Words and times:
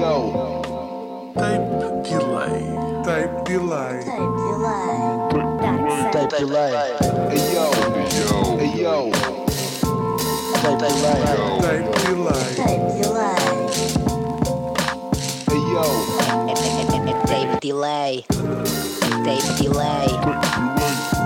yo. 0.00 0.16
Tape 1.36 1.68
delay. 2.08 2.56
Tape 3.04 3.36
delay. 3.44 4.00
Tape 6.12 6.30
delay. 6.40 6.72
Hey 7.28 7.44
yo. 7.52 7.66
Hey 8.56 8.72
yo. 8.80 8.96
Tape 10.62 10.80
delay. 10.80 11.20
Tape 11.60 11.88
delay. 12.00 12.50
Hey 15.48 15.62
yo. 15.68 15.84
Tape 17.28 17.60
delay. 17.60 18.14
Tape 19.24 19.44
delay. 19.60 20.08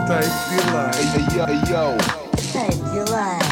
Tape 0.09 0.35
delay. 0.55 0.99
Hey 1.15 1.27
yo. 1.37 1.47
Hey 1.47 1.61
yo. 1.71 1.85
Tape 2.53 2.79
delay. 2.93 3.45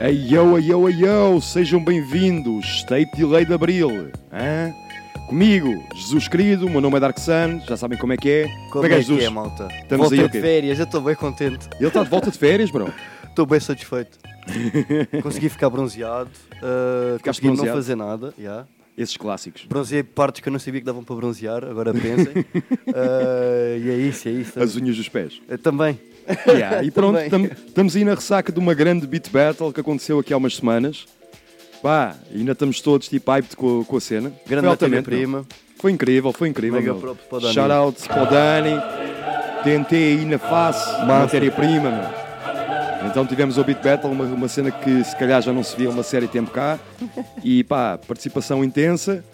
Ayo, 0.00 0.56
ayo, 0.56 0.86
ayo, 0.86 1.42
sejam 1.42 1.84
bem-vindos, 1.84 2.82
Tape 2.84 3.10
Delay 3.14 3.44
de 3.44 3.52
Abril. 3.52 4.10
hã? 4.32 4.72
Comigo, 5.28 5.84
Jesus 5.94 6.26
querido, 6.26 6.66
o 6.66 6.70
meu 6.70 6.80
nome 6.80 6.96
é 6.96 7.00
Dark 7.00 7.18
Sun, 7.18 7.60
já 7.68 7.76
sabem 7.76 7.98
como 7.98 8.14
é 8.14 8.16
que 8.16 8.30
é. 8.30 8.46
Como 8.72 8.86
é 8.86 8.88
que 8.88 8.94
é, 8.94 8.96
é 8.96 9.00
que 9.00 9.06
Jesus? 9.08 9.24
é, 9.24 9.28
malta? 9.28 9.68
Estamos 9.82 10.08
Voltei 10.08 10.20
aí, 10.20 10.30
de 10.30 10.40
férias, 10.40 10.78
eu 10.78 10.86
estou 10.86 11.02
bem 11.02 11.14
contente. 11.14 11.68
Ele 11.78 11.86
está 11.86 12.02
de 12.02 12.08
volta 12.08 12.30
de 12.30 12.38
férias, 12.38 12.70
bro. 12.70 12.90
Estou 13.28 13.44
bem 13.44 13.60
satisfeito. 13.60 14.18
Consegui 15.22 15.50
ficar 15.50 15.68
bronzeado. 15.68 16.30
uh, 16.56 17.22
consegui 17.22 17.48
não 17.48 17.54
bronzeado? 17.56 17.78
fazer 17.78 17.94
nada. 17.94 18.34
yeah. 18.38 18.66
Esses 18.96 19.18
clássicos. 19.18 19.66
Bronzeei 19.66 20.02
partes 20.02 20.40
que 20.40 20.48
eu 20.48 20.52
não 20.52 20.58
sabia 20.58 20.80
que 20.80 20.86
davam 20.86 21.04
para 21.04 21.14
bronzear, 21.14 21.62
agora 21.62 21.92
pensem. 21.92 22.42
Uh, 22.88 23.78
e 23.84 23.90
é 23.90 23.96
isso, 23.96 24.28
é 24.28 24.32
isso. 24.32 24.60
As 24.60 24.76
unhas 24.76 24.96
dos 24.96 25.08
pés. 25.10 25.40
Uh, 25.48 25.58
também. 25.58 25.98
Yeah, 26.46 26.82
e 26.84 26.90
pronto, 26.90 27.18
estamos 27.66 27.96
aí 27.96 28.04
na 28.04 28.14
ressaca 28.14 28.52
de 28.52 28.58
uma 28.58 28.74
grande 28.74 29.06
beat 29.06 29.30
battle 29.30 29.72
que 29.72 29.80
aconteceu 29.80 30.18
aqui 30.18 30.32
há 30.32 30.36
umas 30.36 30.56
semanas. 30.56 31.06
Pá, 31.82 32.14
ainda 32.34 32.52
estamos 32.52 32.80
todos 32.80 33.08
tipo 33.08 33.30
hyped 33.30 33.56
com, 33.56 33.84
com 33.84 33.96
a 33.96 34.00
cena. 34.00 34.32
Grande 34.46 34.66
matéria-prima. 34.66 35.38
meu. 35.38 35.46
Foi 35.76 35.90
incrível, 35.90 36.32
foi 36.32 36.48
incrível. 36.48 36.78
Mega 36.78 36.92
meu. 36.92 37.16
para 37.16 37.38
o 37.38 37.40
Dani. 37.40 37.54
Shout 37.54 37.72
out 37.72 38.08
para 38.08 38.22
o 38.22 38.26
Dani. 38.26 38.82
Tentei 39.64 40.18
aí 40.18 40.24
na 40.24 40.38
face, 40.38 41.04
matéria-prima, 41.06 41.90
meu. 41.90 43.08
Então 43.10 43.26
tivemos 43.26 43.56
o 43.56 43.64
Beat 43.64 43.82
Battle, 43.82 44.12
uma, 44.12 44.24
uma 44.24 44.48
cena 44.48 44.70
que 44.70 45.02
se 45.04 45.16
calhar 45.16 45.40
já 45.40 45.52
não 45.52 45.62
se 45.62 45.74
via 45.74 45.88
uma 45.88 46.02
série 46.02 46.26
de 46.26 46.32
tempo 46.32 46.50
cá. 46.50 46.78
E 47.42 47.64
pá, 47.64 47.98
participação 47.98 48.62
intensa. 48.62 49.24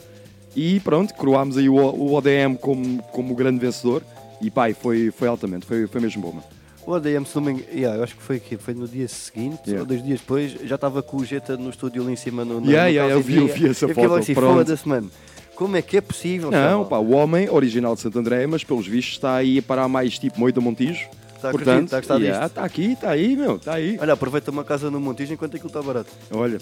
E 0.54 0.80
pronto, 0.80 1.12
coroámos 1.14 1.56
aí 1.58 1.68
o, 1.68 1.74
o 1.74 2.14
ODM 2.14 2.56
como, 2.60 3.02
como 3.12 3.32
o 3.32 3.36
grande 3.36 3.58
vencedor. 3.58 4.02
E 4.40 4.50
pá, 4.50 4.72
foi, 4.72 5.10
foi 5.10 5.26
altamente, 5.26 5.66
foi, 5.66 5.86
foi 5.88 6.00
mesmo 6.00 6.22
bom, 6.22 6.32
mano. 6.32 6.55
O 6.86 6.94
ADM, 6.94 7.24
se 7.24 7.34
não 7.34 7.42
me 7.42 7.52
engano, 7.52 7.66
yeah, 7.74 7.98
eu 7.98 8.04
acho 8.04 8.14
que 8.16 8.22
foi, 8.22 8.36
aqui, 8.36 8.56
foi 8.56 8.72
no 8.72 8.86
dia 8.86 9.08
seguinte, 9.08 9.58
Yeah. 9.66 9.80
ou 9.80 9.86
dois 9.86 10.04
dias 10.04 10.20
depois, 10.20 10.52
já 10.64 10.76
estava 10.76 11.02
com 11.02 11.16
o 11.16 11.24
Jeta 11.24 11.56
no 11.56 11.68
estúdio 11.70 12.02
ali 12.02 12.12
em 12.12 12.16
cima. 12.16 12.44
No, 12.44 12.60
no, 12.60 12.66
Yeah, 12.70 12.86
no 12.88 12.94
yeah, 12.94 13.12
eu 13.14 13.20
vi- 13.20 13.36
eu 13.38 13.48
vi 13.48 13.68
essa 13.68 13.86
eu 13.86 13.94
foto, 13.94 14.14
assim, 14.14 14.34
foda-se, 14.34 14.86
mano. 14.88 15.10
Como 15.56 15.76
é 15.76 15.82
que 15.82 15.96
é 15.96 16.00
possível? 16.00 16.50
Não, 16.50 16.84
pá, 16.84 16.98
o 16.98 17.10
homem 17.12 17.48
original 17.50 17.94
de 17.96 18.02
Santo 18.02 18.18
André, 18.18 18.46
mas 18.46 18.62
pelos 18.62 18.86
vistos 18.86 19.14
está 19.14 19.34
aí 19.36 19.58
a 19.58 19.62
parar 19.62 19.88
mais 19.88 20.16
tipo 20.18 20.38
Moita 20.38 20.60
Montijo. 20.60 21.08
Está 21.34 21.50
Portanto, 21.50 21.84
está 21.86 21.96
a 21.96 22.00
gostar 22.00 22.18
yeah, 22.18 22.46
está 22.46 22.64
aqui, 22.64 22.92
está 22.92 23.10
aí, 23.10 23.34
meu, 23.36 23.56
está 23.56 23.74
aí. 23.74 23.98
Olha, 24.00 24.12
aproveita 24.12 24.50
uma 24.50 24.62
casa 24.64 24.90
no 24.90 25.00
Montijo 25.00 25.32
enquanto 25.34 25.54
aquilo 25.56 25.68
está 25.68 25.82
barato. 25.82 26.10
Olha, 26.30 26.58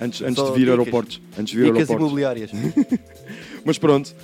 antes, 0.00 0.22
antes 0.22 0.36
Só 0.36 0.46
de 0.46 0.52
vir 0.52 0.60
dicas. 0.66 0.78
aeroportos. 0.78 1.20
Antes 1.38 1.52
de 1.52 1.56
vir 1.58 1.64
Dicas 1.72 1.90
aeroportos. 1.90 2.06
imobiliárias. 2.06 2.50
Mas 3.64 3.78
pronto, 3.78 4.14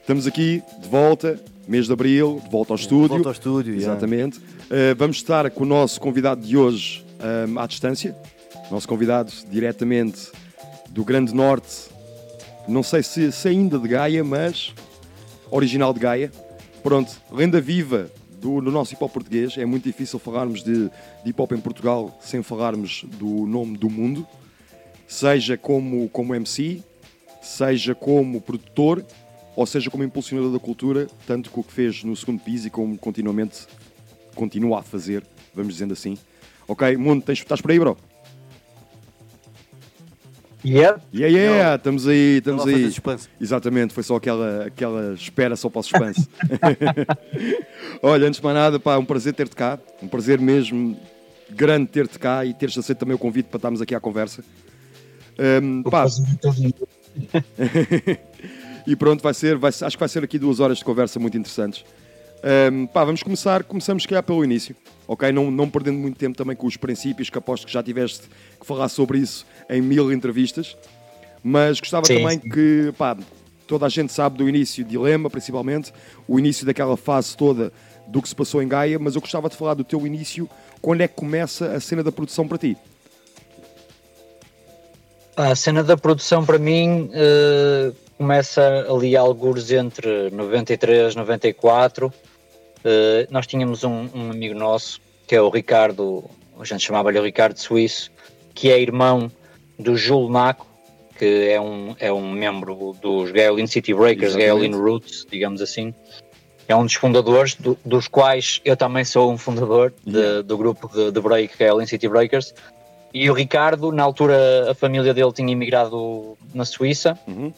estamos 0.00 0.26
aqui 0.26 0.62
de 0.80 0.88
volta, 0.88 1.38
mês 1.66 1.86
de 1.86 1.92
abril, 1.92 2.40
de 2.44 2.50
volta 2.50 2.72
ao 2.72 2.76
estúdio. 2.76 3.08
Volta 3.08 3.28
ao 3.28 3.32
estúdio, 3.32 3.74
yeah. 3.74 3.92
Exatamente. 3.92 4.38
Uh, 4.38 4.57
vamos 4.96 5.16
estar 5.16 5.50
com 5.50 5.64
o 5.64 5.66
nosso 5.66 6.00
convidado 6.00 6.46
de 6.46 6.56
hoje 6.56 7.04
um, 7.48 7.58
à 7.58 7.66
distância. 7.66 8.16
Nosso 8.70 8.86
convidado 8.86 9.32
diretamente 9.50 10.30
do 10.90 11.04
Grande 11.04 11.34
Norte, 11.34 11.88
não 12.66 12.82
sei 12.82 13.02
se, 13.02 13.32
se 13.32 13.48
ainda 13.48 13.78
de 13.78 13.88
Gaia, 13.88 14.22
mas 14.22 14.74
original 15.50 15.94
de 15.94 16.00
Gaia. 16.00 16.30
Pronto, 16.82 17.10
lenda 17.32 17.60
viva 17.60 18.10
do, 18.30 18.60
do 18.60 18.70
nosso 18.70 18.92
hip 18.92 19.02
hop 19.02 19.12
português. 19.12 19.56
É 19.56 19.64
muito 19.64 19.84
difícil 19.84 20.18
falarmos 20.18 20.62
de, 20.62 20.90
de 21.24 21.30
hip 21.30 21.40
hop 21.40 21.52
em 21.52 21.60
Portugal 21.60 22.18
sem 22.20 22.42
falarmos 22.42 23.04
do 23.18 23.46
nome 23.46 23.78
do 23.78 23.88
mundo, 23.88 24.26
seja 25.06 25.56
como, 25.56 26.08
como 26.10 26.34
MC, 26.34 26.82
seja 27.40 27.94
como 27.94 28.40
produtor, 28.40 29.02
ou 29.56 29.66
seja 29.66 29.90
como 29.90 30.04
impulsionador 30.04 30.52
da 30.52 30.58
cultura, 30.58 31.06
tanto 31.26 31.50
com 31.50 31.62
o 31.62 31.64
que 31.64 31.72
fez 31.72 32.04
no 32.04 32.14
segundo 32.14 32.40
piso 32.40 32.66
e 32.66 32.70
como 32.70 32.98
continuamente 32.98 33.66
continua 34.38 34.80
a 34.80 34.82
fazer, 34.82 35.22
vamos 35.54 35.74
dizendo 35.74 35.92
assim. 35.92 36.16
Ok, 36.66 36.96
Mundo, 36.96 37.22
tens, 37.24 37.38
estás 37.40 37.60
por 37.60 37.70
aí, 37.70 37.78
bro? 37.78 37.96
Yep. 40.64 41.00
Yeah, 41.14 41.28
yeah, 41.32 41.76
estamos 41.76 42.06
aí, 42.06 42.38
estamos 42.38 42.66
aí. 42.66 42.92
Exatamente, 43.40 43.94
foi 43.94 44.02
só 44.02 44.16
aquela, 44.16 44.66
aquela 44.66 45.14
espera 45.14 45.54
só 45.56 45.70
para 45.70 45.80
o 45.80 45.82
suspense. 45.82 46.28
Olha, 48.02 48.26
antes 48.26 48.40
de 48.40 48.44
mais 48.44 48.56
nada, 48.56 48.80
pá, 48.80 48.98
um 48.98 49.04
prazer 49.04 49.34
ter-te 49.34 49.54
cá, 49.54 49.78
um 50.02 50.08
prazer 50.08 50.40
mesmo 50.40 50.98
grande 51.50 51.86
ter-te 51.86 52.18
cá 52.18 52.44
e 52.44 52.52
teres 52.52 52.76
aceito 52.76 52.98
também 52.98 53.14
o 53.14 53.18
convite 53.18 53.46
para 53.46 53.56
estarmos 53.58 53.80
aqui 53.80 53.94
à 53.94 54.00
conversa. 54.00 54.42
Hum, 55.62 55.82
pá, 55.84 56.06
e 58.86 58.96
pronto, 58.96 59.22
vai 59.22 59.34
ser, 59.34 59.56
vai, 59.56 59.70
ser- 59.72 59.84
acho 59.84 59.96
que 59.96 60.00
vai 60.00 60.08
ser 60.08 60.24
aqui 60.24 60.38
duas 60.38 60.60
horas 60.60 60.78
de 60.78 60.84
conversa 60.84 61.18
muito 61.20 61.36
interessantes. 61.38 61.84
Hum, 62.42 62.86
pá, 62.86 63.04
vamos 63.04 63.22
começar, 63.22 63.64
começamos 63.64 64.04
se 64.04 64.08
calhar 64.08 64.22
pelo 64.22 64.44
início, 64.44 64.76
ok? 65.06 65.32
Não, 65.32 65.50
não 65.50 65.68
perdendo 65.68 65.98
muito 65.98 66.16
tempo 66.16 66.36
também 66.36 66.54
com 66.54 66.66
os 66.66 66.76
princípios, 66.76 67.28
que 67.28 67.38
aposto 67.38 67.66
que 67.66 67.72
já 67.72 67.82
tiveste 67.82 68.28
que 68.60 68.66
falar 68.66 68.88
sobre 68.88 69.18
isso 69.18 69.44
em 69.68 69.80
mil 69.80 70.12
entrevistas, 70.12 70.76
mas 71.42 71.80
gostava 71.80 72.06
Sim, 72.06 72.18
também 72.18 72.38
que, 72.38 72.92
pá, 72.96 73.16
toda 73.66 73.86
a 73.86 73.88
gente 73.88 74.12
sabe 74.12 74.38
do 74.38 74.48
início, 74.48 74.84
Dilema 74.84 75.28
principalmente, 75.28 75.92
o 76.28 76.38
início 76.38 76.64
daquela 76.64 76.96
fase 76.96 77.36
toda 77.36 77.72
do 78.06 78.22
que 78.22 78.28
se 78.28 78.34
passou 78.34 78.62
em 78.62 78.68
Gaia, 78.68 78.98
mas 78.98 79.16
eu 79.16 79.20
gostava 79.20 79.48
de 79.48 79.56
falar 79.56 79.74
do 79.74 79.84
teu 79.84 80.06
início, 80.06 80.48
quando 80.80 81.00
é 81.00 81.08
que 81.08 81.14
começa 81.14 81.72
a 81.72 81.80
cena 81.80 82.02
da 82.02 82.12
produção 82.12 82.46
para 82.46 82.58
ti? 82.58 82.76
A 85.36 85.54
cena 85.54 85.84
da 85.84 85.96
produção 85.96 86.44
para 86.44 86.58
mim 86.58 87.10
eh, 87.12 87.92
começa 88.16 88.86
ali 88.90 89.16
alguns 89.16 89.70
entre 89.70 90.30
93 90.30 91.14
e 91.14 91.16
94. 91.16 92.12
Eh, 92.84 93.26
nós 93.30 93.46
tínhamos 93.46 93.84
um, 93.84 94.08
um 94.14 94.30
amigo 94.30 94.54
nosso, 94.58 95.00
que 95.26 95.34
é 95.34 95.42
o 95.42 95.48
Ricardo, 95.50 96.24
a 96.58 96.64
gente 96.64 96.84
chamava-lhe 96.84 97.18
o 97.18 97.22
Ricardo 97.24 97.56
Suíço, 97.58 98.10
que 98.54 98.70
é 98.70 98.80
irmão 98.80 99.30
do 99.78 99.96
Júlio 99.96 100.28
Naco, 100.30 100.66
que 101.18 101.48
é 101.50 101.60
um, 101.60 101.94
é 101.98 102.12
um 102.12 102.30
membro 102.30 102.96
dos 103.00 103.30
Gaelin 103.30 103.66
City 103.66 103.92
Breakers, 103.92 104.34
Exatamente. 104.36 104.60
Gaelin 104.70 104.74
Roots, 104.76 105.26
digamos 105.30 105.60
assim. 105.60 105.92
É 106.68 106.76
um 106.76 106.84
dos 106.84 106.94
fundadores, 106.94 107.54
do- 107.54 107.78
dos 107.84 108.06
quais 108.08 108.60
eu 108.64 108.76
também 108.76 109.04
sou 109.04 109.32
um 109.32 109.38
fundador 109.38 109.92
de- 110.06 110.42
do 110.42 110.56
grupo 110.58 110.88
de, 110.92 111.10
de 111.10 111.20
break 111.20 111.56
Gaelin 111.58 111.86
City 111.86 112.08
Breakers. 112.08 112.54
E 113.12 113.28
o 113.30 113.32
Ricardo, 113.32 113.90
na 113.90 114.02
altura, 114.02 114.70
a 114.70 114.74
família 114.74 115.14
dele 115.14 115.32
tinha 115.32 115.50
imigrado 115.50 116.36
na 116.54 116.64
Suíça 116.64 117.18
Uhum. 117.26 117.52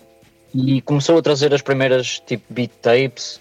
e 0.55 0.81
começou 0.83 1.19
a 1.19 1.23
trazer 1.23 1.53
as 1.53 1.61
primeiras 1.61 2.21
tipo 2.21 2.45
beat 2.51 2.71
tapes 2.81 3.41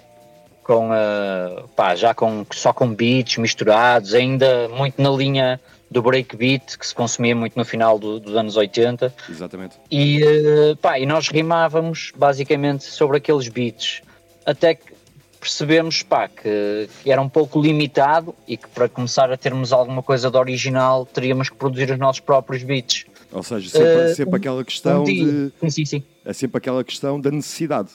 com 0.70 0.92
ah, 0.94 1.64
pá, 1.76 1.96
já 1.96 2.14
com 2.14 2.46
só 2.54 2.72
com 2.72 2.94
beats 2.94 3.38
misturados, 3.38 4.14
ainda 4.14 4.70
muito 4.70 5.02
na 5.02 5.10
linha 5.10 5.60
do 5.90 6.00
breakbeat 6.04 6.78
que 6.78 6.86
se 6.86 6.94
consumia 6.94 7.36
muito 7.36 7.58
no 7.58 7.66
final 7.66 7.98
do- 7.98 8.20
dos 8.20 8.36
anos 8.36 8.56
80 8.56 9.12
Exatamente. 9.28 9.78
e, 9.90 10.22
eh, 10.24 10.76
pá, 10.80 11.00
e 11.00 11.08
nós 11.08 11.28
rimávamos 11.30 12.12
basicamente 12.16 12.84
sobre 12.84 13.18
aqueles 13.18 13.48
beats 13.48 14.04
até 14.46 14.76
que 14.76 14.94
percebemos 15.40 16.04
pá, 16.04 16.28
que, 16.28 16.88
que 17.02 17.12
era 17.12 17.20
um 17.20 17.28
pouco 17.30 17.60
limitado 17.60 18.36
e 18.48 18.56
que 18.56 18.68
para 18.68 18.88
começar 18.88 19.32
a 19.32 19.38
termos 19.38 19.74
alguma 19.74 20.04
coisa 20.04 20.30
de 20.30 20.38
original 20.38 21.08
teríamos 21.08 21.50
que 21.50 21.56
produzir 21.56 21.90
os 21.90 21.98
nossos 21.98 22.20
próprios 22.20 22.62
beats. 22.62 23.06
Ou 23.32 23.42
seja, 23.42 23.70
sempre, 23.72 23.88
Eh, 23.90 24.14
sempre 24.14 24.36
aquela 24.36 24.64
questão 24.64 25.02
Um 25.02 25.06
de. 25.06 25.52
Sim, 25.72 25.86
sim. 25.86 26.04
É 26.24 26.34
sempre 26.34 26.60
aquela 26.60 26.84
questão 26.84 27.20
da 27.20 27.32
necessidade. 27.32 27.90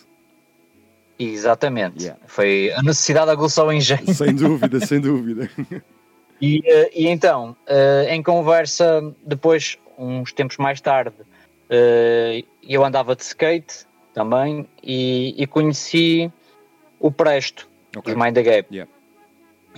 Exatamente. 1.32 2.04
Yeah. 2.04 2.20
Foi 2.26 2.72
a 2.74 2.82
necessidade 2.82 3.30
aguçou 3.30 3.68
o 3.68 3.72
engenho. 3.72 4.12
Sem 4.14 4.34
dúvida, 4.34 4.80
sem 4.84 5.00
dúvida. 5.00 5.50
E, 6.40 6.62
eh, 6.66 6.90
e 6.94 7.08
então, 7.08 7.56
eh, 7.66 8.08
em 8.10 8.22
conversa, 8.22 9.14
depois, 9.24 9.78
uns 9.96 10.32
tempos 10.32 10.56
mais 10.56 10.80
tarde, 10.80 11.14
eh, 11.70 12.42
eu 12.62 12.84
andava 12.84 13.14
de 13.16 13.22
skate 13.22 13.86
também 14.12 14.68
e, 14.82 15.34
e 15.38 15.46
conheci 15.46 16.30
o 17.00 17.10
Presto, 17.10 17.68
Ok. 17.96 18.12
dos 18.12 18.22
Mind 18.22 18.34
the 18.34 18.42
Gap. 18.42 18.74
Yeah. 18.74 18.90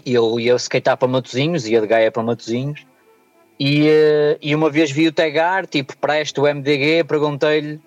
E 0.05 0.15
eu 0.15 0.41
ia 0.41 0.55
skatear 0.57 0.97
para 0.97 1.09
Matozinhos, 1.09 1.67
ia 1.67 1.81
de 1.81 1.87
Gaia 1.87 2.11
para 2.11 2.23
Matozinhos, 2.23 2.85
e, 3.59 3.89
e 4.43 4.55
uma 4.55 4.69
vez 4.69 4.91
vi 4.91 5.09
o 5.09 5.13
tagar, 5.13 5.67
tipo, 5.67 5.97
Presto, 5.97 6.47
MDG, 6.47 7.05
perguntei-lhe 7.05 7.81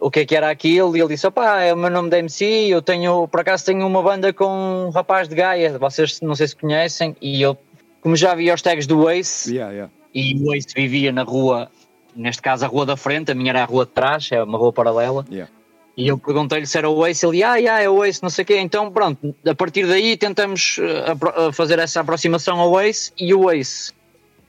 o 0.00 0.10
que 0.10 0.20
é 0.20 0.24
que 0.24 0.34
era 0.34 0.50
aquilo, 0.50 0.96
e 0.96 1.00
ele 1.00 1.10
disse, 1.10 1.26
opá, 1.26 1.60
é 1.60 1.72
o 1.72 1.76
meu 1.76 1.90
nome 1.90 2.08
de 2.08 2.18
MC, 2.18 2.44
eu 2.68 2.80
tenho, 2.80 3.28
por 3.28 3.40
acaso 3.40 3.66
tenho 3.66 3.86
uma 3.86 4.02
banda 4.02 4.32
com 4.32 4.86
um 4.86 4.90
rapaz 4.90 5.28
de 5.28 5.34
Gaia, 5.34 5.78
vocês 5.78 6.20
não 6.22 6.34
sei 6.34 6.48
se 6.48 6.56
conhecem, 6.56 7.14
e 7.20 7.42
eu, 7.42 7.56
como 8.00 8.16
já 8.16 8.34
vi 8.34 8.50
os 8.50 8.62
tags 8.62 8.86
do 8.86 9.08
Ace, 9.10 9.54
Yeah, 9.54 9.72
yeah. 9.72 9.92
e 10.14 10.34
o 10.42 10.54
Ace 10.54 10.68
vivia 10.74 11.12
na 11.12 11.22
rua, 11.22 11.70
neste 12.16 12.40
caso 12.40 12.64
a 12.64 12.68
rua 12.68 12.86
da 12.86 12.96
frente, 12.96 13.30
a 13.30 13.34
minha 13.34 13.50
era 13.50 13.62
a 13.62 13.66
rua 13.66 13.84
de 13.84 13.92
trás, 13.92 14.30
é 14.32 14.42
uma 14.42 14.56
rua 14.56 14.72
paralela. 14.72 15.24
Yeah. 15.30 15.52
E 15.96 16.08
eu 16.08 16.16
perguntei-lhe 16.16 16.66
se 16.66 16.78
era 16.78 16.88
o 16.88 17.06
Ace, 17.06 17.26
ele, 17.26 17.42
ah, 17.42 17.56
yeah, 17.56 17.82
é 17.82 17.90
o 17.90 18.02
Ace, 18.02 18.22
não 18.22 18.30
sei 18.30 18.42
o 18.42 18.46
quê. 18.46 18.58
Então, 18.58 18.90
pronto, 18.90 19.34
a 19.44 19.54
partir 19.54 19.86
daí 19.86 20.16
tentamos 20.16 20.78
eh, 20.80 21.12
eh, 21.12 21.52
fazer 21.52 21.78
essa 21.78 22.00
aproximação 22.00 22.58
ao 22.58 22.80
Ace 22.80 23.12
e 23.18 23.34
o 23.34 23.50
Ace 23.50 23.92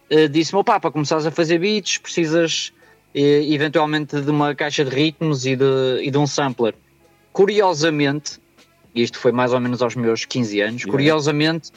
eh, 0.09 0.29
disse-me, 0.29 0.61
opá, 0.61 0.79
para 0.79 0.91
começares 0.91 1.25
a 1.25 1.31
fazer 1.31 1.59
beats, 1.59 1.97
precisas 1.97 2.71
eh, 3.13 3.53
eventualmente 3.53 4.19
de 4.21 4.29
uma 4.31 4.53
caixa 4.55 4.83
de 4.85 4.89
ritmos 4.93 5.45
e 5.45 5.55
de, 5.55 5.99
e 6.03 6.09
de 6.11 6.17
um 6.17 6.27
sampler. 6.27 6.75
Curiosamente, 7.33 8.39
isto 8.93 9.17
foi 9.17 9.31
mais 9.31 9.53
ou 9.53 9.59
menos 9.59 9.81
aos 9.81 9.95
meus 9.95 10.25
15 10.25 10.61
anos, 10.61 10.81
Yeah. 10.81 10.91
curiosamente, 10.91 11.71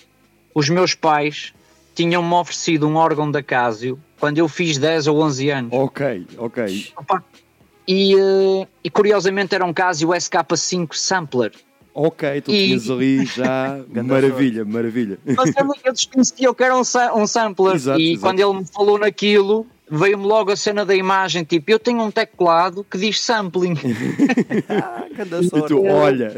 os 0.54 0.69
meus 0.69 0.94
pais 0.94 1.52
tinham-me 1.94 2.34
oferecido 2.34 2.86
um 2.88 2.96
órgão 2.96 3.31
da 3.31 3.42
Casio 3.42 3.98
quando 4.19 4.38
eu 4.38 4.48
fiz 4.48 4.78
10 4.78 5.06
ou 5.06 5.20
11 5.22 5.50
anos. 5.50 5.72
Ok, 5.72 6.26
ok. 6.38 6.86
Opa, 6.96 7.25
E, 7.86 8.14
eh, 8.14 8.66
e 8.82 8.90
curiosamente 8.90 9.54
era 9.54 9.64
um 9.64 9.72
Casio 9.72 10.08
SK5 10.08 10.94
Sampler. 10.94 11.52
Ok, 11.94 12.40
tu 12.40 12.50
E- 12.50 12.66
tinhas 12.66 12.90
ali 12.90 13.25
já. 13.26 13.78
maravilha, 14.04 14.64
maravilha. 14.64 15.19
Mas 15.25 15.52
eu, 15.84 15.92
desconhecia 15.92 16.50
o 16.50 16.54
que 16.54 16.64
era 16.64 16.75
um, 16.76 16.82
um 17.16 17.26
sampler. 17.26 17.75
Exato, 17.76 18.00
e 18.00 18.12
exato. 18.12 18.20
quando 18.22 18.40
ele 18.40 18.58
me 18.60 18.66
falou 18.66 18.98
naquilo, 18.98 19.66
veio-me 19.99 20.25
logo 20.26 20.50
a 20.52 20.56
cena 20.56 20.85
da 20.85 20.94
imagem: 20.94 21.44
tipo, 21.44 21.70
eu 21.70 21.79
tenho 21.79 22.02
um 22.02 22.11
teclado 22.11 22.85
que 22.85 22.99
diz 22.99 23.20
sampling. 23.20 23.75
Ah, 24.69 25.05
E 25.52 25.62
tu, 25.69 25.85
olha. 25.87 26.32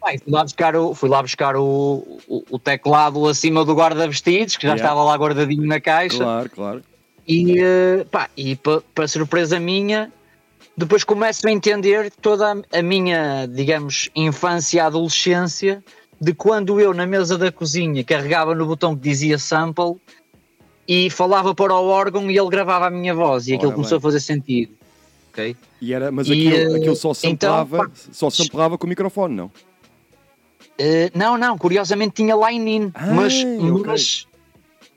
Pai, 0.00 0.18
fui 0.18 0.32
lá 0.32 0.42
buscar, 0.44 0.76
o, 0.76 0.94
fui 0.94 1.08
lá 1.08 1.22
buscar 1.22 1.56
o, 1.56 2.20
o, 2.28 2.44
o 2.50 2.58
teclado 2.58 3.26
acima 3.26 3.64
do 3.64 3.74
guarda-vestidos, 3.74 4.56
que 4.56 4.62
já 4.66 4.74
Yeah. 4.74 4.84
estava 4.84 5.02
lá 5.04 5.16
guardadinho 5.16 5.66
na 5.66 5.80
caixa. 5.80 6.18
Claro, 6.18 6.50
claro. 6.50 6.82
E, 7.26 7.56
pá, 8.10 8.28
e 8.36 8.56
pa- 8.56 8.82
para 8.94 9.08
surpresa 9.08 9.58
minha, 9.60 10.10
depois 10.76 11.04
começo 11.04 11.46
a 11.46 11.50
entender 11.50 12.10
toda 12.22 12.52
a, 12.72 12.78
a 12.78 12.82
minha, 12.82 13.46
digamos, 13.46 14.08
infância 14.14 14.78
e 14.78 14.80
adolescência 14.80 15.82
de 16.20 16.32
quando 16.32 16.80
eu, 16.80 16.94
na 16.94 17.06
mesa 17.06 17.36
da 17.36 17.50
cozinha, 17.52 18.02
carregava 18.04 18.54
no 18.54 18.66
botão 18.66 18.94
que 18.96 19.02
dizia 19.02 19.38
sample 19.38 19.96
e 20.88 21.10
falava 21.10 21.54
para 21.54 21.74
o 21.76 21.86
órgão 21.86 22.30
e 22.30 22.38
ele 22.38 22.48
gravava 22.48 22.86
a 22.86 22.90
minha 22.90 23.14
voz 23.14 23.46
e 23.46 23.52
aquilo 23.54 23.68
Ora 23.68 23.74
começou 23.76 23.98
bem. 23.98 24.08
a 24.08 24.10
fazer 24.10 24.20
sentido. 24.20 24.72
ok? 25.30 25.54
E 25.82 25.92
era, 25.92 26.10
mas 26.10 26.26
E, 26.28 26.32
aquilo, 26.32 26.74
eh, 26.74 26.76
aquilo 26.78 26.96
só 26.96 27.12
então, 27.24 27.50
samplava, 27.66 27.78
pá. 27.78 27.90
só 28.10 28.30
samplava 28.30 28.78
com 28.78 28.86
o 28.86 28.88
microfone, 28.88 29.34
não? 29.36 29.50
Eh, 30.78 31.10
não, 31.14 31.36
não, 31.36 31.58
curiosamente 31.58 32.14
tinha 32.14 32.34
line-in, 32.34 32.90
Ah, 32.94 33.12
mas, 33.12 33.34
ok. 33.34 33.82
mas, 33.86 34.26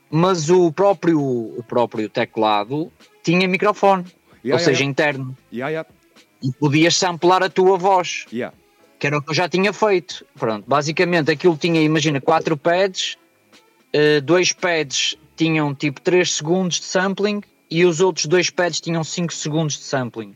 mas 0.10 0.50
o, 0.50 0.72
próprio, 0.72 1.20
o 1.20 1.64
próprio 1.68 2.08
teclado 2.10 2.92
tinha 3.24 3.48
microfone, 3.48 4.04
Yeah, 4.44 4.56
ou 4.56 4.60
yeah, 4.60 4.66
seja, 4.66 4.84
interno. 4.84 5.38
yeah, 5.54 5.70
yeah, 5.70 5.90
e 6.42 6.52
podias 6.54 6.96
samplar 6.96 7.44
a 7.44 7.50
tua 7.50 7.78
voz, 7.78 8.26
que 9.00 9.06
era 9.08 9.18
o 9.20 9.22
que 9.22 9.30
eu 9.30 9.36
já 9.36 9.48
tinha 9.48 9.72
feito. 9.72 10.26
Pronto, 10.40 10.64
basicamente 10.68 11.30
aquilo 11.30 11.56
tinha, 11.56 11.80
imagina, 11.82 12.20
quatro 12.20 12.58
pads, 12.58 13.18
eh, 13.94 14.20
dois 14.22 14.52
pads 14.52 15.16
tinham 15.36 15.74
tipo 15.74 16.02
3 16.02 16.32
segundos 16.36 16.80
de 16.80 16.86
sampling 16.86 17.42
e 17.70 17.86
os 17.86 18.02
outros 18.02 18.26
dois 18.26 18.50
pads 18.50 18.82
tinham 18.82 19.04
5 19.04 19.34
segundos 19.34 19.78
de 19.78 19.84
sampling. 19.84 20.36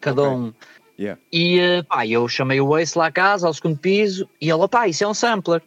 Cada 0.00 0.22
Ok. 0.22 0.34
um. 0.36 0.52
Yeah. 0.98 1.20
E 1.32 1.58
eh, 1.58 1.82
pá, 1.82 2.06
eu 2.06 2.28
chamei 2.28 2.60
o 2.60 2.76
Ace 2.78 2.96
lá 2.96 3.06
a 3.06 3.10
casa, 3.12 3.46
ao 3.46 3.54
segundo 3.54 3.78
piso, 3.78 4.28
e 4.40 4.50
ele, 4.50 4.68
pá, 4.68 4.86
isso 4.86 5.02
é 5.02 5.08
um 5.08 5.14
sampler. 5.14 5.62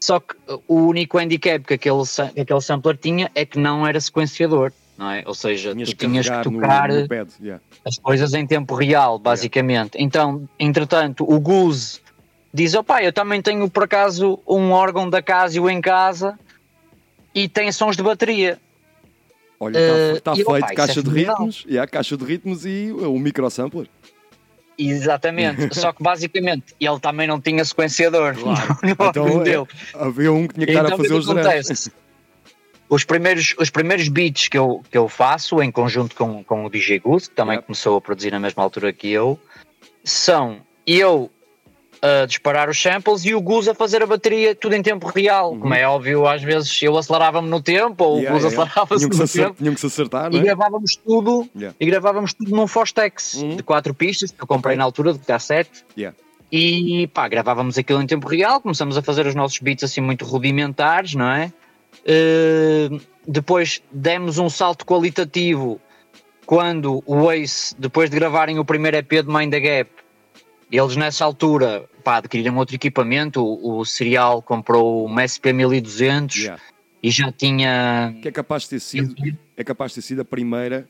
Só 0.00 0.18
que 0.18 0.34
eh, 0.48 0.58
o 0.66 0.76
único 0.86 1.18
handicap 1.18 1.64
que 1.64 1.74
aquele, 1.74 2.02
que 2.34 2.40
aquele 2.40 2.60
sampler 2.60 2.96
tinha 2.96 3.30
é 3.34 3.44
que 3.44 3.58
não 3.58 3.86
era 3.86 4.00
sequenciador, 4.00 4.72
não 4.96 5.10
é? 5.10 5.22
Ou 5.26 5.34
seja, 5.34 5.72
Tinhas 5.72 5.90
tu 5.90 5.96
tinhas 5.96 6.26
que 6.26 6.30
carregar 6.32 6.50
no- 6.50 6.60
tocar 6.60 6.88
no, 6.88 7.08
pad. 7.08 7.30
Yeah. 7.40 7.62
as 7.84 7.98
coisas 7.98 8.32
em 8.34 8.46
tempo 8.46 8.74
real, 8.74 9.18
basicamente. 9.18 9.90
Então, 9.98 10.48
entretanto, 10.58 11.22
o 11.30 11.38
Goose 11.38 12.00
diz: 12.52 12.74
opá, 12.74 13.02
eu 13.04 13.12
também 13.12 13.40
tenho 13.42 13.68
por 13.70 13.84
acaso 13.84 14.40
um 14.48 14.72
órgão 14.72 15.08
da 15.08 15.20
Casio 15.22 15.68
em 15.70 15.80
casa 15.80 16.36
e 17.34 17.48
tem 17.48 17.70
sons 17.72 17.96
de 17.96 18.02
bateria. 18.02 18.58
Olha, 19.58 19.78
Eh, 19.78 20.12
está 20.14 20.34
e, 20.34 20.42
opa, 20.42 20.52
feito 20.52 20.66
isso 20.66 20.74
caixa 20.74 21.00
é 21.00 21.02
de 21.02 21.10
ritmos, 21.10 21.64
yeah, 21.68 21.90
caixa 21.90 22.16
de 22.16 22.24
ritmos 22.24 22.66
e 22.66 22.90
o 22.92 23.18
microsampler. 23.18 23.86
Exatamente. 24.76 25.72
Só 25.78 25.92
que 25.92 26.02
basicamente 26.02 26.74
ele 26.80 26.98
também 26.98 27.26
não 27.26 27.40
tinha 27.40 27.64
sequenciador 27.64 28.34
no 28.42 28.50
órgão 28.98 29.42
Então 29.42 29.68
é, 29.94 30.04
havia 30.04 30.32
um 30.32 30.48
que 30.48 30.54
tinha 30.54 30.66
que 30.66 30.72
estar 30.72 30.84
Então, 30.84 30.94
a 30.94 30.98
fazer 30.98 31.14
os 31.14 31.26
drums. 31.26 31.90
Os 32.88 33.04
primeiros, 33.04 33.54
os 33.58 33.70
primeiros 33.70 34.08
beats 34.08 34.48
que 34.48 34.58
eu, 34.58 34.82
que 34.90 34.98
eu 34.98 35.08
faço 35.08 35.62
em 35.62 35.70
conjunto 35.70 36.14
com, 36.14 36.44
com 36.44 36.66
o 36.66 36.70
DJ 36.70 36.98
Goose, 36.98 37.30
que 37.30 37.34
também 37.34 37.62
começou 37.62 37.96
a 37.96 38.00
produzir 38.00 38.30
na 38.30 38.38
mesma 38.38 38.62
altura 38.62 38.92
que 38.92 39.08
eu, 39.08 39.40
são 40.04 40.60
eu 40.86 41.30
a 42.02 42.26
disparar 42.26 42.68
os 42.68 42.80
samples 42.82 43.24
e 43.24 43.32
o 43.32 43.40
Goose 43.40 43.70
a 43.70 43.74
fazer 43.74 44.02
a 44.02 44.06
bateria 44.06 44.54
tudo 44.56 44.74
em 44.74 44.82
tempo 44.82 45.06
real. 45.08 45.56
Como 45.56 45.72
é 45.72 45.86
óbvio, 45.86 46.26
às 46.26 46.42
vezes 46.42 46.82
eu 46.82 46.96
acelerava-me 46.98 47.48
no 47.48 47.62
tempo 47.62 48.02
ou 48.04 48.14
Uhum. 48.14 48.18
Yeah, 48.22 48.30
o 48.36 48.40
Goose 48.40 48.46
yeah. 48.54 48.62
acelerava-se 48.72 49.08
que, 49.08 49.16
no 49.16 49.26
se 49.28 49.38
tempo. 49.40 49.54
tinham 49.56 49.74
que 49.74 49.80
se 49.80 49.86
acertar, 49.86 50.32
E 50.34 50.38
é? 50.38 50.42
gravávamos 50.42 50.96
tudo, 50.96 51.48
Yeah. 51.54 51.76
e 51.78 51.86
gravávamos 51.86 52.32
tudo 52.34 52.50
num 52.50 52.66
Fostex 52.66 53.34
Uhum. 53.34 53.56
de 53.56 53.62
quatro 53.62 53.94
pistas 53.94 54.32
que 54.32 54.42
eu 54.42 54.46
comprei 54.48 54.76
na 54.76 54.82
altura 54.84 55.12
de 55.12 55.20
cassete. 55.20 55.84
Yeah. 55.96 56.16
E 56.50 57.06
pá, 57.14 57.28
gravávamos 57.28 57.78
aquilo 57.78 58.02
em 58.02 58.06
tempo 58.06 58.26
real, 58.28 58.60
começamos 58.60 58.98
a 58.98 59.02
fazer 59.02 59.24
os 59.26 59.34
nossos 59.34 59.58
beats 59.60 59.84
assim 59.84 60.00
muito 60.00 60.24
rudimentares, 60.24 61.14
não 61.14 61.30
é? 61.30 61.52
Uh, 62.02 63.00
depois 63.26 63.80
demos 63.92 64.38
um 64.38 64.50
salto 64.50 64.84
qualitativo 64.84 65.80
quando 66.44 67.02
o 67.06 67.30
Ace, 67.30 67.74
depois 67.78 68.10
de 68.10 68.16
gravarem 68.16 68.58
o 68.58 68.64
primeiro 68.64 68.96
EP 68.96 69.08
de 69.22 69.28
Mind 69.32 69.50
the 69.52 69.60
Gap, 69.60 69.90
eles 70.72 70.96
nessa 70.96 71.24
altura 71.24 71.84
pá, 72.02 72.16
adquiriram 72.16 72.56
outro 72.56 72.74
equipamento, 72.74 73.44
o, 73.44 73.80
o 73.80 73.84
Serial 73.84 74.40
comprou 74.40 75.04
uma 75.04 75.26
SP 75.28 75.52
1200 75.52 76.36
Yeah. 76.36 76.62
e 77.02 77.10
já 77.10 77.30
tinha. 77.30 78.14
Que 78.22 78.28
é 78.28 78.32
capaz 78.32 78.64
de 78.64 78.70
ter 78.70 78.80
sido, 78.80 79.14
é 79.56 79.62
capaz 79.62 79.92
de 79.92 79.96
ter 79.96 80.02
sido 80.02 80.22
a 80.22 80.24
primeira, 80.24 80.88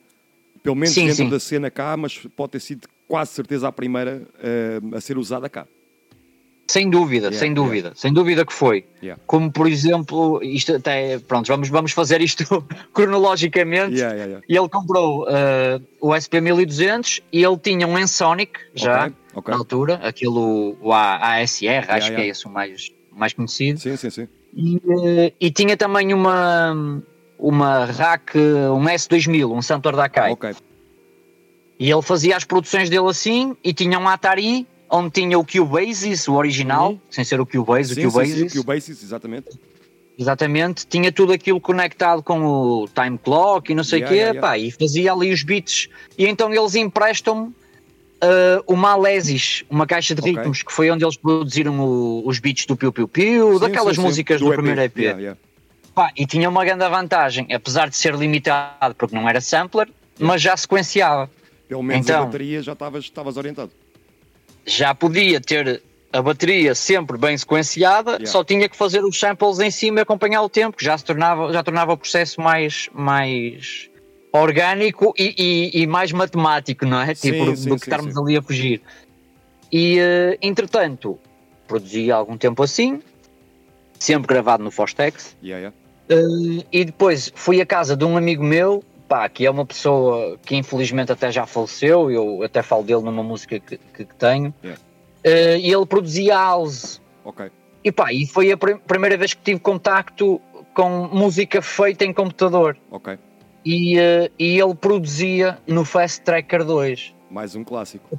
pelo 0.63 0.77
menos 0.77 0.95
Sim, 0.95 1.07
dentro 1.07 1.25
sim. 1.25 1.29
da 1.29 1.41
cena 1.41 1.71
cá, 1.71 1.97
mas 1.97 2.19
pode 2.37 2.53
ter 2.53 2.61
sido 2.61 2.89
quase 3.09 3.33
certeza 3.33 3.69
a 3.69 3.73
primeira 3.73 4.23
eh, 4.43 4.81
a 4.95 5.01
ser 5.01 5.19
usada 5.19 5.49
cá. 5.49 5.67
Sem 6.69 6.89
dúvida, 6.89 7.27
Yeah, 7.27 7.39
sem 7.39 7.53
dúvida, 7.53 7.93
sem 7.95 8.13
dúvida 8.13 8.47
que 8.47 8.53
foi. 8.53 8.85
Yeah. 9.03 9.21
Como 9.27 9.51
por 9.51 9.67
exemplo, 9.69 10.43
isto 10.43 10.75
até, 10.77 11.19
pronto, 11.19 11.47
vamos, 11.49 11.69
vamos 11.69 11.93
fazer 11.93 12.21
isto 12.21 12.45
cronologicamente. 12.95 13.95
Yeah, 13.95 14.15
yeah, 14.15 14.25
yeah. 14.25 14.47
E 14.49 14.57
ele 14.57 14.69
comprou 14.69 15.27
eh, 15.29 15.81
o 16.01 16.15
SP 16.17 16.41
1200 16.41 17.21
e 17.33 17.45
ele 17.45 17.59
tinha 17.59 17.87
um 17.87 17.99
Ensonic 17.99 18.53
já 18.75 19.07
Ok, 19.07 19.15
ok. 19.35 19.53
na 19.53 19.59
altura, 19.59 19.95
aquilo 20.03 20.77
o 20.81 20.93
ASR, 20.93 21.85
acho 21.89 22.07
que 22.07 22.13
yeah. 22.13 22.23
é 22.23 22.27
esse 22.29 22.47
o 22.47 22.51
mais, 22.51 22.91
mais 23.11 23.33
conhecido. 23.33 23.81
Sim, 23.81 23.97
sim, 23.97 24.11
sim. 24.11 24.29
E, 24.55 24.77
eh, 24.77 25.33
e 25.41 25.51
tinha 25.51 25.77
também 25.77 26.15
uma 26.15 27.03
uma 27.43 27.85
rack, 27.87 28.39
um 28.39 28.85
S2000, 28.85 29.51
um 29.51 29.61
Santor 29.61 29.97
da 29.97 30.05
Akai. 30.05 30.31
Ok. 30.31 30.55
E 31.79 31.91
ele 31.91 32.03
fazia 32.03 32.37
as 32.37 32.45
produções 32.45 32.89
dele 32.89 33.09
assim 33.09 33.57
e 33.65 33.75
tinha 33.75 33.99
um 33.99 34.09
Atari 34.09 34.65
onde 34.93 35.11
tinha 35.11 35.39
o 35.39 35.45
Cubasis, 35.45 36.29
o 36.29 36.35
original, 36.35 36.91
Uhum. 36.93 37.01
sem 37.11 37.25
ser 37.25 37.41
o 37.41 37.47
Cubase, 37.47 37.95
Sim, 37.95 38.01
o 38.01 38.05
sim, 38.05 38.11
Cubasis. 38.11 38.53
sim, 38.53 38.59
o 38.59 38.63
Cubasis, 38.63 39.03
exatamente. 39.03 39.49
Exatamente, 40.19 40.87
tinha 40.87 41.11
tudo 41.11 41.33
aquilo 41.33 41.59
conectado 41.61 42.23
com 42.23 42.45
o 42.45 42.89
time 42.89 43.17
clock 43.19 43.73
e 43.73 43.75
não 43.75 43.83
sei 43.83 44.01
o 44.01 44.03
Yeah, 44.03 44.09
quê, 44.15 44.21
yeah, 44.21 44.35
yeah. 44.35 44.49
pá, 44.49 44.59
e 44.59 44.71
fazia 44.71 45.11
ali 45.13 45.33
os 45.33 45.43
beats. 45.43 45.89
E 46.19 46.27
então 46.27 46.53
eles 46.53 46.75
emprestam-me 46.75 47.51
ah, 48.21 48.63
uma 48.69 48.91
Alesis, 48.93 49.65
uma 49.71 49.87
caixa 49.87 50.15
de 50.15 50.21
Ok. 50.21 50.33
ritmos, 50.37 50.63
que 50.63 50.71
foi 50.73 50.91
onde 50.91 51.03
eles 51.05 51.17
produziram 51.17 51.81
o- 51.81 52.23
os 52.29 52.39
beats 52.39 52.67
do 52.67 52.77
Piu 52.77 52.93
Piu 52.93 53.09
Piu, 53.09 53.55
Sim, 53.55 53.59
daquelas 53.61 53.97
sim, 53.97 54.03
sim, 54.03 54.07
músicas 54.07 54.41
do, 54.41 54.49
primeiro 54.53 54.81
EP. 54.83 54.97
Yeah. 54.99 55.37
Pá, 55.95 56.11
e 56.17 56.25
tinha 56.27 56.49
uma 56.49 56.65
grande 56.65 56.89
vantagem, 56.89 57.49
apesar 57.53 57.89
de 57.89 57.97
ser 57.97 58.15
limitado 58.15 58.95
porque 58.95 59.15
não 59.17 59.29
era 59.29 59.41
sampler, 59.41 59.89
mas 60.21 60.41
já 60.41 60.57
sequenciava. 60.57 61.29
Pelo 61.69 61.83
menos 61.83 62.07
Então- 62.07 62.23
a 62.23 62.27
bateria 62.27 62.63
já 62.63 62.75
estavas 62.75 63.37
orientado. 63.37 63.73
Já 64.67 64.95
podia 64.95 65.41
ter 65.41 65.83
a 66.13 66.21
bateria 66.21 66.75
sempre 66.75 67.17
bem 67.17 67.37
sequenciada, 67.39 68.13
Yeah. 68.13 68.27
só 68.27 68.45
tinha 68.45 68.69
que 68.69 68.77
fazer 68.77 69.03
os 69.05 69.19
samples 69.19 69.59
em 69.61 69.71
cima 69.71 70.01
e 70.01 70.03
acompanhar 70.03 70.43
o 70.43 70.49
tempo, 70.49 70.77
que 70.77 70.85
já 70.85 70.97
se 70.99 71.05
tornava, 71.05 71.53
já 71.53 71.63
tornava 71.63 71.93
o 71.95 71.97
processo 71.97 72.41
mais, 72.41 72.89
mais 72.93 73.89
orgânico 74.33 75.15
e, 75.19 75.35
e- 75.75 75.83
e 75.83 75.87
mais 75.87 76.13
matemático, 76.13 76.85
não 76.87 77.01
é? 77.01 77.15
Sim, 77.15 77.33
tipo, 77.33 77.57
sim, 77.57 77.69
do 77.69 77.77
que 77.77 77.85
sim, 77.85 77.91
estarmos 77.91 78.17
ali 78.17 78.37
a 78.37 78.43
fugir. 78.43 78.81
E, 79.71 79.99
eh, 79.99 80.39
entretanto, 80.43 81.19
produzi 81.67 82.11
algum 82.11 82.37
tempo 82.37 82.63
assim, 82.63 83.01
sempre 83.99 84.27
gravado 84.29 84.63
no 84.63 84.71
Fostex, 84.71 85.37
Yeah, 85.43 85.59
yeah. 85.59 85.77
Uh, 86.11 86.63
e 86.71 86.85
depois 86.85 87.33
fui 87.35 87.61
à 87.63 87.65
casa 87.65 87.97
de 87.97 88.05
um 88.05 88.17
amigo 88.19 88.43
meu, 88.45 88.85
pá, 89.13 89.29
que 89.29 89.45
é 89.45 89.51
uma 89.51 89.67
pessoa 89.67 90.39
que 90.43 90.57
infelizmente 90.57 91.13
até 91.13 91.31
já 91.31 91.45
faleceu, 91.45 92.11
eu 92.11 92.43
até 92.43 92.63
falo 92.63 92.83
dele 92.83 93.03
numa 93.03 93.23
música 93.23 93.61
que, 93.61 93.77
que- 93.77 94.05
tenho, 94.19 94.55
Yeah. 94.65 94.81
Uh, 95.25 95.57
e 95.59 95.71
ele 95.73 95.85
produzia 95.87 96.35
house. 96.35 97.01
Ok. 97.25 97.51
E 97.85 97.93
pá, 97.93 98.11
e 98.13 98.27
foi 98.27 98.51
a 98.51 98.57
prim- 98.57 98.79
primeira 98.79 99.17
vez 99.19 99.35
que 99.35 99.43
tive 99.43 99.61
contacto 99.61 100.41
com 100.75 101.09
música 101.13 101.61
feita 101.61 102.05
em 102.07 102.13
computador. 102.13 102.77
Ok. 102.91 103.19
E, 103.65 103.99
eh, 103.99 104.31
e 104.39 104.59
ele 104.59 104.75
produzia 104.75 105.59
no 105.67 105.85
Fast 105.85 106.23
Tracker 106.23 106.65
2. 106.65 107.15
Mais 107.31 107.55
um 107.55 107.63
clássico. 107.63 108.19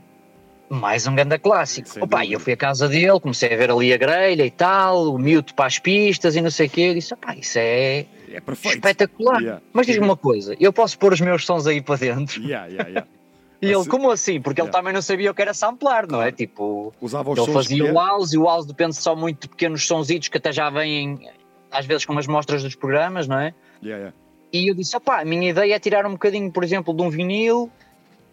Mais 0.70 1.06
um 1.08 1.14
grande 1.16 1.38
clássico. 1.40 1.90
Sem 1.90 2.02
Opa, 2.04 2.18
dúvida. 2.20 2.34
eu 2.36 2.40
fui 2.40 2.54
à 2.54 2.58
casa 2.58 2.88
dele, 2.88 3.20
comecei 3.20 3.54
a 3.54 3.58
ver 3.58 3.70
ali 3.72 3.92
a 3.94 3.98
grelha 3.98 4.46
e 4.46 4.52
tal, 4.52 5.14
o 5.14 5.20
mute 5.20 5.54
para 5.54 5.66
as 5.66 5.80
pistas 5.80 6.36
e 6.36 6.42
não 6.42 6.50
sei 6.52 6.68
o 6.68 6.70
quê. 6.70 6.82
Eu 6.82 6.94
disse, 6.94 7.14
opá, 7.14 7.36
isso 7.36 7.58
é 7.60 8.06
É 8.34 8.42
perfeito. 8.42 8.75
espetacular. 8.75 9.40
Yeah. 9.42 9.62
Mas 9.72 9.86
diz-me 9.88 10.04
uma 10.06 10.18
coisa, 10.18 10.56
eu 10.60 10.74
posso 10.74 10.98
pôr 10.98 11.13
os 11.13 11.22
meus 11.22 11.46
sons 11.46 11.68
aí 11.68 11.82
para 11.82 11.96
dentro? 11.98 12.42
Yeah, 12.42 12.68
yeah, 12.68 12.90
yeah. 12.90 13.08
E 13.62 13.68
ele, 13.68 13.75
Assim- 13.75 13.90
como 13.90 14.12
assim? 14.12 14.42
Porque 14.42 14.60
ele 14.60 14.68
Yeah. 14.68 14.78
também 14.78 14.94
não 14.94 15.02
sabia 15.02 15.32
o 15.32 15.34
que 15.34 15.42
era 15.42 15.54
samplar, 15.54 16.06
não 16.06 16.20
é? 16.22 16.24
Claro. 16.24 16.36
Tipo, 16.36 16.94
Usava 17.00 17.30
os 17.32 17.38
ele 17.38 17.46
sons 17.46 17.54
fazia 17.56 17.86
o 17.86 17.94
house 17.96 18.34
e 18.34 18.38
o 18.38 18.44
house 18.44 18.66
depende 18.66 18.94
só 18.94 19.16
muito 19.16 19.44
de 19.44 19.48
pequenos 19.48 19.88
sonzitos 19.88 20.28
que 20.28 20.38
até 20.38 20.52
já 20.52 20.70
vêm, 20.70 21.30
às 21.72 21.86
vezes, 21.86 22.04
com 22.04 22.18
as 22.20 22.28
mostras 22.28 22.62
dos 22.62 22.75
programas, 22.75 23.25
não 23.25 23.38
é? 23.40 23.54
Yeah, 23.82 23.98
yeah. 23.98 24.13
E 24.52 24.68
eu 24.70 24.75
disse, 24.75 24.98
opá, 24.98 25.22
a 25.22 25.25
minha 25.25 25.50
ideia 25.50 25.75
é 25.75 25.80
tirar 25.80 26.06
um 26.06 26.12
bocadinho, 26.12 26.52
por 26.52 26.62
exemplo, 26.62 26.94
de 26.94 27.02
um 27.04 27.10
vinil 27.10 27.72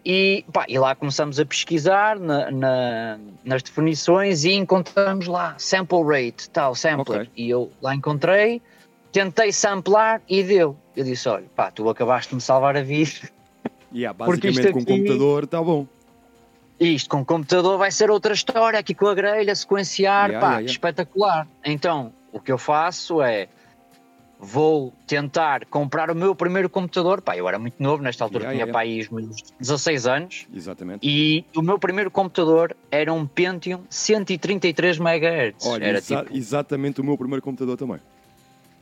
e, 0.05 0.45
pá, 0.53 0.65
e 0.69 0.77
lá 0.81 0.97
começamos 0.97 1.39
a 1.39 1.47
pesquisar 1.47 2.19
na- 2.19 2.51
na- 2.51 3.19
nas 3.45 3.63
definições 3.63 4.43
e 4.45 4.53
encontramos 4.55 5.29
lá 5.29 5.55
sample 5.59 6.03
rate, 6.03 6.51
tal, 6.51 6.75
sampler. 6.75 7.21
Ok. 7.21 7.31
E 7.37 7.49
eu 7.49 7.71
lá 7.81 7.95
encontrei, 7.95 8.61
tentei 9.13 9.53
samplar 9.53 10.21
e 10.29 10.43
deu. 10.43 10.77
Eu 10.97 11.05
disse, 11.05 11.29
olha, 11.29 11.47
pá, 11.57 11.71
tu 11.71 11.89
acabaste 11.89 12.31
de 12.31 12.35
me 12.37 12.41
salvar 12.41 12.77
a 12.77 12.83
vida. 12.83 13.11
Yeah, 13.93 14.17
Porque 14.17 14.49
isto 14.49 14.63
basicamente 14.63 14.73
com 14.73 14.79
o 14.79 14.95
aqui- 14.95 15.03
computador 15.03 15.45
está 15.45 15.63
bom. 15.63 15.87
Isto 16.79 17.11
com 17.11 17.21
o 17.21 17.25
computador 17.25 17.77
vai 17.77 17.91
ser 17.91 18.11
outra 18.11 18.33
história, 18.33 18.79
aqui 18.79 18.95
com 18.95 19.07
a 19.07 19.15
grelha, 19.15 19.55
sequenciar, 19.55 20.31
Yeah, 20.31 20.47
pá, 20.47 20.53
yeah, 20.59 20.71
espetacular. 20.71 21.49
Então, 21.65 22.13
o 22.33 22.41
que 22.41 22.51
eu 22.51 22.57
faço 22.57 23.21
é 23.21 23.49
vou 24.39 24.91
tentar 25.07 25.67
comprar 25.67 26.11
o 26.11 26.15
meu 26.15 26.35
primeiro 26.35 26.71
computador. 26.71 27.21
Pá, 27.21 27.37
eu 27.37 27.47
era 27.47 27.59
muito 27.59 27.83
novo, 27.83 28.03
nesta 28.03 28.25
altura 28.25 28.45
Yeah, 28.45 28.55
tinha 28.65 28.67
yeah, 28.67 28.81
aí 28.81 29.01
os 29.03 29.09
meus 29.11 29.43
16 29.61 30.07
anos, 30.07 30.47
Exatamente. 30.55 31.07
e 31.07 31.45
o 31.55 31.61
meu 31.61 31.79
primeiro 31.79 32.11
computador 32.11 32.75
era 32.91 33.13
um 33.13 33.27
Pentium 33.27 33.81
133 33.91 34.99
MHz. 34.99 35.67
Olha, 35.67 35.85
era 35.85 35.99
exa- 35.99 36.23
tipo, 36.25 36.35
exatamente 36.37 37.01
o 37.01 37.05
meu 37.05 37.19
primeiro 37.19 37.43
computador 37.43 37.77
também. 37.77 37.99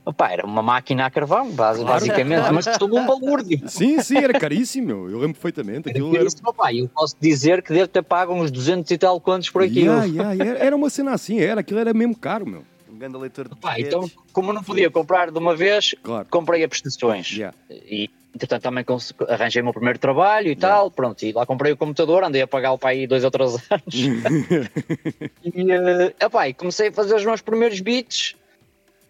Opá, 0.09 0.33
era 0.33 0.47
uma 0.47 0.63
máquina 0.63 1.05
a 1.05 1.11
carvão, 1.11 1.51
basicamente, 1.51 2.39
claro. 2.39 2.55
mas 2.55 2.67
custou-me 2.67 2.99
um 2.99 3.07
balúrdio. 3.07 3.69
Sim, 3.69 4.01
sim, 4.03 4.17
era 4.17 4.39
caríssimo, 4.39 4.87
meu. 4.87 5.11
Eu 5.11 5.19
lembro 5.19 5.35
perfeitamente. 5.35 5.91
Aquilo 5.91 6.17
era. 6.17 6.25
isso, 6.25 6.37
opá, 6.45 6.73
eu 6.73 6.89
posso 6.89 7.15
dizer 7.21 7.63
que 7.63 7.73
devo 7.73 7.89
ter 7.89 8.03
pago 8.03 8.33
uns 8.33 8.51
200 8.51 8.91
e 8.91 8.99
tal 8.99 9.21
quantos 9.21 9.51
por 9.51 9.63
aquilo. 9.63 9.93
Yeah, 9.93 10.05
yeah, 10.07 10.33
yeah. 10.33 10.65
Era 10.65 10.75
uma 10.75 10.89
cena 10.89 11.13
assim, 11.13 11.41
era. 11.41 11.61
Aquilo 11.61 11.79
era 11.79 11.93
mesmo 11.93 12.17
caro, 12.17 12.47
meu. 12.47 12.65
Um 12.91 12.99
grande 12.99 13.19
leitor 13.19 13.49
de 13.49 13.55
disquetes. 13.55 13.87
então, 13.87 14.11
como 14.33 14.51
eu 14.51 14.55
não 14.55 14.63
podia 14.63 14.91
comprar 14.91 15.31
de 15.31 15.39
uma 15.39 15.55
vez, 15.55 15.95
Claro. 16.03 16.27
comprei 16.31 16.65
a 16.65 16.69
prestações. 16.69 17.31
Yeah. 17.31 17.57
E, 17.71 18.09
entretanto, 18.35 18.63
também 18.63 18.85
arranjei 19.29 19.61
o 19.61 19.65
meu 19.65 19.75
primeiro 19.75 19.99
trabalho 19.99 20.49
e 20.49 20.57
tal. 20.57 20.91
Pronto, 20.91 21.23
e 21.23 21.33
lá 21.33 21.45
comprei 21.45 21.73
o 21.73 21.77
computador, 21.77 22.25
andei 22.25 22.41
a 22.41 22.47
pagá-lo 22.47 22.79
para 22.79 22.91
aí 22.91 23.07
dois 23.07 23.25
ou 23.25 23.31
três 23.31 23.55
anos. 23.71 23.95
e, 25.45 25.71
eh, 25.71 26.15
epá, 26.19 26.49
e 26.49 26.55
comecei 26.55 26.89
a 26.89 26.93
fazer 26.93 27.15
os 27.15 27.25
meus 27.27 27.43
primeiros 27.43 27.79
beats 27.81 28.35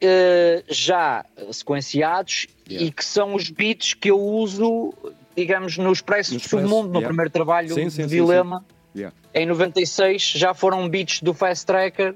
eh, 0.00 0.62
já 0.68 1.24
sequenciados 1.50 2.46
Yeah. 2.68 2.86
e 2.86 2.92
que 2.92 3.02
são 3.02 3.34
os 3.34 3.48
beats 3.48 3.94
que 3.94 4.10
eu 4.10 4.20
uso, 4.20 4.92
digamos, 5.34 5.78
no 5.78 5.90
Expresso 5.90 6.34
No 6.34 6.40
do 6.40 6.46
Submundo, 6.46 6.88
no 6.88 6.94
yeah. 6.96 7.08
primeiro 7.08 7.30
trabalho 7.30 7.68
Sim, 7.70 7.88
sim, 7.88 8.02
de 8.02 8.10
sim, 8.10 8.16
Dilema. 8.16 8.62
Yeah. 8.94 9.16
Em 9.32 9.46
96 9.46 10.32
já 10.36 10.52
foram 10.52 10.86
beats 10.86 11.22
do 11.22 11.32
Fast 11.32 11.64
Tracker 11.64 12.14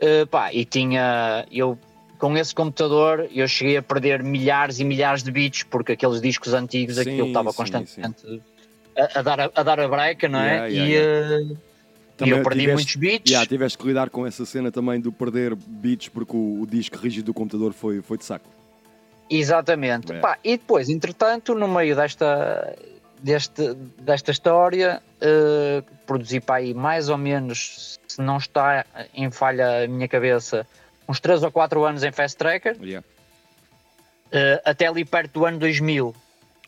eh, 0.00 0.24
pá, 0.26 0.52
e 0.52 0.64
tinha 0.64 1.46
eu 1.52 1.78
com 2.18 2.36
esse 2.36 2.52
computador 2.54 3.28
eu 3.32 3.46
cheguei 3.46 3.76
a 3.76 3.82
perder 3.82 4.24
milhares 4.24 4.80
e 4.80 4.84
milhares 4.84 5.22
de 5.22 5.30
beats 5.30 5.62
porque 5.62 5.92
aqueles 5.92 6.20
discos 6.20 6.52
antigos 6.52 6.98
aquilo 6.98 7.28
estava 7.28 7.52
constantemente 7.52 8.42
A, 8.96 9.20
a 9.20 9.22
dar 9.22 9.40
a, 9.40 9.50
a 9.54 9.62
dar 9.62 9.78
a 9.78 9.86
breca, 9.88 10.28
não 10.28 10.40
é? 10.40 10.68
E 10.68 10.92
yeah. 10.94 11.56
Também 12.16 12.38
eu 12.38 12.42
perdi 12.42 12.60
tiveste- 12.60 12.74
muitos 12.76 12.96
beats. 12.96 13.30
Yeah, 13.30 13.46
tiveste 13.48 13.76
que 13.78 13.86
lidar 13.86 14.08
com 14.10 14.26
essa 14.26 14.44
cena 14.46 14.70
também 14.72 15.00
do 15.00 15.12
perder 15.12 15.54
beats 15.54 16.08
porque 16.08 16.34
o, 16.36 16.62
o 16.62 16.66
disco 16.66 16.96
rígido 16.96 17.26
do 17.26 17.34
computador 17.34 17.72
foi, 17.72 18.00
foi 18.02 18.16
de 18.18 18.24
saco. 18.24 18.48
Exatamente. 19.28 20.12
É. 20.12 20.18
Pá, 20.20 20.38
e 20.42 20.56
depois, 20.56 20.88
entretanto, 20.88 21.54
no 21.54 21.66
meio 21.68 21.94
desta, 21.96 22.76
deste, 23.20 23.74
desta 24.00 24.30
história, 24.30 25.02
eh, 25.20 25.82
produzi 26.06 26.40
para 26.40 26.56
aí 26.56 26.72
mais 26.72 27.08
ou 27.08 27.18
menos, 27.18 27.98
se 28.06 28.22
não 28.22 28.36
está 28.38 28.86
em 29.12 29.30
falha 29.30 29.84
a 29.84 29.88
minha 29.88 30.06
cabeça, 30.08 30.66
uns 31.08 31.18
3 31.20 31.42
ou 31.42 31.50
4 31.50 31.84
anos 31.84 32.02
em 32.04 32.12
Fast 32.12 32.36
Tracker, 32.38 32.76
Yeah. 32.80 33.06
eh, 34.32 34.62
até 34.64 34.86
ali 34.86 35.04
perto 35.04 35.40
do 35.40 35.44
ano 35.46 35.58
2000. 35.58 36.14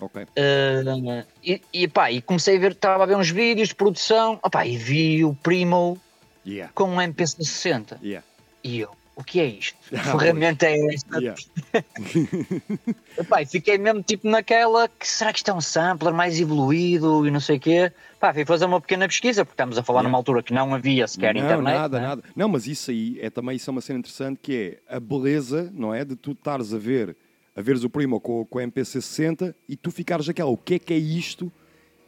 Ok. 0.00 0.26
Eh, 0.36 1.24
e, 1.44 1.60
e, 1.72 1.88
pá, 1.88 2.10
e 2.12 2.22
comecei 2.22 2.56
a 2.56 2.60
ver, 2.60 2.72
estava 2.72 3.02
a 3.02 3.06
ver 3.06 3.16
uns 3.16 3.30
vídeos 3.30 3.68
de 3.68 3.74
produção, 3.74 4.38
opá, 4.42 4.64
e 4.66 4.76
vi 4.76 5.24
o 5.24 5.34
Primo 5.34 5.98
Yeah. 6.46 6.72
com 6.74 6.84
um 6.84 6.96
MP60. 6.96 7.98
Yeah. 8.02 8.24
E 8.64 8.80
eu, 8.80 8.90
o 9.14 9.22
que 9.24 9.40
é 9.40 9.46
isto? 9.46 9.76
Que 9.90 9.96
Ah, 9.96 10.02
ferramenta 10.18 10.66
é 10.66 10.94
esta? 10.94 11.18
Yeah. 11.18 11.40
Epá, 13.18 13.44
fiquei 13.44 13.76
mesmo 13.78 14.02
tipo 14.02 14.28
naquela 14.28 14.88
que 14.88 15.06
será 15.06 15.32
que 15.32 15.38
isto 15.40 15.50
é 15.50 15.54
um 15.54 15.60
sampler 15.60 16.12
mais 16.14 16.40
evoluído 16.40 17.26
e 17.26 17.30
não 17.30 17.40
sei 17.40 17.56
o 17.56 17.60
quê. 17.60 17.92
Pá, 18.20 18.32
fui 18.32 18.44
fazer 18.44 18.64
uma 18.64 18.80
pequena 18.80 19.06
pesquisa, 19.06 19.44
porque 19.44 19.54
estamos 19.54 19.76
a 19.78 19.82
falar 19.82 20.00
Yeah. 20.00 20.08
numa 20.08 20.18
altura 20.18 20.42
que 20.42 20.52
não 20.52 20.74
havia 20.74 21.06
sequer 21.06 21.34
não, 21.34 21.42
internet. 21.42 21.74
nada, 21.74 22.00
né? 22.00 22.06
nada. 22.06 22.22
Não, 22.34 22.48
mas 22.48 22.66
isso 22.66 22.90
aí 22.90 23.18
é 23.20 23.28
também 23.30 23.56
isso 23.56 23.68
é 23.68 23.72
uma 23.72 23.80
cena 23.80 23.98
interessante 23.98 24.38
que 24.40 24.80
é 24.88 24.96
a 24.96 25.00
beleza, 25.00 25.70
não 25.74 25.92
é? 25.94 26.04
De 26.04 26.16
tu 26.16 26.32
estares 26.32 26.72
a 26.72 26.78
ver, 26.78 27.16
a 27.58 27.60
veres 27.60 27.82
o 27.82 27.90
primo 27.90 28.20
com, 28.20 28.44
com 28.44 28.58
a 28.60 28.62
MPC 28.62 29.02
60 29.02 29.52
e 29.68 29.76
tu 29.76 29.90
ficares 29.90 30.28
aquela, 30.28 30.48
o 30.48 30.56
que 30.56 30.74
é 30.74 30.78
que 30.78 30.94
é 30.94 30.96
isto? 30.96 31.50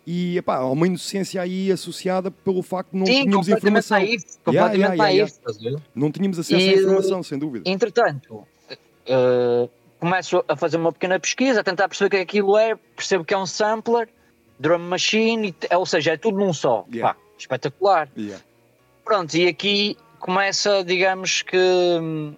E 0.07 0.39
epá, 0.39 0.59
há 0.59 0.71
uma 0.71 0.87
inocência 0.87 1.43
aí 1.43 1.73
associada 1.73 2.31
pelo 2.31 2.63
facto 2.63 2.93
de 2.93 2.99
não 2.99 3.07
Sim, 3.07 3.25
tínhamos 3.25 3.49
informação. 3.49 3.99
naif. 3.99 4.25
Completamente 4.45 4.79
yeah, 4.79 4.95
yeah, 4.95 4.97
naif, 4.97 5.33
estás 5.33 5.57
a? 5.67 5.81
Não 5.93 6.13
tínhamos 6.13 6.39
acesso 6.39 6.65
E, 6.65 6.69
à 6.71 6.73
informação, 6.75 7.23
sem 7.25 7.37
dúvida. 7.37 7.69
Entretanto, 7.69 8.47
eh, 9.07 9.69
começo 9.99 10.45
a 10.47 10.55
fazer 10.55 10.77
uma 10.77 10.93
pequena 10.93 11.19
pesquisa, 11.19 11.61
a 11.61 11.65
tentar 11.65 11.89
perceber 11.89 12.07
o 12.07 12.11
que 12.11 12.17
é 12.17 12.21
aquilo 12.21 12.57
é, 12.57 12.77
percebo 12.95 13.25
que 13.25 13.35
é 13.35 13.39
um 13.39 13.47
sampler, 13.47 14.09
drum 14.57 14.79
machine, 14.79 15.53
ou 15.73 15.85
seja, 15.85 16.13
é 16.13 16.17
tudo 16.17 16.39
num 16.39 16.53
só. 16.53 16.87
Yeah. 16.93 17.13
Pá, 17.13 17.21
espetacular. 17.37 18.09
Yeah. 18.17 18.41
Pronto, 19.05 19.35
e 19.35 19.49
aqui 19.49 19.97
começa, 20.21 20.85
digamos 20.85 21.43
que 21.43 21.59
hum, 21.59 22.37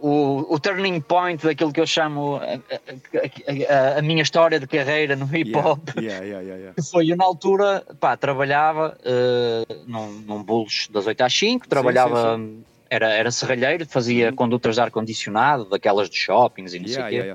o, 0.00 0.46
o 0.54 0.58
turning 0.58 1.00
point 1.00 1.42
daquilo 1.44 1.72
que 1.72 1.80
eu 1.80 1.86
chamo 1.86 2.36
a, 2.36 2.44
a- 2.54 3.94
a- 3.94 3.98
a 3.98 4.02
minha 4.02 4.22
história 4.22 4.58
de 4.58 4.66
carreira 4.66 5.14
no 5.14 5.26
hip 5.34 5.54
hop. 5.56 5.80
yeah, 5.98 6.24
yeah, 6.24 6.40
yeah, 6.40 6.74
Foi, 6.90 7.10
eu 7.12 7.16
na 7.16 7.24
altura, 7.24 7.84
pá, 8.00 8.16
trabalhava 8.16 8.96
eh, 9.04 9.64
num, 9.86 10.10
num 10.22 10.42
Bulls 10.42 10.88
das 10.90 11.06
8 11.06 11.20
às 11.20 11.34
5, 11.34 11.68
trabalhava, 11.68 12.36
sim, 12.36 12.40
hum, 12.42 12.62
Era, 12.88 13.08
era 13.10 13.30
serralheiro, 13.30 13.86
fazia 13.86 14.30
Uhum. 14.30 14.34
condutas 14.36 14.74
de 14.74 14.80
ar-condicionado, 14.80 15.66
daquelas 15.68 16.08
de 16.10 16.16
shoppings 16.16 16.74
e 16.74 16.78
não 16.80 16.88
sei 16.88 17.02
o 17.02 17.08
quê. 17.08 17.34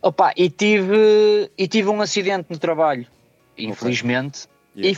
Opa, 0.00 0.32
e 0.36 0.48
tive, 0.50 1.50
e 1.58 1.66
tive 1.68 1.88
um 1.88 2.00
acidente 2.00 2.46
no 2.50 2.58
trabalho, 2.58 3.06
infelizmente. 3.58 4.46
Yeah. 4.76 4.90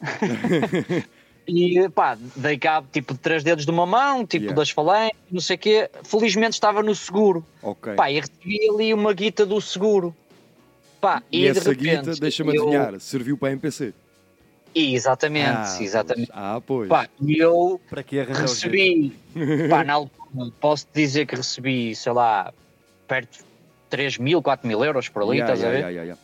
E 1.46 1.88
pá, 1.90 2.16
dei 2.36 2.56
cabo 2.56 2.88
tipo 2.90 3.12
de 3.12 3.20
três 3.20 3.42
dedos 3.44 3.64
de 3.66 3.70
uma 3.70 3.84
mão, 3.84 4.26
tipo 4.26 4.44
Yeah. 4.44 4.56
das 4.56 4.70
falanges, 4.70 5.16
não 5.30 5.40
sei 5.40 5.56
o 5.56 5.58
quê. 5.58 5.90
Felizmente 6.02 6.52
estava 6.54 6.82
no 6.82 6.94
seguro. 6.94 7.44
Ok. 7.62 7.94
Pá, 7.94 8.10
e 8.10 8.18
recebi 8.20 8.68
ali 8.70 8.94
uma 8.94 9.12
guita 9.12 9.44
do 9.44 9.60
seguro. 9.60 10.14
Pá, 11.00 11.22
e, 11.30 11.42
e, 11.42 11.46
essa 11.48 11.60
de 11.74 11.82
repente. 11.84 12.06
guita, 12.06 12.20
deixa-me 12.20 12.56
eu- 12.56 12.62
adivinhar, 12.62 12.98
serviu 12.98 13.36
para 13.36 13.48
a 13.48 13.52
MPC. 13.52 13.92
Exatamente, 14.74 15.46
Ah, 15.48 15.78
exatamente. 15.82 16.26
pois. 16.32 16.38
Ah, 16.44 16.60
pois. 16.66 16.88
Pá, 16.88 17.08
e 17.20 17.38
eu 17.38 17.80
Para 17.90 18.02
que 18.02 18.22
recebi, 18.22 19.14
pá, 19.70 19.84
na 19.84 19.92
altura, 19.92 20.50
posso 20.60 20.86
dizer 20.94 21.26
que 21.26 21.36
recebi, 21.36 21.94
sei 21.94 22.12
lá, 22.12 22.52
perto 23.06 23.38
de 23.38 23.44
3 23.90 24.18
mil, 24.18 24.42
4 24.42 24.66
mil 24.66 24.82
euros 24.84 25.08
por 25.08 25.22
ali, 25.22 25.36
Yeah, 25.38 25.52
estás 25.54 25.64
a 25.68 25.70
ver? 25.70 25.78
yeah, 25.80 25.90
yeah, 25.90 26.18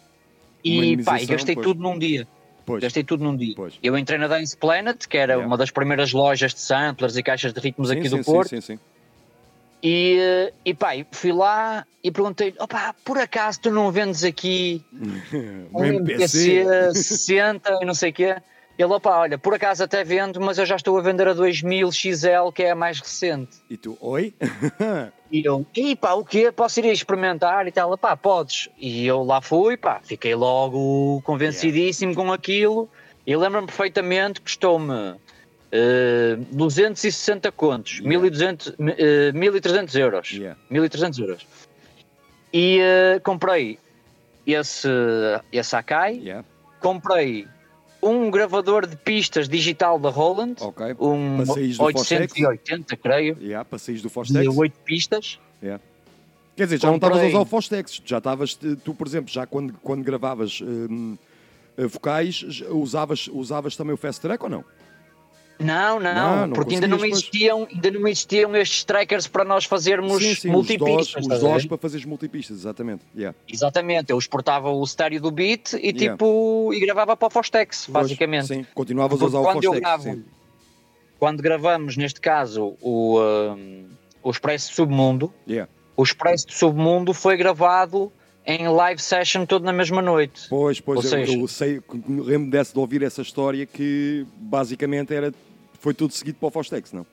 yeah, 0.65 0.97
E 0.99 1.05
pá, 1.05 1.21
e 1.21 1.27
gastei 1.27 1.55
pois. 1.55 1.67
tudo 1.67 1.81
num 1.81 1.97
dia. 1.99 2.27
Pois. 2.67 2.83
Gastei 2.83 3.02
tudo 3.02 3.25
num 3.25 3.37
dia. 3.37 3.55
Pois. 3.57 3.75
Eu 3.83 3.97
entrei 3.97 4.19
na 4.19 4.29
Dance 4.29 4.57
Planet, 4.57 5.07
que 5.07 5.17
era 5.17 5.33
Yeah. 5.35 5.47
uma 5.47 5.57
das 5.57 5.71
primeiras 5.71 6.12
lojas 6.12 6.52
de 6.55 6.61
samplers 6.61 7.17
e 7.17 7.23
caixas 7.23 7.52
de 7.52 7.61
ritmos 7.61 7.88
Sim, 7.88 7.99
aqui 7.99 8.09
sim, 8.09 8.17
do 8.17 8.25
sim, 8.25 8.33
Porto. 8.33 8.49
Sim, 8.49 8.61
sim, 8.61 8.79
E, 9.83 10.19
eh, 10.21 10.52
e 10.64 10.75
pá, 10.75 10.95
e 10.95 11.07
fui 11.11 11.33
lá 11.33 11.87
e 12.05 12.11
perguntei: 12.11 12.55
opá, 12.59 12.95
por 13.05 13.19
acaso 13.19 13.61
tu 13.61 13.71
não 13.71 13.90
vendes 13.90 14.25
aqui 14.25 14.85
Um 15.73 15.85
MPC. 15.85 16.61
MPC 16.61 16.95
60 16.95 17.79
e 17.81 17.85
não 17.85 17.95
sei 17.95 18.11
o 18.11 18.12
quê? 18.12 18.37
Ele, 18.79 18.93
opá, 18.95 19.19
olha, 19.19 19.37
por 19.37 19.52
acaso 19.52 19.85
até 19.85 20.02
vendo, 20.02 20.40
mas 20.40 20.57
eu 20.59 20.64
já 20.64 20.76
estou 20.76 20.97
a 20.97 21.02
vender 21.02 21.29
a 21.29 21.35
2000 21.35 21.93
XL, 21.93 22.50
que 22.55 22.62
é 22.62 22.71
a 22.71 22.75
mais 22.75 22.99
recente. 22.99 23.59
E 23.69 23.76
tu, 23.76 23.99
oi? 24.00 24.33
E 25.31 25.45
eu, 25.45 25.65
e 25.77 25.95
pá, 25.95 26.13
o 26.15 26.25
quê? 26.25 26.51
Posso 26.51 26.81
ir 26.81 26.87
a 26.87 26.93
experimentar 26.93 27.67
e 27.67 27.73
tal? 27.73 27.97
Pá, 27.97 28.17
podes. 28.17 28.69
E 28.79 29.07
eu 29.07 29.23
lá 29.23 29.41
fui, 29.41 29.77
pá, 29.77 30.01
fiquei 30.03 30.35
logo 30.35 31.23
convencidíssimo 31.25 32.15
com 32.15 32.33
aquilo. 32.33 32.89
E 33.27 33.37
lembro-me 33.37 33.67
perfeitamente, 33.67 34.41
custou-me 34.41 35.15
eh, 35.71 36.37
260 36.51 37.53
contos, 37.53 37.99
Yeah. 37.99 38.09
1200, 38.09 38.75
eh, 38.99 39.33
1300 39.33 39.95
euros. 39.95 40.33
Yeah. 40.33 40.59
1300 40.69 41.19
euros. 41.21 41.47
E 42.53 42.81
eh, 42.81 43.21
comprei 43.21 43.79
esse, 44.45 44.89
esse 45.53 45.77
Akai, 45.77 46.15
Yeah. 46.15 46.45
comprei 46.81 47.47
um 48.02 48.30
gravador 48.30 48.87
de 48.87 48.97
pistas 48.97 49.49
digital 49.49 49.99
da 49.99 50.09
Roland, 50.11 50.54
Ok. 50.61 50.95
um 50.99 51.37
Para 51.37 51.47
saíres 51.47 51.76
do 51.78 51.85
880, 51.85 52.97
creio, 52.97 53.37
Yeah, 53.40 53.64
do 53.64 54.02
de 54.02 54.09
Fostex. 54.09 54.57
8 54.57 54.73
pistas. 54.85 55.38
Quer 56.57 56.64
dizer, 56.66 56.80
já 56.80 56.88
não 56.88 56.97
estavas 56.97 57.16
a 57.19 57.21
Comprei. 57.21 57.35
usar 57.35 57.40
o 57.42 57.45
Fostex. 57.47 58.02
Já 58.04 58.19
estavas, 58.19 58.54
tu, 58.54 58.76
tu, 58.76 58.95
por 58.95 59.07
exemplo, 59.07 59.33
já 59.33 59.47
quando, 59.47 59.73
quando 59.83 60.02
gravavas 60.04 60.61
hum, 60.61 61.16
eh, 61.78 61.87
vocais, 61.87 62.45
usavas, 62.69 63.28
usavas 63.33 63.76
também 63.76 63.95
o 63.95 63.97
Fast 63.97 64.21
Track 64.21 64.42
ou 64.45 64.50
não? 64.50 64.64
Não, 65.61 66.00
não, 66.00 66.47
Não, 66.47 66.50
porque 66.55 66.75
ainda 66.75 66.88
não, 66.88 67.05
existiam, 67.05 67.69
ainda 67.71 67.90
não 67.90 68.09
existiam 68.09 68.57
estes 68.57 68.83
trackers 68.85 69.26
para 69.26 69.45
nós 69.45 69.64
fazermos 69.67 70.19
sim, 70.23 70.35
sim, 70.35 70.49
multipistas. 70.49 71.14
os 71.17 71.26
DOS, 71.29 71.38
os 71.38 71.45
a? 71.45 71.49
DOS 71.52 71.67
para 71.67 71.76
fazeres 71.79 72.07
multipistas, 72.07 72.57
exatamente. 72.59 73.02
Yeah. 73.14 73.37
Exatamente, 73.47 74.11
eu 74.11 74.19
exportava 74.19 74.71
o 74.71 74.83
estéreo 74.83 75.21
do 75.21 75.31
beat 75.31 75.75
e 75.75 75.88
Yeah. 75.90 76.12
tipo 76.12 76.73
e 76.73 76.81
gravava 76.81 77.17
para 77.17 77.26
o 77.29 77.31
Fostex, 77.31 77.87
basicamente. 77.90 78.47
Sim, 78.47 78.67
continuavas 78.75 79.19
a 79.19 79.25
Porque 79.25 79.37
usar 79.37 79.38
o 79.40 79.43
quando 79.45 79.62
Fostex. 79.62 79.81
gravo, 79.81 80.02
sim. 80.05 80.25
quando 81.19 81.43
gravamos, 81.43 81.97
neste 81.97 82.21
caso, 82.21 82.75
o, 82.81 83.21
um, 83.21 83.85
o 84.23 84.31
Expresso 84.31 84.73
Submundo, 84.73 85.31
Yeah. 85.47 85.71
o 85.97 86.02
Expresso 86.02 86.47
do 86.47 86.52
Submundo 86.55 87.12
foi 87.12 87.37
gravado 87.37 88.11
em 88.47 88.67
live 88.67 89.00
session 89.02 89.45
todo 89.45 89.62
na 89.64 89.73
mesma 89.73 90.00
noite. 90.00 90.47
Pois, 90.49 90.81
pois, 90.81 90.99
Ou 91.00 91.05
eu, 91.05 91.11
seja- 91.11 91.38
eu 91.38 91.47
sei, 91.47 91.81
lembro 92.09 92.50
desse 92.50 92.73
de 92.73 92.79
ouvir 92.79 93.02
essa 93.02 93.21
história 93.21 93.67
que 93.67 94.26
basicamente 94.38 95.12
era, 95.14 95.33
foi 95.81 95.93
tudo 95.95 96.13
seguido 96.13 96.39
para 96.39 96.49
o 96.49 96.51
Fostex, 96.51 96.93
não? 96.93 97.05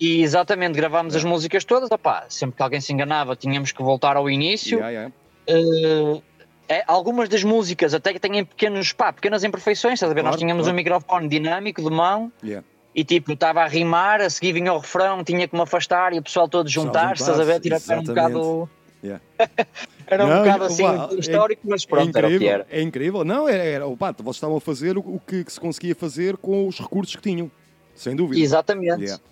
E 0.00 0.22
exatamente, 0.22 0.76
gravámos 0.76 1.14
as 1.14 1.24
músicas 1.24 1.64
todas. 1.64 1.90
Opá, 1.90 2.24
sempre 2.28 2.56
que 2.56 2.62
alguém 2.62 2.80
se 2.80 2.92
enganava, 2.92 3.36
tínhamos 3.36 3.72
que 3.72 3.82
voltar 3.82 4.16
ao 4.16 4.28
início. 4.30 4.78
Yeah, 4.78 4.90
yeah. 4.90 5.14
Eh, 5.48 6.22
é, 6.68 6.84
algumas 6.86 7.28
das 7.28 7.42
músicas 7.42 7.94
até 7.94 8.12
que 8.12 8.20
têm 8.20 8.44
pequenos, 8.44 8.92
pá, 8.92 9.12
pequenas 9.12 9.42
imperfeições, 9.42 9.94
estás 9.94 10.10
a 10.12 10.14
ver? 10.14 10.20
Claro, 10.20 10.34
Nós 10.34 10.40
tínhamos 10.40 10.62
claro. 10.64 10.74
um 10.74 10.76
microfone 10.76 11.28
dinâmico 11.28 11.82
de 11.82 11.90
mão 11.90 12.30
Yeah. 12.44 12.66
e 12.94 13.02
tipo, 13.04 13.32
estava 13.32 13.62
a 13.62 13.66
rimar, 13.66 14.20
a 14.20 14.28
seguir 14.28 14.52
vinha 14.52 14.72
o 14.72 14.78
refrão, 14.78 15.24
tinha 15.24 15.48
que 15.48 15.54
me 15.54 15.62
afastar 15.62 16.12
e 16.12 16.18
o 16.18 16.22
pessoal 16.22 16.48
todo 16.48 16.68
juntar-se, 16.68 17.22
estás 17.22 17.40
a 17.40 17.44
ver? 17.44 17.60
Tirar 17.60 17.80
era 17.88 18.00
um 18.00 18.04
bocado. 18.04 18.70
Yeah. 19.00 19.22
era 20.08 20.24
um 20.24 20.28
Não, 20.28 20.38
bocado 20.38 20.64
assim 20.64 20.82
vá, 20.82 21.06
um 21.06 21.18
histórico, 21.20 21.62
mas 21.64 21.86
pronto, 21.86 22.16
é 22.16 22.18
era 22.18 22.26
o 22.26 22.30
que 22.30 22.36
incrível, 22.36 22.54
era. 22.54 22.66
É 22.68 22.82
incrível. 22.82 23.24
Não, 23.24 23.48
era, 23.48 23.62
era 23.62 23.86
opa, 23.86 24.10
vocês 24.10 24.34
estavam 24.34 24.56
a 24.56 24.60
fazer 24.60 24.98
o, 24.98 25.00
o 25.00 25.20
que, 25.24 25.44
que 25.44 25.52
se 25.52 25.60
conseguia 25.60 25.94
fazer 25.94 26.36
com 26.36 26.66
os 26.66 26.80
recursos 26.80 27.14
que 27.14 27.22
tinham, 27.22 27.48
sem 27.98 28.16
dúvida. 28.16 28.40
Exatamente. 28.40 29.02
Yeah. 29.02 29.22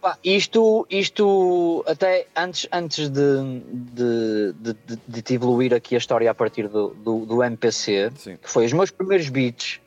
Pá, 0.00 0.18
isto, 0.22 0.86
isto 0.90 1.82
até 1.86 2.26
antes, 2.36 2.68
antes 2.70 3.08
de, 3.08 3.60
de, 3.72 4.52
de, 4.52 4.72
de, 4.86 4.98
de 5.08 5.22
te 5.22 5.34
evoluir 5.34 5.72
aqui 5.72 5.94
a 5.94 5.98
história 5.98 6.30
a 6.30 6.34
partir 6.34 6.68
do, 6.68 6.88
do, 6.88 7.24
do 7.24 7.42
MPC, 7.42 8.12
Sim. 8.16 8.36
que 8.36 8.50
foi 8.50 8.66
os 8.66 8.72
meus 8.72 8.90
primeiros 8.90 9.28
beats, 9.30 9.80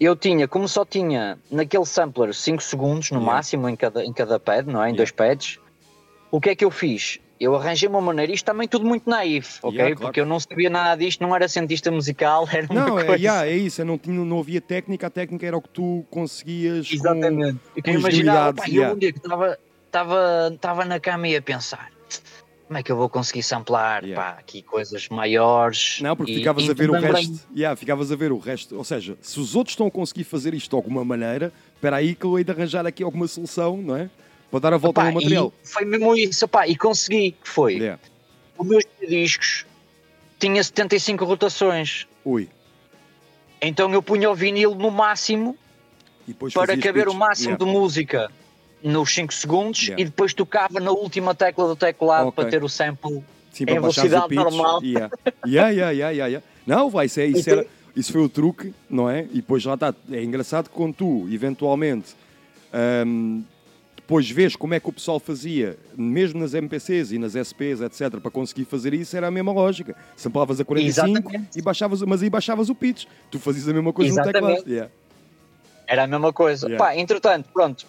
eu 0.00 0.16
tinha, 0.16 0.48
como 0.48 0.66
só 0.66 0.84
tinha 0.84 1.38
naquele 1.50 1.84
sampler 1.84 2.34
5 2.34 2.62
segundos 2.62 3.10
no 3.10 3.18
Yeah. 3.18 3.36
máximo 3.36 3.68
em 3.68 3.76
cada, 3.76 4.04
em 4.04 4.12
cada 4.12 4.40
pad, 4.40 4.66
não 4.66 4.82
é? 4.82 4.88
Em 4.88 4.92
Yeah. 4.92 4.96
dois 4.96 5.10
pads, 5.10 5.58
o 6.30 6.40
que 6.40 6.50
é 6.50 6.54
que 6.54 6.64
eu 6.64 6.70
fiz? 6.70 7.20
Eu 7.40 7.54
arranjei 7.56 7.88
uma 7.88 8.00
maneira, 8.00 8.32
isto 8.32 8.44
também 8.44 8.68
tudo 8.68 8.86
muito 8.86 9.10
naif, 9.10 9.58
ok? 9.62 9.76
Yeah, 9.76 9.96
claro. 9.96 10.06
Porque 10.08 10.20
eu 10.20 10.26
não 10.26 10.38
sabia 10.38 10.70
nada 10.70 10.96
disto, 10.96 11.20
não 11.20 11.34
era 11.34 11.48
cientista 11.48 11.90
musical, 11.90 12.46
era 12.52 12.66
uma 12.70 12.86
Não, 12.86 12.98
é, 12.98 13.04
coisa. 13.04 13.22
yeah, 13.22 13.46
é 13.46 13.56
isso, 13.56 13.80
eu 13.80 13.84
não, 13.84 13.98
tinha, 13.98 14.24
não 14.24 14.38
havia 14.38 14.60
técnica, 14.60 15.08
a 15.08 15.10
técnica 15.10 15.44
era 15.46 15.56
o 15.56 15.60
que 15.60 15.68
tu 15.68 16.04
conseguias 16.10 16.88
Exatamente. 16.90 17.58
E 17.76 17.82
com 17.82 17.90
eu 17.90 17.98
imaginava, 18.00 18.54
pá, 18.54 18.64
yeah. 18.66 18.90
eu 18.90 18.94
um 18.94 18.98
dia 18.98 19.12
que 19.12 19.18
estava 20.54 20.84
na 20.84 21.00
cama 21.00 21.28
e 21.28 21.36
a 21.36 21.42
pensar 21.42 21.90
como 22.66 22.78
é 22.78 22.82
que 22.82 22.90
eu 22.90 22.96
vou 22.96 23.08
conseguir 23.08 23.42
samplar 23.42 24.02
Yeah. 24.04 24.32
pá, 24.34 24.38
aqui 24.40 24.62
coisas 24.62 25.08
maiores. 25.08 25.98
Não, 26.00 26.16
porque 26.16 26.32
E- 26.32 26.36
ficavas 26.36 26.64
e 26.64 26.70
a 26.70 26.74
ver 26.74 26.90
o 26.90 26.92
resto. 26.94 27.40
Yeah, 27.54 27.76
ficavas 27.76 28.10
a 28.10 28.16
ver 28.16 28.32
o 28.32 28.38
resto. 28.38 28.76
Ou 28.76 28.84
seja, 28.84 29.16
se 29.20 29.38
os 29.38 29.54
outros 29.54 29.72
estão 29.74 29.86
a 29.86 29.90
conseguir 29.90 30.24
fazer 30.24 30.54
isto 30.54 30.70
de 30.70 30.76
alguma 30.76 31.04
maneira, 31.04 31.52
espera 31.74 31.96
aí 31.96 32.14
que 32.14 32.24
eu 32.24 32.38
hei 32.38 32.44
de 32.44 32.50
arranjar 32.50 32.86
aqui 32.86 33.02
alguma 33.02 33.28
solução, 33.28 33.76
não 33.76 33.96
é? 33.96 34.08
Para 34.54 34.60
dar 34.60 34.74
a 34.74 34.76
volta 34.76 35.02
ao 35.02 35.10
material. 35.10 35.52
foi 35.64 35.84
mesmo 35.84 36.16
isso, 36.16 36.46
pá, 36.46 36.68
e 36.68 36.76
consegui, 36.76 37.32
que 37.32 37.48
foi. 37.48 37.74
Yeah. 37.74 38.00
Os 38.56 38.64
meus 38.64 38.84
discos 39.08 39.66
tinha 40.38 40.62
75 40.62 41.24
rotações. 41.24 42.06
Ui. 42.24 42.48
Então 43.60 43.92
eu 43.92 44.00
punha 44.00 44.30
o 44.30 44.34
vinil 44.34 44.72
no 44.76 44.92
máximo 44.92 45.56
para 46.54 46.78
caber 46.78 47.08
o 47.08 47.10
pitch. 47.10 47.18
máximo 47.18 47.48
Yeah. 47.54 47.64
de 47.64 47.70
música 47.72 48.30
nos 48.80 49.12
5 49.12 49.34
segundos 49.34 49.82
Yeah. 49.82 50.00
e 50.00 50.04
depois 50.04 50.32
tocava 50.32 50.78
na 50.78 50.92
última 50.92 51.34
tecla 51.34 51.66
do 51.66 51.74
teclado 51.74 52.28
Ok. 52.28 52.36
para 52.44 52.48
ter 52.52 52.62
o 52.62 52.68
sample 52.68 53.24
Sim, 53.50 53.64
em 53.66 53.72
o 53.78 53.80
velocidade 53.80 54.28
pitch. 54.28 54.38
normal. 54.38 54.80
Yeah. 54.84 55.10
Yeah, 55.44 55.70
yeah, 55.70 55.90
yeah, 55.90 56.26
yeah. 56.28 56.46
Não, 56.64 56.88
vai, 56.88 57.06
isso, 57.06 57.18
é, 57.18 57.26
isso, 57.26 57.40
Então- 57.40 57.58
era, 57.58 57.66
isso 57.96 58.12
foi 58.12 58.20
o 58.22 58.28
truque, 58.28 58.72
não 58.88 59.10
é? 59.10 59.22
E 59.32 59.36
depois 59.36 59.64
lá 59.64 59.74
está. 59.74 59.92
É 60.12 60.22
engraçado 60.22 60.68
que 60.68 60.76
quando 60.76 60.94
tu, 60.94 61.26
eventualmente, 61.28 62.14
hum, 63.04 63.42
depois 64.06 64.30
vês 64.30 64.54
como 64.54 64.74
é 64.74 64.80
que 64.80 64.86
o 64.88 64.92
pessoal 64.92 65.18
fazia, 65.18 65.78
mesmo 65.96 66.38
nas 66.38 66.52
MPCs 66.52 67.12
e 67.12 67.18
nas 67.18 67.34
SPs, 67.34 67.80
etc., 67.80 68.20
para 68.20 68.30
conseguir 68.30 68.66
fazer 68.66 68.92
isso, 68.92 69.16
era 69.16 69.28
a 69.28 69.30
mesma 69.30 69.50
lógica. 69.50 69.96
Samplavas 70.14 70.60
a 70.60 70.64
45 70.64 71.06
Exatamente. 71.18 71.58
e 71.58 71.62
baixavas, 71.62 72.02
mas 72.02 72.22
aí 72.22 72.28
baixavas 72.28 72.68
o 72.68 72.74
pitch. 72.74 73.06
Tu 73.30 73.38
fazias 73.38 73.66
a 73.66 73.72
mesma 73.72 73.94
coisa 73.94 74.14
no 74.14 74.20
Exatamente. 74.20 74.56
teclado. 74.58 74.70
Yeah. 74.70 74.90
Era 75.86 76.04
a 76.04 76.06
mesma 76.06 76.32
coisa. 76.34 76.66
Yeah. 76.66 76.84
Pá, 76.84 76.94
entretanto, 76.96 77.48
pronto, 77.52 77.86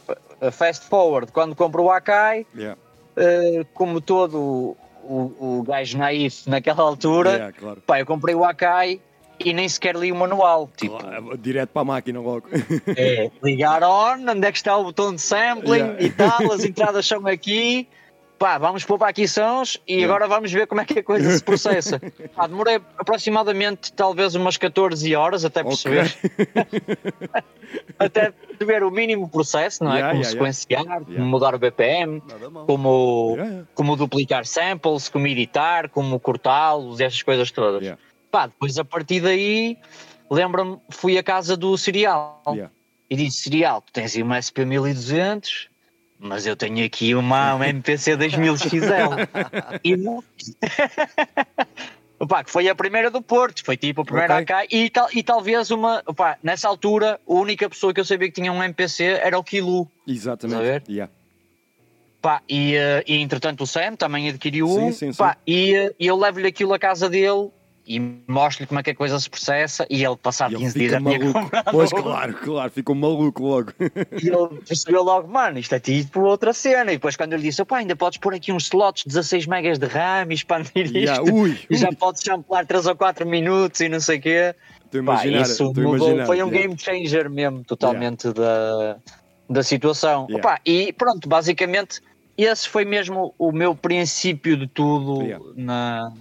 fast 0.53 0.85
forward, 0.87 1.33
quando 1.33 1.53
compro 1.53 1.83
o 1.83 1.91
Akai, 1.91 2.45
Yeah. 2.55 2.79
eh, 3.17 3.65
como 3.73 3.99
todo 3.99 4.77
o, 5.03 5.57
o 5.59 5.63
gajo 5.67 5.97
naif 5.97 6.49
naquela 6.49 6.81
altura, 6.81 7.31
Yeah, 7.31 7.51
claro. 7.51 7.81
pá, 7.85 7.99
eu 7.99 8.05
comprei 8.05 8.33
o 8.35 8.45
Akai 8.45 9.01
e 9.39 9.53
nem 9.53 9.67
sequer 9.69 9.95
li 9.95 10.11
o 10.11 10.15
manual. 10.15 10.69
Tipo, 10.75 10.97
Claro, 10.97 11.37
Direto 11.37 11.69
para 11.69 11.81
a 11.81 11.85
máquina 11.85 12.19
logo. 12.19 12.47
é, 12.95 13.29
ligar 13.43 13.83
on, 13.83 14.29
onde 14.29 14.47
é 14.47 14.51
que 14.51 14.57
está 14.57 14.77
o 14.77 14.83
botão 14.85 15.13
de 15.13 15.21
sampling 15.21 15.75
Yeah. 15.75 16.03
e 16.03 16.09
tal, 16.11 16.51
as 16.51 16.63
entradas 16.63 17.05
são 17.07 17.25
aqui. 17.27 17.87
Pá, 18.37 18.57
vamos 18.57 18.83
pôr 18.83 18.97
para 18.99 19.07
aqui 19.07 19.27
sons 19.29 19.79
e 19.87 19.93
Yeah. 19.93 20.13
agora 20.13 20.27
vamos 20.27 20.51
ver 20.51 20.67
como 20.67 20.81
é 20.81 20.85
que 20.85 20.99
a 20.99 21.03
coisa 21.03 21.31
se 21.31 21.41
processa. 21.41 21.99
Pá, 22.35 22.45
demorei 22.47 22.81
aproximadamente 22.97 23.93
talvez 23.93 24.35
umas 24.35 24.57
14 24.57 25.15
horas 25.15 25.45
até 25.45 25.63
perceber, 25.63 26.13
até 27.97 28.31
perceber 28.31 28.83
o 28.83 28.91
mínimo 28.91 29.29
processo, 29.29 29.83
não 29.83 29.91
é? 29.91 29.95
Yeah, 29.99 30.11
como 30.13 30.23
yeah, 30.23 30.31
sequenciar, 30.53 31.01
como 31.05 31.25
mudar 31.25 31.55
o 31.55 31.59
BPM, 31.59 32.21
como, 32.65 33.33
Yeah, 33.35 33.51
yeah. 33.51 33.67
como 33.73 33.95
duplicar 33.95 34.45
samples, 34.45 35.07
como 35.09 35.27
editar, 35.27 35.89
como 35.89 36.19
cortá-los, 36.19 36.99
essas 36.99 37.21
coisas 37.23 37.51
todas. 37.51 37.95
Pá, 38.35 38.47
depois 38.47 38.77
a 38.77 38.83
partir 38.83 39.21
daí, 39.21 39.77
lembro-me, 40.29 40.77
fui 40.89 41.17
à 41.17 41.23
casa 41.23 41.55
do 41.55 41.77
Cereal 41.77 42.43
Yeah. 42.49 42.69
e 43.09 43.15
disse: 43.15 43.43
Cereal, 43.43 43.81
tu 43.81 43.93
tens 43.93 44.13
aí 44.13 44.21
uma 44.21 44.35
SP 44.43 44.67
1200, 44.67 45.69
mas 46.19 46.45
eu 46.45 46.53
tenho 46.53 46.85
aqui 46.85 47.15
uma, 47.15 47.55
uma 47.55 47.65
MPC 47.69 48.17
2000 48.17 48.57
XL. 48.57 48.67
e 49.85 49.95
não. 49.95 50.21
Opá, 52.19 52.43
que 52.43 52.51
foi 52.51 52.67
a 52.67 52.75
primeira 52.75 53.09
do 53.09 53.21
Porto, 53.21 53.63
foi 53.63 53.77
tipo 53.77 54.01
a 54.01 54.05
primeira 54.05 54.39
Ok. 54.39 54.53
AK 54.53 54.67
e, 54.69 54.89
tal, 54.89 55.07
e 55.13 55.23
talvez 55.23 55.71
uma. 55.71 56.03
Opá, 56.05 56.37
nessa 56.43 56.67
altura, 56.67 57.17
a 57.25 57.33
única 57.33 57.69
pessoa 57.69 57.93
que 57.93 58.01
eu 58.01 58.05
sabia 58.05 58.27
que 58.27 58.33
tinha 58.33 58.51
um 58.51 58.61
MPC 58.61 59.01
era 59.23 59.39
o 59.39 59.43
Kilu. 59.45 59.89
Exatamente. 60.05 60.91
Yeah. 60.91 61.09
Pá, 62.21 62.41
e, 62.49 62.75
eh, 62.75 63.01
e 63.07 63.15
entretanto 63.15 63.63
o 63.63 63.67
Sam 63.67 63.95
também 63.95 64.27
adquiriu 64.27 64.67
Sim, 64.67 64.79
um. 64.87 64.91
sim, 64.91 65.13
sim. 65.13 65.17
pá, 65.17 65.37
E, 65.47 65.73
eh, 65.73 65.95
e 65.97 66.05
eu 66.07 66.17
levo-lhe 66.17 66.47
aquilo 66.47 66.73
à 66.73 66.79
casa 66.79 67.07
dele 67.09 67.49
e 67.87 67.99
mostro-lhe 68.27 68.67
como 68.67 68.79
é 68.79 68.83
que 68.83 68.89
a 68.89 68.95
coisa 68.95 69.19
se 69.19 69.29
processa. 69.29 69.85
E 69.89 70.03
ele, 70.03 70.15
passado 70.17 70.51
E 70.51 70.55
ele 70.55 70.63
15 70.63 70.79
dias, 70.79 70.89
tinha 70.91 70.99
maluco. 71.01 71.33
comprado 71.39 71.71
Pois, 71.71 71.91
claro, 71.91 72.33
claro, 72.33 72.71
ficou 72.71 72.95
maluco 72.95 73.43
logo. 73.43 73.71
E 73.79 74.27
ele 74.27 74.61
percebeu 74.67 75.03
logo, 75.03 75.27
mano, 75.27 75.59
isto 75.59 75.73
é 75.75 75.79
tipo 75.79 76.21
outra 76.21 76.51
cena. 76.53 76.91
E 76.91 76.95
depois, 76.95 77.15
quando 77.15 77.33
eu 77.33 77.37
lhe 77.37 77.43
disse, 77.45 77.61
opá, 77.61 77.77
ainda 77.77 77.95
podes 77.95 78.17
pôr 78.17 78.33
aqui 78.33 78.51
uns 78.51 78.63
slots 78.65 79.03
de 79.03 79.09
16 79.09 79.45
megas 79.47 79.77
de 79.77 79.85
RAM 79.87 80.27
e 80.31 80.33
expandir 80.33 80.85
isto. 80.87 80.97
Yeah, 80.97 81.23
ui, 81.23 81.59
E 81.69 81.75
já 81.77 81.89
ui. 81.89 81.95
podes 81.95 82.21
samplar 82.23 82.65
3 82.65 82.87
ou 82.87 82.95
4 82.95 83.25
minutos 83.27 83.79
e 83.81 83.89
não 83.89 83.99
sei 83.99 84.17
o 84.17 84.21
quê. 84.21 84.55
Estou 84.85 85.01
a 85.01 85.03
Pá, 85.03 85.13
imaginar. 85.25 85.41
isso 85.41 85.63
a 85.63 85.65
mudou, 85.67 85.83
imaginar, 85.97 86.25
foi 86.25 86.43
um 86.43 86.47
yeah. 86.47 86.61
game 86.67 86.77
changer 86.79 87.29
mesmo, 87.29 87.63
totalmente 87.63 88.31
da, 88.33 88.97
da 89.49 89.61
situação. 89.63 90.25
Yeah. 90.29 90.37
Opá, 90.37 90.59
e 90.65 90.93
pronto, 90.93 91.27
basicamente, 91.27 92.01
esse 92.37 92.67
foi 92.67 92.83
mesmo 92.85 93.33
o 93.37 93.51
meu 93.51 93.75
princípio 93.75 94.57
de 94.57 94.67
tudo 94.67 95.21
Yeah. 95.23 95.45
na, 95.55 96.11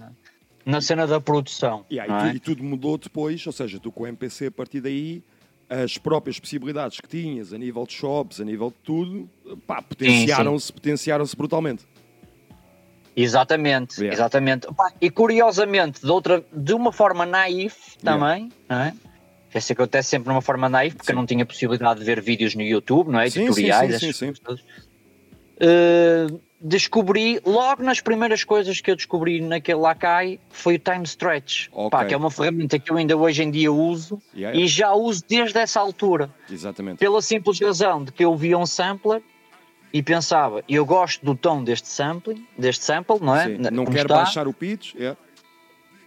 na 0.65 0.81
cena 0.81 1.05
da 1.05 1.21
produção. 1.21 1.85
Yeah, 1.91 2.27
e, 2.27 2.29
é? 2.29 2.35
e 2.35 2.39
tudo 2.39 2.63
mudou 2.63 2.97
depois, 2.97 3.45
ou 3.45 3.53
seja, 3.53 3.79
tu 3.79 3.91
com 3.91 4.03
o 4.03 4.07
MPC 4.07 4.47
a 4.47 4.51
partir 4.51 4.81
daí, 4.81 5.23
as 5.69 5.97
próprias 5.97 6.39
possibilidades 6.39 6.99
que 6.99 7.07
tinhas 7.07 7.53
a 7.53 7.57
nível 7.57 7.85
de 7.85 7.93
shops, 7.93 8.41
a 8.41 8.43
nível 8.45 8.69
de 8.69 8.77
tudo, 8.83 9.29
pá, 9.65 9.81
potenciaram-se 9.81 10.73
potenciaram-se 10.73 11.35
brutalmente. 11.35 11.85
Exatamente, 13.15 14.01
Yeah. 14.01 14.13
exatamente. 14.13 14.67
Opá, 14.67 14.91
e 14.99 15.09
curiosamente, 15.09 16.01
de, 16.01 16.11
outra, 16.11 16.43
de 16.51 16.73
uma 16.73 16.91
forma 16.91 17.25
naif 17.25 17.97
também, 18.03 18.51
não 18.67 18.77
é? 18.77 18.93
Isso 19.53 19.71
acontece 19.71 20.09
sempre 20.09 20.27
numa 20.27 20.41
forma 20.41 20.67
naive, 20.67 20.97
porque 20.97 21.07
Sim. 21.07 21.13
eu 21.13 21.15
não 21.15 21.25
tinha 21.25 21.45
possibilidade 21.45 22.01
de 22.01 22.05
ver 22.05 22.19
vídeos 22.19 22.55
no 22.55 22.61
YouTube, 22.61 23.09
não 23.09 23.21
é? 23.21 23.29
Sim, 23.29 23.41
sim, 23.41 23.47
Tutoriais, 23.47 23.99
sim, 23.99 24.11
sim, 24.11 24.25
coisas 24.25 24.39
todas. 24.39 24.61
Uh, 25.55 26.41
descobri, 26.59 27.39
logo 27.45 27.83
nas 27.83 27.99
primeiras 28.01 28.43
coisas 28.43 28.79
que 28.81 28.89
eu 28.89 28.95
descobri 28.95 29.41
naquele 29.41 29.79
Lakai, 29.79 30.39
foi 30.49 30.75
o 30.75 30.79
Time 30.79 31.03
Stretch, 31.03 31.67
Ok. 31.71 31.89
Pá, 31.91 32.05
que 32.05 32.13
é 32.13 32.17
uma 32.17 32.31
ferramenta 32.31 32.79
que 32.79 32.91
eu 32.91 32.97
ainda 32.97 33.15
hoje 33.15 33.43
em 33.43 33.51
dia 33.51 33.71
uso 33.71 34.21
Yeah, 34.33 34.57
e 34.57 34.61
yeah. 34.61 34.67
já 34.75 34.93
uso 34.93 35.23
desde 35.27 35.57
essa 35.59 35.79
altura, 35.79 36.29
Exatamente. 36.49 36.97
pela 36.97 37.21
simples 37.21 37.59
razão 37.59 38.03
de 38.03 38.11
que 38.11 38.23
eu 38.23 38.35
via 38.35 38.57
um 38.57 38.65
sampler 38.65 39.21
e 39.93 40.01
pensava, 40.01 40.63
eu 40.67 40.85
gosto 40.85 41.23
do 41.25 41.35
tom 41.35 41.63
deste 41.63 41.87
sampling, 41.87 42.45
deste 42.57 42.83
sample, 42.83 43.17
não 43.21 43.35
é? 43.35 43.45
Sim, 43.47 43.57
Não 43.57 43.85
como 43.85 43.91
quero 43.95 44.07
está, 44.07 44.15
baixar 44.17 44.47
o 44.47 44.53
pitch. 44.53 44.95
é. 44.95 45.15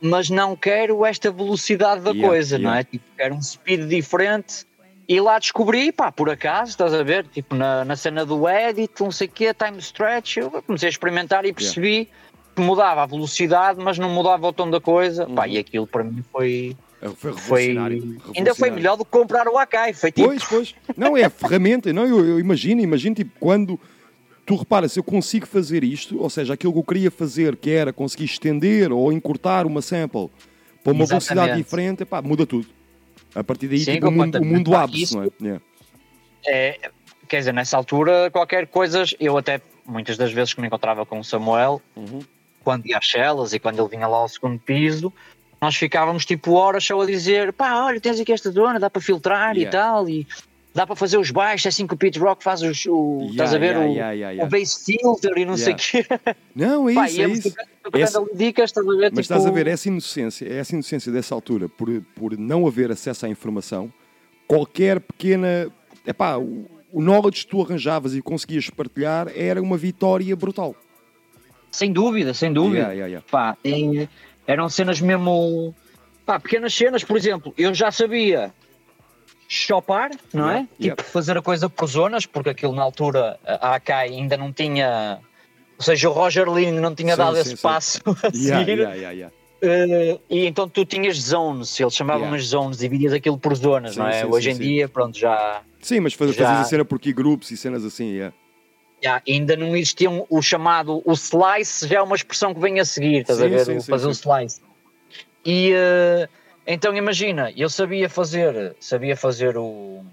mas 0.00 0.28
não 0.30 0.54
quero 0.56 1.04
esta 1.06 1.30
velocidade 1.30 2.02
da 2.02 2.10
Yeah, 2.10 2.28
coisa, 2.28 2.56
não 2.58 2.64
yeah. 2.70 2.80
é? 2.80 2.84
Tipo, 2.84 3.04
quero 3.16 3.34
um 3.34 3.42
speed 3.42 3.88
diferente. 3.88 4.66
E 5.08 5.20
lá 5.20 5.38
descobri, 5.38 5.90
pá, 5.90 6.12
por 6.12 6.28
acaso, 6.28 6.70
estás 6.70 6.92
a 6.92 7.02
ver? 7.02 7.26
Tipo, 7.28 7.54
na, 7.54 7.82
na 7.82 7.96
cena 7.96 8.26
do 8.26 8.46
edit, 8.46 8.92
não 9.00 9.10
sei 9.10 9.26
o 9.26 9.30
quê, 9.30 9.54
time 9.54 9.78
stretch, 9.78 10.36
eu 10.36 10.50
comecei 10.66 10.88
a 10.88 10.90
experimentar 10.90 11.46
e 11.46 11.52
percebi 11.52 12.10
que 12.54 12.60
mudava 12.60 13.02
a 13.04 13.06
velocidade, 13.06 13.80
mas 13.82 13.98
não 13.98 14.10
mudava 14.10 14.46
o 14.46 14.52
tom 14.52 14.68
da 14.68 14.80
coisa. 14.80 15.26
Pá, 15.26 15.46
Uhum. 15.46 15.52
e 15.52 15.58
aquilo 15.58 15.86
para 15.86 16.04
mim 16.04 16.22
foi. 16.30 16.76
Foi 17.00 17.14
foi 17.14 17.32
revolucionário. 17.62 18.20
ainda 18.36 18.54
foi 18.56 18.70
melhor 18.70 18.96
do 18.96 19.04
que 19.04 19.10
comprar 19.10 19.46
o 19.48 19.56
Akai. 19.56 19.92
Foi 19.94 20.10
tipo. 20.12 20.28
Pois, 20.28 20.44
pois. 20.44 20.74
Não, 20.96 21.16
é 21.16 21.24
a 21.24 21.30
ferramenta. 21.30 21.90
Não, 21.92 22.04
eu, 22.04 22.26
eu 22.26 22.40
imagino, 22.40 22.80
imagino, 22.82 23.14
tipo, 23.14 23.30
quando 23.40 23.80
tu 24.44 24.56
reparas, 24.56 24.94
eu 24.96 25.02
consigo 25.04 25.46
fazer 25.46 25.84
isto, 25.84 26.20
ou 26.20 26.28
seja, 26.28 26.54
aquilo 26.54 26.72
que 26.72 26.78
eu 26.80 26.82
queria 26.82 27.10
fazer, 27.10 27.54
que 27.56 27.70
era 27.70 27.92
conseguir 27.92 28.24
estender 28.24 28.92
ou 28.92 29.12
encurtar 29.12 29.64
uma 29.64 29.80
sample 29.80 30.28
para 30.82 30.92
uma 30.92 31.06
velocidade 31.06 31.40
Exatamente. 31.50 31.64
diferente, 31.64 32.04
pá, 32.04 32.20
muda 32.20 32.44
tudo. 32.44 32.66
A 33.34 33.44
partir 33.44 33.68
daí, 33.68 33.78
Sim, 33.80 33.92
tipo, 33.94 34.08
o 34.08 34.12
mundo, 34.12 34.38
o 34.38 34.44
mundo 34.44 34.70
Pá, 34.70 34.86
isso- 34.92 35.16
não 35.16 35.24
é? 35.24 35.28
Yeah. 35.40 35.62
É, 36.46 36.90
quer 37.28 37.38
dizer, 37.38 37.52
nessa 37.52 37.76
altura, 37.76 38.30
qualquer 38.30 38.66
coisa, 38.66 39.04
eu 39.20 39.36
até 39.36 39.60
muitas 39.86 40.16
das 40.16 40.32
vezes 40.32 40.54
que 40.54 40.60
me 40.60 40.66
encontrava 40.66 41.04
com 41.06 41.18
o 41.20 41.24
Samuel, 41.24 41.80
Uhum. 41.96 42.20
quando 42.64 42.86
ia 42.86 42.98
às 42.98 43.08
celas 43.10 43.52
e 43.52 43.58
quando 43.58 43.78
ele 43.80 43.88
vinha 43.88 44.06
lá 44.06 44.18
ao 44.18 44.28
segundo 44.28 44.58
piso, 44.58 45.12
nós 45.60 45.74
ficávamos 45.76 46.24
tipo 46.24 46.52
horas 46.52 46.84
só 46.84 47.00
a 47.00 47.06
dizer: 47.06 47.52
pá, 47.52 47.84
olha, 47.84 48.00
tens 48.00 48.18
aqui 48.20 48.32
esta 48.32 48.50
zona, 48.50 48.78
dá 48.78 48.88
para 48.88 49.02
filtrar 49.02 49.56
e 49.56 49.60
Yeah. 49.62 49.78
tal, 49.78 50.08
e 50.08 50.26
dá 50.74 50.86
para 50.86 50.94
fazer 50.96 51.18
os 51.18 51.30
baixos, 51.30 51.66
é 51.66 51.68
assim 51.70 51.86
que 51.86 51.94
o 51.94 51.96
Pete 51.96 52.18
Rock 52.18 52.42
faz 52.44 52.62
os, 52.62 52.86
o. 52.86 53.18
Yeah, 53.20 53.30
estás 53.32 53.54
a 53.54 53.58
ver? 53.58 53.76
o, 53.76 54.44
o 54.44 54.46
bass 54.46 54.84
filter 54.84 55.36
e 55.38 55.44
não 55.44 55.56
sei 55.56 55.72
o 55.74 55.76
quê. 55.76 56.06
Não, 56.54 56.88
é 56.88 56.94
Pá, 56.94 57.06
isso, 57.06 57.18
é 57.18 57.22
íamos 57.22 57.38
isso. 57.40 57.50
tocando- 57.50 57.68
tocando 57.90 58.02
Essa- 58.02 58.18
ali 58.20 58.28
dicas, 58.34 58.70
estás 58.70 58.86
a 58.86 58.90
ver? 58.90 58.98
Mas 58.98 59.08
tipo, 59.10 59.20
estás 59.20 59.46
a 59.46 59.50
ver, 59.50 59.66
essa 59.66 59.88
inocência, 59.88 60.46
essa 60.52 60.74
inocência 60.74 61.10
dessa 61.12 61.34
altura, 61.34 61.68
por, 61.68 61.88
por 62.14 62.36
não 62.38 62.66
haver 62.66 62.90
acesso 62.90 63.26
à 63.26 63.28
informação, 63.28 63.92
qualquer 64.46 65.00
pequena. 65.00 65.70
Epá, 66.06 66.36
o, 66.36 66.66
o 66.92 67.00
knowledge 67.02 67.44
que 67.44 67.50
tu 67.50 67.62
arranjavas 67.62 68.14
e 68.14 68.22
conseguias 68.22 68.70
partilhar 68.70 69.30
era 69.34 69.60
uma 69.60 69.76
vitória 69.76 70.34
brutal. 70.34 70.74
Sem 71.70 71.92
dúvida, 71.92 72.32
sem 72.32 72.52
dúvida. 72.52 72.78
Yeah, 72.78 72.92
yeah, 72.94 73.08
yeah. 73.08 73.26
Pá, 73.30 73.56
e 73.64 74.08
eram 74.46 74.68
cenas 74.68 75.00
mesmo. 75.00 75.74
Pá, 76.24 76.38
pequenas 76.40 76.74
cenas, 76.74 77.04
por 77.04 77.16
exemplo, 77.16 77.52
eu 77.58 77.74
já 77.74 77.90
sabia 77.90 78.52
chopar, 79.48 80.10
não 80.32 80.46
Yeah, 80.46 80.68
é? 80.78 80.82
Tipo, 80.82 81.02
fazer 81.02 81.36
a 81.38 81.42
coisa 81.42 81.68
por 81.70 81.86
zonas, 81.86 82.26
porque 82.26 82.50
aquilo 82.50 82.74
na 82.74 82.82
altura 82.82 83.38
a 83.44 83.74
AK 83.76 83.90
ainda 83.90 84.36
não 84.36 84.52
tinha. 84.52 85.18
Ou 85.78 85.84
seja, 85.84 86.10
o 86.10 86.12
Roger 86.12 86.48
Lin 86.48 86.72
não 86.72 86.94
tinha 86.94 87.12
Sim, 87.12 87.18
dado 87.18 87.34
sim, 87.36 87.40
esse 87.42 87.56
sim. 87.56 87.62
passo 87.62 88.00
a 88.04 88.10
Yeah, 88.34 88.58
seguir. 88.66 88.78
yeah, 88.78 88.94
yeah, 88.94 89.10
yeah. 89.12 89.34
Eh, 89.60 90.20
e 90.30 90.46
então 90.46 90.68
tu 90.68 90.84
tinhas 90.84 91.16
zones, 91.16 91.78
eles 91.80 91.94
chamavam 91.94 92.22
Yeah. 92.22 92.36
as 92.42 92.44
zones, 92.48 92.78
dividias 92.78 93.12
aquilo 93.12 93.38
por 93.38 93.54
zonas, 93.54 93.96
não 93.96 94.06
é? 94.06 94.24
Hoje 94.26 94.50
em 94.50 94.58
dia, 94.58 94.88
pronto, 94.88 95.16
já. 95.18 95.62
Sim, 95.80 96.00
mas 96.00 96.14
faz, 96.14 96.34
Já- 96.34 96.44
fazias 96.46 96.66
a 96.66 96.68
cena 96.68 96.84
por 96.84 96.98
key 96.98 97.12
groups 97.12 97.50
e 97.50 97.56
cenas 97.56 97.84
assim, 97.84 98.12
yeah. 98.12 98.34
Já, 99.02 99.22
ainda 99.28 99.56
não 99.56 99.76
existia 99.76 100.10
um- 100.10 100.26
o 100.28 100.42
chamado 100.42 101.00
o 101.04 101.12
slice, 101.12 101.86
já 101.86 101.98
é 101.98 102.02
uma 102.02 102.16
expressão 102.16 102.52
que 102.52 102.60
vem 102.60 102.80
a 102.80 102.84
seguir, 102.84 103.20
estás 103.20 103.40
a 103.40 103.46
ver? 103.46 103.64
sim, 103.64 103.80
fazer 103.80 104.08
o 104.08 104.14
sim. 104.14 104.20
slice. 104.28 104.60
E 105.44 105.70
eh, 105.72 106.28
então 106.66 106.94
imagina, 106.96 107.52
eu 107.56 107.68
sabia 107.70 108.08
fazer, 108.08 108.74
sabia 108.80 109.16
fazer 109.16 109.56
o, 109.56 110.04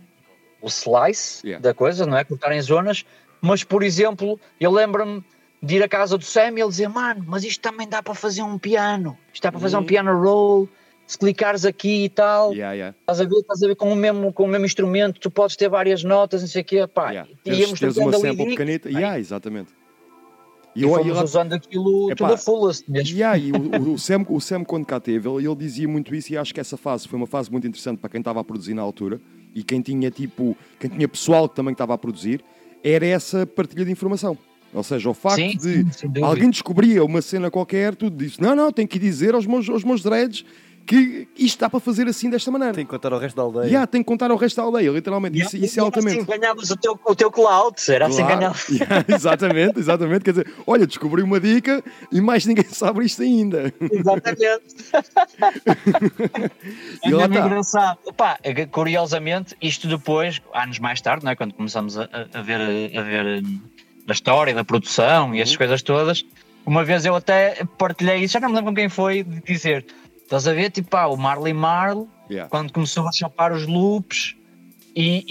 o 0.61 0.67
slice 0.67 1.45
Yeah. 1.45 1.61
da 1.61 1.73
coisa, 1.73 2.05
não 2.05 2.15
é? 2.17 2.23
Cortar 2.23 2.51
em 2.51 2.61
zonas, 2.61 3.03
mas 3.41 3.63
por 3.63 3.81
exemplo, 3.83 4.39
eu 4.59 4.71
lembro-me 4.71 5.23
de 5.61 5.75
ir 5.77 5.83
à 5.83 5.87
casa 5.87 6.17
do 6.17 6.23
Sam 6.23 6.51
e 6.57 6.61
ele 6.61 6.69
dizer, 6.69 6.87
mano, 6.87 7.23
mas 7.27 7.43
isto 7.43 7.61
também 7.61 7.87
dá 7.87 8.01
para 8.03 8.13
fazer 8.13 8.43
um 8.43 8.57
piano, 8.57 9.17
isto 9.33 9.41
dá 9.43 9.51
para 9.51 9.59
fazer 9.61 9.75
um 9.77 9.79
Uhum. 9.79 9.85
piano 9.85 10.21
roll, 10.21 10.69
se 11.07 11.17
clicares 11.17 11.65
aqui 11.65 12.05
e 12.05 12.09
tal. 12.09 12.51
Yeah, 12.53 12.73
yeah. 12.73 12.97
Estás 12.99 13.21
a 13.21 13.25
ver, 13.25 13.35
estás 13.39 13.63
a 13.63 13.67
ver 13.67 13.75
com 13.75 13.91
o 13.91 13.95
mesmo, 13.95 14.31
com 14.33 14.43
o 14.43 14.47
mesmo 14.47 14.65
instrumento, 14.65 15.19
tu 15.19 15.31
podes 15.31 15.55
ter 15.55 15.69
várias 15.69 16.03
notas, 16.03 16.41
não 16.41 16.47
sei 16.47 16.61
o 16.61 16.65
quê, 16.65 16.87
pá. 16.87 17.09
yeah. 17.11 17.29
e 17.31 17.35
Tens, 17.37 17.57
íamos 17.59 17.79
tens 17.79 17.93
trocando 17.93 18.01
uma 18.01 18.11
ali 18.17 18.21
sample 18.21 18.37
dicas, 18.37 18.55
pequenita. 18.65 18.89
pá, 18.91 18.99
Yeah, 18.99 19.19
exatamente. 19.19 19.69
E 20.75 20.81
e 20.81 20.83
eu, 20.83 20.89
fomos 20.89 21.07
e 21.07 21.11
lá- 21.11 21.23
usando 21.23 21.53
aquilo 21.53 22.11
Epá, 22.11 22.27
tudo 22.27 22.33
a 22.33 22.37
fullest 22.37 22.83
mesmo. 22.91 23.17
Yeah, 23.17 23.37
e 23.37 23.51
o- 23.53 23.93
o 23.93 23.97
Sam, 23.99 24.25
o 24.27 24.41
Sam, 24.41 24.63
quando 24.65 24.85
cá 24.85 24.99
teve, 24.99 25.29
ele, 25.29 25.45
ele 25.47 25.55
dizia 25.55 25.87
muito 25.87 26.13
isso 26.13 26.33
e 26.33 26.37
acho 26.37 26.53
que 26.53 26.59
essa 26.59 26.75
fase 26.75 27.07
foi 27.07 27.17
uma 27.17 27.27
fase 27.27 27.49
muito 27.51 27.65
interessante 27.65 27.99
para 27.99 28.09
quem 28.09 28.19
estava 28.19 28.41
a 28.41 28.43
produzir 28.43 28.73
na 28.73 28.81
altura 28.81 29.21
e 29.53 29.63
quem 29.63 29.81
tinha 29.81 30.11
tipo, 30.11 30.55
quem 30.79 30.89
tinha 30.89 31.07
pessoal 31.07 31.47
que 31.47 31.55
também 31.55 31.71
estava 31.71 31.93
a 31.93 31.97
produzir, 31.97 32.43
era 32.83 33.05
essa 33.05 33.47
partilha 33.47 33.85
de 33.85 33.91
informação. 33.91 34.37
Ou 34.75 34.83
seja, 34.83 35.09
o 35.09 35.13
facto 35.13 35.37
Sim, 35.37 35.85
de 36.09 36.21
alguém 36.21 36.49
descobria 36.49 37.03
uma 37.03 37.21
cena 37.21 37.49
qualquer, 37.49 37.95
tu 37.95 38.09
disse, 38.09 38.41
não, 38.41 38.53
não, 38.53 38.71
tenho 38.73 38.87
que 38.87 38.99
dizer 38.99 39.33
aos 39.33 39.45
meus, 39.47 39.69
aos 39.69 39.85
meus 39.85 40.03
dreads 40.03 40.43
que 40.85 41.27
isto 41.35 41.59
dá 41.59 41.69
para 41.69 41.79
fazer 41.79 42.07
assim 42.07 42.29
desta 42.29 42.51
maneira. 42.51 42.73
Tem 42.73 42.85
que 42.85 42.91
contar 42.91 43.11
ao 43.11 43.17
resto 43.19 43.35
da 43.35 43.41
aldeia. 43.41 43.65
Yeah, 43.65 43.87
tem 43.87 44.03
que 44.03 44.07
contar 44.07 44.29
ao 44.29 44.37
resto 44.37 44.57
da 44.57 44.63
aldeia, 44.63 44.91
literalmente. 44.91 45.39
Isso, 45.39 45.57
isso 45.57 45.79
é 45.79 45.81
altamente. 45.81 46.19
Assim 46.19 46.39
ganhavas 46.39 46.69
o 46.69 46.77
teu, 46.77 46.99
o 47.03 47.15
teu 47.15 47.31
cloud, 47.31 47.75
era 47.89 48.05
assim 48.05 48.17
Claro. 48.17 48.35
ganhavas. 48.35 48.67
Yeah, 48.75 49.05
exatamente, 49.07 49.79
exatamente. 49.79 50.23
Quer 50.25 50.31
dizer, 50.31 50.53
olha, 50.67 50.85
descobri 50.85 51.23
uma 51.23 51.39
dica 51.39 51.83
e 52.11 52.21
mais 52.21 52.45
ninguém 52.45 52.65
sabe 52.69 53.05
isto 53.05 53.23
ainda. 53.23 53.73
Exatamente. 53.79 54.75
E 57.03 57.09
é 57.09 57.15
lá 57.15 57.25
está. 57.25 57.45
engraçado. 57.45 57.99
Opa, 58.05 58.39
curiosamente, 58.71 59.55
isto 59.61 59.87
depois, 59.87 60.41
anos 60.53 60.79
mais 60.79 60.99
tarde, 61.01 61.23
não 61.23 61.31
é? 61.31 61.35
quando 61.35 61.53
começamos 61.53 61.97
a, 61.97 62.09
a 62.33 62.41
ver, 62.41 62.59
a 62.97 63.01
ver 63.01 63.43
hum, 64.05 64.09
a 64.09 64.13
história 64.13 64.53
da 64.53 64.63
produção 64.63 65.29
e 65.33 65.37
Uhum. 65.37 65.43
essas 65.43 65.55
coisas 65.57 65.81
todas, 65.81 66.23
uma 66.65 66.83
vez 66.83 67.05
eu 67.05 67.15
até 67.15 67.63
partilhei 67.77 68.17
isso, 68.23 68.33
já 68.33 68.39
não 68.39 68.49
me 68.49 68.55
lembro 68.55 68.73
quem 68.73 68.89
foi, 68.89 69.23
de 69.23 69.41
dizer: 69.41 69.85
estás 70.23 70.47
a 70.47 70.53
ver, 70.53 70.69
tipo, 70.71 70.89
pá, 70.89 71.05
o 71.05 71.15
Marley 71.17 71.53
Marl, 71.53 72.07
Yeah. 72.29 72.49
quando 72.49 72.73
começou 72.73 73.07
a 73.07 73.11
chapar 73.11 73.51
os 73.53 73.67
loops 73.67 74.35
e, 74.95 75.23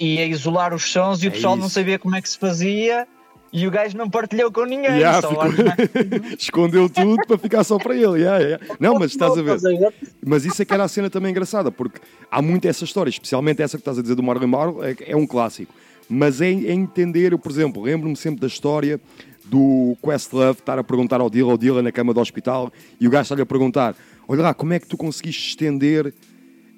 e, 0.00 0.16
e 0.16 0.18
a 0.18 0.26
isolar 0.26 0.74
os 0.74 0.90
sons, 0.90 1.22
e 1.22 1.26
o 1.26 1.28
É 1.28 1.30
pessoal 1.30 1.54
não 1.56 1.66
isso. 1.66 1.74
sabia 1.74 1.96
como 1.98 2.16
é 2.16 2.20
que 2.22 2.28
se 2.28 2.36
fazia. 2.38 3.06
E 3.52 3.66
o 3.66 3.70
gajo 3.70 3.96
não 3.96 4.08
partilhou 4.08 4.50
com 4.52 4.64
ninguém. 4.64 4.92
Yeah, 4.98 5.26
ficou- 5.28 5.44
Escondeu 6.38 6.88
tudo 6.88 7.24
para 7.26 7.36
ficar 7.38 7.64
só 7.64 7.78
para 7.78 7.94
ele. 7.96 8.20
yeah, 8.22 8.38
yeah. 8.38 8.66
Não, 8.78 8.94
mas 8.94 9.10
estás 9.10 9.32
a 9.36 9.42
ver. 9.42 9.56
Estás 9.56 9.64
a 9.64 9.78
ver? 9.78 9.94
Mas 10.24 10.44
isso 10.44 10.62
é 10.62 10.64
que 10.64 10.72
era 10.72 10.84
a 10.84 10.88
cena 10.88 11.10
também 11.10 11.30
engraçada, 11.32 11.70
porque 11.70 12.00
há 12.30 12.40
muito 12.40 12.66
essa 12.68 12.84
história, 12.84 13.10
especialmente 13.10 13.60
essa 13.60 13.76
que 13.76 13.80
estás 13.82 13.98
a 13.98 14.02
dizer 14.02 14.14
do 14.14 14.22
Marley 14.22 14.46
Marl, 14.48 14.82
é, 14.84 14.94
é 15.06 15.16
um 15.16 15.26
clássico. 15.26 15.72
Mas 16.10 16.40
é, 16.40 16.50
é 16.50 16.72
entender, 16.72 17.32
eu, 17.32 17.38
por 17.38 17.52
exemplo, 17.52 17.82
lembro-me 17.82 18.16
sempre 18.16 18.40
da 18.40 18.48
história 18.48 19.00
do 19.44 19.96
Questlove 20.02 20.58
estar 20.58 20.76
a 20.78 20.84
perguntar 20.84 21.20
ao 21.20 21.30
Dylan, 21.30 21.52
ao 21.52 21.58
Dylan 21.58 21.82
na 21.82 21.92
cama 21.92 22.12
do 22.12 22.20
hospital, 22.20 22.72
e 23.00 23.06
o 23.06 23.10
gajo 23.10 23.22
está-lhe 23.22 23.42
a 23.42 23.46
perguntar: 23.46 23.94
Olha 24.26 24.42
lá, 24.42 24.52
como 24.54 24.72
é 24.72 24.80
que 24.80 24.88
tu 24.88 24.96
conseguiste 24.96 25.50
estender 25.50 26.12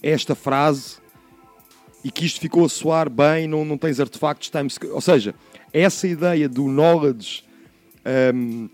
esta 0.03 0.35
frase 0.35 0.97
e 2.05 2.11
que 2.11 2.27
isto 2.27 2.41
ficou 2.41 2.65
a 2.65 2.69
soar 2.69 3.09
bem, 3.09 3.47
não, 3.47 3.65
não 3.65 3.79
tens 3.79 4.01
artefactos 4.01 4.51
time. 4.51 4.69
Ou 4.93 5.01
seja, 5.01 5.35
essa 5.73 6.07
ideia 6.07 6.49
do 6.49 6.69
knowledge 6.69 7.45
hum, 8.35 8.69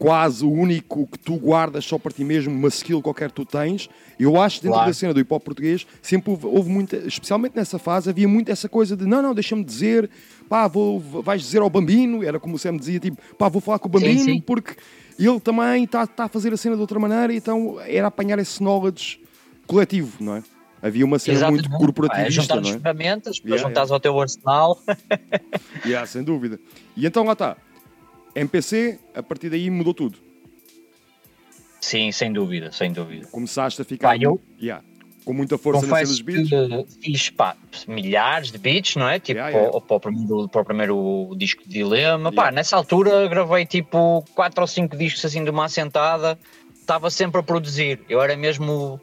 quase 0.00 0.42
o 0.42 0.50
único 0.50 1.06
que 1.06 1.18
tu 1.18 1.36
guardas 1.36 1.84
só 1.84 1.98
para 1.98 2.10
ti 2.10 2.24
mesmo, 2.24 2.54
uma 2.54 2.68
skill 2.68 3.02
qualquer 3.02 3.28
que 3.28 3.34
tu 3.34 3.44
tens, 3.44 3.86
eu 4.18 4.40
acho 4.40 4.56
que 4.56 4.62
dentro 4.62 4.76
Claro. 4.78 4.90
da 4.90 4.94
cena 4.94 5.12
do 5.12 5.20
hip 5.20 5.32
hop 5.32 5.44
português 5.44 5.86
sempre 6.00 6.30
houve, 6.30 6.46
houve 6.46 6.70
muita, 6.70 6.96
especialmente 6.96 7.54
nessa 7.54 7.78
fase, 7.78 8.08
havia 8.08 8.26
muito 8.26 8.50
essa 8.50 8.66
coisa 8.66 8.96
de 8.96 9.04
não, 9.04 9.20
não, 9.20 9.34
deixa-me 9.34 9.62
dizer, 9.62 10.08
pá, 10.48 10.66
vou, 10.66 10.98
vais 10.98 11.42
dizer 11.42 11.60
ao 11.60 11.68
Bambino, 11.68 12.24
era 12.24 12.40
como 12.40 12.54
o 12.54 12.58
Sam 12.58 12.78
dizia, 12.78 12.98
tipo, 12.98 13.18
pá, 13.36 13.50
vou 13.50 13.60
falar 13.60 13.78
com 13.78 13.88
o 13.88 13.90
Bambino 13.90 14.24
sim. 14.24 14.40
porque 14.40 14.74
ele 15.18 15.38
também 15.38 15.84
está 15.84 16.06
tá 16.06 16.24
a 16.24 16.28
fazer 16.28 16.50
a 16.50 16.56
cena 16.56 16.76
de 16.76 16.80
outra 16.80 16.98
maneira, 16.98 17.34
então 17.34 17.78
era 17.80 18.06
apanhar 18.06 18.38
esse 18.38 18.62
knowledge 18.62 19.20
coletivo, 19.66 20.16
não 20.18 20.36
é? 20.36 20.42
Havia 20.82 21.04
uma 21.04 21.18
cena 21.18 21.36
Exatamente. 21.36 21.68
muito 21.68 21.74
é 21.74 21.78
corporativista, 21.78 22.40
juntar 22.40 22.54
não 22.54 22.62
as 22.62 22.68
é? 22.74 22.78
ferramentas, 22.78 23.38
para 23.38 23.50
Yeah, 23.50 23.68
juntares 23.68 23.90
ao 23.90 24.00
teu 24.00 24.18
arsenal. 24.18 24.82
Yeah, 25.84 26.06
sem 26.06 26.22
dúvida. 26.22 26.58
E 26.96 27.04
então 27.06 27.22
lá 27.22 27.34
está. 27.34 27.56
MPC, 28.34 28.98
a 29.14 29.22
partir 29.22 29.50
daí 29.50 29.68
mudou 29.70 29.92
tudo. 29.94 30.18
Sim, 31.80 32.12
sem 32.12 32.32
dúvida, 32.32 32.70
sem 32.72 32.92
dúvida. 32.92 33.26
Começaste 33.28 33.80
a 33.80 33.84
ficar 33.84 34.08
Pá, 34.08 34.16
eu- 34.16 34.40
yeah, 34.60 34.84
com 35.24 35.32
muita 35.32 35.56
força 35.56 35.86
Confesso 35.86 36.22
beats. 36.22 36.48
que 36.50 36.86
fiz 37.02 37.30
pá, 37.30 37.56
milhares 37.88 38.50
de 38.52 38.58
beats, 38.58 38.96
não 38.96 39.08
é? 39.08 39.18
Tipo, 39.18 39.38
Yeah, 39.38 39.50
para, 39.52 39.60
yeah. 39.62 39.76
o- 39.76 39.80
para 39.80 39.96
o 39.96 40.00
primeiro, 40.00 40.48
para 40.48 40.60
o 40.60 40.64
primeiro 40.64 41.34
disco 41.36 41.62
de 41.64 41.70
Dilema. 41.70 42.30
Pá, 42.30 42.42
Yeah. 42.42 42.54
nessa 42.56 42.76
altura 42.76 43.26
gravei 43.28 43.64
tipo 43.64 44.24
4 44.34 44.60
ou 44.60 44.66
5 44.66 44.96
discos 44.96 45.24
assim 45.24 45.42
de 45.42 45.50
uma 45.50 45.64
assentada. 45.64 46.38
Estava 46.74 47.08
sempre 47.10 47.40
a 47.40 47.42
produzir. 47.42 48.00
Eu 48.08 48.20
era 48.20 48.36
mesmo, 48.36 49.00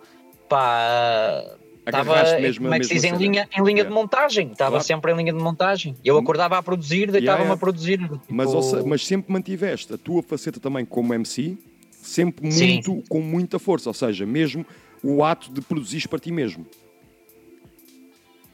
pá, 0.47 1.43
estava, 1.89 2.39
mesmo 2.39 2.63
como 2.65 2.73
é 2.75 2.79
que 2.79 2.85
se 2.85 2.93
diz, 2.95 3.03
em 3.03 3.15
linha, 3.15 3.47
em 3.57 3.63
linha 3.63 3.83
de 3.83 3.89
montagem, 3.91 4.51
estava 4.51 4.71
Claro. 4.71 4.83
sempre 4.85 5.11
em 5.11 5.15
linha 5.17 5.33
de 5.33 5.39
montagem. 5.39 5.95
Eu 6.03 6.17
acordava 6.17 6.57
a 6.57 6.63
produzir, 6.63 7.11
deitava-me 7.11 7.43
yeah. 7.43 7.53
a 7.53 7.57
produzir. 7.57 7.99
Mas, 8.29 8.47
tipo, 8.47 8.57
ou 8.57 8.63
se- 8.63 8.83
mas 8.87 9.05
sempre 9.05 9.31
mantiveste 9.31 9.93
a 9.93 9.97
tua 9.97 10.21
faceta 10.23 10.59
também 10.59 10.85
como 10.85 11.13
MC, 11.13 11.57
sempre 11.91 12.51
Sim. 12.51 12.73
muito, 12.73 13.03
com 13.09 13.19
muita 13.21 13.57
força, 13.59 13.89
ou 13.89 13.93
seja, 13.93 14.25
mesmo 14.25 14.65
o 15.03 15.23
ato 15.23 15.51
de 15.51 15.61
produzir 15.61 16.07
para 16.07 16.19
ti 16.19 16.31
mesmo. 16.31 16.65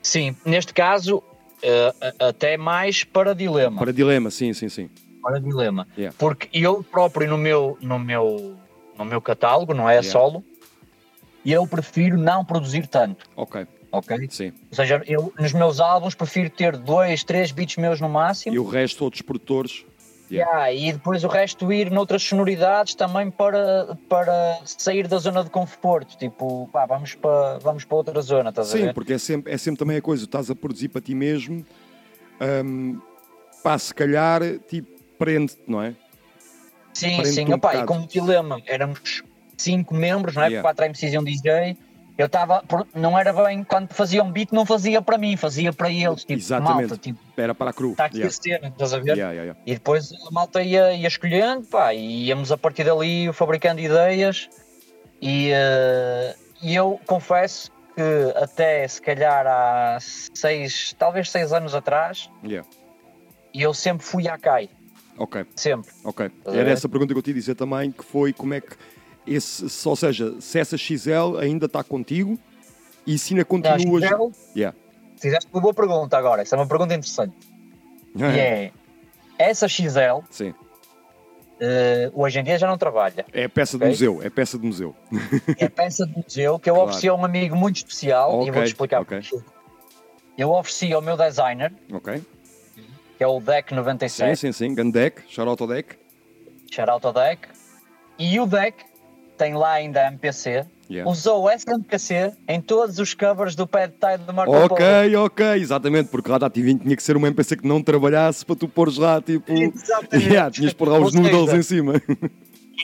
Sim, 0.01 0.35
neste 0.45 0.73
caso, 0.73 1.23
a- 2.19 2.27
até 2.27 2.57
mais 2.57 3.03
para 3.03 3.33
dilema. 3.33 3.79
Para 3.79 3.93
dilema, 3.93 4.29
sim, 4.29 4.53
sim, 4.53 4.67
sim. 4.69 4.89
Para 5.21 5.39
dilema. 5.39 5.87
Yeah. 5.97 6.13
Porque 6.19 6.49
eu 6.51 6.83
próprio 6.83 7.29
no 7.29 7.37
meu, 7.37 7.77
no 7.81 7.97
meu, 7.97 8.57
no 8.97 9.05
meu 9.05 9.21
catálogo, 9.21 9.73
não 9.73 9.87
é 9.89 9.93
Yeah. 9.93 10.09
solo, 10.11 10.43
eu 11.45 11.67
prefiro 11.67 12.17
não 12.17 12.43
produzir 12.45 12.87
tanto, 12.87 13.25
Ok, 13.35 13.65
ok? 13.91 14.27
sim. 14.29 14.53
Ou 14.69 14.75
seja, 14.75 15.01
eu 15.05 15.33
nos 15.39 15.53
meus 15.53 15.79
álbuns 15.79 16.15
prefiro 16.15 16.49
ter 16.49 16.77
dois, 16.77 17.23
três 17.23 17.51
beats 17.51 17.77
meus 17.77 17.99
no 17.99 18.09
máximo 18.09 18.55
E 18.55 18.59
o 18.59 18.67
resto, 18.67 19.03
outros 19.03 19.21
produtores. 19.21 19.85
Yeah. 20.31 20.49
Yeah, 20.67 20.73
e 20.73 20.93
depois 20.93 21.23
o 21.23 21.27
resto 21.27 21.71
ir 21.71 21.91
noutras 21.91 22.23
sonoridades 22.23 22.95
também 22.95 23.29
para, 23.29 23.95
para 24.09 24.59
sair 24.65 25.07
da 25.07 25.17
zona 25.19 25.43
de 25.43 25.49
conforto. 25.49 26.17
Tipo, 26.17 26.67
pá, 26.71 26.85
vamos 26.87 27.13
para, 27.13 27.59
vamos 27.59 27.83
para 27.85 27.97
outra 27.97 28.21
zona, 28.21 28.49
estás 28.49 28.69
a 28.69 28.77
Sim, 28.77 28.85
ver? 28.85 28.93
porque 28.93 29.13
é 29.13 29.17
sempre, 29.19 29.53
é 29.53 29.57
sempre 29.57 29.77
também 29.79 29.97
a 29.97 30.01
coisa, 30.01 30.23
tu 30.23 30.29
estás 30.29 30.49
a 30.49 30.55
produzir 30.55 30.87
para 30.89 31.01
ti 31.01 31.13
mesmo, 31.13 31.63
hum, 32.65 32.99
pá, 33.61 33.77
se 33.77 33.93
calhar, 33.93 34.41
tipo, 34.67 34.89
prende-te, 35.19 35.59
não 35.67 35.81
é? 35.83 35.93
Sim, 36.93 37.17
prende-te 37.17 37.33
sim. 37.33 37.45
um 37.51 37.55
Opá, 37.55 37.69
e 37.75 37.81
bocado. 37.81 37.87
como 37.87 38.07
dilema, 38.07 38.61
éramos 38.65 39.23
cinco 39.57 39.93
membros, 39.93 40.35
não 40.35 40.43
é? 40.43 40.47
Yeah. 40.47 40.61
Quatro 40.61 40.85
MCs 40.85 41.13
e 41.13 41.17
um 41.17 41.23
DJ. 41.23 41.77
Eu 42.15 42.27
estava, 42.27 42.63
não 42.93 43.17
era 43.17 43.33
bem, 43.33 43.63
quando 43.63 43.91
fazia 43.91 44.23
um 44.23 44.31
beat, 44.31 44.51
não 44.51 44.67
fazia 44.67 45.01
para 45.01 45.17
mim, 45.17 45.35
fazia 45.35 45.73
para 45.73 45.89
eles. 45.91 46.21
Tipo, 46.21 46.33
Exatamente. 46.33 46.89
malta, 46.89 46.97
tipo, 46.97 47.19
Era 47.35 47.55
para 47.55 47.71
a 47.71 47.73
cru. 47.73 47.91
está 47.91 48.05
aqui 48.05 48.17
Yeah. 48.17 48.29
a 48.37 48.43
cena, 48.43 48.67
estás 48.67 48.93
a 48.93 48.99
ver? 48.99 49.17
Yeah, 49.17 49.31
yeah. 49.33 49.59
E 49.65 49.73
depois 49.73 50.11
a 50.27 50.31
malta 50.31 50.61
ia, 50.61 50.93
ia 50.93 51.07
escolhendo, 51.07 51.65
pá, 51.65 51.91
e 51.93 52.25
íamos 52.27 52.51
a 52.51 52.57
partir 52.57 52.83
dali 52.83 53.33
fabricando 53.33 53.81
ideias. 53.81 54.47
E, 55.19 55.49
eh, 55.51 56.35
e 56.61 56.75
eu 56.75 56.99
confesso 57.07 57.71
que 57.95 58.03
até 58.43 58.87
se 58.87 59.01
calhar 59.01 59.47
há 59.47 59.97
seis, 59.99 60.93
talvez 60.99 61.31
seis 61.31 61.51
anos 61.51 61.73
atrás, 61.73 62.29
eu 63.53 63.73
sempre 63.73 64.05
fui 64.05 64.27
à 64.27 64.37
CAI, 64.37 64.69
Ok, 65.17 65.45
sempre. 65.55 65.91
ok. 66.03 66.29
Era 66.45 66.69
essa 66.71 66.87
pergunta 66.89 67.13
que 67.13 67.17
eu 67.17 67.23
te 67.23 67.29
ia 67.29 67.33
dizer 67.35 67.55
também, 67.55 67.91
que 67.91 68.03
foi 68.03 68.33
como 68.33 68.53
é 68.53 68.61
que 68.61 68.75
esse, 69.25 69.69
se- 69.69 69.87
ou 69.87 69.95
seja, 69.95 70.39
se 70.39 70.59
essa 70.59 70.77
XL 70.77 71.37
ainda 71.39 71.65
está 71.65 71.83
contigo 71.83 72.37
e 73.05 73.17
se 73.17 73.33
ainda 73.33 73.41
Não, 73.41 73.47
continuas. 73.47 74.03
XL, 74.03 74.31
Yeah. 74.57 74.77
fizeste 75.19 75.49
uma 75.53 75.61
boa 75.61 75.73
pergunta 75.73 76.17
agora, 76.17 76.41
essa 76.41 76.55
é 76.55 76.59
uma 76.59 76.67
pergunta 76.67 76.93
interessante. 76.93 77.35
E 78.15 78.23
é, 78.39 78.71
essa 79.39 79.67
XL, 79.67 80.21
Sim. 80.29 80.53
eh, 81.59 82.11
hoje 82.13 82.39
em 82.39 82.43
dia 82.43 82.57
já 82.59 82.67
não 82.67 82.77
trabalha. 82.77 83.25
É 83.33 83.47
peça 83.47 83.77
de 83.77 83.83
Ok. 83.83 83.89
museu, 83.89 84.21
é 84.21 84.29
peça 84.29 84.57
de 84.57 84.65
museu. 84.65 84.95
É 85.57 85.67
peça 85.69 86.05
de 86.05 86.15
museu 86.15 86.59
que 86.59 86.69
eu 86.69 86.75
Claro. 86.75 86.89
ofereci 86.89 87.07
a 87.09 87.13
um 87.15 87.25
amigo 87.25 87.55
muito 87.55 87.77
especial, 87.77 88.35
Ok, 88.35 88.47
e 88.47 88.51
vou-te 88.51 88.67
explicar 88.67 89.01
ok. 89.01 89.19
porquê. 89.21 89.45
Eu 90.37 90.51
ofereci 90.51 90.91
ao 90.93 91.01
meu 91.01 91.15
designer, 91.17 91.71
que 93.17 93.23
é 93.23 93.27
o 93.27 93.39
Deck 93.39 93.69
Sim, 93.69 93.75
97, 93.75 94.35
sim, 94.39 94.51
sim. 94.51 94.73
Gandec, 94.75 95.21
shout 95.27 95.47
out 95.49 95.61
ao 95.61 95.67
deck. 95.69 95.95
shout 96.71 96.89
out 96.89 97.05
ao 97.05 97.13
Deck, 97.13 97.47
e 98.17 98.39
o 98.39 98.45
Deck 98.47 98.83
tem 99.43 99.53
lá 99.55 99.73
ainda 99.73 100.01
a 100.01 100.07
MPC, 100.07 100.65
Yeah. 100.89 101.09
usou 101.09 101.49
essa 101.49 101.71
MPC 101.71 102.33
em 102.47 102.61
todos 102.61 102.99
os 102.99 103.13
covers 103.13 103.55
do 103.55 103.65
Pad 103.65 103.93
Tide 103.99 104.25
do 104.25 104.33
Marco 104.33 104.51
Polo. 104.51 104.65
Ok, 104.65 105.15
ok, 105.15 105.45
exatamente, 105.55 106.09
porque 106.09 106.29
lá 106.29 106.37
da 106.37 106.49
TV 106.49 106.75
tinha 106.75 106.95
que 106.95 107.01
ser 107.01 107.15
uma 107.17 107.27
MPC 107.27 107.57
que 107.57 107.67
não 107.67 107.81
trabalhasse 107.81 108.45
para 108.45 108.55
tu 108.55 108.67
pôres 108.67 108.97
lá, 108.97 109.19
tipo. 109.21 109.51
Exatamente. 109.51 110.27
Yeah, 110.29 110.51
tinhas 110.51 110.71
de 110.71 110.75
pôr 110.75 110.89
lá 110.89 110.99
os 110.99 111.13
noodles 111.13 111.53
em 111.53 111.61
cima. 111.63 111.93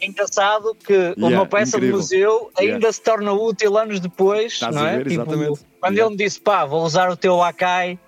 É 0.02 0.08
engraçado 0.08 0.76
que 0.76 1.14
uma 1.18 1.46
peça 1.46 1.78
incrível. 1.78 1.98
de 1.98 2.04
museu 2.04 2.52
ainda 2.58 2.72
Yeah. 2.74 2.92
se 2.94 3.02
torna 3.02 3.32
útil 3.34 3.78
anos 3.78 4.00
depois, 4.00 4.54
Estás 4.54 4.74
não 4.76 4.88
é? 4.88 4.98
ver, 4.98 5.12
exatamente. 5.12 5.60
quando 5.80 5.94
Yeah. 5.94 6.02
ele 6.02 6.10
me 6.10 6.18
disse, 6.18 6.40
pá, 6.40 6.66
vou 6.66 6.84
usar 6.84 7.12
o 7.12 7.18
teu 7.18 7.42
Akai 7.44 8.00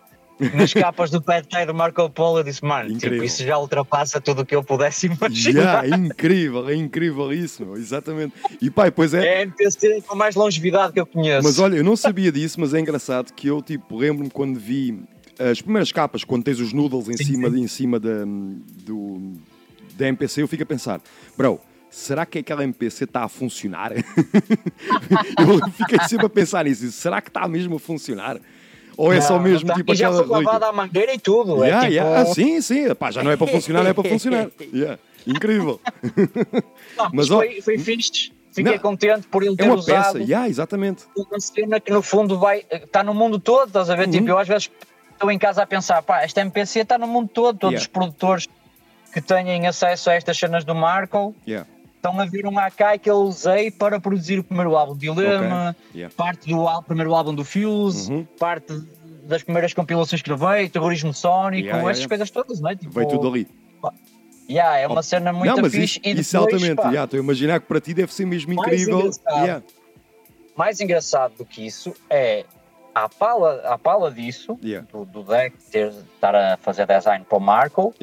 nas 0.53 0.73
capas 0.73 1.09
do 1.09 1.21
Tide 1.21 1.65
do 1.65 1.73
Marco 1.73 2.09
Polo, 2.09 2.39
eu 2.39 2.43
disse, 2.43 2.63
mano, 2.63 2.97
tipo, 2.97 3.23
isso 3.23 3.43
já 3.43 3.57
ultrapassa 3.57 4.19
tudo 4.19 4.41
o 4.41 4.45
que 4.45 4.55
eu 4.55 4.63
pudesse 4.63 5.07
imaginar. 5.07 5.83
Yeah, 5.83 5.95
é 5.95 5.99
incrível, 5.99 6.69
é 6.69 6.75
incrível 6.75 7.31
isso, 7.31 7.65
meu, 7.65 7.77
exatamente. 7.77 8.33
E 8.61 8.69
pai, 8.69 8.91
pois 8.91 9.13
é. 9.13 9.25
É 9.25 9.37
a 9.39 9.41
MPC 9.43 10.03
com 10.07 10.15
mais 10.15 10.35
longevidade 10.35 10.93
que 10.93 10.99
eu 10.99 11.05
conheço. 11.05 11.43
Mas 11.43 11.59
olha, 11.59 11.75
eu 11.75 11.83
não 11.83 11.95
sabia 11.95 12.31
disso, 12.31 12.59
mas 12.59 12.73
é 12.73 12.79
engraçado 12.79 13.33
que 13.33 13.47
eu, 13.47 13.61
tipo, 13.61 13.97
lembro-me 13.97 14.29
quando 14.29 14.59
vi 14.59 15.03
as 15.39 15.61
primeiras 15.61 15.91
capas, 15.91 16.23
quando 16.23 16.43
tens 16.43 16.59
os 16.59 16.73
noodles 16.73 17.09
em 17.09 17.17
Sim, 17.17 17.23
cima, 17.23 17.49
sim. 17.49 17.61
em 17.61 17.67
cima 17.67 17.99
da, 17.99 18.25
do, 18.25 19.33
da 19.95 20.07
MPC, 20.07 20.41
eu 20.41 20.47
fico 20.47 20.63
a 20.63 20.65
pensar, 20.65 21.01
bro, 21.37 21.59
será 21.89 22.25
que 22.25 22.39
aquela 22.39 22.63
MPC 22.63 23.05
está 23.05 23.23
a 23.23 23.27
funcionar? 23.27 23.91
eu 23.97 25.71
fiquei 25.71 25.99
sempre 26.07 26.25
a 26.25 26.29
pensar 26.29 26.65
nisso, 26.65 26.91
será 26.91 27.21
que 27.21 27.29
está 27.29 27.47
mesmo 27.47 27.75
a 27.75 27.79
funcionar? 27.79 28.39
Ou 28.97 29.11
é 29.13 29.21
só 29.21 29.35
Não, 29.35 29.41
mesmo 29.43 29.67
não 29.67 29.73
tá. 29.75 29.79
tipo 29.79 29.93
e 29.93 29.95
já 29.95 30.07
aquela 30.09 30.23
foi 30.27 30.43
lavada 30.43 30.67
à 30.67 30.71
mangueira 30.73 31.13
e 31.13 31.19
tudo. 31.19 31.63
Yeah, 31.63 31.77
é 31.77 31.89
tipo... 31.89 31.93
yeah. 31.93 32.21
Ah, 32.21 32.25
sim, 32.33 32.61
sim, 32.61 32.93
Pá, 32.95 33.11
já 33.11 33.23
não 33.23 33.31
é 33.31 33.37
para 33.37 33.47
funcionar, 33.47 33.85
é 33.85 33.93
para 33.93 34.09
funcionar. 34.09 34.47
Yeah. 34.73 34.99
Incrível. 35.27 35.79
Não, 36.97 37.05
Mas, 37.13 37.29
mas 37.29 37.31
ó, 37.31 37.37
foi, 37.37 37.61
foi 37.61 37.77
fixe. 37.77 38.31
Fiquei 38.51 38.73
Não. 38.73 38.79
contente 38.79 39.27
por 39.27 39.43
ele 39.43 39.53
É 39.53 39.55
ter 39.57 39.63
uma 39.65 39.75
usado 39.75 40.13
peça, 40.13 40.17
yeah, 40.19 40.49
exatamente. 40.49 41.03
uma 41.15 41.39
cena 41.39 41.79
que 41.79 41.91
no 41.91 42.01
fundo 42.01 42.37
vai 42.39 42.65
está 42.69 43.03
no 43.03 43.13
mundo 43.13 43.39
todo, 43.39 43.67
estás 43.67 43.89
a 43.89 43.95
ver? 43.95 44.07
Uhum. 44.07 44.11
Tipo, 44.11 44.29
eu 44.29 44.37
às 44.37 44.47
vezes 44.47 44.69
estou 45.13 45.31
em 45.31 45.37
casa 45.39 45.61
a 45.63 45.65
pensar, 45.67 46.01
pá, 46.01 46.21
esta 46.23 46.41
MPC 46.41 46.79
está 46.81 46.97
no 46.97 47.07
mundo 47.07 47.29
todo, 47.33 47.57
todos 47.57 47.73
Yeah. 47.75 47.81
os 47.81 47.87
produtores 47.87 48.47
que 49.13 49.21
têm 49.21 49.67
acesso 49.67 50.09
a 50.09 50.13
estas 50.15 50.37
cenas 50.37 50.65
do 50.65 50.73
Marco 50.75 51.33
Yeah. 51.47 51.67
Estão 52.01 52.19
a 52.19 52.25
ver 52.25 52.47
um 52.47 52.57
Akai 52.57 52.97
que 52.97 53.09
eu 53.09 53.17
usei 53.17 53.69
para 53.69 53.99
produzir 53.99 54.39
o 54.39 54.43
primeiro 54.43 54.75
álbum 54.75 54.93
de 54.95 55.01
Dilema, 55.01 55.69
Ok, 55.77 55.81
yeah. 55.99 56.13
parte 56.17 56.49
do 56.49 56.81
primeiro 56.81 57.13
álbum 57.13 57.33
do 57.35 57.45
Fuse, 57.45 58.11
Uhum. 58.11 58.25
parte 58.39 58.73
das 59.23 59.43
primeiras 59.43 59.71
compilações 59.73 60.19
que 60.21 60.33
gravei, 60.33 60.67
terrorismo 60.67 61.13
sónico, 61.13 61.67
Yeah, 61.67 61.87
yeah, 61.91 62.07
coisas 62.07 62.31
todas, 62.31 62.59
não 62.59 62.71
é? 62.71 62.75
Tipo, 62.75 62.91
Veio 62.91 63.07
tudo 63.07 63.27
ali. 63.27 63.47
yeah, 64.49 64.79
é 64.79 64.87
uma 64.87 65.03
cena 65.03 65.31
muito 65.31 65.53
não, 65.55 65.61
mas 65.61 65.71
fixe 65.71 65.99
isso, 65.99 66.17
e 66.17 66.19
isso 66.19 66.31
depois, 66.33 66.53
altamente. 66.55 66.75
pá, 66.81 66.87
yeah, 66.89 67.03
Estou 67.05 67.19
a 67.19 67.23
imaginar 67.23 67.59
que 67.59 67.67
para 67.67 67.79
ti 67.79 67.93
deve 67.93 68.11
ser 68.13 68.25
mesmo 68.25 68.55
Mais 68.55 68.67
incrível. 68.81 68.99
engraçado. 69.01 69.63
Mais 70.57 70.81
engraçado 70.81 71.33
do 71.37 71.45
que 71.45 71.65
isso 71.65 71.93
é 72.09 72.45
à 72.93 73.07
pala, 73.07 73.61
à 73.65 73.77
pala 73.77 74.11
disso, 74.11 74.59
do, 74.91 75.05
do 75.05 75.23
deck 75.23 75.55
ter, 75.71 75.89
estar 76.15 76.35
a 76.35 76.57
fazer 76.57 76.85
design 76.87 77.23
para 77.29 77.37
o 77.37 77.41
Marco. 77.41 77.93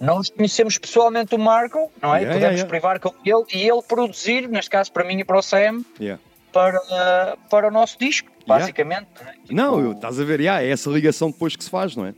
Nós 0.00 0.30
conhecemos 0.30 0.78
pessoalmente 0.78 1.34
o 1.34 1.38
Marco, 1.38 1.90
não 2.00 2.14
é? 2.14 2.20
Yeah, 2.20 2.34
Podemos 2.34 2.42
yeah, 2.42 2.52
yeah. 2.56 2.68
privar 2.68 3.00
com 3.00 3.12
ele 3.24 3.44
e 3.52 3.68
ele 3.68 3.82
produzir, 3.82 4.48
neste 4.48 4.70
caso 4.70 4.92
para 4.92 5.04
mim 5.04 5.18
e 5.18 5.24
para 5.24 5.38
o 5.38 5.42
Sam, 5.42 5.82
yeah. 6.00 6.20
para, 6.52 7.36
para 7.50 7.68
o 7.68 7.70
nosso 7.70 7.98
disco, 7.98 8.28
Yeah. 8.48 8.64
basicamente. 8.64 9.06
não 9.20 9.28
é? 9.28 9.32
Tipo, 9.34 9.54
Não, 9.54 9.92
estás 9.92 10.18
a 10.18 10.24
ver, 10.24 10.40
yeah, 10.40 10.62
é 10.64 10.70
essa 10.70 10.88
ligação 10.88 11.30
depois 11.30 11.54
que 11.54 11.62
se 11.62 11.68
faz, 11.68 11.94
não 11.94 12.06
é? 12.06 12.14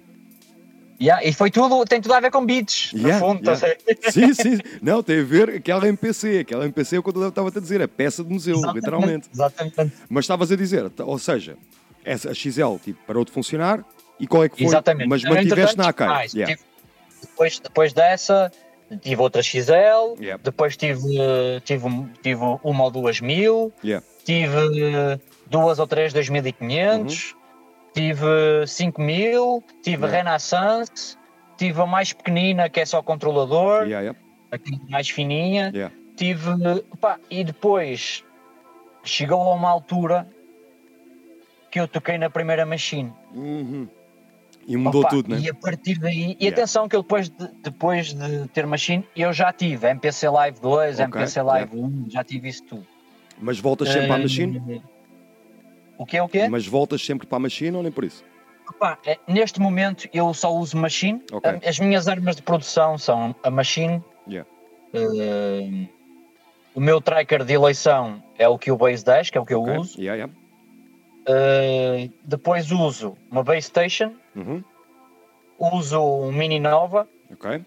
yeah, 1.00 1.24
e 1.26 1.32
foi 1.32 1.50
tudo, 1.50 1.84
tem 1.86 2.00
tudo 2.00 2.12
a 2.14 2.20
ver 2.20 2.30
com 2.30 2.44
beats, 2.46 2.92
Yeah, 2.92 3.14
no 3.18 3.26
fundo. 3.26 3.42
yeah. 3.50 3.66
a 3.66 3.68
ver? 3.68 3.98
Sim, 4.12 4.34
sim. 4.34 4.58
Não, 4.82 5.02
tem 5.02 5.20
a 5.20 5.24
ver 5.24 5.48
aquela 5.50 5.88
MPC. 5.88 6.40
Aquela 6.40 6.64
MPC 6.66 6.96
é 6.96 6.98
o 6.98 7.02
que 7.02 7.10
eu 7.10 7.28
estava 7.28 7.48
a 7.48 7.60
dizer, 7.60 7.80
é 7.80 7.86
peça 7.86 8.22
de 8.22 8.30
museu, 8.32 8.54
Exatamente, 8.56 8.76
literalmente. 8.84 9.28
Exatamente. 9.32 9.92
Mas 10.08 10.24
estavas 10.24 10.52
a 10.52 10.56
dizer, 10.56 10.92
ou 10.98 11.18
seja, 11.18 11.56
essa, 12.04 12.30
a 12.30 12.34
XL 12.34 12.76
tipo, 12.84 12.98
parou 13.06 13.24
de 13.24 13.32
funcionar 13.32 13.84
e 14.20 14.26
qual 14.26 14.44
é 14.44 14.48
que 14.48 14.56
foi? 14.58 14.66
Exatamente. 14.66 15.08
Mas 15.08 15.22
Não, 15.24 15.32
mantiveste 15.34 15.76
na 15.78 15.88
AK. 15.88 16.00
mais. 16.00 16.34
Yeah. 16.34 16.54
Tive- 16.54 16.69
depois, 17.20 17.58
depois 17.58 17.92
dessa, 17.92 18.50
tive 19.00 19.20
outra 19.22 19.42
XL, 19.42 20.16
Yeah. 20.20 20.42
depois 20.42 20.76
tive, 20.76 21.00
tive, 21.64 21.86
tive 22.22 22.42
uma 22.62 22.84
ou 22.84 22.90
duas 22.90 23.20
mil, 23.20 23.72
Yeah. 23.84 24.04
tive 24.24 25.20
duas 25.46 25.78
ou 25.78 25.86
três 25.86 26.12
2500, 26.12 27.36
tive 27.94 28.66
5000, 28.66 29.62
tive 29.82 29.96
Uhum. 30.04 30.08
Yeah. 30.10 30.16
Renaissance, 30.30 31.16
tive 31.56 31.80
a 31.80 31.86
mais 31.86 32.12
pequenina 32.12 32.68
que 32.68 32.80
é 32.80 32.86
só 32.86 33.02
controlador, 33.02 33.86
Yeah, 33.86 34.16
aqui 34.50 34.80
mais 34.88 35.08
fininha, 35.08 35.72
tive, 36.16 36.50
pá, 37.00 37.18
e 37.30 37.44
depois 37.44 38.24
chegou 39.04 39.40
a 39.40 39.54
uma 39.54 39.70
altura 39.70 40.26
que 41.70 41.78
eu 41.78 41.86
toquei 41.86 42.18
na 42.18 42.28
primeira 42.28 42.66
machine. 42.66 43.12
Uhum. 43.32 43.86
E 44.66 44.76
mudou 44.76 45.00
Opa, 45.00 45.10
tudo, 45.10 45.30
né? 45.30 45.40
E 45.40 45.48
a 45.50 45.54
partir 45.54 45.98
daí, 45.98 46.36
e 46.38 46.44
Yeah. 46.44 46.48
atenção 46.62 46.88
que 46.88 46.94
eu 46.94 47.02
depois 47.02 47.28
de, 47.28 47.48
depois 47.62 48.14
de 48.14 48.48
ter 48.48 48.66
machine, 48.66 49.04
eu 49.16 49.32
já 49.32 49.52
tive 49.52 49.88
MPC 49.88 50.28
Live 50.28 50.60
2, 50.60 51.00
Ok, 51.00 51.04
MPC 51.04 51.42
Live 51.42 51.76
1, 51.76 52.06
já 52.10 52.22
tive 52.22 52.48
isso 52.48 52.62
tudo. 52.64 52.86
Mas 53.38 53.58
voltas 53.58 53.88
sempre 53.88 54.06
para 54.06 54.16
a 54.16 54.18
Eh, 54.18 54.22
machine? 54.22 54.82
O 55.98 56.06
que 56.06 56.16
é 56.16 56.22
o 56.22 56.28
quê? 56.28 56.48
Mas 56.48 56.66
voltas 56.66 57.04
sempre 57.04 57.26
para 57.26 57.36
a 57.36 57.40
machine 57.40 57.76
ou 57.76 57.82
nem 57.82 57.90
por 57.90 58.04
isso? 58.04 58.24
Opa, 58.68 58.98
é, 59.04 59.18
neste 59.26 59.58
momento 59.60 60.08
eu 60.12 60.32
só 60.32 60.54
uso 60.54 60.76
machine. 60.76 61.22
Ok. 61.32 61.50
A- 61.50 61.68
As 61.68 61.78
minhas 61.80 62.06
armas 62.06 62.36
de 62.36 62.42
produção 62.42 62.96
são 62.96 63.34
a 63.42 63.50
machine. 63.50 64.02
Yeah. 64.28 64.48
eh, 64.94 65.88
o 66.74 66.80
meu 66.80 67.00
tracker 67.00 67.44
de 67.44 67.52
eleição 67.54 68.22
é 68.38 68.46
o 68.48 68.58
Cubase 68.58 69.04
10, 69.04 69.30
que 69.30 69.38
é 69.38 69.40
o 69.40 69.46
que 69.46 69.54
eu 69.54 69.62
Ok? 69.62 69.76
uso. 69.78 70.00
Yeah, 70.00 70.16
yeah. 70.16 70.32
Uh, 71.28 72.10
depois 72.24 72.70
uso 72.72 73.16
uma 73.30 73.42
base 73.44 73.62
station, 73.62 74.14
Uhum. 74.34 74.62
uso 75.58 76.00
um 76.00 76.32
Mini 76.32 76.58
Nova, 76.60 77.08
Ok. 77.30 77.64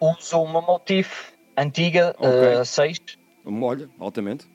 uso 0.00 0.42
uma 0.42 0.60
Motif 0.60 1.32
antiga, 1.56 2.14
Ok. 2.18 2.60
uh, 2.60 2.64
6. 2.64 2.98
Olha, 3.44 3.88
altamente. 3.98 4.46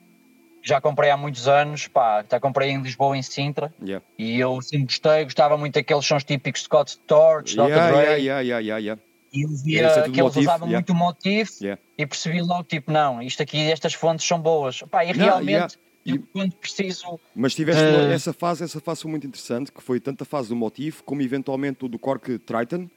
Já 0.62 0.80
comprei 0.80 1.10
há 1.10 1.16
muitos 1.16 1.48
anos, 1.48 1.88
pá, 1.88 2.24
já 2.30 2.38
comprei 2.38 2.70
em 2.70 2.82
Lisboa, 2.82 3.16
em 3.16 3.22
Sintra, 3.22 3.72
Yeah. 3.82 4.04
e 4.18 4.38
eu 4.38 4.60
sempre 4.60 4.86
gostei, 4.86 5.24
gostava 5.24 5.56
muito 5.56 5.74
daqueles 5.74 6.04
sons 6.04 6.22
típicos 6.24 6.60
de 6.60 6.66
Scott 6.66 6.90
Storch, 6.90 7.56
Dr. 7.56 7.62
Yeah, 7.62 7.86
Dre, 7.86 7.96
yeah, 7.96 8.16
yeah, 8.18 8.40
yeah, 8.40 8.78
yeah, 8.78 9.02
e 9.32 9.42
eu 9.44 9.48
via 9.64 9.86
é 9.86 10.02
que 10.02 10.10
eles 10.10 10.18
Motif, 10.20 10.38
usavam 10.42 10.68
muito 10.68 10.94
Motif, 10.94 11.50
Yeah. 11.62 11.80
e 11.96 12.06
percebi 12.06 12.42
logo, 12.42 12.64
tipo, 12.64 12.92
não, 12.92 13.22
isto 13.22 13.42
aqui, 13.42 13.70
estas 13.70 13.94
fontes 13.94 14.26
são 14.26 14.38
boas. 14.38 14.82
Pá, 14.82 15.02
e 15.04 15.12
realmente, 15.12 15.78
eu, 16.04 16.16
E- 16.16 16.18
quando 16.18 16.52
preciso, 16.54 17.18
Mas 17.34 17.54
tiveste 17.54 17.82
Eh. 17.82 18.12
essa 18.12 18.32
fase, 18.32 18.64
essa 18.64 18.80
fase 18.80 19.02
foi 19.02 19.10
muito 19.10 19.26
interessante, 19.26 19.70
que 19.72 19.82
foi 19.82 20.00
tanto 20.00 20.22
a 20.22 20.24
fase 20.24 20.48
do 20.48 20.56
motivo 20.56 21.02
como 21.04 21.22
eventualmente 21.22 21.84
o 21.84 21.88
do 21.88 21.98
Cork 21.98 22.38
Triton, 22.38 22.88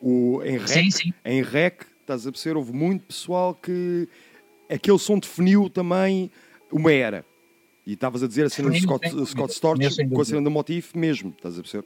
o 0.00 0.42
em 0.44 0.56
rec, 0.58 0.68
Sim, 0.68 0.90
sim. 0.90 1.14
em 1.24 1.42
rec, 1.42 1.82
estás 2.00 2.26
a 2.26 2.32
perceber, 2.32 2.56
houve 2.56 2.72
muito 2.72 3.04
pessoal 3.04 3.54
que 3.54 4.08
aquele 4.68 4.98
som 4.98 5.18
definiu 5.18 5.68
também 5.70 6.30
uma 6.70 6.92
era. 6.92 7.24
E 7.86 7.94
estavas 7.94 8.22
a 8.22 8.28
dizer 8.28 8.46
a 8.46 8.50
cena 8.50 8.70
do 8.70 8.76
Scott, 8.78 9.08
dúvida. 9.08 9.26
Scott 9.26 9.52
Storch 9.52 10.08
com 10.08 10.20
a 10.20 10.24
cena 10.24 10.42
do 10.42 10.50
motivo 10.50 10.88
mesmo, 10.94 11.30
estás 11.36 11.58
a 11.58 11.62
perceber? 11.62 11.84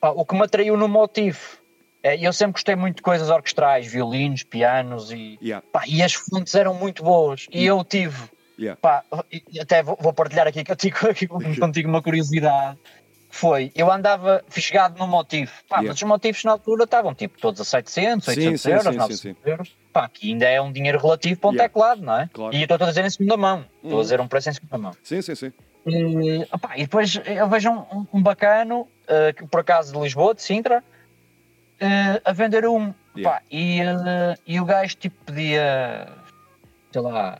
Pá, 0.00 0.10
o 0.10 0.24
que 0.24 0.34
me 0.34 0.42
atraiu 0.42 0.76
no 0.76 0.86
motivo, 0.86 1.38
é, 2.02 2.14
eu 2.24 2.32
sempre 2.32 2.52
gostei 2.52 2.76
muito 2.76 2.96
de 2.96 3.02
coisas 3.02 3.30
orquestrais, 3.30 3.86
violinos, 3.86 4.42
pianos 4.42 5.10
e, 5.10 5.38
Yeah, 5.42 5.64
pá, 5.72 5.82
e 5.88 6.02
as 6.02 6.12
fontes 6.12 6.54
eram 6.54 6.74
muito 6.74 7.02
boas. 7.02 7.46
E 7.50 7.64
eu 7.64 7.82
tive, 7.82 8.16
yeah. 8.58 8.78
pá, 8.80 9.04
e- 9.32 9.60
até 9.60 9.82
vou, 9.82 9.96
vou 10.00 10.12
partilhar 10.12 10.46
aqui 10.46 10.64
contigo, 10.64 10.98
aqui 11.08 11.26
contigo 11.26 11.88
uma 11.88 12.02
curiosidade. 12.02 12.78
Foi, 13.30 13.72
eu 13.74 13.90
andava 13.90 14.44
fisgado 14.48 14.96
no 14.96 15.08
motivo, 15.08 15.50
pá, 15.68 15.76
Yeah. 15.78 15.88
mas 15.88 15.96
os 15.96 16.02
motivos 16.04 16.44
na 16.44 16.52
altura 16.52 16.84
estavam 16.84 17.12
tipo 17.14 17.36
todos 17.40 17.60
a 17.60 17.64
700, 17.64 18.24
Sim, 18.26 18.30
800 18.30 18.60
sim, 18.62 18.70
euros, 18.70 18.84
sim, 18.84 18.92
sim, 18.92 18.98
900 18.98 19.20
sim. 19.20 19.36
euros, 19.44 19.76
pá, 19.92 20.08
que 20.08 20.30
ainda 20.30 20.46
é 20.48 20.60
um 20.62 20.70
dinheiro 20.70 21.00
relativo 21.00 21.40
para 21.40 21.50
um 21.50 21.52
Yeah. 21.52 21.68
teclado, 21.68 22.00
não 22.02 22.16
é? 22.16 22.30
Claro. 22.32 22.54
E 22.54 22.58
eu 22.60 22.62
estou 22.64 22.76
a 22.80 22.88
dizer 22.88 23.04
em 23.04 23.10
segunda 23.10 23.36
mão, 23.36 23.64
estou 23.76 23.90
Uhum. 23.92 23.98
a 23.98 24.02
dizer 24.02 24.20
um 24.20 24.28
preço 24.28 24.50
em 24.50 24.52
segunda 24.52 24.78
mão. 24.78 24.92
Sim, 25.02 25.20
sim, 25.20 25.34
sim. 25.34 25.52
E, 25.86 26.46
opá, 26.52 26.76
e 26.78 26.82
depois 26.82 27.20
eu 27.26 27.48
vejo 27.48 27.70
um, 27.70 28.06
um- 28.12 28.22
bacano, 28.22 28.86
eh, 29.08 29.32
que 29.32 29.44
por 29.48 29.60
acaso 29.60 29.92
de 29.92 29.98
Lisboa, 29.98 30.32
de 30.34 30.40
Sintra, 30.42 30.82
eh, 31.80 32.20
a 32.24 32.32
vender 32.32 32.66
um. 32.68 32.94
Yeah. 33.16 33.38
Pá, 33.38 33.42
e, 33.50 33.80
eh, 33.80 34.34
e 34.46 34.60
o 34.60 34.64
gajo 34.64 34.96
tipo 34.96 35.16
pedia, 35.26 36.08
sei 36.92 37.02
lá, 37.02 37.38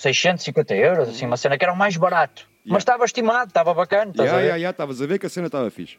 650 0.00 0.74
euros, 0.74 1.08
assim, 1.08 1.26
uma 1.26 1.36
cena 1.36 1.56
que 1.58 1.64
era 1.64 1.72
o 1.72 1.76
mais 1.76 1.96
barato. 1.96 2.42
Yeah. 2.64 2.72
Mas 2.74 2.82
estava 2.82 3.04
estimado, 3.04 3.48
estava 3.48 3.72
bacana, 3.74 4.10
estás 4.10 4.26
Yeah, 4.26 4.32
a 4.32 4.36
ver? 4.40 4.42
yeah, 4.46 4.56
yeah, 4.56 4.70
estavas 4.70 5.00
a 5.02 5.06
ver 5.06 5.18
que 5.18 5.26
a 5.26 5.28
cena 5.30 5.46
estava 5.46 5.70
fixe. 5.70 5.98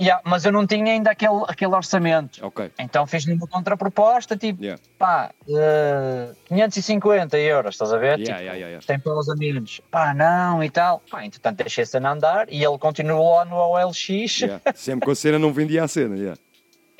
Yeah, 0.00 0.20
mas 0.24 0.44
eu 0.44 0.50
não 0.50 0.66
tinha 0.66 0.92
ainda 0.92 1.12
aquele, 1.12 1.44
aquele 1.46 1.72
orçamento. 1.72 2.44
Ok. 2.44 2.68
Então 2.80 3.06
fiz-lhe 3.06 3.32
uma 3.32 3.46
contraproposta, 3.46 4.36
tipo, 4.36 4.60
Yeah. 4.60 4.82
pá, 4.98 5.30
eh, 5.48 6.32
550 6.46 7.38
euros, 7.38 7.74
estás 7.76 7.92
a 7.92 7.98
ver? 7.98 8.18
Yeah, 8.18 8.38
Tipo, 8.42 8.56
yeah, 8.56 8.84
tem 8.84 8.98
pelos 8.98 9.28
amigos, 9.28 9.80
pá, 9.92 10.12
não 10.12 10.64
e 10.64 10.68
tal. 10.70 11.00
Pá, 11.08 11.24
entretanto 11.24 11.58
deixei 11.58 11.84
a 11.84 11.86
cena 11.86 12.10
andar 12.10 12.46
e 12.52 12.64
ele 12.64 12.76
continuou 12.78 13.36
lá 13.36 13.44
no 13.44 13.54
OLX. 13.56 14.40
Sempre 14.74 15.06
com 15.06 15.12
a 15.12 15.14
cena 15.14 15.38
não 15.38 15.52
vendia 15.52 15.84
a 15.84 15.88
cena. 15.88 16.16
Yeah. 16.16 16.40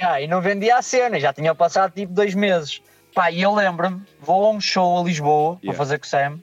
Ah, 0.01 0.21
e 0.21 0.27
não 0.27 0.41
vendia 0.41 0.77
a 0.77 0.83
cena, 0.83 1.21
já 1.21 1.33
tinha 1.33 1.55
passado 1.55 1.93
tipo 1.93 2.13
dois 2.13 2.35
meses. 2.35 2.83
Pá, 3.15 3.31
e 3.31 3.43
eu 3.43 3.55
lembro-me, 3.55 4.03
vou 4.21 4.45
a 4.47 4.51
um 4.51 4.61
show 4.61 4.99
a 4.99 5.03
Lisboa 5.05 5.59
Yeah. 5.63 5.67
para 5.67 5.75
fazer 5.75 5.99
com 5.99 6.05
o 6.05 6.09
Sam 6.09 6.41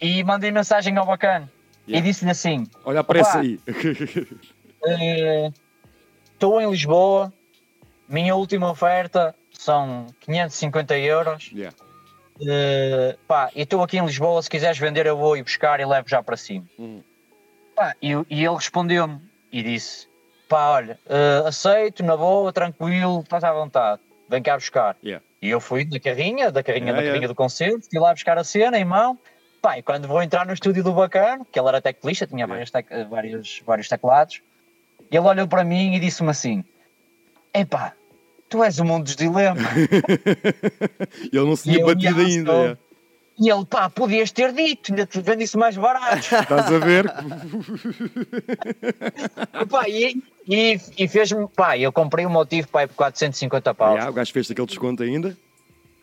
e 0.00 0.22
mandei 0.24 0.50
mensagem 0.50 0.96
ao 0.96 1.06
bacana 1.06 1.48
Yeah. 1.86 2.06
e 2.06 2.10
disse-lhe 2.10 2.30
assim: 2.30 2.66
Olha, 2.84 3.00
aparece 3.00 3.38
aí. 3.38 3.60
eh, 4.84 5.50
Estou 6.34 6.60
em 6.60 6.70
Lisboa, 6.70 7.32
minha 8.08 8.34
última 8.36 8.70
oferta 8.70 9.34
são 9.52 10.06
550 10.20 10.96
euros. 10.98 11.50
yeah. 11.52 11.76
eh, 12.46 13.16
pá, 13.26 13.50
e 13.54 13.62
estou 13.62 13.82
aqui 13.82 13.96
em 13.98 14.04
Lisboa, 14.06 14.40
se 14.42 14.50
quiseres 14.50 14.78
vender 14.78 15.06
eu 15.06 15.16
vou 15.16 15.36
ir 15.36 15.42
buscar 15.42 15.80
e 15.80 15.84
levo 15.86 16.08
já 16.08 16.22
para 16.22 16.36
cima. 16.36 16.64
Uhum. 16.78 17.02
Pá, 17.74 17.94
e, 18.02 18.10
e 18.28 18.44
ele 18.44 18.54
respondeu-me 18.54 19.20
e 19.50 19.62
disse: 19.62 20.06
pá, 20.48 20.70
olha, 20.70 20.98
eh, 21.08 21.42
aceito, 21.46 22.02
na 22.04 22.16
boa, 22.16 22.52
tranquilo, 22.52 23.20
estás 23.20 23.42
à 23.44 23.52
vontade, 23.52 24.00
vem 24.28 24.42
cá 24.42 24.56
buscar. 24.56 24.96
Yeah. 25.02 25.24
E 25.40 25.48
eu 25.50 25.60
fui 25.60 25.84
da 25.84 26.00
carrinha, 26.00 26.50
da 26.50 26.62
carrinha, 26.62 26.92
da 26.92 27.02
carrinha 27.12 27.28
do 27.28 27.34
concerto, 27.34 27.88
fui 27.88 27.98
lá 28.00 28.12
buscar 28.12 28.36
a 28.38 28.44
cena 28.44 28.78
em 28.78 28.84
mão. 28.84 29.18
Pá, 29.62 29.78
e 29.78 29.82
quando 29.82 30.06
vou 30.08 30.22
entrar 30.22 30.46
no 30.46 30.52
estúdio 30.52 30.82
do 30.84 30.92
Bacano, 30.92 31.44
que 31.44 31.58
ele 31.58 31.68
era 31.68 31.80
teclista, 31.80 32.26
tinha 32.26 32.46
vários, 32.46 32.70
tec- 32.70 32.88
vários, 33.08 33.62
vários 33.66 33.88
teclados, 33.88 34.40
ele 35.10 35.18
olhou 35.20 35.46
para 35.48 35.64
mim 35.64 35.94
e 35.94 36.00
disse-me 36.00 36.30
assim: 36.30 36.64
Epá, 37.54 37.92
tu 38.48 38.62
és 38.62 38.78
o 38.78 38.84
mundo 38.84 39.04
dos 39.04 39.16
dilemas. 39.16 39.64
Ele 41.32 41.44
não 41.44 41.56
se 41.56 41.64
tinha 41.64 41.84
batido 41.84 42.20
"Ya, 42.20 42.26
ainda. 42.26 42.78
Sou." 43.38 43.46
yeah. 43.46 43.56
e 43.56 43.58
ele, 43.58 43.66
pá, 43.66 43.88
podias 43.88 44.30
ter 44.32 44.52
dito, 44.52 44.92
ainda 44.92 45.06
te 45.06 45.20
vendo 45.20 45.42
isso 45.42 45.58
mais 45.58 45.76
barato. 45.76 46.16
Estás 46.34 46.72
a 46.72 46.78
ver? 46.78 47.12
Pá, 49.68 49.88
e, 49.88 50.22
e, 50.48 50.80
e 50.96 51.08
fez-me, 51.08 51.46
pá, 51.48 51.76
eu 51.78 51.92
comprei 51.92 52.26
o 52.26 52.30
motivo 52.30 52.68
pá, 52.68 52.86
por 52.86 52.94
450 52.94 53.74
paus. 53.74 53.94
Yeah, 53.94 54.10
o 54.10 54.14
gajo 54.14 54.32
fez 54.32 54.50
aquele 54.50 54.66
desconto 54.66 55.02
ainda. 55.02 55.36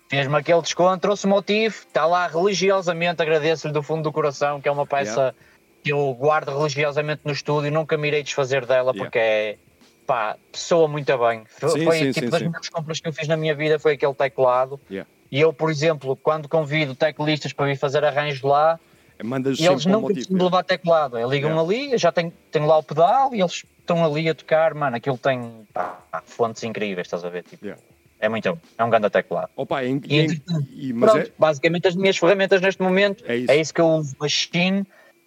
Fez-me 0.09 0.37
aquele 0.37 0.61
desconto, 0.61 0.99
trouxe 0.99 1.25
o 1.25 1.29
motivo, 1.29 1.75
está 1.75 2.05
lá 2.05 2.27
religiosamente, 2.27 3.21
agradeço-lhe 3.21 3.73
do 3.73 3.81
fundo 3.81 4.03
do 4.03 4.11
coração, 4.11 4.61
que 4.61 4.67
é 4.67 4.71
uma 4.71 4.85
peça 4.85 5.21
Yeah. 5.21 5.37
que 5.83 5.91
eu 5.91 6.13
guardo 6.13 6.55
religiosamente 6.55 7.21
no 7.25 7.31
estúdio, 7.31 7.71
nunca 7.71 7.97
me 7.97 8.07
irei 8.07 8.23
desfazer 8.23 8.65
dela 8.65 8.91
Yeah. 8.91 8.99
porque 9.03 9.19
é, 9.19 9.57
pá, 10.05 10.37
soa 10.53 10.87
muito 10.87 11.17
bem. 11.17 11.43
Foi, 11.47 11.69
Sim, 11.71 11.83
foi 11.83 11.97
sim, 11.97 12.11
tipo 12.11 12.25
sim, 12.25 12.31
das 12.31 12.41
melhores 12.41 12.69
compras 12.69 12.99
que 12.99 13.07
eu 13.07 13.13
fiz 13.13 13.27
na 13.27 13.35
minha 13.35 13.55
vida, 13.55 13.79
foi 13.79 13.93
aquele 13.93 14.13
teclado. 14.13 14.79
Yeah. 14.89 15.09
E 15.31 15.39
eu, 15.41 15.51
por 15.51 15.69
exemplo, 15.69 16.15
quando 16.15 16.47
convido 16.47 16.95
teclistas 16.95 17.51
para 17.53 17.65
vir 17.65 17.77
fazer 17.77 18.03
arranjos 18.05 18.41
lá, 18.41 18.79
e 19.19 19.23
eles 19.65 19.85
motivo. 19.85 20.07
precisam 20.07 20.37
de 20.37 20.43
levar 20.43 20.63
teclado. 20.63 21.17
Eles 21.17 21.29
ligam 21.31 21.51
Yeah. 21.51 21.73
ali, 21.73 21.91
eu 21.93 21.97
já 21.97 22.11
tenho, 22.11 22.31
tenho 22.51 22.65
lá 22.65 22.77
o 22.77 22.83
pedal 22.83 23.33
e 23.33 23.39
eles 23.39 23.63
estão 23.79 24.03
ali 24.03 24.29
a 24.29 24.35
tocar, 24.35 24.73
mano, 24.73 24.95
aquilo 24.97 25.17
tem 25.17 25.65
pá, 25.73 25.99
fontes 26.25 26.63
incríveis, 26.63 27.07
estás 27.07 27.23
a 27.23 27.29
ver? 27.29 27.43
Tipo, 27.43 27.65
Yeah. 27.65 27.81
É 28.17 28.29
muito 28.29 28.49
bom, 28.49 28.57
é 28.77 28.83
um 28.83 28.89
grande 28.89 29.09
teclado. 29.09 29.49
Opa, 29.57 29.83
é, 29.83 29.87
E 29.87 30.19
é 30.19 30.25
e- 30.71 30.93
mas 30.93 31.11
Pronto, 31.11 31.27
é, 31.27 31.31
basicamente 31.37 31.87
as 31.87 31.95
minhas 31.95 32.17
ferramentas 32.17 32.61
neste 32.61 32.81
momento 32.81 33.23
É 33.27 33.35
isso. 33.35 33.51
é 33.51 33.57
isso 33.57 33.73
que 33.73 33.81
eu 33.81 33.87
uso, 33.87 34.15
Steam, 34.27 34.85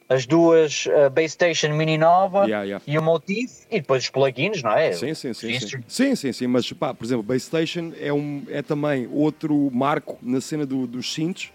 as 0.09 0.27
duas 0.27 0.87
uh, 0.87 1.11
Base 1.11 1.31
Station 1.31 1.75
Mini 1.75 1.99
Nova 1.99 2.44
Yeah, 2.47 2.64
yeah. 2.64 2.85
e 2.87 2.99
o 2.99 3.03
Motif 3.03 3.64
e 3.71 3.81
depois 3.81 4.05
os 4.05 4.11
plugins, 4.11 4.62
não 4.62 4.73
é? 4.73 4.92
Sim, 4.92 5.12
sim, 5.14 5.35
sim, 5.35 5.61
sim. 5.61 5.83
Sim, 5.87 6.14
sim, 6.14 6.33
sim. 6.33 6.47
Mas, 6.47 6.73
pá, 6.73 6.94
por 6.94 7.05
exemplo, 7.05 7.23
Base 7.23 7.40
Station 7.44 7.92
é, 8.01 8.12
um, 8.12 8.42
é 8.49 8.62
também 8.62 9.09
outro 9.12 9.71
marco 9.73 10.18
na 10.23 10.40
cena 10.40 10.64
do- 10.64 10.87
dos 10.87 11.12
synths 11.12 11.51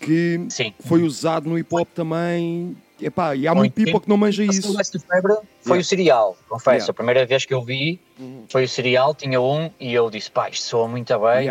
que 0.00 0.44
Sim. 0.50 0.72
foi 0.80 1.02
usado 1.02 1.48
no 1.48 1.58
hip 1.58 1.74
hop 1.74 1.88
também. 1.94 2.76
Epá, 3.00 3.34
e 3.34 3.46
há 3.46 3.54
Muito 3.54 3.74
tempo. 3.74 4.00
que 4.00 4.08
não 4.08 4.16
manja 4.16 4.44
isso. 4.44 4.62
Silvestre 4.62 5.00
Febre 5.00 5.34
foi 5.60 5.78
Yeah. 5.78 5.80
o 5.80 5.84
cereal, 5.84 6.36
confesso. 6.48 6.90
A 6.90 6.94
primeira 6.94 7.26
vez 7.26 7.44
que 7.44 7.52
eu 7.52 7.62
vi 7.62 8.00
foi 8.48 8.64
o 8.64 8.68
cereal, 8.68 9.14
tinha 9.14 9.40
um 9.40 9.70
e 9.80 9.92
eu 9.92 10.08
disse, 10.10 10.30
pá, 10.30 10.48
isto 10.48 10.64
soa 10.64 10.88
muito 10.88 11.12
bem. 11.18 11.48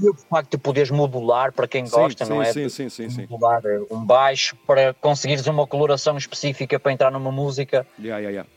E 0.00 0.08
o 0.08 0.14
facto 0.14 0.52
de 0.52 0.58
poderes 0.58 0.90
modular 0.90 1.52
para 1.52 1.68
quem 1.68 1.86
Sim, 1.86 1.92
gosta, 1.92 2.24
sim, 2.24 2.32
não 2.32 2.42
é? 2.42 2.52
sim, 2.52 2.68
sim, 2.68 2.88
sim, 2.88 3.08
sim. 3.08 3.26
Modular 3.28 3.62
um 3.90 4.04
baixo 4.04 4.56
para 4.66 4.92
conseguires 4.94 5.46
uma 5.46 5.66
coloração 5.66 6.16
específica 6.16 6.78
para 6.80 6.92
entrar 6.92 7.10
numa 7.10 7.30
música. 7.30 7.86
Yeah, 7.98 8.18
yeah, 8.18 8.30
yeah. 8.30 8.53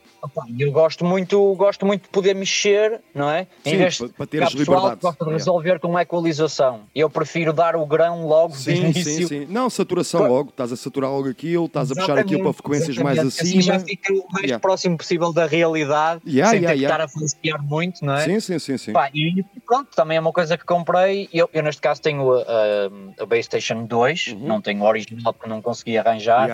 Eu 0.58 0.72
gosto 0.72 1.04
muito, 1.04 1.54
gosto 1.54 1.86
muito 1.86 2.02
de 2.02 2.08
poder 2.08 2.34
mexer, 2.34 3.00
não 3.14 3.30
é? 3.30 3.46
Sim, 3.62 3.70
em 3.70 3.76
vez 3.78 3.98
para 3.98 4.26
teres 4.26 4.52
liberdade. 4.52 4.96
que 4.96 5.02
gosta 5.02 5.24
de 5.24 5.30
resolver 5.30 5.78
com 5.78 5.98
equalização. 5.98 6.82
Eu 6.94 7.08
prefiro 7.08 7.52
dar 7.52 7.76
o 7.76 7.86
grão 7.86 8.26
logo 8.26 8.54
Sim, 8.54 8.92
sim, 8.92 9.26
sim. 9.26 9.46
Não, 9.48 9.70
saturação 9.70 10.26
logo. 10.28 10.50
Estás 10.50 10.72
a 10.72 10.76
saturar 10.76 11.10
logo 11.10 11.28
aquilo, 11.28 11.66
estás 11.66 11.90
a 11.92 11.94
puxar 11.94 12.18
aquilo 12.18 12.40
para 12.40 12.50
Exatamente, 12.50 12.56
frequências 12.56 12.98
mais 12.98 13.18
exatamente. 13.18 13.40
acima. 13.42 13.60
Assim 13.60 13.62
já 13.62 13.78
fica 13.80 14.12
o 14.12 14.32
mais 14.32 14.44
Yeah. 14.48 14.60
próximo 14.60 14.96
possível 14.96 15.32
da 15.32 15.46
realidade, 15.46 16.22
Yeah, 16.26 16.50
sem 16.50 16.60
yeah, 16.60 16.72
ter 16.72 16.78
que 16.78 16.84
estar 16.84 17.00
a 17.00 17.08
falsear 17.08 17.62
muito, 17.62 18.04
não 18.04 18.14
é? 18.14 18.24
Sim, 18.24 18.40
sim, 18.40 18.58
sim, 18.58 18.78
sim. 18.78 18.92
Pá, 18.92 19.10
e 19.14 19.44
pronto, 19.66 19.88
também 19.94 20.16
é 20.16 20.20
uma 20.20 20.32
coisa 20.32 20.56
que 20.56 20.64
comprei. 20.64 21.28
Eu, 21.32 21.48
eu 21.52 21.62
neste 21.62 21.80
caso 21.82 22.00
tenho 22.00 22.32
a, 22.32 22.40
a, 22.42 23.22
a 23.22 23.26
Base 23.26 23.42
Station 23.44 23.84
2, 23.84 24.28
Uhum. 24.28 24.38
não 24.46 24.60
tenho 24.60 24.82
o 24.82 24.86
original 24.86 25.32
porque 25.32 25.48
não 25.48 25.60
consegui 25.62 25.98
arranjar. 25.98 26.48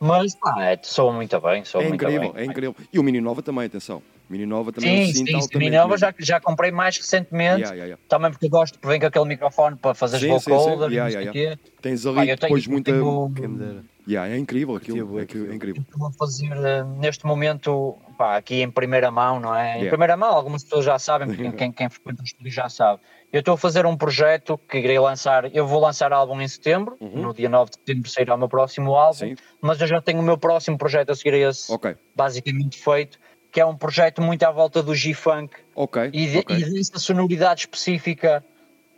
Mas 0.00 0.34
pá, 0.34 0.54
é, 0.64 0.78
soa 0.82 1.12
muito 1.12 1.38
bem, 1.40 1.64
soa 1.64 1.82
É 1.84 1.88
muito 1.88 2.02
incrível, 2.02 2.32
bem. 2.32 2.42
é 2.42 2.44
incrível. 2.46 2.74
E 2.92 2.98
o 2.98 3.02
Mini 3.02 3.20
Nova 3.20 3.42
também, 3.42 3.66
atenção. 3.66 4.02
Mini 4.28 4.46
Nova 4.46 4.72
também 4.72 4.90
é 4.90 5.02
um 5.02 5.06
Sim, 5.06 5.12
cinto 5.12 5.42
sim, 5.42 5.48
sim. 5.48 5.58
Mini 5.58 5.76
Nova 5.76 5.96
já, 5.98 6.14
já 6.18 6.40
comprei 6.40 6.70
mais 6.70 6.96
recentemente. 6.96 7.60
Yeah, 7.62 7.74
yeah, 7.74 7.84
yeah. 7.84 8.02
Também 8.08 8.30
porque 8.30 8.46
eu 8.46 8.50
gosto, 8.50 8.74
porque 8.78 8.86
vem 8.88 9.00
com 9.00 9.06
aquele 9.06 9.24
microfone 9.26 9.76
para 9.76 9.92
fazer 9.94 10.20
Sim, 10.20 10.32
as 10.32 10.42
sim, 10.44 10.50
sim. 10.50 10.56
vocoders, 10.56 10.92
Yeah, 10.92 11.04
não 11.04 11.10
sei 11.10 11.20
yeah, 11.42 11.56
o 11.56 11.56
quê. 11.58 11.72
Tens 11.82 12.06
ali 12.06 12.16
tenho- 12.24 12.36
depois 12.38 12.64
eu 12.64 12.72
muita. 12.72 12.92
tenho-. 12.92 13.84
Yeah, 14.08 14.34
é 14.34 14.38
incrível 14.38 14.74
aquilo. 14.76 15.18
É, 15.20 15.26
que- 15.26 15.36
aquilo. 15.36 15.52
é 15.52 15.54
incrível. 15.56 15.82
Estou 15.82 16.06
a 16.06 16.12
fazer 16.12 16.50
eh, 16.52 16.82
neste 16.98 17.26
momento, 17.26 17.96
pá, 18.16 18.36
aqui 18.36 18.62
em 18.62 18.70
primeira 18.70 19.10
mão, 19.10 19.38
não 19.38 19.54
é? 19.54 19.72
Em 19.72 19.74
Yeah. 19.74 19.88
primeira 19.90 20.16
mão, 20.16 20.30
algumas 20.34 20.64
pessoas 20.64 20.84
já 20.84 20.98
sabem, 20.98 21.28
porque 21.28 21.42
quem, 21.64 21.72
quem 21.72 21.88
frequenta 21.88 22.22
o 22.22 22.24
estúdio 22.24 22.50
já 22.52 22.68
sabe. 22.68 23.00
Eu 23.32 23.40
estou 23.40 23.54
a 23.54 23.58
fazer 23.58 23.86
um 23.86 23.96
projeto 23.96 24.58
que 24.68 24.78
irei 24.78 24.98
lançar, 24.98 25.54
eu 25.54 25.64
vou 25.66 25.80
lançar 25.80 26.12
álbum 26.12 26.40
em 26.40 26.48
setembro, 26.48 26.96
no 27.00 27.32
dia 27.32 27.48
9 27.48 27.70
de 27.70 27.76
setembro 27.76 28.10
sairá 28.10 28.34
o 28.34 28.38
meu 28.38 28.48
próximo 28.48 28.94
álbum, 28.94 29.24
Uhum. 29.24 29.36
Sim. 29.36 29.42
mas 29.60 29.80
eu 29.80 29.86
já 29.86 30.00
tenho 30.00 30.18
o 30.18 30.22
meu 30.22 30.36
próximo 30.36 30.76
projeto 30.76 31.10
a 31.10 31.14
seguir 31.14 31.34
a 31.34 31.50
esse, 31.50 31.72
Ok, 31.72 31.94
basicamente 32.14 32.76
feito, 32.78 33.18
que 33.52 33.60
é 33.60 33.64
um 33.66 33.76
projeto 33.76 34.20
muito 34.20 34.42
à 34.42 34.50
volta 34.50 34.82
do 34.82 34.94
G-Funk 34.94 35.54
ok. 35.76 36.10
e, 36.12 36.26
de, 36.26 36.38
ok. 36.38 36.56
e 36.56 36.64
dessa 36.74 36.98
sonoridade 36.98 37.60
específica 37.60 38.44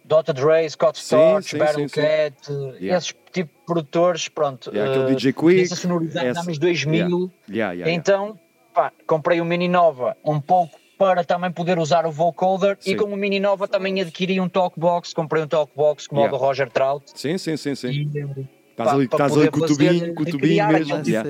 Dr. 0.04 0.32
Dre, 0.32 0.68
Scott 0.68 0.98
Storch, 0.98 1.56
Battle. 1.56 1.88
Cat, 1.88 2.34
Yeah. 2.80 2.96
esses 2.96 3.14
tipo 3.32 3.50
de 3.52 3.64
produtores, 3.66 4.28
pronto. 4.28 4.70
Yeah, 4.74 4.90
aquele 4.92 5.12
eh, 5.12 5.14
DJ 5.14 5.32
Quick, 5.32 5.60
Essa 5.62 5.76
sonoridade 5.76 6.26
essa- 6.26 6.40
dos 6.40 6.48
anos 6.48 6.58
2000. 6.58 7.30
Yeah, 7.48 7.72
yeah. 7.72 7.92
Então, 7.92 8.38
pá, 8.74 8.90
comprei 9.06 9.40
o 9.40 9.44
Mini 9.44 9.68
Nova 9.68 10.16
um 10.24 10.40
pouco 10.40 10.76
para 11.02 11.24
também 11.24 11.50
poder 11.50 11.80
usar 11.80 12.06
o 12.06 12.12
vocoder 12.12 12.76
Sim. 12.78 12.92
e 12.92 12.94
com 12.94 13.06
o 13.06 13.16
Mini 13.16 13.40
Nova 13.40 13.66
também 13.66 14.00
adquiri 14.00 14.40
um 14.40 14.48
talkbox, 14.48 15.12
comprei 15.12 15.42
um 15.42 15.48
talkbox 15.48 16.06
como 16.06 16.20
Yeah. 16.20 16.36
o 16.36 16.38
do 16.38 16.44
Roger 16.44 16.70
Trout. 16.70 17.04
Sim, 17.12 17.36
sim, 17.38 17.56
sim, 17.56 17.74
sim. 17.74 17.88
E, 17.88 18.18
eh, 18.18 18.44
Estás 18.70 18.92
ali, 18.92 19.04
estás 19.04 19.36
ali 19.36 19.50
com 19.50 19.60
o 19.60 19.66
tubinho, 19.66 20.14
com 20.14 20.22
o 20.22 20.26
tubinho 20.26 20.68
mesmo. 20.68 21.02
yeah. 21.04 21.28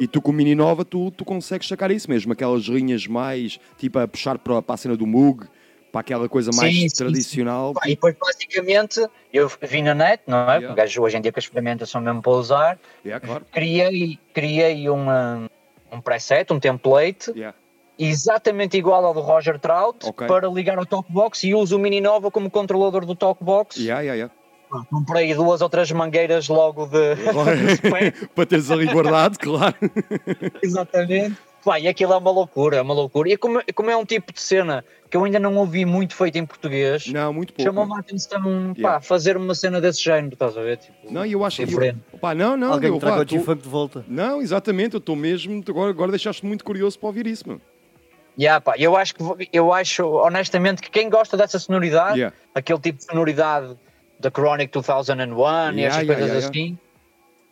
E 0.00 0.06
tu 0.08 0.20
com 0.22 0.30
o 0.30 0.34
Mini 0.34 0.54
Nova, 0.54 0.82
tu, 0.84 1.10
tu 1.10 1.24
consegues 1.26 1.68
sacar 1.68 1.90
isso 1.90 2.10
mesmo, 2.10 2.32
aquelas 2.32 2.62
linhas 2.62 3.06
mais, 3.06 3.60
tipo, 3.78 3.98
a 3.98 4.08
puxar 4.08 4.38
para, 4.38 4.62
para 4.62 4.74
a 4.74 4.78
cena 4.78 4.96
do 4.96 5.06
Moog, 5.06 5.46
para 5.92 6.00
aquela 6.00 6.26
coisa 6.28 6.50
mais 6.54 6.74
Sim, 6.74 6.88
sim, 6.88 6.96
tradicional. 6.96 7.74
Pá, 7.74 7.82
e 7.84 7.90
depois, 7.90 8.16
basicamente, 8.18 9.06
eu 9.32 9.50
vi 9.60 9.82
na 9.82 9.94
net, 9.94 10.22
não 10.26 10.38
é? 10.50 10.56
Yeah. 10.56 10.74
Gajo 10.74 11.02
hoje 11.02 11.18
em 11.18 11.20
dia 11.20 11.30
que 11.30 11.38
as 11.38 11.44
ferramentas 11.44 11.90
são 11.90 12.00
mesmo 12.00 12.22
para 12.22 12.32
usar. 12.32 12.78
Yeah, 13.04 13.24
claro. 13.24 13.44
Criei, 13.52 14.18
criei 14.34 14.88
uma, 14.88 15.48
um 15.92 16.00
preset, 16.00 16.50
um 16.52 16.58
template, 16.58 17.30
Yeah. 17.36 17.54
Exatamente 17.98 18.76
igual 18.76 19.04
ao 19.04 19.14
do 19.14 19.20
Roger 19.20 19.58
Trout, 19.58 20.06
Ok. 20.06 20.26
para 20.26 20.48
ligar 20.48 20.78
ao 20.78 20.86
talkbox 20.86 21.44
e 21.44 21.54
uso 21.54 21.76
o 21.76 21.78
Mini 21.78 22.00
Nova 22.00 22.30
como 22.30 22.50
controlador 22.50 23.04
do 23.04 23.14
talkbox. 23.14 23.76
Yeah, 23.76 24.00
yeah, 24.02 24.14
yeah. 24.16 24.34
Comprei 24.90 25.34
duas 25.34 25.60
ou 25.60 25.68
três 25.68 25.90
mangueiras 25.92 26.48
logo 26.48 26.86
de. 26.86 27.14
para 28.34 28.46
teres 28.46 28.70
ali 28.70 28.86
guardado, 28.86 29.38
claro. 29.38 29.74
exatamente. 30.62 31.36
Pá, 31.64 31.78
e 31.78 31.86
aquilo 31.86 32.12
é 32.12 32.16
uma 32.16 32.30
loucura, 32.32 32.78
é 32.78 32.82
uma 32.82 32.92
loucura. 32.94 33.28
E 33.30 33.36
como, 33.36 33.60
como 33.74 33.88
é 33.88 33.96
um 33.96 34.04
tipo 34.04 34.32
de 34.32 34.40
cena 34.40 34.84
que 35.08 35.16
eu 35.16 35.22
ainda 35.22 35.38
não 35.38 35.54
ouvi 35.58 35.84
muito 35.84 36.12
feito 36.16 36.36
em 36.36 36.44
português, 36.44 37.06
Não, 37.06 37.32
muito 37.32 37.52
pouco. 37.52 37.62
chamou-me 37.70 37.94
a 37.94 37.98
atenção 38.00 38.72
Yeah. 38.76 39.00
fazer 39.00 39.36
uma 39.36 39.54
cena 39.54 39.80
desse 39.80 40.02
género, 40.02 40.32
estás 40.32 40.56
a 40.56 40.62
ver? 40.62 40.78
Tipo, 40.78 41.12
Não, 41.12 41.24
eu 41.24 41.44
acho 41.44 41.64
que. 41.64 41.94
Pá, 42.20 42.34
não, 42.34 42.56
não, 42.56 42.72
Alguém 42.72 42.90
eu, 42.90 42.98
pá, 42.98 43.16
o 43.18 43.24
tô- 43.24 43.36
G-Funk 43.36 43.62
de 43.62 43.68
volta. 43.68 44.04
Não, 44.08 44.40
exatamente, 44.42 44.94
eu 44.94 44.98
estou 44.98 45.14
mesmo. 45.14 45.62
Agora, 45.68 45.90
agora 45.90 46.10
deixaste 46.10 46.44
muito 46.44 46.64
curioso 46.64 46.98
para 46.98 47.06
ouvir 47.08 47.26
isso, 47.28 47.46
mano. 47.46 47.60
Yeah, 48.38 48.60
pá, 48.60 48.74
eu 48.78 48.96
acho 48.96 49.14
que 49.14 49.22
eu 49.52 49.72
acho 49.72 50.06
honestamente 50.06 50.80
que 50.80 50.90
quem 50.90 51.10
gosta 51.10 51.36
dessa 51.36 51.58
sonoridade, 51.58 52.18
Yeah. 52.18 52.36
aquele 52.54 52.78
tipo 52.78 52.98
de 52.98 53.04
sonoridade 53.04 53.76
da 54.18 54.30
Chronic 54.30 54.72
2001 54.72 55.72
e 55.72 55.80
Yeah, 55.80 55.80
essas 55.86 56.02
yeah, 56.02 56.06
coisas 56.06 56.44
assim, 56.44 56.78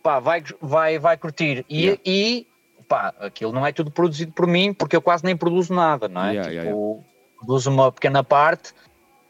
pá, 0.01 0.19
vai, 0.19 0.43
vai, 0.59 0.97
vai 0.97 1.17
curtir. 1.17 1.63
E, 1.69 1.99
e 2.03 2.47
pá, 2.87 3.13
aquilo 3.19 3.51
não 3.51 3.65
é 3.65 3.71
tudo 3.71 3.91
produzido 3.91 4.31
por 4.31 4.47
mim, 4.47 4.73
porque 4.73 4.95
eu 4.95 5.01
quase 5.01 5.23
nem 5.23 5.37
produzo 5.37 5.73
nada, 5.73 6.07
não 6.07 6.23
é? 6.25 6.41
Tipo, 6.41 7.05
produzo 7.37 7.69
uma 7.69 7.91
pequena 7.91 8.23
parte. 8.23 8.73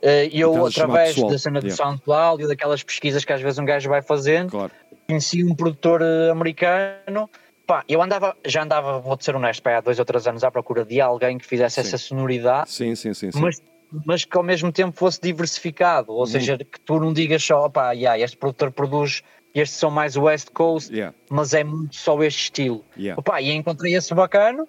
eh, 0.02 0.28
E 0.32 0.40
eu, 0.40 0.54
chamar 0.72 1.02
através 1.02 1.16
da 1.22 1.38
cena 1.38 1.60
do 1.60 1.68
Yeah. 1.68 1.84
SoundCloud 1.84 2.44
e 2.44 2.48
daquelas 2.48 2.82
pesquisas 2.82 3.26
que 3.26 3.34
às 3.34 3.42
vezes 3.42 3.60
um 3.60 3.66
gajo 3.66 3.90
vai 3.90 4.02
fazendo, 4.02 4.52
Claro. 4.52 4.72
conheci 5.08 5.44
um 5.44 5.54
produtor 5.54 6.02
eh, 6.02 6.30
americano. 6.32 7.30
Pá, 7.72 7.86
eu 7.88 8.02
andava, 8.02 8.36
já 8.46 8.64
andava, 8.64 9.00
vou-te 9.00 9.24
ser 9.24 9.34
honesto, 9.34 9.64
pá, 9.64 9.78
há 9.78 9.80
dois 9.80 9.98
ou 9.98 10.04
três 10.04 10.28
anos 10.28 10.44
à 10.44 10.52
procura 10.52 10.84
de 10.84 11.00
alguém 11.00 11.38
que 11.38 11.46
fizesse 11.46 11.76
Sim. 11.76 11.88
essa 11.88 11.98
sonoridade, 11.98 12.70
Sim, 12.70 12.94
sim, 12.96 13.14
sim. 13.14 13.32
sim. 13.32 13.40
mas, 13.40 13.62
mas 14.06 14.26
que 14.26 14.36
ao 14.36 14.44
mesmo 14.44 14.74
tempo 14.74 14.92
fosse 14.98 15.22
diversificado. 15.22 16.12
Ou 16.12 16.26
seja, 16.28 16.58
que 16.58 16.82
tu 16.82 17.00
não 17.00 17.14
digas 17.14 17.42
só, 17.42 17.70
pá, 17.70 17.94
yeah, 17.94 18.20
este 18.22 18.36
produtor 18.36 18.74
produz, 18.74 19.24
estes 19.56 19.80
são 19.80 19.90
mais 19.90 20.18
West 20.18 20.50
Coast, 20.50 20.92
Yeah, 20.94 21.16
mas 21.30 21.54
é 21.54 21.64
muito 21.64 21.96
só 21.96 22.22
este 22.24 22.44
estilo. 22.44 22.84
yeah. 22.98 23.18
Opa, 23.18 23.42
e 23.42 23.50
encontrei 23.54 23.96
esse 23.96 24.14
bacano 24.14 24.68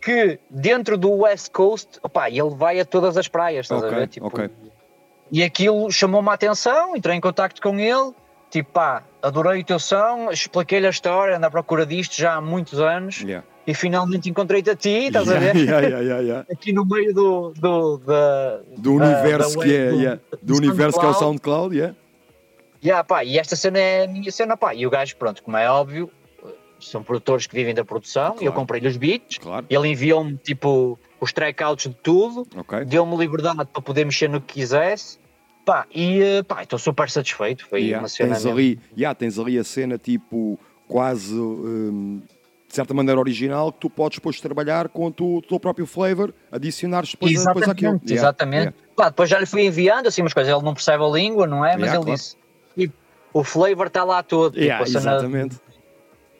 que 0.00 0.38
dentro 0.48 0.96
do 0.96 1.10
West 1.10 1.50
Coast, 1.50 1.98
opa, 2.04 2.30
ele 2.30 2.50
vai 2.50 2.78
a 2.78 2.84
todas 2.84 3.16
as 3.16 3.26
praias, 3.26 3.66
estás 3.66 3.82
Ok, 3.82 3.96
a 3.96 3.98
ver? 3.98 4.06
Tipo, 4.06 4.26
ok. 4.28 4.48
E 5.32 5.42
aquilo 5.42 5.90
chamou-me 5.90 6.28
a 6.28 6.34
atenção, 6.34 6.96
entrei 6.96 7.16
em 7.16 7.20
contacto 7.20 7.60
com 7.60 7.80
ele, 7.80 8.12
tipo, 8.48 8.70
pá, 8.70 9.02
adorei 9.22 9.60
o 9.60 9.64
teu 9.64 9.78
som, 9.78 10.30
expliquei-lhe 10.30 10.86
a 10.86 10.90
história, 10.90 11.36
ando 11.36 11.46
à 11.46 11.50
procura 11.50 11.86
disto 11.86 12.16
já 12.16 12.34
há 12.34 12.40
muitos 12.40 12.80
anos 12.80 13.20
Yeah. 13.22 13.46
e 13.66 13.72
finalmente 13.74 14.28
encontrei-te 14.28 14.70
a 14.70 14.76
ti, 14.76 15.06
estás 15.06 15.28
a 15.28 15.34
Yeah, 15.38 15.52
ver? 15.80 16.22
yeah. 16.22 16.46
Aqui 16.52 16.72
no 16.72 16.84
meio 16.84 17.14
do, 17.14 17.52
do, 17.56 17.98
da, 17.98 18.60
Do 18.76 18.98
da- 18.98 19.04
universo 19.06 19.58
da 19.58 19.64
que 19.64 19.74
é, 19.76 19.84
web, 19.86 19.96
yeah. 19.98 20.20
do 20.42 20.56
universo 20.56 20.98
que 20.98 21.06
é 21.06 21.08
o 21.08 21.14
SoundCloud, 21.14 21.76
yeah. 21.76 21.94
Yeah, 22.84 23.04
pá, 23.04 23.24
e 23.24 23.38
esta 23.38 23.54
cena 23.54 23.78
é 23.78 24.04
a 24.04 24.08
minha 24.08 24.32
cena, 24.32 24.56
pá. 24.56 24.74
E 24.74 24.84
o 24.84 24.90
gajo, 24.90 25.14
pronto, 25.16 25.40
como 25.44 25.56
é 25.56 25.70
óbvio, 25.70 26.10
são 26.80 27.00
produtores 27.00 27.46
que 27.46 27.54
vivem 27.54 27.72
da 27.72 27.84
produção. 27.84 28.32
Claro. 28.32 28.44
Eu 28.44 28.52
comprei-lhe 28.52 28.88
os 28.88 28.96
beats, 28.96 29.38
Claro. 29.38 29.64
ele 29.70 29.88
enviou-me 29.88 30.36
tipo 30.36 30.98
os 31.20 31.32
trackouts 31.32 31.86
de 31.88 31.94
tudo, 32.02 32.44
Ok. 32.56 32.84
deu-me 32.84 33.16
liberdade 33.16 33.64
para 33.72 33.80
poder 33.80 34.04
mexer 34.04 34.28
no 34.28 34.40
que 34.40 34.54
quisesse. 34.54 35.21
Pá, 35.64 35.86
e 35.94 36.20
eh, 36.20 36.42
pá, 36.42 36.62
estou 36.62 36.78
super 36.78 37.08
satisfeito. 37.08 37.66
Foi 37.68 37.80
Yeah, 37.82 38.00
uma 38.02 38.08
cena 38.08 38.30
tens, 38.34 38.44
mesmo. 38.44 38.58
ali, 38.58 38.80
yeah, 38.96 39.14
tens 39.14 39.38
ali 39.38 39.58
a 39.58 39.64
cena 39.64 39.96
tipo 39.96 40.58
quase 40.88 41.32
hum, 41.34 42.20
de 42.68 42.74
certa 42.74 42.92
maneira 42.92 43.20
original 43.20 43.72
que 43.72 43.78
tu 43.80 43.88
podes 43.90 44.18
depois 44.18 44.40
trabalhar 44.40 44.88
com 44.88 45.06
o 45.06 45.42
teu, 45.42 45.60
próprio 45.60 45.86
flavor, 45.86 46.34
adicionares 46.50 47.12
depois, 47.12 47.32
depois 47.32 47.56
Exatamente, 47.56 47.70
aquilo. 47.70 47.92
Yeah, 48.04 48.12
exatamente. 48.14 48.62
yeah. 48.62 48.76
Pá, 48.96 49.08
depois 49.10 49.30
já 49.30 49.38
lhe 49.38 49.46
fui 49.46 49.66
enviando 49.66 50.06
assim 50.08 50.20
umas 50.22 50.32
coisas, 50.34 50.52
ele 50.52 50.64
não 50.64 50.74
percebe 50.74 51.04
a 51.04 51.08
língua, 51.08 51.46
não 51.46 51.64
é? 51.64 51.76
Mas 51.76 51.92
ele 51.94 52.02
claro. 52.02 52.10
disse, 52.18 52.36
tipo, 52.76 52.94
o 53.32 53.44
flavor 53.44 53.86
está 53.86 54.02
lá 54.04 54.22
todo, 54.22 54.52
tipo, 54.52 54.64
Yeah, 54.64 54.82
a 54.82 54.86
cena 54.86 54.98
exatamente. 55.12 55.60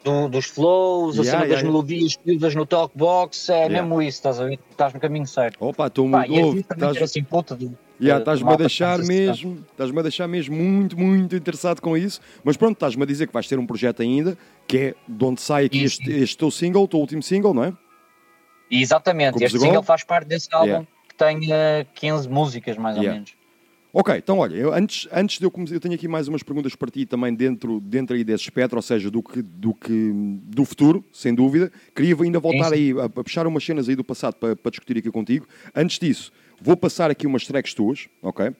do- 0.05 0.29
dos 0.29 0.47
flows, 0.47 1.19
a 1.19 1.23
Yeah, 1.23 1.31
cena 1.31 1.45
yeah, 1.45 1.49
das 1.55 1.61
yeah. 1.61 1.71
melodias 1.71 2.19
usas 2.27 2.55
no 2.57 2.67
talkbox, 2.67 3.49
é 3.51 3.69
mesmo 3.69 4.03
isso, 4.03 4.19
estás 4.19 4.41
a 4.41 4.45
ver? 4.47 4.59
Estás 4.71 4.93
no 4.93 4.99
caminho 5.01 5.27
certo. 5.29 5.57
Opa, 5.65 5.87
estou 5.87 6.09
muito. 6.09 6.33
e 6.57 6.61
estás- 6.61 7.01
assim, 7.01 7.23
puta, 7.23 7.55
de- 7.57 7.71
Yeah, 8.03 8.17
de- 8.19 8.23
estás-me 8.23 8.53
a 8.53 8.57
deixar 8.57 8.99
mesmo, 8.99 9.65
estás-me 9.71 9.99
a 9.99 10.03
deixar 10.03 10.27
mesmo 10.27 10.57
muito, 10.57 10.99
muito 10.99 11.37
interessado 11.37 11.81
com 11.81 11.97
isso. 11.97 12.21
Mas 12.43 12.57
pronto, 12.57 12.73
estás-me 12.75 13.03
a 13.03 13.07
dizer 13.07 13.29
que 13.29 13.33
vais 13.33 13.47
ter 13.47 13.59
um 13.59 13.67
projeto 13.67 14.03
ainda, 14.03 14.37
que 14.67 14.77
é 14.77 14.95
de 15.07 15.25
onde 15.25 15.41
sai 15.41 15.67
aqui 15.67 15.85
este, 15.85 16.11
este 16.11 16.37
teu 16.37 16.51
single, 16.51 16.83
o 16.83 16.89
teu 16.89 16.99
último 16.99 17.23
single, 17.23 17.55
não 17.55 17.65
é? 17.65 17.73
Exatamente, 18.71 19.37
este 19.43 19.53
de 19.53 19.59
Gol? 19.59 19.67
single 19.69 19.83
faz 19.83 20.03
parte 20.03 20.27
desse 20.29 20.49
álbum 20.53 20.67
Yeah. 20.67 20.87
que 21.09 21.15
tem 21.15 21.53
eh, 21.53 21.87
15 21.95 22.29
músicas, 22.29 22.77
mais 22.77 22.97
ou 22.97 23.03
Yeah. 23.03 23.19
menos. 23.21 23.35
Ok, 23.95 24.17
então 24.17 24.39
olha, 24.39 24.57
eu, 24.57 24.73
antes, 24.73 25.07
antes 25.13 25.39
de 25.39 25.45
eu 25.45 25.51
começar, 25.51 25.75
eu 25.75 25.81
tenho 25.81 25.95
aqui 25.95 26.09
mais 26.09 26.27
umas 26.27 26.43
perguntas 26.43 26.75
para 26.75 26.91
ti 26.91 27.05
também 27.05 27.35
dentro, 27.35 27.79
dentro 27.79 28.17
aí 28.17 28.25
desse 28.25 28.45
espectro, 28.45 28.79
ou 28.79 28.83
seja, 28.83 29.11
do 29.11 29.23
que, 29.23 29.43
do 29.43 29.75
que 29.75 30.11
do 30.45 30.65
futuro, 30.65 31.05
sem 31.13 31.35
dúvida. 31.35 31.71
Queria 31.95 32.17
ainda 32.19 32.41
voltar 32.41 32.71
Sim, 32.71 32.75
aí 32.75 32.93
a, 32.99 33.05
a 33.05 33.09
puxar 33.11 33.47
umas 33.47 33.63
cenas 33.63 33.91
aí 33.91 33.95
do 33.95 34.03
passado 34.03 34.37
para, 34.37 34.57
para 34.57 34.71
discutir 34.71 34.97
aqui 34.97 35.11
contigo. 35.11 35.47
Antes 35.75 35.99
disso, 35.99 36.33
vou 36.63 36.77
passar 36.77 37.11
aqui 37.11 37.27
umas 37.27 37.47
tracks 37.47 37.75
tuas, 37.75 38.09
ok? 38.23 38.53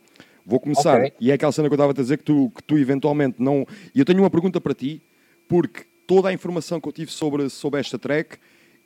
Vou 0.45 0.59
começar, 0.59 0.99
Ok. 0.99 1.13
e 1.21 1.31
é 1.31 1.35
aquela 1.35 1.53
cena 1.53 1.69
que 1.69 1.73
eu 1.73 1.77
estava 1.77 1.93
a 1.93 1.95
dizer 1.95 2.19
que 2.19 2.25
tu, 2.25 2.51
que 2.55 2.63
tu 2.65 2.77
eventualmente 2.77 3.41
não. 3.41 3.67
E 3.95 4.01
eu 4.01 4.05
tenho 4.05 4.19
uma 4.19 4.31
pergunta 4.31 4.61
para 4.61 4.75
ti, 4.75 5.01
porque 5.49 5.85
toda 6.07 6.29
a 6.29 6.33
informação 6.33 6.81
que 6.81 6.89
eu 6.89 6.93
tive 6.93 7.13
sobre, 7.13 7.49
sobre 7.49 7.79
esta 7.79 7.99
track 7.99 8.39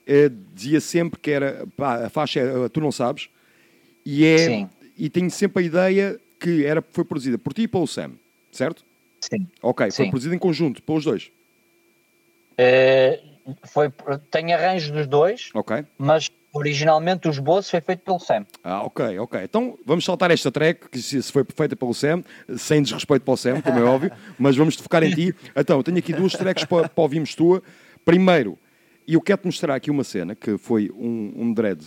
eh, 0.06 0.30
dizia 0.54 0.80
sempre 0.80 1.18
que 1.18 1.30
era. 1.30 1.66
Pá, 1.76 2.04
a 2.04 2.10
faixa 2.10 2.40
é, 2.40 2.68
tu 2.68 2.80
não 2.80 2.92
sabes, 2.92 3.28
e 4.04 4.24
é. 4.24 4.38
Sim. 4.38 4.70
E 4.98 5.10
tenho 5.10 5.30
sempre 5.30 5.62
a 5.62 5.66
ideia 5.66 6.20
que 6.40 6.64
era, 6.64 6.82
foi 6.90 7.04
produzida 7.04 7.36
por 7.36 7.52
ti 7.52 7.62
e 7.62 7.68
pelo 7.68 7.86
Sam, 7.86 8.12
certo? 8.50 8.82
Sim. 9.20 9.46
Ok, 9.62 9.90
foi 9.90 10.04
Sim. 10.06 10.10
produzida 10.10 10.34
em 10.34 10.38
conjunto, 10.38 10.82
pelos 10.82 11.04
dois. 11.04 11.30
Eh, 12.56 13.20
foi, 13.64 13.92
tem 14.30 14.52
arranjos 14.54 14.90
dos 14.90 15.06
dois, 15.06 15.50
Ok. 15.54 15.84
mas 15.98 16.30
originalmente 16.56 17.28
o 17.28 17.30
esboço 17.30 17.70
foi 17.70 17.80
feito 17.80 18.00
pelo 18.00 18.18
Sam. 18.18 18.46
Ah, 18.64 18.82
ok, 18.82 19.18
ok. 19.18 19.40
Então 19.42 19.78
vamos 19.84 20.04
saltar 20.04 20.30
esta 20.30 20.50
track, 20.50 20.88
que 20.88 21.00
se 21.00 21.22
foi 21.22 21.44
feita 21.54 21.76
pelo 21.76 21.94
Sam, 21.94 22.22
sem 22.56 22.82
desrespeito 22.82 23.24
para 23.24 23.34
o 23.34 23.36
Sam, 23.36 23.60
como 23.60 23.78
é 23.78 23.82
óbvio, 23.84 24.10
mas 24.38 24.56
vamos 24.56 24.74
focar 24.76 25.02
em 25.02 25.14
ti. 25.14 25.34
Então, 25.54 25.78
eu 25.78 25.82
tenho 25.82 25.98
aqui 25.98 26.12
duas 26.12 26.32
tracks 26.32 26.64
para, 26.64 26.88
para 26.88 27.02
ouvirmos 27.02 27.34
tua. 27.34 27.62
Primeiro, 28.04 28.58
e 29.06 29.14
eu 29.14 29.20
quero-te 29.20 29.46
mostrar 29.46 29.74
aqui 29.74 29.90
uma 29.90 30.04
cena, 30.04 30.34
que 30.34 30.58
foi 30.58 30.90
um, 30.90 31.32
um 31.36 31.52
dread, 31.52 31.84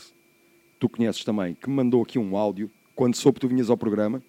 tu 0.79 0.87
conheces 0.87 1.23
também, 1.23 1.53
que 1.53 1.69
me 1.69 1.75
mandou 1.75 2.01
aqui 2.01 2.17
um 2.17 2.37
áudio, 2.37 2.71
quando 2.95 3.15
soube 3.15 3.35
que 3.35 3.41
tu 3.41 3.49
vinhas 3.49 3.69
ao 3.69 3.77
programa. 3.77 4.21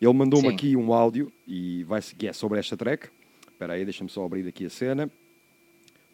Ele 0.00 0.12
mandou-me 0.12 0.48
aqui 0.48 0.76
um 0.76 0.92
áudio, 0.92 1.32
e 1.46 1.84
vai 1.84 2.00
que 2.00 2.28
é 2.28 2.32
sobre 2.32 2.58
esta 2.58 2.76
track. 2.76 3.08
Espera 3.50 3.72
aí, 3.72 3.84
deixa-me 3.84 4.10
só 4.10 4.24
abrir 4.24 4.46
aqui 4.46 4.66
a 4.66 4.70
cena, 4.70 5.10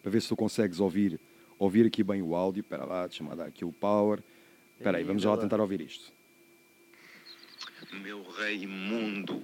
para 0.01 0.11
ver 0.11 0.21
se 0.21 0.29
tu 0.29 0.35
consegues 0.35 0.79
ouvir 0.79 1.19
ouvir 1.59 1.85
aqui 1.85 2.03
bem 2.03 2.21
o 2.21 2.35
áudio. 2.35 2.61
Espera 2.61 2.85
lá, 2.85 3.07
deixa-me 3.07 3.35
dar 3.35 3.45
aqui 3.45 3.63
o 3.65 3.71
power. 3.71 4.19
Espera 4.77 4.97
aí, 4.97 5.03
vamos 5.03 5.21
já 5.21 5.29
lá 5.31 5.37
tentar 5.37 5.59
ouvir 5.59 5.81
isto. 5.81 6.11
Meu 8.03 8.23
rei 8.37 8.63
imundo, 8.63 9.41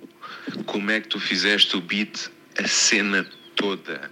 como 0.65 0.91
é 0.91 0.99
que 0.99 1.07
tu 1.07 1.19
fizeste 1.19 1.77
o 1.77 1.81
beat, 1.81 2.29
a 2.61 2.67
cena 2.67 3.25
toda? 3.55 4.11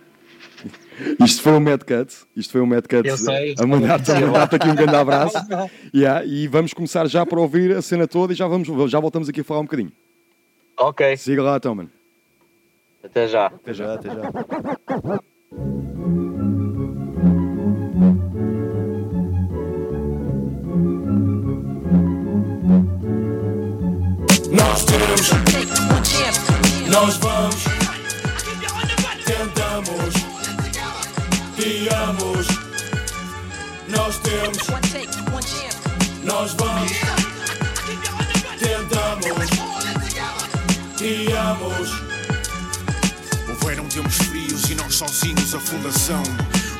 Isto 1.25 1.41
foi 1.41 1.53
um 1.53 1.59
Mad 1.61 1.81
Cut, 1.83 2.13
isto 2.35 2.51
foi 2.51 2.59
um 2.59 2.65
Mad 2.65 2.85
Cut 2.85 3.07
Eu 3.07 3.15
sei. 3.17 3.55
a 3.57 3.65
mandar-te 3.65 4.11
mandar 4.11 4.53
aqui 4.53 4.67
um 4.67 4.75
grande 4.75 4.95
abraço. 4.95 5.37
Yeah, 5.95 6.25
e 6.25 6.47
vamos 6.49 6.73
começar 6.73 7.07
já 7.07 7.25
para 7.25 7.39
ouvir 7.39 7.73
a 7.75 7.81
cena 7.81 8.05
toda 8.05 8.33
e 8.33 8.35
já, 8.35 8.45
vamos, 8.45 8.67
já 8.91 8.99
voltamos 8.99 9.29
aqui 9.29 9.39
a 9.39 9.43
falar 9.43 9.61
um 9.61 9.63
bocadinho. 9.63 9.91
Ok, 10.77 11.15
Siga 11.15 11.41
lá, 11.41 11.59
mano. 11.73 11.89
até 13.01 13.27
já. 13.27 13.45
Até 13.47 13.73
já, 13.73 13.93
até 13.93 14.09
já. 14.09 14.31
Nós 24.51 24.83
temos, 24.83 25.29
nós 26.87 27.17
vamos, 27.17 27.63
tentamos, 29.23 30.13
guiamos. 31.55 32.47
Nós 33.87 34.17
temos, 34.17 34.57
nós 36.23 36.53
vamos, 36.53 36.91
tentamos, 38.59 39.49
guiamos. 40.97 41.89
Houveram 43.47 43.85
tempos 43.85 44.15
frios 44.15 44.69
e 44.69 44.75
nós 44.75 44.95
sozinhos 44.95 45.53
a 45.53 45.59
fundação. 45.59 46.23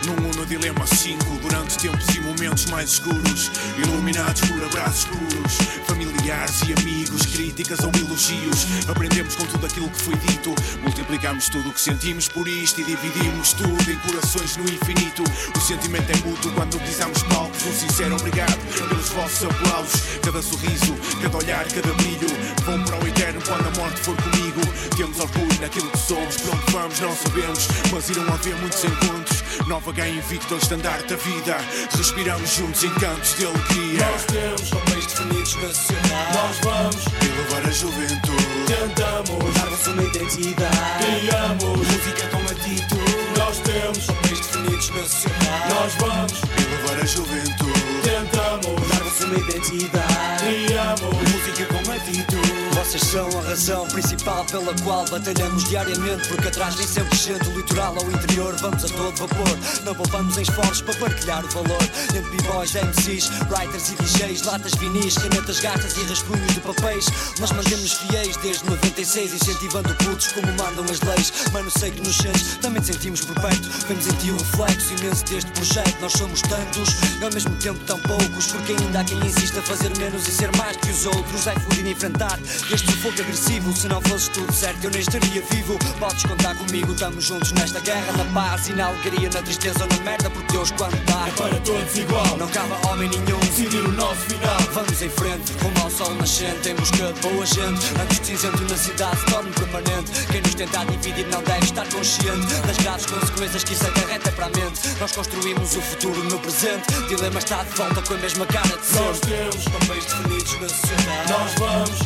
Num 0.05 0.15
Uno 0.29 0.45
Dilema 0.45 0.87
5, 0.87 1.23
durante 1.41 1.77
tempos 1.77 2.07
e 2.15 2.21
momentos 2.21 2.65
mais 2.67 2.91
escuros, 2.91 3.51
iluminados 3.77 4.41
por 4.41 4.63
abraços 4.63 5.05
puros, 5.05 5.57
familiares 5.87 6.61
e 6.67 6.73
amigos, 6.73 7.25
críticas 7.25 7.79
ou 7.79 7.91
elogios. 7.93 8.65
Aprendemos 8.87 9.35
com 9.35 9.45
tudo 9.45 9.65
aquilo 9.65 9.89
que 9.89 10.01
foi 10.01 10.15
dito, 10.15 10.55
multiplicamos 10.81 11.49
tudo 11.49 11.69
o 11.69 11.73
que 11.73 11.81
sentimos 11.81 12.29
por 12.29 12.47
isto 12.47 12.79
e 12.79 12.85
dividimos 12.85 13.53
tudo 13.53 13.91
em 13.91 13.97
corações 13.99 14.55
no 14.55 14.63
infinito. 14.63 15.23
O 15.55 15.59
sentimento 15.59 16.09
é 16.11 16.15
mútuo 16.27 16.51
quando 16.53 16.79
pisamos 16.79 17.21
palcos. 17.23 17.65
Um 17.65 17.73
sincero 17.73 18.15
obrigado 18.15 18.57
pelos 18.87 19.09
vossos 19.09 19.43
aplausos. 19.43 20.01
Cada 20.23 20.41
sorriso, 20.41 20.95
cada 21.21 21.37
olhar, 21.37 21.65
cada 21.67 21.93
brilho 21.93 22.27
vão 22.63 22.83
para 22.85 23.03
o 23.03 23.07
eterno 23.07 23.41
quando 23.45 23.67
a 23.67 23.71
morte 23.71 23.99
for 23.99 24.15
comigo. 24.15 24.61
Temos 24.95 25.19
orgulho 25.19 25.61
naquilo 25.61 25.89
que 25.91 25.97
somos, 25.97 26.37
para 26.37 26.55
onde 26.55 26.71
vamos 26.71 26.99
não 26.99 27.15
sabemos, 27.15 27.67
mas 27.91 28.09
irão 28.09 28.33
haver 28.33 28.55
muitos 28.55 28.83
encontros. 28.83 29.28
Nova 29.67 29.91
ganha 29.91 30.15
invicto 30.15 30.53
ao 30.53 30.59
estandarte 30.59 31.07
da 31.07 31.15
vida. 31.15 31.57
Respiramos 31.95 32.49
juntos 32.55 32.83
em 32.83 32.89
cantos 32.95 33.35
de 33.37 33.45
alegria. 33.45 34.05
Nós 34.11 34.23
temos 34.25 34.69
papéis 34.69 35.05
definidos 35.05 35.55
nacionais. 35.55 36.35
Nós 36.35 36.57
vamos, 36.63 37.05
Elevar 37.21 37.67
a 37.67 37.71
juventude. 37.71 38.45
tentamos, 38.67 39.53
Dar-vos 39.55 39.87
uma 39.87 40.03
identidade. 40.03 41.21
guiamos. 41.21 41.63
Música 41.77 42.27
com 42.29 42.37
atitude. 42.51 43.15
Nós 43.37 43.59
temos, 43.59 44.05
Papéis 44.05 44.39
definidos 44.39 44.89
nacionais. 44.89 45.73
nós 45.73 45.93
vamos, 45.99 46.33
Elevar 46.57 47.01
a 47.01 47.05
juventude. 47.05 47.83
tentamos, 48.03 48.87
Dar-vos 48.89 49.19
uma 49.21 49.37
identidade. 49.37 50.43
guiamos. 50.67 51.01
Música 51.31 51.65
com 51.65 51.91
atitude. 51.91 52.48
Vocês 52.79 53.03
são 53.03 53.27
a 53.37 53.41
razão 53.41 53.85
principal 53.87 54.45
pela 54.45 54.73
qual 54.83 55.05
batalhamos 55.09 55.65
diariamente. 55.65 56.29
Porque 56.29 56.47
atrás 56.47 56.75
vem 56.75 56.87
sempre 56.87 57.15
gente, 57.17 57.43
do 57.43 57.51
litoral 57.51 57.93
ao 57.97 58.09
interior. 58.09 58.55
Vamos 58.55 58.85
a 58.85 58.87
todo 58.87 59.15
vapor, 59.17 59.83
não 59.83 59.93
poupamos 59.93 60.37
em 60.37 60.43
esforços 60.43 60.81
para 60.81 60.95
partilhar 60.95 61.43
o 61.43 61.49
valor. 61.49 61.83
Entre 62.15 62.37
b-boys, 62.37 62.73
MCs, 62.73 63.29
writers 63.49 63.89
e 63.89 63.95
DJs, 63.95 64.43
latas 64.43 64.73
vinis, 64.75 65.17
canetas 65.17 65.59
gatas 65.59 65.97
e 65.97 66.03
rascunhos 66.03 66.53
de 66.53 66.61
papéis. 66.61 67.05
Nós 67.39 67.51
mantemos 67.51 67.93
fiéis 67.93 68.37
desde 68.37 68.65
96, 68.65 69.33
incentivando 69.33 69.93
putos 69.95 70.29
como 70.29 70.47
mandam 70.53 70.85
as 70.85 71.01
leis. 71.01 71.33
Mano, 71.51 71.69
sei 71.69 71.91
que 71.91 72.01
nos 72.01 72.15
sentes, 72.15 72.57
também 72.61 72.81
te 72.81 72.93
sentimos 72.93 73.25
por 73.25 73.35
perto. 73.41 73.69
Vemos 73.89 74.07
em 74.07 74.13
ti 74.13 74.31
o 74.31 74.37
reflexo 74.37 74.93
imenso 74.93 75.25
deste 75.25 75.51
projeto. 75.51 76.01
Nós 76.01 76.13
somos 76.13 76.41
tantos 76.43 76.89
e 77.19 77.23
ao 77.25 77.31
mesmo 77.33 77.53
tempo 77.57 77.79
tão 77.85 77.99
poucos. 77.99 78.47
Porque 78.47 78.71
ainda 78.71 79.01
há 79.01 79.03
quem 79.03 79.17
insiste 79.19 79.59
a 79.59 79.61
fazer 79.63 79.95
menos 79.97 80.25
e 80.27 80.31
ser 80.31 80.55
mais 80.55 80.77
que 80.77 80.89
os 80.89 81.05
outros. 81.05 81.45
É 81.45 81.53
fudido 81.59 81.89
enfrentar 81.89 82.39
este 82.71 82.91
fogo 82.97 83.21
agressivo. 83.21 83.75
Se 83.75 83.87
não 83.87 84.01
fosse 84.01 84.29
tudo 84.31 84.51
certo, 84.53 84.83
eu 84.83 84.91
nem 84.91 85.01
estaria 85.01 85.41
vivo. 85.51 85.77
Podes 85.99 86.23
contar 86.23 86.55
comigo, 86.55 86.91
estamos 86.93 87.23
juntos 87.23 87.51
nesta 87.53 87.79
guerra, 87.79 88.11
na 88.13 88.25
paz 88.25 88.67
e 88.69 88.73
na 88.73 88.87
alegria, 88.87 89.29
na 89.29 89.41
tristeza 89.41 89.83
ou 89.83 89.87
na 89.87 90.03
merda. 90.03 90.29
Porque 90.29 90.51
Deus, 90.53 90.71
quando 90.71 90.95
dá, 91.05 91.27
É 91.27 91.31
para 91.31 91.59
todos 91.61 91.97
igual, 91.97 92.37
não 92.37 92.47
cabe 92.47 92.73
homem 92.87 93.09
nenhum. 93.09 93.39
decidir 93.39 93.85
o 93.85 93.91
nosso 93.91 94.21
final. 94.21 94.59
Vamos 94.73 95.01
em 95.01 95.09
frente, 95.09 95.53
rumo 95.63 95.83
ao 95.83 95.89
sol 95.89 96.13
nascente 96.15 96.69
Em 96.69 96.75
busca 96.75 97.11
de 97.11 97.19
boa 97.21 97.45
gente 97.45 97.85
Antes 98.01 98.19
de 98.19 98.25
cinzento 98.27 98.61
na 98.63 98.77
cidade 98.77 99.19
se 99.19 99.25
torne 99.25 99.51
permanente 99.51 100.11
Quem 100.31 100.41
nos 100.41 100.55
tentar 100.55 100.85
dividir 100.85 101.25
não 101.27 101.41
deve 101.43 101.65
estar 101.65 101.87
consciente 101.89 102.53
Das 102.65 102.77
graves 102.77 103.05
consequências 103.05 103.63
que 103.63 103.73
isso 103.73 103.87
acarreta 103.87 104.31
para 104.31 104.45
a 104.45 104.49
mente 104.49 104.79
Nós 104.99 105.11
construímos 105.11 105.75
o 105.75 105.81
futuro 105.81 106.23
no 106.25 106.39
presente 106.39 106.85
Dilema 107.07 107.39
está 107.39 107.63
de 107.63 107.75
volta 107.75 108.01
com 108.01 108.13
a 108.13 108.17
mesma 108.17 108.45
cara 108.45 108.67
de 108.67 108.75
Nós 108.75 109.17
sempre 109.17 109.29
temos, 109.29 109.63
Papéis 109.65 110.05
definidos 110.05 110.59
nacionais 110.61 111.29
nós 111.29 111.53
vamos, 111.59 111.99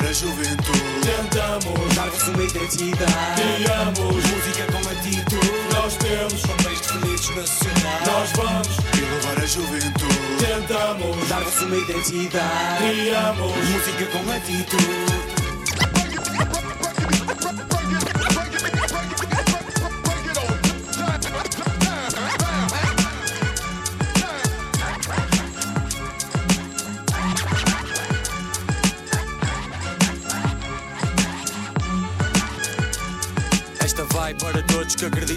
Elevar 0.00 0.08
a 0.08 0.12
juventude. 0.12 0.80
tentamos, 1.02 1.94
Dar-vos 1.94 2.28
uma 2.28 2.42
identidade 2.42 3.42
guiamos. 3.58 4.24
Música 4.24 4.66
com 4.72 4.78
atitude 4.90 5.52
Nós 5.74 5.96
temos, 5.96 6.42
Papéis 6.42 6.80
definidos 6.80 7.36
nacionais 7.36 8.06
nós 8.06 8.32
vamos, 8.32 8.68
Elevar 8.96 9.42
a 9.42 9.46
juventude. 9.46 10.36
tentamos, 10.38 11.28
Dar-vos 11.28 11.60
uma 11.62 11.76
identidade 11.76 12.94
guiamos. 12.94 13.68
Música 13.68 14.06
com 14.06 14.32
atitude 14.32 15.29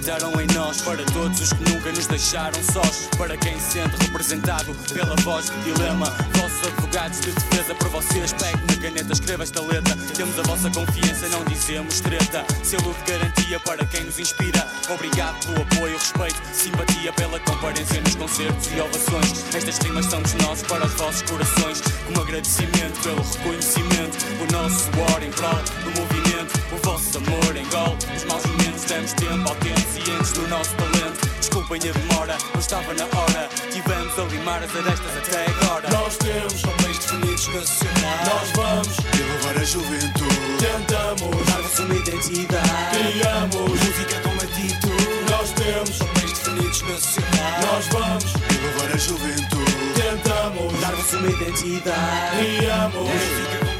acreditaram 0.03 0.41
em 0.41 0.47
nós, 0.53 0.81
para 0.81 1.03
todos 1.05 1.39
os 1.39 1.53
que 1.53 1.69
nunca 1.71 1.91
nos 1.91 2.07
deixaram 2.07 2.61
sós, 2.63 3.07
para 3.17 3.37
quem 3.37 3.57
se 3.59 3.73
sente 3.73 3.95
representado 4.05 4.75
pela 4.93 5.15
voz 5.17 5.49
de 5.49 5.73
dilema. 5.73 6.05
Vossos 6.35 6.67
advogados 6.67 7.21
de 7.21 7.31
defesa, 7.31 7.75
por 7.75 7.89
vocês, 7.89 8.33
pegue 8.33 8.59
na 8.67 8.81
caneta, 8.81 9.13
escreva 9.13 9.43
esta 9.43 9.61
letra. 9.61 9.95
Temos 10.15 10.37
a 10.39 10.43
vossa 10.43 10.69
confiança, 10.69 11.27
não 11.29 11.43
dizemos 11.45 12.01
treta. 12.01 12.45
Selo 12.63 12.93
de 12.93 13.11
garantia 13.11 13.59
para 13.61 13.85
quem 13.85 14.03
nos 14.03 14.19
inspira. 14.19 14.67
Obrigado 14.89 15.45
pelo 15.45 15.61
apoio, 15.61 15.97
respeito, 15.97 16.41
simpatia 16.53 17.13
pela 17.13 17.39
comparência 17.39 18.01
nos 18.01 18.15
concertos 18.15 18.67
e 18.75 18.81
ovações. 18.81 19.55
Estas 19.55 19.77
rimas 19.77 20.05
são 20.07 20.21
dos 20.21 20.33
nossos 20.33 20.67
para 20.67 20.85
os 20.85 20.93
vossos 20.93 21.21
corações, 21.21 21.81
como 22.07 22.21
agradecimento 22.21 22.99
pelo 23.03 23.21
reconhecimento. 23.21 24.17
O 24.41 24.51
nosso 24.51 24.91
suor 24.91 25.23
em 25.23 25.31
prol 25.31 25.63
do 25.83 26.01
movimento, 26.01 26.59
o 26.73 26.77
vosso 26.85 27.17
amor 27.17 27.55
em 27.55 27.65
gol. 27.69 27.97
Os 28.15 28.23
maus 28.25 28.45
momentos 28.45 28.62
damos 28.85 29.13
tempo 29.13 29.49
ao 29.49 29.55
tempo, 29.55 29.79
cientes 29.93 30.31
do 30.33 30.47
nosso 30.47 30.71
talento. 30.75 31.27
Desculpem 31.39 31.77
a 31.89 31.93
demora, 31.93 32.37
não 32.53 32.59
estava 32.59 32.93
na 32.93 33.05
hora. 33.05 33.49
Tivemos 33.71 34.17
a 34.19 34.23
limar 34.23 34.63
as 34.63 34.75
arestas 34.75 35.17
até 35.17 35.45
agora. 35.51 35.89
Nós 35.91 36.17
temos, 36.17 36.61
Papéis 36.61 36.97
definidos 36.99 37.47
nacionais. 37.47 38.27
nós 38.29 38.49
vamos, 38.55 38.97
Elevar 39.19 39.57
a 39.61 39.63
juventude. 39.65 40.35
tentamos, 40.59 41.45
Dar-vos 41.47 41.79
uma 41.79 41.95
identidade. 41.95 43.13
guiamos. 43.13 43.55
Música 43.69 44.19
com 44.21 44.35
atitude. 44.35 45.31
Nós 45.31 45.51
temos, 45.51 45.97
Papéis 45.97 46.31
definidos 46.33 46.81
nacionais. 46.81 47.65
nós 47.65 47.87
vamos, 47.87 48.33
Elevar 48.33 48.91
a 48.93 48.97
juventude. 48.97 49.73
tentamos, 49.95 50.79
Dar-vos 50.81 51.13
uma 51.13 51.27
identidade. 51.29 52.57
guiamos. 52.59 52.95
Música 53.09 53.65
com 53.65 53.72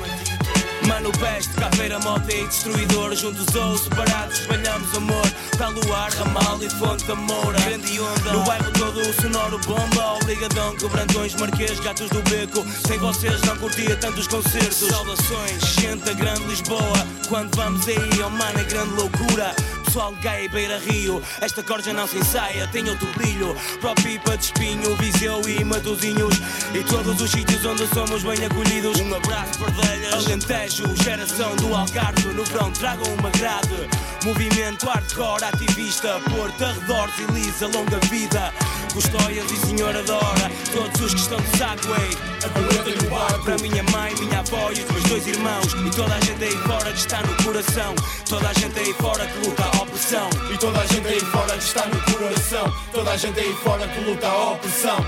Mano, 1.04 1.18
peste, 1.20 1.54
caveira, 1.56 1.99
moto 1.99 2.30
e 2.30 2.47
destruidor. 2.47 3.14
Juntos 3.14 3.54
ou 3.54 3.78
separados 3.78 4.39
espalhamos 4.39 4.95
amor. 4.95 5.26
Para 5.58 5.68
luar, 5.68 6.10
ramal 6.12 6.58
e 6.64 6.70
fonte 6.70 7.04
da 7.04 7.14
moura 7.14 7.60
Grande 7.60 7.99
onda. 7.99 8.32
No 8.32 8.43
bairro 8.45 8.72
todo 8.72 9.01
o 9.01 9.14
sonoro 9.22 9.60
bomba. 9.66 10.14
Obrigadão, 10.22 10.74
quebrantões, 10.78 11.36
marquês, 11.36 11.78
gatos 11.82 12.10
do 12.10 12.22
beco. 12.30 12.66
Sem 12.88 12.97
vocês 12.99 13.41
não 13.41 13.58
curtia 13.58 13.97
tantos 13.97 14.28
concertos. 14.28 14.78
Saudações, 14.78 15.62
gente 15.78 16.06
da 16.06 16.14
grande 16.14 16.43
Lisboa. 16.45 17.08
Quando 17.28 17.54
vamos 17.54 17.86
aí, 17.86 17.97
oh 18.26 18.30
mano, 18.30 18.60
é 18.60 18.64
grande 18.64 18.93
loucura 18.93 19.54
pessoal 19.94 20.16
e 20.41 20.48
Beira 20.48 20.80
Rio. 20.80 21.22
Esta 21.39 21.62
cor 21.62 21.80
já 21.80 21.94
não 21.94 22.08
se 22.08 22.18
ensaia, 22.18 22.68
tem 22.70 22.89
outro 22.89 23.08
brilho. 23.14 23.56
Pro 23.80 23.94
Pipa 23.94 24.36
de 24.36 24.46
Espinho, 24.46 24.96
Viseu 24.96 25.39
e 25.48 25.64
Matozinhos. 25.64 26.36
E 26.74 26.84
todos 26.84 27.22
os 27.22 27.30
sítios 27.30 27.64
onde 27.64 27.86
somos 27.89 28.24
bem 28.24 28.44
acolhidos. 28.44 29.00
Um 29.00 29.14
abraço, 29.14 29.60
Pardelhas, 29.60 30.26
Alentejo, 30.26 30.84
geração 31.04 31.56
do 31.58 31.76
Algarve. 31.76 32.28
No 32.30 32.44
verão 32.44 32.72
tragam 32.72 33.14
uma 33.14 33.30
grade. 33.30 33.88
Movimento 34.24 34.88
hardcore, 34.88 35.43
ativista, 35.43 36.17
Porto, 36.32 36.63
arredores 36.63 37.13
e 37.19 37.32
Lisa, 37.34 37.67
longa 37.67 37.99
vida. 38.09 38.53
Custóias 38.93 39.51
e 39.51 39.57
Senhora 39.57 40.01
Dora, 40.03 40.49
todos 40.71 41.01
os 41.01 41.13
que 41.13 41.19
estão 41.19 41.38
de 41.41 41.57
Sagway. 41.57 42.09
A 42.45 42.49
coleta 42.49 43.03
no 43.03 43.09
barco. 43.09 43.43
Para 43.43 43.57
minha 43.57 43.84
mãe, 43.84 44.15
minha 44.15 44.39
avó 44.39 44.69
e 44.69 44.82
os 44.82 44.91
meus 44.91 45.03
dois 45.03 45.28
irmãos. 45.28 45.74
E 45.74 45.89
toda 45.89 46.15
a 46.15 46.19
gente 46.21 46.41
aí 46.41 46.57
fora 46.57 46.91
que 46.93 46.99
está 46.99 47.21
no 47.21 47.43
coração. 47.43 47.95
Toda 48.30 48.49
a 48.49 48.53
gente 48.53 48.80
aí 48.80 48.93
fora 48.93 49.28
que 49.28 49.45
luta 49.45 49.63
a 49.63 49.82
opressão. 49.82 50.30
E 50.53 50.57
toda 50.57 50.80
a 50.80 50.86
gente 50.86 51.07
aí 51.07 51.19
fora 51.19 51.57
que 51.57 51.63
está 51.63 51.86
no 51.86 52.01
coração. 52.01 52.74
Toda 52.93 53.11
a 53.11 53.17
gente 53.17 53.39
aí 53.41 53.53
fora 53.61 53.88
que 53.89 53.99
luta 53.99 54.28
a 54.28 54.51
opressão. 54.51 55.05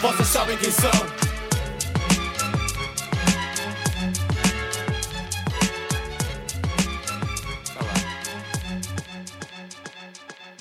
Vocês 0.00 0.28
sabem 0.28 0.56
quem 0.56 0.72
são. 0.72 1.31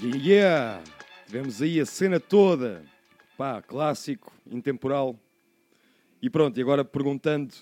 Yeah! 0.01 0.81
Tivemos 1.27 1.61
aí 1.61 1.79
a 1.79 1.85
cena 1.85 2.19
toda. 2.19 2.83
Pá, 3.37 3.61
clássico, 3.61 4.31
intemporal. 4.49 5.15
E 6.21 6.29
pronto, 6.29 6.57
e 6.57 6.61
agora 6.61 6.83
perguntando, 6.83 7.53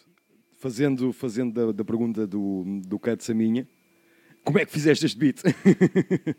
fazendo, 0.59 1.13
fazendo 1.13 1.53
da, 1.53 1.71
da 1.71 1.85
pergunta 1.85 2.25
do, 2.25 2.63
do 2.85 2.99
Cats 2.99 3.29
a 3.29 3.33
minha, 3.33 3.67
como 4.43 4.59
é 4.59 4.65
que 4.65 4.71
fizeste 4.71 5.05
este 5.05 5.17
beat? 5.17 5.41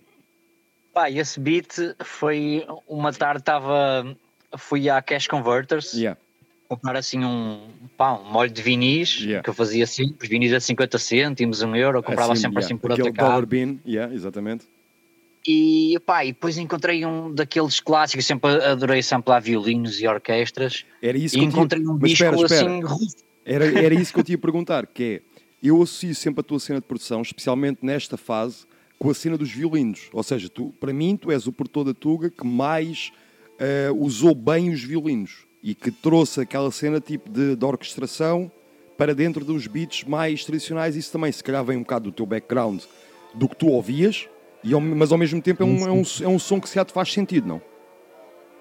Pá, 0.93 1.09
esse 1.11 1.39
beat 1.39 1.73
foi 2.03 2.67
uma 2.89 3.13
tarde, 3.13 3.41
estava. 3.41 4.17
Fui 4.59 4.91
à 4.91 5.01
Cash 5.01 5.29
Converters 5.29 5.93
yeah. 5.93 6.21
comprar 6.69 6.97
assim 6.97 7.25
um, 7.25 7.69
pá, 7.97 8.15
um 8.15 8.33
molho 8.33 8.51
de 8.51 8.61
vinis 8.61 9.21
Yeah. 9.21 9.45
que 9.45 9.51
eu 9.51 9.55
fazia 9.55 9.85
assim, 9.85 10.17
os 10.21 10.29
vinis 10.29 10.53
a 10.53 10.59
50 10.59 10.99
cêntimos, 10.99 11.63
um 11.63 11.77
euro, 11.77 11.99
eu 11.99 12.03
comprava 12.03 12.33
Assim, 12.33 12.43
sempre 12.43 12.57
yeah. 12.57 12.67
assim 12.67 12.77
por 12.77 12.91
Aquele 12.91 13.11
atacado. 13.11 13.29
dollar 13.29 13.47
bean, 13.47 13.79
yeah, 13.87 14.13
exatamente. 14.13 14.67
E 15.47 15.99
pá, 16.05 16.25
e 16.25 16.33
depois 16.33 16.59
encontrei 16.59 17.05
um 17.07 17.33
daqueles 17.35 17.81
clássicos, 17.81 18.27
sempre 18.27 18.51
adorei 18.63 19.03
samplar 19.03 19.41
violinos 19.41 20.01
e 20.01 20.07
orquestras. 20.07 20.85
Era 21.01 21.17
isso 21.17 21.35
que 21.35 21.41
eu 21.41 21.49
tinha- 21.49 21.53
encontrei 21.53 21.83
um 21.87 21.99
Mas 21.99 22.11
disco 22.11 22.25
espera, 22.25 22.43
espera. 22.43 22.95
assim. 22.95 23.07
Era, 23.45 23.79
era 23.85 23.95
isso 23.95 24.13
que 24.13 24.21
eu 24.21 24.25
te 24.25 24.33
ia 24.33 24.39
perguntar, 24.39 24.87
que 24.87 25.03
é, 25.03 25.21
eu 25.67 25.83
associo 25.83 26.15
sempre 26.15 26.41
a 26.41 26.45
tua 26.45 26.61
cena 26.61 26.79
de 26.81 26.87
produção, 26.87 27.23
especialmente 27.23 27.79
nesta 27.83 28.17
fase, 28.19 28.67
com 28.99 29.09
a 29.11 29.15
cena 29.15 29.39
dos 29.39 29.51
violinos. 29.51 30.09
Ou 30.13 30.23
seja, 30.23 30.49
tu, 30.51 30.75
para 30.79 30.93
mim, 30.93 31.17
tu 31.17 31.31
és 31.33 31.47
o 31.47 31.53
produtor 31.53 31.85
da 31.85 31.95
Tuga 31.95 32.29
que 32.31 32.47
mais 32.47 33.11
eh, 33.59 33.89
usou 33.97 34.35
bem 34.35 34.71
os 34.71 34.83
violinos 34.85 35.47
e 35.63 35.75
que 35.75 35.91
trouxe 35.91 36.43
aquela 36.43 36.71
cena 36.71 37.01
tipo 37.01 37.31
de, 37.31 37.57
de 37.57 37.65
orquestração 37.65 38.53
para 38.99 39.15
dentro 39.15 39.43
dos 39.43 39.67
beats 39.67 40.05
mais 40.05 40.45
tradicionais. 40.45 40.97
Isso 40.97 41.11
também, 41.11 41.33
se 41.33 41.43
calhar, 41.43 41.65
vem 41.65 41.79
um 41.79 41.83
bocado 41.83 42.11
do 42.11 42.13
teu 42.13 42.27
background, 42.27 42.83
do 43.35 43.49
que 43.49 43.57
tu 43.57 43.69
ouvias, 43.69 44.29
e 44.63 44.73
ao- 44.75 44.81
mas 44.81 45.13
ao 45.13 45.19
mesmo 45.19 45.41
tempo 45.41 45.63
é 45.63 45.67
um, 45.67 45.87
é 45.87 45.91
um, 45.91 46.03
é 46.23 46.29
um 46.29 46.39
som 46.39 46.61
que 46.61 46.69
se 46.69 46.75
já 46.75 46.85
te 46.85 46.93
faz 46.93 47.13
sentido, 47.13 47.47
não? 47.49 47.63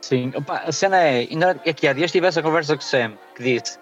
Sim, 0.01 0.31
opa, 0.35 0.59
a 0.65 0.71
cena 0.71 0.97
é, 0.97 1.27
ainda 1.29 1.51
aqui 1.51 1.87
há 1.87 1.93
dias 1.93 2.11
tive 2.11 2.25
essa 2.27 2.41
conversa 2.41 2.75
com 2.75 2.81
o 2.81 2.85
Sam, 2.85 3.13
que 3.35 3.43
disse, 3.43 3.77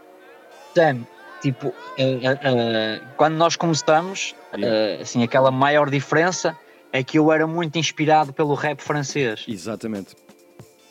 Sam, 0.76 1.06
tipo, 1.42 1.68
eh, 1.98 2.20
eh, 2.24 2.40
eh, 2.44 3.02
quando 3.16 3.36
nós 3.36 3.56
começamos, 3.56 4.36
eh, 4.54 4.98
assim, 5.02 5.24
aquela 5.24 5.52
maior 5.52 5.90
diferença 5.90 6.58
é 6.92 7.04
que 7.04 7.20
eu 7.20 7.32
era 7.32 7.46
muito 7.46 7.78
inspirado 7.78 8.34
pelo 8.34 8.56
rap 8.56 8.82
francês. 8.82 9.46
Exatamente. 9.48 10.16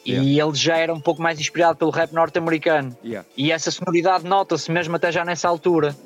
E 0.04 0.38
ele 0.40 0.54
já 0.54 0.76
era 0.76 0.94
um 0.94 1.00
pouco 1.00 1.20
mais 1.20 1.40
inspirado 1.40 1.76
pelo 1.76 1.90
rap 1.90 2.12
norte-americano. 2.12 2.96
Yeah. 3.04 3.26
E 3.36 3.50
essa 3.50 3.72
sonoridade 3.72 4.24
nota-se 4.24 4.70
mesmo 4.70 4.94
até 4.94 5.10
já 5.10 5.24
nessa 5.24 5.48
altura. 5.48 5.96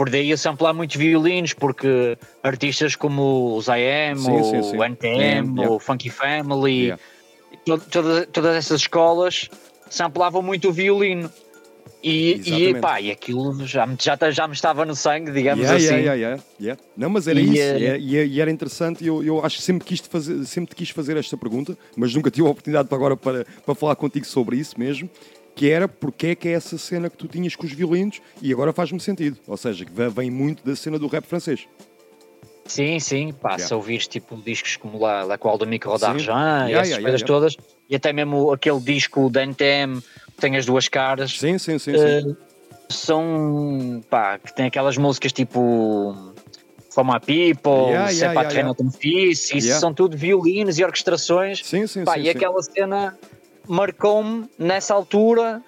Por 0.00 0.08
daí 0.08 0.32
a 0.32 0.36
samplar 0.38 0.72
muitos 0.72 0.96
violinos, 0.96 1.52
porque 1.52 2.16
artistas 2.42 2.96
como 2.96 3.54
o 3.54 3.60
Zaem, 3.60 4.16
Sim, 4.16 4.30
o 4.40 4.44
sim, 4.44 4.62
sim. 4.62 4.82
NTM, 4.82 5.58
Yeah. 5.58 5.68
o 5.74 5.78
Funky 5.78 6.08
Family, 6.08 6.84
Yeah. 6.84 7.02
to- 7.66 7.80
todas, 7.90 8.26
todas 8.32 8.56
essas 8.56 8.80
escolas 8.80 9.50
samplavam 9.90 10.40
muito 10.40 10.70
o 10.70 10.72
violino. 10.72 11.30
E, 12.02 12.40
e, 12.46 12.74
pá, 12.76 12.98
e 12.98 13.10
aquilo 13.10 13.66
já, 13.66 13.86
me- 13.86 13.98
já, 14.00 14.16
já 14.30 14.48
me 14.48 14.54
estava 14.54 14.86
no 14.86 14.96
sangue, 14.96 15.32
digamos 15.32 15.68
Yeah, 15.68 15.76
assim. 15.76 16.02
yeah, 16.02 16.42
yeah. 16.58 16.82
Não, 16.96 17.10
mas 17.10 17.28
era 17.28 17.38
E, 17.38 17.44
isso, 17.52 17.60
eh, 17.84 17.98
e, 17.98 18.16
e- 18.16 18.26
e 18.26 18.40
era 18.40 18.50
interessante. 18.50 19.04
Eu, 19.04 19.22
eu 19.22 19.44
acho 19.44 19.58
que 19.58 19.62
sempre 19.62 19.86
quis, 19.86 20.00
fazer, 20.00 20.46
sempre 20.46 20.70
te 20.70 20.76
quis 20.76 20.88
fazer 20.88 21.18
esta 21.18 21.36
pergunta, 21.36 21.76
mas 21.94 22.14
nunca 22.14 22.30
tive 22.30 22.46
a 22.48 22.50
oportunidade 22.50 22.88
para 22.88 22.96
agora 22.96 23.18
para, 23.18 23.44
para 23.66 23.74
falar 23.74 23.96
contigo 23.96 24.24
sobre 24.24 24.56
isso 24.56 24.80
mesmo. 24.80 25.10
Que 25.54 25.70
era 25.70 25.86
porque 25.88 26.28
é 26.28 26.34
que 26.34 26.48
é 26.48 26.52
essa 26.52 26.78
cena 26.78 27.10
que 27.10 27.16
tu 27.16 27.26
tinhas 27.28 27.54
com 27.56 27.66
os 27.66 27.72
violinos 27.72 28.20
e 28.40 28.52
agora 28.52 28.72
faz-me 28.72 29.00
sentido. 29.00 29.38
Ou 29.46 29.56
seja, 29.56 29.84
que 29.84 29.92
vem 29.92 30.30
muito 30.30 30.64
da 30.64 30.74
cena 30.74 30.98
do 30.98 31.06
rap 31.06 31.24
francês. 31.26 31.66
Sim, 32.66 33.00
sim, 33.00 33.32
pá, 33.32 33.50
Yeah. 33.50 33.66
se 33.66 33.74
ouvires 33.74 34.06
tipo 34.06 34.36
discos 34.36 34.76
como 34.76 34.98
La, 35.00 35.24
La 35.24 35.36
Qual 35.36 35.58
do 35.58 35.66
Micro 35.66 35.98
d'Argent, 35.98 36.28
Yeah, 36.28 36.70
essas 36.70 36.88
yeah, 36.88 37.02
coisas 37.02 37.20
yeah. 37.20 37.26
todas, 37.26 37.56
e 37.88 37.96
até 37.96 38.12
mesmo 38.12 38.52
aquele 38.52 38.78
disco 38.78 39.28
da 39.28 39.42
NTM 39.42 40.00
que 40.00 40.40
tem 40.40 40.56
as 40.56 40.66
duas 40.66 40.88
caras. 40.88 41.36
Sim, 41.36 41.58
sim, 41.58 41.78
sim. 41.80 41.92
eh, 41.96 42.20
sim. 42.22 42.36
são, 42.88 44.00
pá, 44.08 44.38
que 44.38 44.54
tem 44.54 44.66
aquelas 44.66 44.96
músicas 44.96 45.32
tipo 45.32 46.14
My 46.96 47.18
People, 47.20 47.90
Yeah, 47.90 48.08
C'est 48.08 48.20
yeah, 48.20 48.34
pas 48.34 48.52
yeah, 48.52 48.74
isso 49.30 49.80
são 49.80 49.94
tudo 49.94 50.16
violinos 50.16 50.78
e 50.78 50.84
orquestrações. 50.84 51.64
Sim, 51.64 51.86
sim, 51.86 52.04
Pá, 52.04 52.14
sim, 52.14 52.20
e 52.20 52.22
sim. 52.24 52.30
aquela 52.30 52.62
cena 52.62 53.18
marcou-me 53.70 54.48
nessa 54.58 54.92
altura 54.94 55.62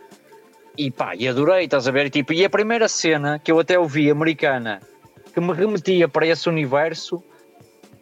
e 0.76 0.90
pá, 0.90 1.14
e 1.14 1.28
adorei, 1.28 1.64
estás 1.64 1.86
a 1.86 1.90
ver? 1.90 2.06
E, 2.06 2.10
tipo, 2.10 2.32
e 2.32 2.44
a 2.44 2.50
primeira 2.50 2.88
cena 2.88 3.38
que 3.38 3.52
eu 3.52 3.58
até 3.60 3.78
ouvi 3.78 4.10
americana 4.10 4.80
que 5.32 5.40
me 5.40 5.52
remetia 5.52 6.08
para 6.08 6.26
esse 6.26 6.48
universo 6.48 7.22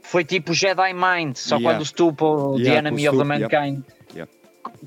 foi 0.02 0.24
tipo 0.24 0.52
Jedi 0.54 0.92
Mind, 0.94 1.36
só 1.36 1.56
Yeah. 1.56 1.70
quando 1.70 1.82
o 1.82 1.84
Stupo, 1.86 2.54
The 2.56 2.62
Yeah, 2.62 2.78
Enemy 2.78 3.02
com 3.02 3.08
o 3.08 3.10
of 3.10 3.18
the. 3.18 3.24
Mankind, 3.38 3.82
Yeah. 4.14 4.32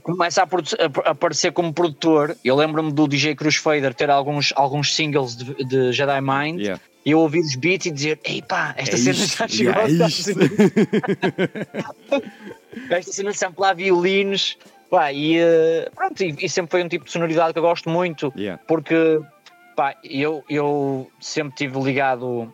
começa 0.01 0.41
a, 0.41 0.45
a- 0.45 1.11
aparecer 1.11 1.51
como 1.53 1.71
produtor. 1.73 2.35
Eu 2.43 2.55
lembro-me 2.55 2.91
do 2.91 3.07
DJ 3.07 3.35
Crusader 3.35 3.93
ter 3.93 4.09
alguns, 4.09 4.51
alguns 4.55 4.93
singles 4.95 5.35
de, 5.37 5.53
de 5.63 5.91
Jedi 5.93 6.19
Mind 6.21 6.59
Yeah. 6.59 6.81
e 7.05 7.11
eu 7.11 7.19
ouvir 7.19 7.39
os 7.39 7.55
beats 7.55 7.85
e 7.85 7.91
dizer: 7.91 8.19
Ei 8.25 8.41
pá, 8.41 8.73
esta 8.77 8.95
É 8.95 8.97
cena 8.99 9.15
isto, 9.15 9.37
já 9.37 9.47
chegou 9.47 9.73
yeah, 9.73 9.87
é 9.87 9.91
Estados 9.91 10.19
isto. 10.19 10.39
Unidos." 10.39 10.57
esta 12.89 13.11
cena 13.13 13.33
samplar 13.33 13.75
violinos. 13.75 14.57
Pá, 14.93 15.11
e, 15.11 15.39
eh, 15.39 15.89
pronto, 15.95 16.23
e, 16.23 16.35
e 16.39 16.47
sempre 16.47 16.69
foi 16.69 16.83
um 16.83 16.87
tipo 16.87 17.05
de 17.05 17.11
sonoridade 17.11 17.51
que 17.51 17.57
eu 17.57 17.63
gosto 17.63 17.89
muito, 17.89 18.31
Yeah. 18.37 18.61
porque 18.67 19.19
pá, 19.75 19.95
eu, 20.03 20.43
eu 20.47 21.09
sempre 21.19 21.53
estive 21.53 21.81
ligado 21.83 22.53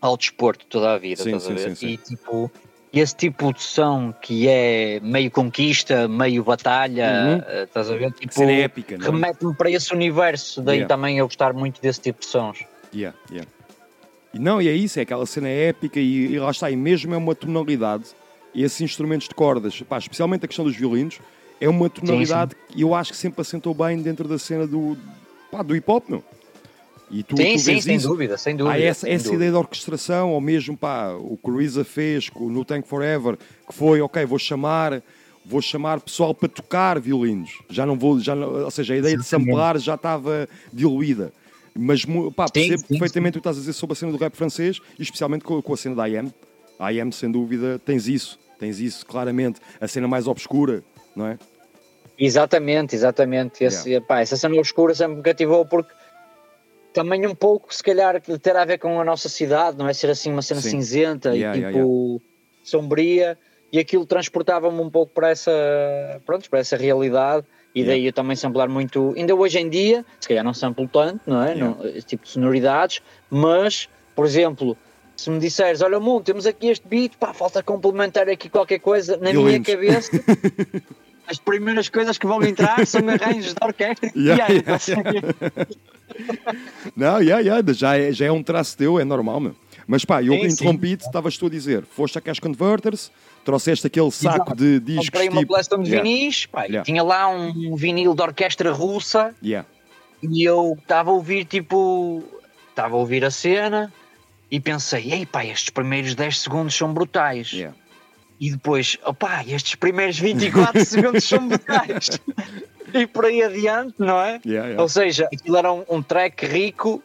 ao 0.00 0.16
desporto 0.16 0.64
toda 0.64 0.94
a 0.94 0.98
vida, 0.98 1.22
Sim, 1.22 1.36
estás 1.36 1.44
a 1.44 1.58
sim, 1.58 1.68
sim, 1.68 1.74
sim. 1.74 1.86
E 1.88 1.96
tipo, 1.98 2.50
esse 2.90 3.14
tipo 3.14 3.52
de 3.52 3.60
som 3.62 4.14
que 4.14 4.48
é 4.48 4.98
meio 5.02 5.30
conquista, 5.30 6.08
meio 6.08 6.42
batalha, 6.42 7.04
Uhum. 7.04 7.42
eh, 7.46 7.62
estás 7.64 7.90
a 7.90 7.96
ver? 7.96 8.12
Tipo, 8.12 8.44
épica, 8.44 8.94
é? 8.94 8.98
remete-me 8.98 9.54
para 9.54 9.70
esse 9.70 9.92
universo, 9.92 10.62
daí 10.62 10.78
Yeah. 10.78 10.94
também 10.96 11.18
eu 11.18 11.26
gostar 11.26 11.52
muito 11.52 11.82
desse 11.82 12.00
tipo 12.00 12.20
de 12.20 12.26
sons. 12.28 12.64
Yeah, 12.94 13.14
yeah. 13.30 13.46
E 14.32 14.38
não, 14.38 14.62
e 14.62 14.70
é 14.70 14.72
isso, 14.72 14.98
é 14.98 15.02
aquela 15.02 15.26
cena 15.26 15.48
épica 15.50 16.00
e, 16.00 16.32
e 16.32 16.38
lá 16.38 16.50
está, 16.50 16.70
e 16.70 16.76
mesmo 16.76 17.12
é 17.12 17.16
uma 17.18 17.34
tonalidade, 17.34 18.04
esses 18.54 18.80
instrumentos 18.80 19.28
de 19.28 19.34
cordas, 19.34 19.82
pá, 19.82 19.98
especialmente 19.98 20.46
a 20.46 20.48
questão 20.48 20.64
dos 20.64 20.74
violinos, 20.74 21.20
é 21.60 21.68
uma 21.68 21.88
tonalidade 21.90 22.54
que 22.68 22.80
eu 22.80 22.94
acho 22.94 23.12
que 23.12 23.16
sempre 23.16 23.40
assentou 23.40 23.74
bem 23.74 24.00
dentro 24.00 24.26
da 24.28 24.38
cena 24.38 24.66
do, 24.66 24.96
pá, 25.50 25.62
do 25.62 25.74
hip 25.74 25.90
hop, 25.90 26.08
não? 26.08 26.22
E 27.10 27.22
tu, 27.22 27.36
sim, 27.38 27.54
tu 27.54 27.58
sim, 27.60 27.80
sem 27.80 27.96
isso. 27.96 28.08
dúvida, 28.08 28.36
sem 28.36 28.54
dúvida. 28.54 28.76
Há 28.76 28.80
essa, 28.80 29.06
sem 29.06 29.12
essa 29.14 29.24
dúvida. 29.24 29.36
ideia 29.44 29.50
de 29.52 29.56
orquestração, 29.56 30.32
ou 30.32 30.40
mesmo 30.40 30.76
pá, 30.76 31.12
o 31.14 31.38
que 31.42 31.50
o 31.50 31.56
Reza 31.56 31.82
fez 31.84 32.28
com- 32.28 32.50
no 32.50 32.64
Tank 32.64 32.86
Forever, 32.86 33.36
que 33.66 33.74
foi, 33.74 34.00
ok, 34.02 34.26
vou 34.26 34.38
chamar, 34.38 35.02
vou 35.44 35.62
chamar 35.62 36.00
pessoal 36.00 36.34
para 36.34 36.50
tocar 36.50 37.00
violinos. 37.00 37.50
Já 37.70 37.86
não 37.86 37.98
vou, 37.98 38.20
já 38.20 38.34
não- 38.34 38.64
ou 38.64 38.70
seja, 38.70 38.92
a 38.92 38.96
ideia 38.98 39.16
de 39.16 39.22
Exatamente. 39.22 39.46
samplar 39.48 39.78
já 39.78 39.94
estava 39.94 40.46
diluída. 40.70 41.32
Mas 41.74 42.04
pá, 42.36 42.46
Sim, 42.48 42.52
percebo 42.52 42.78
sim, 42.80 42.86
perfeitamente 42.88 43.38
o 43.38 43.40
que 43.40 43.48
estás 43.48 43.56
a 43.56 43.60
dizer 43.60 43.72
sobre 43.72 43.92
a 43.94 43.96
cena 43.96 44.12
do 44.12 44.18
rap 44.18 44.34
francês 44.36 44.78
e 44.98 45.02
especialmente 45.02 45.44
com, 45.44 45.62
com 45.62 45.72
a 45.72 45.76
cena 45.78 45.94
da 45.94 46.08
IM. 46.08 46.30
A 46.78 46.92
IM, 46.92 47.10
sem 47.10 47.30
dúvida, 47.30 47.78
tens 47.84 48.06
isso, 48.06 48.38
tens 48.58 48.80
isso 48.80 49.06
claramente. 49.06 49.60
A 49.80 49.88
cena 49.88 50.06
mais 50.06 50.26
obscura, 50.26 50.82
não 51.18 51.26
é? 51.26 51.38
Exatamente, 52.18 52.94
exatamente. 52.94 53.62
Esse, 53.62 54.00
pá, 54.00 54.20
essa 54.20 54.36
cena 54.36 54.56
obscura 54.56 54.94
sempre 54.94 55.16
me 55.16 55.22
cativou 55.22 55.66
porque 55.66 55.92
também 56.92 57.26
um 57.26 57.34
pouco, 57.34 57.72
se 57.74 57.82
calhar, 57.82 58.20
de 58.20 58.38
ter 58.38 58.56
a 58.56 58.64
ver 58.64 58.78
com 58.78 59.00
a 59.00 59.04
nossa 59.04 59.28
cidade, 59.28 59.76
não 59.76 59.88
é? 59.88 59.92
Ser 59.92 60.10
assim 60.10 60.32
uma 60.32 60.42
cena 60.42 60.60
Sim. 60.60 60.70
cinzenta 60.70 61.34
Yeah, 61.34 61.56
e 61.56 61.60
yeah, 61.60 61.78
tipo 61.78 62.22
sombria, 62.64 63.38
e 63.72 63.78
aquilo 63.78 64.04
transportava-me 64.04 64.80
um 64.80 64.90
pouco 64.90 65.12
para 65.12 65.30
essa, 65.30 65.50
pronto, 66.26 66.48
para 66.50 66.58
essa 66.58 66.76
realidade. 66.76 67.46
E 67.74 67.84
daí 67.84 68.06
eu 68.06 68.12
também 68.12 68.34
samplar 68.34 68.68
muito, 68.68 69.14
ainda 69.16 69.34
hoje 69.34 69.58
em 69.58 69.68
dia, 69.68 70.04
se 70.18 70.26
calhar 70.26 70.42
não 70.42 70.54
samplo 70.54 70.88
tanto, 70.88 71.20
não 71.26 71.42
é? 71.42 71.52
Yeah. 71.52 71.64
Não, 71.64 71.86
esse 71.86 72.06
tipo 72.06 72.24
de 72.24 72.30
sonoridades, 72.30 73.00
mas, 73.30 73.88
por 74.16 74.24
exemplo, 74.24 74.76
se 75.16 75.30
me 75.30 75.38
disseres, 75.38 75.82
olha, 75.82 76.00
Mundo, 76.00 76.24
temos 76.24 76.46
aqui 76.46 76.68
este 76.68 76.86
beat, 76.88 77.16
pá, 77.16 77.32
falta 77.32 77.62
complementar 77.62 78.28
aqui 78.28 78.48
qualquer 78.48 78.80
coisa, 78.80 79.16
na 79.16 79.32
minha 79.32 79.60
cabeça, 79.60 80.10
as 81.28 81.38
primeiras 81.38 81.88
coisas 81.88 82.16
que 82.16 82.26
vão 82.26 82.42
entrar 82.42 82.86
são 82.86 83.02
arranjos 83.08 83.54
de 83.54 83.64
orquestra 83.64 84.10
e 84.14 84.28
Yeah, 84.28 84.52
yeah, 84.52 84.78
ver? 84.78 85.68
Não, 86.96 87.20
yeah, 87.20 87.40
yeah, 87.40 87.72
já, 87.72 87.96
é, 87.96 88.12
já 88.12 88.26
é 88.26 88.32
um 88.32 88.42
traço 88.42 88.76
teu, 88.76 88.98
é 88.98 89.04
normal, 89.04 89.40
meu. 89.40 89.56
Mas 89.86 90.04
pá, 90.04 90.22
eu 90.22 90.34
interrompi-te, 90.34 91.06
estavas 91.06 91.38
tu 91.38 91.46
a 91.46 91.50
dizer, 91.50 91.84
foste 91.84 92.18
a 92.18 92.20
Cash 92.20 92.40
Converters, 92.40 93.10
trouxeste 93.44 93.86
aquele 93.86 94.10
saco 94.10 94.36
Exato. 94.36 94.56
de 94.56 94.80
discos 94.80 95.08
Comprei 95.08 95.28
uma 95.28 95.40
tipo... 95.40 95.52
coleção 95.52 95.82
de 95.82 95.90
Yeah, 95.90 96.08
vinis, 96.08 96.46
pá, 96.46 96.64
Yeah. 96.64 96.84
tinha 96.84 97.02
lá 97.02 97.28
um 97.28 97.74
vinil 97.74 98.14
de 98.14 98.20
orquestra 98.20 98.70
russa 98.70 99.34
yeah. 99.42 99.66
e 100.22 100.44
eu 100.44 100.76
estava 100.78 101.10
a 101.10 101.14
ouvir 101.14 101.44
tipo. 101.46 102.22
Estava 102.68 102.94
a 102.94 102.98
ouvir 102.98 103.24
a 103.24 103.30
cena 103.30 103.92
e 104.50 104.60
pensei, 104.60 105.12
ei 105.12 105.26
pá, 105.26 105.44
estes 105.44 105.70
primeiros 105.70 106.14
10 106.14 106.38
segundos 106.38 106.74
são 106.74 106.92
brutais. 106.92 107.50
E 108.40 108.50
depois, 108.52 108.96
opá, 109.04 109.44
estes 109.46 109.74
primeiros 109.74 110.18
24 110.18 110.82
segundos 110.86 111.24
são 111.24 111.48
brutais. 111.48 112.20
e 112.94 113.06
por 113.06 113.24
aí 113.24 113.42
adiante, 113.42 113.94
não 113.98 114.20
é? 114.20 114.40
Yeah, 114.46 114.68
yeah. 114.68 114.82
Ou 114.82 114.88
seja, 114.88 115.28
aquilo 115.32 115.56
era 115.56 115.72
um, 115.72 115.84
um 115.88 116.02
track 116.02 116.46
rico 116.46 117.02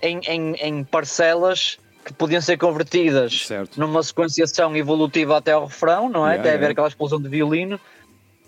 em, 0.00 0.20
em, 0.26 0.54
em 0.54 0.84
parcelas 0.84 1.78
que 2.04 2.12
podiam 2.12 2.40
ser 2.40 2.56
convertidas 2.56 3.46
Certo. 3.46 3.80
numa 3.80 4.00
sequenciação 4.02 4.76
evolutiva 4.76 5.38
até 5.38 5.52
ao 5.52 5.66
refrão, 5.66 6.08
não 6.08 6.24
é? 6.26 6.32
Yeah, 6.34 6.40
até 6.40 6.54
haver 6.54 6.70
aquela 6.70 6.88
explosão 6.88 7.20
de 7.20 7.28
violino. 7.28 7.80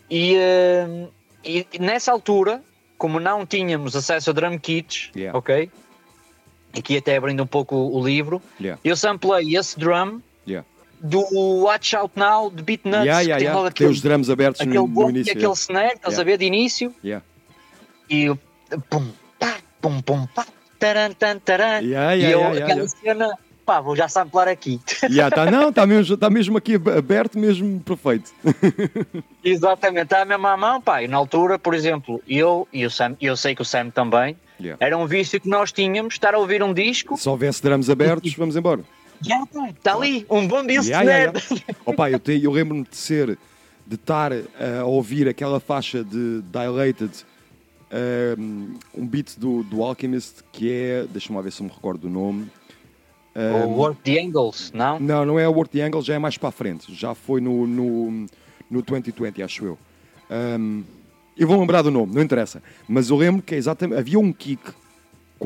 E, 0.09 0.37
eh, 0.37 1.09
e 1.45 1.67
nessa 1.81 2.13
altura, 2.13 2.63
como 2.97 3.19
não 3.19 3.45
tínhamos 3.45 3.97
acesso 3.97 4.31
a 4.31 4.33
drum 4.33 4.59
kits, 4.59 5.11
ok? 5.33 5.71
Aqui 6.77 6.97
até 6.99 7.17
abrindo 7.17 7.43
um 7.43 7.47
pouco 7.47 7.75
o 7.77 8.05
livro, 8.05 8.41
eu 8.85 8.97
samplei 8.97 9.57
esse 9.57 9.79
drum. 9.79 10.21
Do 11.01 11.25
Watch 11.63 11.95
Out 11.97 12.13
Now 12.17 12.51
de 12.51 12.63
Beat 12.63 12.81
Nuts, 12.85 13.05
Yeah, 13.05 13.21
yeah, 13.21 13.23
que 13.23 13.39
tem 13.39 13.43
yeah. 13.45 13.57
logo 13.57 13.65
Tem 13.75 13.87
aquele, 13.87 13.91
os 13.91 14.01
drums 14.01 14.31
abertos 14.31 14.61
aquele 14.61 14.79
no, 14.79 14.87
no 14.87 15.11
início. 15.11 15.33
aquele 15.33 15.53
snare, 15.53 15.95
estás 15.97 16.19
a 16.19 16.25
ver, 16.25 16.39
de 16.39 16.45
início, 16.45 16.95
e 18.11 18.27
pum, 18.91 19.09
pá, 19.39 19.57
pum, 19.81 20.01
pum, 20.01 20.27
pá, 20.35 20.47
taran, 20.79 21.11
taran, 21.45 21.81
Yeah, 21.83 22.17
e 22.17 22.31
eu, 22.31 22.47
aquela 22.49 22.89
cena, 22.89 23.29
pá, 23.67 23.81
vou 23.81 23.95
já 23.95 24.09
samplar 24.09 24.49
aqui. 24.49 24.81
Yeah, 25.11 25.35
tá, 25.35 25.51
não, 25.51 25.69
está 25.69 25.85
mesmo, 25.87 26.17
tá 26.17 26.31
mesmo 26.31 26.57
aqui 26.59 26.75
aberto, 26.77 27.39
mesmo 27.39 27.81
perfeito. 27.81 28.33
Exatamente, 29.45 30.05
está 30.05 30.25
mesmo 30.25 30.47
à 30.47 30.57
mão, 30.57 30.81
pá. 30.81 31.03
E 31.03 31.09
na 31.09 31.17
altura, 31.17 31.59
por 31.59 31.75
exemplo, 31.75 32.23
eu 32.29 32.67
e 32.73 32.85
o 32.85 32.91
Sam, 32.91 33.17
eu 33.21 33.37
sei 33.37 33.55
que 33.55 33.63
o 33.63 33.65
Sam 33.65 33.91
também, 33.91 34.37
era 34.81 34.97
um 34.99 35.07
vício 35.07 35.41
que 35.41 35.49
nós 35.49 35.71
tínhamos, 35.71 36.15
estar 36.15 36.35
a 36.35 36.39
ouvir 36.39 36.63
um 36.63 36.73
disco, 36.75 37.17
Se 37.17 37.29
houvesse 37.29 37.63
drums 37.63 37.89
abertos, 37.89 38.35
vamos 38.37 38.57
embora. 38.57 38.83
Já 39.21 39.43
está 39.69 39.95
ali, 39.95 40.27
um 40.31 40.47
bom 40.47 40.65
disco 40.67 40.87
Yeah, 40.87 41.11
yeah, 41.11 41.33
nerd. 41.33 41.47
yeah. 41.51 41.75
Opa, 41.87 42.11
eu, 42.11 42.19
te- 42.19 42.43
eu 42.43 42.51
lembro-me 42.53 42.85
de 42.85 42.97
ser, 42.97 43.39
de 43.87 43.95
estar 43.95 44.33
eh, 44.33 44.45
a 44.81 44.85
ouvir 44.85 45.29
aquela 45.29 45.59
faixa 45.61 46.03
de 46.05 46.43
Dilated, 46.43 47.11
um, 48.39 48.75
um 48.95 49.07
beat 49.07 49.39
do, 49.39 49.63
do 49.63 49.83
Alchemist, 49.83 50.43
que 50.53 50.71
é, 50.73 51.07
deixa-me 51.11 51.41
ver 51.43 51.53
se 51.53 51.61
eu 51.61 51.67
me 51.67 51.73
recordo 51.73 52.01
do 52.03 52.11
nome. 52.11 52.47
O 53.35 53.41
Um, 53.41 53.75
Work 53.77 54.01
the 54.03 54.21
Angles, 54.21 54.73
não? 54.75 54.99
não, 54.99 55.25
não 55.25 55.39
é 55.39 55.47
o 55.49 55.53
Work 55.53 55.71
the 55.71 55.83
Angle, 55.85 56.03
já 56.03 56.15
é 56.15 56.19
mais 56.19 56.37
para 56.37 56.49
a 56.49 56.53
frente. 56.53 56.93
Já 56.93 57.15
foi 57.15 57.41
no, 57.41 57.67
no, 57.69 58.27
no 58.69 58.83
2020, 58.83 59.43
acho 59.43 59.65
eu. 59.65 59.79
Um, 60.59 60.83
eu 61.37 61.47
vou 61.47 61.59
lembrar 61.61 61.83
do 61.83 61.91
nome, 61.91 62.13
não 62.13 62.21
interessa. 62.21 62.61
Mas 62.89 63.11
eu 63.11 63.17
lembro 63.17 63.41
que 63.41 63.55
é 63.55 63.59
exatamente. 63.59 63.97
Havia 63.99 64.19
um 64.19 64.33
kick 64.33 64.61
que 64.65 64.73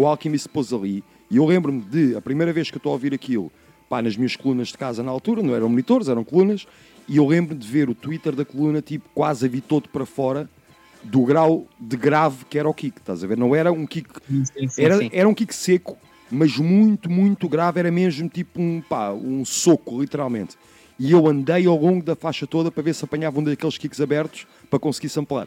o 0.01 0.07
Alchemist 0.07 0.49
pôs 0.49 0.73
ali. 0.73 1.05
E 1.31 1.37
eu 1.37 1.45
lembro-me 1.45 1.83
de, 1.83 2.16
a 2.16 2.20
primeira 2.23 2.51
vez 2.51 2.70
que 2.70 2.77
eu 2.77 2.79
estou 2.79 2.91
a 2.91 2.95
ouvir 2.95 3.12
aquilo, 3.12 3.53
pá, 3.93 4.01
nas 4.01 4.16
minhas 4.16 4.34
colunas 4.34 4.68
de 4.68 4.78
casa 4.78 5.03
na 5.03 5.11
altura, 5.11 5.43
não 5.43 5.55
eram 5.55 5.68
monitores, 5.68 6.09
eram 6.09 6.24
colunas. 6.24 6.66
E 7.07 7.18
eu 7.18 7.26
lembro 7.26 7.55
de 7.55 7.68
ver 7.68 7.90
o 7.90 7.95
Twitter 7.95 8.34
da 8.34 8.43
coluna, 8.43 8.80
tipo, 8.80 9.07
quase 9.14 9.45
a 9.45 9.49
vir 9.51 9.61
todo 9.61 9.86
para 9.90 10.07
fora 10.07 10.49
do 11.03 11.20
grau 11.26 11.66
de 11.78 11.95
grave 11.95 12.47
que 12.49 12.59
era 12.59 12.66
o 12.66 12.72
kick, 12.72 12.97
estás 12.97 13.22
a 13.22 13.26
ver? 13.26 13.36
Não 13.36 13.55
era 13.55 13.70
um 13.70 13.84
kick 13.84 14.09
Sim, 14.26 14.45
sim, 14.66 14.82
era, 14.82 14.97
sim. 14.97 15.11
era 15.12 15.28
um 15.28 15.34
kick 15.34 15.55
seco, 15.55 15.99
mas 16.30 16.57
muito, 16.57 17.11
muito 17.11 17.47
grave. 17.47 17.80
Era 17.80 17.90
mesmo 17.90 18.30
tipo 18.30 18.62
um, 18.62 18.80
pá, 18.80 19.12
um 19.12 19.45
soco, 19.45 20.01
literalmente. 20.01 20.57
E 20.99 21.12
eu 21.12 21.28
andei 21.28 21.66
ao 21.66 21.76
longo 21.76 22.03
da 22.03 22.16
faixa 22.16 22.47
toda 22.47 22.70
para 22.70 22.82
ver 22.82 22.95
se 22.95 23.05
apanhava 23.05 23.40
um 23.40 23.45
daqueles 23.45 23.76
kicks 23.76 24.01
abertos 24.01 24.47
para 24.70 24.78
conseguir 24.78 25.11
samplar. 25.11 25.47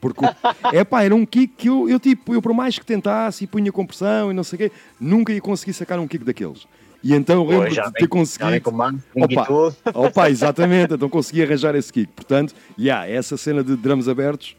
Porque, 0.00 0.24
é 0.72 0.84
pá, 0.84 1.02
era 1.02 1.16
um 1.16 1.26
kick 1.26 1.52
que 1.56 1.68
eu, 1.68 1.88
eu, 1.88 1.98
tipo, 1.98 2.32
eu 2.32 2.40
por 2.40 2.54
mais 2.54 2.78
que 2.78 2.86
tentasse 2.86 3.42
e 3.42 3.46
punha 3.48 3.72
compressão 3.72 4.30
e 4.30 4.34
não 4.34 4.44
sei 4.44 4.56
o 4.56 4.58
quê, 4.60 4.72
nunca 5.00 5.32
ia 5.32 5.40
conseguir 5.40 5.72
sacar 5.72 5.98
um 5.98 6.06
kick 6.06 6.24
daqueles. 6.24 6.64
E 7.02 7.14
então 7.14 7.36
eu 7.36 7.60
lembro 7.60 7.70
de 7.70 7.92
ter 7.92 8.08
conseguido. 8.08 8.70
Opa, 9.14 9.48
opa, 9.94 10.30
exatamente, 10.30 10.94
então 10.94 11.08
consegui 11.08 11.42
arranjar 11.42 11.74
esse 11.74 11.92
kick. 11.92 12.12
Portanto, 12.12 12.54
yeah, 12.78 13.08
essa 13.08 13.36
cena 13.36 13.64
de 13.64 13.76
drums 13.76 14.08
abertos 14.08 14.56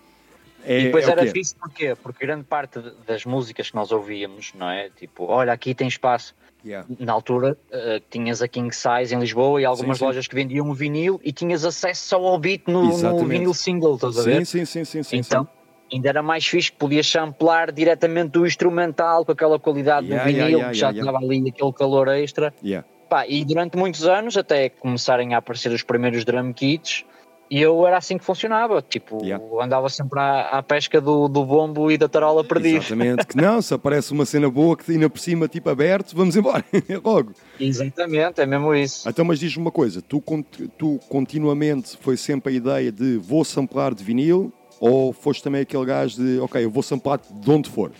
é, 0.63 0.79
e 0.79 0.83
depois 0.85 1.07
é 1.07 1.11
era 1.11 1.23
que 1.23 1.29
é. 1.29 1.31
fixe 1.31 1.55
porquê? 1.55 1.95
Porque 1.95 2.25
grande 2.25 2.43
parte 2.43 2.79
das 3.05 3.25
músicas 3.25 3.69
que 3.69 3.75
nós 3.75 3.91
ouvíamos, 3.91 4.53
não 4.57 4.69
é? 4.69 4.89
Tipo, 4.89 5.25
olha, 5.25 5.53
aqui 5.53 5.73
tem 5.73 5.87
espaço. 5.87 6.35
Yeah. 6.63 6.87
Na 6.99 7.11
altura 7.11 7.57
eh, 7.71 7.99
tinhas 8.07 8.39
a 8.39 8.47
King 8.47 8.69
Size 8.75 9.15
em 9.15 9.19
Lisboa 9.19 9.59
e 9.59 9.65
algumas 9.65 9.97
Sim, 9.97 10.01
sim. 10.01 10.05
lojas 10.05 10.27
que 10.27 10.35
vendiam 10.35 10.69
o 10.69 10.75
vinil 10.75 11.19
e 11.23 11.31
tinhas 11.31 11.65
acesso 11.65 12.07
só 12.07 12.23
ao 12.23 12.37
beat 12.37 12.67
no, 12.67 12.95
no 12.99 13.25
vinil 13.25 13.51
single, 13.51 13.95
estás 13.95 14.19
a 14.19 14.21
ver? 14.21 14.45
Sim, 14.45 14.63
sim, 14.63 14.85
sim, 14.85 15.01
sim, 15.01 15.23
sim. 15.23 15.47
Ainda 15.91 16.09
era 16.09 16.23
mais 16.23 16.45
fixe 16.45 16.71
que 16.71 16.77
podias 16.77 17.07
samplar 17.07 17.71
diretamente 17.71 18.29
do 18.29 18.45
instrumental 18.45 19.25
com 19.25 19.31
aquela 19.31 19.59
qualidade 19.59 20.07
Yeah, 20.07 20.23
do 20.23 20.27
vinil, 20.27 20.47
yeah, 20.47 20.57
yeah, 20.57 20.71
que 20.71 20.77
já 20.77 20.91
estava 20.91 21.17
ali 21.17 21.49
aquele 21.49 21.73
calor 21.73 22.07
extra. 22.07 22.53
Pá, 23.09 23.27
e 23.27 23.43
durante 23.43 23.77
muitos 23.77 24.05
anos, 24.05 24.37
até 24.37 24.69
começarem 24.69 25.33
a 25.33 25.39
aparecer 25.39 25.71
os 25.73 25.83
primeiros 25.83 26.23
drum 26.23 26.53
kits, 26.53 27.03
e 27.51 27.61
eu 27.61 27.85
era 27.85 27.97
assim 27.97 28.17
que 28.17 28.23
funcionava. 28.23 28.81
Tipo, 28.81 29.19
andava 29.61 29.89
sempre 29.89 30.17
à, 30.17 30.59
à 30.59 30.63
pesca 30.63 31.01
do, 31.01 31.27
do 31.27 31.45
bombo 31.45 31.91
e 31.91 31.97
da 31.97 32.07
tarola 32.07 32.41
perdida. 32.45 32.77
Exatamente, 32.77 33.27
que 33.27 33.35
não, 33.35 33.61
se 33.61 33.73
aparece 33.73 34.13
uma 34.13 34.25
cena 34.25 34.49
boa 34.49 34.77
que 34.77 34.89
ainda 34.89 35.09
por 35.09 35.19
cima, 35.19 35.49
tipo 35.49 35.69
aberto, 35.69 36.15
vamos 36.15 36.37
embora, 36.37 36.63
logo. 37.03 37.33
Exatamente, 37.59 38.39
é 38.39 38.45
mesmo 38.45 38.73
isso. 38.73 39.09
Então, 39.09 39.25
mas 39.25 39.37
diz-me 39.37 39.61
uma 39.61 39.71
coisa, 39.71 40.01
tu, 40.01 40.23
tu 40.77 40.97
continuamente 41.09 41.97
foi 41.97 42.15
sempre 42.15 42.53
a 42.53 42.55
ideia 42.55 42.89
de 42.89 43.17
vou 43.17 43.43
samplar 43.43 43.93
de 43.93 44.05
vinil 44.05 44.53
ou 44.81 45.13
foste 45.13 45.43
também 45.43 45.61
aquele 45.61 45.85
gajo 45.85 46.17
de, 46.17 46.39
ok, 46.39 46.65
eu 46.65 46.71
vou 46.71 46.81
samplar 46.81 47.21
de 47.29 47.51
onde 47.51 47.69
for? 47.69 47.91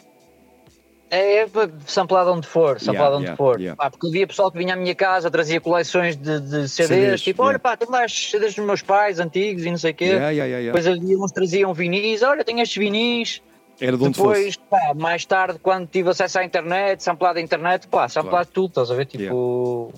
É, 1.12 1.44
é 1.44 1.48
samplado 1.86 2.32
onde 2.32 2.48
for, 2.48 2.80
samplado 2.80 3.18
onde 3.18 3.26
yeah, 3.26 3.38
for. 3.38 3.60
yeah. 3.60 3.76
Pá, 3.76 3.92
porque 3.92 4.08
havia 4.08 4.26
pessoal 4.26 4.50
que 4.52 4.58
vinha 4.58 4.74
à 4.74 4.78
minha 4.78 4.96
casa, 4.96 5.30
trazia 5.30 5.62
coleções 5.62 6.16
de, 6.16 6.40
de 6.40 6.68
CDs, 6.68 6.88
CDs, 6.88 7.22
tipo, 7.22 7.44
yeah. 7.44 7.50
olha 7.50 7.60
pá, 7.60 7.78
tem 7.78 7.88
lá 7.88 8.06
as 8.06 8.32
CDs 8.32 8.56
dos 8.56 8.66
meus 8.66 8.82
pais 8.82 9.20
antigos 9.20 9.64
e 9.64 9.70
não 9.70 9.78
sei 9.78 9.92
o 9.92 9.94
quê. 9.94 10.06
Yeah, 10.06 10.30
yeah, 10.30 10.46
yeah, 10.46 10.60
yeah. 10.60 10.80
Depois 10.80 10.88
havia 10.88 11.20
uns 11.20 11.32
traziam 11.32 11.74
vinis, 11.74 12.24
olha, 12.24 12.44
tenho 12.44 12.62
estes 12.62 12.78
vinis. 12.78 13.44
Era 13.80 13.98
de 13.98 14.04
onde 14.04 14.18
Depois, 14.18 14.56
pá, 14.56 14.94
mais 14.96 15.24
tarde, 15.26 15.60
quando 15.62 15.88
tive 15.88 16.10
acesso 16.10 16.40
à 16.40 16.46
internet, 16.46 17.04
samplar 17.04 17.34
da 17.36 17.42
internet, 17.42 17.88
pá, 17.88 18.10
samplar 18.10 18.46
tudo, 18.46 18.70
estás 18.70 18.90
a 18.90 18.96
ver? 18.96 19.06
Tipo, 19.06 19.94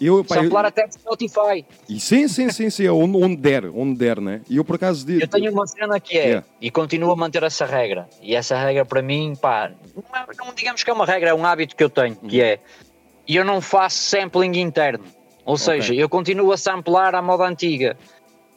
Eu, 0.00 0.24
pá, 0.24 0.36
eu- 0.36 0.42
samplar 0.44 0.64
até 0.66 0.86
de 0.86 0.94
Spotify. 0.94 1.64
e 1.88 1.98
sim, 1.98 2.28
sim, 2.28 2.50
sim, 2.50 2.70
sim, 2.70 2.86
é 2.86 2.90
onde, 2.92 3.36
der, 3.36 3.64
onde 3.74 3.96
der, 3.98 4.20
né? 4.20 4.40
E 4.48 4.56
eu 4.56 4.64
por 4.64 4.76
acaso 4.76 5.04
de, 5.04 5.20
Eu 5.22 5.28
tenho 5.28 5.52
uma 5.52 5.66
cena 5.66 5.98
que 5.98 6.16
é, 6.16 6.24
Yeah. 6.26 6.46
e 6.60 6.70
continuo 6.70 7.10
a 7.10 7.16
manter 7.16 7.42
essa 7.42 7.64
regra, 7.66 8.08
e 8.22 8.34
essa 8.34 8.56
regra 8.56 8.84
para 8.84 9.02
mim, 9.02 9.34
pá, 9.40 9.72
não, 9.96 10.20
é- 10.20 10.26
não 10.46 10.54
digamos 10.54 10.82
que 10.84 10.90
é 10.90 10.92
uma 10.92 11.04
regra, 11.06 11.30
é 11.30 11.34
um 11.34 11.44
hábito 11.44 11.74
que 11.74 11.82
eu 11.82 11.90
tenho, 11.90 12.14
que 12.16 12.40
é, 12.40 12.60
eu 13.26 13.44
não 13.44 13.60
faço 13.60 13.98
sampling 13.98 14.58
interno. 14.60 15.04
Ou 15.44 15.56
seja, 15.56 15.94
eu 15.94 16.08
continuo 16.08 16.52
a 16.52 16.56
samplar 16.58 17.14
à 17.14 17.22
moda 17.22 17.44
antiga. 17.44 17.96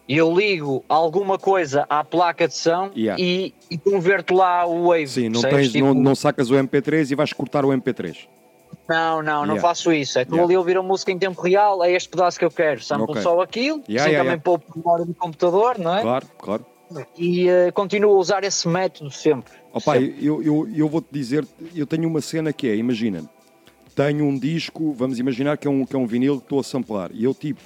Eu 0.10 0.34
ligo 0.38 0.84
alguma 0.89 1.39
coisa 1.39 1.86
à 1.89 2.04
placa 2.04 2.46
de 2.48 2.54
som 2.54 2.92
Yeah. 2.96 3.22
e, 3.24 3.54
e 3.70 3.78
converto 3.78 4.34
lá 4.34 4.66
o 4.66 4.89
wave. 4.89 5.08
Sim, 5.08 5.30
não, 5.30 5.39
tens, 5.42 5.74
não, 5.74 5.88
Tipo, 5.89 5.94
não 5.94 6.16
sacas 6.16 6.50
o 6.52 6.56
MP3 6.56 7.12
e 7.12 7.16
vais 7.16 7.32
cortar 7.32 7.64
o 7.64 7.70
MP3. 7.72 8.28
Não, 8.92 9.22
não, 9.22 9.42
não 9.46 9.56
Yeah. 9.56 9.62
faço 9.62 9.92
isso. 9.94 10.20
É 10.20 10.26
que 10.26 10.32
Yeah. 10.32 10.46
ali 10.46 10.58
ouvir 10.58 10.78
a 10.78 10.82
música 10.84 11.12
em 11.12 11.18
tempo 11.18 11.42
real, 11.42 11.84
é 11.84 11.92
este 11.94 12.10
pedaço 12.10 12.38
que 12.38 12.46
eu 12.46 12.52
quero. 12.52 12.84
Sample 12.84 13.12
Ok. 13.12 13.22
só 13.22 13.39
aquilo, 13.42 13.78
Yeah, 13.88 14.02
assim 14.04 14.12
yeah, 14.12 14.18
também 14.18 14.26
yeah. 14.32 14.42
pouco 14.44 14.66
memória 14.78 15.06
do 15.06 15.14
computador, 15.14 15.78
não 15.80 15.96
é? 15.96 16.02
Claro, 16.02 16.28
claro. 16.38 16.66
E 17.18 17.48
eh, 17.48 17.72
continuo 17.72 18.14
a 18.16 18.18
usar 18.20 18.44
esse 18.44 18.68
método 18.68 19.10
sempre. 19.12 19.54
Opa, 19.72 19.94
Sempre. 19.94 20.26
eu, 20.26 20.44
eu, 20.44 20.68
eu 20.76 20.89
vou-te 20.89 21.08
dizer, 21.10 21.48
eu 21.74 21.88
tenho 21.88 22.06
uma 22.10 22.20
cena 22.20 22.52
que 22.52 22.68
é, 22.68 22.76
imagina, 22.76 23.24
tenho 23.96 24.26
um 24.26 24.38
disco, 24.38 24.92
vamos 24.92 25.18
imaginar 25.18 25.58
que 25.58 25.66
é 25.66 25.72
um, 25.72 25.86
que 25.86 25.96
é 25.96 26.00
um 26.00 26.06
vinil 26.06 26.38
que 26.39 26.44
estou 26.44 26.60
a 26.60 26.64
samplar, 26.64 27.10
e 27.14 27.24
eu 27.24 27.34
tipo, 27.34 27.62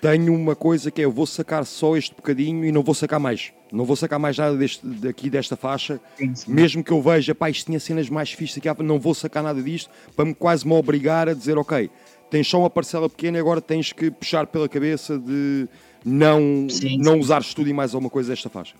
tenho 0.00 0.34
uma 0.34 0.56
coisa 0.56 0.90
que 0.90 1.02
é, 1.02 1.04
eu 1.04 1.12
vou 1.12 1.26
sacar 1.26 1.66
só 1.66 1.94
este 1.94 2.14
bocadinho 2.14 2.64
e 2.64 2.72
não 2.72 2.82
vou 2.82 2.94
sacar 2.94 3.20
mais. 3.20 3.52
Não 3.72 3.84
vou 3.86 3.96
sacar 3.96 4.18
mais 4.18 4.36
nada 4.36 4.54
deste, 4.56 4.86
daqui 4.86 5.30
desta 5.30 5.56
faixa, 5.56 5.98
Sim, 6.16 6.34
sim. 6.34 6.52
mesmo 6.52 6.84
que 6.84 6.92
eu 6.92 7.00
veja, 7.00 7.34
pá, 7.34 7.48
isto 7.48 7.66
tinha 7.66 7.80
cenas 7.80 8.10
mais 8.10 8.30
fixas 8.30 8.58
aqui, 8.64 8.82
não 8.82 9.00
vou 9.00 9.14
sacar 9.14 9.42
nada 9.42 9.62
disto, 9.62 9.90
para 10.14 10.26
me 10.26 10.34
quase 10.34 10.66
me 10.66 10.74
obrigar 10.74 11.28
a 11.28 11.32
dizer, 11.34 11.56
ok, 11.56 11.88
tens 12.30 12.46
só 12.46 12.58
uma 12.58 12.68
parcela 12.70 13.08
pequena 13.08 13.38
e 13.38 13.40
agora 13.40 13.60
tens 13.62 13.92
que 13.92 14.10
puxar 14.10 14.46
pela 14.46 14.68
cabeça 14.68 15.18
de 15.18 15.66
não, 16.04 16.66
Sim, 16.68 16.98
não 16.98 17.18
usares 17.18 17.54
tudo 17.54 17.68
e 17.70 17.72
mais 17.72 17.94
alguma 17.94 18.10
coisa 18.10 18.30
desta 18.30 18.50
faixa. 18.50 18.74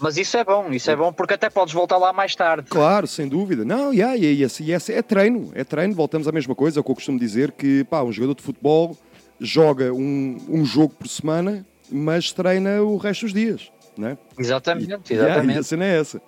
Mas 0.00 0.16
isso 0.16 0.36
é 0.36 0.44
bom, 0.44 0.70
isso 0.72 0.90
é 0.90 0.96
bom 0.96 1.12
porque 1.12 1.34
até 1.34 1.48
podes 1.48 1.72
voltar 1.72 1.98
lá 1.98 2.12
mais 2.12 2.34
tarde. 2.34 2.68
Claro, 2.68 3.06
sem 3.06 3.28
dúvida. 3.28 3.64
Não, 3.64 3.92
yeah, 3.92 4.16
e, 4.16 4.24
e, 4.24 4.42
e, 4.42 4.72
esse- 4.72 4.92
é 4.92 5.00
treino, 5.02 5.52
é 5.54 5.62
treino. 5.62 5.94
Voltamos 5.94 6.26
à 6.26 6.32
mesma 6.32 6.54
coisa, 6.54 6.78
é 6.78 6.80
o 6.80 6.84
que 6.84 6.90
eu 6.90 6.94
costumo 6.96 7.18
dizer, 7.18 7.52
que 7.52 7.84
pá, 7.84 8.02
um 8.02 8.10
jogador 8.10 8.34
de 8.34 8.42
futebol 8.42 8.96
joga 9.40 9.92
um, 9.92 10.36
um 10.48 10.64
jogo 10.64 10.94
por 10.98 11.06
semana, 11.08 11.64
mas 11.90 12.32
treina 12.32 12.82
o 12.82 12.96
resto 12.96 13.22
dos 13.26 13.32
dias, 13.32 13.70
não 13.96 14.08
é? 14.08 14.18
Exatamente, 14.38 14.90
Yeah, 14.90 15.10
e 15.10 15.14
a 15.18 15.24
exatamente. 15.32 15.64
cena 15.64 15.84
é 15.84 16.00
essa. 16.00 16.22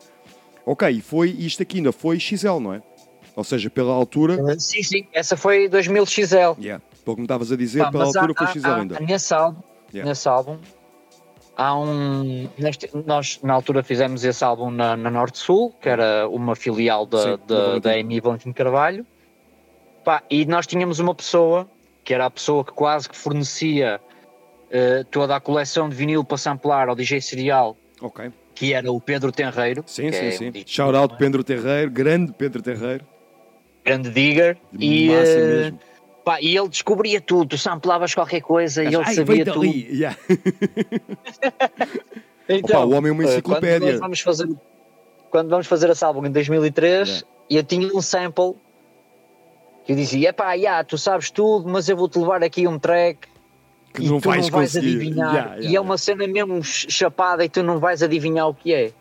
Ok, 0.64 0.88
e 0.88 1.00
foi, 1.00 1.30
isto 1.30 1.62
aqui 1.62 1.78
ainda 1.78 1.92
foi 1.92 2.18
XL, 2.18 2.58
não 2.60 2.74
é? 2.74 2.82
Ou 3.34 3.44
seja, 3.44 3.68
pela 3.70 3.92
altura, 3.92 4.58
Sim, 4.58 4.82
sim, 4.82 5.06
essa 5.12 5.36
foi 5.36 5.68
2000 5.68 6.06
XL. 6.06 6.56
yeah, 6.60 6.82
pelo 7.04 7.16
que 7.16 7.20
me 7.20 7.26
estavas 7.26 7.52
a 7.52 7.56
dizer, 7.56 7.80
Pá, 7.84 7.90
pela 7.92 8.04
altura 8.04 8.32
há- 8.36 8.46
foi 8.46 8.60
XL 8.60 8.66
há- 8.66 8.76
ainda. 8.76 9.00
Nesse 9.00 9.34
álbum, 9.34 9.60
Yeah. 9.92 10.08
nesse 10.08 10.28
álbum 10.28 10.58
há 11.56 11.78
um. 11.78 12.48
neste- 12.58 12.90
nós 13.06 13.38
na 13.42 13.52
altura 13.54 13.82
fizemos 13.82 14.24
esse 14.24 14.42
álbum 14.44 14.70
na, 14.70 14.96
na 14.96 15.10
Norte 15.10 15.38
Sul, 15.38 15.72
que 15.80 15.88
era 15.88 16.28
uma 16.28 16.56
filial 16.56 17.06
da, 17.06 17.22
Sim, 17.22 17.38
da, 17.46 17.78
da 17.78 17.92
Amy 17.92 18.20
Valentim 18.20 18.52
Carvalho. 18.52 19.06
Pá, 20.04 20.22
e 20.30 20.44
nós 20.46 20.66
tínhamos 20.66 20.98
uma 20.98 21.14
pessoa 21.14 21.68
que 22.04 22.14
era 22.14 22.26
a 22.26 22.30
pessoa 22.30 22.64
que 22.64 22.72
quase 22.72 23.08
que 23.08 23.16
fornecia 23.16 24.00
eh, 24.76 25.04
toda 25.10 25.34
a 25.34 25.40
coleção 25.40 25.88
de 25.88 25.94
vinil 25.96 26.22
para 26.22 26.36
samplar 26.36 26.88
ao 26.88 26.94
DJ 26.94 27.20
Serial, 27.22 27.76
Ok. 28.00 28.30
que 28.54 28.74
era 28.74 28.90
o 28.92 29.00
Pedro 29.00 29.32
Tenreiro. 29.32 29.82
Sim, 29.86 30.12
sim, 30.12 30.26
é 30.26 30.30
sim. 30.32 30.48
um 30.50 30.52
Shout 30.66 30.94
out 30.96 31.16
Pedro 31.16 31.42
Terreiro, 31.42 31.90
grande 31.90 32.32
Pedro 32.32 32.60
Terreiro. 32.62 33.04
grande 33.84 34.10
digger. 34.10 34.58
E, 34.78 35.08
mesmo. 35.08 35.80
pá, 36.24 36.40
e 36.42 36.56
ele 36.56 36.68
descobria 36.68 37.20
tudo, 37.20 37.50
tu 37.50 37.58
samplavas 37.58 38.14
qualquer 38.14 38.40
coisa 38.42 38.82
e 38.84 38.88
ele 38.88 38.96
Ai, 39.04 39.14
sabia 39.14 39.44
tudo. 39.46 39.64
Yeah. 39.64 40.16
Então, 42.48 42.82
Opa, 42.82 42.86
o 42.86 42.96
homem 42.96 43.10
é 43.10 43.12
uma 43.12 43.24
eh, 43.24 43.26
enciclopédia. 43.26 43.88
Quando 43.88 44.00
vamos 44.00 44.20
fazer, 44.20 44.48
quando 45.30 45.48
vamos 45.48 45.66
fazer 45.66 45.90
esse 45.90 46.04
álbum 46.04 46.24
em 46.26 46.30
2003, 46.30 47.08
Yeah. 47.08 47.26
eu 47.50 47.62
tinha 47.64 47.88
um 47.92 48.00
sample 48.00 48.54
que 49.84 49.92
eu 49.92 49.96
dizia: 49.96 50.28
epá, 50.28 50.52
yeah, 50.54 50.84
tu 50.84 50.96
sabes 50.96 51.28
tudo, 51.30 51.68
mas 51.68 51.88
eu 51.88 51.96
vou-te 51.96 52.18
levar 52.18 52.42
aqui 52.44 52.66
um 52.68 52.78
track 52.78 53.26
Que 53.97 54.05
e 54.05 54.09
não 54.09 54.20
tu 54.20 54.28
vais 54.28 54.44
não 54.44 54.51
vais 54.59 54.72
conseguir. 54.72 54.97
adivinhar. 54.97 55.34
Yeah, 55.34 55.55
yeah, 55.57 55.70
e 55.72 55.76
é 55.76 55.80
uma 55.80 55.99
cena 55.99 56.26
mesmo 56.26 56.62
ch- 56.62 56.86
chapada 56.90 57.44
e 57.44 57.49
tu 57.49 57.62
não 57.62 57.78
vais 57.78 58.03
adivinhar 58.03 58.49
o 58.49 58.55
que 58.55 58.72
é. 58.72 58.92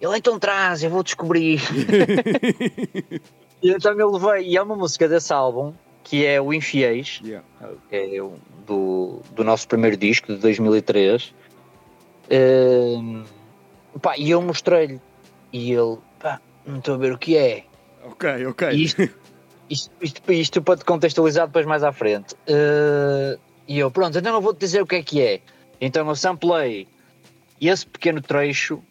Ele 0.00 0.18
então 0.18 0.38
traz, 0.38 0.82
eu 0.82 0.90
vou 0.90 1.02
descobrir. 1.02 1.60
e 3.62 3.70
então 3.70 3.98
eu 3.98 4.10
levei, 4.10 4.48
e 4.48 4.56
é 4.56 4.62
uma 4.62 4.76
música 4.76 5.08
desse 5.08 5.32
álbum 5.32 5.72
que 6.02 6.26
é 6.26 6.40
o 6.40 6.52
Infieis, 6.52 7.20
Yeah. 7.24 7.46
é 7.90 8.18
do, 8.66 9.20
do 9.34 9.42
nosso 9.44 9.66
primeiro 9.66 9.96
disco 9.96 10.34
de 10.34 10.38
2003. 10.38 11.32
Ehm, 12.28 13.22
pá, 14.02 14.14
e 14.18 14.30
eu 14.30 14.42
mostrei-lhe 14.42 15.00
e 15.52 15.72
ele, 15.72 15.96
pá, 16.20 16.40
não 16.66 16.78
estou 16.78 16.94
a 16.94 16.98
ver 16.98 17.12
o 17.12 17.18
que 17.18 17.36
é. 17.38 17.64
Ok, 18.04 18.46
ok. 18.46 18.70
Isto, 18.72 19.02
isto, 19.70 19.90
isto, 20.02 20.32
isto 20.32 20.62
para 20.62 20.76
te 20.78 20.84
contextualizar 20.84 21.46
depois 21.46 21.64
mais 21.64 21.82
à 21.82 21.90
frente. 21.92 22.34
Eh, 22.46 23.38
e 23.66 23.78
eu, 23.78 23.90
pronto, 23.90 24.16
então 24.18 24.32
não 24.32 24.40
vou-te 24.40 24.58
dizer 24.60 24.82
o 24.82 24.86
que 24.86 24.96
é 24.96 25.02
que 25.02 25.20
é. 25.22 25.40
Então 25.80 26.08
eu 26.08 26.16
samplei 26.16 26.86
esse 27.60 27.86
pequeno 27.86 28.20
trecho 28.20 28.82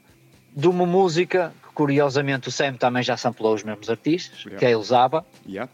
de 0.56 0.68
uma 0.68 0.86
música 0.86 1.54
que 1.68 1.74
curiosamente 1.74 2.48
o 2.50 2.52
Sam 2.52 2.74
também 2.74 3.02
já 3.04 3.18
samplou 3.18 3.54
os 3.54 3.64
mesmos 3.64 3.90
artistas, 3.90 4.40
Yeah. 4.46 4.60
que 4.60 4.66
é 4.66 4.78
o 4.78 4.84
Zaba. 4.84 5.26
Yeah. 5.48 5.72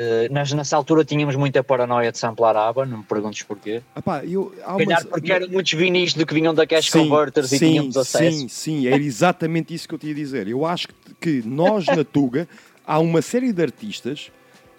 Eh, 0.00 0.28
nós 0.30 0.52
nessa 0.52 0.76
altura 0.76 1.04
tínhamos 1.04 1.34
muita 1.34 1.64
paranoia 1.64 2.12
de 2.12 2.18
samplar 2.18 2.54
ABBA, 2.56 2.86
não 2.86 2.98
me 2.98 3.04
perguntes 3.04 3.42
porquê. 3.42 3.82
Epá, 3.96 4.24
eu, 4.24 4.52
Se 4.54 4.60
calhar 4.62 5.00
uma- 5.02 5.10
porque 5.10 5.32
eram 5.32 5.48
muitos 5.48 5.72
vinis 5.72 6.14
do 6.14 6.24
que 6.24 6.34
vinham 6.34 6.54
da 6.54 6.64
Cash 6.66 6.88
Sim, 6.90 7.08
Converters 7.08 7.50
e 7.50 7.58
sim, 7.58 7.70
tínhamos 7.70 7.96
acesso. 7.96 8.38
Sim, 8.38 8.48
sim, 8.48 8.86
era 8.86 8.96
exatamente 9.02 9.74
isso 9.74 9.88
que 9.88 9.94
eu 9.94 9.98
te 9.98 10.06
ia 10.06 10.14
dizer. 10.14 10.46
Eu 10.46 10.64
acho 10.64 10.86
que 11.20 11.42
nós 11.44 11.84
na 11.86 12.04
Tuga 12.04 12.48
há 12.86 13.00
uma 13.00 13.20
série 13.20 13.52
de 13.52 13.60
artistas 13.60 14.30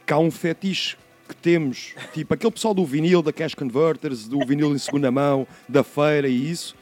que 0.08 0.14
há 0.14 0.18
um 0.18 0.32
fetiche 0.32 0.96
que 1.30 1.36
temos, 1.36 1.94
tipo 2.14 2.34
aquele 2.34 2.52
pessoal 2.52 2.74
do 2.74 2.86
vinil, 2.86 3.22
da 3.22 3.32
Cash 3.32 3.56
Converters, 3.56 4.28
do 4.28 4.40
vinil 4.46 4.74
em 4.74 4.78
segunda 4.78 5.12
mão, 5.12 5.48
da 5.68 5.84
feira 5.84 6.28
e 6.28 6.52
isso, 6.52 6.76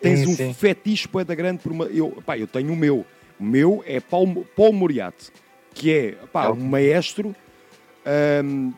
tens 0.00 0.20
Sim, 0.20 0.26
um 0.26 0.36
sim. 0.36 0.52
fetiche 0.52 1.08
poeta 1.08 1.34
grande 1.34 1.62
por 1.62 1.72
uma. 1.72 1.84
Eu, 1.86 2.22
pá, 2.26 2.36
eu 2.36 2.46
tenho 2.46 2.72
o 2.72 2.76
meu. 2.76 3.06
O 3.38 3.44
meu 3.44 3.82
é 3.86 4.00
Paul, 4.00 4.46
Paul 4.56 4.72
Moriarty, 4.72 5.30
que 5.74 5.92
é 5.92 6.12
pá, 6.32 6.50
um 6.50 6.56
maestro 6.56 7.34
ahm, 8.04 8.72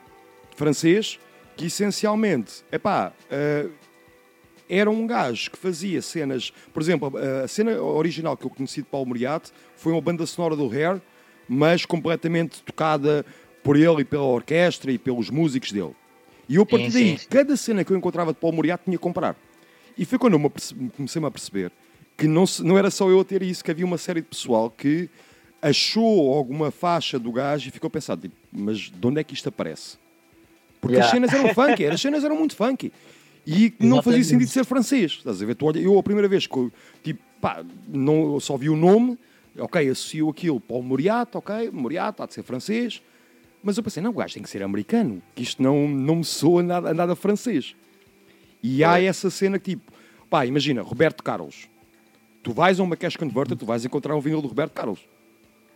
francês 0.56 1.18
que 1.56 1.66
essencialmente 1.66 2.64
epá, 2.72 3.12
ah, 3.30 3.68
era 4.68 4.90
um 4.90 5.06
gajo 5.06 5.50
que 5.50 5.58
fazia 5.58 6.00
cenas. 6.00 6.52
Por 6.72 6.82
exemplo, 6.82 7.12
a, 7.16 7.44
a 7.44 7.48
cena 7.48 7.80
original 7.80 8.36
que 8.36 8.44
eu 8.44 8.50
conheci 8.50 8.82
de 8.82 8.88
Paulo 8.88 9.06
Moriarty 9.06 9.52
foi 9.76 9.92
uma 9.92 10.00
banda 10.00 10.24
sonora 10.26 10.56
do 10.56 10.68
Hair, 10.68 11.00
mas 11.48 11.84
completamente 11.84 12.62
tocada 12.62 13.24
por 13.64 13.76
ele 13.76 14.02
e 14.02 14.04
pela 14.04 14.22
orquestra 14.24 14.92
e 14.92 14.98
pelos 14.98 15.28
músicos 15.30 15.72
dele. 15.72 15.94
E 16.48 16.54
eu, 16.56 16.62
a 16.62 16.66
partir 16.66 16.92
Sim, 16.92 16.98
daí, 16.98 17.18
sim, 17.18 17.26
cada 17.28 17.56
cena 17.56 17.82
que 17.82 17.90
eu 17.92 17.96
encontrava 17.96 18.32
de 18.32 18.38
Paulo 18.38 18.54
Moriarty 18.56 18.84
tinha 18.84 18.96
que 18.98 19.02
comprar. 19.02 19.34
E 19.98 20.04
foi 20.04 20.18
quando 20.18 20.34
eu 20.34 20.52
comecei-me 20.96 21.26
a 21.26 21.30
perceber 21.30 21.72
que 22.16 22.28
não, 22.28 22.46
se- 22.46 22.62
não 22.62 22.76
era 22.78 22.90
só 22.90 23.08
eu 23.08 23.18
a 23.20 23.24
ter 23.24 23.42
isso, 23.42 23.64
que 23.64 23.70
havia 23.70 23.84
uma 23.86 23.96
série 23.98 24.20
de 24.20 24.28
pessoal 24.28 24.70
que 24.70 25.08
achou 25.62 26.32
alguma 26.34 26.70
faixa 26.70 27.18
do 27.18 27.32
gajo 27.32 27.68
e 27.68 27.70
ficou 27.72 27.88
a 27.88 27.90
pensar, 27.90 28.16
tipo, 28.18 28.34
mas 28.52 28.78
de 28.90 29.06
onde 29.06 29.20
é 29.20 29.24
que 29.24 29.32
isto 29.32 29.48
aparece? 29.48 29.96
Porque 30.80 30.98
as 30.98 31.06
Yeah. 31.10 31.28
cenas 31.28 31.32
eram 31.32 31.54
funky, 31.54 31.86
as 31.88 32.00
cenas 32.00 32.22
eram 32.24 32.36
muito 32.36 32.54
funky. 32.54 32.92
E 33.46 33.72
não 33.80 34.02
fazia 34.02 34.22
sentido 34.24 34.48
ser 34.48 34.64
francês. 34.64 35.12
Estás 35.12 35.42
a 35.42 35.46
ver? 35.46 35.54
Tu 35.54 35.64
olha, 35.66 35.78
eu 35.78 35.98
a 35.98 36.02
primeira 36.02 36.28
vez 36.28 36.46
que 36.46 36.56
eu, 36.56 36.70
tipo, 37.02 37.22
pá, 37.40 37.64
não, 37.88 38.38
só 38.40 38.56
vi 38.58 38.68
o 38.68 38.76
nome, 38.76 39.18
ok, 39.58 39.88
associo 39.88 40.28
aquilo 40.28 40.60
para 40.60 40.76
o 40.76 40.82
Moriato, 40.82 41.38
ok, 41.38 41.70
Moriato, 41.70 42.22
há 42.22 42.26
de 42.26 42.34
ser 42.34 42.42
francês. 42.42 43.00
Mas 43.64 43.76
eu 43.78 43.82
pensei, 43.82 44.02
não, 44.02 44.10
o 44.10 44.14
gajo 44.14 44.34
tem 44.34 44.42
que 44.42 44.50
ser 44.50 44.62
americano, 44.62 45.22
que 45.34 45.42
isto 45.42 45.62
não, 45.62 45.88
não 45.88 46.16
me 46.16 46.24
soa 46.24 46.62
nada, 46.62 46.92
nada 46.92 47.16
francês. 47.16 47.74
E 48.62 48.84
há 48.84 49.00
essa 49.02 49.30
cena 49.30 49.58
que, 49.58 49.70
tipo, 49.70 49.90
pá, 50.28 50.44
imagina, 50.44 50.82
Roberto 50.82 51.22
Carlos. 51.22 51.66
Tu 52.42 52.52
vais 52.52 52.78
a 52.78 52.82
uma 52.82 52.94
cash 52.96 53.16
converter, 53.16 53.56
tu 53.56 53.64
vais 53.64 53.84
encontrar 53.84 54.14
um 54.14 54.20
vinil 54.20 54.42
do 54.42 54.48
Roberto 54.48 54.72
Carlos. 54.72 55.00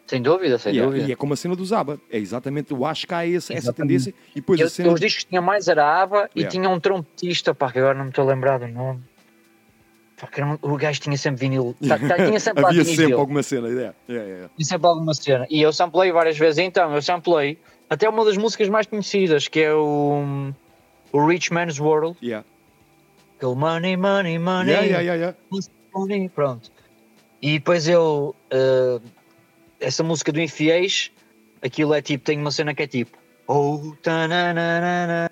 Sem 0.07 0.21
dúvida, 0.23 0.59
sem 0.59 0.75
E 0.75 0.79
é, 0.79 0.83
dúvida. 0.83 1.09
e 1.09 1.13
é 1.13 1.17
como 1.17 1.33
a 1.33 1.37
cena 1.37 1.55
do 1.57 1.65
Zaba. 1.65 1.99
É 2.11 2.19
exatamente, 2.19 2.73
eu 2.73 2.85
acho 2.85 3.07
que 3.07 3.15
há 3.15 3.27
esse- 3.27 3.53
essa 3.55 3.73
tendência. 3.73 4.13
E 4.33 4.37
depois 4.37 4.61
Eu, 4.61 4.67
a 4.67 4.71
cena. 4.71 4.93
Os 4.93 5.01
discos 5.01 5.25
tinha 5.25 5.41
mais 5.41 5.69
era 5.69 5.85
a 5.85 6.03
ABBA 6.03 6.31
e 6.35 6.41
Yeah. 6.41 6.51
tinha 6.51 6.69
um 6.71 6.79
trompetista, 6.81 7.55
pá, 7.55 7.71
que 7.73 7.79
agora 7.79 7.97
não 7.97 8.05
me 8.05 8.11
estou 8.11 8.25
a 8.25 8.33
lembrar 8.33 8.59
do 8.59 8.69
nome. 8.69 9.01
Pá, 10.19 10.27
que 10.27 10.41
era 10.41 10.51
um- 10.51 10.59
o 10.63 10.77
gajo 10.77 11.01
tinha 11.01 11.17
sempre 11.17 11.41
vinil. 11.41 11.75
Tá, 11.87 11.99
tá, 11.99 12.17
tinha 12.27 12.41
sempre 12.41 12.65
Havia 12.65 12.85
sempre 12.85 13.13
alguma 13.13 13.43
cena. 13.43 13.69
Yeah, 13.69 13.95
yeah, 14.09 14.29
yeah. 14.29 14.51
Tinha 14.57 14.67
sempre 14.67 14.87
alguma 14.87 15.13
cena. 15.15 15.47
E 15.51 15.61
eu 15.61 15.73
samplei 15.75 16.11
várias 16.11 16.39
vezes. 16.39 16.59
Então, 16.59 16.95
eu 16.95 17.03
samplei 17.03 17.59
até 17.91 18.09
uma 18.09 18.25
das 18.25 18.37
músicas 18.37 18.69
mais 18.69 18.87
conhecidas, 18.87 19.49
que 19.49 19.61
é 19.61 19.73
o, 19.75 20.53
o 21.13 21.27
Rich 21.27 21.53
Man's 21.53 21.79
World. 21.81 22.17
Yeah. 22.23 22.47
Aquele 23.37 23.55
Money, 23.55 23.97
Money, 23.97 24.39
Money. 24.39 24.73
Yeah, 24.73 25.01
yeah, 25.01 25.15
yeah. 25.15 25.37
Money, 25.95 26.29
pronto. 26.29 26.71
E 27.41 27.59
depois 27.59 27.89
eu. 27.89 28.35
eh, 28.51 29.01
essa 29.81 30.03
música 30.03 30.33
do 30.33 30.41
Infiéis, 30.41 31.13
aquilo 31.63 31.95
é 31.95 32.03
tipo, 32.03 32.25
tem 32.25 32.39
uma 32.39 32.51
cena 32.51 32.75
que 32.75 32.83
é 32.83 32.87
tipo. 32.87 33.17
Oh, 33.47 33.95
tananana, 34.03 35.31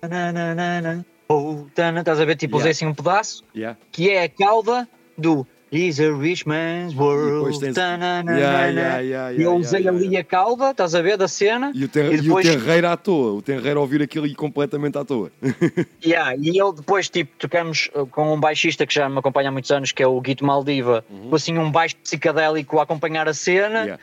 tananana, 0.00 1.06
oh, 1.28 1.66
tanana, 1.74 2.00
estás 2.00 2.20
a 2.20 2.24
ver? 2.24 2.36
Tipo, 2.36 2.56
usei 2.56 2.70
Yeah. 2.70 2.76
assim 2.76 2.86
um 2.86 2.94
pedaço, 2.94 3.44
Yeah. 3.54 3.78
que 3.92 4.10
é 4.10 4.24
a 4.24 4.28
cauda 4.28 4.88
do 5.16 5.46
He's 5.74 5.98
a 5.98 6.12
Rich 6.16 6.46
Man's 6.46 6.94
World. 6.94 7.58
tens- 7.58 7.74
tananana. 7.74 8.38
Yeah, 8.38 8.66
yeah, 8.68 8.98
yeah, 9.00 9.32
E 9.32 9.42
eu 9.42 9.56
usei 9.56 9.88
ali 9.88 10.16
a 10.16 10.22
cauda, 10.22 10.70
estás 10.70 10.94
a 10.94 11.02
ver, 11.02 11.16
da 11.16 11.26
cena. 11.26 11.72
E 11.74 11.84
o, 11.84 11.88
ter, 11.88 12.12
E 12.12 12.20
depois- 12.20 12.46
e 12.46 12.50
o 12.50 12.52
terreiro 12.60 12.88
à 12.88 12.96
toa. 12.96 13.32
O 13.32 13.42
terreiro 13.42 13.80
a 13.80 13.82
ouvir 13.82 14.00
aquilo 14.00 14.26
e 14.26 14.34
completamente 14.34 14.96
à 14.96 15.04
toa. 15.04 15.32
Yeah, 16.04 16.36
e 16.38 16.56
eu 16.56 16.72
depois, 16.72 17.08
tipo, 17.08 17.32
tocamos 17.38 17.90
uh, 17.94 18.06
com 18.06 18.34
um 18.34 18.38
baixista 18.38 18.86
que 18.86 18.94
já 18.94 19.08
me 19.08 19.18
acompanha 19.18 19.48
há 19.48 19.52
muitos 19.52 19.70
anos, 19.72 19.90
que 19.90 20.02
é 20.02 20.06
o 20.06 20.20
Guito 20.20 20.44
Maldiva, 20.44 21.04
com 21.28 21.34
assim 21.34 21.58
um 21.58 21.70
baixo 21.70 21.96
psicadélico 21.96 22.78
a 22.78 22.82
acompanhar 22.84 23.26
a 23.28 23.34
cena. 23.34 23.98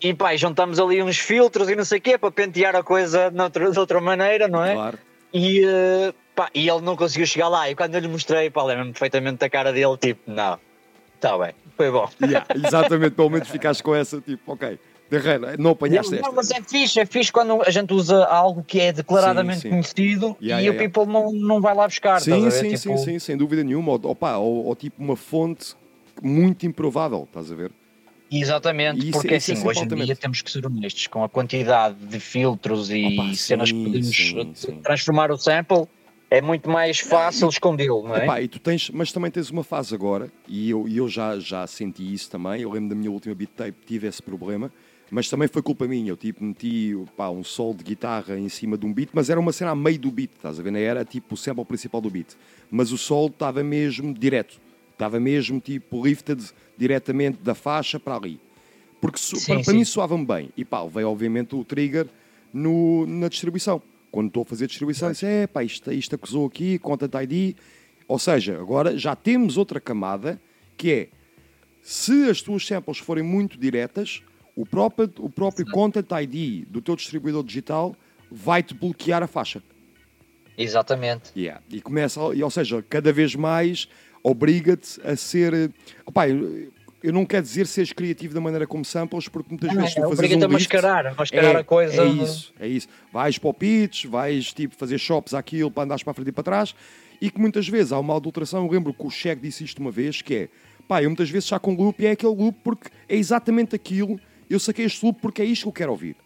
E 0.00 0.14
pá, 0.14 0.34
juntamos 0.36 0.78
ali 0.78 1.02
uns 1.02 1.18
filtros 1.18 1.68
e 1.68 1.74
não 1.74 1.84
sei 1.84 1.98
o 1.98 2.00
quê 2.00 2.16
para 2.16 2.30
pentear 2.30 2.74
a 2.76 2.82
coisa 2.84 3.30
de 3.30 3.40
outra, 3.40 3.70
de 3.70 3.78
outra 3.78 4.00
maneira, 4.00 4.46
não 4.46 4.64
é? 4.64 4.72
Claro. 4.74 4.98
E, 5.34 5.64
uh, 5.66 6.14
pá, 6.36 6.48
e 6.54 6.68
ele 6.68 6.80
não 6.80 6.96
conseguiu 6.96 7.26
chegar 7.26 7.48
lá. 7.48 7.68
E 7.68 7.74
quando 7.74 7.94
eu 7.96 8.00
lhe 8.00 8.08
mostrei, 8.08 8.48
pá, 8.48 8.62
lembro-me 8.62 8.92
perfeitamente 8.92 9.38
da 9.38 9.50
cara 9.50 9.72
dele, 9.72 9.96
tipo, 9.96 10.20
não, 10.30 10.56
está 11.18 11.36
bem, 11.38 11.52
foi 11.76 11.90
bom. 11.90 12.08
Yeah, 12.22 12.46
exatamente, 12.54 13.10
pelo 13.14 13.30
menos 13.30 13.48
ficaste 13.48 13.82
com 13.82 13.94
essa, 13.94 14.20
tipo, 14.20 14.52
ok, 14.52 14.78
terreiro, 15.10 15.46
não 15.58 15.70
apanhaste 15.72 16.12
Não, 16.12 16.18
esta. 16.20 16.32
mas 16.32 16.50
é 16.50 16.62
fixe, 16.62 17.00
é 17.00 17.06
fixe 17.06 17.32
quando 17.32 17.60
a 17.62 17.70
gente 17.70 17.92
usa 17.92 18.24
algo 18.26 18.62
que 18.62 18.80
é 18.80 18.92
declaradamente 18.92 19.60
Sim, 19.60 19.62
sim. 19.62 19.70
conhecido 19.70 20.36
Yeah, 20.40 20.62
e 20.62 20.66
yeah, 20.66 20.70
o 20.70 20.74
yeah. 20.74 20.78
people 20.92 21.12
não, 21.12 21.32
não 21.32 21.60
vai 21.60 21.74
lá 21.74 21.86
buscar. 21.86 22.20
Sim, 22.20 22.50
sim, 22.50 22.68
Tipo, 22.74 22.78
sim, 22.78 22.96
sim, 22.98 23.18
sem 23.18 23.36
dúvida 23.36 23.62
nenhuma. 23.64 23.92
Ou, 23.92 24.00
opa, 24.04 24.36
ou, 24.36 24.66
ou 24.66 24.76
tipo 24.76 25.02
uma 25.02 25.16
fonte 25.16 25.74
muito 26.22 26.66
improvável, 26.66 27.24
estás 27.28 27.50
a 27.50 27.54
ver? 27.54 27.70
Exatamente, 28.30 29.00
Isso- 29.08 29.12
porque 29.12 29.36
isso 29.36 29.50
é 29.52 29.54
assim, 29.54 29.66
hoje 29.66 29.80
em 29.84 29.88
dia 30.04 30.14
temos 30.14 30.42
que 30.42 30.50
ser 30.50 30.66
honestos 30.66 31.06
com 31.06 31.24
a 31.24 31.28
quantidade 31.30 31.94
de 31.96 32.20
filtros 32.20 32.90
e 32.90 33.06
Opa, 33.06 33.34
cenas 33.34 33.72
que 33.72 33.78
sim, 33.78 33.84
podemos 33.84 34.16
sim, 34.16 34.50
sim. 34.54 34.80
transformar 34.82 35.30
o 35.30 35.38
sample. 35.38 35.86
É 36.30 36.42
muito 36.42 36.68
mais 36.68 36.98
fácil 37.00 37.48
escondê-lo, 37.48 38.02
não 38.06 38.14
é? 38.14 38.24
Epá, 38.24 38.42
e 38.42 38.48
tu 38.48 38.58
tens, 38.58 38.90
mas 38.90 39.10
também 39.12 39.30
tens 39.30 39.48
uma 39.50 39.64
fase 39.64 39.94
agora, 39.94 40.30
e 40.46 40.68
eu, 40.68 40.86
eu 40.86 41.08
já, 41.08 41.38
já 41.38 41.66
senti 41.66 42.12
isso 42.12 42.30
também. 42.30 42.60
Eu 42.60 42.70
lembro 42.70 42.90
da 42.90 42.94
minha 42.94 43.10
última 43.10 43.34
beat 43.34 43.50
tape, 43.56 43.74
tive 43.86 44.06
esse 44.06 44.22
problema, 44.22 44.70
mas 45.10 45.30
também 45.30 45.48
foi 45.48 45.62
culpa 45.62 45.86
minha. 45.88 46.10
Eu 46.10 46.18
tipo, 46.18 46.44
meti 46.44 46.94
pá, 47.16 47.30
um 47.30 47.42
sol 47.42 47.72
de 47.72 47.82
guitarra 47.82 48.38
em 48.38 48.48
cima 48.50 48.76
de 48.76 48.84
um 48.84 48.92
beat, 48.92 49.08
mas 49.14 49.30
era 49.30 49.40
uma 49.40 49.52
cena 49.52 49.70
a 49.70 49.74
meio 49.74 49.98
do 49.98 50.10
beat, 50.10 50.32
estás 50.36 50.60
a 50.60 50.62
ver? 50.62 50.70
Não 50.70 50.78
Era 50.78 51.02
tipo 51.02 51.32
o 51.34 51.36
sample 51.36 51.64
principal 51.64 52.00
do 52.02 52.10
beat, 52.10 52.34
mas 52.70 52.92
o 52.92 52.98
sol 52.98 53.28
estava 53.28 53.64
mesmo 53.64 54.12
direto, 54.12 54.60
estava 54.92 55.18
mesmo 55.18 55.60
tipo 55.60 56.04
lifted 56.06 56.44
diretamente 56.76 57.38
da 57.42 57.54
faixa 57.54 57.98
para 57.98 58.16
ali. 58.16 58.38
Porque 59.00 59.18
so- 59.18 59.36
Sim, 59.36 59.54
para, 59.54 59.64
para 59.64 59.72
sim. 59.72 59.78
mim 59.78 59.84
soava-me 59.84 60.26
bem. 60.26 60.50
E 60.58 60.62
pá, 60.64 60.84
veio 60.84 61.08
obviamente 61.08 61.54
o 61.54 61.64
trigger 61.64 62.06
no, 62.52 63.06
na 63.06 63.28
distribuição. 63.28 63.80
Quando 64.10 64.28
estou 64.28 64.42
a 64.42 64.46
fazer 64.46 64.66
distribuição, 64.66 65.10
disse, 65.12 65.26
é 65.26 65.46
pá, 65.46 65.62
isto, 65.62 65.92
isto 65.92 66.14
acusou 66.14 66.46
aqui, 66.46 66.78
content 66.78 67.12
ID. 67.14 67.56
Ou 68.06 68.18
seja, 68.18 68.58
agora 68.58 68.96
já 68.96 69.14
temos 69.14 69.56
outra 69.56 69.80
camada 69.80 70.40
que 70.76 70.92
é 70.92 71.08
se 71.82 72.28
as 72.30 72.40
tuas 72.40 72.66
samples 72.66 72.98
forem 72.98 73.22
muito 73.24 73.58
diretas, 73.58 74.22
o 74.54 74.66
próprio, 74.66 75.10
o 75.18 75.30
próprio 75.30 75.66
content 75.66 76.06
ID 76.10 76.66
do 76.68 76.80
teu 76.80 76.96
distribuidor 76.96 77.42
digital 77.44 77.94
vai-te 78.30 78.74
bloquear 78.74 79.22
a 79.22 79.26
faixa. 79.26 79.62
Exatamente. 80.56 81.30
Yeah. 81.36 81.62
E 81.70 81.80
começa, 81.80 82.20
ou 82.20 82.50
seja, 82.50 82.82
cada 82.88 83.12
vez 83.12 83.34
mais 83.34 83.88
obriga-te 84.22 85.00
a 85.02 85.14
ser. 85.14 85.54
eh, 85.54 85.70
Opá, 86.04 86.24
eu, 87.02 87.12
não 87.12 87.24
quero 87.24 87.42
dizer 87.42 87.66
seres 87.66 87.92
criativo 87.92 88.34
da 88.34 88.40
maneira 88.40 88.66
como 88.66 88.84
samples, 88.84 89.28
porque 89.28 89.50
muitas 89.50 89.72
Não, 89.72 89.82
vezes 89.82 89.96
é, 89.96 90.00
tu 90.00 90.16
fazes 90.16 90.36
um 90.36 90.44
a 90.44 90.48
mascarar, 90.48 91.06
a 91.06 91.14
mascarar 91.14 91.54
é, 91.54 91.56
a 91.58 91.64
coisa. 91.64 92.02
É 92.02 92.06
isso, 92.06 92.54
é 92.58 92.68
isso. 92.68 92.88
Vais 93.12 93.38
para 93.38 93.50
o 93.50 93.54
pitch, 93.54 94.06
vais 94.06 94.52
tipo, 94.52 94.74
fazer 94.74 94.98
shops 94.98 95.34
àquilo 95.34 95.70
para 95.70 95.84
andares 95.84 96.02
para 96.02 96.10
a 96.10 96.14
frente 96.14 96.28
e 96.28 96.32
para 96.32 96.44
trás, 96.44 96.74
e 97.20 97.30
que 97.30 97.40
muitas 97.40 97.68
vezes 97.68 97.92
há 97.92 97.98
uma 97.98 98.16
adulteração. 98.16 98.64
Eu 98.64 98.70
lembro 98.70 98.92
que 98.92 99.06
o 99.06 99.10
Cheque 99.10 99.42
disse 99.42 99.64
isto 99.64 99.80
uma 99.80 99.90
vez, 99.90 100.22
que 100.22 100.34
é, 100.34 100.48
pá, 100.86 101.02
eu 101.02 101.08
muitas 101.08 101.30
vezes 101.30 101.48
já 101.48 101.58
com 101.58 101.74
loop 101.74 102.02
e 102.02 102.06
é 102.06 102.12
aquele 102.12 102.34
loop 102.34 102.58
porque 102.62 102.90
é 103.08 103.16
exatamente 103.16 103.74
aquilo, 103.76 104.18
eu 104.48 104.58
saquei 104.58 104.84
este 104.84 105.04
loop 105.04 105.20
porque 105.20 105.42
é 105.42 105.44
isto 105.44 105.62
que 105.62 105.68
eu 105.68 105.72
quero 105.72 105.90
ouvir. 105.92 106.16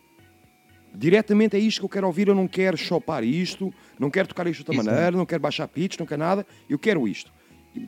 Diretamente 0.94 1.56
é 1.56 1.58
isto 1.58 1.80
que 1.80 1.84
eu 1.86 1.88
quero 1.88 2.06
ouvir, 2.06 2.28
eu 2.28 2.34
não 2.34 2.46
quero 2.46 2.76
chopar 2.76 3.24
isto, 3.24 3.72
não 3.98 4.10
quero 4.10 4.28
tocar 4.28 4.46
isto 4.46 4.58
de 4.58 4.70
outra 4.70 4.74
Isso. 4.74 4.84
maneira, 4.84 5.16
não 5.16 5.24
quero 5.24 5.40
baixar 5.40 5.66
pitch, 5.66 5.98
não 5.98 6.06
quero 6.06 6.20
nada, 6.20 6.46
eu 6.68 6.78
quero 6.78 7.08
isto. 7.08 7.32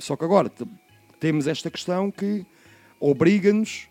Só 0.01 0.17
que 0.17 0.25
agora 0.25 0.51
temos 1.21 1.47
esta 1.47 1.71
questão 1.71 2.11
que 2.11 2.47
obriga-nos 3.11 3.87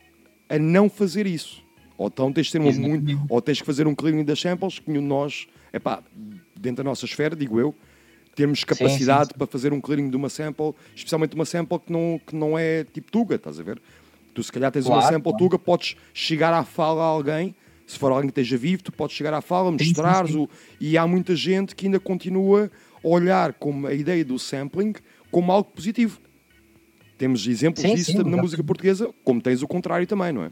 a 0.50 0.58
não 0.58 0.90
fazer 0.90 1.28
isso. 1.28 1.64
Ou 1.98 2.08
então 2.08 2.34
tens 2.34 2.48
de 2.48 2.54
ter 2.54 2.60
uma 2.60 2.72
muito, 2.72 3.22
ou 3.30 3.42
tens 3.42 3.60
que 3.60 3.66
fazer 3.66 3.86
um 3.86 3.94
cleaning 3.94 4.24
das 4.24 4.40
samples 4.40 4.80
que 4.80 4.92
nós, 4.92 5.48
epá, 5.72 6.02
dentro 6.60 6.84
da 6.84 6.90
nossa 6.90 7.06
esfera, 7.06 7.36
digo 7.36 7.60
eu, 7.60 7.76
temos 8.36 8.64
capacidade 8.64 9.28
sim. 9.28 9.38
para 9.38 9.46
fazer 9.46 9.72
um 9.72 9.80
cleaning 9.80 10.10
de 10.10 10.16
uma 10.16 10.30
sample, 10.30 10.74
especialmente 10.96 11.36
uma 11.36 11.46
sample 11.46 11.78
que 11.80 11.92
não, 11.92 12.20
que 12.26 12.36
não 12.36 12.58
é 12.58 12.84
tipo 12.86 13.12
Tuga, 13.12 13.36
estás 13.36 13.60
a 13.60 13.64
ver? 13.64 13.80
Tu 14.34 14.42
se 14.42 14.52
calhar 14.52 14.72
tens 14.72 14.88
uma 14.88 14.98
Claro, 14.98 15.14
sample 15.14 15.32
claro. 15.32 15.38
Tuga, 15.38 15.60
podes 15.60 15.96
chegar 16.12 16.52
à 16.52 16.64
fala 16.64 17.04
a 17.04 17.06
alguém, 17.06 17.54
se 17.86 18.00
for 18.00 18.12
alguém 18.12 18.32
que 18.32 18.42
esteja 18.42 18.58
vivo, 18.58 18.82
tu 18.82 18.92
podes 18.92 19.16
chegar 19.16 19.36
à 19.36 19.42
fala, 19.42 19.70
sim, 19.78 19.86
mostrares 19.86 20.32
sim. 20.32 20.40
o 20.40 20.50
e 20.82 20.98
há 20.98 21.06
muita 21.06 21.36
gente 21.36 21.76
que 21.76 21.86
ainda 21.86 22.00
continua 22.00 22.72
a 23.04 23.08
olhar 23.08 23.54
como 23.54 23.86
a 23.86 23.94
ideia 23.94 24.26
do 24.26 24.40
sampling 24.40 24.96
como 25.30 25.52
algo 25.52 25.70
positivo. 25.70 26.20
Temos 27.18 27.46
exemplos 27.48 27.82
Sim, 27.82 27.96
disso 27.96 28.12
sim, 28.12 28.24
na 28.30 28.38
música 28.38 28.64
portuguesa, 28.64 29.10
como 29.24 29.42
tens 29.42 29.62
o 29.62 29.68
contrário 29.68 30.06
também, 30.08 30.32
não 30.32 30.44
é? 30.46 30.52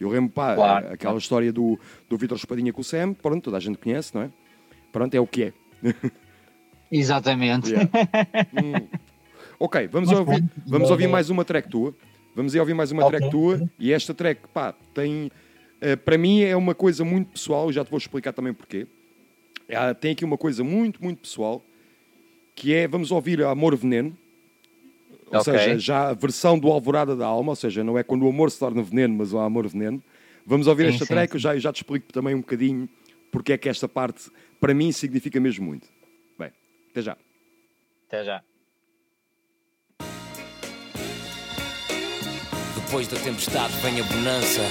Eu 0.00 0.08
lembro, 0.08 0.30
pá, 0.30 0.54
Claro. 0.54 0.92
aquela 0.92 1.18
história 1.18 1.52
do, 1.52 1.78
do 2.08 2.16
Vitor 2.16 2.36
Espadinha 2.38 2.72
com 2.72 2.80
o 2.80 2.84
Sam, 2.84 3.12
pronto, 3.12 3.44
toda 3.44 3.58
a 3.58 3.60
gente 3.60 3.76
conhece, 3.78 4.14
não 4.14 4.22
é? 4.22 4.30
Pronto, 4.90 5.14
é 5.14 5.20
o 5.20 5.26
que 5.26 5.44
é. 5.44 5.52
Exatamente. 6.90 7.70
Yeah. 7.70 7.90
Hum. 8.52 8.86
Ok, 9.58 9.88
vamos, 9.88 10.10
ouvir, 10.10 10.42
vamos 10.66 10.90
ouvir 10.90 11.06
mais 11.06 11.28
uma 11.28 11.44
track 11.44 11.68
tua. 11.68 11.94
Vamos 12.34 12.54
aí 12.54 12.60
ouvir 12.60 12.72
mais 12.72 12.90
uma 12.90 13.04
Ok. 13.04 13.18
track 13.18 13.30
tua. 13.30 13.70
E 13.78 13.92
esta 13.92 14.14
track, 14.14 14.40
pá, 14.54 14.72
tem. 14.94 15.30
eh, 15.82 15.96
para 15.96 16.16
mim 16.16 16.40
é 16.40 16.56
uma 16.56 16.74
coisa 16.74 17.04
muito 17.04 17.32
pessoal, 17.32 17.70
já 17.70 17.84
te 17.84 17.90
vou 17.90 17.98
explicar 17.98 18.32
também 18.32 18.54
porquê. 18.54 18.86
Ah, 19.72 19.92
tem 19.94 20.12
aqui 20.12 20.24
uma 20.24 20.38
coisa 20.38 20.64
muito, 20.64 21.02
muito 21.04 21.18
pessoal, 21.20 21.62
que 22.56 22.72
é, 22.74 22.88
vamos 22.88 23.10
ouvir 23.10 23.42
Amor 23.42 23.76
Veneno. 23.76 24.16
Ou 25.30 25.40
Ok. 25.40 25.44
seja, 25.44 25.78
já 25.78 26.08
a 26.10 26.12
versão 26.14 26.58
do 26.58 26.68
Alvorada 26.70 27.14
da 27.14 27.26
Alma, 27.26 27.52
ou 27.52 27.56
seja, 27.56 27.84
não 27.84 27.96
é 27.96 28.02
quando 28.02 28.24
o 28.24 28.28
amor 28.28 28.50
se 28.50 28.58
torna 28.58 28.82
veneno, 28.82 29.14
mas 29.16 29.32
o 29.32 29.38
amor 29.38 29.66
veneno. 29.68 30.02
Vamos 30.44 30.66
ouvir 30.66 30.86
Sim, 30.86 30.94
esta 30.94 31.06
sim, 31.06 31.14
track, 31.14 31.34
eu 31.34 31.40
já, 31.40 31.54
eu 31.54 31.60
já 31.60 31.72
te 31.72 31.76
explico 31.76 32.12
também 32.12 32.34
um 32.34 32.40
bocadinho 32.40 32.88
porque 33.30 33.52
é 33.52 33.58
que 33.58 33.68
esta 33.68 33.88
parte, 33.88 34.28
para 34.60 34.74
mim, 34.74 34.90
significa 34.90 35.38
mesmo 35.38 35.64
muito. 35.64 35.88
Bem, 36.36 36.50
até 36.90 37.00
já. 37.02 37.16
Até 38.08 38.24
já. 38.24 38.42
Depois 42.74 43.06
da 43.06 43.16
tempestade 43.18 43.72
vem 43.82 44.00
a 44.00 44.04
bonança. 44.04 44.62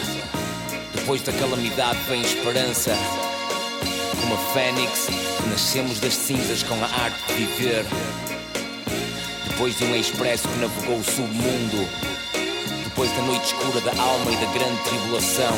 Depois 0.94 1.22
da 1.22 1.32
calamidade 1.34 1.98
vem 2.10 2.22
esperança. 2.22 2.92
Como 4.20 4.34
a 4.34 4.38
fênix, 4.54 5.08
nascemos 5.50 6.00
das 6.02 6.14
cinzas 6.14 6.64
com 6.64 6.76
a 6.76 6.88
arte 6.88 7.26
de 7.28 7.34
viver. 7.46 7.86
Depois 9.60 9.78
de 9.78 9.84
um 9.84 9.94
expresso 9.94 10.48
que 10.48 10.58
navegou 10.58 11.00
o 11.00 11.04
submundo. 11.04 11.86
Depois 12.86 13.12
da 13.12 13.22
noite 13.24 13.48
escura 13.48 13.82
da 13.82 14.02
alma 14.02 14.32
e 14.32 14.38
da 14.38 14.46
grande 14.54 14.82
tribulação. 14.84 15.54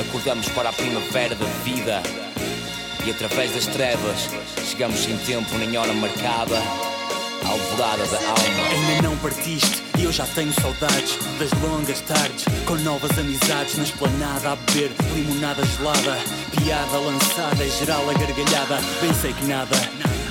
Acordamos 0.00 0.48
para 0.48 0.70
a 0.70 0.72
primavera 0.72 1.36
da 1.36 1.44
vida. 1.62 2.02
E 3.06 3.10
através 3.12 3.52
das 3.52 3.68
trevas, 3.68 4.28
chegamos 4.68 4.98
sem 4.98 5.16
tempo 5.18 5.56
nem 5.58 5.78
hora 5.78 5.92
marcada. 5.92 6.56
À 7.46 7.50
alvorada 7.50 8.04
da 8.04 8.18
alma. 8.18 8.68
Ainda 8.68 9.02
não 9.02 9.16
partiste 9.18 9.80
e 9.96 10.02
eu 10.02 10.10
já 10.10 10.26
tenho 10.34 10.52
saudades 10.60 11.16
das 11.38 11.52
longas 11.62 12.00
tardes 12.00 12.46
com 12.66 12.74
novas 12.78 13.16
amizades 13.16 13.76
na 13.76 13.84
esplanada 13.84 14.50
a 14.50 14.56
beber 14.56 14.90
limonada 15.14 15.64
gelada, 15.64 16.18
piada 16.50 16.98
lançada 16.98 17.64
e 17.64 17.70
geral 17.70 18.10
a 18.10 18.12
gargalhada. 18.12 18.80
Bem 19.00 19.14
sei 19.14 19.32
que 19.34 19.44
nada 19.44 19.76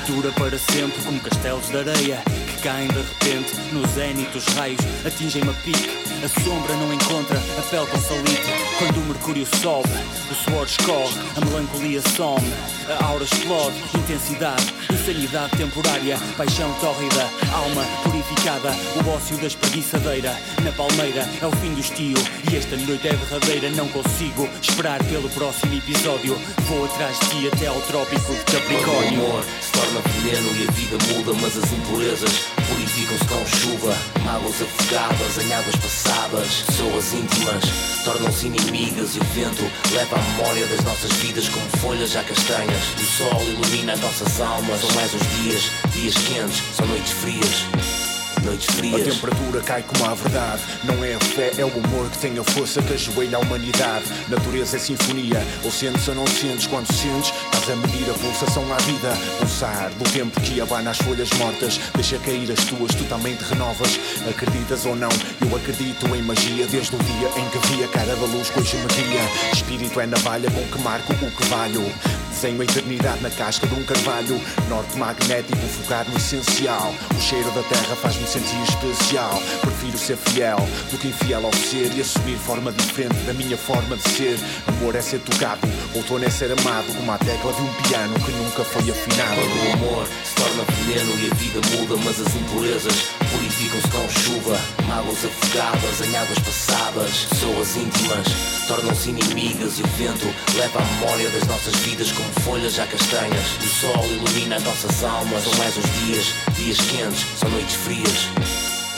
dura 0.06 0.34
para 0.34 0.58
sempre 0.60 1.02
como 1.04 1.18
castelos 1.22 1.70
de 1.70 1.78
areia 1.78 2.22
caem 2.58 2.88
de 2.88 2.98
repente 2.98 3.54
no 3.72 3.86
zénito. 3.88 4.38
Os 4.38 4.46
raios 4.56 4.80
atingem-me 5.06 5.50
a 5.50 5.54
pique. 5.54 6.08
A 6.24 6.42
sombra 6.42 6.74
não 6.78 6.92
encontra 6.92 7.38
a 7.38 7.62
pele 7.62 7.86
com 7.86 8.02
salitre 8.02 8.52
Quando 8.80 8.98
o 8.98 9.06
mercúrio 9.06 9.46
sobe, 9.62 9.90
o 10.32 10.34
suor 10.34 10.66
escorre 10.66 11.14
A 11.36 11.46
melancolia 11.46 12.02
some, 12.02 12.54
a 12.90 13.06
aura 13.06 13.24
explode 13.24 13.78
Intensidade, 13.94 14.74
insanidade 14.92 15.56
temporária 15.58 16.18
Paixão 16.36 16.74
tórrida, 16.82 17.30
alma 17.54 17.84
purificada 18.04 18.72
O 19.06 19.10
ócio 19.10 19.38
da 19.38 19.46
espreguiçadeira 19.46 20.36
Na 20.64 20.72
palmeira 20.72 21.30
é 21.40 21.46
o 21.46 21.52
fim 21.58 21.76
do 21.76 21.82
estio 21.82 22.18
E 22.52 22.56
esta 22.56 22.76
noite 22.78 23.08
é 23.08 23.14
derradeira 23.14 23.70
Não 23.70 23.88
consigo 23.90 24.50
esperar 24.60 25.04
pelo 25.04 25.30
próximo 25.30 25.76
episódio 25.76 26.36
Vou 26.68 26.86
atrás 26.86 27.20
de 27.20 27.28
ti 27.28 27.48
até 27.54 27.68
ao 27.68 27.80
trópico 27.82 28.34
de 28.34 28.40
Quando 28.40 28.58
o 28.58 28.62
Capricórnio 28.62 29.24
amor 29.24 29.44
se 29.62 29.72
torna 29.72 30.02
veneno 30.02 30.50
e 30.58 30.68
a 30.68 30.72
vida 30.72 30.98
muda, 31.14 31.34
mas 31.40 31.56
as 31.56 31.72
impurezas 31.72 32.57
purificam-se 32.68 33.26
com 33.26 33.46
chuva. 33.46 33.96
Mágoas 34.24 34.62
afogadas 34.62 35.38
em 35.38 35.54
águas 35.54 35.76
passadas, 35.76 36.64
pessoas 36.68 37.14
íntimas 37.14 37.64
tornam-se 38.08 38.48
inimigas 38.48 39.16
e 39.16 39.20
o 39.20 39.24
vento 39.36 39.70
leva 39.92 40.16
a 40.16 40.22
memória 40.22 40.66
das 40.68 40.82
nossas 40.86 41.12
vidas 41.14 41.50
como 41.50 41.66
folhas 41.78 42.12
já 42.12 42.24
castanhas. 42.24 42.84
O 42.98 43.04
sol 43.04 43.44
ilumina 43.44 43.94
as 43.94 44.00
nossas 44.00 44.40
almas, 44.40 44.80
são 44.80 44.92
mais 44.96 45.14
uns 45.14 45.28
dias, 45.42 45.64
dias 45.92 46.16
quentes, 46.16 46.64
são 46.76 46.88
noites 46.88 47.12
frias. 47.12 48.07
Noites 48.48 48.70
A 48.70 48.74
frias. 48.74 49.14
temperatura 49.14 49.62
cai 49.62 49.84
como 49.84 50.06
a 50.10 50.14
verdade. 50.14 50.62
Não 50.86 51.04
é 51.04 51.16
a 51.16 51.20
fé, 51.20 51.52
é 51.58 51.66
o 51.66 51.68
amor 51.68 52.10
que 52.12 52.18
tem 52.20 52.40
a 52.40 52.44
força 52.46 52.82
que 52.82 52.94
ajoelha 52.94 53.38
a 53.38 53.42
humanidade. 53.42 54.06
Natureza 54.30 54.78
é 54.78 54.80
sinfonia, 54.80 55.46
ou 55.66 55.72
sentes 55.72 56.08
ou 56.08 56.16
não 56.16 56.26
sentes. 56.26 56.66
Quando 56.66 56.88
sentes, 56.94 57.34
estás 57.44 57.70
a 57.70 57.76
medir 57.76 58.10
a 58.10 58.14
pulsação 58.14 58.64
à 58.74 58.78
vida. 58.78 59.14
Pulsar 59.40 59.92
do 60.00 60.10
tempo 60.12 60.40
que 60.40 60.62
abana 60.62 60.92
as 60.92 60.98
folhas 60.98 61.30
mortas. 61.34 61.78
Deixa 61.94 62.18
cair 62.20 62.50
as 62.50 62.64
tuas, 62.64 62.96
tu 62.96 63.04
também 63.10 63.36
te 63.36 63.44
renovas. 63.44 64.00
Acreditas 64.30 64.86
ou 64.86 64.96
não, 64.96 65.10
eu 65.42 65.54
acredito 65.54 66.06
em 66.16 66.22
magia. 66.22 66.66
Desde 66.68 66.96
o 66.96 67.00
dia 67.00 67.28
em 67.36 67.50
que 67.50 67.68
vi 67.68 67.84
a 67.84 67.88
cara 67.90 68.16
da 68.16 68.26
luz 68.28 68.50
que 68.50 68.62
hoje 68.62 68.78
me. 68.78 69.52
Espírito 69.52 70.00
é 70.00 70.08
navalha 70.08 70.50
com 70.50 70.64
que 70.64 70.82
marco 70.82 71.12
o 71.12 71.32
que 71.32 71.44
valho. 71.50 71.84
Desenho 72.32 72.62
a 72.62 72.64
eternidade 72.64 73.22
na 73.22 73.30
casca 73.32 73.68
de 73.68 73.74
um 73.74 73.84
carvalho. 73.84 74.40
Norte 74.70 74.96
magnético, 74.98 75.58
focar 75.68 76.08
no 76.08 76.16
essencial. 76.16 76.94
O 77.14 77.20
cheiro 77.20 77.50
da 77.52 77.64
terra 77.64 77.96
faz-me 77.96 78.28
sentir 78.38 78.62
especial. 78.64 79.42
Prefiro 79.62 79.98
ser 79.98 80.18
fiel 80.18 80.58
do 80.92 80.98
que 80.98 81.08
infiel 81.08 81.46
ao 81.46 81.54
ser 81.54 81.92
e 81.96 82.02
assumir 82.02 82.38
forma 82.38 82.72
diferente 82.72 83.18
da 83.26 83.34
minha 83.34 83.58
forma 83.58 83.98
de 83.98 84.10
ser. 84.10 84.38
Amor 84.68 84.96
é 84.96 85.02
ser 85.02 85.20
tocado, 85.20 85.62
outono 85.96 86.26
é 86.26 86.30
ser 86.30 86.52
amado, 86.52 86.94
como 86.96 87.12
a 87.12 87.18
tecla 87.18 87.54
de 87.54 87.62
um 87.62 87.74
piano 87.84 88.14
que 88.20 88.32
nunca 88.32 88.64
foi 88.64 88.90
afinado. 88.92 89.42
Quando 89.42 89.68
o 89.68 89.74
amor 89.74 90.08
se 90.24 90.36
torna 90.36 90.64
veneno 90.64 91.12
e 91.20 91.32
a 91.32 91.34
vida 91.36 91.60
muda, 91.78 91.98
mas 92.04 92.20
as 92.22 92.36
impurezas 92.36 92.96
purificam-se 93.32 93.88
com 93.88 94.10
chuva. 94.10 94.60
Mágoas 94.88 95.26
afogadas 95.26 96.02
em 96.02 96.16
águas 96.16 96.40
passadas, 96.40 97.26
pessoas 97.30 97.76
íntimas 97.76 98.58
tornam-se 98.68 99.10
inimigas 99.10 99.80
e 99.80 99.84
o 99.84 99.88
vento 99.98 100.28
leva 100.56 100.80
a 100.80 100.84
memória 100.84 101.30
das 101.30 101.48
nossas 101.48 101.74
vidas 101.78 102.12
como 102.12 102.30
folhas 102.42 102.74
já 102.74 102.86
castanhas. 102.86 103.46
O 103.64 103.68
sol 103.68 104.06
ilumina 104.06 104.58
as 104.58 104.64
nossas 104.64 105.04
almas. 105.04 105.44
São 105.44 105.58
mais 105.58 105.76
os 105.78 106.06
dias, 106.06 106.34
dias 106.56 106.78
quentes, 106.78 107.26
são 107.40 107.50
noites 107.50 107.76
frias. 107.76 108.27
Thank 108.36 108.48
you 108.48 108.57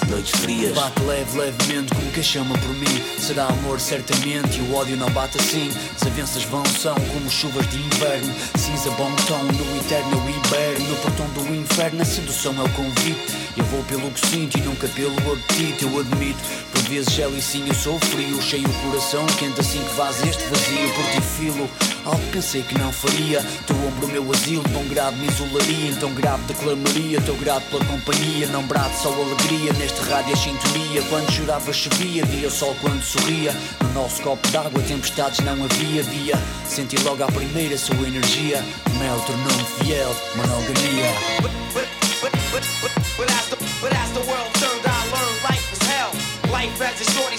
Noites 0.10 0.32
frias. 0.42 0.74
Bate 0.74 1.02
leve, 1.04 1.38
levemente 1.38 1.94
como 1.94 2.10
a 2.10 2.24
chama 2.24 2.58
por 2.58 2.70
mim. 2.70 3.04
Será 3.20 3.46
amor 3.46 3.80
certamente 3.80 4.58
e 4.58 4.62
o 4.62 4.74
ódio 4.74 4.98
não 4.98 5.10
bate 5.12 5.38
assim. 5.38 5.72
Desavenças 5.98 6.44
vão 6.46 6.66
são 6.66 6.96
como 6.96 7.30
chuvas 7.30 7.70
de 7.70 7.78
inverno. 7.78 8.34
Cinza 8.58 8.90
bom 8.92 9.12
tom 9.28 9.44
no 9.44 9.78
eterno 9.78 10.18
inverno. 10.28 10.88
No 10.88 10.96
portão 10.98 11.28
do 11.30 11.56
inferno 11.56 12.02
a 12.02 12.06
sedução 12.06 12.56
é 12.60 12.64
o 12.64 12.70
convite. 12.70 13.22
Eu 13.56 13.64
vou 13.66 13.84
pelo 13.84 14.10
que 14.10 14.26
sinto 14.28 14.58
e 14.58 14.62
nunca 14.62 14.88
pelo 14.88 15.16
apetite. 15.32 15.84
Eu 15.84 16.00
admito, 16.00 16.40
por 16.72 16.82
vezes 16.84 17.14
gelo 17.14 17.38
e 17.38 17.42
sim 17.42 17.68
eu 17.68 17.76
sou 17.76 18.00
frio. 18.00 18.42
Cheio 18.42 18.68
o 18.68 18.74
coração 18.90 19.26
quente 19.38 19.62
assim 19.62 19.84
que 19.84 19.94
vaz 19.96 20.24
este 20.24 20.44
vazio. 20.46 20.94
Por 20.96 21.04
ti 21.12 21.22
filo, 21.22 21.70
algo 22.06 22.26
pensei 22.32 22.64
que 22.64 22.78
não 22.80 22.92
faria. 22.92 23.44
Teu 23.68 23.76
ombro 23.86 24.08
o 24.08 24.12
meu 24.12 24.32
asilo, 24.32 24.64
tão 24.74 24.84
grave 24.86 25.18
me 25.18 25.28
isolaria. 25.28 25.92
Então 25.92 26.12
grave 26.14 26.44
declamaria, 26.48 27.22
teu 27.22 27.36
grato 27.36 27.66
pela 27.70 27.86
companhia. 27.86 28.48
Não 28.48 28.64
brado 28.64 28.96
só 28.96 29.14
alegria, 29.14 29.72
neste 29.74 29.99
rádio 30.10 30.34
é 30.34 30.36
sintonia 30.36 31.02
Quando 31.10 31.32
chorava 31.32 31.74
chovia, 31.74 32.26
via 32.26 32.50
sol 32.50 32.76
quando 32.82 33.04
sorria. 33.04 33.56
No 33.82 34.02
nosso 34.02 34.22
copo 34.22 34.48
d'água 34.50 34.82
tempestades 34.84 35.40
não 35.40 35.64
havia 35.64 36.04
Via, 36.04 36.36
senti 36.66 36.98
logo 37.04 37.24
à 37.24 37.28
primeira 37.28 37.78
sua 37.78 38.08
energia. 38.08 38.64
Mel 38.98 39.20
tornou-me 39.22 39.66
fiel, 39.80 40.16
monogamia. 40.36 41.14
But, 43.20 43.30
as 43.32 44.12
the, 44.12 44.20
world 44.20 44.54
turned, 44.56 44.86
I 44.86 45.04
learned 45.12 45.44
life 45.44 45.88
hell. 45.88 46.12
Life 46.52 46.82
as 46.82 47.02
a 47.02 47.12
shorty 47.12 47.39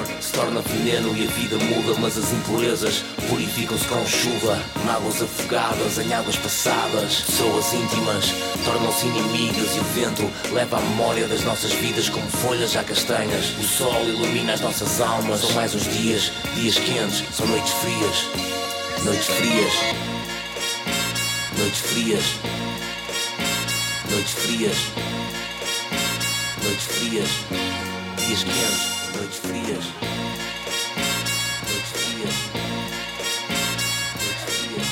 amor 0.00 0.22
se 0.22 0.32
torna 0.32 0.60
veneno 0.62 1.16
e 1.16 1.26
a 1.26 1.30
vida 1.30 1.56
muda, 1.56 1.98
mas 2.00 2.16
as 2.16 2.32
impurezas 2.32 3.04
purificam-se 3.28 3.86
com 3.86 4.06
chuva. 4.06 4.58
Mágoas 4.84 5.22
afogadas 5.22 5.98
em 5.98 6.12
águas 6.12 6.36
passadas, 6.36 7.20
pessoas 7.20 7.72
íntimas 7.72 8.32
tornam-se 8.64 9.06
inimigas 9.06 9.76
e 9.76 9.78
o 9.78 9.84
vento 9.84 10.30
leva 10.52 10.78
a 10.78 10.80
memória 10.80 11.26
das 11.26 11.44
nossas 11.44 11.72
vidas 11.72 12.08
como 12.08 12.28
folhas 12.28 12.72
já 12.72 12.82
castanhas. 12.82 13.50
O 13.58 13.62
sol 13.62 14.02
ilumina 14.04 14.54
as 14.54 14.60
nossas 14.60 15.00
almas, 15.00 15.40
são 15.40 15.52
mais 15.52 15.74
os 15.74 15.84
dias, 15.84 16.32
dias 16.54 16.78
quentes, 16.78 17.24
são 17.34 17.46
noites 17.46 17.72
frias, 17.72 18.26
noites 19.04 19.26
frias, 19.26 19.72
noites 21.58 21.80
frias, 21.80 22.24
noites 24.10 24.32
frias, 24.32 24.76
noites 26.62 26.84
frias. 26.86 27.28
Dias 28.26 28.44
quentes, 28.44 28.99
noites 29.20 29.38
frias. 29.38 29.84
Noites 31.68 31.92
frias. 31.92 32.36
Noites 34.16 34.42
frias. 34.46 34.88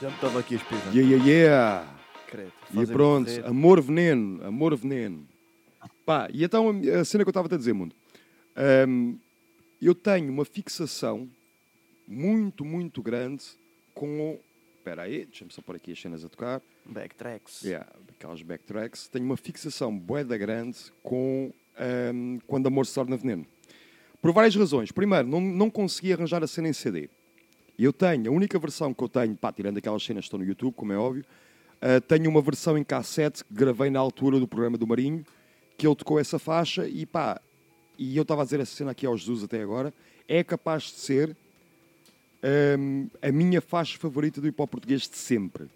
Já 0.00 0.08
me 0.08 0.14
estava 0.14 0.38
aqui 0.38 0.54
a 0.54 0.56
espirrar. 0.58 0.94
Yeah, 0.94 1.10
yeah, 1.10 1.28
yeah. 1.28 1.98
Credo, 2.28 2.52
E 2.74 2.86
pronto, 2.86 3.30
amor 3.44 3.80
veneno, 3.80 4.44
amor 4.46 4.76
veneno. 4.76 5.26
Pá, 6.06 6.28
e 6.32 6.44
então 6.44 6.70
a 7.00 7.04
cena 7.04 7.24
que 7.24 7.28
eu 7.28 7.32
estava 7.32 7.52
a 7.52 7.58
dizer, 7.58 7.72
mundo. 7.72 7.94
Hum, 8.86 9.18
eu 9.82 9.94
tenho 9.96 10.30
uma 10.30 10.44
fixação 10.44 11.28
muito, 12.06 12.64
muito 12.64 13.02
grande 13.02 13.44
com. 13.94 14.38
Espera 14.76 15.02
aí, 15.02 15.24
deixa-me 15.26 15.52
só 15.52 15.60
pôr 15.60 15.74
aqui 15.76 15.92
as 15.92 16.00
cenas 16.00 16.24
a 16.24 16.28
tocar. 16.28 16.62
Backtracks. 16.86 17.62
Yeah, 17.62 17.86
aquelas 18.18 18.42
backtracks. 18.42 19.08
Tenho 19.08 19.24
uma 19.24 19.36
fixação 19.36 19.96
boeda 19.96 20.36
grande 20.36 20.76
com 21.02 21.52
hum, 22.12 22.38
quando 22.46 22.66
amor 22.66 22.84
se 22.84 22.94
torna 22.94 23.16
veneno. 23.16 23.46
Por 24.20 24.32
várias 24.32 24.54
razões. 24.56 24.90
Primeiro, 24.90 25.28
não, 25.28 25.40
não 25.40 25.70
consegui 25.70 26.12
arranjar 26.12 26.42
a 26.42 26.46
cena 26.46 26.68
em 26.68 26.72
CD. 26.72 27.08
Eu 27.78 27.92
tenho, 27.92 28.30
a 28.30 28.34
única 28.34 28.58
versão 28.58 28.92
que 28.92 29.02
eu 29.02 29.08
tenho, 29.08 29.36
pá, 29.36 29.52
tirando 29.52 29.78
aquelas 29.78 30.02
cenas 30.02 30.22
que 30.22 30.26
estão 30.26 30.40
no 30.40 30.44
YouTube, 30.44 30.74
como 30.74 30.92
é 30.92 30.98
óbvio, 30.98 31.24
ah, 31.80 32.00
tenho 32.00 32.28
uma 32.28 32.42
versão 32.42 32.76
em 32.76 32.82
cassete 32.82 33.44
que 33.44 33.54
gravei 33.54 33.88
na 33.88 34.00
altura 34.00 34.40
do 34.40 34.48
programa 34.48 34.76
do 34.76 34.86
Marinho, 34.86 35.24
que 35.76 35.86
ele 35.86 35.94
tocou 35.94 36.18
essa 36.18 36.40
faixa 36.40 36.88
e 36.88 37.06
pá, 37.06 37.40
e 37.96 38.16
eu 38.16 38.22
estava 38.22 38.42
a 38.42 38.44
dizer 38.44 38.58
essa 38.58 38.74
cena 38.74 38.90
aqui 38.90 39.06
ao 39.06 39.16
Jesus 39.16 39.44
até 39.44 39.62
agora, 39.62 39.94
é 40.26 40.42
capaz 40.42 40.84
de 40.84 40.98
ser 40.98 41.36
hum, 42.76 43.08
a 43.22 43.30
minha 43.30 43.60
faixa 43.60 43.96
favorita 43.96 44.40
do 44.40 44.48
hip 44.48 44.60
hop 44.60 44.68
português 44.68 45.02
de 45.02 45.16
sempre. 45.16 45.68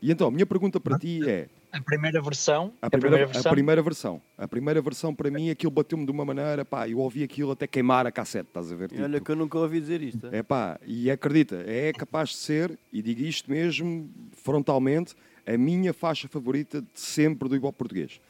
E 0.00 0.10
então, 0.10 0.28
a 0.28 0.30
minha 0.30 0.46
pergunta 0.46 0.78
para 0.78 0.98
ti 0.98 1.20
é: 1.28 1.48
A 1.72 1.80
primeira 1.80 2.20
versão. 2.20 2.72
a 2.80 2.86
a 2.86 2.90
primeira, 2.90 3.16
primeira 3.16 3.24
a 3.24 3.32
versão. 3.32 3.52
primeira 3.52 3.82
versão. 3.82 4.22
A 4.38 4.48
primeira 4.48 4.82
versão 4.82 5.14
para 5.14 5.30
mim, 5.30 5.50
aquilo 5.50 5.70
bateu-me 5.70 6.04
de 6.04 6.10
uma 6.12 6.24
maneira, 6.24 6.64
pá, 6.64 6.88
eu 6.88 6.98
ouvi 6.98 7.22
aquilo 7.22 7.50
até 7.52 7.66
queimar 7.66 8.06
a 8.06 8.12
cassete, 8.12 8.48
estás 8.48 8.70
a 8.70 8.76
ver? 8.76 8.90
E 8.92 9.02
olha 9.02 9.20
que 9.20 9.30
eu 9.30 9.36
nunca 9.36 9.58
ouvi 9.58 9.80
dizer 9.80 10.02
isto. 10.02 10.28
É 10.30 10.42
pá, 10.42 10.78
e 10.86 11.10
acredita, 11.10 11.64
é 11.66 11.92
capaz 11.92 12.30
de 12.30 12.36
ser, 12.36 12.78
e 12.92 13.00
digo 13.02 13.22
isto 13.22 13.50
mesmo 13.50 14.08
frontalmente, 14.32 15.14
a 15.46 15.56
minha 15.56 15.92
faixa 15.92 16.28
favorita 16.28 16.80
de 16.82 16.88
sempre 16.94 17.48
do 17.48 17.56
hip 17.56 17.64
hop 17.66 17.76
português. 17.76 18.20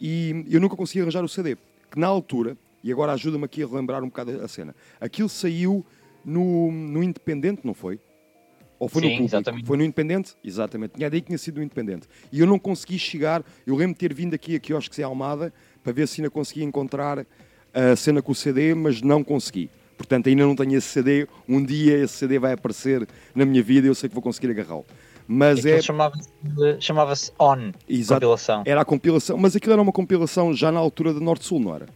E 0.00 0.44
eu 0.50 0.60
nunca 0.60 0.76
consegui 0.76 1.00
arranjar 1.02 1.22
o 1.24 1.28
CD, 1.28 1.56
que 1.90 1.98
na 1.98 2.06
altura, 2.06 2.56
e 2.82 2.90
agora 2.90 3.12
ajuda-me 3.12 3.44
aqui 3.44 3.62
a 3.62 3.66
relembrar 3.66 4.02
um 4.02 4.08
bocado 4.08 4.42
a 4.42 4.48
cena, 4.48 4.74
aquilo 5.00 5.28
saiu 5.28 5.84
no, 6.24 6.72
no 6.72 7.02
Independente, 7.02 7.60
não 7.64 7.74
foi? 7.74 8.00
Ou 8.84 8.88
foi 8.88 9.00
Sim, 9.00 9.06
no 9.08 9.12
público? 9.14 9.30
exatamente. 9.34 9.66
Foi 9.66 9.76
no 9.78 9.82
Independente? 9.82 10.34
Exatamente. 10.44 10.92
Tinha 10.94 11.06
ideia 11.06 11.20
que 11.22 11.26
tinha 11.28 11.38
sido 11.38 11.56
no 11.56 11.62
Independente. 11.62 12.06
E 12.30 12.38
eu 12.40 12.46
não 12.46 12.58
consegui 12.58 12.98
chegar, 12.98 13.42
eu 13.66 13.74
lembro 13.74 13.94
de 13.94 13.98
ter 13.98 14.12
vindo 14.12 14.34
aqui 14.34 14.56
a 14.56 14.60
quiosques 14.60 14.98
em 14.98 15.02
Almada 15.02 15.54
para 15.82 15.90
ver 15.90 16.06
se 16.06 16.20
ainda 16.20 16.30
conseguia 16.30 16.64
encontrar 16.64 17.24
a 17.72 17.96
cena 17.96 18.20
com 18.20 18.32
o 18.32 18.34
CD, 18.34 18.74
mas 18.74 19.00
não 19.00 19.24
consegui. 19.24 19.70
Portanto, 19.96 20.28
ainda 20.28 20.44
não 20.44 20.54
tenho 20.54 20.76
esse 20.76 20.88
CD. 20.88 21.26
Um 21.48 21.64
dia 21.64 21.96
esse 21.96 22.14
CD 22.14 22.38
vai 22.38 22.52
aparecer 22.52 23.08
na 23.34 23.46
minha 23.46 23.62
vida 23.62 23.86
e 23.86 23.90
eu 23.90 23.94
sei 23.94 24.10
que 24.10 24.14
vou 24.14 24.22
conseguir 24.22 24.50
agarrá-lo. 24.50 24.84
Mas 25.26 25.64
é. 25.64 25.80
chamava-se 25.80 26.28
chamava-se 26.78 27.32
On, 27.40 27.72
Exato. 27.88 28.20
compilação. 28.20 28.62
Era 28.66 28.82
a 28.82 28.84
compilação, 28.84 29.38
mas 29.38 29.56
aquilo 29.56 29.72
era 29.72 29.80
uma 29.80 29.92
compilação 29.92 30.52
já 30.52 30.70
na 30.70 30.78
altura 30.78 31.14
da 31.14 31.20
Norte-Sul, 31.20 31.58
não 31.60 31.74
era? 31.74 31.86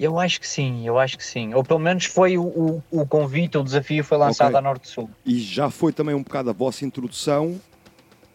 Eu 0.00 0.18
acho 0.18 0.40
que 0.40 0.48
sim, 0.48 0.86
eu 0.86 0.98
acho 0.98 1.18
que 1.18 1.24
sim. 1.24 1.52
Ou 1.52 1.62
pelo 1.62 1.78
menos 1.78 2.06
foi 2.06 2.38
o, 2.38 2.42
o, 2.42 2.82
o 2.90 3.06
convite, 3.06 3.58
o 3.58 3.62
desafio 3.62 4.02
foi 4.02 4.16
lançado 4.16 4.48
Ok. 4.48 4.58
à 4.58 4.62
Norte-Sul. 4.62 5.10
E 5.26 5.38
já 5.38 5.68
foi 5.68 5.92
também 5.92 6.14
um 6.14 6.22
bocado 6.22 6.48
a 6.48 6.54
vossa 6.54 6.86
introdução, 6.86 7.60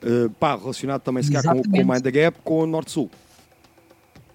eh, 0.04 0.30
pá, 0.40 0.56
relacionado 0.56 1.02
também 1.02 1.24
se 1.24 1.32
calhar 1.32 1.56
com, 1.56 1.64
com 1.64 1.82
o. 1.82 1.88
Mind 1.88 2.04
the 2.04 2.12
Gap, 2.12 2.38
com 2.44 2.60
o 2.60 2.66
Norte-Sul. 2.68 3.10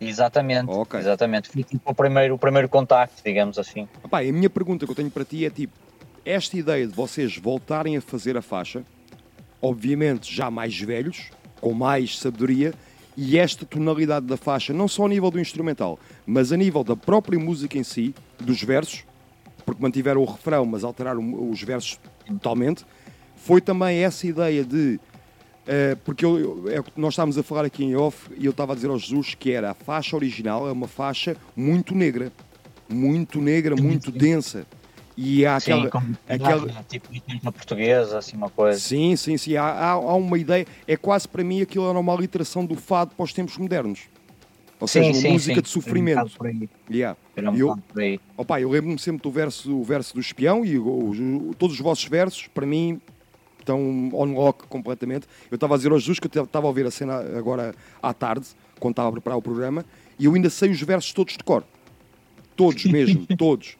Exatamente, 0.00 0.68
exatamente. 0.98 1.50
Foi 1.50 1.62
tipo 1.62 1.88
o 1.88 1.94
primeiro, 1.94 2.34
o 2.34 2.38
primeiro 2.38 2.68
contacto, 2.68 3.22
digamos 3.24 3.58
assim. 3.58 3.86
Epá, 4.04 4.20
a 4.20 4.32
minha 4.32 4.50
pergunta 4.50 4.84
que 4.84 4.90
eu 4.90 4.96
tenho 4.96 5.10
para 5.10 5.24
ti 5.24 5.44
é 5.44 5.50
tipo, 5.50 5.74
esta 6.24 6.56
ideia 6.56 6.84
de 6.84 6.92
vocês 6.92 7.36
voltarem 7.36 7.96
a 7.96 8.00
fazer 8.00 8.36
a 8.36 8.42
faixa, 8.42 8.82
obviamente 9.62 10.34
já 10.34 10.50
mais 10.50 10.76
velhos, 10.80 11.30
com 11.60 11.72
mais 11.74 12.18
sabedoria, 12.18 12.74
e 13.16 13.38
esta 13.38 13.64
tonalidade 13.66 14.26
da 14.26 14.36
faixa, 14.36 14.72
não 14.72 14.86
só 14.88 15.04
a 15.06 15.08
nível 15.08 15.30
do 15.30 15.38
instrumental, 15.40 15.98
mas 16.26 16.52
a 16.52 16.56
nível 16.56 16.82
da 16.84 16.96
própria 16.96 17.38
música 17.38 17.76
em 17.78 17.82
si, 17.84 18.14
dos 18.40 18.62
versos, 18.62 19.04
porque 19.66 19.82
mantiveram 19.82 20.22
o 20.22 20.24
refrão, 20.24 20.64
mas 20.64 20.84
alteraram 20.84 21.50
os 21.50 21.62
versos 21.62 21.98
totalmente, 22.26 22.84
foi 23.36 23.60
também 23.60 23.98
essa 23.98 24.26
ideia 24.26 24.64
de. 24.64 24.98
eh, 25.66 25.96
porque 26.04 26.24
eu, 26.24 26.38
eu- 26.66 26.68
é 26.70 26.82
nós 26.96 27.12
estávamos 27.14 27.36
a 27.38 27.42
falar 27.42 27.64
aqui 27.64 27.84
em 27.84 27.94
off 27.96 28.30
e 28.38 28.44
eu 28.46 28.50
estava 28.50 28.72
a 28.72 28.74
dizer 28.74 28.88
ao 28.88 28.98
Jesus 28.98 29.34
que 29.34 29.50
era 29.50 29.70
a 29.70 29.74
faixa 29.74 30.16
original, 30.16 30.68
é 30.68 30.72
uma 30.72 30.88
faixa 30.88 31.36
muito 31.56 31.94
negra, 31.94 32.32
muito 32.88 33.40
negra, 33.40 33.74
muito 33.76 34.10
densa. 34.10 34.66
E 35.16 35.44
há 35.44 35.58
Sim, 35.60 35.72
aquela, 35.72 35.90
como 35.90 36.16
aquela, 36.28 36.84
tipo 36.88 37.08
na 37.42 37.52
portuguesa, 37.52 38.18
assim 38.18 38.36
uma 38.36 38.48
coisa. 38.48 38.78
Sim, 38.78 39.16
sim, 39.16 39.36
sim. 39.36 39.56
Há, 39.56 39.64
há, 39.64 39.90
há 39.92 40.14
uma 40.14 40.38
ideia. 40.38 40.66
É 40.86 40.96
quase 40.96 41.28
para 41.28 41.44
mim 41.44 41.60
aquilo 41.60 41.88
era 41.88 41.98
uma 41.98 42.14
literação 42.14 42.64
do 42.64 42.74
fado 42.76 43.14
para 43.14 43.24
os 43.24 43.32
tempos 43.32 43.58
modernos. 43.58 44.00
Ou 44.78 44.88
Sim, 44.88 45.00
seja, 45.00 45.10
uma 45.12 45.20
sim, 45.20 45.32
música 45.32 45.60
de 45.60 45.68
sofrimento. 45.68 46.30
Era 46.42 46.52
um. 46.54 46.68
Yeah. 46.90 47.18
Era 47.36 47.50
um 47.50 47.54
eu, 47.56 47.76
por 47.92 48.00
aí. 48.00 48.18
opa, 48.34 48.60
eu 48.62 48.70
lembro-me 48.70 48.98
sempre 48.98 49.20
do 49.22 49.30
verso, 49.30 49.76
o 49.76 49.84
verso 49.84 50.14
do 50.14 50.20
espião 50.20 50.64
e 50.64 50.78
o- 50.78 51.10
o- 51.10 51.54
todos 51.58 51.76
os 51.76 51.82
vossos 51.82 52.04
versos, 52.06 52.46
para 52.46 52.64
mim, 52.64 52.98
estão 53.58 54.08
on 54.14 54.32
lock 54.32 54.66
completamente. 54.68 55.26
Eu 55.50 55.56
estava 55.56 55.74
a 55.74 55.76
dizer 55.76 55.92
ao 55.92 55.98
Jesus 55.98 56.18
que 56.18 56.26
eu 56.38 56.44
estava 56.44 56.66
a 56.66 56.68
ouvir 56.68 56.86
a 56.86 56.90
cena 56.90 57.18
agora 57.36 57.74
à 58.02 58.14
tarde, 58.14 58.46
quando 58.78 58.92
estava 58.92 59.10
a 59.10 59.12
preparar 59.12 59.36
o 59.38 59.42
programa, 59.42 59.84
e 60.18 60.24
eu 60.24 60.34
ainda 60.34 60.48
sei 60.48 60.70
os 60.70 60.80
versos 60.80 61.12
todos 61.12 61.36
de 61.36 61.44
cor. 61.44 61.62
Todos 62.56 62.82
mesmo, 62.86 63.26
todos. 63.36 63.76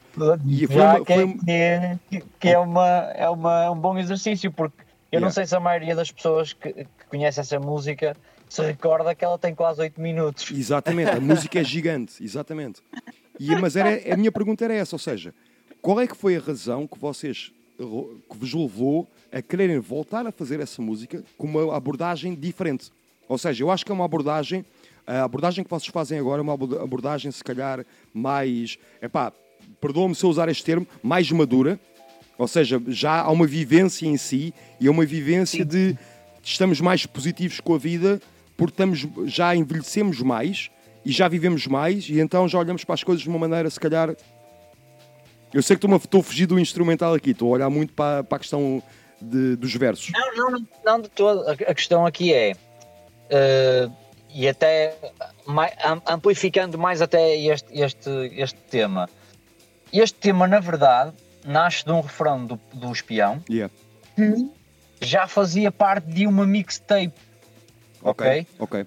E 0.46 0.66
foi 0.66 0.76
uma- 0.76 1.04
que, 1.04 1.14
foi 1.14 1.22
é- 1.24 1.98
que 2.08 2.16
é, 2.16 2.22
que- 2.40 2.48
é, 2.48 2.58
uma, 2.58 2.86
é 3.14 3.28
uma, 3.28 3.64
é 3.64 3.70
um 3.70 3.78
bom 3.78 3.96
exercício, 3.98 4.50
porque 4.52 4.76
eu 5.12 5.20
não 5.20 5.28
Yeah. 5.28 5.30
sei 5.34 5.46
se 5.46 5.54
a 5.56 5.60
maioria 5.60 5.94
das 5.94 6.10
pessoas 6.10 6.52
que, 6.52 6.72
que 6.72 6.86
conhece 7.08 7.40
essa 7.40 7.58
música 7.58 8.16
se 8.48 8.62
recorda 8.62 9.14
que 9.14 9.24
ela 9.24 9.38
tem 9.38 9.54
quase 9.54 9.80
8 9.80 10.00
minutos. 10.00 10.50
Exatamente, 10.50 11.10
a 11.10 11.20
música 11.20 11.60
é 11.60 11.64
gigante, 11.64 12.22
exatamente. 12.22 12.80
E, 13.38 13.54
mas 13.56 13.76
era, 13.76 14.12
a 14.12 14.16
minha 14.16 14.30
pergunta 14.32 14.64
era 14.64 14.74
essa, 14.74 14.94
ou 14.94 14.98
seja, 14.98 15.32
qual 15.80 16.00
é 16.00 16.06
que 16.06 16.16
foi 16.16 16.36
a 16.36 16.40
razão 16.40 16.86
que 16.86 16.98
vocês 16.98 17.52
que 17.78 18.36
vos 18.36 18.52
levou 18.52 19.08
a 19.32 19.40
quererem 19.40 19.78
voltar 19.78 20.26
a 20.26 20.32
fazer 20.32 20.60
essa 20.60 20.82
música 20.82 21.24
com 21.38 21.46
uma 21.46 21.74
abordagem 21.76 22.34
diferente? 22.34 22.90
Ou 23.28 23.38
seja, 23.38 23.62
eu 23.64 23.70
acho 23.70 23.86
que 23.86 23.90
é 23.92 23.94
uma 23.94 24.04
abordagem, 24.04 24.64
a 25.06 25.22
abordagem 25.24 25.64
que 25.64 25.70
vocês 25.70 25.86
fazem 25.90 26.18
agora 26.18 26.40
é 26.40 26.42
uma 26.42 26.52
aborda- 26.52 26.82
abordagem 26.82 27.30
se 27.30 27.42
calhar 27.42 27.84
mais, 28.12 28.76
epá, 29.00 29.32
perdoa-me 29.80 30.14
se 30.14 30.24
eu 30.24 30.30
usar 30.30 30.48
este 30.48 30.64
termo, 30.64 30.86
mais 31.02 31.30
madura, 31.30 31.78
ou 32.38 32.48
seja, 32.48 32.80
já 32.88 33.20
há 33.22 33.30
uma 33.30 33.46
vivência 33.46 34.06
em 34.06 34.16
si 34.16 34.54
e 34.80 34.86
é 34.86 34.90
uma 34.90 35.04
vivência 35.04 35.64
de 35.64 35.96
estamos 36.42 36.80
mais 36.80 37.04
positivos 37.06 37.60
com 37.60 37.74
a 37.74 37.78
vida 37.78 38.20
porque 38.56 38.72
estamos, 38.72 39.06
já 39.26 39.54
envelhecemos 39.54 40.20
mais 40.20 40.70
e 41.04 41.10
já 41.12 41.28
vivemos 41.28 41.66
mais 41.66 42.08
e 42.08 42.18
então 42.20 42.48
já 42.48 42.58
olhamos 42.58 42.84
para 42.84 42.94
as 42.94 43.04
coisas 43.04 43.22
de 43.22 43.28
uma 43.28 43.38
maneira, 43.38 43.68
se 43.70 43.78
calhar. 43.80 44.14
Eu 45.52 45.62
sei 45.62 45.74
que 45.76 45.78
estou-me 45.78 45.94
a- 45.96 45.98
estou 45.98 46.20
a 46.20 46.24
fugir 46.24 46.46
do 46.46 46.58
instrumental 46.58 47.12
aqui, 47.14 47.30
estou 47.32 47.48
a 47.48 47.52
olhar 47.56 47.70
muito 47.70 47.92
para, 47.92 48.22
para 48.22 48.36
a 48.36 48.38
questão 48.38 48.82
de- 49.20 49.56
dos 49.56 49.74
versos. 49.74 50.10
Não, 50.12 50.50
não, 50.50 50.66
não, 50.84 51.00
de 51.00 51.08
todo. 51.08 51.46
A, 51.48 51.74
questão 51.74 52.06
aqui 52.06 52.32
é, 52.32 52.52
eh, 53.30 53.88
e 54.32 54.48
até 54.48 54.94
amplificando 56.06 56.78
mais 56.78 57.02
até 57.02 57.36
este, 57.36 57.66
este, 57.72 58.10
este 58.36 58.58
tema. 58.70 59.08
Este 59.92 60.18
tema, 60.18 60.46
na 60.46 60.60
verdade, 60.60 61.12
nasce 61.44 61.84
de 61.84 61.90
um 61.90 62.00
refrão 62.00 62.46
do, 62.46 62.60
do 62.72 62.92
espião 62.92 63.42
Yeah. 63.48 63.72
que 64.16 64.50
já 65.00 65.26
fazia 65.26 65.72
parte 65.72 66.06
de 66.06 66.26
uma 66.26 66.46
mixtape, 66.46 67.12
ok? 68.02 68.46
Ok. 68.58 68.86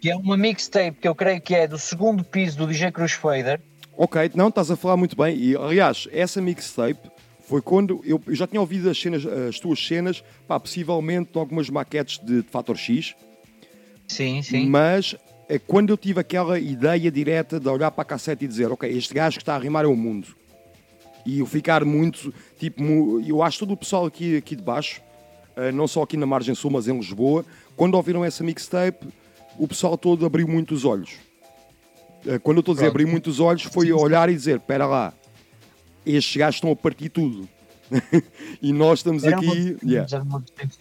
Que 0.00 0.10
é 0.10 0.16
uma 0.16 0.36
mixtape 0.36 0.98
que 1.00 1.06
eu 1.06 1.14
creio 1.14 1.40
que 1.40 1.54
é 1.54 1.66
do 1.66 1.78
segundo 1.78 2.24
piso 2.24 2.58
do 2.58 2.66
DJ 2.66 2.90
Cruz 2.90 3.12
Fader. 3.12 3.60
Ok, 3.96 4.32
não, 4.34 4.48
estás 4.48 4.70
a 4.70 4.76
falar 4.76 4.96
muito 4.96 5.16
bem. 5.16 5.36
E, 5.36 5.56
aliás, 5.56 6.08
essa 6.10 6.40
mixtape 6.40 7.08
foi 7.46 7.62
quando 7.62 8.00
eu, 8.04 8.20
eu 8.26 8.34
já 8.34 8.46
tinha 8.46 8.60
ouvido 8.60 8.90
as, 8.90 8.98
cenas, 8.98 9.24
as 9.24 9.60
tuas 9.60 9.78
cenas, 9.86 10.24
pá, 10.48 10.58
possivelmente 10.58 11.30
algumas 11.38 11.70
maquetes 11.70 12.18
de, 12.18 12.42
de 12.42 12.48
Fator 12.48 12.76
X. 12.76 13.14
Sim, 14.08 14.42
sim. 14.42 14.66
Mas 14.68 15.14
é 15.48 15.58
quando 15.58 15.90
eu 15.90 15.96
tive 15.96 16.18
aquela 16.18 16.58
ideia 16.58 17.10
direta 17.10 17.60
de 17.60 17.68
olhar 17.68 17.90
para 17.90 18.02
a 18.02 18.04
cassete 18.04 18.44
e 18.44 18.48
dizer, 18.48 18.72
ok, 18.72 18.90
este 18.90 19.14
gajo 19.14 19.36
que 19.36 19.42
está 19.42 19.54
a 19.54 19.58
rimar 19.58 19.84
é 19.84 19.88
o 19.88 19.94
mundo. 19.94 20.28
E 21.24 21.38
eu 21.38 21.46
ficar 21.46 21.84
muito, 21.84 22.32
tipo, 22.58 23.20
eu 23.26 23.42
acho 23.42 23.60
todo 23.60 23.72
o 23.72 23.76
pessoal 23.76 24.06
aqui, 24.06 24.36
aqui 24.36 24.56
de 24.56 24.62
baixo, 24.62 25.00
eh, 25.56 25.70
não 25.70 25.86
só 25.86 26.02
aqui 26.02 26.16
na 26.16 26.26
Margem 26.26 26.54
Sul, 26.54 26.70
mas 26.70 26.88
em 26.88 26.96
Lisboa, 26.96 27.44
quando 27.76 27.94
ouviram 27.94 28.24
essa 28.24 28.42
mixtape, 28.42 29.06
o 29.58 29.68
pessoal 29.68 29.96
todo 29.96 30.26
abriu 30.26 30.48
muito 30.48 30.74
os 30.74 30.84
olhos. 30.84 31.10
Eh, 32.26 32.38
Quando 32.38 32.56
eu 32.58 32.60
estou 32.60 32.72
a 32.72 32.74
dizer 32.76 32.86
Pronto. 32.86 33.00
abrir 33.02 33.10
muito 33.10 33.28
os 33.30 33.38
olhos, 33.40 33.62
foi 33.62 33.92
olhar 33.92 34.28
e 34.28 34.34
dizer, 34.34 34.56
espera 34.56 34.86
lá, 34.86 35.12
estes 36.04 36.36
gajos 36.36 36.56
estão 36.56 36.70
a 36.72 36.76
partir 36.76 37.08
tudo. 37.08 37.48
e 38.62 38.72
nós 38.72 39.00
estamos 39.00 39.22
Era 39.22 39.36
aqui... 39.36 39.46
muito- 39.46 39.86
yeah. 39.86 40.08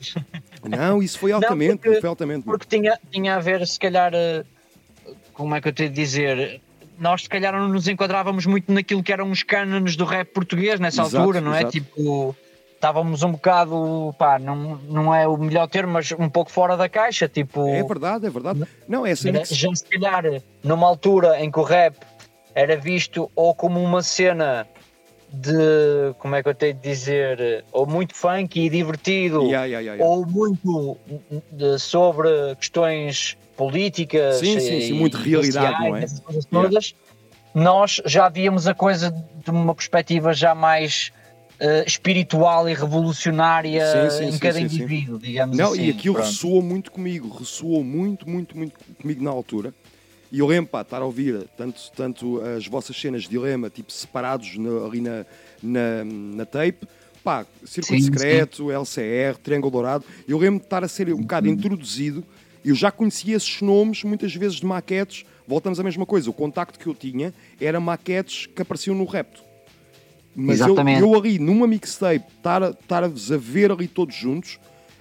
Não, 0.67 1.03
isso 1.03 1.19
foi 1.19 1.31
altamente, 1.31 1.77
porque- 1.83 1.99
foi 2.01 2.09
altamente. 2.09 2.45
Porque 2.45 2.65
tinha, 2.67 2.97
tinha 3.11 3.35
a 3.35 3.39
ver, 3.39 3.67
se 3.67 3.77
calhar, 3.79 4.11
eh, 4.13 4.43
como 5.33 5.53
é 5.55 5.61
que 5.61 5.67
eu 5.67 5.73
tenho 5.73 5.89
de 5.89 5.95
dizer? 5.95 6.61
Nós, 7.01 7.23
se 7.23 7.29
calhar, 7.29 7.51
não 7.51 7.67
nos 7.67 7.87
enquadrávamos 7.87 8.45
muito 8.45 8.71
naquilo 8.71 9.01
que 9.01 9.11
eram 9.11 9.31
os 9.31 9.41
cânones 9.41 9.95
do 9.95 10.05
rap 10.05 10.27
português 10.27 10.79
nessa 10.79 11.01
Exato, 11.01 11.17
altura, 11.17 11.41
não 11.41 11.51
é? 11.51 11.61
exato. 11.61 11.71
Tipo, 11.71 12.35
estávamos 12.75 13.23
um 13.23 13.31
bocado, 13.31 14.13
pá, 14.19 14.37
não, 14.37 14.75
não 14.87 15.13
é 15.13 15.27
o 15.27 15.35
melhor 15.35 15.67
termo, 15.67 15.93
mas 15.93 16.11
um 16.11 16.29
pouco 16.29 16.51
fora 16.51 16.77
da 16.77 16.87
caixa. 16.87 17.27
Tipo, 17.27 17.67
É 17.69 17.81
verdade, 17.81 18.27
é 18.27 18.29
verdade. 18.29 18.67
Não, 18.87 19.03
essa 19.03 19.27
era- 19.29 19.39
mix... 19.39 19.49
já 19.49 19.73
se 19.73 19.83
calhar, 19.85 20.23
numa 20.63 20.85
altura 20.87 21.43
em 21.43 21.49
que 21.49 21.57
o 21.59 21.63
rap 21.63 21.95
era 22.53 22.77
visto 22.77 23.31
ou 23.35 23.55
como 23.55 23.81
uma 23.81 24.03
cena 24.03 24.67
de, 25.33 26.13
como 26.19 26.35
é 26.35 26.43
que 26.43 26.49
eu 26.49 26.53
tenho 26.53 26.75
de 26.75 26.81
dizer, 26.81 27.65
ou 27.71 27.87
muito 27.87 28.13
funky 28.13 28.65
e 28.65 28.69
divertido, 28.69 29.41
yeah, 29.45 29.65
yeah, 29.65 29.79
yeah. 29.93 30.03
ou 30.05 30.23
muito 30.23 30.97
de- 31.51 31.79
sobre 31.79 32.27
questões 32.59 33.37
políticas 33.61 34.37
Sim, 34.37 34.59
sim, 34.59 34.81
sim, 34.81 34.87
e 34.87 34.93
muito 34.93 35.17
realidade, 35.17 35.87
não 35.87 35.95
é? 35.95 36.03
essas 36.03 36.19
coisas 36.19 36.45
todas, 36.45 36.95
nós 37.53 38.01
já 38.07 38.27
víamos 38.27 38.65
a 38.65 38.73
coisa 38.73 39.11
de 39.11 39.51
uma 39.51 39.75
perspectiva 39.75 40.33
já 40.33 40.55
mais 40.55 41.11
eh, 41.59 41.83
espiritual 41.85 42.67
e 42.67 42.73
revolucionária 42.73 43.85
Sim, 43.85 44.17
sim, 44.17 44.25
em 44.25 44.31
sim, 44.31 44.39
cada 44.39 44.53
sim, 44.55 44.67
sim. 44.67 44.75
indivíduo, 44.77 45.19
digamos 45.19 45.55
Não, 45.55 45.73
assim. 45.73 45.83
e 45.85 45.89
aquilo 45.91 46.15
pronto. 46.15 46.27
ressoou 46.27 46.61
muito 46.63 46.91
comigo, 46.91 47.37
ressoou 47.37 47.83
muito, 47.83 48.27
muito, 48.27 48.57
muito 48.57 48.73
comigo 48.99 49.23
na 49.23 49.29
altura. 49.29 49.71
E 50.31 50.39
eu 50.39 50.47
lembro, 50.47 50.71
pá, 50.71 50.81
estar 50.81 51.03
a 51.03 51.05
ouvir 51.05 51.47
tanto, 51.55 51.79
tanto 51.95 52.41
as 52.41 52.65
vossas 52.65 52.99
cenas 52.99 53.23
de 53.23 53.29
dilema, 53.29 53.69
tipo, 53.69 53.91
separados 53.91 54.53
ali 54.87 55.01
na, 55.01 55.23
na, 55.61 56.03
na 56.03 56.45
tape, 56.47 56.87
pá, 57.23 57.45
Circuito 57.63 58.05
Sim, 58.05 58.11
Secreto, 58.11 58.71
LCR, 58.71 59.37
Triângulo 59.37 59.71
Dourado. 59.71 60.03
Eu 60.27 60.39
lembro 60.39 60.61
de 60.61 60.65
estar 60.65 60.83
a 60.83 60.87
ser 60.87 61.13
um 61.13 61.21
bocado 61.21 61.47
introduzido. 61.47 62.25
Eu 62.63 62.75
já 62.75 62.91
conhecia 62.91 63.35
esses 63.35 63.61
nomes, 63.61 64.03
muitas 64.03 64.33
vezes 64.35 64.57
de 64.57 64.65
maquetes. 64.65 65.25
Voltamos 65.47 65.79
à 65.79 65.83
mesma 65.83 66.05
coisa. 66.05 66.29
O 66.29 66.33
contacto 66.33 66.77
que 66.77 66.87
eu 66.87 66.93
tinha 66.93 67.33
era 67.59 67.79
maquetes 67.79 68.45
que 68.45 68.61
apareciam 68.61 68.95
no 68.95 69.05
Repto. 69.05 69.43
Mas 70.35 70.59
eu, 70.59 70.67
Exatamente. 70.67 71.01
eu 71.01 71.13
ali, 71.15 71.39
numa 71.39 71.67
mixtape, 71.67 72.25
estar-vos 72.37 73.31
a 73.31 73.37
ver 73.37 73.71
ali 73.71 73.87
todos 73.87 74.15
juntos, 74.15 74.59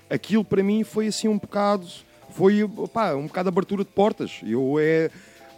aquilo 0.08 0.44
para 0.44 0.62
mim 0.62 0.82
foi 0.82 1.06
assim 1.06 1.28
um 1.28 1.38
bocado. 1.38 1.86
Foi 2.30 2.68
pá, 2.92 3.14
um 3.14 3.26
bocado 3.26 3.48
abertura 3.48 3.84
de 3.84 3.90
portas. 3.90 4.40
Eu 4.42 4.76
é. 4.78 5.10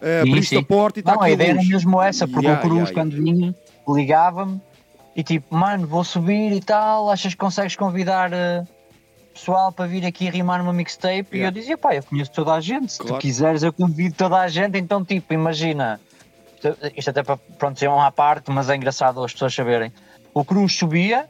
Sim, 0.02 0.30
abriste 0.30 0.56
a 0.56 0.62
porta 0.62 0.98
e 0.98 1.00
está 1.00 1.12
Não, 1.12 1.20
aqui 1.20 1.30
a 1.30 1.34
ideia 1.34 1.50
era 1.50 1.62
mesmo 1.62 2.02
essa, 2.02 2.26
porque 2.26 2.44
Yeah, 2.44 2.60
o 2.60 2.68
Cruz, 2.68 2.90
yeah, 2.90 2.92
quando 2.92 3.22
vinha, 3.22 3.54
ligava-me 3.88 4.60
e 5.14 5.22
tipo, 5.22 5.54
mano, 5.54 5.86
vou 5.86 6.02
subir 6.02 6.52
e 6.52 6.60
tal, 6.60 7.08
achas 7.08 7.34
que 7.34 7.38
consegues 7.38 7.76
convidar 7.76 8.32
eh, 8.32 8.64
pessoal 9.32 9.72
para 9.72 9.86
vir 9.86 10.04
aqui 10.06 10.28
rimar 10.30 10.58
numa 10.58 10.72
mixtape? 10.72 11.28
E 11.32 11.36
Yeah. 11.38 11.48
eu 11.48 11.50
dizia, 11.60 11.78
pá, 11.78 11.94
eu 11.94 12.02
conheço 12.02 12.30
toda 12.32 12.52
a 12.54 12.60
gente, 12.60 12.92
se 12.92 12.98
Claro. 12.98 13.14
tu 13.16 13.20
quiseres 13.20 13.62
eu 13.62 13.72
convido 13.72 14.14
toda 14.14 14.38
a 14.38 14.48
gente, 14.48 14.78
então 14.78 15.04
tipo, 15.04 15.32
imagina, 15.34 16.00
isto, 16.96 17.10
até 17.10 17.22
para, 17.22 17.36
pronto, 17.58 17.78
ser 17.78 17.88
uma 17.88 18.06
à 18.06 18.10
parte, 18.12 18.50
mas 18.50 18.68
é 18.70 18.76
engraçado 18.76 19.22
as 19.24 19.32
pessoas 19.32 19.54
saberem. 19.54 19.92
O 20.34 20.44
Cruz 20.44 20.76
subia, 20.76 21.28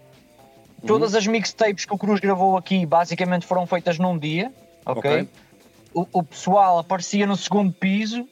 Uhum. 0.83 0.87
todas 0.87 1.15
as 1.15 1.27
mixtapes 1.27 1.85
que 1.85 1.95
o 1.95 1.99
Cruz 1.99 2.19
gravou 2.21 2.57
aqui 2.57 2.85
basicamente 2.85 3.47
foram 3.47 3.67
feitas 3.67 3.99
num 3.99 4.19
dia, 4.19 4.53
ok? 4.87 4.99
Ok. 5.23 5.29
O, 5.95 6.07
o 6.21 6.23
pessoal 6.23 6.79
aparecia 6.79 7.27
no 7.27 7.37
segundo 7.37 7.73
piso, 7.73 8.27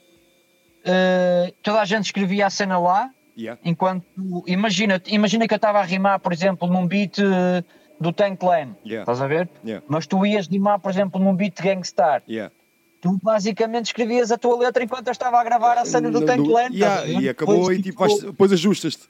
eh, 0.85 1.53
toda 1.63 1.81
a 1.81 1.85
gente 1.85 2.07
escrevia 2.07 2.47
a 2.47 2.51
cena 2.51 2.79
lá, 2.79 3.11
Yeah. 3.37 3.59
enquanto 3.65 4.05
imagina, 4.47 5.01
imagina 5.07 5.47
que 5.49 5.55
eu 5.55 5.57
estava 5.57 5.79
a 5.79 5.83
rimar, 5.83 6.19
por 6.21 6.33
exemplo, 6.33 6.69
num 6.69 6.87
beat 6.87 7.19
eh, 7.19 7.63
do 8.01 8.13
Tank 8.13 8.39
Clan, 8.39 8.75
Yeah. 8.85 9.03
estás 9.03 9.21
a 9.21 9.27
ver? 9.27 9.49
Yeah. 9.65 9.85
Mas 9.89 10.07
tu 10.07 10.25
ias 10.25 10.47
rimar, 10.49 10.79
por 10.81 10.91
exemplo, 10.91 11.21
num 11.23 11.35
beat 11.35 11.61
Gangstar. 11.61 12.23
Yeah. 12.29 12.53
Tu 13.01 13.19
basicamente 13.23 13.87
escrevias 13.87 14.31
a 14.33 14.39
tua 14.39 14.59
letra 14.59 14.83
enquanto 14.83 15.07
eu 15.09 15.13
estava 15.13 15.39
a 15.41 15.45
gravar 15.45 15.77
a 15.79 15.85
cena 15.85 16.11
do 16.11 16.21
No- 16.21 16.27
Tank 16.27 16.43
do- 16.43 16.49
Clan. 16.51 16.69
Yeah, 16.73 17.07
e 17.07 17.29
acabou 17.29 17.73
e 17.73 17.83
tipo, 17.83 17.99
vais- 18.01 18.21
depois 18.23 18.53
ajustas-te. 18.53 19.09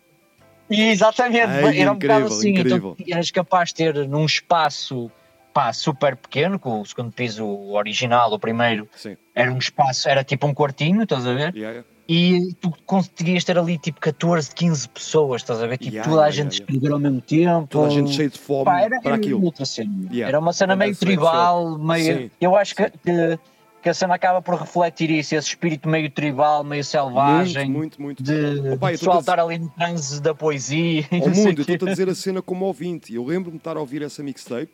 Exatamente, 0.69 1.47
Ai, 1.65 1.81
era 1.81 1.91
um 1.93 1.95
bocado 1.99 2.27
incrível, 2.27 2.27
assim. 2.27 2.51
incrível. 2.51 2.97
Então 2.99 3.15
eras 3.17 3.31
capaz 3.31 3.69
de 3.71 3.75
ter 3.77 4.09
num 4.09 4.25
espaço 4.25 5.11
pá, 5.53 5.73
super 5.73 6.15
pequeno, 6.15 6.61
com 6.61 6.81
o 6.81 6.87
segundo 6.87 7.11
piso 7.11 7.45
original, 7.73 8.33
o 8.33 8.39
primeiro, 8.39 8.89
Sim. 8.95 9.17
era 9.35 9.53
um 9.53 9.59
espaço, 9.59 10.09
era 10.09 10.23
tipo 10.23 10.47
um 10.47 10.55
quartinho, 10.55 11.03
estás 11.03 11.27
a 11.27 11.33
ver? 11.33 11.53
Yeah, 11.57 11.71
yeah. 11.71 11.85
E 12.13 12.55
tu 12.61 12.73
conseguias 12.87 13.45
ter 13.45 13.57
ali 13.57 13.79
tipo 13.79 14.01
14, 14.01 14.53
15 14.53 14.89
pessoas, 14.89 15.43
estás 15.43 15.63
a 15.63 15.67
ver? 15.69 15.79
Tipo, 15.79 15.95
Yeah, 15.95 16.11
toda 16.11 16.23
a 16.23 16.27
yeah, 16.27 16.43
gente 16.43 16.55
yeah, 16.55 16.73
escrever 16.73 16.93
ao 16.93 16.99
mesmo 16.99 17.21
tempo. 17.21 17.69
Toda 17.69 17.87
a 17.87 17.91
gente 17.91 18.13
cheia 18.13 18.29
de 18.29 18.37
fome 18.37 18.65
Pá, 18.65 18.81
era, 18.81 19.01
para 19.01 19.15
aquilo. 19.15 19.45
outra 19.45 19.65
cena. 19.65 20.09
Era 20.13 20.41
uma 20.41 20.53
cena 20.53 20.75
meio 20.75 20.97
tribal, 20.97 21.79
meio. 21.79 22.23
Sim. 22.23 22.31
Eu 22.41 22.57
acho 22.57 22.75
que, 22.75 22.91
que, 22.91 23.39
que 23.81 23.89
a 23.89 23.95
cena 23.95 24.17
acaba 24.17 24.43
por 24.43 24.57
refletir 24.57 25.09
isso, 25.09 25.37
esse 25.37 25.51
espírito 25.51 25.89
meio 25.89 26.11
tribal, 26.11 26.65
meio 26.65 26.83
selvagem. 26.83 27.71
Muito, 27.71 28.03
muito, 28.03 28.23
muito. 28.23 28.23
De, 28.25 28.73
Opa, 28.73 28.93
eu 28.93 28.99
pessoal 28.99 29.21
estar 29.21 29.39
ali 29.39 29.61
no 29.61 29.69
transe 29.69 30.21
da 30.21 30.35
poesia. 30.35 31.05
Ao 31.15 31.33
sei 31.33 31.45
mundo, 31.45 31.65
eu 31.65 31.75
estou 31.75 31.87
a 31.87 31.91
dizer 31.93 32.09
a 32.09 32.15
cena 32.17 32.43
como 32.43 32.65
ouvinte. 32.65 33.15
Eu 33.15 33.25
lembro-me 33.25 33.53
de 33.53 33.61
estar 33.61 33.77
a 33.77 33.81
ouvir 33.81 34.03
essa 34.03 34.21
mixtape 34.21 34.73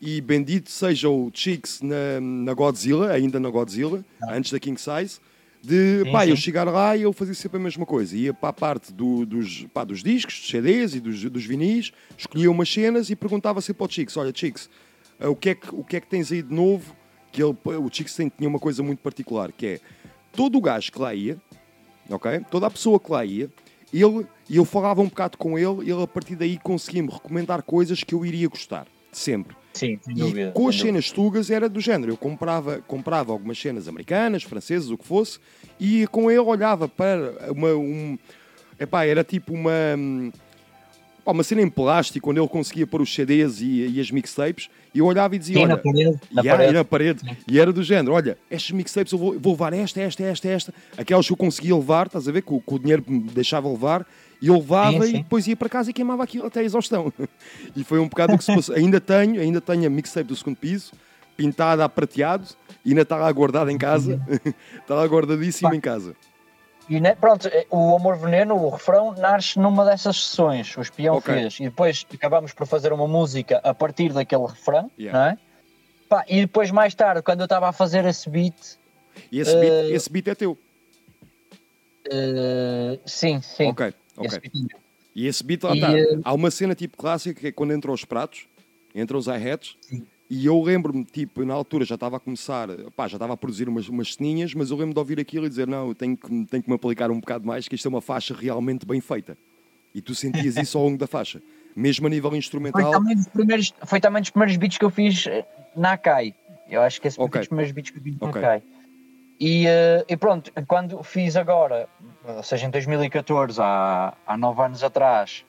e 0.00 0.18
bendito 0.22 0.70
seja 0.70 1.10
o 1.10 1.30
Chicks 1.30 1.82
na, 1.82 2.20
na 2.22 2.54
Godzilla, 2.54 3.10
ainda 3.12 3.38
na 3.38 3.50
Godzilla, 3.50 4.02
antes 4.30 4.50
da 4.50 4.58
King 4.58 4.80
Size, 4.80 5.20
de. 5.62 6.04
Sim, 6.04 6.12
pá, 6.12 6.26
eu 6.26 6.36
sim. 6.36 6.42
chegar 6.42 6.64
lá 6.64 6.96
e 6.96 7.02
eu 7.02 7.12
fazia 7.12 7.34
sempre 7.34 7.58
a 7.58 7.60
mesma 7.60 7.84
coisa. 7.86 8.16
Ia 8.16 8.32
para 8.34 8.48
a 8.48 8.52
parte 8.52 8.92
do- 8.92 9.24
dos, 9.26 9.66
pá, 9.72 9.84
dos 9.84 10.02
discos, 10.02 10.34
dos 10.38 10.48
CDs 10.50 10.94
e 10.94 11.00
dos, 11.00 11.22
dos 11.24 11.44
vinis, 11.44 11.92
escolhia 12.16 12.50
umas 12.50 12.72
cenas 12.72 13.10
e 13.10 13.16
perguntava 13.16 13.60
sempre 13.60 13.82
ao 13.82 13.90
Chicks: 13.90 14.16
Olha, 14.16 14.32
Chicks, 14.34 14.70
eh, 15.18 15.28
o 15.28 15.36
que, 15.36 15.50
é 15.50 15.54
que, 15.54 15.74
o 15.74 15.84
que 15.84 15.96
é 15.96 16.00
que 16.00 16.06
tens 16.06 16.30
aí 16.32 16.42
de 16.42 16.52
novo? 16.54 16.94
Que 17.32 17.42
ele, 17.42 17.56
o 17.64 17.88
Chicks 17.92 18.14
tinha 18.14 18.48
uma 18.48 18.58
coisa 18.58 18.82
muito 18.82 18.98
particular, 19.00 19.52
que 19.52 19.66
é 19.66 19.80
todo 20.32 20.58
o 20.58 20.60
gajo 20.60 20.90
que 20.90 20.98
lá 20.98 21.14
ia, 21.14 21.36
ok? 22.08 22.40
Toda 22.50 22.66
a 22.66 22.70
pessoa 22.70 22.98
que 22.98 23.10
lá 23.12 23.24
ia, 23.24 23.48
ele, 23.92 24.26
e 24.48 24.56
eu 24.56 24.64
falava 24.64 25.00
um 25.00 25.08
bocado 25.08 25.38
com 25.38 25.58
ele, 25.58 25.84
e 25.86 25.90
ele 25.92 26.02
a 26.02 26.06
partir 26.06 26.34
daí 26.36 26.58
conseguia-me 26.58 27.08
recomendar 27.10 27.62
coisas 27.62 28.02
que 28.02 28.14
eu 28.14 28.24
iria 28.26 28.48
gostar, 28.48 28.86
sempre. 29.12 29.56
Sim, 29.72 29.98
sem 30.02 30.14
E 30.14 30.18
dúvida. 30.18 30.50
com 30.52 30.68
as 30.68 30.78
cenas 30.78 31.10
tugas 31.10 31.50
era 31.50 31.68
do 31.68 31.80
género. 31.80 32.12
Eu 32.12 32.16
comprava, 32.16 32.82
comprava 32.86 33.32
algumas 33.32 33.58
cenas 33.60 33.86
americanas, 33.88 34.42
francesas, 34.42 34.90
o 34.90 34.98
que 34.98 35.06
fosse, 35.06 35.38
e 35.78 36.06
com 36.08 36.30
ele 36.30 36.40
olhava 36.40 36.88
para 36.88 37.52
uma, 37.52 37.68
um- 37.74 38.18
Epá, 38.78 39.04
era 39.04 39.22
tipo 39.22 39.52
uma. 39.52 39.70
hum, 39.96 40.32
pá, 41.24 41.32
uma 41.32 41.42
cena 41.44 41.60
em 41.62 41.68
plástico 41.68 42.30
onde 42.30 42.40
ele 42.40 42.48
conseguia 42.48 42.86
pôr 42.86 43.02
os 43.02 43.14
CDs 43.14 43.60
e, 43.60 43.86
e 43.88 44.00
as 44.00 44.10
mixtapes 44.10 44.68
e 44.94 44.98
eu 45.00 45.06
olhava 45.06 45.36
e 45.36 45.38
dizia: 45.38 45.56
Sim, 45.56 45.62
olha, 45.64 45.68
na 45.68 45.76
parede, 45.76 46.20
na 46.32 46.42
e, 46.42 46.48
era- 46.48 46.56
parede. 46.56 46.70
e 46.72 46.74
na 46.78 46.84
parede. 46.84 47.20
E 47.46 47.60
era 47.60 47.72
do 47.72 47.82
género: 47.82 48.14
olha, 48.14 48.38
estas 48.50 48.70
mixtapes 48.70 49.12
eu 49.12 49.18
vou, 49.18 49.38
vou 49.38 49.52
levar 49.52 49.72
esta, 49.74 50.00
esta, 50.00 50.22
esta, 50.24 50.48
esta, 50.48 50.74
aquelas 50.96 51.26
que 51.26 51.32
eu 51.32 51.36
conseguia 51.36 51.76
levar, 51.76 52.06
estás 52.06 52.26
a 52.26 52.32
ver, 52.32 52.40
que 52.42 52.52
o, 52.54 52.60
que 52.60 52.74
o 52.74 52.78
dinheiro 52.78 53.04
me 53.06 53.20
deixava 53.20 53.68
levar. 53.68 54.06
E 54.40 54.46
eu 54.48 54.54
levava 54.54 54.92
Sim, 54.92 55.02
e 55.02 55.06
sim. 55.10 55.22
depois 55.22 55.46
ia 55.46 55.56
para 55.56 55.68
casa 55.68 55.90
e 55.90 55.92
queimava 55.92 56.22
aquilo 56.22 56.46
até 56.46 56.60
a 56.60 56.62
exaustão. 56.62 57.12
e 57.76 57.84
foi 57.84 57.98
um 57.98 58.08
bocado 58.08 58.34
o 58.34 58.38
que 58.38 58.44
se 58.44 58.54
passou. 58.54 58.74
Ainda 58.74 59.00
tenho, 59.00 59.40
ainda 59.40 59.60
tenho 59.60 59.86
a 59.86 59.90
mixtape 59.90 60.28
do 60.28 60.36
segundo 60.36 60.56
piso, 60.56 60.92
pintada 61.36 61.84
a 61.84 61.88
prateado, 61.88 62.46
e 62.84 62.90
ainda 62.90 63.02
está 63.02 63.16
lá 63.16 63.30
guardada 63.32 63.70
em 63.70 63.76
casa. 63.78 64.20
está 64.80 64.94
lá 64.94 65.04
guardadíssima 65.06 65.76
em 65.76 65.80
casa. 65.80 66.16
E 66.88 67.00
pronto, 67.14 67.46
eh, 67.46 67.66
o 67.70 67.94
Amor 67.94 68.16
Veneno, 68.16 68.56
o 68.56 68.68
refrão, 68.68 69.14
nasce 69.14 69.58
numa 69.58 69.84
dessas 69.84 70.20
sessões, 70.24 70.76
o 70.76 70.80
espião 70.80 71.16
Ok. 71.16 71.32
fez. 71.32 71.60
E 71.60 71.64
depois 71.64 72.04
acabamos 72.12 72.52
por 72.52 72.66
fazer 72.66 72.92
uma 72.92 73.06
música 73.06 73.60
a 73.62 73.72
partir 73.72 74.12
daquele 74.12 74.46
refrão, 74.46 74.90
Yeah. 74.98 75.16
não 75.16 75.26
é? 75.30 75.38
Pá, 76.08 76.24
e 76.28 76.40
depois, 76.40 76.72
mais 76.72 76.92
tarde, 76.92 77.22
quando 77.22 77.40
eu 77.40 77.44
estava 77.44 77.68
a 77.68 77.72
fazer 77.72 78.04
esse 78.06 78.28
beat. 78.28 78.56
E 79.30 79.38
esse, 79.38 79.56
beat, 79.56 79.72
eh, 79.72 79.90
esse 79.92 80.10
beat 80.10 80.26
é 80.26 80.34
teu. 80.34 80.58
eh, 82.10 82.98
sim, 83.06 83.40
sim. 83.40 83.68
Ok, 83.68 83.94
E 85.14 85.26
esse 85.26 85.42
beat 85.42 85.62
lá 85.64 85.74
está. 85.74 85.98
eh, 85.98 86.20
Há 86.24 86.32
uma 86.34 86.50
cena 86.50 86.74
tipo 86.74 86.96
clássica 86.96 87.40
que 87.40 87.46
é 87.48 87.52
quando 87.52 87.72
entram 87.74 87.92
os 87.92 88.04
pratos, 88.04 88.46
entram 88.94 89.18
os 89.18 89.26
hi-hats, 89.26 89.76
e 90.28 90.46
eu 90.46 90.62
lembro-me, 90.62 91.04
tipo, 91.04 91.44
na 91.44 91.54
altura 91.54 91.84
já 91.84 91.96
estava 91.96 92.16
a 92.16 92.20
começar, 92.20 92.68
pá, 92.94 93.08
já 93.08 93.16
estava 93.16 93.32
a 93.32 93.36
produzir 93.36 93.68
umas, 93.68 93.88
umas 93.88 94.14
ceninhas, 94.14 94.54
mas 94.54 94.70
eu 94.70 94.76
lembro 94.76 94.94
de 94.94 94.98
ouvir 95.00 95.18
aquilo 95.18 95.46
e 95.46 95.48
dizer, 95.48 95.66
não, 95.66 95.88
eu 95.88 95.94
tenho 95.94 96.16
que, 96.16 96.28
tenho 96.46 96.62
que 96.62 96.68
me 96.68 96.74
aplicar 96.76 97.10
um 97.10 97.18
bocado 97.18 97.44
mais, 97.44 97.66
que 97.66 97.74
isto 97.74 97.86
é 97.86 97.88
uma 97.88 98.00
faixa 98.00 98.34
realmente 98.34 98.86
bem 98.86 99.00
feita. 99.00 99.36
E 99.92 100.00
tu 100.00 100.14
sentias 100.14 100.56
isso 100.56 100.78
ao 100.78 100.84
longo 100.84 100.96
da 100.98 101.08
faixa. 101.08 101.42
Mesmo 101.74 102.06
a 102.06 102.10
nível 102.10 102.30
Foi 102.30 102.38
instrumental. 102.38 102.92
também, 102.92 103.16
dos 103.16 103.26
primeiros, 103.26 103.74
foi 103.86 104.00
também 104.00 104.22
dos 104.22 104.30
primeiros 104.30 104.56
beats 104.56 104.78
que 104.78 104.84
eu 104.84 104.90
fiz 104.90 105.26
eh, 105.26 105.44
na 105.76 105.92
Akai. 105.94 106.32
Eu 106.68 106.82
acho 106.82 107.00
que 107.00 107.08
esse 107.08 107.16
foi 107.16 107.24
Ok. 107.26 107.40
dos 107.40 107.48
primeiros 107.48 107.72
beats 107.72 107.90
que 107.90 107.98
eu 107.98 108.02
fiz 108.02 108.16
na 108.20 108.28
Ok. 108.28 108.40
Akai. 108.40 108.62
E, 109.40 109.66
eh, 109.66 110.04
e 110.06 110.16
pronto, 110.18 110.52
quando 110.66 111.02
fiz 111.02 111.34
agora, 111.34 111.88
ou 112.24 112.42
seja, 112.42 112.66
em 112.66 112.70
2014, 112.70 113.58
há, 113.60 114.12
há 114.26 114.36
nove 114.36 114.62
anos 114.62 114.84
atrás, 114.84 115.46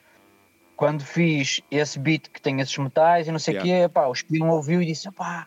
quando 0.78 1.04
fiz 1.04 1.62
esse 1.70 2.00
beat 2.00 2.30
que 2.30 2.42
tem 2.42 2.62
esses 2.62 2.78
metais 2.78 3.28
e 3.28 3.32
não 3.32 3.40
sei 3.40 3.56
o 3.56 3.58
Yeah. 3.58 3.88
quê, 3.88 3.94
pá, 3.94 4.08
o 4.08 4.14
espião 4.14 4.50
ouviu 4.50 4.82
e 4.82 4.86
disse, 4.86 5.12
pá, 5.12 5.46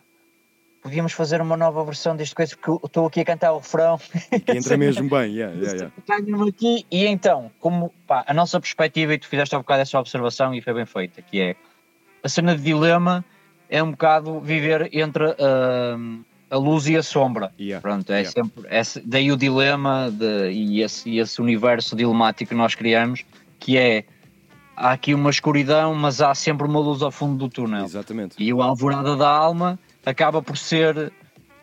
podíamos 0.79 1.13
fazer 1.13 1.41
uma 1.41 1.57
nova 1.57 1.83
versão 1.83 2.15
deste 2.15 2.35
coisa, 2.35 2.55
porque 2.55 2.69
eu 2.69 2.79
estou 2.85 3.07
aqui 3.07 3.21
a 3.21 3.25
cantar 3.25 3.51
o 3.51 3.57
refrão. 3.57 3.97
Que 4.45 4.55
entra 4.55 4.77
mesmo 4.77 5.09
bem, 5.09 5.33
yeah, 5.33 5.51
yeah, 5.55 5.91
yeah. 6.07 6.45
Aqui. 6.47 6.85
E 6.91 7.07
então, 7.07 7.51
como 7.59 7.91
pá, 8.05 8.23
a 8.27 8.33
nossa 8.35 8.59
perspectiva, 8.59 9.15
e 9.15 9.17
tu 9.17 9.27
fizeste 9.27 9.55
há 9.55 9.57
bocado 9.57 9.81
essa 9.81 9.99
observação 9.99 10.53
e 10.53 10.61
foi 10.61 10.75
bem 10.75 10.85
feita, 10.85 11.19
que 11.23 11.41
é 11.41 11.55
a 12.23 12.29
cena 12.29 12.55
de 12.55 12.61
dilema 12.61 13.25
é 13.67 13.81
um 13.81 13.89
bocado 13.91 14.39
viver 14.39 14.89
entre 14.93 15.35
hum, 15.97 16.23
a 16.49 16.57
luz 16.57 16.87
e 16.87 16.95
a 16.95 17.03
sombra. 17.03 17.51
Yeah, 17.59 17.81
Pronto, 17.81 18.09
é 18.11 18.21
yeah. 18.21 18.31
sempre. 18.31 18.63
esse- 18.69 19.01
daí 19.05 19.31
o 19.31 19.37
dilema 19.37 20.09
de- 20.11 20.51
e, 20.51 20.81
esse, 20.81 21.09
e 21.09 21.19
esse 21.19 21.41
universo 21.41 21.95
dilemático 21.95 22.49
que 22.49 22.55
nós 22.55 22.75
criamos, 22.75 23.23
que 23.59 23.77
é 23.77 24.03
há 24.77 24.91
aqui 24.91 25.13
uma 25.13 25.29
escuridão, 25.29 25.95
mas 25.95 26.21
há 26.21 26.35
sempre 26.35 26.67
uma 26.67 26.79
luz 26.79 27.01
ao 27.01 27.11
fundo 27.11 27.37
do 27.37 27.49
túnel. 27.49 27.85
Exatamente. 27.85 28.35
E 28.37 28.53
o 28.53 28.61
Alvorada 28.61 29.15
da 29.15 29.29
Alma 29.29 29.79
acaba 30.05 30.41
por 30.41 30.57
ser 30.57 31.11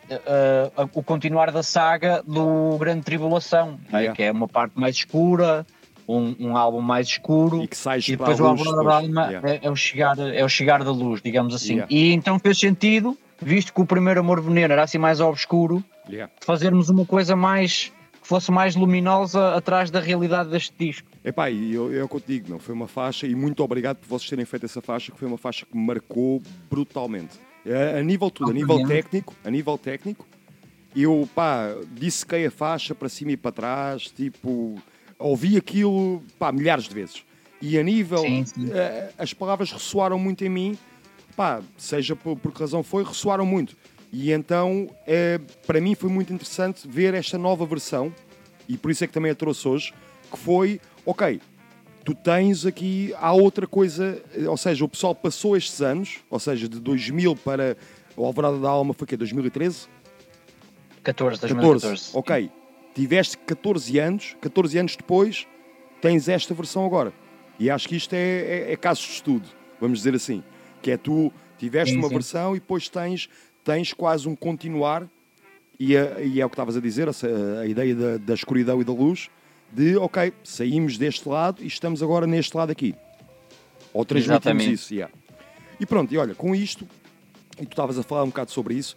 eh, 0.09 0.71
o 0.93 1.01
continuar 1.01 1.49
da 1.51 1.63
saga 1.63 2.21
do 2.27 2.77
Grande 2.77 3.03
Tribulação, 3.03 3.79
é? 3.91 3.97
Yeah. 3.97 4.15
que 4.15 4.23
é 4.23 4.31
uma 4.31 4.47
parte 4.47 4.73
mais 4.77 4.95
escura, 4.97 5.65
um, 6.07 6.35
um 6.39 6.57
álbum 6.57 6.81
mais 6.81 7.07
escuro, 7.07 7.63
E 7.63 7.67
que 7.67 7.77
sais 7.77 8.05
e 8.07 8.11
depois 8.17 8.37
o 8.39 8.45
Alvorada 8.45 8.83
da. 8.83 8.95
Alma 8.95 9.27
Yeah. 9.31 9.49
é, 9.51 9.59
é 9.63 9.69
o 9.71 9.75
chegar, 9.75 10.19
é 10.19 10.43
o 10.43 10.49
chegar 10.49 10.83
da 10.83 10.91
luz, 10.91 11.21
digamos 11.21 11.55
assim. 11.55 11.81
E 11.89 12.11
então 12.13 12.37
fez 12.37 12.59
sentido, 12.59 13.17
visto 13.43 13.73
que 13.73 13.81
o 13.81 13.85
primeiro 13.85 14.19
Amor 14.19 14.41
Veneno 14.41 14.73
era 14.73 14.83
assim 14.83 14.97
mais 14.97 15.19
obscuro, 15.19 15.83
Yeah. 16.09 16.31
fazermos 16.41 16.89
uma 16.89 17.05
coisa 17.05 17.33
mais 17.35 17.91
que 18.21 18.27
fosse 18.27 18.51
mais 18.51 18.75
luminosa 18.75 19.55
atrás 19.55 19.89
da 19.89 19.99
realidade 20.01 20.49
deste 20.49 20.73
disco. 20.77 21.07
Epá, 21.23 21.49
e 21.49 21.73
eu, 21.73 21.91
eu 21.93 22.07
contigo, 22.09 22.49
meu, 22.49 22.59
foi 22.59 22.73
uma 22.75 22.87
faixa 22.87 23.25
e 23.27 23.33
muito 23.35 23.63
obrigado 23.63 23.97
por 23.97 24.07
vocês 24.07 24.29
terem 24.29 24.43
feito 24.45 24.65
essa 24.65 24.81
faixa, 24.81 25.11
que 25.11 25.17
foi 25.19 25.27
uma 25.27 25.37
faixa 25.37 25.65
que 25.65 25.77
me 25.77 25.85
marcou 25.85 26.41
brutalmente. 26.69 27.39
A, 27.65 27.99
a 27.99 28.03
nível 28.03 28.29
tudo, 28.29 28.51
a 28.51 28.53
nível 28.53 28.85
técnico, 28.85 29.33
a 29.45 29.49
nível 29.49 29.77
técnico, 29.77 30.25
eu, 30.95 31.27
pá, 31.33 31.69
dissequei 31.91 32.45
a 32.45 32.51
faixa 32.51 32.93
para 32.93 33.07
cima 33.09 33.31
e 33.31 33.37
para 33.37 33.51
trás, 33.51 34.03
tipo, 34.11 34.75
ouvi 35.17 35.55
aquilo, 35.57 36.21
pá, 36.37 36.51
milhares 36.51 36.83
de 36.85 36.93
vezes. 36.93 37.23
E 37.61 37.77
a 37.79 37.83
nível, 37.83 38.19
Sim, 38.19 38.45
sim. 38.45 38.69
eh, 38.73 39.09
as 39.17 39.33
palavras 39.33 39.71
ressoaram 39.71 40.19
muito 40.19 40.43
em 40.45 40.49
mim, 40.49 40.77
pá, 41.35 41.61
seja 41.77 42.15
por, 42.15 42.37
por 42.37 42.51
que 42.51 42.59
razão 42.59 42.83
foi, 42.83 43.03
ressoaram 43.03 43.45
muito. 43.45 43.75
E 44.11 44.31
então, 44.31 44.89
eh, 45.07 45.39
para 45.65 45.81
mim 45.81 45.95
foi 45.95 46.09
muito 46.09 46.31
interessante 46.31 46.87
ver 46.87 47.13
esta 47.13 47.37
nova 47.37 47.65
versão, 47.65 48.13
e 48.69 48.77
por 48.77 48.91
isso 48.91 49.03
é 49.03 49.07
que 49.07 49.13
também 49.13 49.31
a 49.31 49.35
trouxe 49.35 49.67
hoje, 49.67 49.93
que 50.31 50.37
foi, 50.37 50.79
ok, 51.05 51.41
tu 52.03 52.13
tens 52.13 52.65
aqui, 52.65 53.13
há 53.17 53.33
outra 53.33 53.65
coisa, 53.65 54.21
ou 54.47 54.57
seja, 54.57 54.85
o 54.85 54.89
pessoal 54.89 55.15
passou 55.15 55.57
estes 55.57 55.81
anos, 55.81 56.19
ou 56.29 56.39
seja, 56.39 56.67
de 56.67 56.79
2000 56.79 57.35
para 57.37 57.77
o 58.15 58.25
Alvorada 58.25 58.59
da 58.59 58.69
Alma 58.69 58.93
foi 58.93 59.07
que 59.07 59.17
2013? 59.17 59.87
14, 61.03 61.41
14, 61.41 61.53
2014. 61.53 62.11
ok. 62.13 62.51
Tiveste 62.93 63.37
14 63.39 63.99
anos, 63.99 64.37
14 64.39 64.77
anos 64.77 64.95
depois 64.95 65.47
tens 65.99 66.27
esta 66.27 66.53
versão 66.53 66.85
agora. 66.85 67.11
E 67.59 67.69
acho 67.69 67.87
que 67.87 67.95
isto 67.95 68.13
é, 68.13 68.17
é, 68.17 68.73
é 68.73 68.75
caso 68.75 69.01
de 69.01 69.07
estudo, 69.07 69.47
vamos 69.79 69.99
dizer 69.99 70.13
assim. 70.13 70.43
Que 70.83 70.91
é 70.91 70.97
tu 70.97 71.33
tiveste 71.57 71.93
Sim, 71.93 71.99
uma 71.99 72.09
sim. 72.09 72.13
versão 72.13 72.55
e 72.55 72.59
depois 72.59 72.87
tens, 72.89 73.27
tens 73.63 73.91
quase 73.93 74.27
um 74.29 74.35
continuar, 74.35 75.07
e 75.79 75.95
é, 75.95 76.23
e 76.25 76.39
é 76.39 76.45
o 76.45 76.49
que 76.49 76.53
estavas 76.53 76.77
a 76.77 76.79
dizer, 76.79 77.07
essa- 77.07 77.27
a 77.61 77.65
ideia 77.65 77.95
da, 77.95 78.17
da 78.17 78.33
escuridão 78.35 78.79
e 78.79 78.83
da 78.83 78.93
luz, 78.93 79.29
de 79.71 79.97
ok, 79.97 80.31
saímos 80.43 80.97
deste 80.99 81.27
lado 81.27 81.63
e 81.63 81.67
estamos 81.67 82.03
agora 82.03 82.27
neste 82.27 82.55
lado 82.55 82.69
aqui. 82.71 82.93
Ou 83.91 84.05
transmitimos 84.05 84.45
Exatamente. 84.45 84.71
isso, 84.73 84.93
yeah. 84.93 85.11
E 85.79 85.85
pronto, 85.85 86.13
e 86.13 86.17
olha, 86.17 86.35
com 86.35 86.53
isto, 86.53 86.87
e 87.59 87.65
tu 87.65 87.71
estavas 87.71 87.97
a 87.97 88.03
falar 88.03 88.23
um 88.23 88.27
bocado 88.27 88.51
sobre 88.51 88.75
isso, 88.75 88.95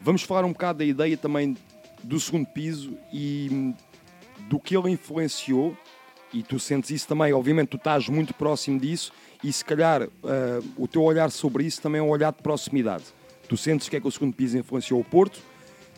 vamos 0.00 0.22
falar 0.22 0.44
um 0.44 0.52
bocado 0.52 0.80
da 0.80 0.84
ideia 0.84 1.16
também 1.16 1.56
do 2.02 2.18
segundo 2.20 2.46
piso 2.46 2.96
e 3.12 3.48
hum, 3.50 3.74
do 4.48 4.58
que 4.58 4.76
ele 4.76 4.90
influenciou, 4.90 5.76
e 6.32 6.42
tu 6.42 6.58
sentes 6.58 6.90
isso 6.90 7.08
também, 7.08 7.32
obviamente 7.32 7.68
tu 7.68 7.76
estás 7.76 8.08
muito 8.08 8.34
próximo 8.34 8.78
disso, 8.78 9.12
e 9.42 9.52
se 9.52 9.64
calhar 9.64 10.02
ah, 10.02 10.60
o 10.76 10.86
teu 10.86 11.02
olhar 11.02 11.30
sobre 11.30 11.64
isso 11.64 11.80
também 11.80 12.00
é 12.00 12.02
um 12.02 12.08
olhar 12.08 12.32
de 12.32 12.42
proximidade. 12.42 13.04
Tu 13.48 13.56
sentes 13.56 13.86
o 13.86 13.90
que 13.90 13.96
é 13.96 14.00
que 14.00 14.06
o 14.06 14.10
segundo 14.10 14.34
piso 14.34 14.56
influenciou 14.56 15.00
o 15.00 15.04
Porto, 15.04 15.40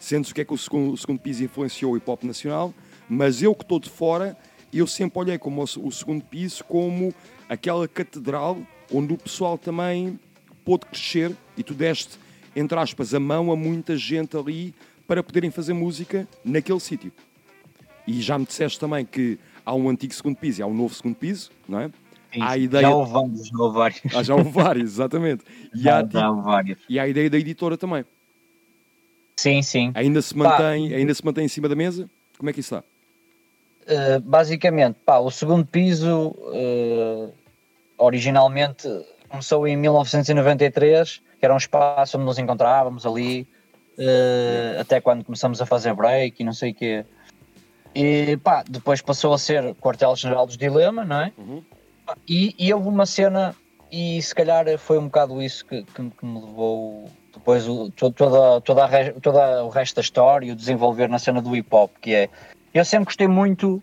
sentes 0.00 0.30
o 0.30 0.34
que 0.34 0.40
é 0.40 0.44
que 0.44 0.54
o 0.54 0.58
segundo, 0.58 0.92
o 0.92 0.96
segundo 0.96 1.20
piso 1.20 1.44
influenciou 1.44 1.92
o 1.92 1.96
hip 1.96 2.10
hop 2.10 2.24
nacional, 2.24 2.72
mas 3.08 3.42
eu 3.42 3.54
que 3.54 3.62
estou 3.62 3.78
de 3.78 3.90
fora, 3.90 4.36
eu 4.72 4.86
sempre 4.86 5.18
olhei 5.18 5.38
como 5.38 5.60
o, 5.60 5.64
o 5.86 5.92
segundo 5.92 6.24
piso 6.24 6.64
como 6.64 7.14
aquela 7.48 7.86
catedral 7.86 8.58
onde 8.92 9.12
o 9.12 9.18
pessoal 9.18 9.58
também 9.58 10.18
pôde 10.64 10.86
crescer 10.86 11.36
e 11.56 11.62
tu 11.62 11.74
deste, 11.74 12.18
entre 12.54 12.78
aspas, 12.78 13.12
a 13.14 13.20
mão 13.20 13.52
a 13.52 13.56
muita 13.56 13.96
gente 13.96 14.36
ali 14.36 14.74
para 15.06 15.22
poderem 15.22 15.50
fazer 15.50 15.72
música 15.72 16.26
naquele 16.44 16.80
sítio. 16.80 17.12
E 18.06 18.20
já 18.20 18.38
me 18.38 18.46
disseste 18.46 18.78
também 18.80 19.04
que 19.04 19.38
há 19.64 19.74
um 19.74 19.88
antigo 19.88 20.12
segundo 20.14 20.36
piso 20.36 20.60
e 20.60 20.62
há 20.62 20.66
um 20.66 20.74
novo 20.74 20.94
segundo 20.94 21.16
piso, 21.16 21.50
não 21.68 21.80
é? 21.80 21.90
Há 22.40 22.50
a 22.50 22.56
ideia... 22.58 22.82
Já 22.82 22.90
houve 22.94 23.12
vários, 23.12 23.46
já 23.48 23.58
houve 23.58 23.76
vários. 23.76 24.00
Ah, 24.14 24.22
já 24.22 24.34
houve 24.34 24.50
vários, 24.50 24.90
exatamente. 24.92 25.44
E 25.74 25.80
Já- 25.82 26.00
há, 26.00 26.08
já 26.08 26.30
houve 26.30 26.42
vários. 26.42 26.78
e 26.88 26.98
há 26.98 27.02
a 27.04 27.08
ideia 27.08 27.28
da 27.30 27.38
editora 27.38 27.76
também. 27.76 28.04
Sim, 29.36 29.62
sim. 29.62 29.90
Ainda 29.94 30.20
se 30.22 30.34
Pá. 30.34 30.40
mantém, 30.50 30.94
ainda 30.94 31.14
se 31.14 31.24
mantém 31.24 31.44
em 31.44 31.48
cima 31.48 31.68
da 31.68 31.74
mesa? 31.74 32.08
Como 32.38 32.50
é 32.50 32.52
que 32.52 32.60
isso 32.60 32.74
está? 32.74 32.84
Uh, 33.84 34.20
basicamente, 34.20 34.98
pá, 35.04 35.18
o 35.18 35.30
segundo 35.30 35.66
piso 35.66 36.28
uh, 36.28 37.32
originalmente 37.98 38.86
começou 39.28 39.66
em 39.66 39.76
1993, 39.76 41.20
que 41.40 41.44
era 41.44 41.52
um 41.52 41.56
espaço 41.56 42.16
onde 42.16 42.26
nos 42.26 42.38
encontrávamos 42.38 43.04
ali, 43.06 43.46
uh, 43.98 44.80
até 44.80 45.00
quando 45.00 45.24
começamos 45.24 45.60
a 45.60 45.66
fazer 45.66 45.94
break 45.94 46.40
e 46.40 46.44
não 46.44 46.52
sei 46.52 46.70
o 46.70 46.74
quê. 46.74 47.04
E 47.94 48.36
pá, 48.36 48.62
depois 48.68 49.00
passou 49.02 49.34
a 49.34 49.38
ser 49.38 49.74
quartel-general 49.76 50.46
dos 50.46 50.56
Dilema, 50.56 51.04
não 51.04 51.20
é? 51.22 51.32
Pá, 51.34 51.42
E, 52.28 52.54
e 52.58 52.72
houve 52.72 52.88
uma 52.88 53.06
cena, 53.06 53.54
e 53.90 54.20
se 54.22 54.34
calhar 54.34 54.66
foi 54.78 54.98
um 54.98 55.06
bocado 55.06 55.42
isso 55.42 55.64
que, 55.66 55.82
que, 55.84 56.10
que 56.10 56.24
me 56.24 56.40
levou 56.40 57.10
depois 57.32 57.66
o, 57.66 57.90
to- 57.90 58.12
toda, 58.12 58.60
toda, 58.60 58.84
a 58.84 59.20
toda 59.20 59.64
o 59.64 59.68
resto 59.68 59.96
da 59.96 60.00
história 60.02 60.46
e 60.46 60.52
o 60.52 60.56
desenvolver 60.56 61.08
na 61.08 61.18
cena 61.18 61.40
do 61.40 61.54
hip 61.56 61.68
hop, 61.74 61.90
que 62.00 62.14
é 62.14 62.28
eu 62.74 62.84
sempre 62.84 63.06
gostei 63.06 63.28
muito 63.28 63.82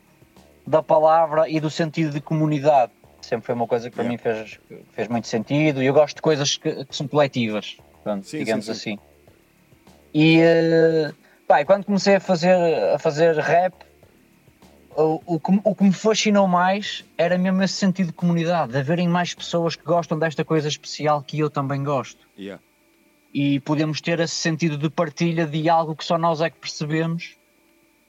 da 0.65 0.81
palavra 0.83 1.49
e 1.49 1.59
do 1.59 1.69
sentido 1.69 2.11
de 2.11 2.21
comunidade. 2.21 2.91
Sempre 3.21 3.45
foi 3.47 3.55
uma 3.55 3.67
coisa 3.67 3.89
que 3.89 3.95
para 3.95 4.05
mim 4.05 4.17
fez, 4.17 4.59
fez 4.93 5.07
muito 5.07 5.27
sentido 5.27 5.81
e 5.83 5.85
eu 5.85 5.93
gosto 5.93 6.15
de 6.17 6.21
coisas 6.21 6.57
que, 6.57 6.85
que 6.85 6.95
são 6.95 7.07
coletivas, 7.07 7.77
Sim, 8.23 8.39
digamos 8.39 8.65
sim, 8.65 8.73
sim. 8.73 8.93
assim. 8.93 8.99
E, 10.13 10.39
eh, 10.41 11.11
pá, 11.47 11.61
e 11.61 11.65
quando 11.65 11.85
comecei 11.85 12.15
a 12.15 12.19
fazer, 12.19 12.55
a 12.93 12.97
fazer 12.97 13.35
rap, 13.37 13.73
o, 15.03 15.21
o, 15.25 15.39
que, 15.39 15.61
o 15.63 15.75
que 15.75 15.83
me 15.83 15.93
fascinou 15.93 16.47
mais 16.47 17.05
era 17.17 17.37
mesmo 17.37 17.63
esse 17.63 17.75
sentido 17.75 18.07
de 18.07 18.13
comunidade, 18.13 18.73
de 18.73 18.77
haverem 18.77 19.07
mais 19.07 19.33
pessoas 19.33 19.75
que 19.75 19.83
gostam 19.83 20.19
desta 20.19 20.43
coisa 20.43 20.67
especial 20.67 21.21
que 21.21 21.39
eu 21.39 21.49
também 21.49 21.83
gosto. 21.83 22.27
Yeah. 22.37 22.61
E 23.33 23.59
podemos 23.61 24.01
ter 24.01 24.19
esse 24.19 24.35
sentido 24.35 24.77
de 24.77 24.89
partilha 24.89 25.45
de 25.45 25.69
algo 25.69 25.95
que 25.95 26.03
só 26.03 26.17
nós 26.17 26.41
é 26.41 26.49
que 26.49 26.57
percebemos 26.57 27.37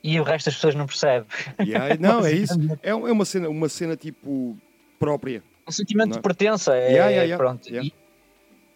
e 0.02 0.18
o 0.18 0.22
resto 0.24 0.46
das 0.46 0.54
pessoas 0.54 0.74
não 0.74 0.86
percebe. 0.86 1.26
Yeah, 1.60 1.96
Não, 2.00 2.24
é 2.24 2.32
isso. 2.32 2.58
É, 2.82 2.90
é 2.90 2.94
uma, 2.94 3.24
cena, 3.24 3.48
uma 3.48 3.68
cena 3.68 3.96
tipo 3.96 4.56
própria. 4.98 5.42
Um 5.68 5.70
sentimento 5.70 6.08
Não 6.08 6.14
é? 6.14 6.16
de 6.16 6.22
pertença. 6.22 6.74
É, 6.74 6.90
Yeah, 6.90 7.10
yeah, 7.10 7.22
yeah. 7.22 7.36
Pronto. 7.36 7.68
E, 7.72 7.94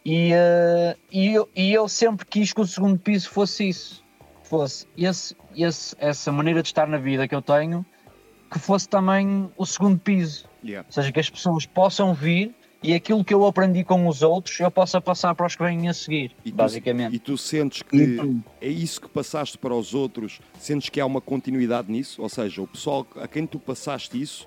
e, 0.04 0.32
eh, 0.32 0.96
e 1.10 1.34
eu, 1.34 1.48
e 1.56 1.72
eu 1.72 1.88
sempre 1.88 2.26
quis 2.26 2.52
que 2.52 2.60
o 2.60 2.66
segundo 2.66 2.98
piso 2.98 3.30
fosse 3.30 3.68
isso. 3.68 4.04
Fosse 4.42 4.86
esse, 4.96 5.34
esse, 5.56 5.96
essa 5.98 6.30
maneira 6.30 6.62
de 6.62 6.68
estar 6.68 6.86
na 6.86 6.98
vida 6.98 7.26
que 7.26 7.34
eu 7.34 7.40
tenho, 7.40 7.84
que 8.54 8.58
fosse 8.60 8.88
também 8.88 9.50
o 9.56 9.66
segundo 9.66 9.98
piso. 9.98 10.44
Yeah. 10.64 10.86
Ou 10.88 10.92
seja, 10.92 11.10
que 11.10 11.18
as 11.18 11.28
pessoas 11.28 11.66
possam 11.66 12.14
vir 12.14 12.54
e 12.80 12.94
aquilo 12.94 13.24
que 13.24 13.34
eu 13.34 13.44
aprendi 13.46 13.82
com 13.82 14.06
os 14.06 14.22
outros 14.22 14.60
eu 14.60 14.70
possa 14.70 15.00
passar 15.00 15.34
para 15.34 15.44
os 15.46 15.56
que 15.56 15.62
vêm 15.64 15.88
a 15.88 15.92
seguir, 15.94 16.30
E 16.44 16.52
tu, 16.52 16.54
basicamente. 16.56 17.16
e 17.16 17.18
tu 17.18 17.36
sentes 17.36 17.82
que 17.82 18.20
é 18.60 18.68
isso 18.68 19.00
que 19.00 19.08
passaste 19.08 19.58
para 19.58 19.74
os 19.74 19.92
outros, 19.92 20.38
sentes 20.60 20.88
que 20.88 21.00
há 21.00 21.06
uma 21.06 21.20
continuidade 21.20 21.90
nisso? 21.90 22.22
Ou 22.22 22.28
seja, 22.28 22.62
o 22.62 22.66
pessoal 22.68 23.04
a 23.16 23.26
quem 23.26 23.44
tu 23.44 23.58
passaste 23.58 24.20
isso 24.22 24.46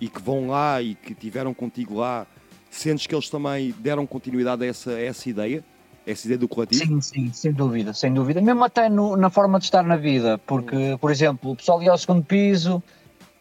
e 0.00 0.08
que 0.08 0.20
vão 0.20 0.48
lá 0.48 0.82
e 0.82 0.96
que 0.96 1.14
tiveram 1.14 1.54
contigo 1.54 1.94
lá, 1.98 2.26
sentes 2.70 3.06
que 3.06 3.14
eles 3.14 3.28
também 3.30 3.72
deram 3.78 4.04
continuidade 4.04 4.64
a 4.64 4.66
essa, 4.66 4.90
a 4.90 5.00
essa 5.00 5.28
ideia? 5.30 5.62
Essa 6.06 6.26
ideia 6.26 6.38
do 6.38 6.48
coletivo? 6.48 6.84
Sim, 6.84 7.00
sim, 7.02 7.32
sem 7.32 7.52
dúvida, 7.52 7.92
sem 7.92 8.12
dúvida. 8.12 8.40
Mesmo 8.40 8.64
até 8.64 8.88
no- 8.88 9.14
na 9.16 9.28
forma 9.30 9.58
de 9.58 9.66
estar 9.66 9.82
na 9.84 9.96
vida, 9.96 10.38
porque, 10.38 10.96
por 11.00 11.10
exemplo, 11.12 11.50
o 11.52 11.56
pessoal 11.56 11.80
ia 11.82 11.90
ao 11.90 11.98
segundo 11.98 12.24
piso, 12.24 12.82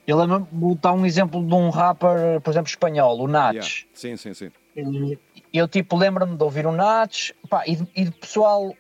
eu 0.08 0.18
lembro 0.18 0.48
vou 0.52 0.74
dar 0.76 0.94
um 0.94 1.06
exemplo 1.06 1.46
de 1.46 1.54
um 1.54 1.70
rapper, 1.70 2.40
por 2.42 2.52
exemplo, 2.52 2.70
espanhol, 2.70 3.20
o 3.20 3.28
Nats. 3.28 3.86
Yeah. 3.86 3.88
Sim, 3.94 4.16
sim, 4.16 4.34
sim. 4.34 4.52
E 5.54 5.58
Eu, 5.58 5.68
tipo, 5.68 5.98
lembro-me 5.98 6.38
de 6.38 6.44
ouvir 6.44 6.66
o 6.66 6.72
Nats, 6.72 7.34
pá, 7.50 7.64
e, 7.68 7.78
e 7.96 8.06
de 8.06 8.12
pessoal, 8.12 8.74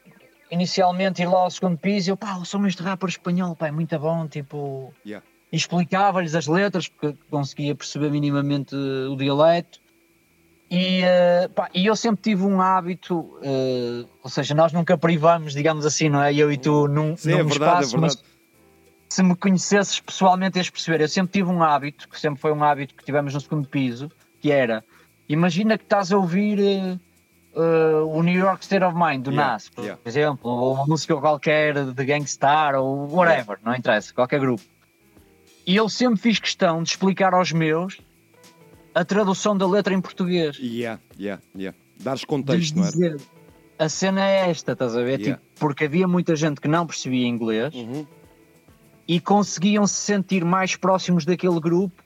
inicialmente, 0.49 1.21
ir 1.21 1.25
lá 1.25 1.39
ao 1.39 1.51
segundo 1.51 1.77
piso, 1.77 2.09
e 2.09 2.11
eu, 2.11 2.17
pá, 2.17 2.37
o 2.37 2.45
som 2.45 2.65
este 2.65 2.81
rapper 2.81 3.09
espanhol, 3.09 3.55
pá, 3.55 3.67
é 3.67 3.71
muito 3.71 3.97
bom, 3.99 4.27
tipo... 4.27 4.93
Yeah. 5.05 5.25
Explicava-lhes 5.51 6.35
as 6.35 6.47
letras, 6.47 6.87
porque 6.87 7.17
conseguia 7.29 7.73
perceber 7.73 8.09
minimamente 8.11 8.75
eh, 8.75 9.07
o 9.07 9.15
dialeto. 9.15 9.79
E, 10.69 11.01
eh, 11.01 11.49
pá, 11.55 11.69
e 11.73 11.85
eu 11.85 11.95
sempre 11.95 12.21
tive 12.21 12.43
um 12.43 12.61
hábito, 12.61 13.39
eh, 13.41 14.05
ou 14.21 14.29
seja, 14.29 14.53
nós 14.53 14.73
nunca 14.73 14.97
privamos, 14.97 15.53
digamos 15.53 15.85
assim, 15.85 16.09
não 16.09 16.21
é? 16.21 16.33
Eu 16.33 16.51
e 16.51 16.57
tu 16.57 16.89
num, 16.89 17.15
Sim, 17.15 17.31
num 17.31 17.39
é 17.39 17.43
verdade, 17.43 17.85
espaço, 17.85 17.95
é 17.95 17.99
mas 17.99 18.15
verdade. 18.15 18.36
Se 19.17 19.23
me 19.23 19.35
conhecesses 19.35 19.99
pessoalmente 19.99 20.59
ias 20.59 20.69
perceber, 20.69 21.01
eu 21.01 21.07
sempre 21.07 21.31
tive 21.31 21.49
um 21.49 21.63
hábito, 21.63 22.07
que 22.07 22.19
sempre 22.19 22.39
foi 22.39 22.51
um 22.51 22.63
hábito 22.63 22.93
que 22.93 23.03
tivemos 23.03 23.33
no 23.33 23.41
segundo 23.41 23.67
piso, 23.67 24.11
que 24.39 24.51
era, 24.51 24.85
imagina 25.27 25.75
que 25.75 25.83
estás 25.83 26.11
a 26.11 26.17
ouvir 26.17 26.59
eh, 26.59 26.99
eh, 27.55 28.01
o 28.05 28.21
New 28.21 28.37
York 28.37 28.63
State 28.63 28.83
of 28.83 28.95
Mind, 28.95 29.23
do 29.23 29.31
Yeah, 29.31 29.53
Nas, 29.53 29.69
por 29.69 29.83
yeah. 29.83 29.99
exemplo, 30.05 30.51
ou 30.51 30.75
uma 30.75 30.85
música 30.85 31.15
qualquer 31.15 31.83
de 31.83 32.05
Gangstar, 32.05 32.75
ou 32.75 33.11
whatever, 33.11 33.57
não 33.63 33.73
interessa, 33.73 34.13
qualquer 34.13 34.39
grupo. 34.39 34.61
E 35.65 35.75
eu 35.75 35.89
sempre 35.89 36.19
fiz 36.19 36.37
questão 36.37 36.83
de 36.83 36.89
explicar 36.89 37.33
aos 37.33 37.51
meus 37.51 37.99
a 38.93 39.03
tradução 39.03 39.57
da 39.57 39.67
letra 39.67 39.95
em 39.95 39.99
português. 39.99 40.59
Yeah, 40.59 41.01
yeah, 41.19 41.41
yeah. 41.55 41.75
Dares 41.99 42.23
contexto, 42.23 42.77
não 42.77 42.85
é? 42.85 43.15
a 43.79 43.89
cena 43.89 44.23
é 44.23 44.51
esta, 44.51 44.73
estás 44.73 44.95
a 44.95 45.01
ver? 45.01 45.19
Yeah. 45.19 45.37
Tipo, 45.37 45.59
porque 45.59 45.85
havia 45.85 46.07
muita 46.07 46.35
gente 46.35 46.61
que 46.61 46.67
não 46.67 46.85
percebia 46.85 47.25
inglês 47.25 47.73
Uhum. 47.73 48.05
E 49.07 49.19
conseguiam 49.19 49.87
se 49.87 49.95
sentir 49.95 50.43
mais 50.43 50.75
próximos 50.75 51.23
daquele 51.25 51.59
grupo 51.59 52.03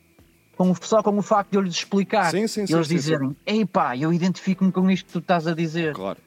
com, 0.55 0.75
só 0.75 1.01
com 1.01 1.17
o 1.17 1.21
facto 1.21 1.51
de 1.51 1.57
eu 1.57 1.61
lhes 1.61 1.75
explicar. 1.75 2.29
Sim, 2.29 2.47
sim, 2.47 2.63
e 2.63 2.67
sim, 2.67 2.73
eles 2.75 2.87
dizerem, 2.87 3.35
ei 3.45 3.65
pá, 3.65 3.97
eu 3.97 4.13
identifico-me 4.13 4.71
com 4.71 4.89
isto 4.91 5.07
que 5.07 5.13
tu 5.13 5.19
estás 5.19 5.47
a 5.47 5.55
dizer. 5.55 5.95
Claro. 5.95 6.19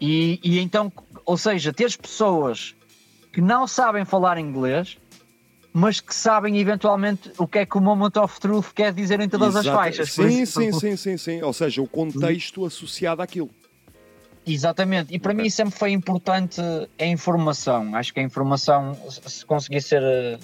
E, 0.00 0.40
e 0.42 0.58
então, 0.58 0.92
ou 1.24 1.36
seja, 1.36 1.72
teres 1.72 1.96
pessoas 1.96 2.74
que 3.32 3.40
não 3.40 3.66
sabem 3.66 4.04
falar 4.04 4.38
inglês, 4.38 4.96
mas 5.72 6.00
que 6.00 6.14
sabem 6.14 6.58
eventualmente 6.58 7.30
o 7.36 7.46
que 7.46 7.58
é 7.58 7.66
que 7.66 7.76
o 7.76 7.80
Moment 7.82 8.16
of 8.16 8.40
Truth 8.40 8.72
quer 8.74 8.94
dizer 8.94 9.20
em 9.20 9.28
todas 9.28 9.54
as 9.54 9.66
Exata- 9.66 9.76
faixas. 9.76 10.12
Sim, 10.12 10.46
sim, 10.46 10.72
sim, 10.72 10.96
sim, 10.96 11.16
sim. 11.18 11.42
Ou 11.42 11.52
seja, 11.52 11.82
o 11.82 11.86
contexto 11.86 12.64
associado 12.64 13.20
àquilo. 13.20 13.50
Exatamente, 14.46 15.14
e 15.14 15.18
para 15.18 15.34
mim 15.34 15.50
sempre 15.50 15.76
foi 15.76 15.90
importante 15.90 16.60
a 16.98 17.04
informação. 17.04 17.94
Acho 17.96 18.14
que 18.14 18.20
a 18.20 18.22
informação, 18.22 18.96
se 19.10 19.38
se 19.38 19.44
conseguir 19.44 19.82
ser 19.82 20.02
eh, 20.02 20.38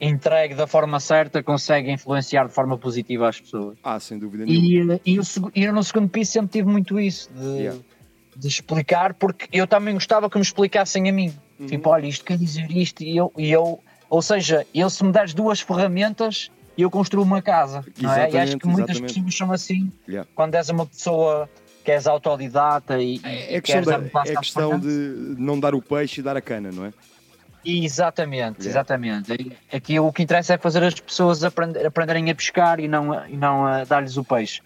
entregue 0.00 0.54
da 0.54 0.66
forma 0.66 0.98
certa, 0.98 1.42
consegue 1.42 1.90
influenciar 1.90 2.46
de 2.46 2.54
forma 2.54 2.78
positiva 2.78 3.28
as 3.28 3.40
pessoas. 3.40 3.76
Ah, 3.84 4.00
sem 4.00 4.18
dúvida 4.18 4.46
nenhuma. 4.46 4.94
E, 4.94 4.96
eh, 4.96 5.00
e, 5.04 5.20
o 5.20 5.22
e 5.54 5.64
eu 5.64 5.72
no 5.72 5.84
segundo 5.84 6.08
piso 6.08 6.32
sempre 6.32 6.52
tive 6.52 6.68
muito 6.68 6.98
isso, 6.98 7.30
de, 7.34 7.44
Yeah. 7.44 7.80
de 8.34 8.48
explicar, 8.48 9.14
porque 9.14 9.46
eu 9.52 9.66
também 9.66 9.92
gostava 9.94 10.30
que 10.30 10.36
me 10.36 10.42
explicassem 10.42 11.08
a 11.08 11.12
mim. 11.12 11.32
Uhum. 11.60 11.66
Tipo, 11.66 11.90
olha, 11.90 12.06
isto 12.06 12.24
quer 12.24 12.38
dizer 12.38 12.70
isto, 12.70 13.02
e 13.02 13.16
eu, 13.16 13.30
e 13.36 13.52
eu 13.52 13.78
ou 14.08 14.22
seja, 14.22 14.66
eu 14.74 14.88
se 14.88 15.04
me 15.04 15.12
deres 15.12 15.34
duas 15.34 15.60
ferramentas, 15.60 16.50
eu 16.76 16.90
construo 16.90 17.22
uma 17.22 17.42
casa. 17.42 17.84
É? 17.98 18.30
E 18.30 18.38
acho 18.38 18.58
que 18.58 18.66
muitas 18.66 18.96
exatamente. 18.96 19.14
pessoas 19.14 19.36
são 19.36 19.52
assim 19.52 19.92
Yeah. 20.08 20.28
quando 20.34 20.54
és 20.54 20.68
uma 20.68 20.86
pessoa 20.86 21.48
que 21.84 21.92
és 21.92 22.06
autodidata 22.06 22.98
e, 22.98 23.20
É 23.22 23.56
e 23.56 23.60
questão, 23.60 23.82
da- 24.00 24.20
é 24.26 24.36
questão 24.36 24.70
frente. 24.70 24.86
de 24.86 25.36
não 25.38 25.60
dar 25.60 25.74
o 25.74 25.82
peixe 25.82 26.20
e 26.20 26.24
dar 26.24 26.36
a 26.36 26.40
cana, 26.40 26.70
não 26.72 26.86
é? 26.86 26.92
Exatamente, 27.64 28.60
Yeah. 28.66 28.68
exatamente. 28.70 29.56
Aqui 29.72 29.98
o 30.00 30.12
que 30.12 30.22
interessa 30.22 30.54
é 30.54 30.58
fazer 30.58 30.82
as 30.82 30.98
pessoas 30.98 31.42
aprender- 31.44 31.86
aprenderem 31.86 32.30
a 32.30 32.34
pescar 32.34 32.78
e 32.80 32.88
não, 32.88 33.12
a- 33.12 33.28
e 33.28 33.36
não 33.36 33.66
a 33.66 33.84
dar-lhes 33.84 34.16
o 34.16 34.24
peixe. 34.24 34.60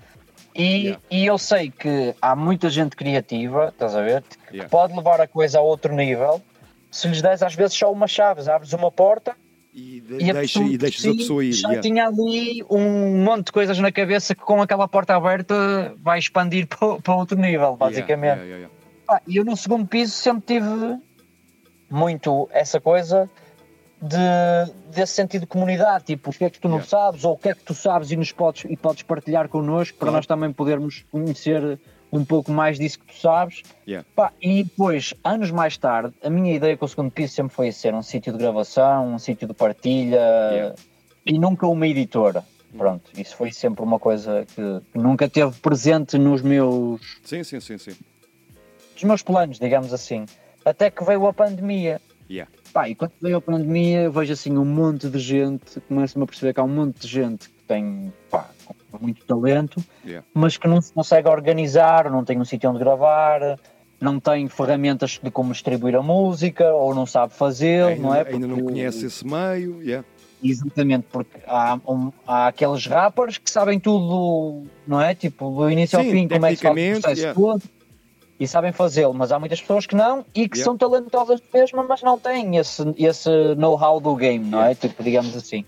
E, 0.54 0.62
Yeah. 0.62 1.00
e 1.10 1.26
eu 1.26 1.38
sei 1.38 1.70
que 1.70 2.14
há 2.20 2.34
muita 2.34 2.68
gente 2.70 2.96
criativa, 2.96 3.68
estás 3.68 3.94
a 3.94 4.02
ver, 4.02 4.22
que 4.48 4.56
Yeah. 4.56 4.68
pode 4.68 4.94
levar 4.96 5.20
a 5.20 5.28
coisa 5.28 5.58
a 5.58 5.62
outro 5.62 5.94
nível 5.94 6.42
se 6.90 7.06
lhes 7.08 7.22
des 7.22 7.42
às 7.42 7.54
vezes 7.54 7.76
só 7.76 7.92
uma 7.92 8.08
chave, 8.08 8.48
abres 8.50 8.72
uma 8.72 8.90
porta 8.90 9.36
E, 9.78 10.00
de- 10.00 10.24
e 10.24 10.32
deixa, 10.32 10.62
e 10.62 10.76
deixas 10.76 11.02
por 11.02 11.10
a 11.10 11.14
pessoa 11.14 11.44
ir. 11.44 11.52
já 11.52 11.68
yeah. 11.68 11.82
tinha 11.82 12.08
ali 12.08 12.64
um 12.68 13.22
monte 13.22 13.46
de 13.46 13.52
coisas 13.52 13.78
na 13.78 13.92
cabeça 13.92 14.34
que 14.34 14.42
com 14.42 14.60
aquela 14.60 14.88
porta 14.88 15.14
aberta 15.14 15.94
vai 16.02 16.18
expandir 16.18 16.66
para, 16.68 17.00
para 17.00 17.14
outro 17.14 17.38
nível, 17.38 17.76
basicamente. 17.76 18.40
Yeah, 18.40 18.42
yeah, 18.42 18.70
yeah, 19.08 19.22
E 19.26 19.36
eu 19.36 19.44
no 19.44 19.56
segundo 19.56 19.86
piso 19.86 20.12
sempre 20.12 20.58
tive 20.58 20.98
muito 21.88 22.48
essa 22.52 22.80
coisa 22.80 23.30
de, 24.02 24.72
desse 24.92 25.14
sentido 25.14 25.42
de 25.42 25.46
comunidade, 25.46 26.04
tipo, 26.04 26.30
o 26.30 26.32
que 26.32 26.44
é 26.44 26.50
que 26.50 26.58
tu 26.58 26.68
não 26.68 26.82
sabes, 26.82 27.24
ou 27.24 27.34
o 27.34 27.38
que 27.38 27.48
é 27.48 27.54
que 27.54 27.62
tu 27.62 27.74
sabes 27.74 28.10
e 28.10 28.16
nos 28.16 28.32
podes, 28.32 28.64
e 28.68 28.76
podes 28.76 29.02
partilhar 29.04 29.48
connosco 29.48 29.96
para 29.96 30.10
nós 30.10 30.26
também 30.26 30.52
podermos 30.52 31.04
conhecer 31.10 31.78
um 32.12 32.24
pouco 32.24 32.50
mais 32.50 32.78
disso 32.78 32.98
que 33.00 33.06
tu 33.06 33.20
sabes. 33.20 33.62
Yeah. 33.86 34.06
Pá, 34.14 34.32
e 34.40 34.64
depois, 34.64 35.14
anos 35.22 35.50
mais 35.50 35.76
tarde, 35.76 36.14
a 36.22 36.30
minha 36.30 36.54
ideia 36.54 36.76
com 36.76 36.84
o 36.84 36.88
segundo 36.88 37.10
piso 37.10 37.34
sempre 37.34 37.54
foi 37.54 37.72
ser 37.72 37.94
um 37.94 38.02
sítio 38.02 38.32
de 38.32 38.38
gravação, 38.38 39.14
um 39.14 39.18
sítio 39.18 39.46
de 39.46 39.54
partilha 39.54 40.18
Yeah. 40.18 40.74
e 41.26 41.38
nunca 41.38 41.66
uma 41.66 41.86
editora. 41.86 42.44
Pronto, 42.76 43.10
isso 43.16 43.34
foi 43.36 43.50
sempre 43.50 43.82
uma 43.82 43.98
coisa 43.98 44.44
que, 44.46 44.80
que 44.92 44.98
nunca 44.98 45.28
teve 45.28 45.52
presente 45.60 46.18
nos 46.18 46.42
meus 46.42 47.18
Sim, 47.24 47.42
sim, 47.42 47.60
sim, 47.60 47.78
sim. 47.78 47.96
dos 48.94 49.04
meus 49.04 49.22
planos, 49.22 49.58
digamos 49.58 49.92
assim. 49.92 50.26
Até 50.64 50.90
que 50.90 51.02
veio 51.02 51.26
a 51.26 51.32
pandemia. 51.32 52.00
Yeah. 52.30 52.50
Pá, 52.72 52.88
e 52.88 52.94
quando 52.94 53.12
veio 53.22 53.38
a 53.38 53.40
pandemia, 53.40 54.02
eu 54.02 54.12
vejo 54.12 54.34
assim 54.34 54.56
um 54.58 54.64
monte 54.64 55.08
de 55.08 55.18
gente, 55.18 55.80
começo-me 55.88 56.24
a 56.24 56.26
perceber 56.26 56.52
que 56.52 56.60
há 56.60 56.62
um 56.64 56.68
monte 56.68 57.00
de 57.00 57.08
gente 57.08 57.48
que 57.48 57.62
tem 57.66 58.12
pá, 58.30 58.50
muito 59.00 59.24
talento, 59.24 59.82
Yeah. 60.04 60.26
mas 60.32 60.56
que 60.56 60.66
não 60.68 60.80
se 60.80 60.92
consegue 60.92 61.28
organizar, 61.28 62.10
não 62.10 62.24
tem 62.24 62.38
um 62.40 62.44
sítio 62.44 62.70
onde 62.70 62.78
gravar, 62.78 63.58
não 64.00 64.18
tem 64.20 64.48
ferramentas 64.48 65.18
de 65.22 65.30
como 65.30 65.52
distribuir 65.52 65.96
a 65.96 66.02
música, 66.02 66.72
ou 66.72 66.94
não 66.94 67.04
sabe 67.06 67.32
fazer, 67.34 67.84
Ainda, 67.84 68.02
não 68.02 68.14
é? 68.14 68.22
ainda 68.26 68.46
não 68.46 68.60
conhece 68.60 69.06
esse 69.06 69.26
meio. 69.26 69.82
Yeah. 69.82 70.06
Exatamente, 70.42 71.06
porque 71.10 71.36
há, 71.46 71.78
um- 71.86 72.12
há 72.26 72.46
aqueles 72.46 72.86
rappers 72.86 73.38
que 73.38 73.50
sabem 73.50 73.80
tudo, 73.80 74.62
não 74.86 75.00
é? 75.00 75.12
Tipo, 75.14 75.50
do 75.50 75.68
início 75.70 75.98
ao 75.98 76.04
Sim, 76.04 76.10
fim, 76.12 76.28
como 76.28 76.46
é 76.46 76.50
que 76.50 76.56
se 76.56 76.62
faz 76.62 76.76
o 76.76 77.00
processo 77.00 77.20
yeah. 77.20 77.34
todo 77.40 77.62
e 78.38 78.46
sabem 78.46 78.70
fazê-lo, 78.70 79.12
mas 79.12 79.32
há 79.32 79.38
muitas 79.40 79.60
pessoas 79.60 79.84
que 79.84 79.96
não 79.96 80.24
e 80.32 80.48
que 80.48 80.58
Yeah. 80.58 80.64
são 80.64 80.76
talentosas 80.78 81.42
mesmo, 81.52 81.84
mas 81.88 82.02
não 82.02 82.16
têm 82.16 82.56
esse, 82.56 82.82
esse 82.96 83.28
know-how 83.56 83.98
do 84.00 84.14
game, 84.14 84.44
não 84.48 84.62
é? 84.62 84.76
Tipo, 84.76 85.02
digamos 85.02 85.34
assim. 85.36 85.64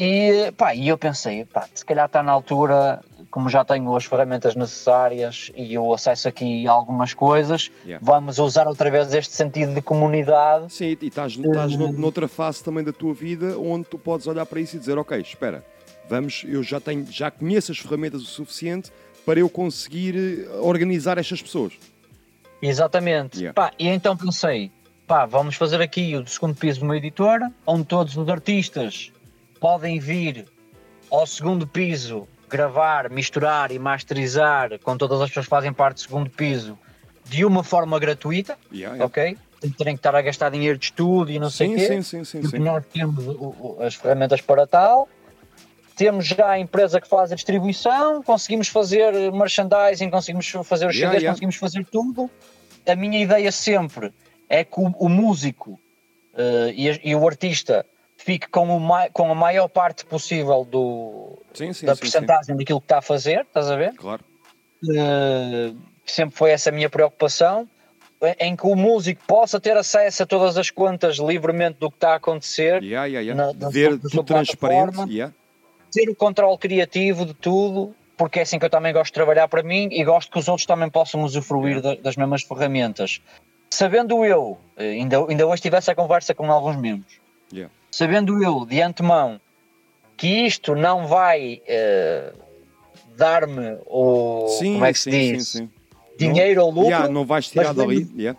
E, 0.00 0.50
pá, 0.52 0.74
e 0.74 0.88
eu 0.88 0.96
pensei, 0.96 1.44
pá, 1.44 1.68
se 1.74 1.84
calhar 1.84 2.06
está 2.06 2.22
na 2.22 2.32
altura, 2.32 3.00
como 3.30 3.50
já 3.50 3.62
tenho 3.64 3.94
as 3.94 4.06
ferramentas 4.06 4.54
necessárias 4.56 5.52
e 5.54 5.74
eu 5.74 5.92
acesso 5.92 6.26
aqui 6.26 6.66
a 6.66 6.72
algumas 6.72 7.12
coisas, 7.12 7.70
Yeah. 7.84 8.02
vamos 8.04 8.38
usar 8.38 8.66
outra 8.66 8.90
vez 8.90 9.12
este 9.12 9.34
sentido 9.34 9.74
de 9.74 9.82
comunidade 9.82 10.72
Sim, 10.72 10.96
e 11.00 11.06
estás, 11.06 11.32
estás 11.32 11.76
nou- 11.76 11.92
noutra 11.92 12.26
fase 12.26 12.64
também 12.64 12.82
da 12.82 12.92
tua 12.92 13.12
vida 13.12 13.58
onde 13.58 13.84
tu 13.84 13.98
podes 13.98 14.26
olhar 14.26 14.46
para 14.46 14.58
isso 14.60 14.76
e 14.76 14.78
dizer, 14.78 14.96
ok, 14.96 15.20
espera, 15.20 15.62
vamos, 16.08 16.44
eu 16.48 16.62
já 16.62 16.80
tenho, 16.80 17.04
já 17.10 17.30
conheço 17.30 17.70
as 17.70 17.78
ferramentas 17.78 18.22
o 18.22 18.26
suficiente 18.26 18.90
para 19.26 19.38
eu 19.38 19.50
conseguir 19.50 20.16
eh, 20.16 20.48
organizar 20.62 21.18
estas 21.18 21.42
pessoas. 21.42 21.74
Exatamente. 22.62 23.38
Yeah. 23.38 23.52
Pá, 23.54 23.70
e 23.78 23.86
então 23.88 24.16
pensei, 24.16 24.70
pá, 25.06 25.26
vamos 25.26 25.56
fazer 25.56 25.80
aqui 25.82 26.16
o 26.16 26.26
segundo 26.26 26.54
piso 26.56 26.78
de 26.78 26.84
uma 26.84 26.96
editora, 26.96 27.52
onde 27.66 27.84
todos 27.84 28.16
os 28.16 28.28
artistas 28.30 29.12
podem 29.60 30.00
vir 30.00 30.46
ao 31.10 31.26
segundo 31.26 31.66
piso 31.66 32.26
gravar, 32.48 33.08
misturar 33.10 33.70
e 33.70 33.78
masterizar 33.78 34.78
com 34.80 34.96
todas 34.96 35.20
as 35.20 35.28
pessoas 35.28 35.46
que 35.46 35.50
fazem 35.50 35.72
parte 35.72 35.96
do 35.96 36.00
segundo 36.00 36.30
piso 36.30 36.76
de 37.24 37.44
uma 37.44 37.62
forma 37.62 37.98
gratuita, 37.98 38.58
Yeah, 38.72 38.96
yeah. 38.96 39.04
ok? 39.04 39.38
Terem 39.76 39.94
que 39.94 39.98
estar 39.98 40.16
a 40.16 40.22
gastar 40.22 40.50
dinheiro 40.50 40.78
de 40.78 40.86
estúdio 40.86 41.36
e 41.36 41.38
não 41.38 41.50
sei 41.50 41.68
o 41.68 41.76
quê. 41.76 41.86
sim, 41.86 42.02
sim, 42.02 42.24
sim, 42.24 42.40
porque 42.40 42.56
sim. 42.56 42.62
nós 42.62 42.82
temos 42.92 43.24
as 43.80 43.94
ferramentas 43.94 44.40
para 44.40 44.66
tal. 44.66 45.06
Temos 45.94 46.26
já 46.26 46.48
a 46.48 46.58
empresa 46.58 46.98
que 46.98 47.06
faz 47.06 47.30
a 47.30 47.34
distribuição, 47.34 48.22
conseguimos 48.22 48.68
fazer 48.68 49.12
merchandising, 49.30 50.08
conseguimos 50.08 50.48
fazer 50.64 50.86
os 50.86 50.96
CDs, 50.96 51.16
yeah. 51.16 51.28
conseguimos 51.28 51.56
fazer 51.56 51.84
tudo. 51.84 52.30
A 52.86 52.96
minha 52.96 53.20
ideia 53.22 53.52
sempre 53.52 54.10
é 54.48 54.64
que 54.64 54.80
o, 54.80 54.86
o 54.98 55.08
músico 55.10 55.78
eh, 56.34 56.72
e, 56.74 57.10
e 57.10 57.14
o 57.14 57.28
artista 57.28 57.84
fique 58.30 58.46
com, 58.48 58.76
o 58.76 59.10
com 59.12 59.32
a 59.32 59.34
maior 59.34 59.66
parte 59.66 60.04
possível 60.06 60.64
do, 60.64 61.36
Sim, 61.52 61.72
sim, 61.72 61.84
da 61.84 61.96
sim, 61.96 62.00
porcentagem 62.02 62.56
daquilo 62.56 62.80
que 62.80 62.84
está 62.84 62.98
a 62.98 63.02
fazer, 63.02 63.40
estás 63.40 63.68
a 63.68 63.74
ver? 63.74 63.92
Claro. 63.94 64.22
Eh, 64.88 65.72
sempre 66.06 66.36
foi 66.36 66.52
essa 66.52 66.70
a 66.70 66.72
minha 66.72 66.88
preocupação, 66.88 67.68
em- 68.38 68.54
que 68.54 68.64
o 68.66 68.76
músico 68.76 69.20
possa 69.26 69.58
ter 69.58 69.76
acesso 69.76 70.22
a 70.22 70.26
todas 70.26 70.56
as 70.56 70.70
contas 70.70 71.16
livremente 71.16 71.78
do 71.80 71.90
que 71.90 71.96
está 71.96 72.12
a 72.12 72.14
acontecer, 72.16 72.80
Yeah, 72.84 73.06
yeah, 73.06 73.20
yeah. 73.20 73.34
na- 73.34 73.52
na 73.66 73.68
Ver 73.68 73.98
tudo 73.98 74.22
transparente. 74.22 74.98
Yeah. 75.08 75.34
ter 75.92 76.08
o 76.08 76.14
controle 76.14 76.56
criativo 76.56 77.26
de 77.26 77.34
tudo, 77.34 77.92
porque 78.16 78.38
é 78.38 78.42
assim 78.42 78.60
que 78.60 78.64
eu 78.64 78.70
também 78.70 78.92
gosto 78.92 79.06
de 79.06 79.14
trabalhar 79.14 79.48
para 79.48 79.60
mim 79.64 79.88
e 79.90 80.04
gosto 80.04 80.30
que 80.30 80.38
os 80.38 80.46
outros 80.46 80.64
também 80.66 80.88
possam 80.88 81.24
usufruir 81.24 81.80
da- 81.82 81.96
das 81.96 82.14
mesmas 82.14 82.42
ferramentas. 82.44 83.20
Sabendo 83.68 84.24
eu, 84.24 84.56
eh, 84.76 84.90
ainda, 84.90 85.16
ainda 85.28 85.46
hoje 85.48 85.62
tive 85.62 85.76
essa 85.76 85.92
conversa 85.96 86.32
com 86.32 86.48
alguns 86.52 86.76
membros, 86.76 87.18
Yeah. 87.52 87.72
Sabendo 87.90 88.42
eu 88.42 88.64
de 88.64 88.80
antemão 88.82 89.40
que 90.16 90.26
isto 90.46 90.74
não 90.74 91.06
vai 91.06 91.62
eh, 91.66 92.32
dar-me 93.16 93.78
o 93.86 94.46
Sim, 94.58 94.74
como 94.74 94.84
é 94.84 94.92
que 94.92 94.98
se 94.98 95.10
sim, 95.10 95.32
diz? 95.36 95.48
sim, 95.48 95.70
dinheiro 96.16 96.60
não, 96.60 96.66
ou 96.66 96.72
lucro, 96.72 96.90
Yeah, 96.90 97.08
não 97.08 97.24
vais 97.24 97.48
tirar 97.48 97.72
dali. 97.74 98.06
Yeah. 98.16 98.38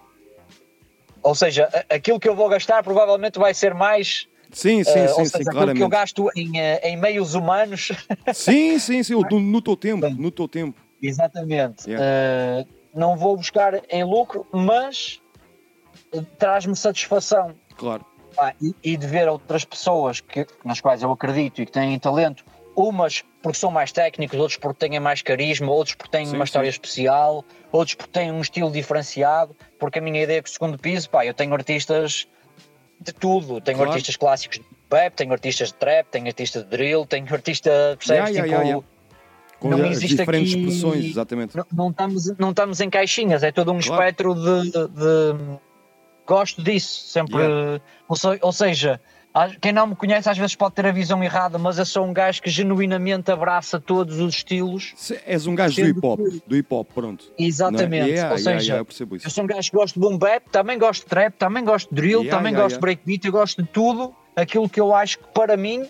ou 1.23 1.33
seja, 1.35 1.67
aquilo 1.89 2.19
que 2.19 2.29
eu 2.29 2.35
vou 2.35 2.47
gastar 2.49 2.83
provavelmente 2.83 3.39
vai 3.39 3.53
ser 3.53 3.73
mais 3.73 4.27
Sim, 4.51 4.83
sim, 4.83 4.91
eh, 4.99 5.07
sim, 5.07 5.13
ou 5.19 5.25
sim, 5.25 5.25
seja, 5.25 5.49
aquilo 5.49 5.51
que 5.51 5.51
eu 5.51 5.53
claramente. 5.53 5.89
gasto 5.89 6.29
em, 6.35 6.59
eh, 6.59 6.81
em 6.89 6.97
meios 6.97 7.33
humanos 7.35 7.91
Sim, 8.33 8.77
sim, 8.79 9.01
sim, 9.01 9.13
no, 9.13 9.39
no 9.39 9.61
teu 9.61 9.75
tempo, 9.77 10.09
no 10.09 10.29
teu 10.29 10.47
tempo. 10.47 10.79
Exatamente. 11.01 11.89
Yeah. 11.89 12.05
Eh, 12.05 12.65
não 12.93 13.15
vou 13.17 13.35
buscar 13.37 13.81
em 13.89 14.03
lucro, 14.03 14.45
mas 14.51 15.19
traz-me 16.37 16.75
satisfação. 16.75 17.55
Claro. 17.77 18.05
Pá, 18.35 18.53
e, 18.61 18.73
e 18.83 18.97
de 18.97 19.05
ver 19.07 19.27
outras 19.27 19.65
pessoas 19.65 20.19
que, 20.21 20.45
nas 20.63 20.79
quais 20.79 21.03
eu 21.03 21.11
acredito 21.11 21.61
e 21.61 21.65
que 21.65 21.71
têm 21.71 21.97
talento, 21.99 22.43
umas 22.75 23.23
porque 23.41 23.57
são 23.57 23.69
mais 23.71 23.91
técnicos, 23.91 24.39
outros 24.39 24.57
porque 24.57 24.87
têm 24.87 24.99
mais 24.99 25.21
carisma, 25.21 25.69
outros 25.71 25.95
porque 25.95 26.11
têm 26.11 26.25
Sim, 26.25 26.35
uma 26.35 26.45
história 26.45 26.71
sim. 26.71 26.75
especial, 26.75 27.43
outros 27.71 27.95
porque 27.95 28.11
têm 28.11 28.31
um 28.31 28.39
estilo 28.41 28.71
diferenciado, 28.71 29.55
porque 29.79 29.99
a 29.99 30.01
minha 30.01 30.21
ideia 30.23 30.39
é 30.39 30.41
que 30.41 30.49
o 30.49 30.53
segundo 30.53 30.77
piso, 30.77 31.09
pá, 31.09 31.25
eu 31.25 31.33
tenho 31.33 31.53
artistas 31.53 32.27
de 32.99 33.11
tudo, 33.11 33.59
tenho 33.59 33.77
Claro. 33.77 33.91
artistas 33.91 34.15
clássicos 34.15 34.59
de 34.59 34.65
rap, 34.91 35.13
tenho 35.15 35.31
artistas 35.33 35.69
de 35.69 35.73
trap, 35.73 36.07
tenho 36.11 36.27
artistas 36.27 36.63
de 36.63 36.69
drill, 36.69 37.05
tenho 37.05 37.25
artista, 37.33 37.69
percebes, 37.97 38.29
Yeah, 38.29 38.29
yeah, 38.29 38.47
tipo, 38.47 38.61
yeah. 38.67 38.87
Com 39.59 39.69
não 39.69 39.85
existe 39.85 40.17
diferentes 40.17 40.53
aqui- 40.53 40.61
expressões, 40.61 41.05
exatamente. 41.05 41.55
não, 41.57 41.65
não 41.71 41.89
estamos, 41.91 42.37
não 42.37 42.49
estamos 42.51 42.79
em 42.79 42.89
caixinhas, 42.89 43.43
é 43.43 43.51
todo 43.51 43.71
um 43.71 43.79
Claro. 43.79 44.01
espectro 44.01 44.33
de, 44.33 44.71
de- 44.71 44.87
de- 44.87 45.59
Gosto 46.31 46.63
disso, 46.63 47.07
sempre. 47.07 47.41
Ou, 48.07 48.15
se- 48.15 48.39
ou 48.41 48.51
seja, 48.53 49.01
quem 49.59 49.71
não 49.73 49.87
me 49.87 49.95
conhece 49.97 50.29
às 50.29 50.37
vezes 50.37 50.55
pode 50.55 50.75
ter 50.75 50.85
a 50.85 50.91
visão 50.91 51.21
errada, 51.21 51.57
mas 51.57 51.77
eu 51.77 51.85
sou 51.85 52.05
um 52.05 52.13
gajo 52.13 52.41
que 52.41 52.49
genuinamente 52.49 53.29
abraça 53.31 53.79
todos 53.81 54.17
os 54.19 54.35
estilos. 54.35 54.93
Se- 54.95 55.19
És 55.25 55.45
um 55.45 55.55
gajo 55.55 55.81
do 55.81 55.87
hip 55.89 55.99
hop, 56.05 56.19
do 56.47 56.55
hip 56.55 56.73
hop, 56.73 56.89
pronto. 56.93 57.25
Exatamente. 57.37 57.89
Não 58.01 58.07
é? 58.07 58.09
Yeah, 58.11 58.31
ou 58.33 58.37
yeah, 58.39 58.59
seja, 58.59 58.73
yeah, 58.75 58.89
eu 58.99 59.07
eu 59.23 59.29
sou 59.29 59.43
um 59.43 59.47
gajo 59.47 59.71
que 59.71 59.75
gosto 59.77 59.93
de 59.95 59.99
boom 59.99 60.17
bap, 60.17 60.49
também 60.49 60.79
gosto 60.79 61.03
de 61.03 61.09
trap, 61.09 61.33
também 61.37 61.65
gosto 61.65 61.89
de 61.89 61.95
drill, 61.95 62.19
Yeah, 62.21 62.37
também 62.37 62.51
yeah, 62.53 62.63
gosto 62.63 62.75
yeah. 62.75 62.93
de 62.93 62.95
breakbeat, 63.03 63.25
eu 63.25 63.31
gosto 63.33 63.61
de 63.61 63.67
tudo 63.69 64.15
aquilo 64.35 64.69
que 64.69 64.79
eu 64.79 64.95
acho 64.95 65.19
que 65.19 65.25
para 65.33 65.57
mim 65.57 65.85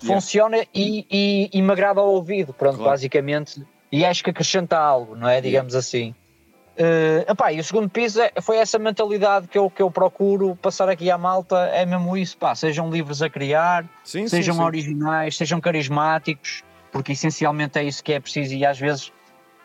funciona 0.00 0.58
e, 0.74 1.06
e, 1.10 1.48
e 1.52 1.62
me 1.62 1.70
agrada 1.72 2.00
ao 2.00 2.08
ouvido, 2.12 2.52
pronto, 2.52 2.76
Claro. 2.76 2.90
basicamente. 2.90 3.64
E 3.92 4.04
acho 4.04 4.22
que 4.24 4.30
acrescenta 4.30 4.76
algo, 4.76 5.14
não 5.14 5.28
é? 5.28 5.40
Digamos 5.40 5.74
assim. 5.76 6.12
Eh, 6.78 7.24
epá, 7.26 7.52
e 7.52 7.58
o 7.58 7.64
segundo 7.64 7.88
piso 7.88 8.20
é- 8.20 8.32
foi 8.42 8.58
essa 8.58 8.78
mentalidade 8.78 9.48
que 9.48 9.56
eu, 9.56 9.70
que 9.70 9.80
eu 9.80 9.90
procuro 9.90 10.54
passar 10.56 10.88
aqui 10.90 11.10
à 11.10 11.16
malta, 11.16 11.56
é 11.72 11.86
mesmo 11.86 12.16
isso, 12.16 12.36
pá, 12.36 12.54
sejam 12.54 12.90
livres 12.90 13.22
a 13.22 13.30
criar, 13.30 13.84
Sim, 14.04 14.22
sim, 14.24 14.28
sejam 14.28 14.56
sim. 14.56 14.62
originais, 14.62 15.36
sejam 15.38 15.58
carismáticos, 15.58 16.62
porque 16.92 17.12
essencialmente 17.12 17.78
é 17.78 17.84
isso 17.84 18.04
que 18.04 18.12
é 18.12 18.20
preciso 18.20 18.54
e 18.54 18.66
às 18.66 18.78
vezes 18.78 19.10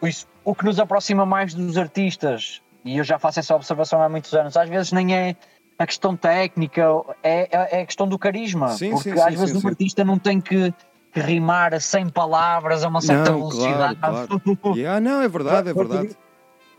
isso, 0.04 0.26
o 0.46 0.56
que 0.56 0.64
nos 0.64 0.80
aproxima 0.80 1.26
mais 1.26 1.54
dos 1.54 1.78
artistas, 1.78 2.62
e 2.86 2.98
eu 2.98 3.04
já 3.04 3.20
faço 3.20 3.40
essa 3.40 3.56
observação 3.56 4.02
há 4.02 4.08
muitos 4.08 4.34
anos, 4.34 4.56
às 4.56 4.70
vezes 4.70 4.94
nem 4.94 5.14
é 5.14 5.36
a 5.78 5.86
questão 5.86 6.16
técnica, 6.16 6.88
é, 7.22 7.42
é 7.52 7.80
é 7.80 7.82
a 7.82 7.86
questão 7.86 8.08
do 8.08 8.18
carisma, 8.18 8.70
Sim, 8.70 8.92
porque 8.92 9.10
sim, 9.10 9.20
às 9.20 9.34
sim, 9.34 9.40
vezes 9.40 9.50
sim, 9.52 9.58
um 9.58 9.62
sim. 9.62 9.68
artista 9.68 10.06
não 10.06 10.18
tem 10.18 10.40
que, 10.40 10.74
rimar 11.14 11.78
100 11.80 12.08
palavras 12.08 12.86
a 12.86 12.88
uma 12.88 13.02
certa 13.02 13.32
Não, 13.32 13.40
velocidade. 13.40 13.96
claro, 14.00 14.28
claro. 14.28 14.42
Yeah, 14.78 15.02
não, 15.02 15.22
é 15.22 15.28
verdade, 15.28 15.70
é 15.70 15.74
verdade. 15.74 16.16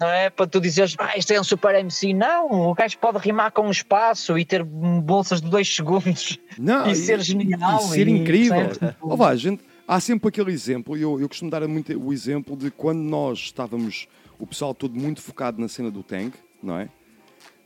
Não 0.03 0.09
é 0.09 0.31
para 0.31 0.49
tu 0.49 0.61
dizeres, 0.61 0.97
ah, 0.99 1.17
isto 1.17 1.33
é 1.33 1.41
um 1.41 1.45
super 1.45 1.77
MC. 1.77 2.13
Não, 2.13 2.71
o 2.71 2.75
gajo 2.75 2.99
pode 2.99 3.19
rimar 3.19 3.53
com 3.53 3.69
um 3.69 3.71
espaço 3.71 4.37
e 4.37 4.45
ter 4.45 4.65
bolsas 4.65 5.41
de 5.41 5.49
dois 5.49 5.73
segundos 5.73 6.41
Não, 6.59 6.87
e 6.91 6.97
ser 6.97 7.21
genial. 7.21 7.79
E 7.79 7.83
ser 7.85 8.09
e, 8.09 8.11
incrível. 8.11 8.69
vá, 9.01 9.37
gente, 9.37 9.63
há 9.87 10.01
sempre 10.01 10.29
aquele 10.29 10.51
exemplo, 10.51 10.97
e 10.97 11.03
eu, 11.03 11.21
eu 11.21 11.29
costumo 11.29 11.53
dar 11.53 11.67
muito 11.69 11.97
o 11.97 12.13
exemplo 12.13 12.57
de 12.57 12.69
quando 12.73 12.99
nós 12.99 13.39
estávamos, 13.39 14.09
o 14.41 14.47
pessoal 14.47 14.75
todo 14.75 14.99
muito 14.99 15.23
focado 15.23 15.61
na 15.61 15.69
cena 15.69 15.89
do 15.89 16.03
Tank, 16.03 16.35
não 16.61 16.77
é? 16.77 16.89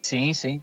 Sim, 0.03 0.35
sim. 0.35 0.61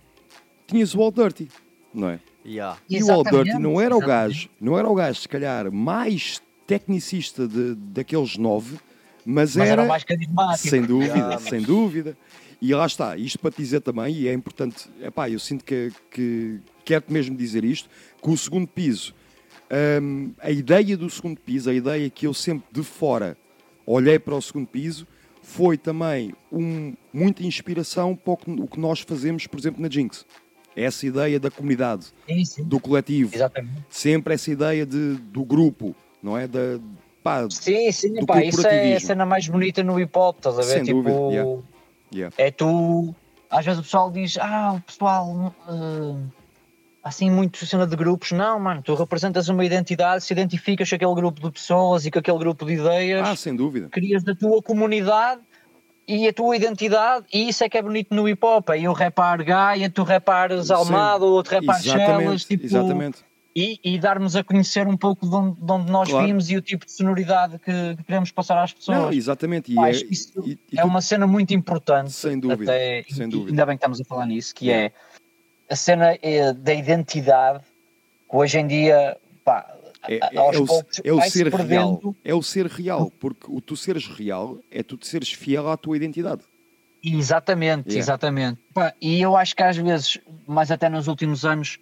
Tinhas 0.68 0.94
o 0.94 1.02
All 1.02 1.12
Dirty, 1.12 1.50
não 1.92 2.10
é? 2.10 2.20
Yeah. 2.46 2.78
E 2.88 3.02
o 3.02 3.12
All 3.12 3.24
Dirty 3.24 3.58
não 3.58 3.82
era 3.82 3.96
o 3.96 4.00
gajo, 4.00 4.48
não 4.62 4.78
era 4.78 4.88
o 4.88 4.94
gajo, 4.94 5.22
se 5.22 5.28
calhar, 5.28 5.72
mais 5.72 6.40
tecnicista 6.68 7.48
de, 7.48 7.74
daqueles 7.74 8.38
nove, 8.38 8.78
mas, 9.26 9.56
Mas 9.56 9.70
era 9.70 9.82
era, 9.82 9.86
mais 9.90 10.04
carismático. 10.04 10.68
sem 10.70 10.82
dúvida, 10.84 11.14
Yeah. 11.16 11.40
sem 11.40 11.62
dúvida. 11.62 12.18
E 12.62 12.74
lá 12.74 12.86
está, 12.86 13.18
isto 13.18 13.40
para 13.40 13.52
te 13.52 13.58
dizer 13.58 13.82
também, 13.82 14.16
e 14.16 14.28
é 14.28 14.34
importante, 14.34 14.90
epá, 15.02 15.30
eu 15.30 15.38
sinto 15.40 15.66
que, 15.66 15.92
que 16.10 16.60
quero-te 16.86 17.12
mesmo 17.12 17.36
dizer 17.36 17.64
isto, 17.66 17.90
que 18.22 18.30
o 18.30 18.38
segundo 18.38 18.68
piso, 18.68 19.14
hum, 20.02 20.32
a 20.40 20.50
ideia 20.50 20.96
do 20.96 21.10
segundo 21.10 21.40
piso, 21.42 21.70
a 21.70 21.74
ideia 21.74 22.10
que 22.10 22.26
eu 22.26 22.34
sempre 22.34 22.66
de 22.72 22.82
fora 22.84 23.38
olhei 23.86 24.18
para 24.18 24.34
o 24.36 24.42
segundo 24.42 24.68
piso, 24.68 25.06
foi 25.42 25.78
também 25.78 26.34
um, 26.50 26.94
muita 27.12 27.44
inspiração 27.44 28.16
para 28.16 28.32
o 28.34 28.38
que, 28.38 28.50
o 28.52 28.66
que 28.68 28.80
nós 28.80 29.02
fazemos, 29.02 29.46
por 29.46 29.60
exemplo, 29.60 29.82
na 29.82 29.90
Jinx. 29.90 30.26
Essa 30.74 31.06
ideia 31.06 31.40
da 31.42 31.52
comunidade, 31.52 32.06
Sim, 32.28 32.46
sim. 32.46 32.64
do 32.64 32.80
coletivo, 32.80 33.36
Exatamente. 33.36 33.84
sempre 33.90 34.34
essa 34.36 34.50
ideia 34.50 34.86
de, 34.86 35.16
do 35.16 35.44
grupo, 35.44 35.94
não 36.22 36.38
é? 36.38 36.48
Da, 36.48 36.80
pá, 37.24 37.48
Sim, 37.50 37.92
sim, 37.92 38.26
pá, 38.26 38.44
isso 38.44 38.68
é 38.68 38.96
a 38.96 39.00
cena 39.00 39.26
mais 39.26 39.48
bonita 39.48 39.82
no 39.84 40.00
hip 40.00 40.18
hop, 40.18 40.38
estás 40.38 40.60
a 40.60 40.62
ver? 40.62 40.68
Sem 40.68 40.84
tipo, 40.84 41.02
dúvida, 41.02 41.34
yeah. 41.34 41.62
yeah. 42.14 42.36
é 42.38 42.52
tu. 42.52 43.16
Às 43.50 43.66
vezes 43.66 43.80
o 43.80 43.84
pessoal 43.84 44.12
diz, 44.12 44.38
ah, 44.40 44.74
o 44.78 44.82
pessoal. 44.82 45.56
eh, 45.68 46.44
assim, 47.04 47.30
muito 47.30 47.66
cena 47.66 47.86
de 47.86 47.96
grupos. 47.96 48.32
Não, 48.32 48.60
mano, 48.60 48.82
tu 48.82 48.96
representas 48.96 49.50
uma 49.50 49.66
identidade, 49.66 50.24
se 50.24 50.32
identificas 50.34 50.90
com 50.90 50.96
aquele 50.96 51.14
grupo 51.14 51.42
de 51.42 51.52
pessoas 51.52 52.06
e 52.06 52.12
com 52.12 52.20
aquele 52.20 52.38
grupo 52.38 52.66
de 52.66 52.74
ideias, 52.74 53.28
Ah, 53.28 53.36
sem 53.36 53.56
dúvida. 53.56 53.90
crias 53.90 54.24
da 54.24 54.34
tua 54.34 54.62
comunidade 54.62 55.42
e 56.08 56.28
a 56.28 56.34
tua 56.34 56.56
identidade, 56.56 57.26
e 57.34 57.50
isso 57.50 57.64
é 57.64 57.70
que 57.70 57.78
é 57.78 57.82
bonito 57.82 58.16
no 58.16 58.28
hip 58.28 58.44
hop. 58.44 58.70
É 58.70 58.80
eu 58.80 58.94
rapar 58.94 59.44
Gaia, 59.44 59.90
tu 59.90 60.04
rapares 60.04 60.68
Sim. 60.68 60.74
Almada, 60.74 61.26
o 61.26 61.32
outro 61.32 61.56
rapar 61.56 61.82
Chelas, 61.82 62.46
tipo, 62.46 62.66
exatamente. 62.66 63.20
E, 63.56 63.80
e 63.84 64.00
darmos 64.00 64.36
a 64.36 64.44
conhecer 64.44 64.88
um 64.88 64.98
pouco 64.98 65.28
de 65.30 65.36
onde, 65.36 65.62
de 65.62 65.72
onde 65.72 65.92
nós 65.92 66.10
Claro. 66.10 66.26
vimos 66.26 66.50
e 66.50 66.58
o 66.58 66.62
tipo 66.62 66.86
de 66.86 66.92
sonoridade 66.92 67.60
que, 67.60 67.96
que 67.98 68.04
queremos 68.04 68.32
passar 68.32 68.62
às 68.64 68.74
pessoas. 68.74 68.98
Não, 68.98 69.12
exatamente. 69.14 69.72
E 69.72 69.76
Pá, 69.76 69.90
é, 69.90 69.92
isso 69.92 70.32
e- 70.46 70.58
e 70.72 70.80
é 70.80 70.84
uma 70.84 71.02
cena 71.02 71.28
muito 71.28 71.54
importante. 71.54 72.12
Sem 72.12 72.40
dúvida, 72.40 72.72
até- 72.72 73.04
sem 73.10 73.30
dúvida. 73.30 73.52
Ainda 73.52 73.66
bem 73.66 73.76
que 73.78 73.82
estamos 73.82 74.02
a 74.02 74.04
falar 74.06 74.26
nisso, 74.26 74.56
que 74.56 74.72
é 74.72 74.92
a 75.70 75.76
cena 75.76 76.18
eh, 76.22 76.52
da 76.54 76.74
identidade, 76.74 77.60
que 78.30 78.36
hoje 78.36 78.58
em 78.60 78.66
dia, 78.68 79.18
pá, 79.46 79.72
é, 80.08 80.16
é- 80.16 80.20
é 80.36 80.42
o, 80.42 80.52
é 81.04 81.14
o 81.14 81.22
ser 81.22 81.48
real. 81.54 82.02
É 82.26 82.34
o 82.34 82.42
ser 82.42 82.66
real, 82.66 83.12
porque 83.20 83.46
o 83.48 83.62
tu 83.62 83.76
seres 83.78 84.08
real 84.08 84.58
é 84.72 84.82
tu 84.82 84.98
te 84.98 85.08
seres 85.08 85.32
fiel 85.32 85.70
à 85.70 85.78
tua 85.78 85.96
identidade. 85.96 86.42
Exatamente, 87.06 87.90
Yeah. 87.90 88.00
exatamente. 88.00 88.60
Pá, 88.74 88.94
e 89.02 89.22
eu 89.22 89.36
acho 89.36 89.56
que 89.56 89.62
às 89.64 89.76
vezes, 89.78 90.18
mas 90.48 90.72
até 90.72 90.88
nos 90.90 91.08
últimos 91.08 91.46
anos, 91.46 91.78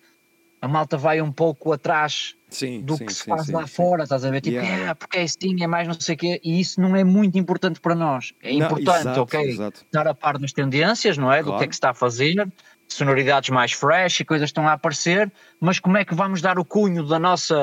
a 0.62 0.68
malta 0.68 0.98
vai 0.98 1.22
um 1.22 1.32
pouco 1.32 1.74
atrás 1.74 2.36
Sim, 2.50 2.84
do 2.86 2.98
sim, 2.98 3.06
que 3.06 3.14
se 3.14 3.24
sim, 3.24 3.30
faz 3.32 3.50
lá 3.50 3.66
fora, 3.68 4.04
estás 4.04 4.24
a 4.26 4.30
ver? 4.32 4.42
Tipo, 4.42 4.60
Yeah, 4.60 4.92
"Ah, 4.92 4.96
porque 4.96 5.18
é 5.18 5.24
assim, 5.24 5.64
é 5.64 5.68
mais 5.68 5.88
não 5.88 5.94
sei 6.00 6.16
o 6.16 6.18
quê, 6.18 6.40
e 6.44 6.60
isso 6.60 6.80
não 6.82 6.96
é 6.96 7.04
muito 7.04 7.38
importante 7.38 7.80
para 7.80 7.96
nós. 7.96 8.34
É 8.44 8.54
Não, 8.54 8.66
importante, 8.68 9.00
exato, 9.00 9.22
ok? 9.22 9.40
exato. 9.42 9.82
Estar 9.86 10.08
a 10.08 10.14
par 10.14 10.38
das 10.38 10.52
tendências, 10.54 11.18
não 11.18 11.32
é? 11.32 11.38
Do 11.42 11.46
que 11.46 11.50
Claro. 11.50 11.64
é 11.64 11.68
que 11.68 11.74
se 11.74 11.78
está 11.78 11.90
a 11.92 11.94
fazer, 11.94 12.48
sonoridades 12.88 13.50
mais 13.50 13.72
fresh 13.72 14.20
e 14.20 14.26
coisas 14.26 14.50
estão 14.50 14.68
a 14.68 14.74
aparecer, 14.74 15.32
mas 15.60 15.80
como 15.80 15.98
é 15.98 16.04
que 16.06 16.14
vamos 16.14 16.42
dar 16.42 16.60
o 16.60 16.66
cunho 16.66 17.04
da 17.08 17.18
nossa 17.18 17.56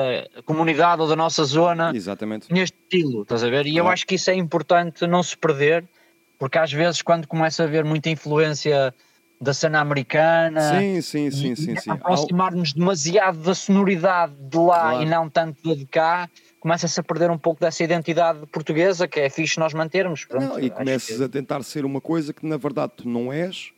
comunidade 0.45 1.01
ou 1.01 1.07
da 1.07 1.15
nossa 1.15 1.43
zona 1.45 1.91
Exatamente. 1.93 2.51
neste 2.51 2.75
estilo, 2.81 3.21
estás 3.21 3.43
a 3.43 3.49
ver? 3.49 3.65
E 3.67 3.77
eu 3.77 3.83
Claro. 3.83 3.93
acho 3.93 4.05
que 4.07 4.15
isso 4.15 4.29
é 4.31 4.35
importante 4.35 5.05
não 5.07 5.21
se 5.23 5.37
perder, 5.37 5.87
porque 6.39 6.57
às 6.57 6.71
vezes 6.73 7.01
quando 7.03 7.27
começa 7.27 7.63
a 7.63 7.65
haver 7.67 7.85
muita 7.85 8.09
influência 8.09 8.93
da 9.41 9.53
cena 9.53 9.79
americana 9.79 10.79
Sim, 10.79 11.01
sim, 11.01 11.31
sim, 11.31 11.51
e- 11.51 11.55
sim, 11.55 11.75
sim. 11.77 11.91
aproximar-nos 11.91 12.73
demasiado 12.73 13.37
da 13.39 13.55
sonoridade 13.55 14.33
de 14.37 14.57
lá 14.57 14.89
Claro. 14.91 15.03
e 15.03 15.05
não 15.05 15.29
tanto 15.29 15.63
da 15.67 15.75
de 15.75 15.85
cá, 15.85 16.29
começa-se 16.59 16.99
a 16.99 17.03
perder 17.03 17.31
um 17.31 17.37
pouco 17.37 17.61
dessa 17.61 17.81
identidade 17.83 18.45
portuguesa 18.47 19.07
que 19.07 19.19
é 19.19 19.29
fixe 19.29 19.57
nós 19.59 19.73
mantermos. 19.73 20.25
Pronto, 20.25 20.45
Não, 20.45 20.59
e 20.59 20.69
começas 20.69 21.17
que- 21.17 21.23
a 21.23 21.29
tentar 21.29 21.63
ser 21.63 21.85
uma 21.85 22.01
coisa 22.01 22.33
que 22.33 22.45
na 22.45 22.57
verdade 22.57 22.93
tu 22.97 23.07
não 23.07 23.31
és. 23.31 23.71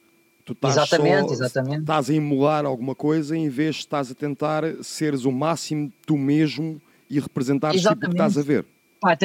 Tu 0.43 0.53
estás 0.53 0.75
Exatamente, 0.75 1.27
só, 1.27 1.33
exatamente. 1.33 1.81
Estás 1.81 2.09
a 2.09 2.13
emular 2.15 2.65
alguma 2.65 2.95
coisa 2.95 3.37
em 3.37 3.47
vez 3.47 3.75
de 3.75 3.81
estás 3.81 4.09
a 4.09 4.15
tentar 4.15 4.63
seres 4.81 5.25
o 5.25 5.31
máximo 5.31 5.93
tu 6.07 6.17
mesmo 6.17 6.81
e 7.07 7.19
representares 7.19 7.79
tipo 7.81 7.93
o 7.93 7.99
que 7.99 8.07
estás 8.07 8.35
a 8.35 8.41
ver. 8.41 8.65
Pá, 9.01 9.17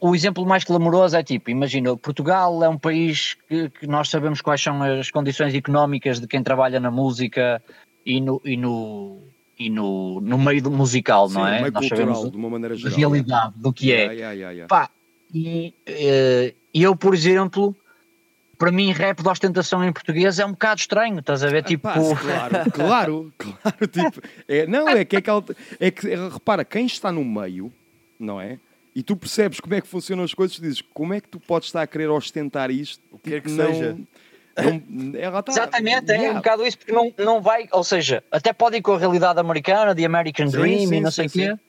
o 0.00 0.14
exemplo 0.14 0.44
mais 0.44 0.64
clamoroso 0.64 1.16
é 1.16 1.22
tipo, 1.22 1.50
imagina, 1.50 1.96
Portugal 1.96 2.62
é 2.62 2.68
um 2.68 2.76
país 2.76 3.38
que, 3.48 3.70
que 3.70 3.86
nós 3.86 4.10
sabemos 4.10 4.42
quais 4.42 4.62
são 4.62 4.82
as 4.82 5.10
condições 5.10 5.54
económicas 5.54 6.20
de 6.20 6.26
quem 6.26 6.42
trabalha 6.42 6.78
na 6.78 6.90
música 6.90 7.62
e 8.04 8.20
no, 8.20 8.38
e 8.44 8.54
no, 8.54 9.22
e 9.58 9.70
no, 9.70 10.20
no 10.20 10.36
meio 10.36 10.62
do 10.62 10.70
musical, 10.70 11.28
Sim, 11.28 11.36
não 11.36 11.46
é? 11.46 11.62
meio 11.62 11.72
nós 11.72 11.88
cultural, 11.88 12.14
sabemos 12.14 12.30
de 12.30 12.36
uma 12.36 12.50
maneira 12.50 12.74
a 12.74 12.76
geral. 12.76 12.96
realidade 12.98 13.54
do 13.56 13.72
que 13.72 13.92
é. 13.92 14.12
Yeah, 14.12 14.32
yeah, 14.32 14.50
yeah. 14.50 14.68
Pá, 14.68 14.90
e 15.32 15.72
eh, 15.86 16.54
eu, 16.74 16.94
por 16.94 17.14
exemplo, 17.14 17.74
para 18.58 18.70
mim, 18.70 18.92
rap 18.92 19.22
de 19.22 19.28
ostentação 19.28 19.82
em 19.82 19.90
português 19.90 20.38
é 20.38 20.44
um 20.44 20.50
bocado 20.50 20.80
estranho, 20.80 21.18
estás 21.20 21.42
a 21.42 21.48
ver? 21.48 21.64
Tipo, 21.64 21.84
Pá, 21.84 21.94
claro, 21.94 22.70
claro, 22.72 23.32
claro. 23.38 23.88
Tipo, 23.88 24.20
é, 24.46 24.66
não, 24.66 24.86
é 24.86 25.02
que 25.06 25.16
é, 25.16 25.18
aquela, 25.20 25.42
é 25.80 25.90
que, 25.90 26.10
é, 26.10 26.28
repara, 26.28 26.62
quem 26.62 26.84
está 26.84 27.10
no 27.10 27.24
meio, 27.24 27.72
não 28.20 28.38
é? 28.38 28.58
E 28.94 29.02
tu 29.02 29.16
percebes 29.16 29.58
como 29.58 29.74
é 29.74 29.80
que 29.80 29.88
funcionam 29.88 30.22
as 30.22 30.32
coisas, 30.32 30.56
tu 30.56 30.62
dizes, 30.62 30.80
como 30.80 31.12
é 31.14 31.20
que 31.20 31.28
tu 31.28 31.40
podes 31.40 31.68
estar 31.68 31.82
a 31.82 31.86
querer 31.86 32.08
ostentar 32.08 32.70
isto? 32.70 33.02
O 33.10 33.18
quer 33.18 33.40
que 33.42 33.50
seja. 33.50 33.96
Não, 34.88 35.18
ela 35.18 35.42
tá, 35.42 35.50
Exatamente, 35.50 36.12
é 36.12 36.30
um 36.30 36.34
bocado 36.34 36.64
isso, 36.64 36.78
porque 36.78 36.92
não, 36.92 37.12
não 37.18 37.42
vai, 37.42 37.68
ou 37.72 37.82
seja, 37.82 38.22
até 38.30 38.52
pode 38.52 38.76
ir 38.76 38.82
com 38.82 38.92
a 38.92 38.98
realidade 38.98 39.40
americana, 39.40 39.92
de 39.96 40.04
American 40.04 40.46
Sim, 40.46 40.56
Dream 40.56 40.78
sim, 40.88 40.94
e 40.94 41.00
não 41.00 41.10
sim, 41.10 41.26
sei 41.28 41.44
o 41.44 41.56
quê, 41.56 41.60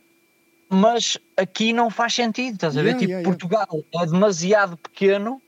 mas 0.70 1.18
aqui 1.36 1.74
não 1.74 1.90
faz 1.90 2.14
sentido, 2.14 2.54
estás 2.54 2.78
a 2.78 2.82
ver? 2.84 2.90
Yeah, 2.90 3.00
tipo, 3.00 3.12
yeah. 3.12 3.28
Portugal 3.28 3.84
é 4.02 4.06
demasiado 4.06 4.78
pequeno 4.78 5.42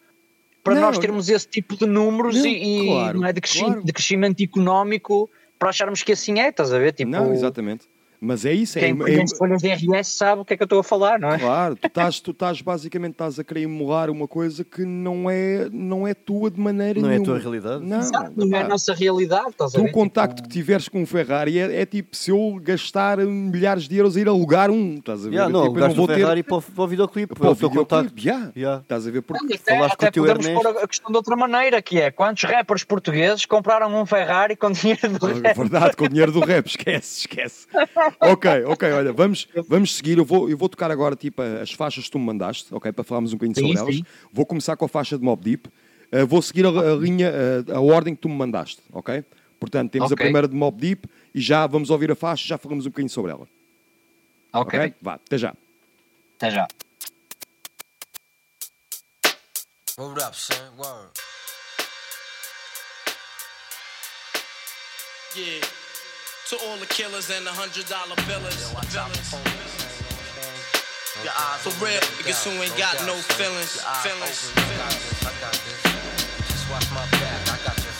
para 0.63 0.73
Não, 0.73 0.81
nós 0.81 0.97
termos 0.97 1.29
esse 1.29 1.47
tipo 1.47 1.77
de 1.77 1.85
números 1.85 2.35
Não, 2.37 2.45
e, 2.47 2.81
e 2.81 2.85
claro, 2.87 3.19
não 3.19 3.27
é 3.27 3.31
de, 3.31 3.39
cresci- 3.39 3.59
claro. 3.59 3.83
de 3.83 3.93
crescimento 3.93 4.41
económico 4.41 5.29
para 5.59 5.69
acharmos 5.69 6.01
que 6.01 6.13
assim 6.13 6.39
é, 6.39 6.49
estás 6.49 6.73
a 6.73 6.79
ver? 6.79 6.93
Tipo, 6.93 7.11
Não, 7.11 7.31
exatamente. 7.31 7.87
Mas 8.19 8.45
é 8.45 8.53
isso, 8.53 8.80
é, 8.80 8.81
quem 8.81 8.91
é, 8.91 9.23
folhas 9.38 9.61
de 9.61 9.69
RS 9.69 10.07
sabe 10.07 10.41
o 10.41 10.45
que 10.45 10.53
é 10.53 10.57
que 10.57 10.64
eu 10.64 10.65
estou 10.65 10.80
a 10.80 10.84
falar, 10.84 11.19
não 11.19 11.30
é? 11.30 11.38
Claro, 11.38 11.76
tu 11.76 11.85
estás, 11.88 12.19
tu 12.19 12.31
estás 12.31 12.61
basicamente 12.61 13.11
estás 13.11 13.38
a 13.39 13.44
querer 13.44 13.61
emular 13.61 14.10
uma 14.10 14.27
coisa 14.27 14.64
que 14.64 14.84
não 14.84 15.30
é, 15.30 15.68
não 15.72 16.07
é 16.07 16.14
tua 16.14 16.49
de 16.49 16.60
maneira 16.60 16.99
Não 16.99 17.10
é 17.10 17.15
a 17.15 17.19
nenhuma. 17.19 17.26
tua 17.34 17.39
realidade. 17.39 17.85
Não, 17.85 17.99
Exato, 17.99 18.34
não 18.35 18.57
é 18.57 18.61
a 18.64 18.68
nossa 18.68 18.94
realidade, 18.94 19.49
estás 19.49 19.76
a 19.76 19.77
Tu 19.77 19.84
ver? 19.84 19.89
o 19.89 19.94
contacto 19.94 20.41
que 20.44 20.49
tiveres 20.49 20.89
com 20.89 21.02
um 21.02 21.06
Ferrari 21.06 21.60
é, 21.60 21.81
é 21.81 21.85
tipo 21.85 22.15
se 22.15 22.31
eu 22.31 22.60
gastar 22.61 23.18
milhares 23.19 23.88
de 23.88 23.98
euros 23.98 24.18
a 24.18 24.19
ir 24.22 24.27
alugar 24.27 24.72
um, 24.72 24.95
estás 24.95 25.22
a 25.22 25.30
ver? 25.30 25.35
Yeah, 25.35 25.53
não, 25.53 25.64
tipo, 25.68 25.77
eu 25.77 25.84
alugaste 25.85 25.99
o 26.02 26.07
Ferrari 26.15 26.44
para 26.44 26.57
o, 26.57 26.61
para 26.61 26.84
o 26.84 26.88
videoclipe, 26.88 27.35
para 27.35 27.49
o 27.49 27.52
é 27.52 27.56
teu 27.56 27.69
contacto. 27.69 28.14
videoclipe, 28.15 28.27
yeah. 28.27 28.52
Yeah. 28.56 28.81
Estás 28.81 29.06
a 29.07 29.11
ver? 29.11 29.22
Porque 29.22 29.53
Até, 29.56 29.76
Falaste 29.76 29.95
com 29.98 30.06
até 30.06 30.07
o 30.07 30.11
teu 30.11 30.23
podemos 30.23 30.45
Ernesto. 30.48 30.64
pôr 30.73 30.84
a 30.84 30.88
questão 30.88 31.11
de 31.11 31.18
outra 31.18 31.35
maneira, 31.35 31.81
que 31.84 32.02
é 32.02 32.10
quantos 32.10 32.44
rappers 32.44 32.84
portugueses 32.84 33.45
compraram 33.45 33.94
um 34.02 34.06
Ferrari 34.07 34.56
com 34.56 34.72
dinheiro 34.72 35.07
do 35.19 35.27
É 35.30 35.34
rap? 35.49 35.57
verdade, 35.57 35.95
com 35.95 36.06
o 36.06 36.10
dinheiro 36.10 36.31
do 36.31 36.39
rap, 36.39 36.65
esquece, 36.68 37.19
esquece. 37.19 37.68
Ok, 38.19 38.63
ok, 38.65 38.91
olha, 38.91 39.13
vamos, 39.13 39.47
vamos 39.67 39.95
seguir. 39.95 40.17
Eu 40.17 40.25
vou, 40.25 40.49
eu 40.49 40.57
vou 40.57 40.69
tocar 40.69 40.89
agora 40.91 41.15
tipo 41.15 41.41
as 41.41 41.71
faixas 41.71 42.05
que 42.05 42.11
tu 42.11 42.19
me 42.19 42.25
mandaste, 42.25 42.73
ok, 42.73 42.91
para 42.91 43.03
falarmos 43.03 43.34
um 43.34 43.38
bocadinho 43.38 43.55
Sim, 43.55 43.61
sobre 43.75 43.79
elas. 43.79 43.95
sim. 43.95 44.03
Vou 44.31 44.45
começar 44.45 44.75
com 44.77 44.85
a 44.85 44.89
faixa 44.89 45.17
de 45.17 45.23
Mob 45.23 45.43
Deep. 45.43 45.67
Uh, 46.11 46.25
vou 46.25 46.41
seguir 46.41 46.65
a, 46.65 46.69
a 46.69 46.95
linha, 46.95 47.31
uh, 47.67 47.75
a 47.75 47.81
ordem 47.81 48.15
que 48.15 48.21
tu 48.21 48.29
me 48.29 48.35
mandaste, 48.35 48.81
ok? 48.93 49.23
Portanto, 49.59 49.91
temos 49.91 50.11
a 50.11 50.13
Ok. 50.13 50.23
primeira 50.23 50.47
de 50.47 50.55
Mob 50.55 50.79
Deep 50.79 51.05
e 51.35 51.41
já 51.41 51.67
vamos 51.67 51.89
ouvir 51.89 52.11
a 52.11 52.15
faixa 52.15 52.45
e 52.45 52.47
já 52.47 52.57
falamos 52.57 52.85
um 52.85 52.89
bocadinho 52.89 53.09
sobre 53.09 53.31
ela. 53.31 53.47
Ok, 54.53 54.79
Ok? 54.79 54.93
Vá, 55.01 55.15
até 55.15 55.38
já. 55.38 55.53
até 56.38 56.51
já. 56.51 56.67
Word 59.99 60.21
up, 60.23 60.35
son. 60.38 60.53
Word. 60.77 61.09
Yeah. 65.35 65.67
To 66.49 66.55
all 66.63 66.77
the 66.77 66.85
killers 66.85 67.29
and 67.29 67.45
the 67.45 67.51
hundred 67.51 67.89
dollar 67.89 68.15
billers. 68.23 68.71
Your 68.71 68.79
eyes 71.35 71.59
For 71.59 71.71
real, 71.83 71.95
let 71.95 72.03
niggas 72.23 72.43
who 72.47 72.51
ain't 72.63 72.77
got 72.77 72.95
no 73.05 73.15
feelings, 73.35 73.75
Your 73.75 73.83
eyes 73.83 74.07
feelings. 74.07 74.51
open, 74.55 74.79
I 75.27 75.31
got 77.67 77.75
this, 77.75 77.99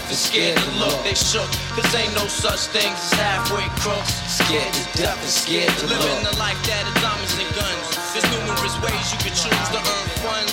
and 0.00 0.16
scared 0.16 0.56
to 0.56 0.70
look. 0.80 0.96
They 1.04 1.14
shook. 1.14 1.48
Cause 1.76 1.92
ain't 1.94 2.14
no 2.14 2.24
such 2.24 2.72
things 2.72 2.96
as 2.96 3.12
halfway 3.12 3.68
crooks. 3.84 4.16
Scared 4.24 4.72
to 4.72 4.82
death 4.96 5.20
and 5.20 5.28
scared 5.28 5.72
to 5.80 5.86
Living 5.86 6.24
look. 6.24 6.32
the 6.32 6.36
life 6.38 6.56
that 6.64 6.88
is 6.88 6.96
diamonds 7.04 7.36
and 7.36 7.50
guns. 7.52 7.86
There's 8.16 8.28
numerous 8.32 8.76
ways 8.80 9.04
you 9.12 9.18
can 9.20 9.34
choose 9.36 9.68
to 9.76 9.80
earn 9.80 10.08
funds. 10.24 10.52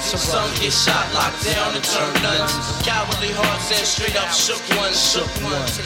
Some 0.00 0.48
get 0.60 0.72
shot, 0.72 1.04
locked 1.12 1.44
down, 1.44 1.74
and 1.76 1.84
turn 1.84 2.12
nuns. 2.22 2.52
Cowardly 2.84 3.32
hearts 3.32 3.72
and 3.72 3.86
straight 3.86 4.16
up 4.16 4.32
shook 4.32 4.60
ones, 4.76 4.96
shook 4.96 5.28
ones. 5.44 5.80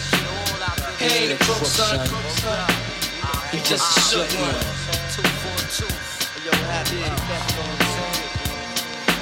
He 0.98 1.06
ain't 1.06 1.32
a 1.34 1.38
crook, 1.44 1.62
son. 1.66 2.00
He 3.50 3.58
just 3.62 3.82
a 3.82 4.00
shook 4.10 4.30
one. 4.40 4.85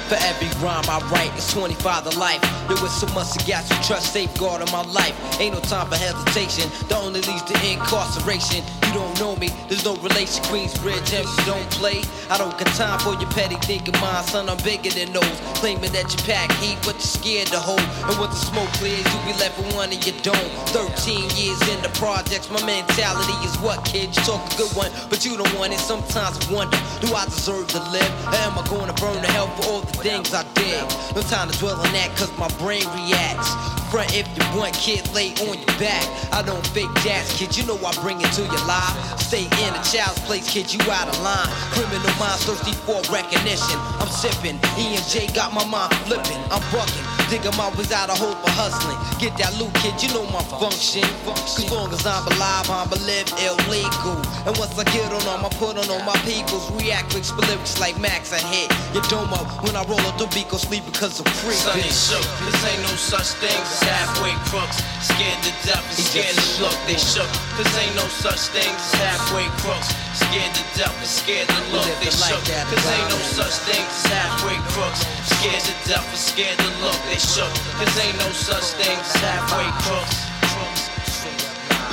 For 0.07 0.21
every 0.21 0.49
rhyme 0.61 0.85
I 0.87 1.01
write, 1.09 1.33
it's 1.33 1.51
25 1.51 2.11
to 2.11 2.19
life. 2.19 2.39
There 2.67 2.77
was 2.77 2.93
so 2.93 3.07
much 3.17 3.33
I 3.41 3.41
got 3.49 3.65
you 3.69 3.75
trust 3.81 4.13
safeguard 4.13 4.61
in 4.61 4.71
my 4.71 4.83
life. 4.93 5.17
Ain't 5.41 5.55
no 5.55 5.61
time 5.61 5.87
for 5.89 5.97
hesitation. 5.97 6.69
The 6.89 6.95
only 6.97 7.21
leads 7.21 7.41
to 7.41 7.55
incarceration. 7.65 8.61
You 8.85 8.93
don't 8.93 9.19
know 9.19 9.35
me, 9.37 9.49
there's 9.67 9.83
no 9.83 9.95
relation. 9.97 10.43
Queensbridge, 10.45 11.09
and 11.09 11.25
you 11.25 11.45
don't 11.49 11.65
play. 11.73 12.05
I 12.29 12.37
don't 12.37 12.53
got 12.53 12.69
time 12.77 12.99
for 12.99 13.17
your 13.17 13.29
petty 13.31 13.55
thinking, 13.65 13.97
my 13.99 14.21
son. 14.21 14.47
I'm 14.47 14.61
bigger 14.61 14.91
than 14.93 15.11
those. 15.11 15.37
Claiming 15.57 15.91
that 15.97 16.13
you 16.13 16.21
pack 16.21 16.51
heat, 16.61 16.77
but 16.85 16.93
you're 17.01 17.15
scared 17.17 17.47
to 17.49 17.57
hold. 17.57 17.81
And 17.81 18.13
when 18.21 18.29
the 18.29 18.37
smoke 18.37 18.69
clears, 18.77 19.01
you 19.01 19.19
be 19.25 19.33
left 19.41 19.57
with 19.57 19.73
one 19.73 19.89
in 19.89 20.01
your 20.05 20.17
dome. 20.21 20.49
13 20.69 21.33
years 21.33 21.57
in 21.73 21.81
the 21.81 21.89
projects, 21.97 22.53
my 22.53 22.61
mentality 22.61 23.33
is 23.41 23.57
what, 23.57 23.83
kid? 23.85 24.13
You 24.15 24.21
talk 24.21 24.41
a 24.53 24.57
good 24.57 24.73
one, 24.77 24.93
but 25.09 25.25
you 25.25 25.35
don't 25.35 25.53
want 25.57 25.73
it. 25.73 25.81
Sometimes 25.81 26.37
I 26.45 26.53
wonder, 26.53 26.77
do 27.01 27.09
I 27.17 27.25
deserve 27.25 27.67
to 27.73 27.81
live? 27.89 28.13
Or 28.29 28.37
am 28.45 28.53
I 28.53 28.63
going 28.69 28.85
to 28.85 28.97
burn 29.01 29.17
to 29.17 29.31
hell 29.33 29.49
for 29.57 29.65
all 29.73 29.81
the 29.81 29.94
things 30.03 30.33
I 30.33 30.43
did? 30.53 30.81
No 31.15 31.21
time 31.21 31.49
to 31.49 31.57
dwell 31.59 31.75
on 31.75 31.91
that, 31.93 32.15
cause 32.17 32.35
my 32.37 32.47
brain 32.59 32.85
reacts. 32.95 33.84
Front 33.95 34.11
if 34.11 34.27
you 34.35 34.59
want, 34.59 34.73
kid, 34.75 35.07
lay 35.15 35.31
on 35.47 35.55
your 35.55 35.75
back. 35.79 36.03
I 36.35 36.43
don't 36.43 36.67
fake 36.75 36.91
jazz, 36.99 37.31
kid, 37.31 37.55
you 37.55 37.63
know 37.63 37.79
I 37.79 37.95
bring 38.03 38.19
it 38.19 38.27
to 38.35 38.43
your 38.43 38.65
life. 38.67 38.91
Stay 39.23 39.47
in 39.47 39.71
a 39.71 39.81
child's 39.87 40.19
place, 40.27 40.51
kid, 40.51 40.67
you 40.67 40.83
out 40.91 41.07
of 41.07 41.15
line. 41.23 41.47
Criminal 41.71 42.03
minds 42.19 42.43
thirsty 42.43 42.75
for 42.83 42.99
recognition. 43.07 43.79
I'm 44.03 44.11
sipping, 44.11 44.59
E 44.75 44.99
and 44.99 45.05
J 45.07 45.31
got 45.31 45.55
my 45.55 45.63
mind 45.63 45.95
flipping. 46.03 46.35
I'm 46.51 46.59
bucking, 46.75 47.07
digging 47.31 47.55
my 47.55 47.71
ways 47.79 47.95
out 47.95 48.11
of 48.11 48.19
hope 48.19 48.35
for 48.43 48.51
hustling. 48.51 48.99
Get 49.15 49.31
that 49.39 49.55
loot, 49.55 49.71
kid, 49.79 49.95
you 50.03 50.11
know 50.11 50.27
my 50.27 50.43
function. 50.59 51.07
Cause 51.23 51.63
long 51.71 51.87
as 51.95 52.03
I'm 52.03 52.27
alive, 52.35 52.67
I'm 52.67 52.91
a 52.91 52.99
live 53.07 53.31
illegal. 53.47 54.19
And 54.43 54.59
once 54.59 54.75
I 54.75 54.83
get 54.91 55.07
on 55.07 55.23
them, 55.23 55.47
I 55.47 55.49
put 55.55 55.79
on 55.79 55.87
all 55.87 56.03
my 56.03 56.19
peoples. 56.27 56.67
React 56.75 57.15
with 57.15 57.31
lyrics 57.47 57.79
like 57.79 57.95
Max, 58.03 58.35
I 58.35 58.43
hit 58.43 58.67
your 58.91 59.07
domo. 59.07 59.39
When 59.63 59.79
I 59.79 59.87
roll 59.87 60.03
up 60.03 60.19
the 60.19 60.27
beat, 60.35 60.51
go 60.51 60.59
sleep 60.59 60.83
because 60.83 61.23
I'm 61.23 61.31
free. 61.39 61.55
Bitch. 61.55 61.95
shook. 62.11 62.27
This 62.43 62.59
ain't 62.67 62.83
no 62.83 62.91
such 62.99 63.39
thing 63.39 63.55
as 63.55 63.84
halfway 63.85 64.33
crooks. 64.49 64.81
Scared 65.01 65.39
to 65.45 65.53
death 65.65 65.85
and 65.85 65.97
scared 65.97 66.35
to 66.35 66.47
look. 66.61 66.77
They 66.89 66.97
shook. 66.97 67.29
This 67.57 67.69
ain't 67.77 67.95
no 67.95 68.05
such 68.09 68.49
thing 68.51 68.73
as 68.73 68.93
halfway 68.97 69.45
crooks. 69.61 69.93
Scared 70.17 70.53
to 70.53 70.63
death 70.77 70.95
and 70.97 71.07
scared 71.07 71.47
to 71.47 71.61
look. 71.71 71.87
They 72.01 72.11
shook. 72.11 72.43
This 72.45 72.85
ain't 72.89 73.09
no 73.09 73.19
such 73.21 73.55
thing 73.69 73.85
as 73.85 74.05
halfway 74.09 74.57
crooks. 74.73 75.05
Scared 75.37 75.63
to 75.63 75.73
death 75.87 76.07
and 76.09 76.19
scared 76.19 76.57
to 76.59 76.69
look. 76.81 76.97
They 77.07 77.21
shook. 77.21 77.53
This 77.79 77.93
ain't 78.01 78.17
no 78.17 78.29
such 78.33 78.75
thing 78.81 78.97
as 78.97 79.15
halfway 79.21 79.69
crooks. 79.85 80.25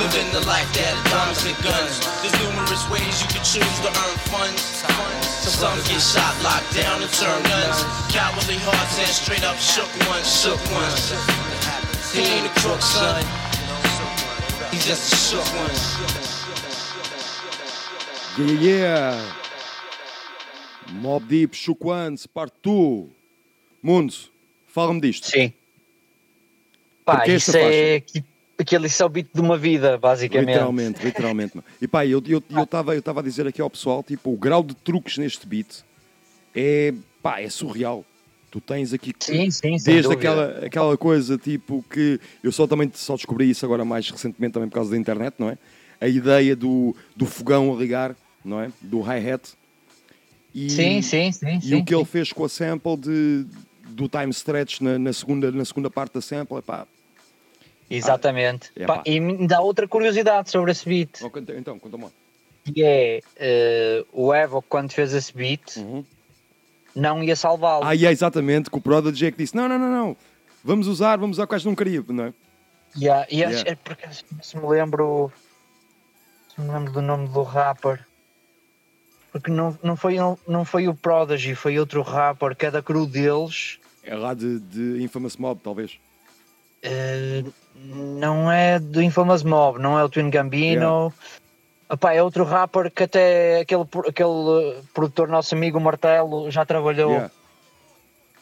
Living 0.01 0.33
the 0.33 0.41
life 0.49 0.67
that 0.75 0.97
diamonds 1.13 1.45
and 1.45 1.55
guns. 1.63 2.01
There's 2.25 2.35
numerous 2.43 2.83
ways 2.91 3.23
you 3.23 3.29
can 3.29 3.45
choose 3.45 3.77
to 3.85 3.91
earn 3.93 4.17
funds. 4.33 4.83
Some 5.63 5.79
get 5.87 6.01
shot, 6.01 6.35
locked 6.43 6.75
down, 6.75 7.03
and 7.03 7.13
turn 7.13 7.43
guns. 7.45 7.85
Cowardly 8.11 8.59
hearts 8.67 8.99
and 8.99 9.07
straight 9.07 9.45
up 9.45 9.57
shook 9.59 9.87
ones, 10.09 10.27
shook 10.27 10.59
ones. 10.73 11.82
He 12.15 12.21
ain't 12.21 12.47
a 12.47 12.61
crook, 12.61 12.83
son. 12.83 13.23
He's 14.71 14.85
just 14.87 15.13
a 15.13 15.17
shook 15.17 15.47
one. 15.57 15.73
Yeah, 18.39 18.61
yeah. 18.61 19.33
Mob 21.01 21.27
Deep, 21.29 21.55
Shook 21.55 21.85
Ones, 21.85 22.27
parte 22.27 22.55
2. 22.63 23.09
Mundo, 23.83 24.15
fala-me 24.67 25.01
disto. 25.01 25.27
Sim. 25.29 25.53
Pá, 27.05 27.17
Porque 27.17 27.33
isso 27.35 27.57
é 27.57 28.01
que- 28.01 28.23
aquele 28.59 28.87
isso 28.87 29.03
é 29.03 29.07
o 29.07 29.09
beat 29.09 29.29
de 29.35 29.41
uma 29.41 29.57
vida, 29.59 29.99
basicamente. 29.99 30.49
Literalmente, 30.51 31.03
literalmente. 31.05 31.59
E 31.81 31.89
pá, 31.89 32.07
eu 32.07 32.19
estava 32.21 32.61
eu, 32.61 32.67
tava- 32.67 32.95
eu 32.95 33.03
tava 33.03 33.21
a 33.21 33.23
dizer 33.23 33.47
aqui 33.47 33.61
ao 33.61 33.69
pessoal, 33.71 34.03
tipo, 34.03 34.33
o 34.33 34.37
grau 34.37 34.63
de 34.63 34.75
truques 34.75 35.19
neste 35.19 35.47
beat 35.47 35.83
é, 36.55 36.93
pá, 37.23 37.41
é 37.41 37.49
surreal. 37.49 38.05
Tu 38.53 38.61
tens 38.61 38.93
aqui 38.93 39.15
Sim, 39.19 39.51
sim, 39.51 39.77
desde 39.83 40.13
aquela, 40.13 40.67
aquela 40.67 40.99
coisa 40.99 41.39
tipo 41.39 41.83
que 41.89 42.21
eu 42.45 42.53
só 42.53 42.67
também 42.67 42.91
só 42.93 43.17
descobri 43.17 43.49
isso 43.49 43.65
agora 43.65 43.83
mais 43.83 44.11
recentemente 44.11 44.53
também 44.53 44.69
por 44.69 44.75
causa 44.75 44.91
da 44.91 44.99
internet, 44.99 45.37
não 45.39 45.49
é? 45.49 45.57
A 45.99 46.07
ideia 46.07 46.55
do, 46.55 46.95
do 47.17 47.25
fogão 47.25 47.75
a 47.75 47.77
ligar, 47.79 48.15
não 48.45 48.61
é? 48.61 48.71
Do 48.83 49.01
hi-hat. 49.01 49.55
E, 50.55 50.69
Sim, 50.69 51.01
sim, 51.01 51.33
sim, 51.33 51.57
E 51.57 51.63
sim, 51.63 51.75
o 51.77 51.85
que 51.85 51.95
ele 51.95 52.05
fez 52.05 52.31
com 52.31 52.45
a 52.45 52.49
sample 52.49 52.95
de, 52.99 53.47
do 53.89 54.07
time 54.07 54.31
stretch 54.33 54.83
na, 54.83 54.99
na 54.99 55.15
segunda, 55.15 55.51
na 55.51 55.65
segunda 55.65 55.89
parte 55.89 56.13
da 56.13 56.21
sample. 56.21 56.59
Exatamente. 57.89 58.71
É 58.77 58.85
Pá, 58.85 58.97
pá. 58.97 59.03
e 59.07 59.19
me 59.19 59.47
dá 59.47 59.63
outra 59.63 59.89
curiosidade 59.89 60.51
sobre 60.51 60.73
esse 60.73 60.87
beat. 60.87 61.23
Oh, 61.23 61.31
Então, 61.57 61.79
conta-me. 61.79 62.09
Que 62.67 62.85
é 62.85 63.21
eh, 63.37 64.05
o 64.13 64.35
Evo, 64.35 64.61
quando 64.61 64.93
fez 64.93 65.15
esse 65.15 65.35
beat, 65.35 65.79
não 66.95 67.23
ia 67.23 67.35
salvá-lo. 67.37 67.85
Ah, 67.85 67.95
e 67.95 68.07
é 68.07 68.11
exatamente 68.11 68.71
que 68.71 68.77
o 68.77 68.81
Prodigy 68.81 69.27
é 69.27 69.31
que 69.31 69.39
disse: 69.39 69.55
não, 69.57 69.69
não, 69.69 69.79
não, 69.79 69.91
não, 69.91 70.17
vamos 70.65 70.87
usar, 70.89 71.17
vamos 71.19 71.37
usar 71.37 71.45
o 71.45 71.47
que 71.49 71.55
acho 71.55 71.67
não 71.69 71.75
queria, 71.75 72.05
não 72.09 72.25
é? 72.25 72.35
Yeah, 72.97 73.27
e 73.31 73.37
Yeah. 73.41 73.71
é 73.71 73.75
porque 73.75 74.07
se 74.43 74.57
me 74.57 74.67
lembro 74.69 75.33
se 76.55 76.61
me 76.61 76.71
lembro 76.71 76.93
do 76.93 77.01
nome 77.01 77.27
do 77.29 77.43
rapper 77.43 78.05
porque 79.33 79.51
não, 79.51 79.79
não, 79.83 79.97
foi, 79.97 80.17
não, 80.17 80.39
não 80.47 80.63
foi 80.63 80.89
o 80.89 80.95
Prodigy, 80.95 81.55
foi 81.55 81.79
outro 81.79 82.03
rapper 82.03 82.55
que 82.55 82.67
é 82.67 82.71
da 82.71 82.83
crew 82.83 83.07
deles 83.07 83.79
É 84.03 84.15
lá 84.15 84.35
de, 84.35 84.61
de 84.61 85.03
Infamous 85.03 85.39
Mob, 85.39 85.59
talvez. 85.65 85.99
eh, 86.83 87.43
não 87.75 88.53
é 88.53 88.79
do 88.79 89.01
Infamous 89.01 89.43
Mob, 89.43 89.79
não 89.79 89.99
é 89.99 90.05
o 90.05 90.09
Twin 90.11 90.29
Gambino 90.29 91.11
Epá, 91.93 92.15
é 92.15 92.23
outro 92.23 92.45
rapper 92.45 92.91
que 92.91 93.03
até 93.03 93.61
aquele, 93.61 93.83
aquele 94.09 94.79
eh, 94.79 94.83
produtor 94.95 95.29
nosso 95.29 95.55
amigo 95.55 95.79
Martelo 95.79 96.51
já 96.51 96.65
trabalhou 96.65 97.11
Yeah. 97.11 97.31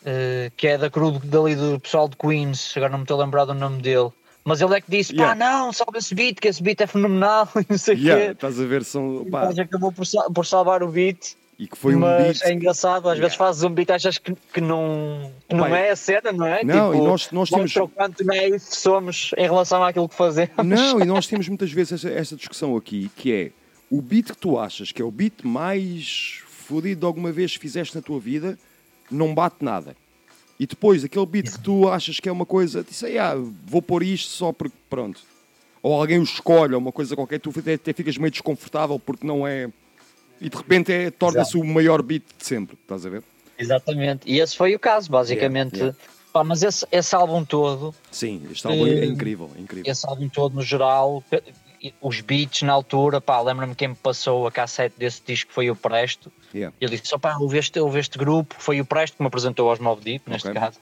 eh, 0.05 0.53
que 0.57 0.69
é 0.69 0.79
da 0.79 0.89
crew 0.89 1.19
dali 1.19 1.57
do 1.57 1.81
pessoal 1.81 2.09
de 2.09 2.17
Queens, 2.17 2.73
agora 2.77 2.93
não 2.93 2.99
me 2.99 3.05
estou 3.05 3.21
a 3.21 3.25
lembrar 3.25 3.47
do 3.47 3.55
nome 3.55 3.83
dele. 3.83 4.11
Mas 4.45 4.61
ele 4.61 4.77
é 4.77 4.81
que 4.81 4.89
disse: 4.89 5.13
Yeah. 5.13 5.35
pá, 5.35 5.35
não, 5.35 5.73
salva 5.73 5.99
esse 5.99 6.15
beat, 6.15 6.39
que 6.41 6.47
esse 6.47 6.63
beat 6.63 6.81
é 6.81 6.87
fenomenal, 6.87 7.49
e 7.59 7.67
não 7.69 7.77
sei 7.79 7.97
o 7.97 7.99
Yeah, 7.99 8.25
quê. 8.27 8.31
estás 8.33 8.61
a 8.61 8.65
ver, 8.65 8.85
são, 8.85 9.27
pá, 9.31 9.41
depois 9.41 9.59
acabou 9.59 9.93
por, 9.93 10.07
por 10.33 10.47
salvar 10.47 10.83
o 10.85 10.89
beat. 10.89 11.35
E 11.63 11.67
que 11.69 11.77
foi 11.77 11.95
um 11.95 11.99
mas 11.99 12.39
beat. 12.39 12.43
é 12.51 12.53
engraçado, 12.55 13.07
às 13.09 13.17
Yeah. 13.19 13.21
vezes 13.21 13.37
fazes 13.37 13.63
um 13.63 13.69
beat 13.71 13.91
achas 13.91 14.17
que, 14.17 14.35
que 14.53 14.61
não, 14.63 15.31
que 15.47 15.55
não 15.55 15.67
é 15.77 15.91
a 15.91 15.97
cena, 15.97 16.33
não 16.33 16.47
é? 16.47 16.65
Não, 16.65 16.93
tipo, 16.93 17.05
e 17.05 17.07
nós- 17.07 17.31
nós 17.31 17.51
temos- 17.51 17.63
mostra 17.65 17.85
o 17.85 17.89
quanto 17.89 18.25
naif 18.25 18.59
somos 18.75 19.33
em 19.37 19.43
relação 19.43 19.85
àquilo 19.85 20.09
que 20.09 20.15
fazemos. 20.15 20.53
Não, 20.65 20.99
e 21.01 21.05
nós 21.05 21.27
temos 21.27 21.47
muitas 21.49 21.71
vezes 21.71 21.93
esta, 21.93 22.09
esta 22.09 22.35
discussão 22.37 22.75
aqui, 22.77 23.11
que 23.15 23.31
é 23.33 23.51
o 23.91 24.01
beat 24.01 24.27
que 24.31 24.37
tu 24.39 24.59
achas 24.59 24.91
que 24.91 25.03
é 25.03 25.05
o 25.05 25.11
beat 25.11 25.35
mais 25.45 26.41
fodido 26.47 27.01
de 27.01 27.07
alguma 27.07 27.31
vez 27.31 27.53
que 27.53 27.59
fizeste 27.59 27.95
na 27.95 28.01
tua 28.01 28.19
vida, 28.19 28.59
não 29.11 29.35
bate 29.35 29.63
nada. 29.63 29.95
E 30.59 30.67
depois, 30.67 31.05
aquele 31.05 31.27
beat 31.27 31.51
que 31.51 31.61
tu 31.61 31.89
achas 31.89 32.21
que 32.21 32.29
é 32.29 32.33
uma 32.33 32.47
coisa, 32.47 32.83
disse, 32.83 33.19
ah, 33.19 33.35
vou 33.67 33.83
pôr 33.83 34.03
isto 34.03 34.31
só 34.31 34.53
porque, 34.53 34.77
pronto. 34.89 35.21
Ou 35.83 35.93
alguém 35.99 36.19
o 36.19 36.23
escolhe, 36.23 36.75
ou 36.75 36.81
uma 36.81 36.93
coisa 36.93 37.15
qualquer, 37.17 37.39
tu 37.41 37.51
até, 37.59 37.75
até 37.75 37.93
ficas 37.93 38.17
meio 38.17 38.31
desconfortável 38.31 38.99
porque 38.99 39.27
não 39.27 39.47
é... 39.47 39.69
E 40.41 40.49
de 40.49 40.57
repente 40.57 40.93
é, 40.93 41.11
torna-se 41.11 41.57
o 41.57 41.65
maior 41.65 42.03
beat 42.03 42.23
de 42.39 42.45
sempre, 42.47 42.77
estás 42.81 43.05
a 43.05 43.11
ver? 43.11 43.23
Exatamente, 43.59 44.23
e 44.31 44.41
esse 44.41 44.57
foi 44.57 44.75
o 44.75 44.79
caso, 44.79 45.11
basicamente. 45.11 45.77
Yeah, 45.77 45.97
Pá, 46.33 46.45
mas 46.45 46.63
esse, 46.63 46.87
esse 46.93 47.15
álbum 47.15 47.45
todo, 47.45 47.93
Sim, 48.11 48.47
este 48.51 48.65
álbum 48.67 48.87
é 48.87 48.91
Eh, 48.91 49.05
incrível, 49.07 49.51
é 49.57 49.61
incrível. 49.61 49.91
esse 49.91 50.07
álbum 50.07 50.29
todo 50.29 50.55
no 50.55 50.63
geral, 50.63 51.23
os 52.01 52.21
beats 52.21 52.63
na 52.63 52.73
altura, 52.73 53.21
pá, 53.21 53.41
lembra-me 53.41 53.75
quem 53.75 53.89
me 53.89 53.95
passou 53.97 54.47
a 54.47 54.53
cassete 54.53 54.95
desse 54.97 55.21
disco 55.27 55.53
foi 55.53 55.69
o 55.71 55.77
Presto. 55.77 56.31
Yeah. 56.55 56.75
Ele 56.81 56.97
disse: 56.97 57.13
opá, 57.15 57.37
ouve 57.37 57.59
este, 57.59 57.81
ouve 57.81 57.99
este 57.99 58.17
grupo, 58.17 58.55
foi 58.59 58.81
o 58.81 58.85
Presto 58.85 59.17
que 59.17 59.23
me 59.23 59.27
apresentou 59.27 59.69
aos 59.69 59.79
Mob 59.81 60.01
Deep, 60.03 60.31
neste 60.31 60.49
Ok. 60.49 60.61
caso. 60.61 60.79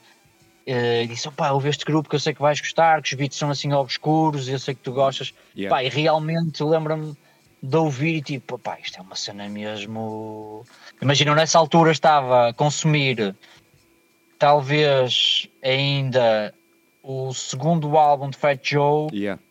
Eh, 0.67 1.03
E 1.03 1.07
disse: 1.07 1.27
opá, 1.27 1.49
ouve 1.51 1.67
este 1.67 1.83
grupo 1.83 2.07
que 2.07 2.15
eu 2.15 2.19
sei 2.19 2.33
que 2.33 2.41
vais 2.41 2.61
gostar, 2.61 3.01
que 3.01 3.09
os 3.09 3.13
beats 3.15 3.35
são 3.37 3.49
assim 3.49 3.73
obscuros 3.73 4.47
eu 4.47 4.59
sei 4.59 4.75
que 4.75 4.81
tu 4.81 4.91
gostas. 4.91 5.33
Yeah. 5.57 5.75
Pá, 5.75 5.83
e 5.83 5.89
realmente 5.89 6.63
lembra-me 6.63 7.17
de 7.61 7.75
ouvir 7.75 8.15
e 8.17 8.21
tipo, 8.21 8.57
pá, 8.57 8.77
isto 8.81 8.97
é 8.99 9.01
uma 9.01 9.15
cena 9.15 9.47
mesmo. 9.49 10.65
Imagina, 11.01 11.35
nessa 11.35 11.57
altura 11.57 11.91
estava 11.91 12.49
a 12.49 12.53
consumir 12.53 13.35
talvez 14.37 15.47
ainda 15.61 16.53
o 17.03 17.33
segundo 17.33 17.97
álbum 17.97 18.29
de 18.29 18.37
Fat 18.37 18.59
Joe. 18.63 19.09
Yeah. 19.13 19.41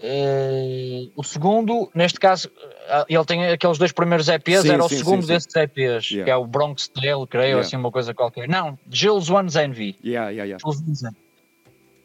Eh, 0.00 1.08
o 1.16 1.24
segundo, 1.24 1.90
neste 1.92 2.20
caso, 2.20 2.48
eh, 2.88 3.04
ele 3.08 3.24
tem 3.24 3.46
aqueles 3.48 3.78
dois 3.78 3.90
primeiros 3.90 4.28
EPs, 4.28 4.62
Sim, 4.62 4.70
era 4.70 4.84
o 4.84 4.88
sim, 4.88 4.96
segundo 4.98 5.22
sim, 5.22 5.28
desses 5.28 5.54
EPs, 5.54 6.10
Yeah. 6.10 6.24
que 6.24 6.30
é 6.30 6.36
o 6.36 6.46
Bronx 6.46 6.86
Tale, 6.88 7.26
creio, 7.26 7.46
Yeah. 7.46 7.60
assim, 7.60 7.76
uma 7.76 7.90
coisa 7.90 8.14
qualquer. 8.14 8.48
Não, 8.48 8.78
Jules 8.90 9.28
One's 9.28 9.56
Envy. 9.56 9.96
Yeah, 10.04 10.30
yeah, 10.30 10.44
yeah. 10.44 10.58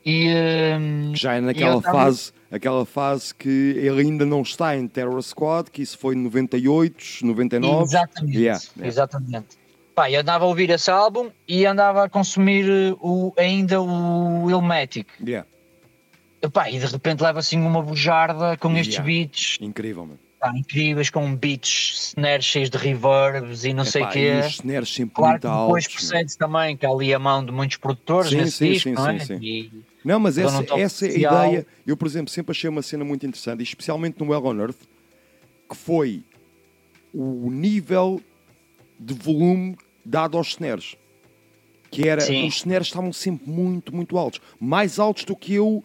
E, 0.05 0.27
ehm, 0.27 1.13
Que 1.13 1.19
já 1.19 1.35
é 1.35 1.41
naquela 1.41 1.81
fase, 1.81 2.33
aquela 2.53 2.85
fase 2.85 3.33
que 3.33 3.49
ele 3.77 4.01
ainda 4.01 4.25
não 4.25 4.41
está 4.41 4.77
em 4.77 4.87
Terror 4.87 5.21
Squad, 5.21 5.69
que 5.71 5.81
isso 5.81 5.97
foi 5.97 6.15
em 6.15 6.19
98, 6.19 7.25
99. 7.25 7.83
Exatamente, 7.83 8.37
Yeah, 8.37 8.63
yeah. 8.77 8.87
exatamente. 8.87 9.57
Pá, 9.95 10.09
eu 10.09 10.21
andava 10.21 10.45
a 10.45 10.47
ouvir 10.47 10.69
esse 10.69 10.89
álbum 10.89 11.29
e 11.47 11.65
andava 11.65 12.03
a 12.03 12.09
consumir 12.09 12.65
eh, 12.67 12.95
o, 12.99 13.31
ainda 13.37 13.81
o 13.81 14.49
Illmatic. 14.49 15.07
Yeah. 15.23 15.47
Epá, 16.41 16.69
e 16.69 16.79
de 16.79 16.85
repente 16.85 17.21
leva 17.21 17.39
assim 17.39 17.59
uma 17.61 17.81
bujarda 17.81 18.57
com 18.57 18.75
estes 18.75 18.95
Yeah. 18.95 19.05
beats 19.05 19.57
Incrível, 19.61 20.05
mano. 20.07 20.19
pá, 20.39 20.51
incríveis, 20.57 21.09
com 21.09 21.35
beats, 21.35 22.13
snares 22.17 22.43
cheios 22.45 22.69
de 22.69 22.77
reverbs 22.77 23.63
e 23.65 23.73
não 23.73 23.85
sei 23.85 24.03
o 24.03 24.09
quê. 24.09 24.33
e 24.33 24.39
os 24.39 24.53
snares 24.55 24.93
sempre 24.93 25.15
Claro 25.15 25.31
muito 25.33 25.41
que 25.41 25.47
depois 25.47 25.85
altos, 25.85 25.95
percebe-se 25.95 26.37
também 26.37 26.75
que 26.75 26.85
há 26.85 26.89
ali 26.89 27.13
a 27.13 27.19
mão 27.19 27.45
de 27.45 27.51
muitos 27.51 27.77
produtores 27.77 28.29
Sim, 28.31 28.37
nesse 28.37 28.51
sim, 28.57 28.71
disco, 28.71 28.89
sim, 28.89 28.95
não 28.95 29.09
é? 29.09 29.19
sim, 29.19 29.25
sim. 29.25 29.39
E 29.41 29.71
Não, 30.03 30.19
mas 30.19 30.37
essa, 30.37 30.59
um 30.59 30.63
toque 30.63 30.81
essa 30.81 31.05
é 31.05 31.07
especial. 31.09 31.47
ideia. 31.47 31.67
Eu, 31.85 31.95
por 31.95 32.07
exemplo, 32.07 32.29
sempre 32.29 32.51
achei 32.51 32.69
uma 32.69 32.81
cena 32.81 33.03
muito 33.05 33.25
interessante, 33.25 33.63
especialmente 33.63 34.19
no 34.19 34.31
Well 34.31 34.45
on 34.45 34.59
Earth, 34.59 34.81
que 35.69 35.75
foi 35.75 36.23
o 37.13 37.49
nível 37.49 38.21
de 38.99 39.13
volume 39.13 39.77
dado 40.03 40.37
aos 40.37 40.49
snares. 40.49 40.95
Que 41.89 42.07
era, 42.07 42.21
Sim. 42.21 42.47
os 42.47 42.55
snares 42.55 42.87
estavam 42.87 43.13
sempre 43.13 43.49
muito, 43.49 43.95
muito 43.95 44.17
altos. 44.17 44.41
Mais 44.59 44.97
altos 44.97 45.25
do 45.25 45.35
que 45.35 45.53
eu 45.53 45.83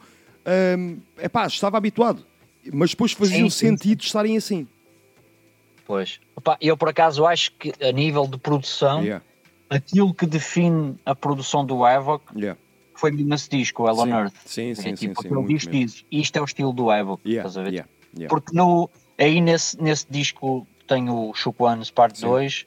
hum, 0.79 0.99
epá, 1.19 1.47
estava 1.47 1.77
habituado. 1.77 2.25
Mas 2.73 2.91
depois 2.91 3.13
sim, 3.13 3.49
sentido 3.51 4.03
estarem 4.03 4.37
assim. 4.37 4.67
Pois. 5.87 6.21
Opa, 6.37 6.57
eu 6.61 6.77
por 6.77 6.89
acaso 6.89 7.27
acho 7.27 7.53
que 7.53 7.73
a 7.83 7.93
nível 7.93 8.27
de 8.27 8.37
produção, 8.39 9.03
Yeah, 9.03 9.25
aquilo 9.71 10.13
que 10.13 10.27
define 10.27 10.99
a 11.05 11.15
produção 11.15 11.65
do 11.65 11.85
Havoc 11.85 12.25
yeah. 12.37 12.59
Foi 12.99 13.11
mesmo 13.11 13.35
esse 13.35 13.49
disco, 13.49 13.83
o 13.83 13.87
Hell 13.89 13.99
on 13.99 14.05
Sim, 14.05 14.11
Earth. 14.13 14.35
sim, 14.45 14.71
É 14.71 14.75
sim, 14.75 14.83
sim, 14.83 14.95
tipo, 14.95 15.21
sim, 15.23 15.29
aquele 15.29 15.35
muito 15.41 15.49
disco 15.55 15.71
diz, 15.71 16.05
isto 16.11 16.37
é 16.37 16.41
o 16.41 16.45
estilo 16.45 16.73
do 16.73 16.91
Havoc, 16.91 17.21
Yeah, 17.27 17.49
estás 17.49 17.57
a 17.59 17.63
ver? 17.63 17.73
yeah, 17.75 17.89
yeah. 18.17 18.29
Porque 18.29 18.57
no, 18.57 18.91
aí 19.19 19.41
nesse, 19.41 19.81
nesse 19.81 20.07
disco 20.11 20.67
tem 20.87 21.09
o 21.11 21.33
Shook 21.35 21.63
Ones 21.63 21.91
Parte 21.91 22.21
2, 22.21 22.67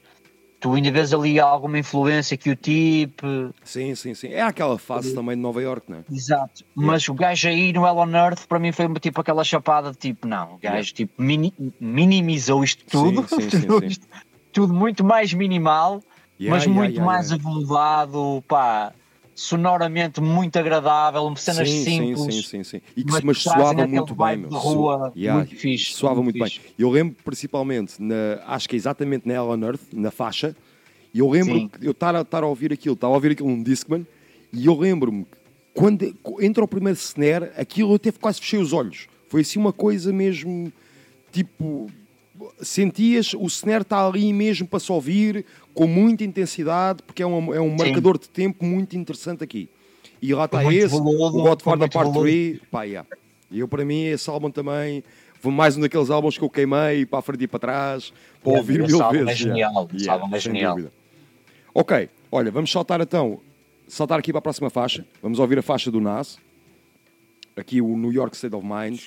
tu 0.60 0.74
ainda 0.74 0.92
vês 0.92 1.14
ali 1.14 1.40
alguma 1.40 1.80
influência 1.80 2.38
que 2.38 2.50
o 2.50 2.56
tipo. 2.56 3.26
Sim, 3.64 3.96
sim, 3.96 4.14
sim. 4.14 4.28
É 4.30 4.42
aquela 4.42 4.78
fase 4.78 5.14
também 5.16 5.36
de 5.36 5.42
Nova 5.42 5.62
York, 5.62 5.90
não 5.90 5.98
é? 6.00 6.04
Exato. 6.12 6.64
Mas 6.76 7.08
o 7.08 7.14
gajo 7.14 7.48
aí 7.48 7.72
no 7.74 7.86
Hell 7.86 7.98
on 7.98 8.10
Earth 8.16 8.46
para 8.48 8.60
mim 8.60 8.72
foi 8.72 8.88
tipo 9.00 9.22
aquela 9.22 9.44
chapada 9.44 9.92
de 9.92 9.98
tipo, 9.98 10.28
não, 10.28 10.56
o 10.56 10.58
gajo 10.58 10.94
tipo 10.94 11.14
mini- 11.22 11.54
minimizou 11.80 12.64
isto 12.64 12.84
tudo, 12.86 13.28
Sim, 13.28 13.50
sim, 13.50 13.50
sim, 13.62 13.68
tudo, 13.68 13.80
sim. 13.80 13.86
isto- 13.88 14.08
tudo 14.52 14.74
muito 14.74 15.04
mais 15.04 15.34
minimal, 15.34 16.02
mas 16.40 16.68
muito 16.68 17.02
mais 17.02 17.32
yeah. 17.32 17.44
aveludado, 17.48 18.44
pá, 18.48 18.94
sonoramente 19.34 20.22
muito 20.22 20.58
agradável, 20.58 21.34
cenas 21.36 21.70
sim, 21.70 21.84
simples. 21.84 22.22
Sim, 22.22 22.32
sim, 22.32 22.42
sim, 22.42 22.64
sim. 22.64 22.82
E 22.96 23.04
que 23.04 23.12
mas 23.12 23.24
mas 23.24 23.38
soava 23.40 23.88
muito 23.88 24.16
bem, 24.16 24.38
meu. 24.38 24.50
rua, 24.50 25.14
Yeah, 25.16 25.40
muito 25.40 25.56
fixe, 25.60 25.94
Soava 25.94 26.22
muito 26.22 26.38
muito, 26.38 26.52
fixe. 26.52 26.60
bem. 26.60 26.74
Eu 26.78 26.90
lembro 26.90 27.16
principalmente, 27.24 28.02
na, 28.02 28.42
acho 28.48 28.68
que 28.70 28.76
é 28.76 28.78
exatamente 28.78 29.28
na 29.28 29.34
Hell 29.34 29.50
on 29.50 29.62
Earth, 29.64 29.82
na 29.94 30.12
faixa, 30.12 30.56
e 31.14 31.20
eu 31.20 31.30
lembro 31.30 31.70
que 31.70 31.86
eu 31.86 31.92
estar 31.92 32.16
a, 32.16 32.46
ouvir 32.46 32.72
aquilo, 32.72 32.94
estava 32.94 33.14
a 33.14 33.16
ouvir 33.16 33.32
aquilo 33.32 33.50
num 33.50 33.64
Discman, 33.64 34.06
e 34.54 34.66
eu 34.66 34.78
lembro-me 34.78 35.26
quando 35.74 36.14
entra 36.40 36.64
o 36.64 36.68
primeiro 36.68 36.98
snare, 36.98 37.52
aquilo 37.58 37.92
eu 37.92 37.96
até 37.96 38.12
quase 38.12 38.40
fechei 38.40 38.60
os 38.60 38.74
olhos. 38.74 39.08
Foi 39.30 39.42
assim 39.42 39.60
uma 39.60 39.72
coisa 39.72 40.12
mesmo, 40.12 40.72
tipo, 41.32 41.90
sentias 42.62 43.34
o 43.34 43.46
snare 43.48 43.82
está 43.84 44.06
ali 44.06 44.32
mesmo 44.34 44.68
para 44.68 44.80
se 44.80 44.92
ouvir 44.92 45.46
com 45.74 45.88
muita 45.88 46.24
intensidade, 46.24 47.02
porque 47.04 47.24
é 47.24 47.28
um, 47.28 47.54
é 47.54 47.62
um 47.62 47.72
Sim. 47.72 47.86
marcador 47.86 48.18
de 48.18 48.30
tempo 48.30 48.64
muito 48.66 48.96
interessante 48.98 49.44
aqui. 49.44 49.70
E 50.22 50.34
lá 50.34 50.46
está 50.46 50.64
esse, 50.74 50.90
veludo, 50.96 51.40
o 51.40 51.44
Godfather 51.44 51.90
Part 51.90 52.10
veludo. 52.10 52.22
3, 52.22 52.60
pá, 52.70 52.84
yeah. 52.84 53.08
E 53.50 53.60
eu, 53.60 53.68
para 53.68 53.84
mim, 53.84 54.04
esse 54.06 54.30
álbum 54.30 54.52
também 54.52 55.04
foi 55.40 55.52
mais 55.52 55.76
um 55.76 55.82
daqueles 55.82 56.10
álbuns 56.12 56.38
que 56.38 56.44
eu 56.44 56.50
queimei 56.50 57.06
para 57.06 57.20
a 57.20 57.22
frente 57.22 57.44
e 57.44 57.48
para 57.48 57.60
trás, 57.60 58.14
para 58.44 58.52
Yeah, 58.52 58.62
ouvir 58.62 58.88
mil 58.88 59.02
álbum 59.02 59.18
é 59.20 59.24
vezes. 59.26 59.40
genial, 59.40 59.90
esse 59.94 60.10
álbum 60.10 60.36
é 60.36 60.40
genial. 60.40 60.76
dúvida. 60.76 60.94
Ok, 61.74 62.10
olha, 62.32 62.52
vamos 62.52 62.72
saltar 62.72 63.02
então, 63.02 63.40
saltar 63.88 64.20
aqui 64.20 64.32
para 64.32 64.40
a 64.40 64.42
próxima 64.42 64.70
faixa. 64.70 65.06
Vamos 65.22 65.40
ouvir 65.40 65.58
a 65.58 65.62
faixa 65.64 65.90
do 65.90 66.00
Nas. 66.00 66.38
Aqui 67.56 67.82
o 67.82 67.98
New 67.98 68.12
York 68.14 68.36
State 68.36 68.56
of 68.56 68.66
Mind, 68.66 69.00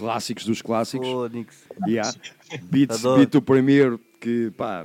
clássicos 0.00 0.44
dos 0.44 0.60
clássicos. 0.62 1.06
Fónix. 1.06 1.64
Yeah. 1.86 2.12
Beats. 2.64 3.02
Beat 3.02 3.30
to 3.30 3.40
Premier, 3.42 3.98
que 4.20 4.50
pá, 4.56 4.84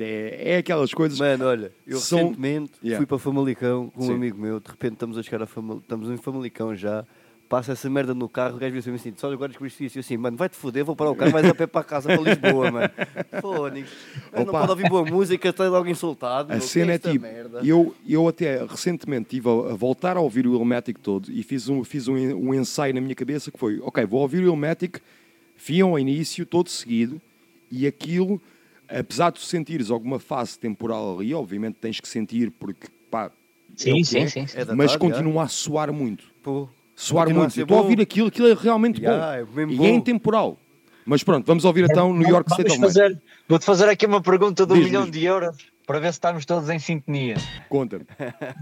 é, 0.00 0.54
é 0.54 0.56
aquelas 0.58 0.92
coisas. 0.92 1.18
Mano, 1.18 1.44
olha, 1.44 1.72
eu 1.86 1.98
São- 1.98 2.18
recentemente 2.18 2.72
Yeah. 2.82 2.96
fui 2.98 3.06
para 3.06 3.18
Famalicão 3.18 3.90
com 3.90 4.04
um 4.04 4.06
Sim. 4.08 4.14
amigo 4.14 4.38
meu, 4.40 4.58
de 4.60 4.68
repente 4.68 4.94
estamos 4.94 5.16
a 5.18 5.22
chegar 5.22 5.42
a 5.42 5.46
Famalicão, 5.46 5.80
estamos 5.82 6.10
em 6.10 6.16
Famalicão 6.16 6.74
já, 6.74 7.04
passa 7.48 7.72
essa 7.72 7.88
merda 7.88 8.14
no 8.14 8.28
carro, 8.28 8.56
o 8.56 8.58
gajo 8.58 8.74
vê-se 8.74 8.90
assim, 8.90 9.14
só 9.16 9.32
agora 9.32 9.48
descobriste 9.48 9.84
isso, 9.84 9.96
e 9.96 9.98
eu 9.98 10.00
assim, 10.00 10.16
mano, 10.16 10.36
vai-te 10.36 10.54
foder, 10.54 10.84
vou 10.84 10.94
parar 10.94 11.10
o 11.10 11.16
carro, 11.16 11.32
vais 11.32 11.46
a 11.46 11.54
pé 11.54 11.66
para 11.66 11.82
casa, 11.82 12.08
para 12.08 12.20
Lisboa, 12.20 12.70
mano. 12.70 12.90
Fónix. 13.40 13.90
Não 14.32 14.44
pode 14.44 14.70
ouvir 14.70 14.88
boa 14.88 15.04
música, 15.04 15.48
está 15.48 15.66
logo 15.68 15.88
insultado. 15.88 16.52
A 16.52 16.56
meu, 16.56 16.60
que 16.60 16.70
cena 16.70 16.92
é 16.92 16.98
tipo, 16.98 17.20
merda? 17.20 17.60
eu, 17.64 17.94
eu 18.06 18.28
até 18.28 18.64
recentemente 18.64 19.36
estive 19.36 19.48
a, 19.48 19.72
a 19.72 19.74
voltar 19.74 20.16
a 20.16 20.20
ouvir 20.20 20.46
o 20.46 20.54
Ilmatic 20.54 20.98
todo 20.98 21.30
e 21.32 21.42
fiz, 21.42 21.68
um, 21.68 21.82
fiz 21.84 22.06
um, 22.06 22.14
um 22.14 22.54
ensaio 22.54 22.92
na 22.92 23.00
minha 23.00 23.14
cabeça 23.14 23.50
que 23.50 23.58
foi, 23.58 23.80
ok, 23.80 24.04
vou 24.04 24.20
ouvir 24.20 24.40
o 24.40 24.46
Ilmatic, 24.46 25.00
fiam 25.56 25.90
ao 25.90 25.98
início, 25.98 26.44
todo 26.44 26.68
seguido, 26.68 27.20
e 27.70 27.86
aquilo, 27.86 28.40
apesar 28.88 29.30
de 29.30 29.40
tu 29.40 29.46
sentires 29.46 29.90
alguma 29.90 30.18
fase 30.18 30.58
temporal 30.58 31.18
ali, 31.18 31.32
obviamente 31.32 31.76
tens 31.80 31.98
que 31.98 32.08
sentir 32.08 32.50
porque, 32.50 32.88
pá, 33.10 33.30
Sim, 33.74 33.90
é 33.90 33.94
que 33.94 34.04
sim, 34.04 34.18
é, 34.18 34.28
sim, 34.28 34.46
sim. 34.46 34.58
É 34.58 34.74
mas 34.74 34.96
continua 34.96 35.44
a 35.44 35.48
soar 35.48 35.92
muito. 35.92 36.24
Pô, 36.42 36.68
Soar 37.00 37.32
muito. 37.32 37.60
Estou 37.60 37.78
a 37.78 37.82
ouvir 37.82 38.00
aquilo, 38.00 38.26
aquilo 38.26 38.48
é 38.48 38.54
realmente 38.54 39.00
Yeah, 39.00 39.36
é 39.36 39.44
bom. 39.44 39.52
mesmo 39.54 39.72
e 39.72 39.76
bom. 39.76 39.84
é 39.84 39.90
intemporal. 39.90 40.58
Mas 41.06 41.22
pronto, 41.22 41.46
vamos 41.46 41.64
ouvir 41.64 41.84
então 41.84 42.12
New 42.12 42.28
York 42.28 42.50
State 42.50 42.68
Vamos 42.70 42.96
of 42.96 43.00
Mind. 43.00 43.12
fazer, 43.14 43.22
Vou-te 43.48 43.64
fazer 43.64 43.88
aqui 43.88 44.04
uma 44.04 44.20
pergunta 44.20 44.66
de 44.66 44.72
um 44.72 44.76
milhão 44.76 45.04
diz. 45.04 45.12
de 45.12 45.24
euros 45.24 45.56
para 45.86 46.00
ver 46.00 46.08
se 46.12 46.16
estamos 46.18 46.44
todos 46.44 46.68
em 46.68 46.78
sintonia. 46.78 47.36
Conta-me, 47.68 48.04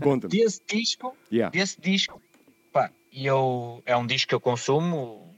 conta-me. 0.03 0.31
Desse 0.31 0.61
disco, 0.71 1.17
Yeah. 1.33 1.51
desse 1.51 1.81
disco, 1.81 2.21
pá, 2.73 2.91
e 3.11 3.27
eu, 3.27 3.83
é 3.87 3.97
um 3.97 4.07
disco 4.07 4.29
que 4.29 4.35
eu 4.35 4.41
consumo, 4.41 5.35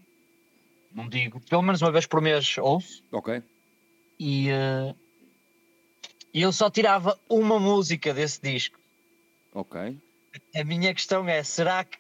não 0.93 1.09
digo, 1.09 1.41
pelo 1.49 1.63
menos 1.63 1.81
uma 1.81 1.93
vez 1.93 2.05
por 2.05 2.21
mês 2.21 2.59
ouço, 2.59 3.03
Ok. 3.13 3.41
e 4.19 4.49
e 6.35 6.43
eu 6.43 6.53
só 6.53 6.69
tirava 6.69 7.19
uma 7.29 7.59
música 7.59 8.13
desse 8.13 8.41
disco. 8.43 8.79
Ok. 9.55 9.97
A 10.55 10.65
minha 10.65 10.93
questão 10.93 11.27
é, 11.29 11.43
será 11.43 11.85
que, 11.85 11.97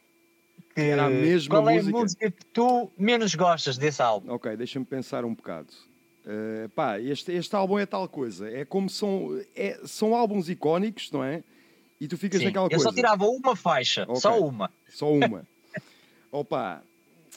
que- 0.82 0.90
Era 0.90 1.06
a 1.06 1.10
mesma 1.10 1.54
qual 1.56 1.68
é 1.70 1.74
música? 1.74 1.96
a 1.96 2.00
música 2.00 2.30
que 2.30 2.44
tu 2.46 2.90
menos 2.96 3.34
gostas 3.34 3.76
desse 3.76 4.00
álbum? 4.02 4.32
Ok, 4.32 4.56
deixa-me 4.56 4.84
pensar 4.84 5.24
um 5.24 5.34
bocado. 5.34 5.68
Uh, 6.24 6.68
pá, 6.70 7.00
este, 7.00 7.32
este 7.32 7.54
álbum 7.56 7.78
é 7.78 7.86
tal 7.86 8.06
coisa. 8.08 8.48
É 8.50 8.64
como 8.64 8.88
são, 8.90 9.40
é- 9.56 9.80
são 9.84 10.14
álbuns 10.14 10.48
icónicos, 10.48 11.10
não 11.10 11.24
é? 11.24 11.42
E 12.00 12.06
tu 12.06 12.16
ficas 12.18 12.40
Sim, 12.40 12.46
naquela 12.46 12.66
eu 12.66 12.70
coisa. 12.70 12.84
só 12.84 12.92
tirava 12.92 13.26
uma 13.26 13.56
faixa, 13.56 14.02
Ok. 14.06 14.20
só 14.20 14.38
uma. 14.38 14.70
Só 14.88 15.10
uma. 15.12 15.44
Opa, 16.30 16.82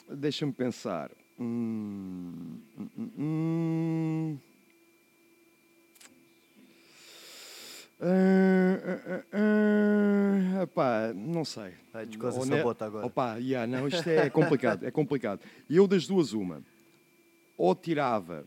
deixa-me 0.08 0.52
pensar. 0.52 1.10
Hum, 1.40 2.58
hum, 2.78 3.10
hum, 3.18 4.38
hum. 8.02 8.78
Ah, 8.84 9.00
ah, 9.06 9.22
ah, 9.32 10.58
ah, 10.60 10.62
epá, 10.62 11.12
não 11.14 11.44
sei. 11.44 11.72
Essa 11.94 12.46
ne- 12.46 12.62
bota 12.62 12.84
agora. 12.84 13.06
Opa, 13.06 13.36
yeah, 13.36 13.66
não, 13.66 13.86
isto 13.86 14.08
é 14.08 14.28
complicado, 14.28 14.84
é 14.84 14.90
complicado. 14.90 15.40
E 15.68 15.76
eu 15.76 15.86
das 15.86 16.06
duas, 16.06 16.32
uma. 16.32 16.62
Ou 17.56 17.74
tirava, 17.74 18.44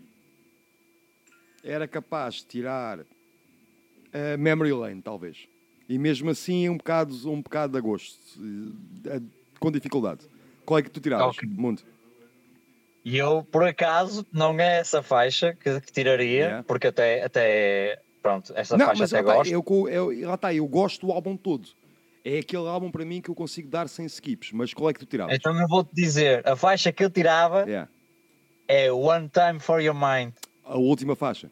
era 1.63 1.87
capaz 1.87 2.35
de 2.35 2.45
tirar 2.45 2.99
a 4.13 4.37
Memory 4.37 4.73
Lane, 4.73 5.01
talvez. 5.01 5.47
E 5.87 5.97
mesmo 5.97 6.29
assim, 6.31 6.67
um 6.67 6.77
bocado, 6.77 7.31
um 7.31 7.41
bocado 7.41 7.73
de 7.73 7.77
agosto, 7.77 8.19
eh, 9.05 9.21
com 9.59 9.71
dificuldade. 9.71 10.27
Qual 10.65 10.79
é 10.79 10.81
que 10.81 10.89
tu 10.89 10.99
tiravas, 10.99 11.37
Ok. 11.37 11.47
Mundo? 11.47 11.83
E 13.03 13.17
eu, 13.17 13.43
por 13.43 13.63
acaso, 13.63 14.25
não 14.33 14.59
é 14.59 14.79
essa 14.79 15.03
faixa 15.03 15.53
que, 15.53 15.79
que 15.79 15.91
tiraria, 15.91 16.45
Yeah. 16.45 16.63
porque 16.63 16.87
até, 16.87 17.23
até 17.23 18.01
pronto, 18.25 18.51
essa 18.55 18.75
não, 18.75 18.87
faixa 18.87 19.01
mas 19.03 19.13
até 19.13 19.21
lá 19.21 19.27
está, 19.33 19.37
gosto. 19.37 19.51
eu, 19.53 19.61
co- 19.63 19.87
eu, 19.89 20.27
lá 20.27 20.33
está, 20.33 20.51
eu 20.53 20.67
gosto 20.67 21.05
do 21.05 21.11
álbum 21.11 21.37
todo. 21.37 21.67
É 22.23 22.39
aquele 22.39 22.67
álbum 22.67 22.89
para 22.89 23.05
mim 23.05 23.21
que 23.21 23.29
eu 23.29 23.35
consigo 23.35 23.69
dar 23.69 23.87
sem 23.87 24.03
skips. 24.07 24.51
Mas 24.51 24.73
qual 24.73 24.89
é 24.89 24.93
que 24.93 24.99
tu 24.99 25.05
tiravas? 25.05 25.35
Então 25.35 25.55
eu 25.61 25.67
vou-te 25.67 25.93
dizer, 25.93 26.41
a 26.47 26.55
faixa 26.55 26.91
que 26.91 27.03
eu 27.03 27.09
tirava 27.11 27.65
Yeah. 27.67 27.87
é 28.67 28.91
One 28.91 29.29
Time 29.29 29.59
For 29.59 29.79
Your 29.79 29.93
Mind. 29.95 30.33
A 30.63 30.75
última 30.75 31.15
faixa. 31.15 31.51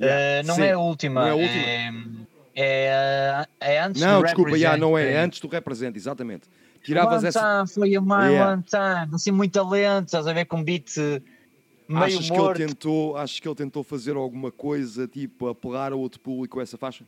Eh, 0.00 0.42
não 0.44 0.56
Sim. 0.56 0.62
é 0.62 0.72
a 0.72 0.78
última. 0.80 1.20
Não 1.20 1.28
é 1.28 1.30
a 1.30 1.34
última. 1.36 2.26
É, 2.56 3.46
é, 3.60 3.74
é 3.74 3.78
antes 3.82 4.02
Não, 4.02 4.18
do 4.20 4.24
desculpa, 4.24 4.50
Represent, 4.50 4.80
não 4.80 4.98
é. 4.98 5.12
é. 5.12 5.18
Antes 5.18 5.38
do 5.40 5.46
representa, 5.48 5.96
exatamente. 5.96 6.48
Tiravas 6.82 7.18
one 7.18 7.28
essa. 7.28 7.40
time 7.40 7.68
for 7.72 7.86
your 7.86 8.02
mind, 8.02 8.32
Yeah. 8.32 8.52
one 8.52 8.62
time. 8.64 9.14
Assim, 9.14 9.30
muito 9.30 9.62
lento, 9.62 10.06
estás 10.06 10.26
a 10.26 10.32
ver 10.32 10.46
com 10.46 10.62
beat 10.64 10.88
eh, 10.98 11.22
meio 11.88 12.04
Achas 12.04 12.26
que, 12.26 12.32
ele 12.32 12.42
morto. 12.42 12.58
tentou, 12.58 13.16
achas 13.16 13.38
que 13.40 13.48
ele 13.48 13.54
tentou 13.54 13.82
fazer 13.84 14.16
alguma 14.16 14.50
coisa, 14.50 15.06
tipo, 15.06 15.48
apelar 15.48 15.92
a 15.92 15.96
outro 15.96 16.20
público 16.20 16.60
essa 16.60 16.76
faixa? 16.76 17.04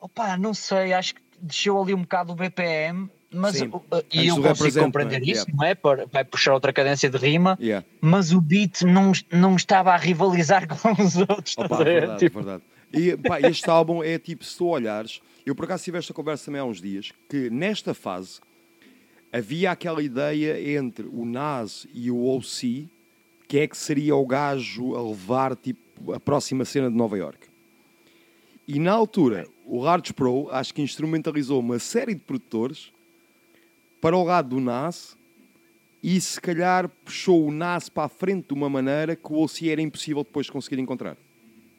Opa, 0.00 0.36
não 0.36 0.54
sei, 0.54 0.92
acho 0.92 1.14
que 1.14 1.20
desceu 1.40 1.80
ali 1.80 1.92
um 1.94 2.02
bocado 2.02 2.32
o 2.32 2.34
BPM, 2.34 3.08
mas 3.30 3.56
Sim. 3.56 3.68
uh, 3.68 3.76
uh, 3.76 4.04
e 4.12 4.28
eu 4.28 4.40
consigo 4.42 4.80
compreender 4.80 5.20
não 5.20 5.26
é? 5.26 5.30
isso, 5.30 5.40
Yeah. 5.46 5.54
não 5.56 5.64
é? 5.64 5.74
Para- 5.74 6.06
Vai 6.06 6.24
puxar 6.24 6.54
outra 6.54 6.72
cadência 6.72 7.08
de 7.10 7.16
rima, 7.18 7.56
Yeah. 7.60 7.86
mas 8.00 8.32
o 8.32 8.40
beat 8.40 8.82
não, 8.82 9.12
não 9.30 9.56
estava 9.56 9.92
a 9.92 9.96
rivalizar 9.96 10.66
com 10.80 11.02
os 11.02 11.16
outros. 11.16 11.56
Opa, 11.58 11.76
a 11.76 11.78
ver? 11.84 12.00
verdade, 12.00 12.18
Tipo, 12.18 12.42
verdade. 12.42 12.62
E 12.92 13.16
pá, 13.16 13.40
este 13.40 13.68
álbum 13.70 14.02
é 14.02 14.18
tipo, 14.18 14.44
se 14.44 14.56
tu 14.56 14.66
olhares, 14.66 15.20
eu 15.46 15.54
por 15.54 15.64
acaso 15.66 15.84
tive 15.84 15.98
esta 15.98 16.12
conversa 16.12 16.46
também 16.46 16.60
há 16.60 16.64
uns 16.64 16.80
dias, 16.80 17.12
que 17.28 17.48
nesta 17.50 17.94
fase 17.94 18.40
havia 19.32 19.70
aquela 19.70 20.02
ideia 20.02 20.76
entre 20.76 21.06
o 21.06 21.24
Nas 21.24 21.86
e 21.92 22.10
o 22.10 22.36
OC, 22.36 22.88
que 23.48 23.58
é 23.58 23.66
que 23.66 23.76
seria 23.76 24.14
o 24.16 24.26
gajo 24.26 24.94
a 24.94 25.02
levar 25.02 25.56
tipo, 25.56 26.12
a 26.12 26.20
próxima 26.20 26.64
cena 26.64 26.90
de 26.90 26.96
Nova 26.96 27.16
York. 27.16 27.48
E 28.66 28.78
na 28.78 28.92
altura, 28.92 29.48
o 29.66 29.82
Large 29.82 30.12
Pro 30.12 30.48
acho 30.50 30.72
que 30.72 30.82
instrumentalizou 30.82 31.60
uma 31.60 31.78
série 31.78 32.14
de 32.14 32.20
produtores 32.20 32.92
para 34.00 34.16
o 34.16 34.22
lado 34.22 34.50
do 34.50 34.60
Nas 34.60 35.16
e 36.02 36.20
se 36.20 36.40
calhar 36.40 36.88
puxou 37.04 37.46
o 37.46 37.52
Nas 37.52 37.88
para 37.88 38.04
a 38.04 38.08
frente 38.08 38.48
de 38.48 38.54
uma 38.54 38.70
maneira 38.70 39.14
que 39.16 39.32
o 39.32 39.42
OC 39.42 39.68
era 39.68 39.82
impossível 39.82 40.24
depois 40.24 40.48
conseguir 40.48 40.80
encontrar. 40.80 41.16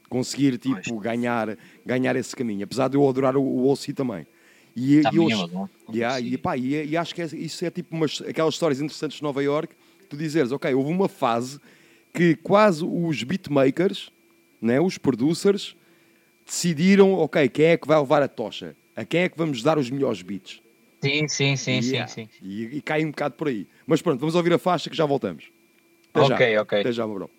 Conseguir, 0.10 0.58
tipo, 0.58 1.00
ganhar, 1.00 1.58
ganhar 1.86 2.16
esse 2.18 2.36
caminho. 2.36 2.66
Apesar 2.66 2.90
de 2.90 2.98
eu 2.98 3.08
adorar 3.08 3.38
o, 3.38 3.42
o 3.42 3.72
OC 3.72 3.94
também. 3.94 4.28
E, 4.76 4.98
e, 4.98 5.02
Também 5.02 5.20
hoje- 5.20 5.44
adoro 5.44 5.70
o 5.88 5.96
Yeah, 5.96 6.20
e, 6.20 6.38
pá, 6.38 6.56
e, 6.58 6.86
e 6.90 6.96
acho 6.98 7.14
que 7.14 7.22
é- 7.22 7.26
isso 7.26 7.66
é 7.66 7.70
tipo 7.70 7.96
umas, 7.96 8.22
aquelas 8.22 8.54
histórias 8.54 8.80
interessantes 8.80 9.18
de 9.18 9.24
Nova 9.24 9.44
York, 9.44 9.74
tu 10.10 10.16
dizeres, 10.16 10.52
ok, 10.52 10.74
houve 10.74 10.90
uma 10.92 11.10
fase 11.10 11.60
que 12.14 12.36
quase 12.36 12.84
os 12.86 13.22
beatmakers, 13.24 14.10
né, 14.62 14.80
os 14.80 14.98
producers, 14.98 15.76
decidiram, 16.46 17.14
ok, 17.14 17.48
quem 17.50 17.66
é 17.66 17.78
que 17.78 17.88
vai 17.88 17.98
levar 18.00 18.22
a 18.22 18.28
tocha? 18.28 18.76
A 18.96 19.04
quem 19.06 19.22
é 19.22 19.30
que 19.30 19.38
vamos 19.38 19.62
dar 19.64 19.78
os 19.78 19.90
melhores 19.90 20.22
beats? 20.22 20.62
Sim, 21.02 21.28
sim, 21.28 21.56
sim, 21.56 21.80
Yeah. 21.80 22.08
sim, 22.08 22.28
sim. 22.32 22.46
E, 22.46 22.78
e 22.78 22.82
cai 22.82 23.04
um 23.04 23.10
bocado 23.12 23.36
por 23.36 23.48
aí. 23.48 23.66
Mas 23.88 24.02
pronto, 24.02 24.20
vamos 24.20 24.36
ouvir 24.36 24.54
a 24.54 24.60
faixa 24.60 24.90
que 24.90 24.96
já 24.96 25.06
voltamos. 25.06 25.46
Até 26.14 26.28
já. 26.28 26.36
Ok, 26.36 26.58
ok. 26.60 26.80
Até 26.82 26.92
já, 26.92 27.08
meu 27.08 27.16
bro. 27.16 27.30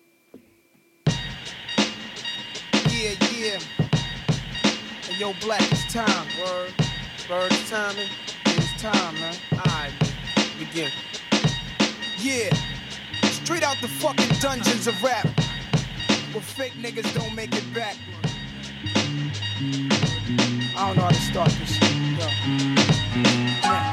Yeah, 2.91 3.15
yeah. 3.39 3.59
Yo, 5.19 5.33
Black, 5.45 5.63
it's 5.71 5.93
time. 5.93 6.27
Word. 6.39 6.73
Bird, 7.27 7.51
it's 7.53 7.69
timing. 7.69 8.09
It's 8.47 8.81
time, 8.81 9.15
man. 9.15 9.33
Alright, 9.53 9.91
begin. 10.59 10.91
Yeah. 12.17 12.53
Straight 13.23 13.63
out 13.63 13.77
the 13.81 13.87
fucking 13.87 14.27
dungeons 14.41 14.87
of 14.87 15.01
rap. 15.01 15.25
Where 16.33 16.41
fake 16.41 16.73
niggas 16.73 17.13
don't 17.13 17.33
make 17.33 17.55
it 17.55 17.73
back. 17.73 17.95
I 20.75 20.87
don't 20.87 20.97
know 20.97 21.03
how 21.03 21.09
to 21.09 21.15
start 21.15 21.49
this 21.49 21.77
shit. 21.77 21.93
Yo. 21.93 22.27
Yeah. 23.63 23.92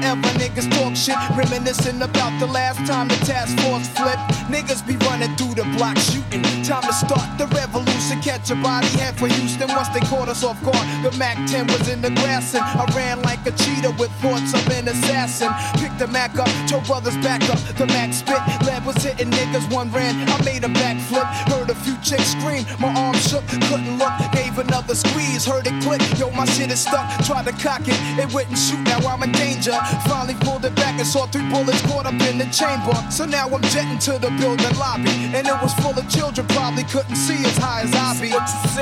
forever. 0.01 0.27
Niggas 0.39 0.69
talk 0.71 0.95
shit, 0.95 1.15
reminiscing 1.37 2.01
about 2.01 2.37
the 2.39 2.47
last 2.47 2.79
time 2.87 3.07
the 3.07 3.15
task 3.25 3.57
force 3.59 3.87
flipped. 3.89 4.21
Niggas 4.49 4.85
be 4.85 4.95
running 5.07 5.35
through 5.35 5.55
the 5.55 5.63
block 5.77 5.97
shooting. 5.97 6.43
Time 6.63 6.83
to 6.83 6.93
start 6.93 7.37
the 7.37 7.47
revolution. 7.55 8.21
Catch 8.21 8.51
a 8.51 8.55
body 8.55 8.87
head 8.99 9.17
for 9.17 9.27
Houston 9.27 9.67
once 9.69 9.89
they 9.89 9.99
caught 10.01 10.29
us 10.29 10.43
off 10.43 10.61
guard. 10.63 10.85
The 11.03 11.11
MAC 11.17 11.37
10 11.47 11.67
was 11.67 11.89
in 11.89 12.01
the 12.01 12.11
grass 12.21 12.53
and 12.53 12.63
I 12.63 12.85
ran 12.95 13.21
like 13.21 13.45
a 13.45 13.51
cheetah 13.51 13.95
with 13.99 14.11
thoughts 14.21 14.53
of 14.53 14.67
an 14.69 14.87
assassin. 14.87 15.51
Picked 15.79 15.99
the 15.99 16.07
Mac 16.07 16.37
up, 16.37 16.49
Joe 16.67 16.81
Brothers 16.81 17.17
back 17.17 17.41
up. 17.49 17.59
The 17.77 17.87
Mac 17.87 18.13
spit, 18.13 18.41
lead 18.65 18.85
was 18.85 18.97
hitting 18.97 19.31
niggas. 19.31 19.71
One 19.73 19.91
ran, 19.91 20.15
I 20.29 20.43
made 20.43 20.63
a 20.63 20.69
backflip. 20.69 21.25
Heard 21.51 21.69
a 21.69 21.75
few 21.75 21.95
chicks 22.03 22.31
scream, 22.35 22.65
my 22.79 22.93
arm 22.93 23.15
shook, 23.15 23.47
couldn't 23.69 23.97
look. 23.97 24.13
Gave 24.33 24.57
another 24.57 24.95
squeeze, 24.95 25.45
heard 25.45 25.67
it 25.67 25.77
click. 25.83 26.01
Yo, 26.19 26.29
my 26.31 26.45
shit 26.45 26.71
is 26.71 26.81
stuck. 26.81 27.07
Tried 27.25 27.45
to 27.45 27.53
cock 27.53 27.81
it, 27.85 27.97
it 28.19 28.33
wouldn't 28.33 28.57
shoot. 28.57 28.81
Now 28.81 28.99
I'm 29.07 29.23
in 29.23 29.31
danger. 29.31 29.77
Finally 30.07 30.35
pulled 30.41 30.65
it 30.65 30.75
back 30.75 30.99
and 30.99 31.07
saw 31.07 31.25
three 31.27 31.47
bullets 31.49 31.81
caught 31.87 32.05
up 32.05 32.19
in 32.29 32.37
the 32.37 32.45
chamber. 32.51 32.93
So 33.11 33.25
now 33.25 33.47
I'm 33.49 33.61
jetting 33.73 33.99
to 34.09 34.19
the 34.19 34.31
building 34.39 34.75
lobby, 34.77 35.11
and 35.35 35.47
it 35.47 35.57
was 35.61 35.73
full 35.75 35.97
of 35.97 36.07
children. 36.09 36.47
Probably 36.47 36.83
couldn't 36.83 37.15
see 37.15 37.39
as 37.45 37.57
high 37.57 37.81
as 37.81 37.93
I 37.95 38.19
be. 38.19 38.31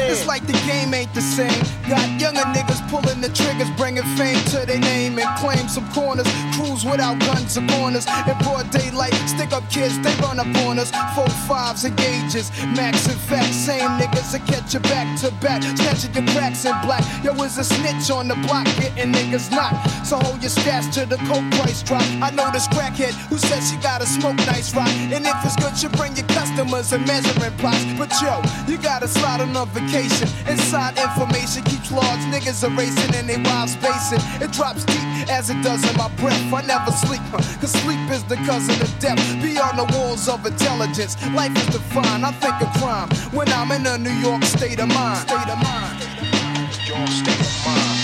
It's 0.09 0.25
like 0.25 0.45
the 0.45 0.57
game 0.65 0.93
ain't 0.93 1.13
the 1.13 1.21
same. 1.21 1.63
Got 1.87 2.05
younger 2.19 2.45
niggas 2.55 2.81
pulling 2.89 3.21
the 3.21 3.29
triggers, 3.29 3.69
bringing 3.77 4.03
fame 4.17 4.41
to 4.53 4.65
their 4.65 4.79
name 4.79 5.17
and 5.19 5.29
claim 5.39 5.67
some 5.67 5.87
corners. 5.91 6.27
Cruise 6.53 6.85
without 6.85 7.19
guns 7.19 7.57
or 7.57 7.65
corners. 7.67 8.05
In 8.27 8.37
broad 8.39 8.69
daylight, 8.71 9.13
stick 9.27 9.51
up 9.53 9.69
kids, 9.69 9.99
they 9.99 10.13
run 10.21 10.39
up 10.39 10.47
on 10.67 10.79
us. 10.79 10.91
Four 11.15 11.29
fives 11.47 11.83
and 11.85 11.95
gauges, 11.97 12.51
max 12.75 13.07
and 13.07 13.19
facts. 13.19 13.55
Same 13.55 13.89
niggas 13.99 14.31
that 14.31 14.45
catch 14.47 14.73
you 14.73 14.79
back 14.81 15.07
to 15.21 15.31
back. 15.41 15.63
Snatching 15.63 16.13
your 16.13 16.25
cracks 16.33 16.65
in 16.65 16.75
black. 16.81 17.03
Yo, 17.23 17.33
is 17.43 17.57
a 17.57 17.63
snitch 17.63 18.09
on 18.11 18.27
the 18.27 18.35
block, 18.47 18.65
getting 18.77 19.11
niggas 19.11 19.51
knocked. 19.51 20.05
So 20.05 20.17
hold 20.17 20.41
your 20.41 20.49
stash 20.49 20.87
the 21.05 21.17
coke 21.29 21.45
price 21.59 21.83
drop. 21.83 22.03
I 22.21 22.31
know 22.31 22.49
this 22.51 22.67
crackhead 22.67 23.13
who 23.29 23.37
says 23.37 23.69
she 23.69 23.77
gotta 23.77 24.05
smoke 24.05 24.37
nice 24.47 24.73
rock. 24.75 24.89
And 24.89 25.25
if 25.25 25.35
it's 25.45 25.55
good, 25.55 25.75
you 25.81 25.89
bring 25.97 26.15
your 26.15 26.27
customers 26.27 26.91
and 26.93 27.05
measuring 27.05 27.55
plots. 27.57 27.85
But 27.97 28.11
yo, 28.21 28.41
you 28.67 28.77
gotta 28.77 29.07
slide 29.07 29.41
on 29.41 29.55
a 29.55 29.65
vacation. 29.65 30.27
Inside 30.47 30.97
information 30.97 31.63
keeps 31.63 31.91
large 31.91 32.23
niggas 32.31 32.63
erasing 32.63 33.15
and 33.15 33.29
they 33.29 33.37
wild 33.37 33.69
spacing. 33.69 34.19
It 34.41 34.51
drops 34.51 34.83
deep 34.85 35.29
as 35.29 35.49
it 35.49 35.61
does 35.63 35.83
in 35.89 35.95
my 35.97 36.09
breath. 36.15 36.41
I 36.53 36.61
never 36.65 36.91
sleep, 36.91 37.21
huh, 37.31 37.43
cause 37.59 37.71
sleep 37.71 37.99
is 38.11 38.23
the 38.25 38.37
cousin 38.47 38.75
of 38.81 38.91
death. 38.99 39.19
Beyond 39.41 39.79
the 39.79 39.97
walls 39.97 40.27
of 40.27 40.45
intelligence, 40.45 41.15
life 41.33 41.55
is 41.55 41.67
defined. 41.67 42.25
I 42.25 42.31
think 42.31 42.61
of 42.61 42.69
crime 42.81 43.09
when 43.31 43.47
I'm 43.49 43.71
in 43.71 43.85
a 43.85 43.97
New 43.97 44.17
York 44.19 44.43
state 44.43 44.79
of 44.79 44.87
mind. 44.89 45.27
State 45.27 45.49
of 45.49 45.59
mind. 45.63 45.99
Your 46.87 47.07
state 47.07 47.39
of 47.39 47.65
mind. 47.65 47.98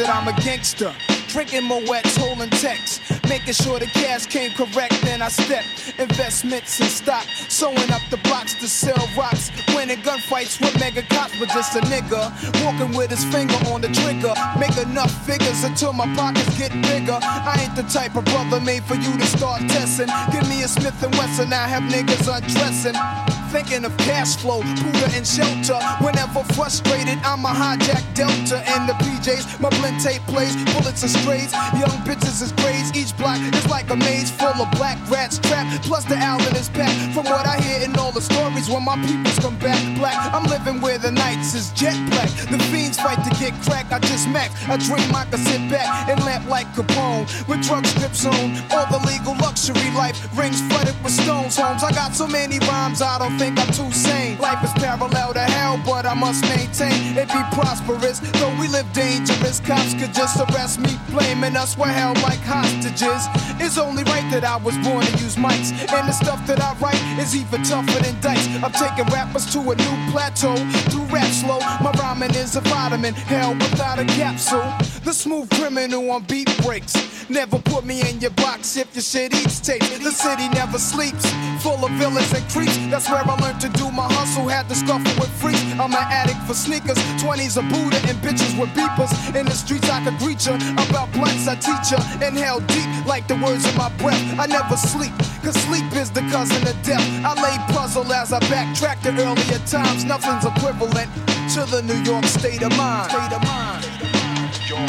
That 0.00 0.08
I'm 0.08 0.28
a 0.28 0.34
gangster. 0.40 0.94
Drinking 1.28 1.64
Moet's, 1.64 2.16
holding 2.16 2.50
texts. 2.50 3.00
Making 3.28 3.54
sure 3.54 3.78
the 3.78 3.86
cash 3.86 4.26
came 4.26 4.50
correct, 4.52 5.00
then 5.02 5.22
I 5.22 5.28
step. 5.28 5.64
Investments 5.98 6.80
in 6.80 6.86
stock. 6.86 7.24
Sewing 7.48 7.90
up 7.92 8.02
the 8.10 8.16
blocks 8.24 8.54
to 8.54 8.68
sell 8.68 9.08
rocks. 9.16 9.52
Winning 9.74 9.98
gunfights 9.98 10.60
with 10.60 10.74
mega 10.80 11.02
cops, 11.02 11.38
but 11.38 11.48
just 11.50 11.76
a 11.76 11.80
nigga. 11.92 12.32
Walking 12.64 12.96
with 12.96 13.10
his 13.10 13.24
finger 13.24 13.54
on 13.70 13.80
the 13.80 13.88
trigger. 13.88 14.34
Make 14.58 14.76
enough 14.78 15.12
figures 15.26 15.64
until 15.64 15.92
my 15.92 16.08
pockets 16.16 16.58
get 16.58 16.72
bigger. 16.82 17.18
I 17.22 17.60
ain't 17.62 17.76
the 17.76 17.84
type 17.84 18.16
of 18.16 18.24
brother 18.24 18.60
made 18.60 18.84
for 18.84 18.94
you 18.94 19.12
to 19.18 19.26
start 19.26 19.60
testing. 19.68 20.08
Give 20.32 20.48
me 20.48 20.62
a 20.62 20.68
Smith 20.68 21.00
and 21.02 21.14
Wesson, 21.14 21.52
I 21.52 21.68
have 21.68 21.84
niggas 21.84 22.26
undressing. 22.26 23.39
Thinking 23.50 23.84
of 23.84 23.96
cash 23.98 24.36
flow, 24.36 24.62
Buddha 24.62 25.10
and 25.10 25.26
shelter. 25.26 25.74
Whenever 25.98 26.44
frustrated, 26.54 27.18
I'm 27.24 27.44
a 27.44 27.48
hijack 27.48 28.06
Delta 28.14 28.62
and 28.62 28.88
the 28.88 28.92
PJs. 29.02 29.58
My 29.58 29.70
blend 29.70 30.00
tape 30.00 30.22
plays, 30.28 30.54
bullets 30.70 31.02
and 31.02 31.10
strays. 31.10 31.50
Young 31.74 31.98
bitches 32.06 32.40
is 32.42 32.52
grades. 32.52 32.94
Each 32.94 33.10
block 33.16 33.40
is 33.40 33.66
like 33.66 33.90
a 33.90 33.96
maze 33.96 34.30
full 34.30 34.54
of 34.54 34.70
black 34.78 34.98
rats 35.10 35.40
trapped. 35.40 35.82
Plus 35.82 36.04
the 36.04 36.14
Allen 36.14 36.54
is 36.54 36.68
packed. 36.68 37.12
From 37.12 37.24
what 37.24 37.44
I 37.44 37.60
hear 37.60 37.82
in 37.82 37.96
all 37.96 38.12
the 38.12 38.20
stories, 38.20 38.70
when 38.70 38.84
my 38.84 38.94
peoples 39.04 39.38
come 39.40 39.58
back 39.58 39.82
black, 39.98 40.14
I'm 40.32 40.44
living 40.44 40.80
where 40.80 40.98
the 40.98 41.10
nights 41.10 41.54
is 41.54 41.72
jet 41.72 41.98
black. 42.10 42.30
The 42.54 42.58
fiends 42.70 43.00
fight 43.00 43.18
to 43.24 43.30
get 43.42 43.52
crack. 43.66 43.90
I 43.90 43.98
just 43.98 44.28
max. 44.28 44.54
I 44.68 44.76
dream 44.76 45.10
I 45.12 45.24
can 45.24 45.40
sit 45.40 45.68
back 45.68 46.08
and 46.08 46.22
lamp 46.22 46.48
like 46.48 46.68
Capone 46.74 47.26
with 47.48 47.66
drug 47.66 47.84
strips 47.84 48.24
on. 48.26 48.54
All 48.70 48.86
the 48.94 49.02
legal 49.10 49.34
luxury 49.42 49.90
life 49.98 50.16
rings 50.38 50.62
flooded 50.70 50.94
with 51.02 51.12
stones. 51.12 51.56
Homes. 51.56 51.82
I 51.82 51.90
got 51.90 52.14
so 52.14 52.28
many 52.28 52.60
rhymes, 52.60 53.02
I 53.02 53.18
don't 53.18 53.39
think 53.40 53.58
I'm 53.58 53.72
too 53.72 53.90
sane. 53.90 54.36
Life 54.36 54.62
is 54.62 54.72
parallel 54.74 55.32
to 55.32 55.40
hell, 55.40 55.80
but 55.86 56.04
I 56.04 56.12
must 56.12 56.42
maintain 56.44 57.16
it 57.16 57.28
be 57.28 57.42
prosperous. 57.56 58.18
Though 58.38 58.54
we 58.60 58.68
live 58.68 58.92
dangerous, 58.92 59.60
cops 59.60 59.94
could 59.94 60.12
just 60.12 60.36
arrest 60.44 60.78
me, 60.78 60.92
blaming 61.08 61.56
us 61.56 61.78
we're 61.78 61.86
held 61.86 62.20
like 62.20 62.40
hostages. 62.40 63.22
It's 63.58 63.78
only 63.78 64.04
right 64.04 64.28
that 64.30 64.44
I 64.44 64.56
was 64.56 64.76
born 64.84 65.06
to 65.06 65.12
use 65.24 65.36
mics, 65.36 65.70
and 65.72 66.06
the 66.06 66.12
stuff 66.12 66.46
that 66.48 66.60
I 66.60 66.76
write 66.80 67.00
is 67.18 67.34
even 67.34 67.62
tougher 67.62 68.00
than 68.04 68.20
dice. 68.20 68.46
I'm 68.62 68.72
taking 68.72 69.08
rappers 69.10 69.46
to 69.54 69.58
a 69.72 69.74
new 69.74 69.96
plateau 70.12 70.56
through 70.90 71.06
rap 71.06 71.32
slow. 71.32 71.60
My 71.80 71.92
rhyming 71.92 72.34
is 72.34 72.56
a 72.56 72.60
vitamin, 72.60 73.14
hell 73.14 73.54
without 73.54 73.98
a 73.98 74.04
capsule. 74.04 74.68
The 75.02 75.14
smooth 75.14 75.48
criminal 75.56 76.10
on 76.10 76.24
beat 76.24 76.50
breaks. 76.62 76.92
Never 77.30 77.58
put 77.60 77.84
me 77.84 78.00
in 78.10 78.20
your 78.20 78.32
box 78.32 78.76
if 78.76 78.92
your 78.94 79.02
shit 79.02 79.32
eats 79.32 79.60
tape. 79.60 79.80
The 80.02 80.10
city 80.10 80.48
never 80.48 80.78
sleeps, 80.78 81.24
full 81.62 81.84
of 81.84 81.92
villains 81.92 82.32
and 82.34 82.44
creeps. 82.50 82.76
That's 82.90 83.08
where 83.08 83.22
I 83.30 83.38
learned 83.38 83.60
to 83.60 83.68
do 83.68 83.90
my 83.92 84.08
hustle. 84.10 84.48
Had 84.48 84.68
to 84.68 84.74
scuffle 84.74 85.14
with 85.22 85.30
freaks. 85.40 85.62
I'm 85.78 85.94
an 85.94 86.06
addict 86.10 86.42
for 86.48 86.54
sneakers, 86.54 86.98
20s 87.22 87.56
a 87.56 87.62
Buddha 87.62 87.98
and 88.10 88.18
bitches 88.18 88.58
with 88.58 88.70
beepers. 88.70 89.12
In 89.38 89.46
the 89.46 89.54
streets 89.54 89.88
I 89.88 90.02
could 90.02 90.18
greet 90.18 90.44
ya. 90.44 90.58
About 90.74 91.12
blunts 91.12 91.46
I 91.46 91.54
teach 91.54 91.94
ya. 91.94 91.98
Inhale 92.26 92.60
deep 92.74 92.90
like 93.06 93.28
the 93.28 93.36
words 93.36 93.64
in 93.70 93.76
my 93.76 93.90
breath. 94.02 94.22
I 94.38 94.46
never 94.46 94.76
sleep, 94.76 95.14
cause 95.44 95.54
sleep 95.68 95.86
is 95.94 96.10
the 96.10 96.22
cousin 96.34 96.66
of 96.66 96.76
death. 96.82 97.06
I 97.24 97.32
lay 97.38 97.56
puzzle 97.72 98.10
as 98.12 98.32
I 98.32 98.40
backtrack 98.50 99.02
to 99.02 99.10
earlier 99.10 99.60
times. 99.66 100.04
Nothing's 100.04 100.44
equivalent 100.44 101.10
to 101.54 101.62
the 101.70 101.82
New 101.82 102.00
York 102.02 102.24
state 102.24 102.62
of 102.62 102.76
mind. 102.76 103.12
State 103.12 103.32
of 103.32 103.42
mind. 103.44 103.84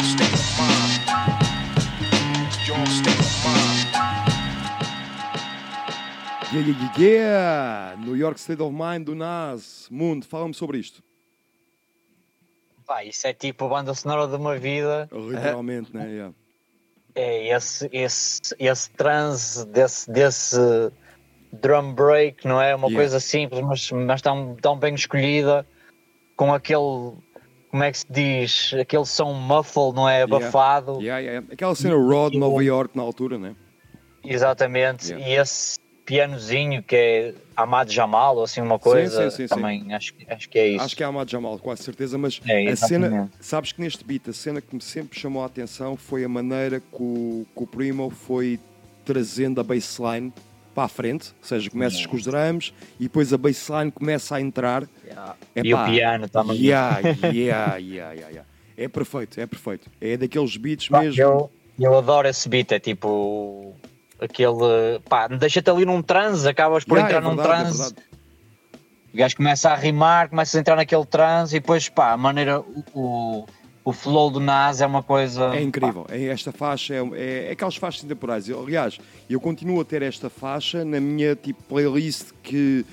State 0.02 0.41
Yeah, 6.52 6.68
yeah, 6.68 6.98
yeah. 6.98 7.96
New 8.04 8.14
York 8.14 8.38
State 8.38 8.60
of 8.60 8.74
Mind 8.74 9.06
do 9.06 9.14
Nas. 9.14 9.88
Mundo, 9.90 10.26
fala-me 10.26 10.52
sobre 10.52 10.78
isto. 10.78 11.02
Pá, 12.86 13.02
isso 13.04 13.26
é 13.26 13.32
tipo 13.32 13.64
a 13.64 13.68
banda 13.68 13.94
sonora 13.94 14.28
de 14.28 14.36
uma 14.36 14.58
vida. 14.58 15.08
Literalmente, 15.10 15.96
né? 15.96 16.10
Yeah. 16.10 16.34
É 17.14 17.56
esse, 17.56 17.88
esse, 17.90 18.40
esse 18.58 18.90
transe 18.90 19.66
desse, 19.66 20.10
desse 20.10 20.58
drum 21.54 21.94
break, 21.94 22.46
não 22.46 22.60
é? 22.60 22.74
Uma 22.74 22.88
Yeah. 22.88 22.96
coisa 22.96 23.20
simples, 23.20 23.62
mas, 23.62 23.90
mas 23.90 24.20
tão, 24.20 24.54
tão 24.60 24.78
bem 24.78 24.94
escolhida, 24.94 25.66
com 26.36 26.52
aquele, 26.52 27.14
como 27.70 27.82
é 27.82 27.90
que 27.90 27.98
se 27.98 28.06
diz? 28.10 28.74
Aquele 28.78 29.06
som 29.06 29.32
muffle, 29.32 29.92
não 29.94 30.06
é? 30.06 30.22
Abafado. 30.22 31.00
Yeah, 31.00 31.18
yeah, 31.18 31.30
yeah. 31.32 31.46
Aquela 31.50 31.74
cena 31.74 31.94
de 32.30 32.38
Nova 32.38 32.62
York 32.62 32.94
na 32.94 33.02
altura, 33.02 33.38
né? 33.38 33.56
Exatamente. 34.22 35.14
E 35.14 35.32
esse 35.32 35.78
pianozinho 36.04 36.82
que 36.82 36.96
é 36.96 37.34
Amado 37.56 37.90
Jamal, 37.92 38.36
ou 38.36 38.44
assim 38.44 38.60
uma 38.60 38.78
coisa, 38.78 39.30
sim, 39.30 39.36
sim, 39.36 39.48
sim. 39.48 39.54
também 39.54 39.92
Acho, 39.94 40.14
que- 40.14 40.26
acho 40.32 40.48
que 40.48 40.58
é 40.58 40.68
isso. 40.68 40.84
Acho 40.84 40.96
que 40.96 41.02
é 41.02 41.06
Amado 41.06 41.30
Jamal, 41.30 41.58
quase 41.58 41.82
certeza, 41.82 42.18
mas 42.18 42.40
É, 42.48 42.70
a 42.70 42.76
cena, 42.76 43.30
sabes 43.40 43.72
que 43.72 43.80
neste 43.80 44.04
beat, 44.04 44.28
a 44.28 44.32
cena 44.32 44.60
que 44.60 44.74
me 44.74 44.82
sempre 44.82 45.18
chamou 45.18 45.42
a 45.42 45.46
atenção 45.46 45.96
foi 45.96 46.24
a 46.24 46.28
maneira 46.28 46.80
que 46.80 46.96
o, 47.02 47.46
que 47.54 47.62
o 47.62 47.66
Primo 47.66 48.10
foi 48.10 48.58
trazendo 49.04 49.60
a 49.60 49.64
bassline 49.64 50.32
para 50.74 50.84
a 50.84 50.88
frente, 50.88 51.32
ou 51.40 51.46
seja, 51.46 51.68
começas 51.70 52.06
com 52.06 52.16
os 52.16 52.24
drums 52.24 52.72
e 52.98 53.02
depois 53.04 53.32
a 53.32 53.36
bassline 53.38 53.90
começa 53.90 54.36
a 54.36 54.40
entrar. 54.40 54.84
E 55.54 55.74
o 55.74 55.84
piano 55.84 56.28
também. 56.28 56.56
Yeah, 56.56 57.00
yeah, 57.00 57.76
yeah, 57.76 58.12
yeah, 58.12 58.28
yeah. 58.30 58.44
É 58.76 58.88
perfeito, 58.88 59.38
é 59.38 59.46
perfeito. 59.46 59.90
É 60.00 60.16
daqueles 60.16 60.56
beats 60.56 60.88
Pá, 60.88 61.00
mesmo. 61.02 61.20
Eu, 61.20 61.50
eu 61.78 61.98
adoro 61.98 62.26
esse 62.26 62.48
beat, 62.48 62.72
é 62.72 62.80
tipo 62.80 63.76
aquele. 64.22 65.00
Pá, 65.08 65.28
deixa-te 65.28 65.68
ali 65.70 65.84
num 65.84 66.02
transe, 66.02 66.48
acabas 66.48 66.84
por 66.84 66.96
Yeah, 66.96 67.16
entrar 67.16 67.26
é 67.26 67.30
num 67.30 67.36
verdade, 67.36 67.60
é 67.60 67.64
transe. 67.64 67.78
verdade. 67.78 68.02
o 69.12 69.16
gajo 69.16 69.36
começa 69.36 69.70
a 69.70 69.74
rimar, 69.74 70.28
começa 70.30 70.56
a 70.56 70.60
entrar 70.60 70.76
naquele 70.76 71.04
transe 71.04 71.56
e 71.56 71.60
depois, 71.60 71.88
pá, 71.88 72.12
a 72.12 72.16
maneira. 72.16 72.60
O, 72.94 73.46
o, 73.84 73.92
flow 73.92 74.30
do 74.30 74.38
Nas 74.38 74.80
é 74.80 74.86
uma 74.86 75.02
coisa. 75.02 75.54
É 75.54 75.60
incrível. 75.60 76.06
É 76.08 76.26
Esta 76.26 76.52
faixa 76.52 76.94
é, 76.94 76.98
é, 77.14 77.48
é 77.48 77.50
aquelas 77.52 77.76
faixas 77.76 78.02
temporais. 78.04 78.48
Eu, 78.48 78.62
Aliás, 78.62 78.98
eu 79.28 79.40
continuo 79.40 79.80
a 79.80 79.84
ter 79.84 80.02
esta 80.02 80.30
faixa 80.30 80.84
na 80.84 81.00
minha 81.00 81.34
tipo, 81.34 81.60
playlist 81.64 82.30
que, 82.42 82.86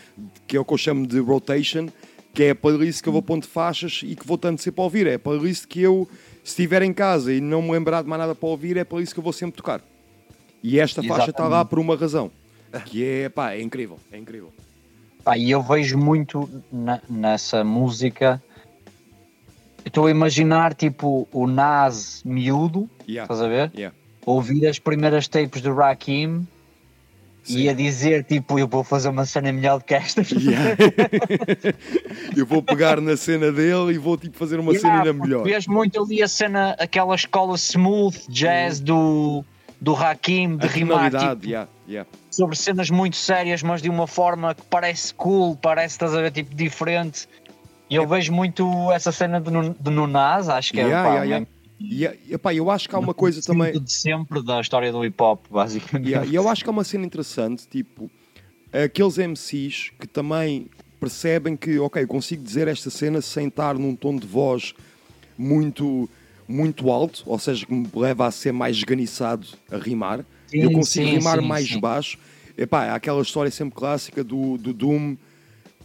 que 0.47 0.57
é 0.57 0.59
o 0.59 0.65
que 0.65 0.73
eu 0.73 0.77
chamo 0.77 1.05
de 1.05 1.19
rotation, 1.19 1.87
que 2.33 2.43
é 2.43 2.49
a 2.51 2.55
playlist 2.55 3.03
que 3.03 3.09
eu 3.09 3.13
vou 3.13 3.21
pondo 3.21 3.45
faixas 3.45 4.01
e 4.03 4.15
que 4.15 4.25
vou 4.25 4.37
tanto 4.37 4.61
sempre 4.61 4.81
a 4.81 4.83
ouvir. 4.83 5.05
É 5.05 5.13
a 5.13 5.19
playlist 5.19 5.67
que 5.67 5.79
eu, 5.81 6.07
se 6.43 6.51
estiver 6.51 6.81
em 6.81 6.91
casa 6.91 7.31
e 7.31 7.39
não 7.39 7.61
me 7.61 7.71
lembrar 7.71 8.01
de 8.01 8.09
mais 8.09 8.19
nada 8.19 8.33
para 8.33 8.49
ouvir, 8.49 8.75
é 8.75 8.81
a 8.81 8.85
playlist 8.85 9.13
que 9.13 9.19
eu 9.19 9.23
vou 9.23 9.33
sempre 9.33 9.57
tocar. 9.57 9.81
E 10.63 10.79
esta 10.79 11.01
faixa 11.03 11.29
está 11.31 11.47
lá 11.47 11.63
por 11.63 11.79
uma 11.79 11.95
razão. 11.95 12.31
Que 12.85 13.05
é, 13.05 13.29
pá, 13.29 13.53
é 13.53 13.61
incrível. 13.61 13.97
É 14.11 14.17
incrível. 14.17 14.51
Pá, 15.23 15.37
e 15.37 15.49
eu 15.51 15.61
vejo 15.61 15.97
muito 15.97 16.49
na- 16.71 17.01
nessa 17.09 17.63
música. 17.63 18.41
Estou 19.85 20.05
a 20.07 20.11
imaginar 20.11 20.73
tipo 20.73 21.27
o 21.31 21.47
Nas 21.47 22.21
miúdo, 22.23 22.89
Yeah. 23.07 23.23
estás 23.23 23.41
a 23.41 23.47
ver? 23.47 23.71
Yeah. 23.75 23.95
Ouvir 24.25 24.67
as 24.67 24.77
primeiras 24.77 25.27
tapes 25.27 25.61
do 25.61 25.73
Rakim 25.73 26.45
e 27.47 27.67
a 27.67 27.73
dizer 27.73 28.23
tipo, 28.25 28.59
eu 28.59 28.67
vou 28.67 28.83
fazer 28.83 29.09
uma 29.09 29.25
cena 29.25 29.51
melhor 29.51 29.79
do 29.79 29.85
que 29.85 29.95
esta. 29.95 30.21
Yeah. 30.21 30.75
eu 32.37 32.45
vou 32.45 32.61
pegar 32.61 33.01
na 33.01 33.17
cena 33.17 33.51
dele 33.51 33.93
e 33.93 33.97
vou 33.97 34.17
tipo, 34.17 34.37
fazer 34.37 34.59
uma 34.59 34.75
cena 34.75 34.99
ainda 34.99 35.13
porque 35.13 35.27
melhor. 35.27 35.43
Vês 35.43 35.65
muito 35.65 35.99
ali 36.03 36.21
a 36.21 36.27
cena, 36.27 36.75
aquela 36.77 37.15
escola 37.15 37.55
smooth 37.55 38.17
jazz 38.29 38.79
do, 38.79 39.43
do 39.81 39.95
Hakim, 39.95 40.57
de 40.57 40.67
rimar 40.67 41.09
tipo, 41.11 41.45
yeah, 41.45 41.69
yeah. 41.87 42.09
sobre 42.29 42.55
cenas 42.55 42.89
muito 42.89 43.15
sérias, 43.15 43.63
mas 43.63 43.81
de 43.81 43.89
uma 43.89 44.07
forma 44.07 44.53
que 44.53 44.61
parece 44.63 45.13
cool, 45.13 45.55
parece, 45.55 45.95
estás 45.95 46.13
a 46.13 46.21
ver, 46.21 46.31
tipo, 46.31 46.53
diferente. 46.53 47.27
E 47.89 47.95
eu 47.95 48.07
vejo 48.07 48.31
muito 48.31 48.91
essa 48.91 49.11
cena 49.11 49.39
de, 49.41 49.51
de 49.79 49.89
Nunaz, 49.89 50.47
acho 50.49 50.71
que 50.73 50.79
é 50.79 50.83
Yeah, 50.83 51.09
pá, 51.09 51.23
yeah, 51.23 51.45
yeah. 51.79 52.17
E, 52.27 52.33
epá, 52.33 52.53
eu 52.53 52.69
acho 52.69 52.89
que 52.89 52.95
há 52.95 52.99
uma 52.99 53.13
coisa 53.13 53.41
também. 53.41 53.71
de 53.71 53.91
sempre 53.91 54.43
da 54.43 54.59
história 54.59 54.91
do 54.91 55.03
hip 55.03 55.21
hop, 55.21 55.45
basicamente. 55.49 56.29
E 56.29 56.35
eu 56.35 56.49
acho 56.49 56.63
que 56.63 56.69
há 56.69 56.73
uma 56.73 56.83
cena 56.83 57.05
interessante, 57.05 57.65
tipo, 57.67 58.11
aqueles 58.71 59.17
MCs 59.17 59.91
que 59.97 60.05
também 60.05 60.67
percebem 60.99 61.55
que, 61.55 61.79
ok, 61.79 62.03
eu 62.03 62.07
consigo 62.07 62.43
dizer 62.43 62.67
esta 62.67 62.89
cena 62.89 63.21
sem 63.21 63.47
estar 63.47 63.75
num 63.75 63.95
tom 63.95 64.17
de 64.17 64.27
voz 64.27 64.73
muito, 65.37 66.09
muito 66.49 66.89
alto, 66.89 67.23
ou 67.25 67.37
seja, 67.39 67.65
que 67.65 67.73
me 67.73 67.87
leva 67.95 68.25
a 68.25 68.31
ser 68.31 68.51
mais 68.51 68.75
esganiçado 68.77 69.47
a 69.71 69.77
rimar. 69.77 70.25
Sim, 70.47 70.63
eu 70.63 70.71
consigo 70.71 71.05
sim, 71.07 71.17
rimar 71.17 71.39
sim, 71.39 71.45
mais 71.47 71.75
baixo. 71.75 72.17
Epá, 72.57 72.85
há 72.85 72.95
aquela 72.95 73.21
história 73.21 73.51
sempre 73.51 73.75
clássica 73.75 74.23
do, 74.23 74.57
do 74.57 74.73
Doom, 74.73 75.15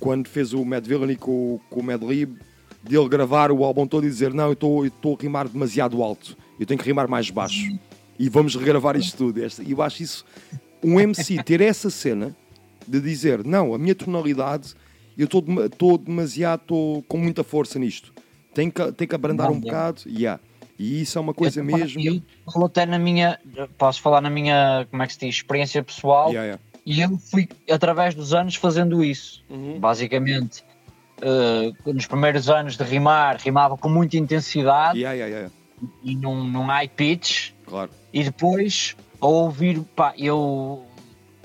quando 0.01 0.27
fez 0.29 0.53
o 0.53 0.65
Mad 0.65 0.85
Villainy 0.87 1.17
com, 1.17 1.31
o- 1.57 1.61
com 1.71 1.81
o 1.81 1.83
Mad 1.83 2.03
Lib, 2.03 2.37
dele 2.83 3.09
gravar 3.09 3.51
o 3.53 3.63
álbum 3.65 3.87
todo 3.87 4.05
e 4.07 4.09
dizer 4.11 4.33
não, 4.35 4.47
eu 4.49 4.53
estou 4.87 5.15
a 5.19 5.23
rimar 5.23 5.49
demasiado 5.49 6.03
alto, 6.03 6.37
eu 6.59 6.67
tenho 6.67 6.79
que 6.81 6.85
rimar 6.87 7.09
mais 7.09 7.31
baixo. 7.31 7.79
E 8.19 8.29
vamos 8.29 8.55
regravar 8.55 8.97
isto 8.97 9.17
tudo. 9.17 9.41
E 9.41 9.71
eu 9.73 9.83
acho 9.83 10.03
isso, 10.03 10.25
um 10.83 10.99
MC 11.01 11.43
ter 11.43 11.61
essa 11.61 11.91
cena 11.91 12.35
de 12.87 13.01
dizer 13.01 13.45
não, 13.45 13.75
a 13.75 13.79
minha 13.79 13.95
tonalidade, 13.95 14.75
eu 15.17 15.25
estou 15.27 15.41
dema- 15.41 15.67
estou 15.67 15.97
demasiado, 15.99 16.61
estou 16.63 17.03
com 17.05 17.19
muita 17.19 17.45
força 17.45 17.79
nisto. 17.79 18.13
Tem 18.53 18.71
que, 18.71 18.93
tem 18.93 19.07
que 19.09 19.15
abrandar 19.15 19.49
Não, 19.49 19.57
um 19.57 19.61
bocado. 19.61 20.03
Yeah. 20.07 20.41
E 20.79 21.03
isso 21.03 21.17
é 21.19 21.21
uma 21.21 21.33
coisa 21.35 21.61
Eu- 21.61 21.65
mesmo. 21.65 22.01
Eu 22.01 22.65
até 22.65 22.85
na 22.87 22.99
minha, 22.99 23.39
posso 23.79 24.01
falar 24.01 24.21
na 24.21 24.31
minha, 24.31 24.87
como 24.91 25.03
é 25.03 25.07
que 25.07 25.13
se 25.13 25.21
diz, 25.21 25.37
experiência 25.37 25.83
pessoal. 25.83 26.29
Yeah, 26.31 26.45
yeah. 26.45 26.63
E 26.87 27.01
eu 27.01 27.17
fui, 27.19 27.49
através 27.71 28.15
dos 28.15 28.35
anos, 28.35 28.57
fazendo 28.57 29.03
isso. 29.03 29.43
Uhum. 29.49 29.79
Basicamente, 29.79 30.63
eh, 31.23 31.73
nos 31.87 32.07
primeiros 32.07 32.51
anos 32.51 32.77
de 32.77 32.85
rimar, 32.85 33.37
rimava 33.41 33.77
com 33.79 33.89
muita 33.89 34.17
intensidade 34.19 34.99
Yeah, 34.99 35.51
e 36.03 36.15
num, 36.17 36.45
num 36.45 36.65
high 36.67 36.89
pitch. 36.89 37.53
Claro. 37.67 37.91
E 38.13 38.23
depois, 38.25 38.97
ao 39.21 39.33
ouvir, 39.33 39.81
pá, 39.97 40.13
eu 40.19 40.85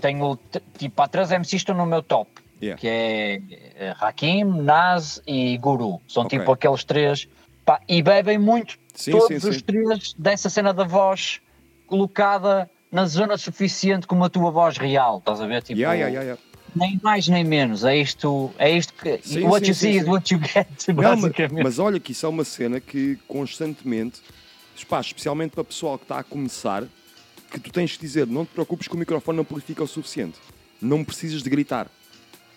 tenho, 0.02 0.38
tipo, 0.78 1.02
há 1.02 1.08
três 1.08 1.32
MCs 1.32 1.54
estão 1.62 1.76
no 1.76 1.86
meu 1.86 2.02
top. 2.04 2.30
Que 2.60 2.88
é 2.88 3.42
eh, 3.78 3.96
Hakim, 4.02 4.44
Nas 4.44 5.22
e 5.26 5.58
Guru. 5.58 6.02
São 6.08 6.24
Ok. 6.24 6.38
tipo 6.38 6.52
aqueles 6.52 6.84
três. 6.84 7.26
Pá, 7.64 7.80
e 7.88 8.02
bebem 8.02 8.38
muito 8.38 8.78
Sim, 9.00 9.12
todos 9.12 9.28
sim, 9.28 9.50
os 9.50 9.56
sim. 9.56 9.62
três 9.62 10.14
dessa 10.18 10.50
cena 10.50 10.74
da 10.74 10.84
voz 10.84 11.40
colocada 11.88 12.70
na 12.92 13.06
zona 13.06 13.38
suficiente 13.38 14.06
como 14.06 14.26
a 14.26 14.30
tua 14.30 14.52
voz 14.52 14.78
real. 14.78 15.20
Estás 15.20 15.40
a 15.40 15.48
ver? 15.48 15.64
Tipo, 15.64 15.80
Yeah, 15.80 15.96
yeah, 15.96 16.22
yeah, 16.22 16.42
nem 16.76 17.00
mais 17.02 17.28
nem 17.28 17.44
menos. 17.44 17.84
É 17.84 17.96
isto, 17.96 18.52
é 18.58 18.72
isto 18.72 18.94
que. 18.94 19.20
Sim, 19.24 19.44
what 19.46 19.66
sim, 19.66 19.72
you 19.72 19.76
see 19.76 19.98
is 19.98 20.06
what 20.06 20.34
you 20.34 20.40
get, 20.42 20.68
Não, 20.90 20.96
mas, 20.96 21.22
basicamente. 21.22 21.64
mas 21.64 21.80
olha 21.80 22.00
que 22.00 22.12
isso 22.12 22.26
é 22.26 22.30
uma 22.30 22.44
cena 22.44 22.80
que 22.80 23.18
constantemente, 23.28 24.22
pá, 24.88 25.00
especialmente 25.00 25.52
para 25.52 25.62
o 25.62 25.66
pessoal 25.66 25.98
que 25.98 26.04
está 26.04 26.20
a 26.20 26.24
começar, 26.24 26.84
que 27.52 27.60
tu 27.60 27.72
tens 27.72 27.96
que 27.96 28.02
dizer, 28.02 28.28
não 28.28 28.46
te 28.46 28.50
preocupes 28.50 28.88
que 28.88 28.96
o 28.96 28.98
microfone 28.98 29.38
não 29.38 29.44
amplifica 29.44 29.82
o 29.82 29.88
suficiente. 29.88 30.38
Não 30.82 31.04
precisas 31.04 31.42
de 31.42 31.50
gritar. 31.50 31.88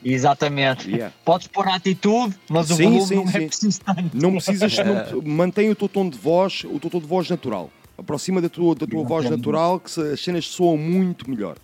Exatamente. 0.04 0.90
Yeah. 0.90 1.14
Podes 1.24 1.46
pôr 1.46 1.66
a 1.68 1.74
atitude, 1.76 2.34
mas 2.48 2.70
o 2.70 2.74
Sim, 2.74 2.84
volume 2.84 3.06
sim, 3.06 3.14
não 3.16 3.22
é 3.24 3.32
sim. 3.32 3.46
preciso 3.46 3.80
tanto. 3.80 4.10
Não 4.14 4.32
precisas, 4.32 4.76
não, 4.78 5.22
mantém 5.24 5.70
o 5.70 5.74
teu 5.74 5.88
tom 5.88 6.08
de 6.08 6.18
voz, 6.18 6.64
o 6.64 6.78
teu 6.80 6.90
tom 6.90 6.98
de 7.00 7.06
voz 7.06 7.28
natural. 7.30 7.70
Aproxima 7.96 8.40
da 8.40 8.48
tua, 8.48 8.74
da 8.74 8.86
tua 8.86 9.04
voz 9.04 9.28
natural, 9.30 9.78
que 9.78 9.90
se- 9.90 10.12
as 10.12 10.20
cenas 10.20 10.46
soam 10.46 10.76
muito 10.76 11.28
melhor. 11.30 11.56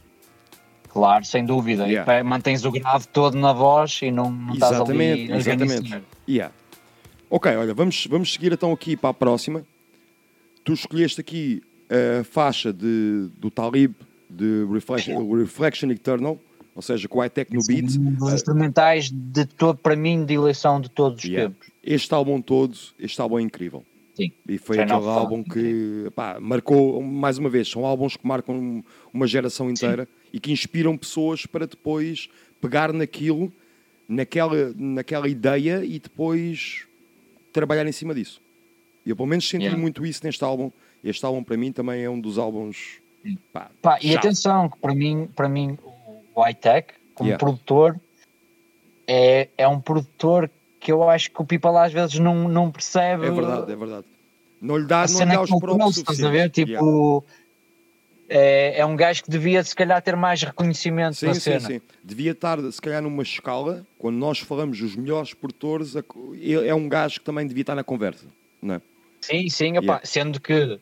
Claro, 0.89 1.25
sem 1.25 1.45
dúvida. 1.45 1.87
E 1.87 1.93
Yeah. 1.93 2.05
pá, 2.19 2.23
mantens 2.25 2.65
o 2.65 2.71
grave 2.71 3.07
todo 3.09 3.37
na 3.37 3.53
voz 3.53 3.99
e 4.03 4.11
não, 4.11 4.31
não 4.31 4.55
estás 4.55 4.73
Exatamente, 4.73 5.33
ali 5.33 5.39
exatamente. 5.41 6.03
Yeah. 6.29 6.55
Ok, 7.31 7.55
olha, 7.57 7.75
vamos, 7.75 8.07
vamos 8.07 8.33
seguir 8.33 8.53
então 8.53 8.73
aqui 8.73 8.97
para 8.97 9.11
a 9.11 9.15
próxima. 9.15 9.63
Tu 10.65 10.73
escolheste 10.73 11.21
aqui 11.21 11.63
a 11.91 12.25
faixa 12.25 12.73
de, 12.73 13.29
do 13.39 13.51
Talib 13.51 13.95
de 14.31 14.67
Reflection, 14.71 15.31
Reflection 15.35 15.91
Eternal, 15.91 16.39
ou 16.79 16.83
seja, 16.83 17.09
com 17.09 17.19
o 17.19 17.21
high-tech 17.21 17.53
no 17.53 17.61
beat. 17.67 17.97
Um 17.99 18.13
dos 18.13 18.33
instrumentais 18.33 19.11
de 19.11 19.45
todo, 19.45 19.79
para 19.79 19.97
mim, 19.97 20.25
de 20.25 20.35
eleição 20.35 20.81
de 20.81 20.89
todos 20.89 21.25
os 21.25 21.29
Yeah. 21.29 21.53
tempos. 21.53 21.69
Este 21.83 22.15
álbum 22.15 22.41
todo, 22.41 22.79
este 23.01 23.21
álbum 23.21 23.41
é 23.41 23.43
incrível. 23.43 23.83
Sim. 24.15 24.31
E 24.49 24.59
foi 24.59 24.77
Train 24.77 24.89
aquele 24.93 25.09
álbum 25.11 25.43
que 25.43 26.09
pá, 26.15 26.39
marcou, 26.39 27.03
mais 27.03 27.37
uma 27.37 27.51
vez, 27.51 27.69
são 27.69 27.85
álbuns 27.85 28.17
que 28.17 28.25
marcam 28.25 28.85
uma 29.13 29.27
geração 29.27 29.69
inteira 29.69 30.07
e 30.33 30.39
que 30.39 30.53
inspiram 30.53 30.97
pessoas 30.97 31.47
para 31.47 31.67
depois 31.67 32.29
pegar 32.61 32.93
naquilo, 32.93 33.53
naquela, 34.09 34.73
naquela 34.77 35.29
ideia 35.29 35.85
e 35.85 35.99
depois 35.99 36.87
trabalhar 37.53 37.89
em 37.89 37.93
cima 37.93 38.15
disso. 38.15 38.41
Eu 39.05 39.17
pelo 39.17 39.27
menos 39.27 39.49
senti 39.49 39.65
Yeah. 39.65 39.81
muito 39.83 40.07
isso 40.07 40.21
neste 40.23 40.45
álbum. 40.45 40.71
Este 41.03 41.27
álbum 41.27 41.43
para 41.43 41.57
mim 41.57 41.73
também 41.73 42.05
é 42.05 42.09
um 42.09 42.21
dos 42.21 42.39
álbuns. 42.39 43.01
Pá, 43.53 43.69
Pá, 43.83 43.99
e 44.01 44.17
atenção, 44.17 44.69
que 44.69 44.79
para 44.79 44.95
mim, 44.95 45.29
para 45.35 45.49
mim 45.49 45.77
o 46.39 46.43
high-tech, 46.43 46.95
como 47.15 47.31
Yeah. 47.31 47.39
produtor, 47.39 48.01
é, 49.07 49.49
é 49.57 49.67
um 49.67 49.81
produtor 49.81 50.51
que 50.81 50.93
eu 50.93 51.09
acho 51.09 51.31
que 51.31 51.43
o 51.43 51.45
people 51.45 51.77
às 51.77 51.93
vezes 51.93 52.19
não, 52.19 52.49
não 52.49 52.71
percebe. 52.71 53.27
É 53.27 53.31
verdade, 53.31 53.73
é 53.73 53.77
verdade. 53.77 54.07
Não 54.61 54.77
lhe 54.77 54.87
dá, 54.87 55.03
a 55.03 55.09
não 55.09 55.21
lhe 55.21 55.27
dá 55.27 55.43
os 55.43 55.51
próprios 55.51 55.97
estás 55.99 56.23
a 56.23 56.31
ver? 56.31 56.51
Tipo, 56.51 57.25
é, 58.29 58.81
é 58.81 58.87
um 58.87 58.95
gajo 58.95 59.25
que 59.25 59.31
devia 59.31 59.63
se 59.65 59.75
calhar 59.75 60.01
ter 60.03 60.15
mais 60.17 60.43
reconhecimento 60.43 61.17
Sim, 61.17 61.27
na 61.27 61.35
sim, 61.35 61.41
cena. 61.41 61.61
sim. 61.61 61.81
Devia 62.03 62.33
estar, 62.33 62.61
se 62.71 62.81
calhar, 62.81 63.03
numa 63.03 63.23
escala, 63.23 63.87
quando 63.99 64.17
nós 64.17 64.39
falamos 64.39 64.79
dos 64.79 64.95
melhores 64.95 65.33
produtores, 65.33 65.95
é 65.97 66.75
um 66.75 66.89
gajo 66.89 67.21
que 67.21 67.25
também 67.25 67.47
devia 67.47 67.63
estar 67.63 67.75
na 67.75 67.85
conversa, 67.85 68.27
não 68.61 68.77
é? 68.77 68.81
Sim, 69.21 69.49
sim, 69.49 69.75
Yeah. 69.75 70.01
sendo 70.05 70.41
que 70.41 70.79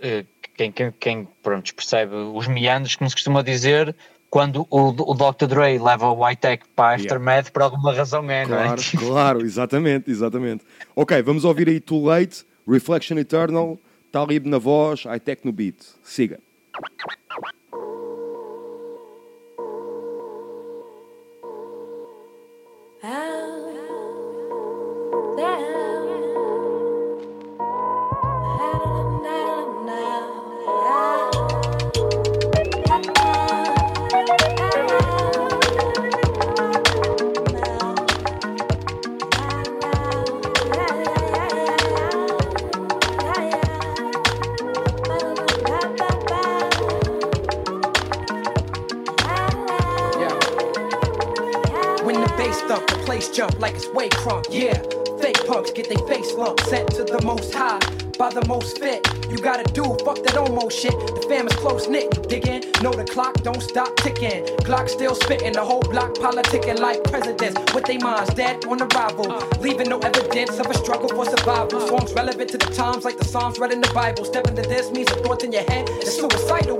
eh, 0.00 0.24
quem, 0.56 0.70
quem, 0.70 0.92
quem 0.92 1.28
pronto, 1.42 1.74
percebe 1.74 2.14
os 2.14 2.46
meandros, 2.46 2.96
como 2.96 3.08
se 3.10 3.16
costuma 3.16 3.42
dizer, 3.42 3.94
quando 4.34 4.66
o, 4.68 4.88
o 4.88 5.14
Dr. 5.14 5.46
Dre 5.46 5.78
leva 5.78 6.08
o 6.08 6.24
White 6.26 6.40
Tech 6.40 6.64
para 6.74 6.96
a 6.96 6.98
Yeah. 6.98 7.04
Aftermath, 7.04 7.52
por 7.52 7.62
alguma 7.62 7.92
razão 7.94 8.28
é, 8.28 8.42
é? 8.42 8.46
Claro, 8.46 8.82
claro, 8.98 9.40
exatamente, 9.42 10.10
exatamente. 10.10 10.64
Ok, 10.96 11.22
vamos 11.22 11.44
ouvir 11.44 11.68
aí 11.68 11.78
Too 11.78 12.04
Late, 12.04 12.44
Reflection 12.66 13.16
Eternal, 13.16 13.78
Talib 14.10 14.46
na 14.46 14.58
voz, 14.58 15.04
High-Tech 15.04 15.42
no 15.44 15.52
beat. 15.52 15.76
Siga. 16.02 16.40
Glock 64.74 64.88
still 64.88 65.14
spitting. 65.14 65.52
The 65.52 65.64
whole 65.64 65.82
block 65.82 66.14
politicking 66.14 66.80
like 66.80 67.04
presidents 67.04 67.72
with 67.72 67.84
their 67.84 68.00
minds 68.00 68.34
dead 68.34 68.64
on 68.64 68.82
arrival, 68.82 69.30
leaving 69.60 69.88
no 69.88 70.00
evidence 70.00 70.58
of 70.58 70.66
a 70.66 70.74
struggle 70.74 71.08
for 71.10 71.24
survival. 71.26 71.78
Songs 71.86 72.12
relevant 72.12 72.50
to 72.50 72.58
the 72.58 72.66
times 72.74 73.04
like 73.04 73.16
the 73.16 73.24
Psalms 73.24 73.60
read 73.60 73.70
in 73.70 73.80
the 73.80 73.92
Bible. 73.94 74.24
Step 74.24 74.48
into 74.48 74.62
this 74.62 74.90
means 74.90 75.06
the 75.10 75.22
thoughts 75.22 75.44
in 75.44 75.52
your 75.52 75.62
head. 75.62 75.88
is 76.02 76.16
suicidal 76.18 76.73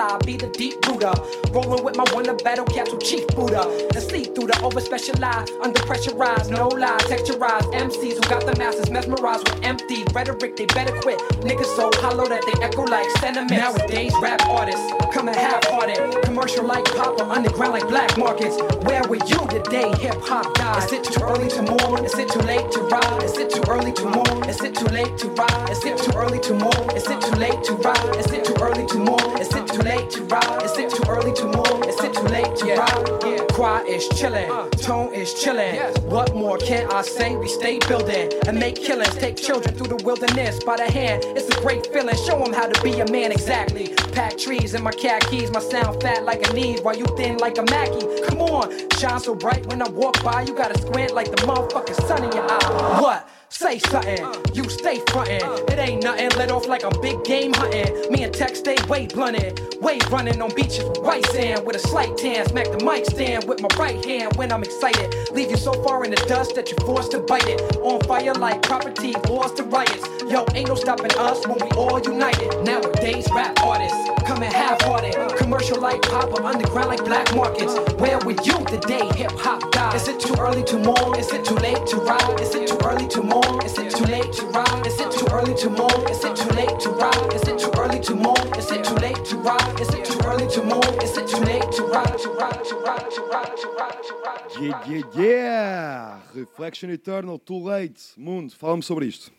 to. 0.00 0.26
Be 0.26 0.36
the 0.36 0.48
deep 0.48 0.80
Buddha. 0.82 1.12
Rolling 1.50 1.84
with 1.84 1.96
my 1.96 2.04
one 2.12 2.28
of 2.28 2.38
battle 2.38 2.64
capsule 2.64 2.98
chief 2.98 3.26
Buddha. 3.28 3.62
And 3.94 4.02
sleep 4.02 4.34
through 4.34 4.48
the 4.48 4.60
over 4.62 4.80
specialized, 4.80 5.52
under 5.62 5.80
pressurized, 5.82 6.50
no 6.50 6.68
lie, 6.68 6.98
texturized 7.10 7.72
MCs 7.74 8.14
who 8.14 8.24
got 8.28 8.46
the 8.46 8.54
masses 8.58 8.90
mesmerized 8.90 9.48
with 9.48 9.64
empty 9.64 10.04
rhetoric. 10.14 10.56
They 10.56 10.66
better 10.66 10.96
quit. 11.00 11.18
Niggas 11.44 11.76
so 11.76 11.90
hollow 12.00 12.26
that 12.28 12.42
they 12.46 12.56
echo 12.64 12.84
like 12.84 13.08
sentiments. 13.18 13.52
Nowadays, 13.52 14.12
rap 14.22 14.40
artists 14.46 14.86
coming 15.12 15.34
half-hearted, 15.34 16.22
commercial 16.22 16.64
like 16.64 16.84
pop 16.84 17.20
or 17.20 17.30
underground 17.30 17.72
like 17.72 17.88
black 17.88 18.16
markets. 18.16 18.56
Where 18.86 19.02
were 19.08 19.16
you 19.16 19.40
today? 19.48 19.90
Hip 19.98 20.16
hop 20.22 20.54
died. 20.54 20.84
Is 20.84 20.92
it 20.92 21.04
too 21.04 21.22
early 21.22 21.48
to 21.48 21.62
mourn? 21.62 22.04
Is 22.04 22.14
it 22.14 22.28
too 22.28 22.40
late 22.40 22.70
to 22.72 22.80
ride? 22.82 23.22
Is 23.22 23.36
it 23.36 23.50
too 23.50 23.64
early 23.68 23.92
to 23.92 24.04
mourn? 24.04 24.48
Is 24.48 24.60
it 24.62 24.74
too 24.74 24.86
late 24.86 25.18
to 25.18 25.28
ride? 25.30 25.70
Is 25.70 25.84
it 25.84 25.98
too 25.98 26.12
early 26.16 26.40
to 26.40 26.54
mourn? 26.54 26.96
Is 26.96 27.08
it 27.08 27.20
too 27.20 27.36
late 27.36 27.62
to 27.64 27.72
ride? 27.74 28.16
Is 28.16 28.32
it 28.32 28.44
too 28.44 28.56
early 28.62 28.86
to 28.86 28.98
mourn? 28.98 29.40
Is 29.40 29.52
it 29.54 29.59
too 29.80 29.88
late 29.88 30.10
to 30.10 30.22
ride? 30.24 30.62
Is 30.62 30.76
it 30.78 30.90
too 30.90 31.04
early 31.08 31.32
to 31.34 31.44
move? 31.46 31.88
Is 31.88 32.00
it 32.02 32.14
too 32.14 32.22
late 32.24 32.56
to 32.56 32.74
ride? 32.74 33.48
Choir 33.52 33.84
is 33.86 34.08
chillin', 34.10 34.50
uh. 34.50 34.68
tone 34.70 35.12
is 35.14 35.34
chillin'. 35.34 36.02
What 36.04 36.34
more 36.34 36.58
can 36.58 36.90
I 36.90 37.02
say? 37.02 37.36
We 37.36 37.48
stay 37.48 37.78
building 37.88 38.32
and 38.46 38.58
make 38.58 38.76
killings. 38.76 39.14
Take 39.16 39.36
children 39.36 39.74
through 39.74 39.88
the 39.88 40.02
wilderness 40.04 40.62
by 40.64 40.76
the 40.76 40.90
hand. 40.90 41.24
It's 41.36 41.48
a 41.48 41.60
great 41.60 41.86
feeling. 41.92 42.16
Show 42.26 42.42
them 42.42 42.52
how 42.52 42.68
to 42.68 42.82
be 42.82 43.00
a 43.00 43.10
man 43.10 43.32
exactly. 43.32 43.94
Pack 44.12 44.38
trees 44.38 44.74
in 44.74 44.82
my 44.82 44.92
khakis. 44.92 45.50
My 45.50 45.60
sound 45.60 46.00
fat 46.02 46.24
like 46.24 46.48
a 46.48 46.52
knee 46.52 46.78
while 46.82 46.96
you 46.96 47.06
thin 47.16 47.38
like 47.38 47.58
a 47.58 47.62
Mackie. 47.62 48.06
Come 48.28 48.40
on, 48.42 48.70
shine 48.98 49.20
so 49.20 49.34
bright 49.34 49.66
when 49.66 49.82
I 49.82 49.88
walk 49.88 50.22
by. 50.22 50.42
You 50.42 50.54
gotta 50.54 50.78
squint 50.80 51.14
like 51.14 51.30
the 51.30 51.42
motherfucking 51.46 52.06
sun 52.06 52.24
in 52.24 52.32
your 52.32 52.46
eye. 52.50 53.00
What? 53.00 53.28
Say 53.52 53.80
something, 53.80 54.24
you 54.54 54.68
stay 54.70 55.00
frontin'. 55.08 55.42
It 55.72 55.78
ain't 55.78 56.04
nothing, 56.04 56.30
let 56.38 56.52
off 56.52 56.68
like 56.68 56.84
I'm 56.84 56.98
big 57.02 57.24
game 57.24 57.52
hunting. 57.52 58.10
Me 58.12 58.22
and 58.22 58.32
Tech 58.32 58.54
stay 58.54 58.76
way 58.88 59.08
blunted, 59.08 59.60
way 59.82 59.98
running 60.08 60.40
on 60.40 60.54
beaches 60.54 60.84
with 60.84 60.98
white 60.98 61.26
sand 61.26 61.66
with 61.66 61.74
a 61.74 61.80
slight 61.80 62.16
tan. 62.16 62.46
Smack 62.46 62.70
the 62.70 62.84
mic 62.84 63.06
stand 63.06 63.48
with 63.48 63.60
my 63.60 63.68
right 63.76 64.02
hand 64.04 64.36
when 64.36 64.52
I'm 64.52 64.62
excited. 64.62 65.12
Leave 65.32 65.50
you 65.50 65.56
so 65.56 65.72
far 65.82 66.04
in 66.04 66.12
the 66.12 66.24
dust 66.28 66.54
that 66.54 66.70
you're 66.70 66.86
forced 66.86 67.10
to 67.10 67.18
bite 67.18 67.48
it. 67.48 67.60
On 67.78 68.00
fire 68.02 68.34
like 68.34 68.62
property, 68.62 69.14
laws 69.28 69.52
to 69.54 69.64
riots. 69.64 70.06
Yo, 70.30 70.46
ain't 70.54 70.68
no 70.68 70.76
stopping 70.76 71.12
us 71.18 71.44
when 71.44 71.58
we 71.60 71.70
all 71.76 72.00
united. 72.00 72.62
Nowadays, 72.64 73.26
rap 73.32 73.60
artists 73.64 73.99
coming 74.26 74.50
half-hearted, 74.50 75.14
commercial 75.36 75.80
like 75.80 76.02
pop 76.02 76.32
or 76.32 76.42
underground 76.44 76.88
like 76.88 77.04
black 77.04 77.34
markets. 77.34 77.74
Where 77.94 78.18
were 78.18 78.32
you 78.32 78.56
the 78.70 78.78
day 78.86 79.06
hip 79.16 79.32
hop 79.36 79.70
died? 79.72 79.94
Is 79.94 80.08
it 80.08 80.20
too 80.20 80.34
early 80.38 80.64
to 80.64 80.78
mourn? 80.78 81.18
Is 81.18 81.32
it 81.32 81.44
too 81.44 81.54
late 81.56 81.86
to 81.88 81.96
ride? 81.96 82.40
Is 82.40 82.54
it 82.54 82.68
too 82.68 82.78
early 82.84 83.08
to 83.08 83.22
mourn? 83.22 83.64
Is 83.64 83.78
it 83.78 83.90
too 83.94 84.04
late 84.04 84.32
to 84.32 84.46
ride? 84.46 84.86
Is 84.86 85.00
it 85.00 85.10
too 85.10 85.26
early 85.32 85.54
to 85.54 85.70
mourn? 85.70 86.10
Is 86.10 86.24
it 86.24 86.36
too 86.36 86.48
late 86.54 86.80
to 86.80 86.90
ride? 86.90 87.32
Is 87.34 87.48
it 87.48 87.58
too 87.58 87.72
early 87.78 88.00
to 88.00 88.14
mourn? 88.14 88.58
Is 88.58 88.70
it 88.70 88.84
too 88.84 88.94
late 88.96 89.24
to 89.24 89.36
ride? 89.38 89.80
Is 89.80 89.88
it 89.94 90.04
too 90.04 90.20
early 90.24 90.46
to 90.48 90.62
mourn? 90.62 91.02
Is 91.02 91.16
it 91.16 91.26
too 91.28 91.40
late 91.44 91.70
to 91.72 91.82
ride? 91.84 92.18
To 92.20 92.28
ride, 92.30 92.64
to 92.64 92.74
ride, 92.76 93.10
to 93.10 93.22
ride, 93.22 93.56
to 93.56 93.68
ride, 93.78 94.02
to 94.02 94.14
ride. 94.24 94.40
Yeah, 94.60 94.82
yeah, 94.86 95.02
yeah! 95.14 96.18
Reflection 96.34 96.90
Eternal, 96.90 97.38
Too 97.38 97.58
Late. 97.58 98.00
Mundo, 98.16 98.54
fala-me 98.54 98.82
sobre 98.82 99.06
isto. 99.06 99.30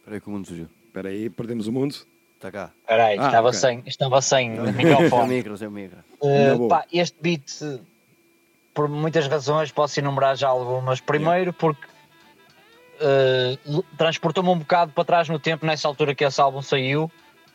Espera 0.00 0.16
aí 0.16 0.20
que 0.20 0.28
o 0.28 0.32
mundo 0.32 0.48
surgiu. 0.48 0.68
Espera 0.90 1.08
aí, 1.08 1.30
perdemos 1.30 1.68
o 1.68 1.72
mundo. 1.72 1.94
Está 2.34 2.50
cá. 2.50 2.70
Espera 2.80 3.04
aí, 3.06 3.18
Ah, 3.18 3.26
estava, 3.26 3.48
ok. 3.48 3.60
sem, 3.60 3.82
estava 3.86 4.20
sem 4.20 4.56
Sem 4.56 4.72
microfone. 4.72 5.34
micro, 5.34 5.56
sem 5.56 5.68
micro. 5.70 5.98
Uh, 6.20 6.66
pá, 6.68 6.84
este 6.92 7.16
beat, 7.20 7.44
por 8.74 8.88
muitas 8.88 9.28
razões, 9.28 9.70
posso 9.70 10.00
enumerar 10.00 10.36
já 10.36 10.48
algumas. 10.48 11.00
Primeiro, 11.00 11.52
porque 11.52 11.86
uh, 13.00 13.84
transportou-me 13.96 14.50
um 14.50 14.58
bocado 14.58 14.90
para 14.92 15.04
trás 15.04 15.28
no 15.28 15.38
tempo, 15.38 15.64
nessa 15.64 15.86
altura 15.86 16.14
que 16.14 16.24
esse 16.24 16.40
álbum 16.40 16.60
saiu, 16.62 17.08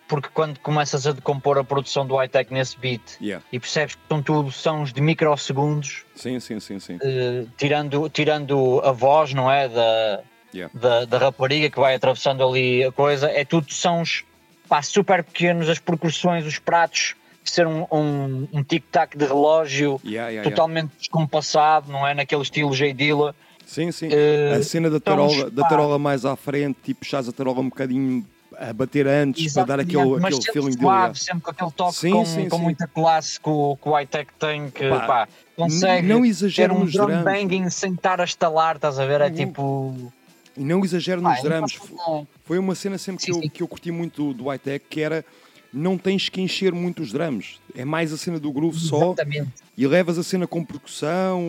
porque 0.08 0.30
quando 0.34 0.60
começas 0.60 1.06
a 1.08 1.12
decompor 1.12 1.58
a 1.58 1.64
produção 1.64 2.06
do 2.06 2.16
high-tech 2.16 2.54
nesse 2.54 2.78
beat 2.78 3.02
Yeah. 3.20 3.44
e 3.52 3.60
percebes 3.60 3.96
que 3.96 4.02
são 4.08 4.22
tudo 4.22 4.52
sons 4.52 4.94
de 4.94 5.02
microsegundos, 5.02 6.06
Sim, 6.16 6.40
sim, 6.40 6.60
sim, 6.60 6.80
sim. 6.80 6.96
uh, 6.98 7.50
tirando, 7.58 8.08
tirando 8.10 8.80
a 8.84 8.92
voz, 8.92 9.34
não 9.34 9.52
é? 9.52 9.68
Da, 9.68 10.22
Yeah. 10.56 10.72
da, 10.80 11.04
da 11.06 11.18
rapariga 11.18 11.70
que 11.70 11.78
vai 11.80 11.96
atravessando 11.96 12.42
ali 12.48 12.84
a 12.84 12.92
coisa, 12.92 13.28
é 13.30 13.44
tudo 13.44 13.74
sons 13.74 14.24
pá, 14.68 14.82
super 14.82 15.24
pequenos, 15.24 15.70
as 15.70 15.80
percussões, 15.80 16.46
os 16.46 16.60
pratos, 16.60 17.16
ser 17.44 17.68
um, 17.68 17.86
um, 17.92 18.48
um 18.52 18.64
tic-tac 18.64 19.18
de 19.18 19.26
relógio 19.26 20.00
Yeah, 20.04 20.30
yeah, 20.30 20.32
yeah. 20.32 20.50
totalmente 20.50 20.92
descompassado, 20.98 21.92
não 21.92 22.06
é? 22.08 22.14
Naquele 22.14 22.42
estilo 22.42 22.74
J. 22.74 22.94
Dilla. 22.94 23.36
Sim, 23.66 23.92
sim. 23.92 24.10
Eh, 24.12 24.56
a 24.60 24.64
cena 24.64 24.90
da 24.90 24.98
então, 24.98 25.16
tarola, 25.16 25.50
da 25.50 25.68
tarola 25.68 26.00
mais 26.00 26.26
à 26.26 26.36
frente, 26.36 26.78
tipo, 26.84 27.06
chás 27.06 27.28
a 27.28 27.32
tarola 27.32 27.60
um 27.60 27.70
bocadinho 27.70 28.26
a 28.58 28.72
bater 28.72 29.06
antes 29.08 29.54
para 29.54 29.66
dar 29.66 29.80
aquele, 29.80 30.18
mas 30.20 30.36
aquele 30.36 30.54
feeling 30.54 30.72
suave, 30.72 30.98
yeah. 30.98 31.16
sempre 31.16 31.42
com 31.42 31.52
aquele 31.52 31.72
toque 31.72 31.96
Sim, 31.96 32.12
com, 32.12 32.26
sim, 32.26 32.50
com 32.50 32.58
sim. 32.58 32.64
muita 32.64 32.88
classe 32.88 33.40
que 33.40 33.50
o, 33.50 33.76
que 33.76 33.90
o 33.90 33.92
high-tech 33.94 34.32
tem, 34.40 34.70
que 34.70 34.90
Pá, 34.90 35.00
pá, 35.00 35.28
consegue 35.56 36.08
não 36.08 36.22
ter 36.22 36.28
exagera 36.30 36.74
um 36.74 36.86
drum 36.86 37.08
drums. 37.08 37.24
banging 37.24 37.70
sem 37.70 37.94
estar 37.94 38.22
a 38.22 38.24
estalar, 38.24 38.76
estás 38.78 38.98
a 38.98 39.06
ver? 39.06 39.22
É 39.22 39.30
tipo. 39.30 40.12
E 40.58 40.64
não 40.64 40.84
exagero 40.84 41.22
nos 41.22 41.42
drums. 41.42 41.78
não- 41.92 42.28
Foi 42.46 42.58
uma 42.58 42.76
cena 42.76 42.98
sempre 42.98 43.26
que, 43.26 43.32
eu, 43.32 43.42
que 43.50 43.64
eu 43.64 43.68
curti 43.68 43.92
muito 43.92 44.28
do, 44.28 44.34
do 44.34 44.44
high-tech, 44.50 44.86
que 44.90 45.02
era 45.02 45.26
não 45.74 45.98
tens 45.98 46.30
que 46.30 46.40
encher 46.40 46.72
muito 46.74 47.02
os 47.02 47.12
drums. 47.12 47.60
É 47.76 47.84
mais 47.84 48.14
a 48.14 48.18
cena 48.18 48.40
do 48.40 48.50
groove 48.52 48.80
só. 48.80 49.08
Exatamente. 49.08 49.50
E 49.78 49.86
levas 49.86 50.18
a 50.18 50.24
cena 50.24 50.48
com 50.48 50.64
percussão, 50.64 51.42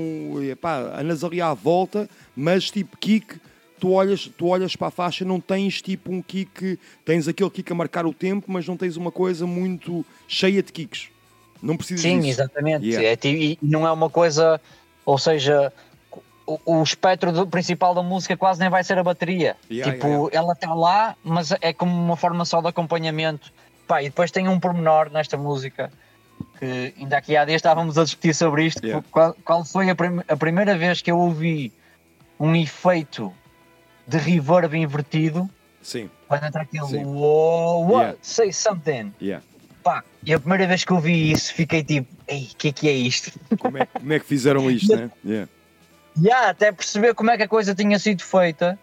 e, 0.42 0.52
pá, 0.56 0.78
andas 1.00 1.22
ali 1.22 1.40
à 1.40 1.54
volta, 1.54 2.10
mas 2.34 2.68
tipo 2.68 2.96
kick, 2.96 3.36
tu 3.78 3.92
olhas, 3.92 4.28
tu 4.36 4.46
olhas 4.46 4.74
para 4.74 4.88
a 4.88 4.90
faixa, 4.90 5.24
não 5.24 5.38
tens 5.40 5.80
tipo 5.80 6.10
um 6.12 6.20
kick, 6.20 6.76
tens 7.04 7.28
aquele 7.28 7.50
kick 7.50 7.70
a 7.70 7.74
marcar 7.76 8.04
o 8.04 8.12
tempo, 8.12 8.50
mas 8.50 8.66
não 8.66 8.76
tens 8.76 8.96
uma 8.96 9.12
coisa 9.12 9.46
muito 9.46 10.04
cheia 10.26 10.60
de 10.62 10.72
kicks. 10.72 11.08
Não 11.62 11.76
precisas 11.76 12.02
Sim, 12.02 12.18
disso. 12.18 12.30
exatamente. 12.40 12.84
Yeah. 12.84 13.08
É, 13.08 13.28
e 13.32 13.58
não 13.62 13.86
é 13.86 13.92
uma 13.92 14.10
coisa, 14.10 14.60
ou 15.04 15.18
seja, 15.18 15.72
o, 16.46 16.58
o 16.64 16.82
espectro 16.82 17.32
do- 17.32 17.46
principal 17.46 17.94
da 17.94 18.02
música 18.02 18.36
quase 18.36 18.60
nem 18.60 18.68
vai 18.70 18.84
ser 18.84 18.98
a 18.98 19.02
bateria. 19.02 19.56
Yeah, 19.70 19.92
tipo, 19.92 20.06
yeah, 20.06 20.36
ela 20.36 20.52
está 20.52 20.72
lá, 20.74 21.16
mas 21.24 21.52
é 21.60 21.72
como 21.72 21.92
uma 21.92 22.16
forma 22.16 22.44
só 22.44 22.60
de 22.60 22.68
acompanhamento. 22.68 23.52
Pá, 23.86 24.02
e 24.02 24.06
depois 24.06 24.30
tem 24.30 24.48
um 24.48 24.58
pormenor 24.58 25.10
nesta 25.10 25.36
música 25.36 25.92
que 26.58 26.94
ainda 26.98 27.16
aqui 27.18 27.36
há 27.36 27.44
dias 27.44 27.56
estávamos 27.56 27.96
a 27.98 28.04
discutir 28.04 28.34
sobre 28.34 28.66
isto. 28.66 28.80
Qual, 29.10 29.34
qual 29.44 29.64
foi 29.64 29.90
a, 29.90 29.94
prim- 29.94 30.22
a 30.26 30.36
primeira 30.36 30.76
vez 30.76 31.00
que 31.02 31.10
eu 31.10 31.18
ouvi 31.18 31.72
um 32.38 32.54
efeito 32.54 33.32
de 34.06 34.18
reverb 34.18 34.74
invertido? 34.76 35.48
Sim. 35.82 36.10
Quando 36.28 36.44
entra 36.44 36.62
aquele 36.62 36.86
Sim. 36.86 37.04
"Whoa, 37.04 37.86
what? 37.92 38.18
Say 38.22 38.52
something. 38.52 39.12
Yeah. 39.22 39.44
Pá, 39.84 40.02
e 40.24 40.34
a 40.34 40.40
primeira 40.40 40.66
vez 40.66 40.82
que 40.84 40.90
eu 40.92 40.98
vi 40.98 41.30
isso, 41.30 41.54
fiquei 41.54 41.84
tipo, 41.84 42.08
ei, 42.26 42.48
o 42.52 42.56
que 42.56 42.68
é 42.68 42.72
que 42.72 42.88
é 42.88 42.92
isto? 42.92 43.30
Como 43.58 43.78
é, 43.78 43.86
como 43.86 44.12
é 44.12 44.18
que 44.18 44.26
fizeram 44.26 44.68
isto, 44.68 44.94
né? 44.96 45.10
Yeah. 45.24 45.48
Já, 46.22 46.50
até 46.50 46.72
perceber 46.72 47.14
como 47.14 47.30
é 47.30 47.36
que 47.36 47.42
a 47.42 47.48
coisa 47.48 47.74
tinha 47.74 47.98
sido 47.98 48.22
feita, 48.22 48.78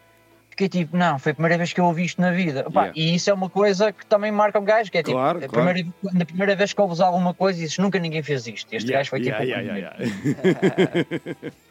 fiquei 0.50 0.70
tipo, 0.70 0.96
não, 0.96 1.18
foi 1.18 1.32
a 1.32 1.36
primeira 1.36 1.58
vez 1.58 1.74
que 1.74 1.80
eu 1.80 1.86
ouvi 1.86 2.06
isto 2.06 2.22
na 2.22 2.32
vida. 2.32 2.64
Pá, 2.72 2.84
Yeah. 2.84 3.00
E 3.00 3.16
isso 3.16 3.30
é 3.30 3.34
uma 3.34 3.50
coisa 3.50 3.92
que 3.92 4.06
também 4.06 4.32
marca 4.32 4.60
o 4.60 4.62
gajo, 4.62 4.92
que 4.92 4.98
é 5.00 5.04
tipo, 5.04 5.16
Claro, 5.18 5.40
a 5.40 5.48
claro. 5.48 5.66
primeira, 5.66 5.90
na 6.14 6.26
primeira 6.26 6.56
vez 6.56 6.74
que 6.74 6.82
ouves 6.82 7.00
alguma 7.00 7.34
coisa 7.34 7.58
e 7.60 7.64
dizes, 7.64 7.78
nunca 7.78 7.98
ninguém 8.00 8.22
fez 8.22 8.46
isto. 8.46 8.72
Este 8.74 8.88
Yeah, 8.88 9.00
gajo 9.00 9.10
foi 9.10 9.20
tipo. 9.22 9.42
yeah, 9.42 9.62
o 9.62 9.66
yeah, 9.66 9.98
yeah, 9.98 11.54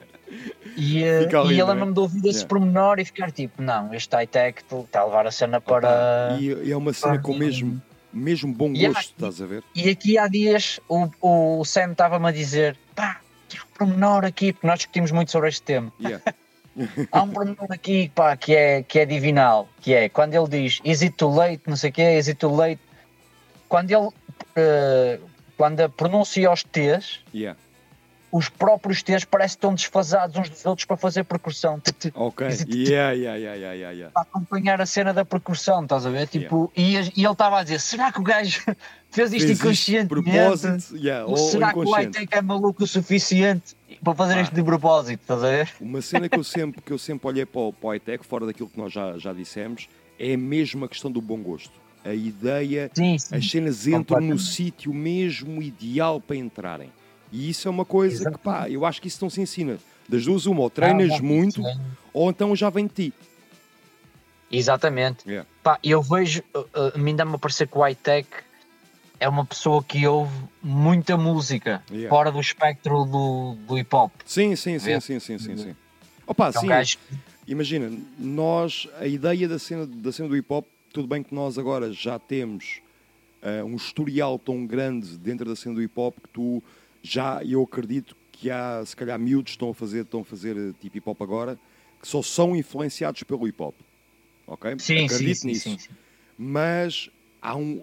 E, 0.76 1.04
eh, 1.04 1.20
Fica 1.24 1.40
ali, 1.40 1.54
e 1.54 1.58
eu 1.58 1.66
não 1.66 1.72
é? 1.72 1.74
lembro-me 1.74 1.94
de 1.94 2.00
ouvir 2.00 2.18
esse 2.20 2.38
Yeah. 2.38 2.48
pormenor 2.48 2.98
e 2.98 3.04
ficar 3.04 3.30
tipo, 3.30 3.60
não, 3.62 3.92
este 3.92 4.14
high-tech 4.16 4.62
está 4.62 5.00
a 5.00 5.04
levar 5.04 5.26
a 5.26 5.30
cena 5.30 5.60
para. 5.60 6.38
E, 6.40 6.46
e 6.46 6.72
é 6.72 6.76
uma 6.76 6.92
cena 6.92 7.18
com 7.20 7.34
mesmo, 7.34 7.80
mesmo 8.12 8.54
bom 8.54 8.72
Yeah. 8.72 8.94
gosto, 8.94 9.10
estás 9.12 9.42
a 9.42 9.46
ver? 9.46 9.62
E 9.74 9.90
aqui 9.90 10.16
há 10.18 10.28
dias 10.28 10.80
o, 10.88 11.08
o 11.20 11.64
Sam 11.64 11.92
estava-me 11.92 12.26
a 12.28 12.32
dizer, 12.32 12.78
pá, 12.94 13.20
um 13.20 13.31
pormenor 13.78 14.24
aqui, 14.24 14.52
porque 14.52 14.66
nós 14.66 14.78
discutimos 14.78 15.10
muito 15.10 15.30
sobre 15.30 15.48
este 15.48 15.62
tema. 15.62 15.92
Yeah. 16.00 16.22
Há 17.12 17.22
um 17.22 17.30
pormenor 17.30 17.66
aqui, 17.70 18.10
pá, 18.14 18.36
que 18.36 18.54
é, 18.54 18.82
que 18.82 18.98
é 18.98 19.04
divinal, 19.04 19.68
que 19.80 19.92
é 19.94 20.08
quando 20.08 20.34
ele 20.34 20.48
diz 20.48 20.80
is 20.84 21.02
it 21.02 21.16
too 21.16 21.34
late, 21.34 21.62
não 21.66 21.76
sei 21.76 21.90
o 21.90 21.92
quê, 21.92 22.18
is 22.18 22.28
it 22.28 22.38
too 22.38 22.54
late. 22.54 22.80
Quando 23.68 23.90
ele 23.90 24.08
eh, 24.56 25.18
quando 25.56 25.88
pronuncia 25.90 26.50
os 26.50 26.62
T's, 26.64 27.20
Yeah. 27.32 27.58
Os 28.32 28.48
próprios 28.48 29.02
T's 29.02 29.24
parecem 29.26 29.50
que 29.54 29.58
estão 29.58 29.74
desfasados 29.74 30.34
uns 30.36 30.48
dos 30.48 30.64
outros 30.64 30.86
para 30.86 30.96
fazer 30.96 31.22
percussão. 31.24 31.80
Ok. 32.14 32.48
Is 32.48 32.60
it- 32.62 32.72
Yeah, 32.90 33.12
yeah, 33.12 33.36
yeah, 33.36 33.54
yeah, 33.56 33.74
yeah, 33.74 33.90
yeah. 33.92 34.10
Para 34.12 34.22
acompanhar 34.22 34.80
a 34.80 34.86
cena 34.86 35.12
da 35.12 35.24
percussão, 35.24 35.82
estás 35.82 36.06
a 36.06 36.10
ver? 36.10 36.26
Tipo, 36.26 36.72
e, 36.76 36.96
ele 36.96 37.10
estava 37.30 37.58
a 37.60 37.62
dizer: 37.62 37.78
será 37.80 38.10
que 38.10 38.18
o 38.20 38.22
gajo 38.22 38.62
fez 39.10 39.32
isto 39.34 39.52
inconscientemente? 39.52 40.94
yeah, 40.94 41.26
ou 41.26 41.36
será 41.36 41.72
que 41.72 41.78
o 41.78 41.90
high-tech 41.90 42.28
é 42.32 42.40
maluco 42.40 42.84
o 42.84 42.86
suficiente 42.86 43.76
para 44.02 44.14
fazer 44.14 44.40
isto 44.40 44.54
de 44.54 44.62
propósito? 44.62 45.20
Estás 45.20 45.44
a 45.44 45.48
ver? 45.50 45.68
Uma 45.80 46.00
cena 46.00 46.28
que 46.28 46.38
eu 46.38 46.44
sempre, 46.44 46.80
que 46.80 46.90
eu 46.92 46.98
sempre 46.98 47.28
olhei 47.28 47.44
para 47.44 47.60
o, 47.60 47.72
para 47.72 47.86
o 47.86 47.90
high-tech, 47.90 48.24
fora 48.26 48.46
daquilo 48.46 48.68
que 48.70 48.78
nós 48.78 48.92
já, 48.92 49.18
já 49.18 49.32
dissemos, 49.34 49.88
é 50.18 50.32
a 50.34 50.38
mesma 50.38 50.88
questão 50.88 51.10
do 51.10 51.20
bom 51.20 51.36
gosto. 51.38 51.72
A 52.04 52.12
ideia, 52.14 52.90
as 53.30 53.48
cenas 53.50 53.86
entram 53.86 54.20
no 54.20 54.38
sítio 54.38 54.92
mesmo 54.92 55.62
ideal 55.62 56.20
para 56.20 56.34
entrarem. 56.36 56.90
E 57.32 57.48
isso 57.50 57.66
é 57.66 57.70
uma 57.70 57.84
coisa 57.84 58.30
que, 58.30 58.38
pá, 58.38 58.68
eu 58.68 58.84
acho 58.84 59.00
que 59.00 59.08
isso 59.08 59.18
não 59.24 59.30
se 59.30 59.40
ensina. 59.40 59.78
Das 60.08 60.24
duas, 60.24 60.44
uma, 60.46 60.60
ou 60.60 60.68
treinas 60.70 61.12
Ah, 61.18 61.22
muito, 61.22 61.62
sim. 61.62 61.80
ou 62.12 62.28
então 62.30 62.54
já 62.54 62.68
vem 62.68 62.86
de 62.86 62.92
ti. 63.10 63.14
Exatamente. 64.50 65.26
Yeah. 65.26 65.48
Pá, 65.62 65.78
eu 65.82 66.02
vejo, 66.02 66.42
uh, 66.54 66.58
uh, 66.60 66.92
a 66.94 66.98
mim 66.98 67.16
dá-me 67.16 67.34
a 67.34 67.38
parecer 67.38 67.66
que 67.66 67.76
o 67.76 67.80
high-tech 67.80 68.28
é 69.18 69.28
uma 69.28 69.46
pessoa 69.46 69.82
que 69.82 70.06
ouve 70.06 70.34
muita 70.62 71.16
música 71.16 71.82
Yeah. 71.90 72.10
fora 72.10 72.30
do 72.30 72.40
espectro 72.40 73.04
do, 73.04 73.56
do 73.66 73.74
hip-hop. 73.76 74.12
Sim, 74.26 74.54
sim, 74.56 74.78
sim, 74.78 75.00
sim, 75.00 75.18
sim, 75.20 75.38
sim, 75.38 75.56
sim. 75.56 75.76
Opa, 76.26 76.48
um 76.50 76.52
sim. 76.52 76.66
gajo- 76.66 76.98
Imagina, 77.46 77.90
nós, 78.18 78.86
a 79.00 79.06
ideia 79.06 79.48
da 79.48 79.58
cena, 79.58 79.86
da 79.86 80.12
cena 80.12 80.28
do 80.28 80.36
hip 80.36 80.46
hop, 80.52 80.64
tudo 80.92 81.08
bem 81.08 81.22
que 81.22 81.34
nós 81.34 81.58
agora 81.58 81.92
já 81.92 82.18
temos 82.18 82.80
ah, 83.42 83.64
um 83.64 83.74
historial 83.76 84.38
tão 84.38 84.64
grande 84.66 85.16
dentro 85.18 85.48
da 85.48 85.56
cena 85.56 85.74
do 85.74 85.82
hip 85.82 85.92
hop 85.98 86.14
que 86.22 86.28
tu 86.28 86.62
já, 87.02 87.42
eu 87.44 87.62
acredito 87.62 88.16
que 88.30 88.50
há, 88.50 88.82
se 88.84 88.96
calhar, 88.96 89.18
miúdos 89.18 89.52
que 89.52 89.56
estão 89.56 89.70
a 89.70 89.74
fazer, 89.74 90.02
estão 90.02 90.20
a 90.20 90.24
fazer 90.24 90.56
eh, 90.56 90.72
tipo 90.80 90.98
hip 90.98 91.08
hop 91.08 91.20
agora, 91.22 91.58
que 92.00 92.08
só 92.08 92.22
são 92.22 92.56
influenciados 92.56 93.22
pelo 93.22 93.46
hip 93.46 93.62
hop. 93.62 93.74
Ok? 94.46 94.74
Sim, 94.78 95.04
acredito 95.04 95.38
sim, 95.40 95.46
nisso. 95.48 95.70
sim, 95.70 95.78
sim. 95.78 95.90
Mas 96.36 97.08
há 97.40 97.56
um. 97.56 97.82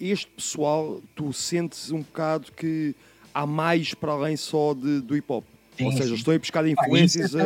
Este 0.00 0.26
pessoal, 0.26 1.00
tu 1.14 1.32
sentes 1.32 1.90
um 1.90 2.00
bocado 2.00 2.50
que 2.52 2.94
há 3.32 3.46
mais 3.46 3.94
para 3.94 4.12
além 4.12 4.36
só 4.36 4.74
de, 4.74 5.00
do 5.00 5.16
hip 5.16 5.30
hop. 5.32 5.44
Ou 5.80 5.92
seja, 5.92 6.14
estou 6.14 6.34
a 6.34 6.38
buscar 6.38 6.62
Pá, 6.64 6.70
influências. 6.70 7.30
isso, 7.30 7.38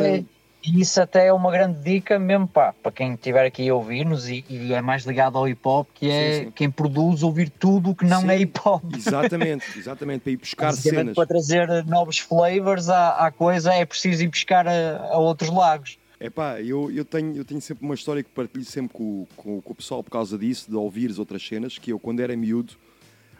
até, 0.59 0.79
isso 0.79 1.01
até 1.01 1.27
é 1.27 1.33
uma 1.33 1.51
grande 1.51 1.79
dica 1.81 2.19
mesmo 2.19 2.47
pá, 2.47 2.73
para 2.73 2.91
quem 2.91 3.13
estiver 3.13 3.45
aqui 3.45 3.67
a 3.69 3.75
ouvir-nos 3.75 4.29
e, 4.29 4.43
e 4.49 4.73
é 4.73 4.81
mais 4.81 5.05
ligado 5.05 5.37
ao 5.37 5.47
hip 5.47 5.61
hop, 5.63 5.87
que 5.93 6.09
é 6.09 6.33
Sim, 6.33 6.45
sim. 6.45 6.51
quem 6.51 6.71
produz 6.71 7.23
ouvir 7.23 7.49
tudo 7.49 7.91
o 7.91 7.95
que 7.95 8.05
não 8.05 8.21
Sim, 8.21 8.29
é 8.29 8.39
hip 8.39 8.59
hop. 8.63 8.83
Exatamente, 8.95 9.65
exatamente, 9.77 10.21
para 10.21 10.31
ir 10.31 10.37
buscar 10.37 10.73
cenas. 10.73 11.15
para 11.15 11.25
trazer 11.25 11.85
novos 11.85 12.19
flavors 12.19 12.89
à, 12.89 13.27
à 13.27 13.31
coisa 13.31 13.73
é 13.73 13.85
preciso 13.85 14.23
ir 14.23 14.27
buscar 14.27 14.67
a, 14.67 14.97
a 15.11 15.17
outros 15.17 15.49
lagos. 15.49 15.97
Epá, 16.19 16.59
eu, 16.61 16.91
eu, 16.91 17.05
tenho, 17.05 17.35
eu 17.37 17.45
tenho 17.45 17.61
sempre 17.61 17.85
uma 17.85 17.95
história 17.95 18.21
que 18.21 18.29
partilho 18.29 18.65
sempre 18.65 18.91
com, 18.91 19.25
com, 19.37 19.61
com 19.61 19.71
o 19.71 19.75
pessoal 19.75 20.03
por 20.03 20.11
causa 20.11 20.37
disso, 20.37 20.69
de 20.69 20.75
ouvires 20.75 21.17
outras 21.17 21.45
cenas, 21.45 21.77
que 21.77 21.91
eu 21.93 21.99
quando 21.99 22.19
era 22.19 22.35
miúdo, 22.35 22.73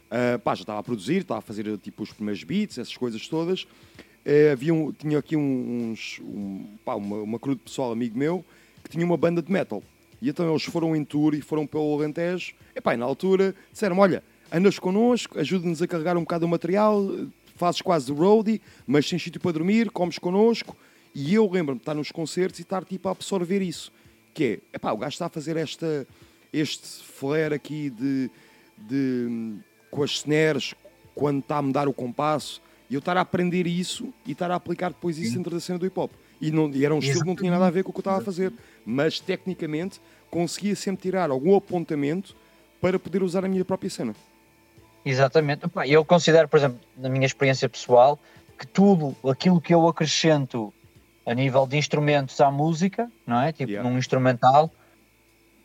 ah, 0.09 0.39
pá, 0.43 0.55
já 0.55 0.61
estava 0.61 0.79
a 0.79 0.83
produzir, 0.83 1.21
estava 1.21 1.39
a 1.39 1.41
fazer 1.41 1.77
tipo 1.77 2.03
os 2.03 2.11
primeiros 2.11 2.43
beats, 2.43 2.77
essas 2.77 2.95
coisas 2.95 3.27
todas. 3.27 3.67
Eh, 4.31 4.51
havia 4.51 4.71
um- 4.71 4.91
tinha 4.91 5.17
aqui 5.17 5.35
uns, 5.35 6.19
um, 6.21 6.63
pá, 6.85 6.93
uma, 6.93 7.15
uma 7.17 7.39
de 7.39 7.55
pessoal 7.55 7.91
amigo 7.91 8.15
meu 8.15 8.45
que 8.83 8.89
tinha 8.91 9.03
uma 9.03 9.17
banda 9.17 9.41
de 9.41 9.51
metal. 9.51 9.81
E 10.21 10.29
então 10.29 10.47
eles 10.47 10.61
foram 10.65 10.95
em 10.95 11.03
tour 11.03 11.33
e 11.33 11.41
foram 11.41 11.65
pelo 11.65 11.95
Alentejo. 11.95 12.53
Epá, 12.75 12.93
e 12.93 12.97
na 12.97 13.05
altura 13.05 13.55
disseram 13.73 13.97
olha, 13.97 14.21
andas 14.53 14.77
connosco, 14.77 15.39
ajuda-nos 15.39 15.81
a 15.81 15.87
carregar 15.87 16.15
um 16.15 16.19
bocado 16.19 16.45
o 16.45 16.47
material, 16.47 17.03
fazes 17.55 17.81
quase 17.81 18.11
roadie, 18.11 18.61
mas 18.85 19.09
tens 19.09 19.23
sítio 19.23 19.41
para 19.41 19.53
dormir, 19.53 19.89
comes 19.89 20.19
connosco. 20.19 20.77
E 21.15 21.33
eu 21.33 21.49
lembro-me 21.49 21.79
de 21.79 21.81
estar 21.81 21.95
nos 21.95 22.11
concertos 22.11 22.59
e 22.59 22.61
estar 22.61 22.85
tipo 22.85 23.07
a 23.07 23.11
absorver 23.13 23.63
isso. 23.63 23.91
Que 24.31 24.43
é, 24.43 24.75
epá, 24.75 24.91
o 24.91 24.97
gajo 24.97 25.13
está 25.13 25.25
a 25.25 25.29
fazer 25.29 25.57
esta, 25.57 26.05
este 26.53 27.03
flare 27.03 27.55
aqui 27.55 27.89
de, 27.89 28.29
de, 28.77 29.55
com 29.89 30.03
as 30.03 30.11
snares 30.11 30.75
quando 31.15 31.39
está 31.39 31.57
a 31.57 31.61
mudar 31.63 31.87
o 31.87 31.93
compasso 31.93 32.61
e 32.89 32.95
eu 32.95 32.99
estar 32.99 33.15
a 33.17 33.21
aprender 33.21 33.67
isso 33.67 34.11
e 34.25 34.31
estar 34.31 34.49
a 34.49 34.55
aplicar 34.55 34.89
depois 34.89 35.17
isso 35.17 35.35
dentro 35.35 35.51
da 35.51 35.59
cena 35.59 35.77
do 35.77 35.85
hip 35.85 35.99
hop. 35.99 36.11
E, 36.41 36.51
não, 36.51 36.69
e 36.71 36.85
era 36.85 36.95
um 36.95 36.99
estilo 36.99 37.21
que 37.21 37.27
não 37.27 37.35
tinha 37.35 37.51
nada 37.51 37.67
a 37.67 37.69
ver 37.69 37.83
com 37.83 37.91
o 37.91 37.93
que 37.93 37.99
eu 37.99 38.01
estava 38.01 38.17
a 38.19 38.23
fazer, 38.23 38.51
mas 38.85 39.19
tecnicamente 39.19 40.01
conseguia 40.29 40.75
sempre 40.75 41.03
tirar 41.03 41.29
algum 41.29 41.55
apontamento 41.55 42.35
para 42.81 42.97
poder 42.97 43.21
usar 43.21 43.43
a 43.45 43.47
minha 43.47 43.65
própria 43.65 43.89
cena. 43.89 44.15
Exatamente. 45.05 45.61
Eu 45.87 46.03
considero, 46.03 46.47
por 46.47 46.57
exemplo, 46.57 46.79
na 46.97 47.09
minha 47.09 47.25
experiência 47.25 47.67
pessoal, 47.67 48.19
que 48.57 48.65
tudo 48.65 49.15
aquilo 49.29 49.59
que 49.61 49.73
eu 49.73 49.87
acrescento 49.87 50.73
a 51.25 51.33
nível 51.33 51.67
de 51.67 51.77
instrumentos 51.77 52.39
à 52.41 52.49
música, 52.49 53.09
não 53.25 53.41
é? 53.41 53.51
Tipo 53.51 53.83
num 53.83 53.97
instrumental, 53.97 54.71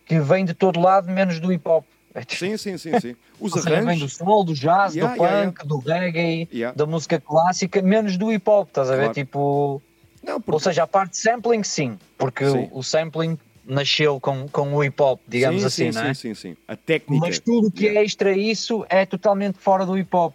que 0.05 0.21
vem 0.21 0.45
de 0.45 0.55
todo 0.55 0.81
lado, 0.81 1.11
menos 1.11 1.41
do 1.41 1.53
hip 1.53 1.67
hop. 1.67 1.85
Sim, 2.29 2.57
sim, 2.57 2.79
sim, 2.79 3.01
sim. 3.01 3.17
Os 3.41 3.53
Ou 3.53 3.63
seja, 3.63 3.75
vem 3.77 3.85
do 3.85 3.89
arranjos. 3.91 4.15
soul, 4.15 4.45
do 4.45 4.55
jazz, 4.55 4.95
Yeah, 4.95 5.17
do 5.17 5.23
yeah, 5.23 5.51
punk, 5.53 5.67
do 5.67 5.79
reggae, 5.79 6.49
Yeah. 6.53 6.77
da 6.77 6.87
música 6.87 7.21
clássica, 7.21 7.83
menos 7.83 8.17
do 8.17 8.33
hip 8.33 8.49
hop, 8.49 8.69
estás 8.69 8.89
a 8.91 8.97
ver? 8.97 9.11
Tipo. 9.13 9.83
Não, 10.23 10.43
Ou 10.47 10.61
seja, 10.61 10.85
a 10.85 10.87
parte 10.87 11.11
de 11.13 11.17
sampling, 11.19 11.63
sim, 11.65 11.99
porque 12.17 12.49
Sim. 12.49 12.69
o, 12.73 12.79
o 12.79 12.83
sampling 12.83 13.37
nasceu 13.67 14.21
com, 14.21 14.47
com 14.49 14.73
o 14.75 14.85
hip 14.85 15.01
hop, 15.03 15.21
digamos 15.27 15.61
sim, 15.63 15.67
assim, 15.67 15.93
sim, 15.93 15.99
não 15.99 16.07
é? 16.07 16.15
sim, 16.15 16.35
sim, 16.35 16.51
sim. 16.51 16.57
A 16.69 16.77
técnica. 16.77 17.27
Mas 17.27 17.39
tudo 17.41 17.71
que 17.71 17.89
é 17.89 18.03
extra 18.05 18.35
isso 18.37 18.87
é 18.89 19.05
totalmente 19.05 19.59
fora 19.59 19.85
do 19.85 19.99
hip 19.99 20.15
hop. 20.15 20.35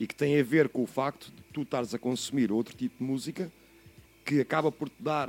e 0.00 0.06
que 0.06 0.14
tem 0.14 0.40
a 0.40 0.42
ver 0.42 0.68
com 0.70 0.82
o 0.82 0.86
facto 0.86 1.26
de 1.26 1.42
tu 1.52 1.62
estares 1.62 1.92
a 1.94 1.98
consumir 1.98 2.50
outro 2.50 2.74
tipo 2.74 2.96
de 2.98 3.04
música 3.04 3.50
que 4.24 4.40
acaba 4.40 4.72
por 4.72 4.88
te 4.88 4.94
dar 5.00 5.28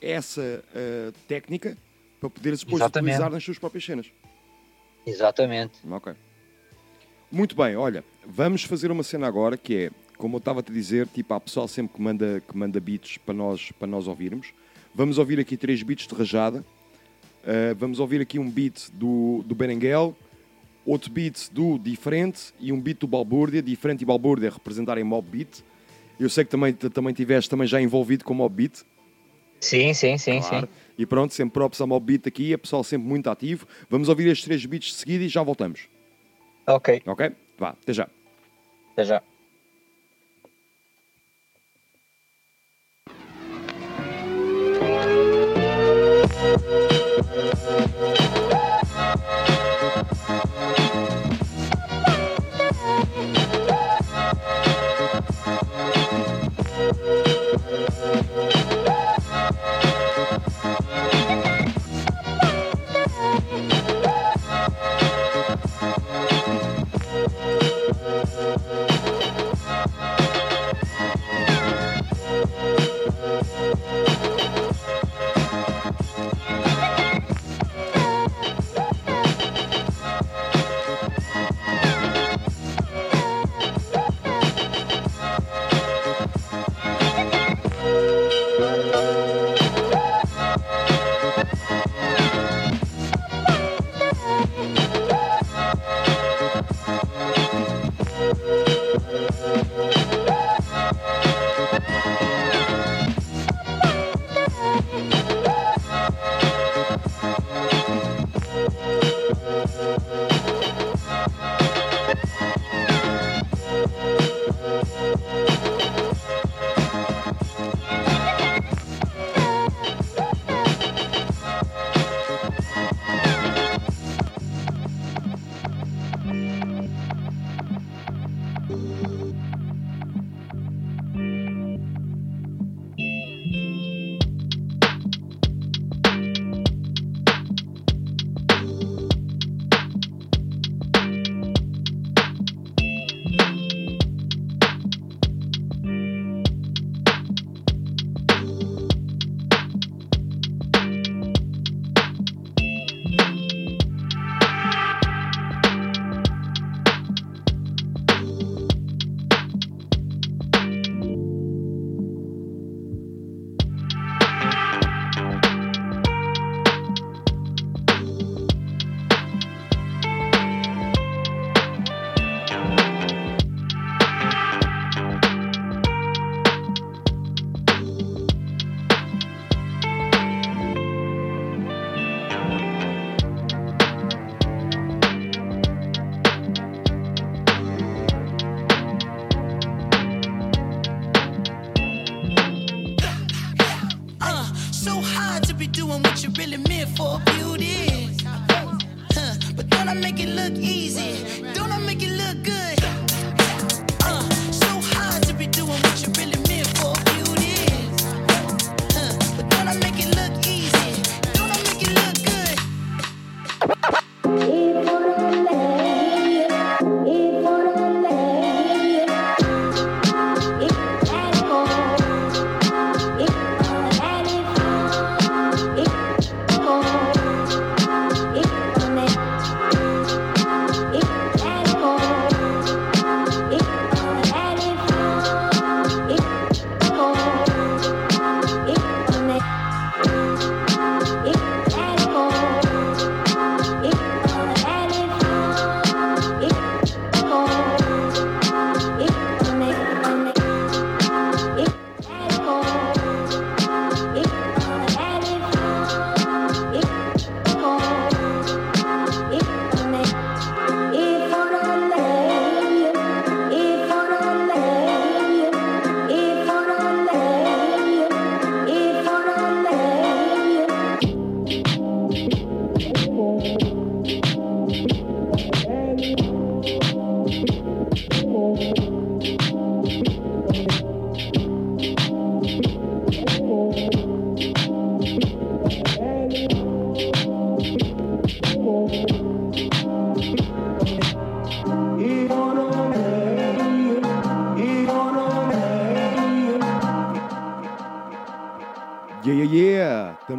essa 0.00 0.64
eh, 0.74 1.12
técnica 1.28 1.76
para 2.18 2.30
poderes 2.30 2.60
depois 2.60 2.80
Exatamente. 2.80 3.10
utilizar 3.14 3.30
nas 3.30 3.44
tuas 3.44 3.58
próprias 3.58 3.84
cenas. 3.84 4.06
Exatamente. 5.06 5.78
Ok. 5.90 6.12
Muito 7.30 7.54
bem, 7.54 7.76
olha, 7.76 8.04
vamos 8.26 8.64
fazer 8.64 8.90
uma 8.90 9.02
cena 9.02 9.26
agora 9.26 9.56
que 9.56 9.74
é, 9.76 9.90
como 10.16 10.36
eu 10.36 10.38
estava 10.38 10.60
a 10.60 10.62
te 10.62 10.72
dizer, 10.72 11.06
tipo, 11.06 11.32
há 11.32 11.40
pessoal 11.40 11.68
sempre 11.68 11.94
que 11.94 12.02
manda, 12.02 12.42
que 12.46 12.56
manda 12.56 12.80
beats 12.80 13.18
para 13.18 13.34
nós, 13.34 13.70
para 13.72 13.86
nós 13.86 14.08
ouvirmos. 14.08 14.48
Vamos 14.94 15.16
ouvir 15.18 15.38
aqui 15.38 15.56
três 15.56 15.82
beats 15.82 16.06
de 16.08 16.14
rajada. 16.14 16.64
Uh, 17.42 17.74
vamos 17.76 18.00
ouvir 18.00 18.20
aqui 18.20 18.38
um 18.38 18.50
beat 18.50 18.90
do, 18.92 19.42
do 19.46 19.54
Berenguel, 19.54 20.14
outro 20.84 21.10
beat 21.10 21.48
do 21.52 21.78
Diferente 21.78 22.52
e 22.58 22.72
um 22.72 22.80
beat 22.80 22.98
do 22.98 23.06
Balbúrdia. 23.06 23.62
Diferente 23.62 24.02
e 24.02 24.04
Balbúrdia 24.04 24.50
representarem 24.50 25.04
Mob 25.04 25.26
Beat. 25.30 25.62
Eu 26.18 26.28
sei 26.28 26.44
que 26.44 26.50
também, 26.50 26.72
também 26.74 27.14
tiveste 27.14 27.48
também 27.48 27.66
já 27.66 27.80
envolvido 27.80 28.24
com 28.24 28.34
Mob 28.34 28.54
Beat. 28.54 28.82
Sim, 29.60 29.94
sim, 29.94 30.18
sim, 30.18 30.40
Claro. 30.40 30.66
sim. 30.66 30.72
E 31.00 31.06
pronto, 31.06 31.32
sempre 31.32 31.54
props 31.54 31.80
ao 31.80 31.98
beat 31.98 32.26
aqui, 32.26 32.52
é 32.52 32.58
pessoal 32.58 32.84
sempre 32.84 33.08
muito 33.08 33.30
ativo. 33.30 33.66
Vamos 33.88 34.10
ouvir 34.10 34.28
estes 34.28 34.44
três 34.44 34.66
beats 34.66 34.88
de 34.88 34.94
seguida 34.96 35.24
e 35.24 35.28
já 35.28 35.42
voltamos. 35.42 35.88
Ok. 36.66 37.00
Ok? 37.06 37.32
Vá, 37.58 37.70
até 37.70 37.94
já. 37.94 38.06
Até 38.92 39.04
já. 39.04 39.22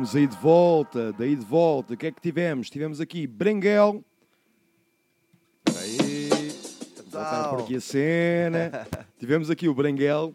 Estamos 0.01 0.15
aí 0.15 0.25
de 0.25 0.37
volta, 0.37 1.13
daí 1.13 1.35
de 1.35 1.45
volta. 1.45 1.93
O 1.93 1.97
que 1.97 2.07
é 2.07 2.11
que 2.11 2.19
tivemos? 2.19 2.71
Tivemos 2.71 2.99
aqui 2.99 3.27
Brenguel. 3.27 4.03
Espera 5.67 5.85
aí. 5.85 6.29
Vamos 6.97 7.11
voltar 7.13 7.49
por 7.49 7.59
aqui 7.59 7.75
a 7.75 7.81
cena. 7.81 8.87
tivemos 9.19 9.51
aqui 9.51 9.69
o 9.69 9.75
Brenguel. 9.75 10.33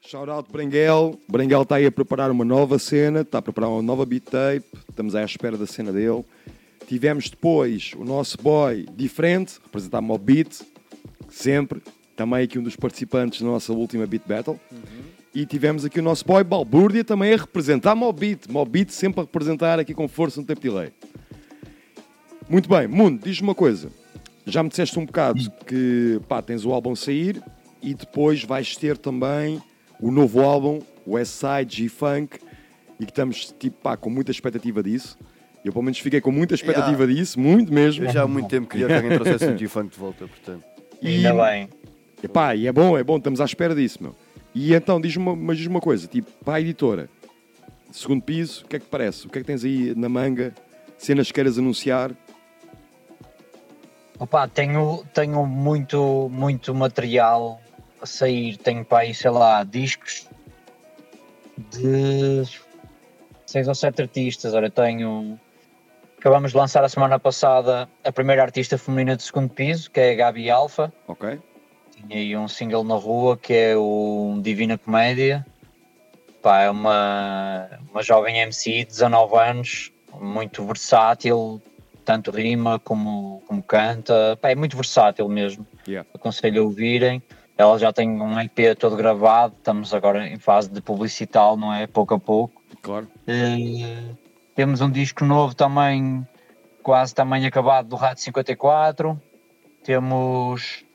Shout 0.00 0.28
out 0.28 0.50
Brenguel. 0.50 1.16
Brenguel 1.28 1.62
está 1.62 1.76
aí 1.76 1.86
a 1.86 1.92
preparar 1.92 2.28
uma 2.32 2.44
nova 2.44 2.76
cena, 2.76 3.20
está 3.20 3.38
a 3.38 3.42
preparar 3.42 3.70
uma 3.70 3.82
nova 3.82 4.04
beat 4.04 4.24
tape. 4.24 4.66
Estamos 4.90 5.14
à 5.14 5.22
espera 5.22 5.56
da 5.56 5.64
cena 5.64 5.92
dele. 5.92 6.24
Tivemos 6.88 7.30
depois 7.30 7.92
o 7.96 8.04
nosso 8.04 8.36
boy 8.42 8.84
diferente, 8.96 9.60
representar 9.62 10.00
Mob 10.00 10.24
Beat, 10.24 10.60
sempre. 11.30 11.80
Também 12.16 12.42
aqui 12.42 12.58
um 12.58 12.64
dos 12.64 12.74
participantes 12.74 13.42
da 13.42 13.46
nossa 13.46 13.72
última 13.72 14.08
Beat 14.08 14.26
Battle. 14.26 14.58
E 15.36 15.44
tivemos 15.44 15.84
aqui 15.84 16.00
o 16.00 16.02
nosso 16.02 16.24
boy 16.24 16.42
Balbúrdia 16.42 17.04
também 17.04 17.34
a 17.34 17.36
representar 17.36 17.94
Mob 17.94 18.18
Beat. 18.18 18.48
Mob 18.48 18.70
Beat 18.70 18.88
sempre 18.88 19.20
a 19.20 19.24
representar 19.24 19.78
aqui 19.78 19.92
com 19.92 20.08
força 20.08 20.40
no 20.40 20.46
tape 20.46 20.62
delay. 20.62 20.88
Muito 22.48 22.70
bem, 22.70 22.88
Mundo, 22.88 23.20
diz-me 23.22 23.46
uma 23.48 23.54
coisa. 23.54 23.90
Já 24.46 24.62
me 24.62 24.70
disseste 24.70 24.98
um 24.98 25.04
bocado 25.04 25.38
que 25.66 26.18
pá, 26.26 26.40
tens 26.40 26.64
o 26.64 26.72
álbum 26.72 26.92
a 26.92 26.96
sair 26.96 27.42
e 27.82 27.92
depois 27.92 28.44
vais 28.44 28.74
ter 28.78 28.96
também 28.96 29.60
o 30.00 30.10
novo 30.10 30.40
álbum, 30.40 30.78
West 31.06 31.34
Side 31.34 31.76
G-Funk, 31.82 32.38
e 32.98 33.04
que 33.04 33.10
estamos 33.12 33.54
tipo, 33.58 33.76
pá, 33.82 33.94
com 33.94 34.08
muita 34.08 34.30
expectativa 34.30 34.82
disso. 34.82 35.18
Eu 35.62 35.70
pelo 35.70 35.84
menos 35.84 35.98
fiquei 35.98 36.22
com 36.22 36.32
muita 36.32 36.54
expectativa 36.54 37.02
Yeah. 37.02 37.12
disso, 37.14 37.38
muito 37.38 37.70
mesmo. 37.74 38.06
Eu 38.06 38.10
já 38.10 38.22
há 38.22 38.26
muito 38.26 38.48
tempo 38.48 38.68
queria 38.68 38.86
que 38.86 38.92
alguém 38.94 39.10
trouxesse 39.18 39.44
o 39.52 39.58
G-Funk 39.58 39.90
de 39.92 39.98
volta, 39.98 40.26
portanto. 40.26 40.64
E- 41.02 41.08
Ainda 41.26 41.34
bem. 41.44 41.68
Epá, 42.22 42.54
e 42.54 42.66
é 42.66 42.72
bom, 42.72 42.96
é 42.96 43.04
bom, 43.04 43.18
estamos 43.18 43.38
à 43.38 43.44
espera 43.44 43.74
disso, 43.74 44.02
meu. 44.02 44.14
E 44.58 44.72
então, 44.72 44.98
diz-me 44.98 45.22
uma, 45.22 45.36
mas 45.36 45.58
diz-me 45.58 45.74
uma 45.74 45.82
coisa, 45.82 46.06
tipo, 46.06 46.32
para 46.42 46.54
a 46.54 46.60
editora, 46.62 47.10
segundo 47.92 48.22
piso, 48.22 48.64
o 48.64 48.68
que 48.68 48.76
é 48.76 48.78
que 48.78 48.86
parece? 48.86 49.26
O 49.26 49.28
que 49.28 49.36
é 49.36 49.42
que 49.42 49.46
tens 49.46 49.62
aí 49.62 49.94
na 49.94 50.08
manga? 50.08 50.54
Cenas 50.96 51.26
que 51.26 51.34
queiras 51.34 51.58
anunciar? 51.58 52.10
Opa, 54.18 54.48
tenho, 54.48 55.04
tenho 55.12 55.44
muito, 55.44 56.30
muito 56.32 56.74
material 56.74 57.60
a 58.00 58.06
sair. 58.06 58.56
Tenho 58.56 58.82
para 58.82 59.00
aí, 59.00 59.14
sei 59.14 59.30
lá, 59.30 59.62
discos 59.62 60.26
de 61.70 62.42
seis 63.44 63.68
ou 63.68 63.74
sete 63.74 64.00
artistas. 64.00 64.54
Ora, 64.54 64.70
tenho. 64.70 65.38
Acabamos 66.18 66.52
de 66.52 66.56
lançar 66.56 66.82
a 66.82 66.88
semana 66.88 67.18
passada 67.18 67.86
a 68.02 68.10
primeira 68.10 68.42
artista 68.42 68.78
feminina 68.78 69.18
de 69.18 69.22
segundo 69.22 69.50
piso, 69.50 69.90
que 69.90 70.00
é 70.00 70.12
a 70.12 70.14
Gabi 70.14 70.48
Alfa. 70.48 70.90
Ok. 71.06 71.38
Tinha 71.96 72.18
aí 72.18 72.36
um 72.36 72.46
single 72.46 72.84
na 72.84 72.94
rua 72.94 73.36
que 73.36 73.52
é 73.52 73.76
o 73.76 74.38
Divina 74.42 74.76
Comédia. 74.76 75.44
Pá, 76.42 76.62
é 76.62 76.70
uma, 76.70 77.68
uma 77.90 78.02
jovem 78.02 78.38
MC 78.38 78.84
de 78.84 78.86
19 78.86 79.36
anos, 79.36 79.92
muito 80.20 80.64
versátil, 80.64 81.60
tanto 82.04 82.30
rima 82.30 82.78
como, 82.78 83.42
como 83.46 83.62
canta. 83.62 84.38
Pá, 84.40 84.50
é 84.50 84.54
muito 84.54 84.76
versátil 84.76 85.28
mesmo. 85.28 85.66
Yeah. 85.88 86.08
Aconselho 86.14 86.62
a 86.62 86.64
ouvirem. 86.64 87.22
Ela 87.58 87.78
já 87.78 87.92
tem 87.92 88.08
um 88.08 88.38
EP 88.38 88.76
todo 88.78 88.96
gravado, 88.96 89.54
estamos 89.56 89.94
agora 89.94 90.28
em 90.28 90.38
fase 90.38 90.70
de 90.70 90.80
publicital, 90.82 91.56
não 91.56 91.72
é? 91.72 91.86
Pouco 91.86 92.14
a 92.14 92.20
pouco. 92.20 92.62
Claro. 92.82 93.08
Eh, 93.26 94.14
temos 94.54 94.80
um 94.80 94.90
disco 94.90 95.24
novo 95.24 95.54
também, 95.54 96.26
quase 96.82 97.14
também 97.14 97.46
acabado, 97.46 97.88
do 97.88 97.96
Rato 97.96 98.20
54. 98.20 99.20
Temos 99.82 100.85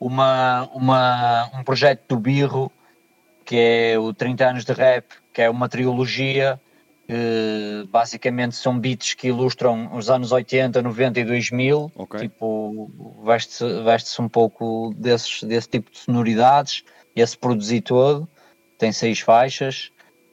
uma, 0.00 0.68
uma, 0.74 1.50
um 1.54 1.62
projeto 1.64 2.02
do 2.08 2.16
Birro, 2.18 2.70
que 3.44 3.56
é 3.56 3.98
o 3.98 4.12
30 4.12 4.46
anos 4.50 4.64
de 4.64 4.72
rap, 4.72 5.06
que 5.32 5.42
é 5.42 5.50
uma 5.50 5.68
trilogia. 5.68 6.60
eh, 7.08 7.84
basicamente 7.90 8.54
são 8.56 8.78
beats 8.78 9.14
que 9.14 9.28
ilustram 9.28 9.94
os 9.94 10.08
anos 10.08 10.32
80, 10.32 10.80
90 10.82 11.20
e 11.20 11.24
2000. 11.24 11.92
Tipo, 12.20 12.90
veste-se 13.24 13.82
veste 13.82 14.20
um 14.22 14.28
pouco 14.28 14.94
desses, 14.96 15.42
desse 15.42 15.68
tipo 15.68 15.90
de 15.90 15.98
sonoridades. 15.98 16.84
Esse 17.14 17.36
produzi 17.36 17.80
todo. 17.80 18.28
Tem 18.78 18.92
seis 18.92 19.20
faixas. 19.20 19.90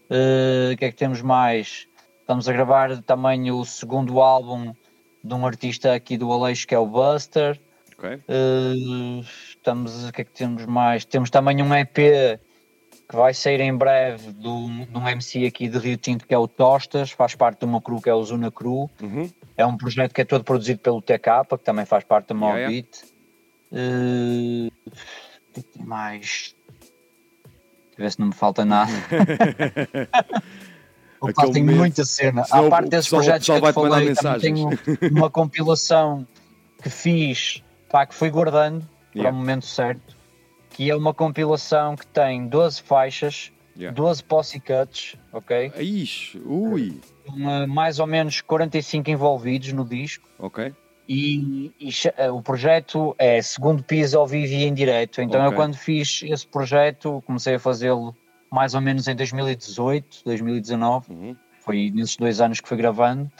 Eh, 0.09 0.71
O 0.73 0.77
que 0.77 0.85
é 0.85 0.91
que 0.91 0.97
temos 0.97 1.21
mais? 1.21 1.87
Estamos 2.21 2.47
a 2.47 2.53
gravar 2.53 3.01
também 3.03 3.51
o 3.51 3.65
segundo 3.65 4.21
álbum 4.21 4.73
de 5.23 5.33
um 5.33 5.45
artista 5.45 5.93
aqui 5.93 6.17
do 6.17 6.31
Aleixo 6.31 6.67
que 6.67 6.75
é 6.75 6.79
o 6.79 6.85
Buster. 6.85 7.59
Ok. 7.99 8.19
Eh, 8.29 9.21
estamos, 9.49 10.07
o 10.07 10.11
que 10.13 10.21
é 10.21 10.23
que 10.23 10.31
temos 10.31 10.65
mais? 10.65 11.03
Temos 11.03 11.29
também 11.29 11.61
um 11.61 11.75
EP 11.75 11.93
que 13.09 13.15
vai 13.15 13.33
sair 13.33 13.59
em 13.59 13.75
breve 13.75 14.31
de 14.31 14.47
um, 14.47 14.85
de 14.85 14.97
um 14.97 15.05
MC 15.07 15.45
aqui 15.45 15.67
de 15.67 15.77
Rio 15.77 15.97
Tinto 15.97 16.25
que 16.25 16.33
é 16.33 16.37
o 16.37 16.47
Tostas, 16.47 17.11
faz 17.11 17.35
parte 17.35 17.59
de 17.59 17.65
uma 17.65 17.81
crew 17.81 17.99
que 18.01 18.09
é 18.09 18.13
o 18.13 18.23
Zuna 18.23 18.49
Crew. 18.51 18.89
Uhum. 19.01 19.29
É 19.57 19.65
um 19.65 19.75
projeto 19.75 20.13
que 20.13 20.21
é 20.21 20.25
todo 20.25 20.43
produzido 20.45 20.79
pelo 20.79 21.01
TK, 21.01 21.45
que 21.49 21.57
também 21.65 21.85
faz 21.85 22.03
parte 22.05 22.27
da 22.27 22.35
Mob 22.35 22.55
Yeah. 22.57 22.87
Eh, 23.71 24.69
o 24.87 25.53
que 25.53 25.59
é 25.59 25.63
tem 25.77 25.85
mais? 25.85 26.55
Deixa 27.43 27.97
eu 27.97 28.03
ver 28.03 28.11
se 28.11 28.19
não 28.19 28.27
me 28.27 28.33
falta 28.33 28.63
nada. 28.63 28.91
Opa, 31.21 31.51
tenho 31.51 31.65
muita 31.75 32.05
cena. 32.05 32.45
Senão 32.45 32.67
À 32.67 32.69
parte 32.69 32.89
desses 32.89 33.07
pessoal- 33.07 33.21
projetos 33.23 33.45
que 33.45 33.51
eu 33.51 33.73
falei, 33.73 34.13
também 34.13 34.39
tenho 34.39 34.69
uma 35.11 35.29
compilação 35.29 36.25
que 36.81 36.89
fiz, 36.89 37.61
pá, 37.89 38.05
que 38.05 38.13
fui 38.15 38.29
guardando 38.29 38.81
para 39.11 39.19
Yeah. 39.21 39.31
o 39.35 39.39
momento 39.39 39.65
certo, 39.65 40.15
que 40.69 40.89
é 40.89 40.95
uma 40.95 41.13
compilação 41.13 41.95
que 41.95 42.05
tem 42.07 42.47
12 42.47 42.81
faixas, 42.81 43.51
Yeah. 43.77 43.95
12 43.95 44.23
posse 44.23 44.59
cuts, 44.59 45.15
ok? 45.33 45.71
Ixi, 45.79 46.39
ui. 46.45 46.99
Uma- 47.27 47.65
mais 47.65 47.97
ou 47.99 48.05
menos 48.07 48.41
45 48.41 49.09
envolvidos 49.09 49.71
no 49.73 49.85
disco. 49.85 50.27
Ok. 50.37 50.73
E, 51.07 51.71
e 51.79 51.89
eh, 52.17 52.29
o 52.29 52.41
projeto 52.41 53.15
é 53.17 53.41
segundo 53.41 53.81
piso 53.81 54.17
ao 54.19 54.27
vivo 54.27 54.53
e 54.53 54.65
em 54.65 54.73
direto. 54.73 55.21
Então 55.21 55.41
eu 55.41 55.47
Ok. 55.47 55.55
quando 55.55 55.75
fiz 55.75 56.21
esse 56.23 56.45
projeto 56.45 57.23
comecei 57.25 57.55
a 57.55 57.59
fazê-lo 57.59 58.15
mais 58.51 58.75
ou 58.75 58.81
menos 58.81 59.07
em 59.07 59.15
2018, 59.15 60.21
2019. 60.25 61.11
Uhum. 61.11 61.35
Foi 61.61 61.89
nesses 61.91 62.15
dois 62.17 62.39
anos 62.41 62.59
que 62.59 62.67
fui 62.67 62.77
gravando. 62.77 63.31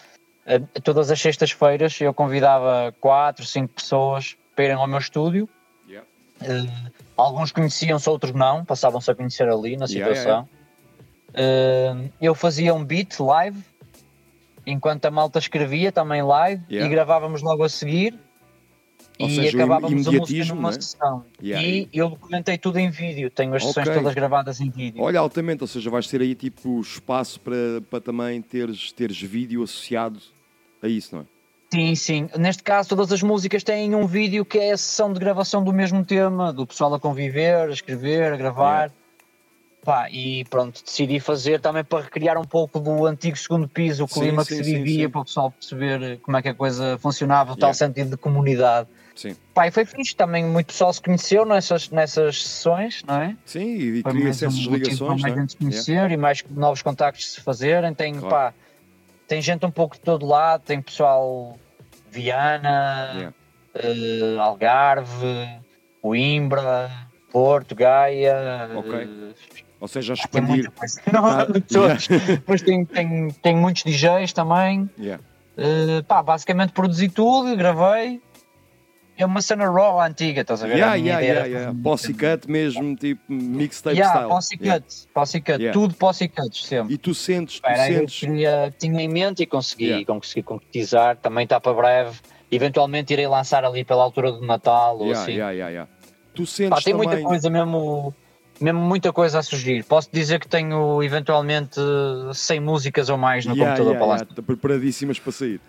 Todas 0.84 1.12
as 1.12 1.22
sextas-feiras 1.22 2.00
eu 2.02 2.14
convidava 2.14 2.94
quatro, 3.00 3.46
cinco 3.46 3.74
pessoas 3.74 4.36
para 4.56 4.66
irem 4.66 4.78
ao 4.78 4.88
meu 4.88 4.98
estúdio. 4.98 5.48
Yeah. 5.88 6.08
Eh, 6.42 6.92
alguns 7.16 7.52
conheciam-se, 7.52 8.10
outros 8.10 8.34
não, 8.34 8.66
passavam-se 8.66 9.12
a 9.12 9.16
conhecer 9.16 9.48
ali 9.48 9.78
na 9.78 9.86
Yeah, 9.86 10.16
situação. 10.16 10.50
Eh, 11.36 12.10
eu 12.20 12.34
fazia 12.34 12.74
um 12.74 12.84
beat 12.84 13.20
live, 13.20 13.60
enquanto 14.66 15.06
a 15.06 15.12
malta 15.12 15.38
escrevia 15.38 15.92
também 15.92 16.24
live, 16.24 16.64
Yeah. 16.68 16.88
e 16.88 16.90
gravávamos 16.90 17.44
logo 17.44 17.64
a 17.64 17.70
seguir. 17.70 18.18
Ou 19.20 19.28
e 19.28 19.36
seja, 19.36 19.58
acabávamos 19.58 20.08
a 20.08 20.12
música 20.14 20.46
numa 20.56 20.70
é? 20.70 20.74
sessão. 20.74 21.26
Yeah. 21.44 21.68
E 21.68 21.90
eu 21.94 22.10
documentei 22.10 22.58
tudo 22.58 22.80
em 22.80 22.90
vídeo, 22.90 23.30
tenho 23.30 23.54
as 23.54 23.64
sessões 23.64 23.88
Ok. 23.88 24.00
todas 24.00 24.16
gravadas 24.16 24.62
em 24.62 24.70
vídeo. 24.70 25.04
Olha, 25.04 25.20
altamente, 25.20 25.62
ou 25.62 25.68
seja, 25.68 25.90
vais 25.90 26.08
ter 26.08 26.22
aí 26.22 26.34
tipo 26.34 26.80
espaço 26.80 27.40
para, 27.42 27.82
para 27.90 28.00
também 28.02 28.42
teres, 28.42 28.92
teres 28.94 29.22
vídeo 29.22 29.62
associado 29.62 30.20
a 30.82 30.88
isso, 30.88 31.16
não 31.16 31.22
é? 31.22 31.26
Sim, 31.72 31.96
sim. 31.96 32.30
Neste 32.38 32.64
caso, 32.64 32.90
todas 32.90 33.12
as 33.12 33.22
músicas 33.22 33.64
têm 33.64 33.94
um 33.94 34.08
vídeo 34.08 34.44
que 34.44 34.58
é 34.58 34.72
a 34.72 34.78
sessão 34.78 35.14
de 35.14 35.20
gravação 35.20 35.64
do 35.64 35.72
mesmo 35.72 36.04
tema, 36.04 36.52
do 36.52 36.66
pessoal 36.66 36.94
a 36.96 37.00
conviver, 37.00 37.70
a 37.70 37.72
escrever, 37.72 38.34
a 38.34 38.38
gravar. 38.38 38.92
Pá, 39.84 40.10
e 40.10 40.44
pronto, 40.46 40.84
decidi 40.84 41.20
fazer 41.20 41.62
também 41.62 41.84
para 41.84 42.04
recriar 42.04 42.38
um 42.38 42.44
pouco 42.44 42.80
do 42.80 43.06
antigo 43.06 43.38
segundo 43.38 43.68
piso, 43.68 44.04
o 44.04 44.08
clima 44.08 44.44
sim, 44.44 44.50
que 44.50 44.56
se 44.56 44.64
sim, 44.64 44.78
vivia, 44.78 45.06
sim. 45.06 45.10
para 45.10 45.22
o 45.22 45.26
pessoal 45.26 45.52
perceber 45.52 46.20
como 46.20 46.36
é 46.36 46.42
que 46.42 46.50
a 46.50 46.54
coisa 46.54 46.98
funcionava, 46.98 47.54
o 47.54 47.56
tal 47.56 47.70
Yeah. 47.70 47.78
sentido 47.78 48.10
de 48.10 48.18
comunidade. 48.18 48.90
Sim. 49.16 49.36
Pá, 49.54 49.68
e 49.68 49.72
foi 49.72 49.86
fixe, 49.86 50.16
também 50.16 50.44
muito 50.44 50.68
pessoal 50.68 50.92
se 50.92 51.02
conheceu 51.02 51.46
nessas, 51.46 51.90
nessas 51.90 52.42
sessões, 52.44 53.04
não 53.08 53.22
é? 53.22 53.38
Sim, 53.46 53.78
e 53.78 54.04
cria-se 54.04 54.46
essas 54.46 54.66
um 54.66 54.72
motivo 54.72 55.06
para 55.06 55.14
ligações, 55.16 55.22
mais 55.22 55.34
é? 55.34 55.40
gente 55.40 55.52
se 55.52 55.58
conhecer 55.58 56.12
e 56.12 56.18
mais 56.18 56.44
novos 56.50 56.82
contactos 56.82 57.34
se 57.34 57.42
fazerem. 57.42 57.94
Tem, 57.94 58.16
Claro. 58.16 58.30
pá, 58.30 58.54
tem 59.30 59.42
gente 59.42 59.66
um 59.66 59.72
pouco 59.72 59.96
de 59.96 60.02
todo 60.02 60.26
lado, 60.26 60.64
tem 60.66 60.82
pessoal 60.82 61.56
Viana, 62.12 63.12
Yeah. 63.16 63.34
eh, 63.76 64.38
Algarve, 64.40 65.48
Coimbra, 66.02 66.90
Porto, 67.32 67.76
Gaia. 67.76 68.70
Ok. 68.76 68.94
eh, 68.94 69.34
Ou 69.80 69.88
seja, 69.88 70.14
a 70.16 70.28
tem 70.28 70.42
muita 70.42 70.68
expandir. 70.68 70.72
coisa. 70.72 71.02
Não, 71.14 71.22
Tá- 71.22 71.46
de 71.46 71.62
todos. 71.62 72.08
Depois 72.28 72.62
tem, 72.62 72.84
tem, 72.86 73.30
tem 73.30 73.56
muitos 73.56 73.84
DJs 73.84 74.34
também. 74.34 74.90
Yeah. 75.00 75.24
Eh, 75.58 76.02
pá, 76.08 76.24
basicamente 76.24 76.74
produzi 76.74 77.08
tudo, 77.10 77.56
gravei. 77.56 78.22
É 79.20 79.26
uma 79.26 79.42
cena 79.42 79.70
raw 79.70 80.00
antiga, 80.00 80.42
estás 80.44 80.64
a 80.64 80.68
ver? 80.68 80.78
Yeah, 80.78 80.94
A 80.94 80.96
yeah, 80.96 81.20
yeah, 81.20 81.46
yeah. 81.46 81.74
Posse 81.84 82.14
cut 82.14 82.50
mesmo, 82.50 82.96
tipo 82.96 83.22
mixtape 83.28 83.98
Yeah, 83.98 84.16
style. 84.16 84.30
posse 84.30 84.58
cut, 84.58 84.66
Yeah. 84.66 84.82
posse 85.14 85.42
cut, 85.42 85.62
Yeah. 85.62 85.74
tudo 85.74 85.94
posse 85.96 86.32
sempre. 86.54 86.94
E 86.94 86.98
tu 86.98 87.14
sentes, 87.14 87.60
tu 87.60 87.68
Era 87.70 87.92
eu 87.92 88.00
sentes. 88.00 88.20
queria, 88.22 88.74
tinha 88.80 89.02
em 89.02 89.10
mente 89.10 89.44
e 89.44 89.46
consegui, 89.46 89.88
Yeah. 89.88 90.06
consegui 90.06 90.42
concretizar. 90.42 91.18
Também 91.18 91.44
está 91.44 91.60
para 91.60 91.74
breve. 91.74 92.18
Eventualmente 92.50 93.12
irei 93.12 93.28
lançar 93.28 93.66
ali 93.66 93.84
pela 93.84 94.02
altura 94.04 94.32
do 94.32 94.42
Natal 94.42 94.96
ou 94.98 95.08
Yeah, 95.08 95.22
assim. 95.22 95.34
yeah, 95.34 95.52
yeah, 95.52 95.70
yeah. 95.70 95.92
Tu 96.34 96.46
sentes 96.46 96.70
Pá, 96.70 96.82
tem 96.82 96.94
também. 96.94 97.08
muita 97.10 97.22
coisa 97.22 97.50
mesmo, 97.50 98.14
mesmo 98.62 98.80
muita 98.80 99.12
coisa 99.12 99.40
a 99.40 99.44
surgir. 99.44 99.84
Posso 99.84 100.08
dizer 100.14 100.40
que 100.40 100.48
tenho 100.48 101.04
eventualmente 101.04 101.78
100 102.34 102.62
músicas 102.62 103.10
ou 103.10 103.18
mais 103.18 103.46
no 103.46 103.54
Yeah, 103.54 103.72
computador 103.72 103.96
yeah, 103.96 104.00
para 104.00 104.14
yeah, 104.14 104.24
lançar. 104.30 104.34
tá 104.34 104.42
preparadíssimas 104.42 105.20
para 105.20 105.32
sair. 105.34 105.60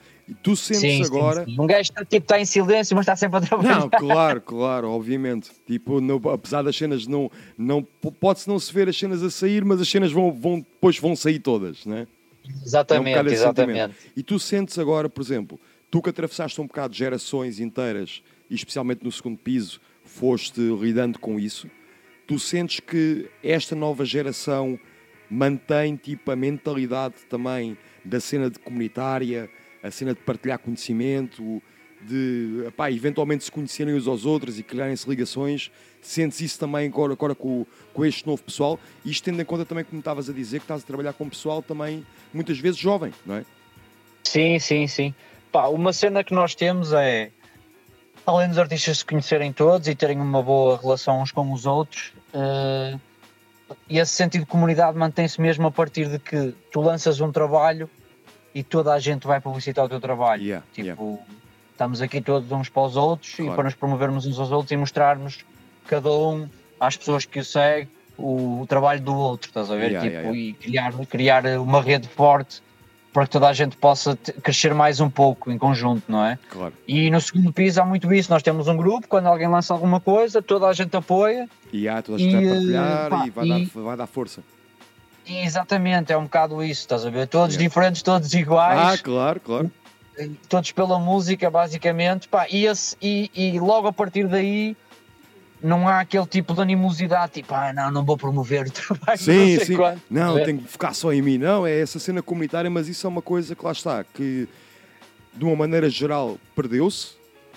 Tu 0.43 0.55
sentes 0.57 0.81
Sim, 0.81 0.97
sim, 0.98 1.05
agora. 1.05 1.44
sim. 1.44 1.57
Um 1.59 1.66
gajo 1.66 1.81
está, 1.82 2.05
tipo, 2.05 2.24
está 2.24 2.40
em 2.40 2.44
silêncio, 2.44 2.94
mas 2.97 3.05
está 3.05 3.16
sempre 3.16 3.39
a 3.39 3.40
trabalhar. 3.40 3.78
Não, 3.81 3.90
claro, 3.90 4.40
claro, 4.40 4.90
obviamente. 4.90 5.51
Tipo, 5.66 6.01
não- 6.01 6.20
apesar 6.32 6.62
das 6.62 6.77
cenas 6.77 7.07
não. 7.07 7.31
não 7.59 7.82
Pode-se 7.82 8.48
não 8.48 8.59
se 8.59 8.73
ver 8.73 8.89
as 8.89 8.97
cenas 8.97 9.23
a 9.23 9.31
sair, 9.31 9.65
mas 9.65 9.81
as 9.81 9.89
cenas 9.89 10.12
vão, 10.12 10.32
vão, 10.32 10.61
depois 10.61 10.98
vão 10.98 11.16
sair 11.16 11.39
todas, 11.40 11.85
né? 11.85 12.07
Exatamente, 12.65 13.16
É 13.19 13.23
um 13.23 13.27
exatamente. 13.28 13.94
E 14.16 14.23
tu 14.23 14.39
sentes 14.39 14.78
agora, 14.78 15.09
por 15.09 15.20
exemplo, 15.23 15.59
tu 15.90 16.01
que 16.02 16.11
atravessaste 16.11 16.61
um 16.61 16.66
bocado 16.66 16.94
gerações 16.94 17.61
inteiras, 17.61 18.23
e 18.48 18.55
especialmente 18.55 19.05
no 19.05 19.12
segundo 19.12 19.39
piso, 19.39 19.81
foste 20.05 20.61
lidando 20.61 21.19
com 21.19 21.39
isso, 21.39 21.69
tu 22.27 22.39
sentes 22.39 22.81
que 22.81 23.28
esta 23.43 23.74
nova 23.77 24.05
geração 24.05 24.78
mantém 25.31 25.94
tipo 25.97 26.31
a 26.31 26.36
mentalidade 26.36 27.15
também 27.28 27.77
da 28.05 28.19
cena 28.19 28.51
de 28.51 28.59
comunitária, 28.59 29.48
a 29.82 29.90
cena 29.90 30.15
de 30.15 30.20
partilhar 30.20 30.59
conhecimento, 30.59 31.62
de 32.02 32.65
epá, 32.66 32.90
eventualmente 32.90 33.44
se 33.44 33.52
conhecerem 33.52 33.94
uns 33.94 34.07
aos 34.07 34.24
outros 34.24 34.59
e 34.59 34.62
criarem-se 34.62 35.09
ligações. 35.09 35.70
Sentes 36.01 36.40
isso 36.40 36.59
também 36.59 36.89
agora, 36.89 37.12
agora 37.12 37.35
com, 37.35 37.66
com 37.93 38.05
este 38.05 38.27
novo 38.27 38.43
pessoal? 38.43 38.78
E 39.05 39.11
isto 39.11 39.24
tendo 39.24 39.40
em 39.40 39.44
conta 39.44 39.65
também, 39.65 39.85
como 39.85 39.98
estavas 39.98 40.31
a 40.31 40.32
dizer, 40.32 40.59
que 40.59 40.65
estás 40.65 40.82
a 40.82 40.86
trabalhar 40.86 41.12
com 41.12 41.28
pessoal 41.28 41.62
também 41.62 42.07
muitas 42.32 42.59
vezes 42.59 42.78
jovem, 42.78 43.12
não 43.27 43.36
é? 43.36 43.44
Sim, 44.24 44.59
sim, 44.59 44.86
sim. 44.86 45.15
Pá, 45.52 45.66
uma 45.66 45.93
cena 45.93 46.23
que 46.23 46.32
nós 46.32 46.55
temos 46.55 46.93
é, 46.93 47.31
além 48.24 48.48
dos 48.48 48.59
artistas 48.59 48.98
se 48.98 49.05
conhecerem 49.05 49.52
todos 49.52 49.89
e 49.89 49.94
terem 49.94 50.19
uma 50.20 50.43
boa 50.43 50.78
relação 50.78 51.20
uns 51.20 51.32
com 51.32 51.52
os 51.52 51.66
outros, 51.66 52.12
eh, 52.32 52.98
e 53.89 53.98
esse 53.98 54.12
sentido 54.12 54.43
de 54.43 54.47
comunidade 54.47 54.97
mantém-se 54.97 55.40
mesmo 55.40 55.66
a 55.66 55.70
partir 55.70 56.09
de 56.09 56.19
que 56.19 56.55
tu 56.73 56.81
lanças 56.81 57.20
um 57.20 57.31
trabalho 57.32 57.90
e 58.55 58.62
toda 58.62 58.93
a 58.93 58.98
gente 58.98 59.27
vai 59.27 59.40
publicitar 59.40 59.85
o 59.85 59.89
teu 59.89 60.01
trabalho. 60.01 60.43
Yeah, 60.43 60.64
tipo, 60.72 60.86
yeah. 60.86 61.22
estamos 61.72 62.01
aqui 62.02 62.20
todos 62.20 62.51
uns 62.51 62.68
para 62.68 62.82
os 62.82 62.97
outros 62.97 63.35
Claro. 63.35 63.52
e 63.52 63.55
para 63.55 63.64
nos 63.64 63.74
promovermos 63.74 64.27
uns 64.27 64.39
aos 64.39 64.51
outros 64.51 64.72
e 64.72 64.77
mostrarmos 64.77 65.44
cada 65.86 66.10
um 66.10 66.48
às 66.78 66.97
pessoas 66.97 67.24
que 67.24 67.39
o 67.39 67.44
seguem 67.44 67.89
o, 68.18 68.60
o 68.62 68.66
trabalho 68.66 69.01
do 69.01 69.14
outro, 69.14 69.48
estás 69.48 69.70
a 69.70 69.77
ver? 69.77 69.93
Yeah, 69.93 70.20
tipo, 70.22 70.35
E 70.35 70.52
criar, 70.55 70.93
criar 71.06 71.47
uma 71.59 71.81
rede 71.81 72.06
forte 72.09 72.62
para 73.12 73.24
que 73.24 73.31
toda 73.31 73.48
a 73.48 73.52
gente 73.52 73.77
possa 73.77 74.16
crescer 74.43 74.72
mais 74.74 75.01
um 75.01 75.10
pouco 75.10 75.51
em 75.51 75.59
conjunto, 75.59 76.02
não 76.06 76.24
é? 76.24 76.39
Claro. 76.48 76.72
E 76.86 77.10
no 77.10 77.20
segundo 77.20 77.52
piso 77.52 77.81
há 77.81 77.85
muito 77.85 78.12
isso. 78.12 78.31
Nós 78.31 78.43
temos 78.43 78.68
um 78.68 78.77
grupo, 78.77 79.09
quando 79.09 79.27
alguém 79.27 79.48
lança 79.48 79.74
alguma 79.74 79.98
coisa, 80.01 80.40
toda 80.40 80.68
a 80.68 80.72
gente 80.72 80.97
apoia. 80.97 81.48
E 81.72 81.89
há 81.89 82.01
toda 82.02 82.18
a 82.18 82.20
gente 82.20 82.36
E, 82.36 82.47
vai 82.47 82.51
partilhar 82.55 83.10
pá, 83.10 83.27
e 83.27 83.31
vai, 83.31 83.47
e- 83.47 83.66
Dar, 83.66 83.81
vai 83.82 83.97
dar 83.97 84.06
força. 84.06 84.43
Exatamente, 85.39 86.12
é 86.12 86.16
um 86.19 86.24
bocado 86.24 86.62
isso, 86.62 86.81
estás 86.82 87.07
a 87.07 87.11
ver? 87.11 87.27
Todos 87.28 87.55
Yeah. 87.55 87.69
diferentes, 87.69 88.02
todos 88.02 88.35
Ah, 88.35 88.39
iguais, 88.39 89.01
claro, 89.01 89.40
claro. 89.40 89.70
todos 90.48 90.73
pela 90.73 90.98
música, 90.98 91.48
basicamente. 91.51 92.28
Pá, 92.28 92.47
e, 92.51 92.66
esse- 92.66 92.97
e- 93.01 93.31
e 93.35 93.61
logo 93.61 93.86
a 93.89 93.93
partir 93.93 94.27
daí 94.27 94.77
não 95.62 95.86
há 95.86 96.01
aquele 96.01 96.27
tipo 96.27 96.52
de 96.55 96.61
animosidade, 96.62 97.32
tipo, 97.32 97.55
ah, 97.55 97.73
não, 97.73 97.90
não 97.90 98.05
vou 98.05 98.16
promover 98.16 98.66
o 98.66 98.70
trabalho. 98.73 99.19
Sim, 99.19 99.57
não 99.57 99.65
sim. 99.65 99.77
quanto. 99.77 100.02
Não, 100.11 100.35
ver? 100.35 100.44
tenho 100.47 100.59
que 100.59 100.69
focar 100.69 100.94
só 100.94 101.12
em 101.12 101.23
mim. 101.23 101.39
Não, 101.39 101.66
é 101.66 101.81
essa 101.81 101.98
cena 101.98 102.23
comunitária, 102.23 102.69
mas 102.70 102.89
isso 102.89 103.07
é 103.07 103.11
uma 103.11 103.23
coisa 103.23 103.55
que 103.55 103.65
lá 103.65 103.73
está, 103.73 104.02
que 104.05 104.48
de 105.35 105.44
uma 105.44 105.55
maneira 105.55 105.89
geral 105.89 106.39
perdeu-se, 106.57 107.12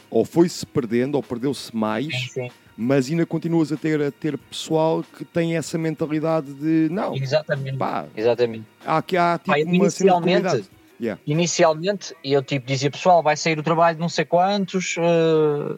ou 0.09 0.23
foi-se 0.23 0.63
perdendo, 0.65 1.15
ou 1.15 1.23
perdeu-se 1.23 1.75
mais, 1.75 2.05
Sim, 2.05 2.27
sim. 2.29 2.51
Mas 2.77 3.09
ainda 3.09 3.25
continuas 3.25 3.71
a 3.71 3.77
ter, 3.77 4.01
a 4.01 4.11
ter 4.11 4.37
pessoal 4.37 5.03
que 5.17 5.23
tem 5.25 5.55
essa 5.55 5.77
mentalidade 5.77 6.53
de 6.53 6.87
não, 6.91 7.15
Exatamente. 7.15 7.77
pá, 7.77 8.05
Exatamente. 8.15 8.65
há, 8.85 9.01
que 9.01 9.15
há 9.17 9.37
tipo 9.37 9.51
Pá, 9.51 9.59
inicialmente-. 9.59 10.69
Yeah. 11.01 11.19
Inicialmente, 11.27 12.15
eu 12.23 12.41
tipo 12.41 12.65
dizia, 12.65 12.89
pessoal, 12.89 13.21
vai 13.21 13.35
sair 13.35 13.59
o 13.59 13.63
trabalho 13.63 13.95
de 13.95 14.01
não 14.01 14.07
sei 14.07 14.23
quantos, 14.23 14.95
eh, 14.97 15.75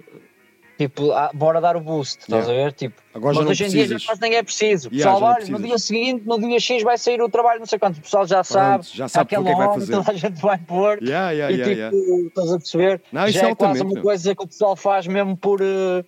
tipo, 0.78 1.12
ah, 1.14 1.32
bora 1.34 1.60
dar 1.62 1.76
o 1.78 1.82
boost, 1.82 2.20
estás 2.20 2.46
Yeah. 2.48 2.62
a 2.62 2.66
ver? 2.66 2.74
Tipo, 2.74 3.02
Agora 3.14 3.36
mas 3.38 3.48
hoje 3.48 3.64
em 3.64 3.70
dia 3.70 3.88
já 3.88 4.06
quase 4.06 4.22
nem 4.22 4.36
é 4.36 4.44
preciso. 4.44 4.90
Yeah, 4.92 5.14
pessoal, 5.14 5.36
olha, 5.36 5.48
no 5.48 5.60
dia 5.66 5.78
seguinte, 5.80 6.24
no 6.28 6.38
dia 6.40 6.60
X 6.60 6.84
vai 6.84 6.98
sair 6.98 7.22
o 7.22 7.30
trabalho, 7.30 7.60
não 7.60 7.66
sei 7.66 7.80
quantos, 7.80 7.98
o 8.00 8.02
pessoal 8.04 8.28
já 8.28 8.44
sabe, 8.44 8.86
já 8.94 9.08
sabe 9.08 9.24
aquela 9.36 9.50
é 9.50 9.56
vai 9.56 9.68
hora 9.68 9.74
fazer. 9.80 9.94
toda 9.94 10.12
a 10.12 10.16
gente 10.16 10.42
vai 10.42 10.58
pôr. 10.60 11.02
Yeah, 11.02 11.52
e 11.52 11.58
tipo, 11.64 12.28
estás 12.28 12.52
a 12.52 12.58
perceber? 12.58 13.02
Não, 13.12 13.28
já 13.30 13.48
é 13.48 13.52
é 13.52 13.56
quase 13.56 13.82
uma 13.82 13.94
meu. 13.94 14.04
coisa 14.04 14.36
que 14.36 14.44
o 14.44 14.48
pessoal 14.48 14.76
faz 14.76 15.08
mesmo 15.08 15.36
por. 15.36 15.60
eh, 15.62 16.04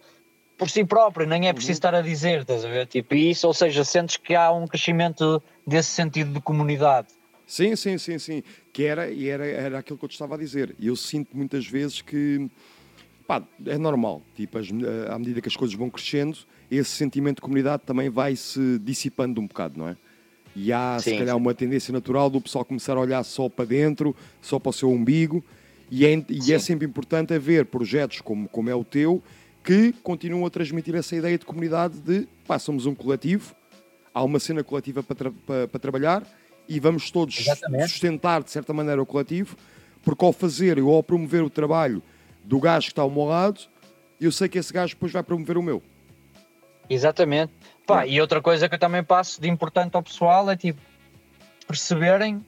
por 0.57 0.69
si 0.69 0.84
próprio, 0.84 1.27
nem 1.27 1.45
é 1.45 1.49
Uhum. 1.49 1.53
preciso 1.55 1.73
estar 1.77 1.93
a 1.93 2.01
dizer, 2.01 2.41
estás 2.41 2.65
a 2.65 2.69
ver? 2.69 2.88
Tipo, 2.88 3.13
isso, 3.15 3.45
ou 3.47 3.53
seja, 3.53 3.84
sentes 3.84 4.17
que 4.17 4.34
há 4.34 4.51
um 4.51 4.65
crescimento 4.67 5.41
desse 5.65 5.89
sentido 5.89 6.34
de 6.34 6.41
comunidade. 6.41 7.07
Sim, 7.45 7.75
sim, 7.75 7.97
sim, 7.97 8.17
sim. 8.19 8.43
Que 8.73 8.84
era, 8.85 9.09
e 9.09 9.29
era, 9.29 9.45
era 9.45 9.79
aquilo 9.79 9.97
que 9.97 10.03
eu 10.05 10.09
te 10.09 10.13
estava 10.13 10.35
a 10.35 10.38
dizer. 10.38 10.75
Eu 10.81 10.95
sinto 10.95 11.35
muitas 11.38 11.65
vezes 11.65 12.01
que 12.01 12.49
pá, 13.27 13.43
é 13.65 13.77
normal. 13.77 14.21
Tipo, 14.35 14.57
as- 14.57 14.67
à 15.09 15.17
medida 15.19 15.41
que 15.41 15.47
as 15.47 15.55
coisas 15.55 15.75
vão 15.77 15.89
crescendo, 15.89 16.38
esse 16.69 16.89
sentimento 16.89 17.35
de 17.38 17.41
comunidade 17.41 17.84
também 17.85 18.09
vai 18.09 18.35
se 18.35 18.79
dissipando 18.79 19.39
um 19.39 19.47
bocado, 19.47 19.77
não 19.79 19.88
é? 19.88 19.95
E 20.55 20.73
há, 20.73 20.97
se 20.99 21.11
Sim, 21.11 21.17
calhar, 21.19 21.35
sim. 21.35 21.41
uma 21.41 21.53
tendência 21.53 21.91
natural 21.93 22.29
do 22.29 22.41
pessoal 22.41 22.65
começar 22.65 22.97
a 22.97 22.99
olhar 22.99 23.23
só 23.23 23.47
para 23.47 23.63
dentro, 23.65 24.15
só 24.41 24.57
para 24.59 24.71
o 24.71 24.73
seu 24.73 24.89
umbigo. 24.89 25.43
E 25.89 26.05
é, 26.05 26.25
e 26.29 26.51
é 26.51 26.59
sempre 26.59 26.85
importante 26.85 27.34
haver 27.34 27.65
projetos 27.67 28.19
como, 28.19 28.49
como 28.49 28.69
é 28.69 28.75
o 28.75 28.84
teu 28.84 29.23
que 29.68 29.91
continuam 30.02 30.45
a 30.45 30.49
transmitir 30.49 30.95
essa 30.95 31.14
ideia 31.14 31.38
de 31.38 31.44
comunidade 31.45 31.99
de 31.99 32.26
pá, 32.48 32.57
somos 32.57 32.85
um 32.85 32.95
coletivo, 32.95 33.53
há 34.14 34.23
uma 34.23 34.39
cena 34.39 34.64
coletiva 34.64 35.03
para, 35.03 35.15
tra- 35.18 35.31
para- 35.45 35.68
para 35.68 35.77
trabalhar 35.81 36.23
e 36.69 36.80
vamos 36.80 37.11
todos 37.11 37.38
Exatamente. 37.38 37.89
sustentar 37.89 38.41
de 38.41 38.49
certa 38.49 38.72
maneira 38.72 39.02
o 39.02 39.06
coletivo, 39.06 39.57
porque 40.06 40.23
ao 40.23 40.31
fazer 40.31 40.80
ou 40.80 40.95
ao 40.95 41.03
promover 41.03 41.44
o 41.44 41.49
trabalho 41.49 42.02
do 42.45 42.61
gajo 42.61 42.85
que 42.85 42.91
está 42.94 43.02
ao 43.02 43.11
meu 43.11 43.26
lado, 43.26 43.60
eu 44.22 44.31
sei 44.31 44.48
que 44.48 44.57
esse 44.57 44.72
gajo 44.72 44.94
depois 44.95 45.11
vai 45.11 45.22
promover 45.22 45.57
o 45.57 45.61
meu. 45.61 45.84
Exatamente. 46.89 47.52
Pá, 47.85 48.07
e 48.07 48.22
outra 48.22 48.41
coisa 48.41 48.69
que 48.69 48.76
eu 48.76 48.80
também 48.80 49.03
passo 49.03 49.41
de 49.41 49.49
importante 49.49 49.95
ao 49.95 50.02
pessoal 50.02 50.49
é 50.49 50.56
tipo 50.56 50.80
perceberem 51.68 52.41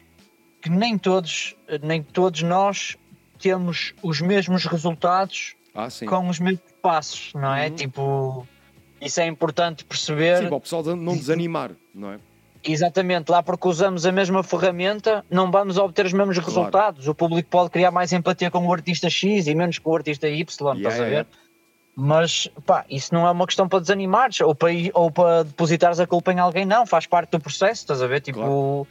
que 0.62 0.70
nem 0.70 0.98
todos, 0.98 1.54
nem 1.84 2.02
todos 2.02 2.42
nós 2.44 2.96
temos 3.38 3.94
os 4.02 4.22
mesmos 4.22 4.64
resultados 4.66 5.56
Ah, 5.74 5.88
com 6.08 6.28
os 6.30 6.40
mesmos 6.40 6.62
passos, 6.82 7.32
não 7.34 7.54
é? 7.54 7.70
Tipo, 7.70 8.48
isso 9.02 9.20
é 9.20 9.28
importante 9.28 9.86
perceber. 9.86 10.40
Sim, 10.40 10.48
para 10.48 10.58
o 10.58 10.62
pessoal 10.62 10.84
não 10.96 11.16
desanimar, 11.16 11.72
não 11.94 12.14
é? 12.14 12.20
Exatamente, 12.64 13.30
lá 13.30 13.42
porque 13.42 13.68
usamos 13.68 14.06
a 14.06 14.12
mesma 14.12 14.44
ferramenta, 14.44 15.24
não 15.30 15.50
vamos 15.50 15.78
obter 15.78 16.06
os 16.06 16.12
mesmos 16.12 16.38
resultados. 16.38 17.08
O 17.08 17.16
público 17.16 17.50
pode 17.50 17.70
criar 17.70 17.90
mais 17.90 18.12
empatia 18.12 18.52
com 18.52 18.66
o 18.68 18.74
artista 18.74 19.10
X 19.10 19.48
e 19.48 19.56
menos 19.56 19.80
com 19.80 19.92
o 19.92 19.96
artista 19.96 20.28
Y, 20.28 20.42
estás 20.44 21.00
a 21.00 21.04
ver? 21.04 21.10
yeah. 21.10 21.30
Mas, 21.96 22.48
pá, 22.66 22.86
isso 22.90 23.14
não 23.14 23.28
é 23.28 23.32
uma 23.32 23.46
questão 23.46 23.68
para 23.68 23.80
desanimares 23.80 24.40
ou 24.40 24.56
para, 24.56 24.70
ou 24.94 25.12
para 25.12 25.44
depositares 25.44 26.00
a 26.00 26.08
culpa 26.08 26.32
em 26.32 26.40
alguém, 26.40 26.66
não. 26.66 26.86
Faz 26.86 27.06
parte 27.06 27.32
do 27.32 27.40
processo, 27.42 27.82
estás 27.82 28.02
a 28.02 28.08
ver? 28.08 28.22
Tipo, 28.22 28.88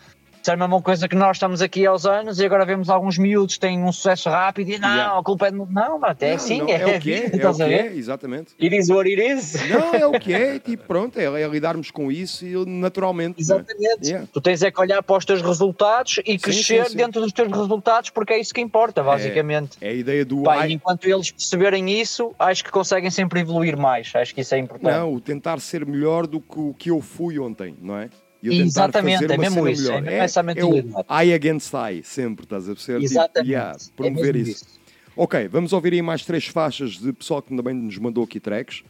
isso 0.48 0.52
é 0.52 0.54
a 0.54 0.56
mesma 0.56 0.80
coisa 0.80 1.06
que 1.06 1.14
nós 1.14 1.36
estamos 1.36 1.60
aqui 1.60 1.84
aos 1.84 2.06
anos 2.06 2.40
e 2.40 2.46
agora 2.46 2.64
vemos 2.64 2.88
alguns 2.88 3.18
miúdos 3.18 3.56
que 3.56 3.60
têm 3.60 3.82
um 3.84 3.92
sucesso 3.92 4.30
rápido 4.30 4.70
e 4.70 4.78
não, 4.78 4.88
Yeah. 4.88 5.18
a 5.18 5.22
culpa 5.22 5.48
é. 5.48 5.50
de- 5.50 5.58
Não, 5.58 5.98
mano, 5.98 6.16
é 6.20 6.32
assim, 6.32 6.62
é, 6.70 6.80
é 6.80 6.96
o 6.96 7.00
que 7.00 7.12
é, 7.12 7.18
é 7.36 7.48
o 7.50 7.54
que 7.54 7.62
é, 7.62 7.86
exatamente. 7.94 8.54
It 8.60 8.74
is 8.74 8.88
what 8.88 9.06
it 9.08 9.20
is. 9.22 9.54
Não, 9.68 9.94
é 9.94 10.06
o 10.06 10.12
que 10.12 10.32
é, 10.32 10.58
tipo, 10.60 10.84
pronto, 10.84 11.18
é, 11.18 11.24
é 11.42 11.46
lidarmos 11.46 11.90
com 11.90 12.10
isso 12.10 12.46
e 12.46 12.54
naturalmente. 12.64 13.38
é? 13.38 13.40
Exatamente. 13.42 14.06
Yeah. 14.08 14.26
Tu 14.32 14.40
tens 14.40 14.62
é 14.62 14.70
que 14.70 14.80
olhar 14.80 15.02
para 15.02 15.16
os 15.18 15.24
teus 15.26 15.42
resultados 15.42 16.18
e 16.24 16.32
Sim, 16.32 16.38
crescer 16.38 16.84
sim, 16.84 16.90
sim. 16.92 16.96
dentro 16.96 17.20
dos 17.20 17.32
teus 17.32 17.52
resultados 17.52 18.08
porque 18.08 18.32
é 18.32 18.40
isso 18.40 18.54
que 18.54 18.60
importa, 18.62 19.02
basicamente. 19.02 19.76
É 19.82 19.90
a 19.90 19.92
ideia 19.92 20.24
do 20.24 20.44
Pá, 20.44 20.66
e 20.66 20.72
enquanto 20.72 21.04
eles 21.06 21.30
perceberem 21.30 21.90
isso, 22.00 22.34
acho 22.38 22.64
que 22.64 22.70
conseguem 22.70 23.10
sempre 23.10 23.40
evoluir 23.40 23.76
mais. 23.76 24.10
Acho 24.14 24.34
que 24.34 24.40
isso 24.40 24.54
é 24.54 24.58
importante. 24.58 24.94
Não, 24.96 25.12
o 25.12 25.20
tentar 25.20 25.60
ser 25.60 25.84
melhor 25.84 26.26
do 26.26 26.40
que 26.40 26.58
o 26.58 26.72
que 26.72 26.90
eu 26.90 27.02
fui 27.02 27.38
ontem, 27.38 27.76
não 27.82 27.98
é? 27.98 28.08
E 28.42 28.46
eu 28.46 28.52
Exatamente, 28.52 29.22
fazer 29.22 29.32
é 29.32 29.36
mesmo 29.36 29.68
isso, 29.68 29.82
melhor. 29.82 29.98
é 29.98 30.00
mesmo 30.00 30.16
essa 30.22 30.40
é 30.40 30.42
mentalidade. 30.42 31.06
I 31.10 31.32
against 31.32 31.72
I, 31.74 32.02
sempre, 32.04 32.44
estás 32.44 32.68
a 32.68 32.72
perceber? 32.72 33.00
Tipo, 33.00 33.12
Exatamente, 33.12 33.50
yeah, 33.50 33.76
é 33.76 33.96
promover 33.96 34.34
mesmo 34.34 34.52
isso. 34.52 34.78
Ok, 35.16 35.48
vamos 35.48 35.72
ouvir 35.72 35.92
aí 35.94 36.02
mais 36.02 36.24
três 36.24 36.46
faixas 36.46 36.92
de 36.92 37.12
pessoal 37.12 37.42
que 37.42 37.54
também 37.54 37.74
nos 37.74 37.98
mandou 37.98 38.22
aqui 38.22 38.38
tracks. 38.38 38.84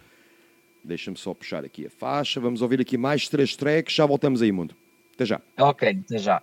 Deixa-me 0.84 1.16
só 1.16 1.32
puxar 1.32 1.64
aqui 1.64 1.86
a 1.86 1.90
faixa. 1.90 2.38
Vamos 2.38 2.60
ouvir 2.60 2.80
aqui 2.80 2.98
mais 2.98 3.28
três 3.28 3.56
tracks. 3.56 3.94
Já 3.94 4.04
voltamos 4.04 4.42
aí, 4.42 4.52
mundo. 4.52 4.74
Até 5.14 5.24
já. 5.24 5.40
Ok, 5.58 6.00
até 6.04 6.18
já. 6.18 6.42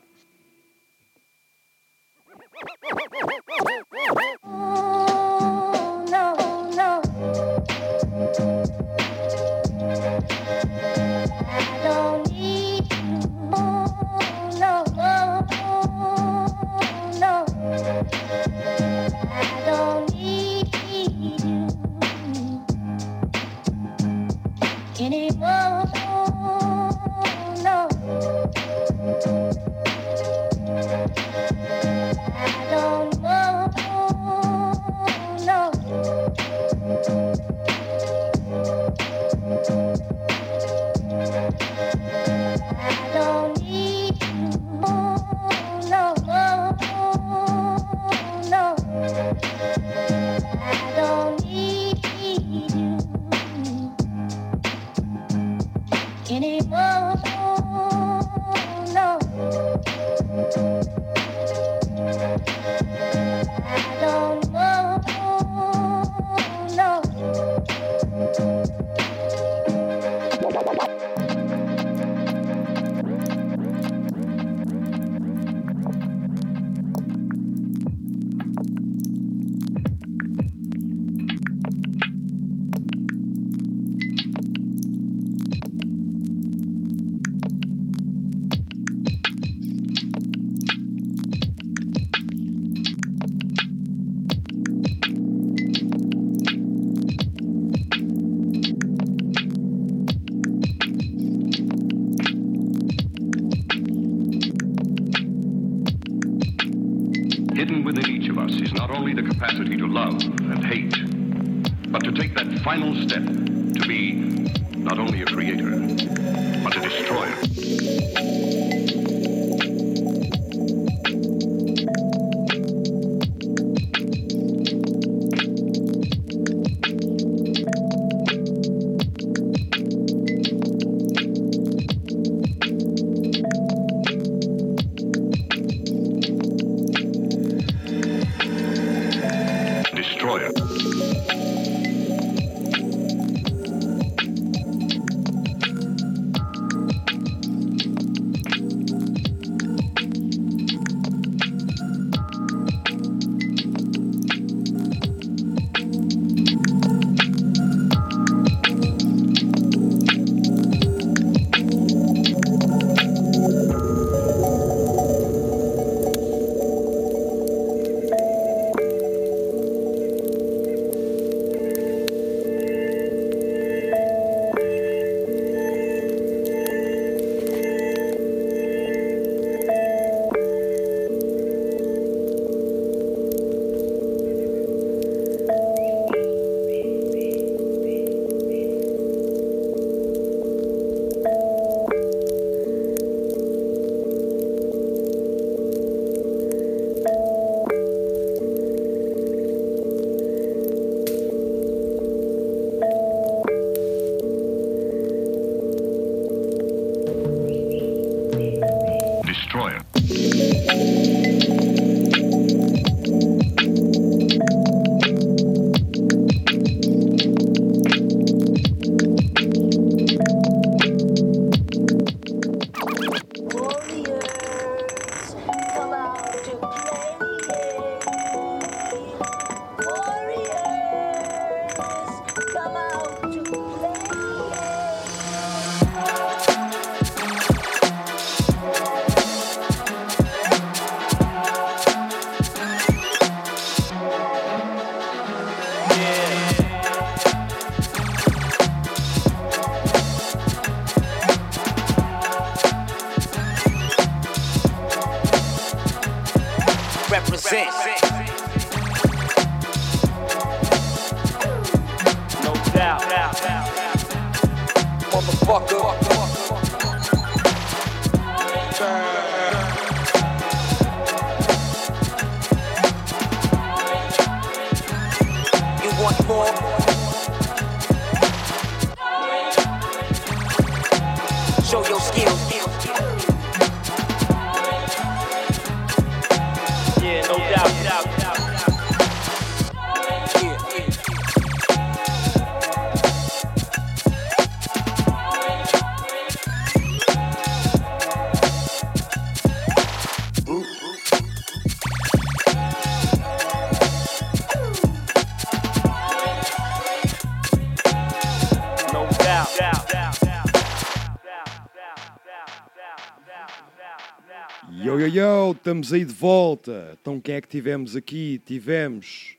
Estamos 315.65 315.91
aí 315.91 316.05
de 316.05 316.13
volta. 316.13 316.95
Então, 317.01 317.19
quem 317.19 317.33
é 317.33 317.41
que 317.41 317.47
tivemos 317.47 317.95
aqui? 317.95 318.39
Tivemos, 318.45 319.35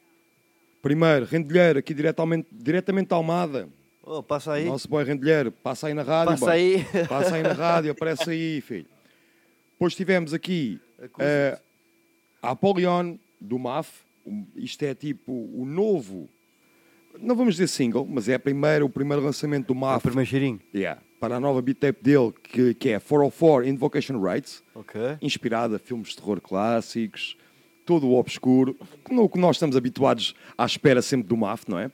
primeiro, 0.83 1.25
Rendilheiro, 1.25 1.79
aqui 1.79 1.95
diretamente, 1.95 2.49
diretamente 2.51 3.11
da 3.11 3.17
Almada. 3.17 3.69
Oh, 4.03 4.25
passa 4.25 4.55
aí. 4.55 4.65
Nosso 4.65 4.89
boy 4.89 5.05
Rendilheiro, 5.05 5.53
passa 5.53 5.87
aí 5.87 5.95
na 5.95 6.03
rádio. 6.03 6.33
Passa 6.33 6.47
boy. 6.47 6.55
aí. 6.55 6.85
Passa 7.07 7.37
aí 7.37 7.43
na 7.45 7.53
rádio, 7.53 7.93
aparece 7.93 8.29
aí, 8.29 8.61
filho. 8.61 8.87
Depois 9.75 9.95
tivemos 9.95 10.35
aqui 10.35 10.81
eh, 11.21 11.61
a 12.43 12.51
Apolion, 12.51 13.17
do 13.41 13.57
MAF. 13.57 13.89
Isto 14.57 14.83
é 14.85 14.97
tipo 14.97 15.33
o 15.33 15.65
novo, 15.65 16.29
não 17.21 17.37
vamos 17.37 17.55
dizer 17.55 17.69
single, 17.69 18.05
mas 18.05 18.29
é 18.29 18.35
a 18.35 18.39
primeira, 18.41 18.85
o 18.85 18.91
primeiro 18.91 19.23
lançamento 19.23 19.69
do 19.69 19.77
MAF. 19.77 19.99
o 19.99 20.01
primeiro 20.09 20.29
cheirinho. 20.29 20.61
Yeah, 20.75 21.01
para 21.21 21.37
a 21.37 21.41
nova 21.41 21.63
beat 21.63 21.79
tape 21.79 22.03
dele, 22.03 22.33
que, 22.43 22.75
que 22.75 22.89
é 22.89 22.99
404 22.99 23.69
Invocation 23.69 24.21
Rights. 24.21 24.66
Ok. 24.79 25.01
Inspirada 25.23 25.77
a 25.77 25.79
filmes 25.79 26.09
de 26.09 26.17
terror 26.17 26.41
clássicos, 26.41 27.37
todo 27.87 28.07
o 28.07 28.19
obscuro, 28.19 28.77
no 29.11 29.29
que 29.29 29.39
nós 29.39 29.57
estamos 29.57 29.77
habituados 29.77 30.35
à 30.57 30.67
espera 30.67 31.01
sempre 31.01 31.29
do 31.29 31.37
MAF, 31.37 31.65
não 31.69 31.79
é? 31.79 31.91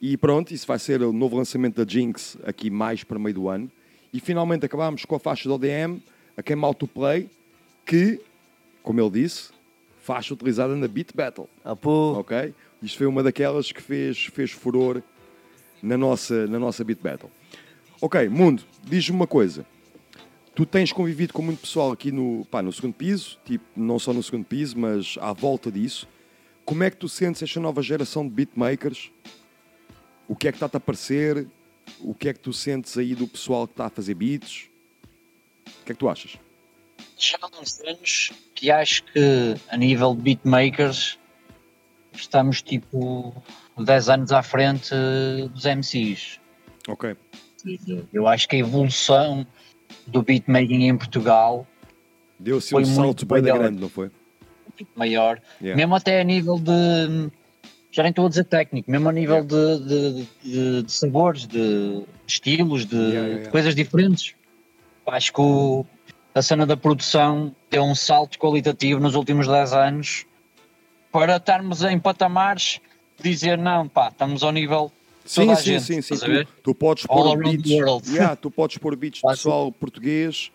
E 0.00 0.16
pronto, 0.16 0.52
isso 0.52 0.66
vai 0.66 0.78
ser 0.78 1.02
o 1.02 1.12
novo 1.12 1.36
lançamento 1.36 1.82
da 1.82 1.90
Jinx 1.90 2.36
aqui 2.44 2.68
mais 2.68 3.02
para 3.02 3.18
meio 3.18 3.34
do 3.34 3.48
ano. 3.48 3.70
E 4.12 4.20
finalmente 4.20 4.66
acabámos 4.66 5.04
com 5.04 5.14
a 5.14 5.18
faixa 5.18 5.48
do 5.48 5.54
ODM, 5.54 6.00
a 6.36 6.42
Came 6.42 6.64
Out 6.64 6.80
to 6.80 6.86
Play, 6.86 7.30
que, 7.86 8.20
como 8.82 9.00
ele 9.00 9.10
disse, 9.10 9.50
faixa 10.02 10.34
utilizada 10.34 10.76
na 10.76 10.86
Beat 10.86 11.14
Battle. 11.14 11.48
Ah, 11.64 11.74
pô. 11.74 12.12
Ok? 12.18 12.52
Isto 12.82 12.98
foi 12.98 13.06
uma 13.06 13.22
daquelas 13.22 13.72
que 13.72 13.80
fez, 13.80 14.26
fez 14.26 14.50
furor 14.50 15.02
na 15.82 15.96
nossa, 15.96 16.46
na 16.46 16.58
nossa 16.58 16.84
Beat 16.84 17.00
Battle. 17.00 17.30
Ok, 18.00 18.28
Mundo, 18.28 18.62
diz-me 18.84 19.16
uma 19.16 19.26
coisa. 19.26 19.64
Tu 20.56 20.64
tens 20.64 20.90
convivido 20.90 21.34
com 21.34 21.42
muito 21.42 21.60
pessoal 21.60 21.92
aqui 21.92 22.10
no, 22.10 22.46
pá, 22.46 22.62
no 22.62 22.72
segundo 22.72 22.94
piso, 22.94 23.38
tipo, 23.44 23.62
não 23.76 23.98
só 23.98 24.14
no 24.14 24.22
segundo 24.22 24.46
piso, 24.46 24.78
mas 24.78 25.18
à 25.20 25.30
volta 25.34 25.70
disso. 25.70 26.08
Como 26.64 26.82
é 26.82 26.90
que 26.90 26.96
tu 26.96 27.10
sentes 27.10 27.42
esta 27.42 27.60
nova 27.60 27.82
geração 27.82 28.26
de 28.26 28.32
beatmakers? 28.32 29.10
O 30.26 30.34
que 30.34 30.48
é 30.48 30.52
que 30.52 30.56
está-te 30.56 30.78
a 30.78 30.80
parecer? 30.80 31.46
O 32.00 32.14
que 32.14 32.30
é 32.30 32.32
que 32.32 32.40
tu 32.40 32.54
sentes 32.54 32.96
aí 32.96 33.14
do 33.14 33.28
pessoal 33.28 33.66
que 33.66 33.74
está 33.74 33.84
a 33.84 33.90
fazer 33.90 34.14
beats? 34.14 34.70
O 35.82 35.84
que 35.84 35.92
é 35.92 35.94
que 35.94 35.98
tu 35.98 36.08
achas? 36.08 36.38
Já 37.18 37.36
há 37.42 37.60
uns 37.60 37.78
anos 37.82 38.32
que 38.54 38.70
acho 38.70 39.04
que 39.04 39.56
a 39.68 39.76
nível 39.76 40.14
de 40.14 40.22
beatmakers 40.22 41.18
estamos 42.14 42.62
tipo 42.62 43.42
10 43.76 44.08
anos 44.08 44.32
à 44.32 44.42
frente 44.42 44.88
dos 45.52 45.66
MCs. 45.66 46.40
Ok. 46.88 47.14
Eu 48.10 48.26
acho 48.26 48.48
que 48.48 48.56
a 48.56 48.60
evolução 48.60 49.46
do 50.06 50.22
beatmaking 50.22 50.84
em 50.88 50.96
Portugal 50.96 51.66
Deu-se 52.38 52.70
Foi 52.70 52.82
um 52.82 52.86
salto 52.86 53.24
bem 53.24 53.40
maior. 53.42 53.58
grande, 53.58 53.80
não 53.80 53.88
foi? 53.88 54.10
maior, 54.94 55.40
Yeah. 55.60 55.74
mesmo 55.74 55.94
até 55.94 56.20
a 56.20 56.24
nível 56.24 56.58
de 56.58 57.30
já 57.90 58.02
nem 58.02 58.10
estou 58.10 58.26
a 58.26 58.28
dizer 58.28 58.44
técnico, 58.44 58.90
mesmo 58.90 59.08
a 59.08 59.12
nível 59.12 59.42
de, 59.42 59.78
de- 59.78 60.26
de- 60.44 60.82
de 60.82 60.92
sabores, 60.92 61.46
de 61.46 62.02
estilos, 62.26 62.84
de, 62.84 63.44
de 63.44 63.48
coisas 63.48 63.74
diferentes. 63.74 64.34
Acho 65.06 65.32
que 65.32 65.40
o- 65.40 65.86
a 66.34 66.42
cena 66.42 66.66
da 66.66 66.76
produção 66.76 67.54
deu 67.70 67.84
um 67.84 67.94
salto 67.94 68.38
qualitativo 68.38 69.00
nos 69.00 69.14
últimos 69.14 69.46
10 69.48 69.72
anos 69.72 70.26
para 71.10 71.36
estarmos 71.36 71.82
em 71.82 71.98
patamares 71.98 72.78
dizer 73.22 73.56
não, 73.56 73.88
pá, 73.88 74.08
estamos 74.08 74.42
ao 74.42 74.52
nível 74.52 74.92
Sim, 75.26 75.54
sim, 75.56 75.62
gente, 75.78 75.82
sim, 75.82 76.02
sim. 76.02 76.16
Tu, 76.16 76.46
tu 76.62 76.74
podes 76.74 77.06
pôr 77.06 77.36
beats. 77.36 77.68
Yeah, 78.12 78.36
tu 78.36 78.50
podes 78.50 78.78
pôr 78.78 78.94
beats 78.96 79.20
de 79.20 79.26
pessoal 79.28 79.70
português 79.72 80.50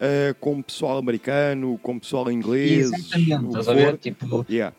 eh, 0.00 0.34
com 0.40 0.60
pessoal 0.62 0.98
americano, 0.98 1.78
com 1.82 1.98
pessoal 1.98 2.30
inglês. 2.30 2.90
Exatamente, 2.92 3.46
estás 3.48 3.68
a 3.68 3.74
ver? 3.74 3.98
Tipo, 3.98 4.46
Yeah. 4.48 4.74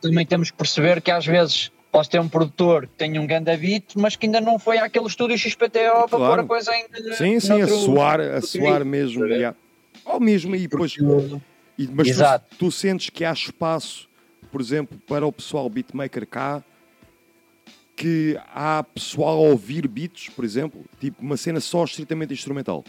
Também 0.00 0.26
temos 0.26 0.50
que 0.50 0.56
perceber 0.56 1.00
que 1.00 1.10
às 1.10 1.24
vezes 1.24 1.70
posso 1.92 2.10
ter 2.10 2.18
um 2.20 2.28
produtor 2.28 2.88
que 2.88 2.94
tenha 2.94 3.20
um 3.20 3.26
ganda 3.26 3.56
beat, 3.56 3.94
mas 3.94 4.16
que 4.16 4.26
ainda 4.26 4.40
não 4.40 4.58
foi 4.58 4.78
àquele 4.78 5.06
estúdio 5.06 5.38
XPTO 5.38 5.68
para 5.70 6.08
pôr 6.08 6.16
a 6.16 6.18
Claro. 6.26 6.46
coisa 6.46 6.72
ainda. 6.72 7.14
Sim, 7.14 7.38
sim, 7.38 7.62
a 7.62 7.68
suar, 7.68 8.20
a 8.20 8.40
suar 8.40 8.84
mesmo. 8.84 9.24
yeah. 9.26 9.56
Ou 10.04 10.18
mesmo 10.18 10.54
aí, 10.54 10.66
depois. 10.66 10.96
E, 11.78 11.88
mas 11.88 12.08
tu, 12.08 12.56
tu 12.58 12.70
sentes 12.72 13.10
que 13.10 13.24
há 13.24 13.32
espaço, 13.32 14.08
por 14.50 14.60
exemplo, 14.60 14.98
para 15.06 15.24
o 15.26 15.32
pessoal 15.32 15.68
beatmaker 15.70 16.26
cá, 16.26 16.62
que 17.96 18.38
há 18.52 18.82
pessoal 18.82 19.36
a 19.36 19.48
ouvir 19.50 19.86
beats, 19.86 20.28
por 20.28 20.44
exemplo, 20.44 20.84
tipo 21.00 21.22
uma 21.22 21.36
cena 21.36 21.60
só 21.60 21.84
estritamente 21.84 22.32
instrumental. 22.32 22.84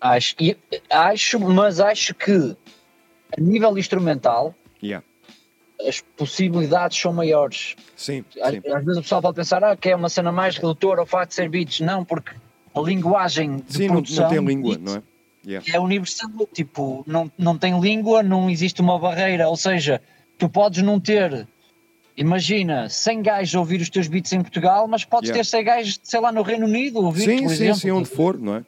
Acho, 0.00 0.34
e- 0.40 0.56
acho, 0.90 1.40
mas 1.40 1.80
acho 1.80 2.14
que 2.14 2.56
a 3.36 3.40
nível 3.40 3.76
instrumental 3.76 4.54
Yeah. 4.82 5.04
as 5.88 6.00
possibilidades 6.16 6.96
são 6.96 7.12
maiores. 7.12 7.74
Sim, 7.96 8.24
Às, 8.40 8.52
sim. 8.52 8.60
às 8.72 8.84
vezes 8.84 8.98
o 8.98 9.02
pessoal 9.02 9.20
pode 9.22 9.34
pensar 9.36 9.64
ah, 9.64 9.76
que 9.76 9.88
é 9.88 9.96
uma 9.96 10.08
cena 10.08 10.30
mais 10.30 10.56
redutora 10.56 11.00
ao 11.00 11.06
facto 11.06 11.30
de 11.30 11.34
ser 11.34 11.48
beats. 11.48 11.80
Não, 11.80 12.04
porque 12.04 12.30
a 12.74 12.80
linguagem 12.80 13.56
de 13.56 13.72
Sim, 13.72 13.86
não, 13.88 13.94
produção 13.94 14.24
não 14.24 14.30
tem 14.30 14.44
língua, 14.44 14.78
não 14.78 14.96
é? 14.96 15.02
Yeah. 15.44 15.66
é 15.74 15.80
universal. 15.80 16.30
Tipo, 16.52 17.02
não, 17.06 17.30
não 17.36 17.58
tem 17.58 17.80
língua, 17.80 18.22
não 18.22 18.48
existe 18.48 18.80
uma 18.80 18.98
barreira. 18.98 19.48
Ou 19.48 19.56
seja, 19.56 20.00
tu 20.38 20.48
podes 20.48 20.80
não 20.82 21.00
ter, 21.00 21.48
imagina, 22.18 22.88
100 22.88 23.22
gajos 23.22 23.54
a 23.54 23.58
ouvir 23.60 23.80
os 23.80 23.88
teus 23.88 24.08
beats 24.08 24.32
em 24.32 24.40
Portugal, 24.40 24.86
mas 24.88 25.04
podes 25.04 25.30
Yeah. 25.30 25.42
ter 25.44 25.48
100 25.48 25.64
gajos, 25.64 26.00
sei 26.02 26.20
lá, 26.20 26.32
no 26.32 26.42
Reino 26.42 26.66
Unido 26.66 27.00
ouvir, 27.00 27.22
Sim, 27.24 27.42
por 27.42 27.48
sim, 27.48 27.54
exemplo. 27.54 27.80
sim, 27.80 27.90
onde 27.90 28.08
for, 28.08 28.38
não 28.38 28.56
é? 28.56 28.64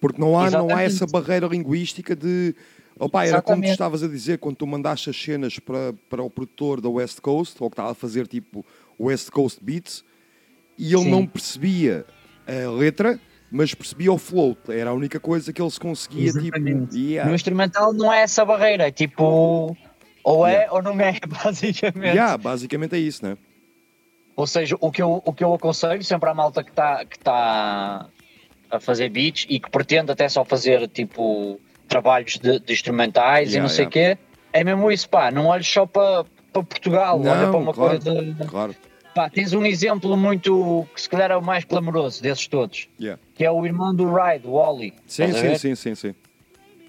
Porque 0.00 0.20
não 0.20 0.38
há, 0.38 0.50
não 0.50 0.60
há 0.60 0.84
Exatamente. 0.84 0.84
essa 0.94 1.06
barreira 1.06 1.46
linguística 1.46 2.16
de. 2.16 2.54
Opa, 2.98 3.24
era 3.26 3.42
como 3.42 3.42
tu 3.42 3.64
Exatamente. 3.66 3.70
estavas 3.72 4.02
a 4.02 4.08
dizer 4.08 4.38
quando 4.38 4.56
tu 4.56 4.66
mandaste 4.66 5.10
as 5.10 5.16
cenas 5.22 5.58
para, 5.58 5.92
para 6.08 6.22
o 6.22 6.30
produtor 6.30 6.80
da 6.80 6.88
West 6.88 7.20
Coast, 7.20 7.56
ou 7.60 7.68
que 7.68 7.74
estava 7.74 7.90
a 7.90 7.94
fazer 7.94 8.26
tipo 8.26 8.64
West 8.98 9.30
Coast 9.30 9.58
Beats, 9.62 10.02
e 10.78 10.92
ele 10.94 11.02
Sim. 11.04 11.10
não 11.10 11.26
percebia 11.26 12.06
a 12.46 12.70
letra, 12.70 13.20
mas 13.50 13.74
percebia 13.74 14.12
o 14.12 14.18
flow. 14.18 14.56
Era 14.68 14.90
a 14.90 14.92
única 14.94 15.20
coisa 15.20 15.52
que 15.52 15.60
ele 15.60 15.70
se 15.70 15.80
conseguia, 15.80 16.28
Exatamente. 16.28 16.90
tipo. 16.92 16.96
Yeah. 16.96 17.28
No 17.28 17.34
instrumental 17.34 17.92
não 17.92 18.12
é 18.12 18.22
essa 18.22 18.44
barreira, 18.44 18.88
é 18.88 18.90
tipo, 18.90 19.76
ou 20.26 20.44
é 20.44 20.66
ou 20.72 20.82
não 20.82 21.00
é, 21.00 21.18
basicamente. 21.44 22.16
Yeah, 22.16 22.36
basicamente 22.36 22.96
é 22.96 22.98
isso, 22.98 23.24
não 23.24 23.32
é? 23.32 23.36
Ou 24.34 24.46
seja, 24.46 24.76
o 24.80 24.90
que 24.90 25.00
eu, 25.00 25.22
o 25.24 25.32
que 25.32 25.44
eu 25.44 25.54
aconselho 25.54 26.02
sempre 26.02 26.28
à 26.28 26.34
malta 26.34 26.64
que 26.64 26.70
está 26.70 27.04
que 27.04 27.18
tá 27.18 28.06
a 28.70 28.80
fazer 28.80 29.08
beats 29.08 29.46
e 29.48 29.60
que 29.60 29.70
pretende 29.70 30.10
até 30.10 30.28
só 30.28 30.44
fazer 30.44 30.88
tipo 30.88 31.60
trabalhos 31.88 32.38
de, 32.38 32.58
de 32.58 32.72
instrumentais 32.72 33.50
e 33.50 33.52
Yeah, 33.52 33.62
não 33.62 33.68
sei 33.68 33.86
o 33.86 33.90
yeah. 33.94 34.16
quê, 34.16 34.22
é 34.52 34.64
mesmo 34.64 34.90
isso, 34.90 35.08
pá, 35.08 35.30
não 35.30 35.46
olhes 35.46 35.68
só 35.68 35.86
para 35.86 36.24
Portugal, 36.52 37.20
olha 37.20 37.42
Não, 37.42 37.50
para 37.50 37.60
uma 37.60 37.72
claro, 37.72 38.00
coisa. 38.02 38.36
Claro. 38.48 38.76
Pá, 39.14 39.30
tens 39.30 39.52
um 39.52 39.64
exemplo 39.64 40.16
muito 40.16 40.86
que 40.92 41.00
se 41.00 41.08
calhar 41.08 41.30
é 41.30 41.36
o 41.36 41.42
mais 41.42 41.64
clamoroso 41.64 42.20
desses 42.20 42.48
todos, 42.48 42.88
Yeah. 43.00 43.22
que 43.36 43.44
é 43.44 43.50
o 43.50 43.64
irmão 43.64 43.94
do 43.94 44.12
Ride, 44.12 44.46
o 44.46 44.54
Wally. 44.54 44.92
Sim, 45.06 45.32
sim, 45.32 45.54
sim, 45.56 45.74
sim, 45.76 45.94
sim. 45.94 46.14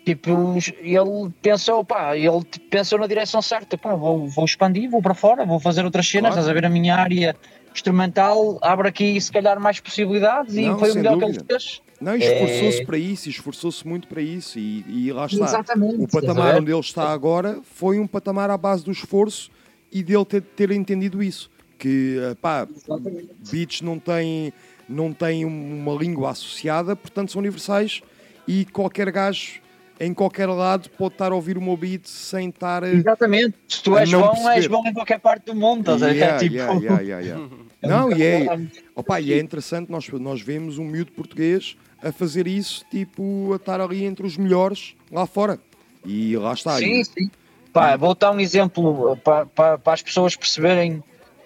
Tipo, 0.07 0.55
ele 0.79 1.29
pensou, 1.41 1.83
pá, 1.83 2.15
ele 2.15 2.41
pensou 2.69 2.97
na 2.97 3.07
direção 3.07 3.41
certa, 3.41 3.77
pá, 3.77 3.93
vou, 3.93 4.25
vou 4.29 4.45
expandir, 4.45 4.89
vou 4.89 5.01
para 5.01 5.13
fora, 5.13 5.45
vou 5.45 5.59
fazer 5.59 5.83
outras 5.83 6.07
cenas, 6.07 6.29
Claro. 6.29 6.39
estás 6.39 6.47
a 6.49 6.53
ver 6.53 6.65
a 6.65 6.69
minha 6.69 6.95
área 6.95 7.35
instrumental, 7.75 8.57
abre 8.61 8.87
aqui 8.87 9.19
se 9.19 9.29
calhar 9.29 9.59
mais 9.59 9.81
possibilidades 9.81 10.55
Não, 10.55 10.77
e 10.77 10.79
foi 10.79 10.91
o 10.91 10.95
melhor 10.95 11.17
que 11.17 11.25
dúvida. 11.25 11.39
ele 11.41 11.59
fez. 11.59 11.81
Não, 11.99 12.15
esforçou-se 12.15 12.81
É- 12.81 12.85
para 12.85 12.97
isso, 12.97 13.27
esforçou-se 13.27 13.85
muito 13.85 14.07
para 14.07 14.21
isso, 14.21 14.57
e, 14.57 14.85
e 14.87 15.11
lá 15.11 15.25
está. 15.25 15.43
Exatamente, 15.43 16.01
O 16.01 16.07
patamar 16.07 16.55
onde 16.55 16.71
ele 16.71 16.79
está 16.79 17.09
agora 17.11 17.59
foi 17.75 17.99
um 17.99 18.07
patamar 18.07 18.49
à 18.49 18.55
base 18.57 18.85
do 18.85 18.91
esforço 18.91 19.51
e 19.91 20.01
dele 20.01 20.23
ter, 20.23 20.41
ter 20.41 20.71
entendido 20.71 21.21
isso. 21.21 21.51
Que, 21.77 22.17
eh, 22.31 22.35
pá, 22.35 22.65
beats 23.51 23.81
não 23.81 23.99
têm, 23.99 24.53
não 24.87 25.11
têm 25.11 25.43
uma 25.43 25.93
língua 25.95 26.29
associada, 26.31 26.95
portanto 26.95 27.33
são 27.33 27.39
universais, 27.39 28.01
e 28.47 28.63
qualquer 28.63 29.11
gajo 29.11 29.59
em 29.99 30.13
qualquer 30.13 30.47
lado 30.47 30.89
pode 30.91 31.15
estar 31.15 31.31
a 31.31 31.35
ouvir 31.35 31.57
o 31.57 31.61
meu 31.61 31.75
beat 31.75 32.05
sem 32.05 32.49
estar. 32.49 32.83
Exatamente. 32.83 33.55
Se 33.67 33.81
tu 33.81 33.97
és 33.97 34.11
bom, 34.11 34.29
perceber. 34.29 34.55
és 34.55 34.67
bom 34.67 34.83
em 34.85 34.93
qualquer 34.93 35.19
parte 35.19 35.45
do 35.45 35.55
mundo? 35.55 35.91
Yeah, 35.97 36.37
tipo... 36.37 36.55
É 37.79 37.85
um 37.85 37.89
Não, 37.89 38.11
e 38.11 38.23
é, 38.23 38.47
opa, 38.95 39.21
e 39.21 39.33
é 39.33 39.39
interessante, 39.39 39.91
nós, 39.91 40.07
nós 40.09 40.41
vemos 40.41 40.79
um 40.79 40.83
miúdo 40.83 41.11
português 41.11 41.77
a 42.01 42.11
fazer 42.11 42.47
isso, 42.47 42.83
tipo, 42.89 43.53
a 43.53 43.57
estar 43.57 43.79
ali 43.79 44.03
entre 44.03 44.25
os 44.25 44.35
melhores 44.35 44.95
lá 45.11 45.27
fora. 45.27 45.59
E 46.03 46.35
lá 46.37 46.53
está. 46.53 46.77
Sim, 46.77 46.99
E- 47.01 47.05
sim. 47.05 47.31
Pá, 47.71 47.95
vou 47.95 48.15
dar 48.15 48.31
um 48.31 48.39
exemplo 48.39 49.15
para, 49.23 49.45
para, 49.45 49.77
para 49.77 49.93
as 49.93 50.01
pessoas 50.01 50.35
perceberem, 50.35 51.03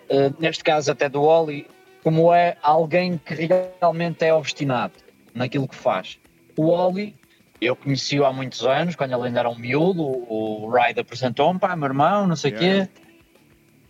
eh, 0.08 0.32
neste 0.40 0.64
caso 0.64 0.90
até 0.90 1.10
do 1.10 1.22
Oli, 1.22 1.68
como 2.04 2.34
é 2.34 2.56
alguém 2.64 3.18
que 3.18 3.34
realmente 3.82 4.24
é 4.24 4.34
obstinado 4.34 4.94
naquilo 5.36 5.68
que 5.68 5.76
faz. 5.76 6.18
O 6.56 6.68
Oli, 6.68 7.14
eu 7.62 7.76
conheci-o 7.76 8.26
há 8.26 8.34
muitos 8.34 8.66
anos, 8.66 8.96
quando 8.96 9.14
ele 9.14 9.28
ainda 9.28 9.40
era 9.40 9.50
um 9.50 9.56
miúdo, 9.58 10.02
o, 10.02 10.68
Ride 10.74 11.00
apresentou-me, 11.00 11.60
pá, 11.60 11.76
meu 11.76 11.88
irmão, 11.88 12.26
não 12.26 12.36
sei 12.36 12.52
o 12.52 12.56
Yeah. 12.56 12.86
quê. 12.88 12.92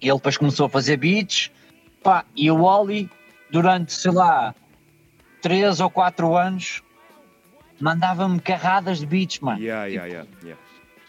E 0.01 0.08
ele 0.09 0.17
depois 0.17 0.38
começou 0.38 0.66
a 0.66 0.69
fazer 0.69 0.98
beats, 0.98 1.51
pá, 2.03 2.25
e 2.35 2.51
o 2.51 2.64
Oli, 2.64 3.09
durante, 3.50 3.93
sei 3.93 4.11
lá, 4.11 4.53
três 5.41 5.80
ou 5.80 5.90
quatro 5.90 6.35
anos, 6.35 6.82
mandava-me 7.80 8.40
carradas 8.41 9.00
de 9.00 9.06
beats, 9.06 9.40
mano. 9.40 9.61
Yeah, 9.61 9.85
yeah, 9.85 10.08
yeah, 10.08 10.30
yeah. 10.43 10.61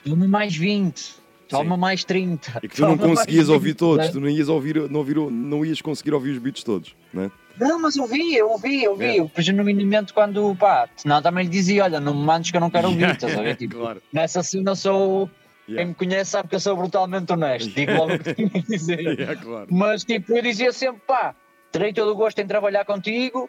Toma 0.05 0.29
mais 0.29 0.55
20, 0.55 1.15
toma 1.49 1.77
mais 1.77 2.05
30. 2.05 2.61
E 2.63 2.69
que 2.69 2.77
tu 2.77 2.83
não 2.83 2.99
conseguias 2.99 3.47
20, 3.47 3.55
ouvir 3.55 3.75
todos, 3.75 4.07
né? 4.07 4.13
tu 4.13 4.21
não 4.21 4.29
ias, 4.29 4.49
ouvir, 4.49 4.89
não, 4.91 5.01
ouvir, 5.01 5.17
não 5.17 5.65
ias 5.65 5.81
conseguir 5.81 6.13
ouvir 6.15 6.31
os 6.31 6.39
beats 6.39 6.63
todos, 6.63 6.95
não 7.13 7.25
é? 7.25 7.31
Não, 7.59 7.81
mas 7.81 7.97
eu 7.97 8.07
vi, 8.07 8.35
eu 8.35 8.57
vi, 8.59 8.85
eu 8.85 8.97
vi. 8.97 9.05
É. 9.05 9.21
Eu, 9.21 9.31
genuinamente, 9.39 10.13
quando, 10.13 10.55
pá, 10.57 10.89
senão 10.97 11.23
também 11.23 11.45
lhe 11.45 11.51
dizia: 11.51 11.85
olha, 11.85 12.01
não 12.01 12.15
me 12.15 12.25
mandes 12.25 12.51
que 12.51 12.57
eu 12.57 12.61
não 12.61 12.71
quero 12.71 12.89
ouvir, 12.89 13.03
Yeah, 13.03 13.15
estás 13.15 13.39
a 13.39 13.43
ver? 13.43 13.57
Tipo, 13.63 13.77
claro. 13.79 14.03
Nessa 14.13 14.43
cena 14.43 14.75
sou. 14.75 15.31
Yeah. 15.69 15.83
Quem 15.83 15.87
me 15.87 15.95
conhece 15.95 16.31
sabe 16.33 16.49
que 16.49 16.57
eu 16.57 16.61
sou 16.61 16.77
brutalmente 16.77 17.33
honesto, 17.33 17.71
digo 17.71 17.93
logo 17.93 18.15
o 18.15 18.19
que 18.19 18.35
tenho 18.35 18.51
a 18.55 18.59
dizer. 18.59 19.01
Yeah, 19.01 19.37
claro. 19.37 19.67
Mas, 19.71 20.05
tipo, 20.05 20.33
eu 20.33 20.43
dizia 20.43 20.73
sempre: 20.73 21.03
pá, 21.07 21.35
terei 21.71 21.93
todo 21.93 22.11
o 22.11 22.17
gosto 22.17 22.39
em 22.41 22.47
trabalhar 22.47 22.85
contigo, 22.85 23.49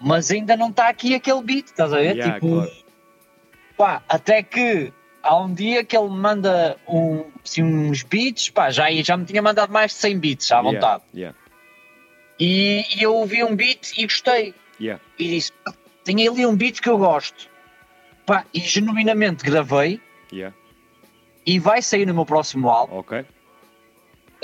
mas 0.00 0.30
ainda 0.30 0.56
não 0.56 0.70
está 0.70 0.88
aqui 0.88 1.14
aquele 1.14 1.42
beat, 1.42 1.66
estás 1.66 1.92
a 1.92 1.98
ver? 1.98 2.14
Tipo, 2.22 2.48
claro. 2.48 2.72
pá, 3.76 4.02
até 4.08 4.42
que 4.42 4.92
há 5.26 5.36
um 5.36 5.52
dia 5.52 5.84
que 5.84 5.96
ele 5.96 6.08
me 6.08 6.16
manda 6.16 6.76
um, 6.88 7.24
assim, 7.44 7.62
uns 7.62 8.02
beats, 8.02 8.48
pá, 8.48 8.70
já, 8.70 8.90
já 9.02 9.16
me 9.16 9.24
tinha 9.24 9.42
mandado 9.42 9.72
mais 9.72 9.90
de 9.90 9.98
100 9.98 10.18
beats 10.18 10.52
à 10.52 10.62
vontade. 10.62 11.02
E, 12.38 12.84
e 12.96 13.02
eu 13.02 13.14
ouvi 13.14 13.42
um 13.42 13.54
beat 13.56 13.92
e 13.96 14.02
gostei. 14.04 14.54
yeah, 14.80 15.02
E 15.18 15.28
disse: 15.28 15.52
"Pá, 15.64 15.72
tenho 16.04 16.30
ali 16.30 16.44
um 16.46 16.54
beat 16.56 16.80
que 16.80 16.88
eu 16.88 16.98
gosto. 16.98 17.48
Pá, 18.26 18.44
e 18.52 18.60
genuinamente 18.60 19.44
gravei 19.44 20.00
yeah, 20.32 20.54
e 21.46 21.58
vai 21.60 21.80
sair 21.80 22.04
no 22.06 22.12
meu 22.14 22.26
próximo 22.26 22.68
álbum. 22.68 22.98
ok. 22.98 23.24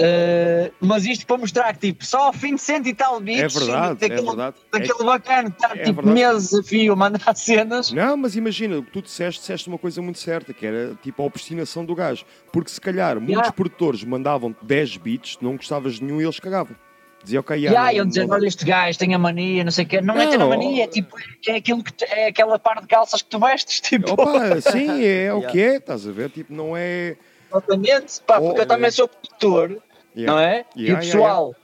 Uh, 0.01 0.73
mas 0.81 1.05
isto 1.05 1.27
para 1.27 1.37
mostrar 1.37 1.75
que 1.75 1.89
tipo, 1.93 2.05
só 2.05 2.23
ao 2.29 2.33
fim 2.33 2.55
de 2.55 2.63
cento 2.63 2.89
e 2.89 2.95
tal 2.95 3.21
beats 3.21 3.55
É 3.55 3.61
verdade, 3.61 4.05
é 4.05 4.09
daquele, 4.09 4.27
verdade. 4.27 4.57
daquele 4.73 5.01
É- 5.03 5.05
bacana 5.05 5.51
que 5.51 5.57
está 5.63 5.77
é 5.77 5.83
tipo 5.85 5.95
verdade. 6.03 6.15
meses 6.15 6.55
a 6.55 6.63
fio 6.63 6.93
a 6.95 6.97
mandar 6.97 7.37
cenas. 7.37 7.93
Não, 7.93 8.17
mas 8.17 8.35
imagina, 8.35 8.79
o 8.79 8.83
que 8.83 8.91
tu 8.91 9.03
disseste, 9.03 9.41
disseste 9.43 9.69
uma 9.69 9.77
coisa 9.77 10.01
muito 10.01 10.19
certa, 10.19 10.55
que 10.55 10.65
era 10.65 10.95
tipo 11.03 11.23
a 11.23 11.27
obstinação 11.27 11.85
do 11.85 11.95
gajo. 11.95 12.25
Porque 12.51 12.71
se 12.71 12.81
calhar 12.81 13.17
muitos 13.17 13.33
Yeah. 13.35 13.53
produtores 13.53 14.03
mandavam 14.03 14.57
10 14.63 14.97
beats, 14.97 15.37
não 15.43 15.57
gostavas 15.57 15.97
de 15.97 16.05
nenhum 16.05 16.21
e 16.23 16.25
eles 16.25 16.41
cagavam. 16.41 16.75
Dizia, 17.23 17.41
ok, 17.41 17.57
E 17.57 17.61
yeah, 17.67 17.89
aí, 17.89 17.97
não- 17.97 18.05
eu 18.05 18.09
dizer, 18.09 18.27
não- 18.27 18.35
olha, 18.35 18.47
este 18.47 18.65
gajo 18.65 18.99
tem 18.99 19.15
a 19.15 19.19
mania, 19.19 19.63
não 19.65 19.71
sei 19.71 19.85
o 19.85 19.89
quê. 19.89 20.01
Não, 20.01 20.15
é 20.21 20.27
ter 20.27 20.35
a 20.35 20.39
Não. 20.39 20.49
mania, 20.49 20.85
é 20.85 20.87
tipo, 20.89 21.17
é 21.47 21.55
aquilo 21.57 21.83
que 21.85 21.93
tu- 21.93 22.05
é 22.05 22.27
aquela 22.27 22.59
par 22.59 22.81
de 22.81 22.87
calças 22.89 23.23
que 23.23 23.29
tu 23.29 23.39
vestes, 23.39 23.81
tipo. 23.83 24.13
Opa, 24.13 24.61
sim, 24.61 25.05
é 25.05 25.33
o 25.33 25.39
Yeah. 25.39 25.47
que 25.51 25.61
é, 25.63 25.77
estás 25.77 26.07
a 26.07 26.11
ver? 26.13 26.31
Tipo, 26.31 26.53
não 26.53 26.77
é. 26.77 27.17
Exatamente, 27.51 28.21
pá, 28.27 28.41
porque 28.41 28.61
eu 28.61 28.65
Oh, 28.65 28.67
também 28.67 28.89
é. 28.89 28.91
sou 28.91 29.07
produtor, 29.09 29.81
Yeah. 30.17 30.33
não 30.33 30.39
é? 30.39 30.65
e 30.75 30.83
Yeah, 30.83 31.01
o 31.01 31.05
yeah, 31.05 31.05
pessoal, 31.05 31.55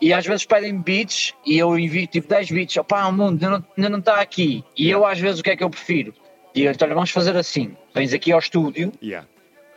e 0.00 0.12
às 0.12 0.24
vezes 0.26 0.44
pedem 0.46 0.78
beats 0.80 1.34
e 1.44 1.58
eu 1.58 1.76
envio 1.78 2.06
tipo 2.06 2.28
10 2.28 2.50
beats, 2.50 2.76
opá, 2.76 3.06
o 3.06 3.12
mundo 3.12 3.44
ainda 3.44 3.64
não- 3.76 3.88
não 3.90 3.98
está 3.98 4.20
aqui. 4.20 4.62
E 4.76 4.88
eu 4.90 5.04
às 5.04 5.18
vezes 5.18 5.40
o 5.40 5.42
que 5.42 5.50
é 5.50 5.56
que 5.56 5.64
eu 5.64 5.70
prefiro? 5.70 6.14
Digo, 6.54 6.68
olha, 6.82 6.94
vamos 6.94 7.10
fazer 7.10 7.36
assim, 7.36 7.76
vens 7.94 8.12
aqui 8.12 8.30
ao 8.30 8.38
estúdio, 8.38 8.92
Yeah. 9.02 9.26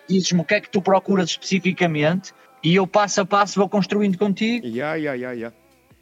dizes-me 0.07 0.41
o 0.41 0.43
que 0.43 0.53
é 0.55 0.61
que 0.61 0.69
tu 0.69 0.81
procuras 0.81 1.29
especificamente 1.31 2.31
e 2.63 2.75
eu 2.75 2.85
passo 2.87 3.21
a 3.21 3.25
passo 3.25 3.59
vou 3.59 3.67
construindo 3.69 4.17
contigo 4.17 4.65
Yeah, 4.65 4.95
yeah, 4.95 5.13
yeah, 5.15 5.31
yeah. 5.33 5.55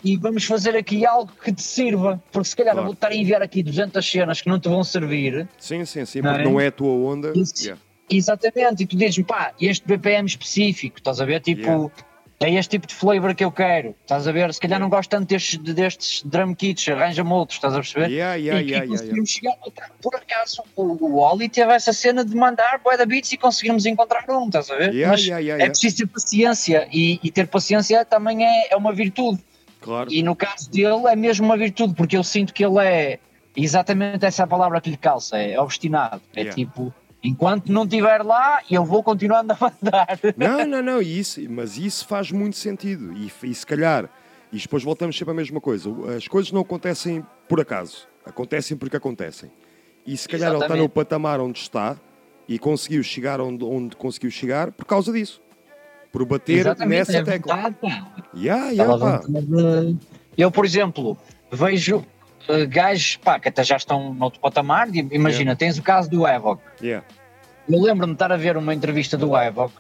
e 0.04 0.18
vamos 0.18 0.46
fazer 0.46 0.76
aqui 0.76 1.06
algo 1.06 1.32
que 1.44 1.52
te 1.54 1.62
sirva, 1.62 2.22
porque 2.32 2.50
se 2.50 2.56
calhar 2.56 2.74
Claro. 2.74 2.88
vou 2.88 2.94
estar 2.94 3.10
a 3.10 3.16
enviar 3.16 3.42
aqui 3.42 3.62
200 3.64 4.06
cenas 4.12 4.42
que 4.42 4.48
não 4.50 4.60
te 4.60 4.70
vão 4.70 4.84
servir. 4.84 5.48
Sim, 5.58 5.84
sim, 5.86 6.06
sim, 6.06 6.22
Não 6.22 6.32
porque 6.32 6.48
é? 6.48 6.52
não 6.52 6.60
é 6.60 6.68
a 6.68 6.72
tua 6.72 6.92
onda. 6.92 7.34
Isso. 7.36 7.64
Yeah. 7.64 7.82
Exatamente, 8.12 8.84
e 8.84 8.86
tu 8.88 8.96
dizes-me, 8.98 9.24
pá, 9.24 9.54
este 9.62 9.86
BPM 9.88 10.26
específico, 10.26 10.98
estás 10.98 11.22
a 11.22 11.26
ver? 11.26 11.42
Tipo, 11.42 11.62
Yeah. 11.62 11.92
É 12.42 12.54
este 12.54 12.72
tipo 12.72 12.88
de 12.88 12.96
flavor 12.96 13.36
que 13.36 13.44
eu 13.44 13.52
quero, 13.52 13.94
estás 14.02 14.26
a 14.26 14.32
ver? 14.32 14.54
Se 14.54 14.62
calhar 14.62 14.80
não 14.80 14.88
gosto 14.90 15.10
tanto 15.10 15.28
destes, 15.28 15.58
destes 15.58 16.24
drum 16.24 16.56
kits, 16.56 16.88
arranja-me 16.88 17.32
outros, 17.32 17.58
estás 17.58 17.74
a 17.74 17.78
perceber? 17.78 18.10
Yeah, 18.10 18.36
yeah, 18.36 18.62
e, 18.62 18.70
yeah, 18.70 18.88
conseguimos 18.88 19.30
chegar, 19.30 19.58
por 20.02 20.16
acaso, 20.16 20.64
o, 20.76 20.84
o 21.06 21.20
Oli 21.20 21.50
teve 21.50 21.74
essa 21.74 21.92
cena 21.92 22.24
de 22.24 22.34
mandar 22.36 22.80
bué 22.82 22.96
da 22.96 23.06
beats 23.06 23.34
e 23.34 23.38
conseguimos 23.38 23.86
encontrar 23.86 24.24
um, 24.30 24.46
estás 24.46 24.72
a 24.72 24.76
ver? 24.78 24.94
Mas 25.08 25.28
é 25.28 25.68
preciso 25.68 25.98
ter 25.98 26.08
paciência, 26.08 26.88
e, 26.94 27.20
e 27.22 27.30
ter 27.30 27.48
paciência 27.48 28.06
também 28.06 28.46
é, 28.46 28.74
é 28.74 28.76
uma 28.78 28.94
virtude. 28.94 29.44
Claro. 29.82 30.12
E 30.12 30.24
no 30.24 30.36
caso 30.36 30.72
dele 30.72 31.08
é 31.08 31.16
mesmo 31.16 31.46
uma 31.46 31.58
virtude, 31.58 31.94
porque 31.94 32.16
eu 32.16 32.24
sinto 32.24 32.54
que 32.54 32.64
ele 32.64 32.80
é 32.80 33.20
exatamente 33.56 34.26
essa 34.26 34.48
palavra 34.48 34.80
que 34.80 34.90
lhe 34.90 34.98
calça, 34.98 35.38
é 35.38 35.60
obstinado. 35.60 36.22
É 36.34 36.46
tipo, 36.46 36.94
enquanto 37.24 37.72
não 37.72 37.84
estiver 37.84 38.24
lá, 38.24 38.62
eu 38.70 38.84
vou 38.86 39.04
continuando 39.04 39.54
a 39.54 39.58
mandar. 39.60 40.20
Não, 40.38 40.66
não, 40.66 40.82
não, 40.82 41.02
isso, 41.02 41.42
mas 41.50 41.78
isso 41.78 42.08
faz 42.08 42.32
muito 42.32 42.58
sentido. 42.58 43.14
E, 43.14 43.32
e 43.44 43.54
se 43.54 43.66
calhar, 43.66 44.10
e 44.52 44.58
depois 44.58 44.84
voltamos 44.84 45.18
sempre 45.18 45.32
à 45.32 45.36
mesma 45.36 45.60
coisa, 45.62 45.90
as 46.16 46.28
coisas 46.28 46.52
não 46.52 46.62
acontecem 46.62 47.26
por 47.48 47.60
acaso, 47.60 48.08
acontecem 48.26 48.78
porque 48.78 48.98
acontecem. 48.98 49.52
E 50.06 50.16
se 50.18 50.28
calhar 50.28 50.50
ele 50.50 50.56
está 50.56 50.66
Exatamente. 50.66 50.84
no 50.84 50.90
patamar 50.90 51.40
onde 51.40 51.60
está 51.60 51.98
e 52.48 52.58
conseguiu 52.58 53.04
chegar 53.04 53.40
onde, 53.40 53.64
onde 53.64 53.96
conseguiu 53.96 54.32
chegar 54.32 54.72
por 54.72 54.86
causa 54.86 55.12
disso. 55.12 55.42
Por 56.12 56.26
bater 56.26 56.60
Exatamente, 56.60 56.98
nessa 56.98 57.18
é 57.18 57.24
tecla. 57.24 57.72
pá. 57.72 58.12
Yeah, 58.36 58.72
yeah, 58.72 59.96
Eu, 60.36 60.50
por 60.50 60.66
exemplo, 60.66 61.16
vejo 61.52 62.04
eh, 62.48 62.66
gajos 62.66 63.18
pá, 63.18 63.40
que 63.40 63.50
até 63.50 63.64
já 63.64 63.78
estão 63.78 64.14
noutro 64.14 64.40
patamar. 64.40 64.90
de- 64.90 65.08
Imagina, 65.12 65.56
tens 65.56 65.78
o 65.78 65.82
caso 65.84 66.10
do 66.10 66.28
Evoc. 66.28 66.60
Yeah. 66.82 67.06
Eu 67.68 67.80
lembro-me 67.82 68.14
de 68.14 68.16
estar 68.16 68.32
a 68.32 68.38
ver 68.38 68.58
uma 68.58 68.74
entrevista 68.74 69.18
do 69.18 69.36
Evoc 69.38 69.72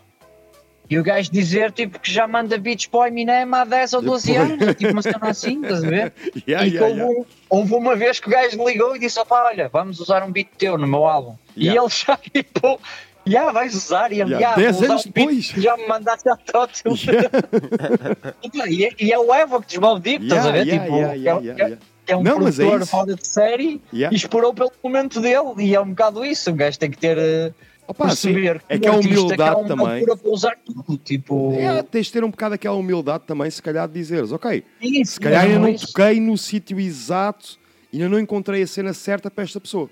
e 0.89 0.97
o 0.97 1.03
gajo 1.03 1.31
dizer 1.31 1.71
tipo, 1.71 1.99
que 1.99 2.11
já 2.11 2.27
manda 2.27 2.57
beats 2.57 2.87
para 2.87 2.99
o 3.01 3.05
Eminem 3.05 3.45
há 3.51 3.63
10 3.63 3.93
ou 3.93 4.01
12 4.01 4.31
Depois. 4.33 4.51
anos. 4.61 4.75
Tipo 4.75 4.91
uma 4.93 5.01
cena 5.03 5.19
assim, 5.29 5.61
estás 5.61 5.83
a 5.83 5.87
ver? 5.87 6.13
Yeah, 6.47 6.65
e 6.67 6.71
yeah, 6.73 6.87
houve, 6.87 6.99
yeah. 7.13 7.25
houve 7.49 7.73
uma 7.75 7.95
vez 7.95 8.19
que 8.19 8.27
o 8.27 8.31
gajo 8.31 8.67
ligou 8.67 8.95
e 8.95 8.99
disse: 8.99 9.19
opá, 9.19 9.45
olha, 9.45 9.69
vamos 9.69 9.99
usar 9.99 10.23
um 10.23 10.31
beat 10.31 10.47
teu 10.57 10.77
no 10.77 10.87
meu 10.87 11.05
álbum. 11.05 11.35
E 11.55 11.65
Yeah. 11.67 11.81
ele 11.81 11.89
já 11.93 12.17
tipo. 12.17 12.79
Já 13.27 13.51
vais 13.51 13.75
usar 13.75 14.11
e 14.11 14.21
ele 14.21 14.33
Yeah, 14.33 14.49
já 14.49 14.55
10 14.55 14.71
vou 14.75 14.83
usar 14.85 14.93
anos 14.93 15.05
um 15.05 15.11
depois. 15.11 15.45
já 15.57 15.77
me 15.77 15.87
mandaste 15.87 16.29
a 16.29 16.35
tótil. 16.37 16.93
e, 18.67 18.85
é- 18.85 18.91
e 18.99 19.11
é 19.13 19.19
o 19.19 19.33
Evo 19.33 19.61
que 19.61 19.67
desmove 19.67 20.01
Deep, 20.01 20.23
estás 20.23 20.45
a 20.47 20.51
ver? 20.51 20.65
Yeah, 20.65 20.83
tipo, 20.85 20.95
yeah, 20.97 21.13
yeah, 21.13 21.41
é- 21.41 21.43
yeah, 21.67 21.77
é- 22.09 22.13
yeah. 22.13 22.13
é 22.13 22.17
um 22.17 22.23
Não, 22.23 22.31
é 22.47 22.51
produtor 22.51 22.81
isso. 22.81 22.91
fora 22.91 23.15
de 23.15 23.27
série 23.27 23.81
Yeah. 23.93 24.13
e 24.13 24.17
explorou 24.17 24.53
pelo 24.53 24.71
momento 24.83 25.19
dele. 25.21 25.53
E 25.59 25.75
é 25.75 25.79
um 25.81 25.89
bocado 25.89 26.25
isso. 26.25 26.51
Um 26.51 26.55
gajo 26.55 26.77
tem 26.79 26.89
que 26.91 26.97
ter. 26.97 27.17
eh, 27.17 27.53
Opa, 27.87 28.05
perceber 28.05 28.61
é 28.69 28.77
que 28.77 28.87
a 28.87 28.93
artista 28.93 29.19
humildade 29.19 29.55
que 29.65 29.73
uma 29.73 29.89
também. 29.97 30.05
usar 30.25 30.57
tudo. 30.63 30.97
Tipo. 30.97 31.53
É, 31.59 31.81
tens 31.81 32.05
de 32.05 32.11
ter 32.13 32.23
um 32.23 32.29
bocado 32.29 32.53
aquela 32.55 32.75
humildade 32.75 33.23
também, 33.25 33.49
se 33.49 33.61
calhar, 33.63 33.87
de 33.87 33.93
dizeres, 33.95 34.31
ok, 34.31 34.63
Isso, 34.79 35.13
se 35.13 35.19
calhar 35.19 35.47
mesmo 35.47 35.61
não 35.63 35.69
isso. 35.69 35.87
toquei 35.87 36.19
no 36.19 36.37
sítio 36.37 36.79
exato, 36.79 37.57
ainda 37.91 38.07
não 38.07 38.19
encontrei 38.19 38.61
a 38.61 38.67
cena 38.67 38.93
certa 38.93 39.31
para 39.31 39.43
esta 39.43 39.59
pessoa. 39.59 39.89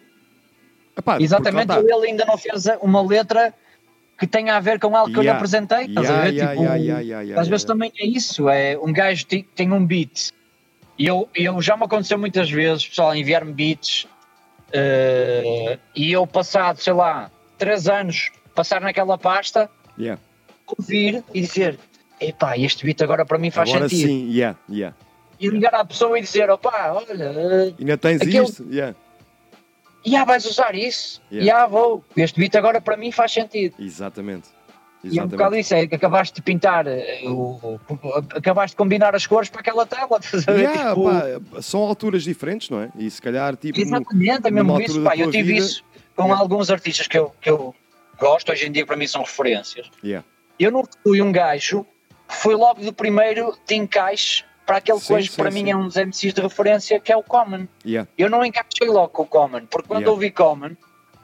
Epá, 0.95 1.19
Exatamente, 1.19 1.71
ele 1.73 2.07
ainda 2.07 2.23
não 2.25 2.37
fez 2.37 2.65
uma 2.83 3.01
letra 3.01 3.51
que 4.19 4.25
tenha 4.27 4.55
a 4.55 4.59
ver 4.59 4.79
com 4.79 4.95
algo 4.95 5.11
que 5.11 5.17
eu 5.17 5.21
lhe 5.23 5.27
Yeah. 5.29 5.37
apresentei. 5.39 5.85
Estás 5.85 6.07
Yeah, 6.07 6.19
a 6.21 6.25
ver? 6.25 6.33
yeah, 6.33 6.51
Tipo, 6.51 6.63
yeah, 6.63 6.75
yeah, 6.83 7.01
yeah, 7.01 7.21
yeah, 7.23 7.41
às 7.41 7.47
vezes 7.47 7.63
yeah. 7.63 7.73
também 7.73 7.91
é 7.99 8.05
isso. 8.07 8.47
É, 8.49 8.77
um 8.77 8.91
gajo 8.93 9.25
tem 9.25 9.71
um 9.71 9.83
beat 9.85 10.31
e 10.97 11.05
eu, 11.07 11.27
eu 11.35 11.61
já 11.61 11.75
me 11.77 11.83
aconteceu 11.83 12.17
muitas 12.17 12.49
vezes, 12.49 12.87
pessoal, 12.87 13.15
enviar-me 13.15 13.53
beats 13.53 14.07
eh, 14.73 15.77
e 15.95 16.11
eu 16.11 16.25
passado, 16.27 16.79
sei 16.79 16.93
lá, 16.93 17.31
três 17.57 17.87
anos, 17.87 18.29
passar 18.55 18.81
naquela 18.81 19.17
pasta, 19.17 19.69
Yeah. 19.97 20.21
ouvir 20.77 21.23
e 21.33 21.41
dizer 21.41 21.79
epá, 22.19 22.57
este 22.57 22.85
beat 22.85 23.01
agora 23.01 23.25
para 23.25 23.37
mim 23.37 23.49
faz 23.51 23.69
Agora 23.69 23.89
sentido. 23.89 24.07
sim, 24.07 24.29
yeah, 24.31 24.57
yeah. 24.69 24.95
E 25.39 25.49
ligar 25.49 25.73
à 25.75 25.85
pessoa 25.85 26.17
e 26.17 26.21
dizer, 26.21 26.49
opá, 26.49 26.91
olha, 26.93 27.23
eh, 27.23 27.73
Ainda 27.79 27.97
tens 27.97 28.21
Aquele- 28.21 28.43
isto? 28.43 28.65
Yeah. 28.71 28.95
e 30.05 30.15
ah, 30.15 30.23
vais 30.25 30.45
usar 30.45 30.75
isso? 30.75 31.21
Yeah. 31.31 31.45
E 31.45 31.51
ah, 31.51 31.67
vou. 31.67 32.03
Este 32.15 32.39
beat 32.39 32.55
agora 32.55 32.79
para 32.81 32.97
mim 32.97 33.11
faz 33.11 33.31
sentido. 33.31 33.75
Exatamente. 33.79 34.49
E 35.03 35.19
é 35.19 35.23
um 35.23 35.27
bocado 35.27 35.55
isso, 35.55 35.73
é 35.73 35.85
que 35.87 35.95
acabaste 35.95 36.35
de 36.35 36.41
pintar, 36.41 36.85
eh, 36.87 37.21
o, 37.25 37.79
acabaste 38.35 38.73
de 38.73 38.77
combinar 38.77 39.15
as 39.15 39.25
cores 39.27 39.49
para 39.49 39.61
aquela 39.61 39.85
tábua. 39.85 40.19
Yeah, 40.49 40.89
Tipo, 40.89 41.03
pá, 41.51 41.61
são 41.61 41.81
alturas 41.81 42.23
diferentes, 42.23 42.69
não 42.69 42.81
é? 42.81 42.91
E 42.97 43.09
se 43.09 43.21
calhar, 43.21 43.55
tipo. 43.55 43.79
Exatamente, 43.79 44.47
é 44.47 44.51
mesmo 44.51 44.81
isso. 44.81 45.01
Pá, 45.03 45.15
eu 45.15 45.29
tive 45.31 45.53
vida- 45.53 45.65
isso 45.65 45.83
com 46.15 46.33
alguns 46.33 46.69
artistas 46.71 47.07
que 47.07 47.17
eu, 47.17 47.31
que 47.39 47.49
eu 47.49 47.75
gosto, 48.19 48.51
hoje 48.51 48.65
em 48.67 48.71
dia 48.71 48.85
para 48.85 48.95
mim 48.97 49.05
são 49.07 49.21
referências. 49.21 49.89
Yeah. 50.03 50.25
Eu 50.59 50.71
não 50.71 50.83
fui 51.03 51.21
um 51.21 51.31
gajo 51.31 51.85
que 52.27 52.35
foi 52.35 52.55
logo 52.55 52.81
do 52.81 52.91
primeiro 52.91 53.55
de 53.67 53.75
encaixe 53.75 54.43
para 54.65 54.77
aquele 54.77 54.99
Sim, 54.99 55.07
coisa 55.13 55.29
que 55.29 55.35
para 55.35 55.51
sim. 55.51 55.63
mim 55.63 55.69
é 55.69 55.75
um 55.77 55.85
dos 55.87 55.95
MCs 55.95 56.33
de 56.33 56.41
referência, 56.41 56.99
que 56.99 57.11
é 57.11 57.15
o 57.15 57.21
Common. 57.23 57.67
Yeah. 57.85 58.09
Eu 58.17 58.29
não 58.29 58.43
encaixei 58.43 58.87
logo 58.89 59.09
com 59.09 59.23
o 59.23 59.25
Common, 59.27 59.67
porque 59.67 59.87
quando 59.87 60.01
Yeah. 60.01 60.11
ouvi 60.11 60.31
Common, 60.31 60.71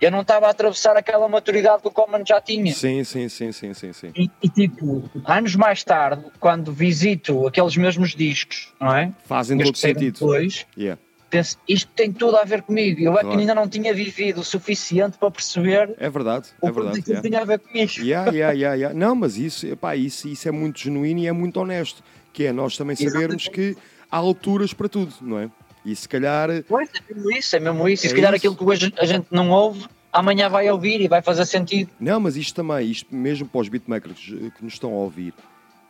eu 0.03 0.11
não 0.11 0.21
estava 0.21 0.47
a 0.47 0.49
atravessar 0.49 0.95
aquela 0.97 1.27
maturidade 1.27 1.81
que 1.81 1.87
o 1.87 1.91
Common 1.91 2.23
já 2.25 2.39
tinha. 2.41 2.73
Sim, 2.73 3.03
sim, 3.03 3.29
sim, 3.29 3.51
sim, 3.51 3.73
sim, 3.73 3.93
sim. 3.93 4.11
E, 4.15 4.29
e, 4.41 4.49
tipo, 4.49 5.09
anos 5.25 5.55
mais 5.55 5.83
tarde, 5.83 6.23
quando 6.39 6.71
visito 6.71 7.47
aqueles 7.47 7.75
mesmos 7.77 8.15
discos, 8.15 8.73
não 8.79 8.95
é? 8.95 9.11
Fazem 9.25 9.57
todo 9.57 9.73
que 9.73 9.79
sentido. 9.79 10.13
Depois, 10.13 10.65
Yeah. 10.77 10.99
penso, 11.29 11.57
isto 11.67 11.89
tem 11.95 12.11
tudo 12.11 12.37
a 12.37 12.43
ver 12.43 12.61
comigo. 12.61 13.01
Eu 13.01 13.13
é 13.13 13.17
que 13.17 13.21
Claro. 13.23 13.39
ainda 13.39 13.55
não 13.55 13.67
tinha 13.67 13.93
vivido 13.93 14.41
o 14.41 14.43
suficiente 14.43 15.17
para 15.17 15.31
perceber 15.31 15.93
É 15.97 16.09
verdade, 16.09 16.49
é 16.61 16.71
verdade. 16.71 16.99
aquilo 16.99 17.13
yeah. 17.15 17.29
tinha 17.29 17.41
a 17.41 17.45
ver 17.45 17.59
comigo. 17.59 17.91
Yeah, 17.99 18.31
yeah, 18.31 18.53
yeah, 18.53 18.75
yeah. 18.75 18.97
Não, 18.99 19.15
mas 19.15 19.37
isso, 19.37 19.65
epá, 19.67 19.95
isso, 19.95 20.27
isso 20.27 20.47
é 20.47 20.51
muito 20.51 20.79
genuíno 20.79 21.19
e 21.21 21.27
é 21.27 21.31
muito 21.31 21.59
honesto. 21.59 22.03
Que 22.31 22.45
é 22.45 22.51
nós 22.51 22.75
também 22.75 22.95
sabermos 22.95 23.47
que 23.47 23.77
há 24.11 24.17
alturas 24.17 24.73
para 24.73 24.89
tudo, 24.89 25.13
não 25.21 25.39
é? 25.39 25.49
E 25.85 25.95
se 25.95 26.07
calhar. 26.07 26.49
Pois, 26.67 26.89
é 26.93 27.13
mesmo 27.13 27.31
isso, 27.31 27.55
é 27.55 27.59
mesmo 27.59 27.89
isso. 27.89 28.05
E 28.05 28.09
se 28.09 28.13
É 28.13 28.17
calhar 28.17 28.33
isso. 28.33 28.37
aquilo 28.47 28.55
que 28.55 28.63
hoje 28.63 28.93
a 28.97 29.05
gente 29.05 29.27
não 29.31 29.49
ouve, 29.49 29.85
amanhã 30.11 30.47
vai 30.49 30.69
ouvir 30.69 31.01
e 31.01 31.07
vai 31.07 31.21
fazer 31.21 31.45
sentido. 31.45 31.89
Não, 31.99 32.19
mas 32.19 32.37
isto 32.37 32.55
também, 32.55 32.89
isto 32.89 33.13
mesmo 33.13 33.47
para 33.47 33.61
os 33.61 33.67
beatmakers 33.69 34.19
que 34.57 34.63
nos 34.63 34.73
estão 34.73 34.91
a 34.91 34.97
ouvir 34.97 35.33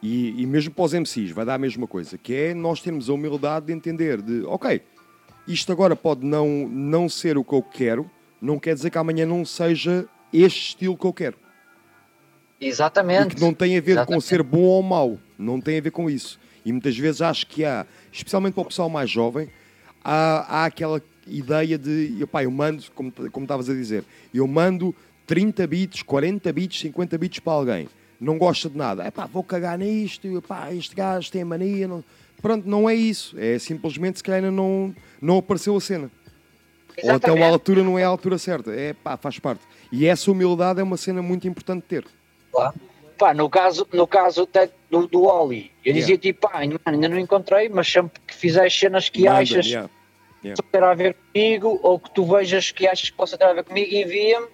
e, 0.01 0.41
e 0.41 0.45
mesmo 0.45 0.73
para 0.73 0.83
os 0.83 0.93
MCs, 0.93 1.31
vai 1.31 1.45
dar 1.45 1.55
a 1.55 1.57
mesma 1.57 1.87
coisa, 1.87 2.17
que 2.17 2.33
é 2.35 2.53
nós 2.53 2.81
termos 2.81 3.09
a 3.09 3.13
humildade 3.13 3.67
de 3.67 3.73
entender 3.73 4.21
de, 4.21 4.43
ok, 4.45 4.81
isto 5.47 5.71
agora 5.71 5.95
pode 5.95 6.25
não, 6.25 6.67
não 6.67 7.07
ser 7.07 7.37
o 7.37 7.43
que 7.43 7.53
eu 7.53 7.61
quero, 7.61 8.09
não 8.41 8.59
quer 8.59 8.73
dizer 8.73 8.89
que 8.89 8.97
amanhã 8.97 9.25
não 9.25 9.45
seja 9.45 10.05
este 10.33 10.69
estilo 10.69 10.97
que 10.97 11.05
eu 11.05 11.13
quero. 11.13 11.37
E 12.59 12.67
Exatamente. 12.67 13.35
que 13.35 13.41
não 13.41 13.53
tem 13.53 13.77
a 13.77 13.81
ver 13.81 13.93
com 13.95 14.01
Exatamente. 14.01 14.25
ser 14.25 14.43
bom 14.43 14.61
ou 14.61 14.81
mau. 14.81 15.17
Não 15.37 15.59
tem 15.61 15.77
a 15.77 15.81
ver 15.81 15.91
com 15.91 16.09
isso. 16.09 16.39
E 16.65 16.71
muitas 16.71 16.97
vezes 16.97 17.21
acho 17.21 17.45
que 17.47 17.63
há, 17.65 17.85
especialmente 18.11 18.53
para 18.53 18.61
o 18.61 18.65
pessoal 18.65 18.89
mais 18.89 19.09
jovem, 19.09 19.49
há, 20.03 20.61
há 20.61 20.65
aquela 20.65 21.01
ideia 21.27 21.77
de, 21.77 22.17
epá, 22.21 22.43
eu 22.43 22.51
mando, 22.51 22.83
como 22.93 23.11
como 23.11 23.43
estavas 23.45 23.69
a 23.69 23.73
dizer, 23.73 24.03
eu 24.33 24.45
mando 24.47 24.93
30 25.25 25.65
bits, 25.67 26.03
40 26.03 26.51
bits, 26.51 26.79
50 26.79 27.17
bits 27.17 27.39
para 27.39 27.53
alguém. 27.53 27.89
Não 28.19 28.37
gosta 28.37 28.69
de 28.69 28.77
nada. 28.77 29.05
Epá, 29.07 29.25
vou 29.25 29.43
cagar 29.43 29.77
nisto, 29.77 30.37
epá, 30.37 30.73
este 30.73 30.95
gajo 30.95 31.31
tem 31.31 31.41
a 31.41 31.45
mania. 31.45 31.87
Não... 31.87 32.03
Pronto, 32.41 32.67
não 32.67 32.89
é 32.89 32.95
isso. 32.95 33.35
É 33.37 33.57
simplesmente 33.59 34.17
se 34.17 34.23
calhar 34.23 34.43
ainda 34.43 34.51
não, 34.51 34.95
não 35.21 35.37
apareceu 35.37 35.75
a 35.75 35.81
cena. 35.81 36.11
Ou 37.01 37.11
então 37.11 37.11
a 37.11 37.15
Exatamente. 37.15 37.43
altura 37.43 37.83
não 37.83 37.97
é 37.97 38.03
a 38.03 38.07
altura 38.07 38.37
certa. 38.37 38.71
É 38.71 38.93
pá, 38.93 39.17
faz 39.17 39.39
parte. 39.39 39.61
E 39.91 40.05
essa 40.05 40.31
humildade 40.31 40.79
é 40.79 40.83
uma 40.83 40.97
cena 40.97 41.21
muito 41.21 41.47
importante 41.47 41.81
de 41.81 41.87
ter. 41.87 42.05
Claro. 42.51 42.75
Pá, 43.17 43.33
no 43.33 43.49
caso, 43.49 43.87
no 43.93 44.07
caso 44.07 44.43
até 44.43 44.69
do, 44.89 45.07
do 45.07 45.23
Oli, 45.25 45.71
eu 45.85 45.93
Yeah. 45.93 45.99
dizia 45.99 46.17
tipo, 46.17 46.41
pá, 46.49 46.59
mano, 46.59 46.79
ainda 46.85 47.09
não 47.09 47.19
encontrei, 47.19 47.69
mas 47.69 47.87
sempre 47.91 48.19
que 48.25 48.33
fizeres 48.33 48.73
cenas 48.77 49.09
que 49.09 49.21
Manda, 49.23 49.39
achas 49.39 49.65
yeah, 49.65 49.89
yeah. 50.43 50.61
que 50.61 50.69
ter 50.71 50.83
a 50.83 50.93
ver 50.93 51.15
comigo, 51.33 51.79
ou 51.83 51.99
que 51.99 52.11
tu 52.11 52.25
vejas 52.25 52.71
que 52.71 52.87
achas 52.87 53.09
que 53.09 53.15
possa 53.15 53.37
ter 53.37 53.45
a 53.45 53.53
ver 53.53 53.63
comigo, 53.63 53.93
envia-me, 53.93 54.47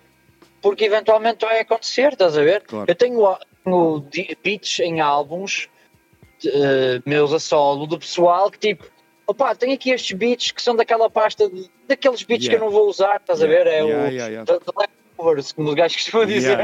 porque 0.61 0.85
eventualmente 0.85 1.45
vai 1.45 1.59
acontecer, 1.61 2.13
estás 2.13 2.37
a 2.37 2.41
ver? 2.43 2.61
Claro. 2.63 2.85
Eu 2.87 2.95
tenho, 2.95 3.37
tenho 3.63 4.05
beats 4.43 4.79
em 4.79 4.99
álbuns 4.99 5.69
eh, 6.45 7.01
meus 7.05 7.31
a 7.33 7.39
solo 7.39 7.85
do 7.87 7.97
pessoal 7.99 8.49
que 8.51 8.59
tipo, 8.59 8.85
opá, 9.27 9.53
tenho 9.55 9.73
aqui 9.73 9.91
estes 9.91 10.17
beats 10.17 10.51
que 10.51 10.61
são 10.61 10.75
daquela 10.75 11.09
pasta, 11.09 11.49
de- 11.49 11.69
daqueles 11.87 12.23
beats 12.23 12.45
Yeah. 12.45 12.57
que 12.59 12.63
eu 12.63 12.65
não 12.69 12.71
vou 12.77 12.89
usar, 12.89 13.17
estás 13.17 13.41
a 13.41 13.47
ver? 13.47 13.67
É 13.67 13.83
o 13.83 13.87
yeah, 13.87 14.09
yeah. 14.27 14.45
the- 14.45 14.59
the 14.59 14.71
leftovers, 14.77 15.51
como 15.53 15.69
os 15.69 15.75
gajos 15.75 15.97
costumam 15.97 16.25
dizer. 16.25 16.57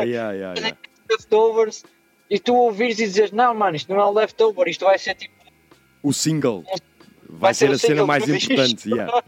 Yeah, 1.09 1.23
yeah, 1.31 1.37
yeah, 1.37 1.45
yeah. 1.49 1.75
leftovers 1.75 1.83
e 2.29 2.39
tu 2.39 2.55
ouvires 2.55 2.99
e 2.99 3.03
dizes, 3.05 3.31
não, 3.31 3.53
mano, 3.53 3.75
isto 3.75 3.93
não 3.93 4.01
é 4.01 4.05
um 4.07 4.13
leftover, 4.13 4.67
isto 4.67 4.85
vai 4.85 4.97
ser 4.97 5.15
tipo. 5.15 5.33
O 6.01 6.11
single 6.13 6.63
vai, 6.63 6.75
Vai 7.29 7.53
ser 7.53 7.67
ser 7.67 7.73
a 7.73 7.77
cena 7.77 7.93
single 7.93 8.07
mais 8.07 8.27
importante. 8.29 8.89
Yeah. 8.89 9.23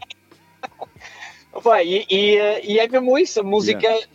Opa, 1.52 1.82
e, 1.82 2.06
e, 2.10 2.36
eh, 2.36 2.60
e 2.64 2.78
é 2.78 2.88
mesmo 2.88 3.18
isso, 3.18 3.40
a 3.40 3.42
música 3.42 3.86
é, 3.88 4.06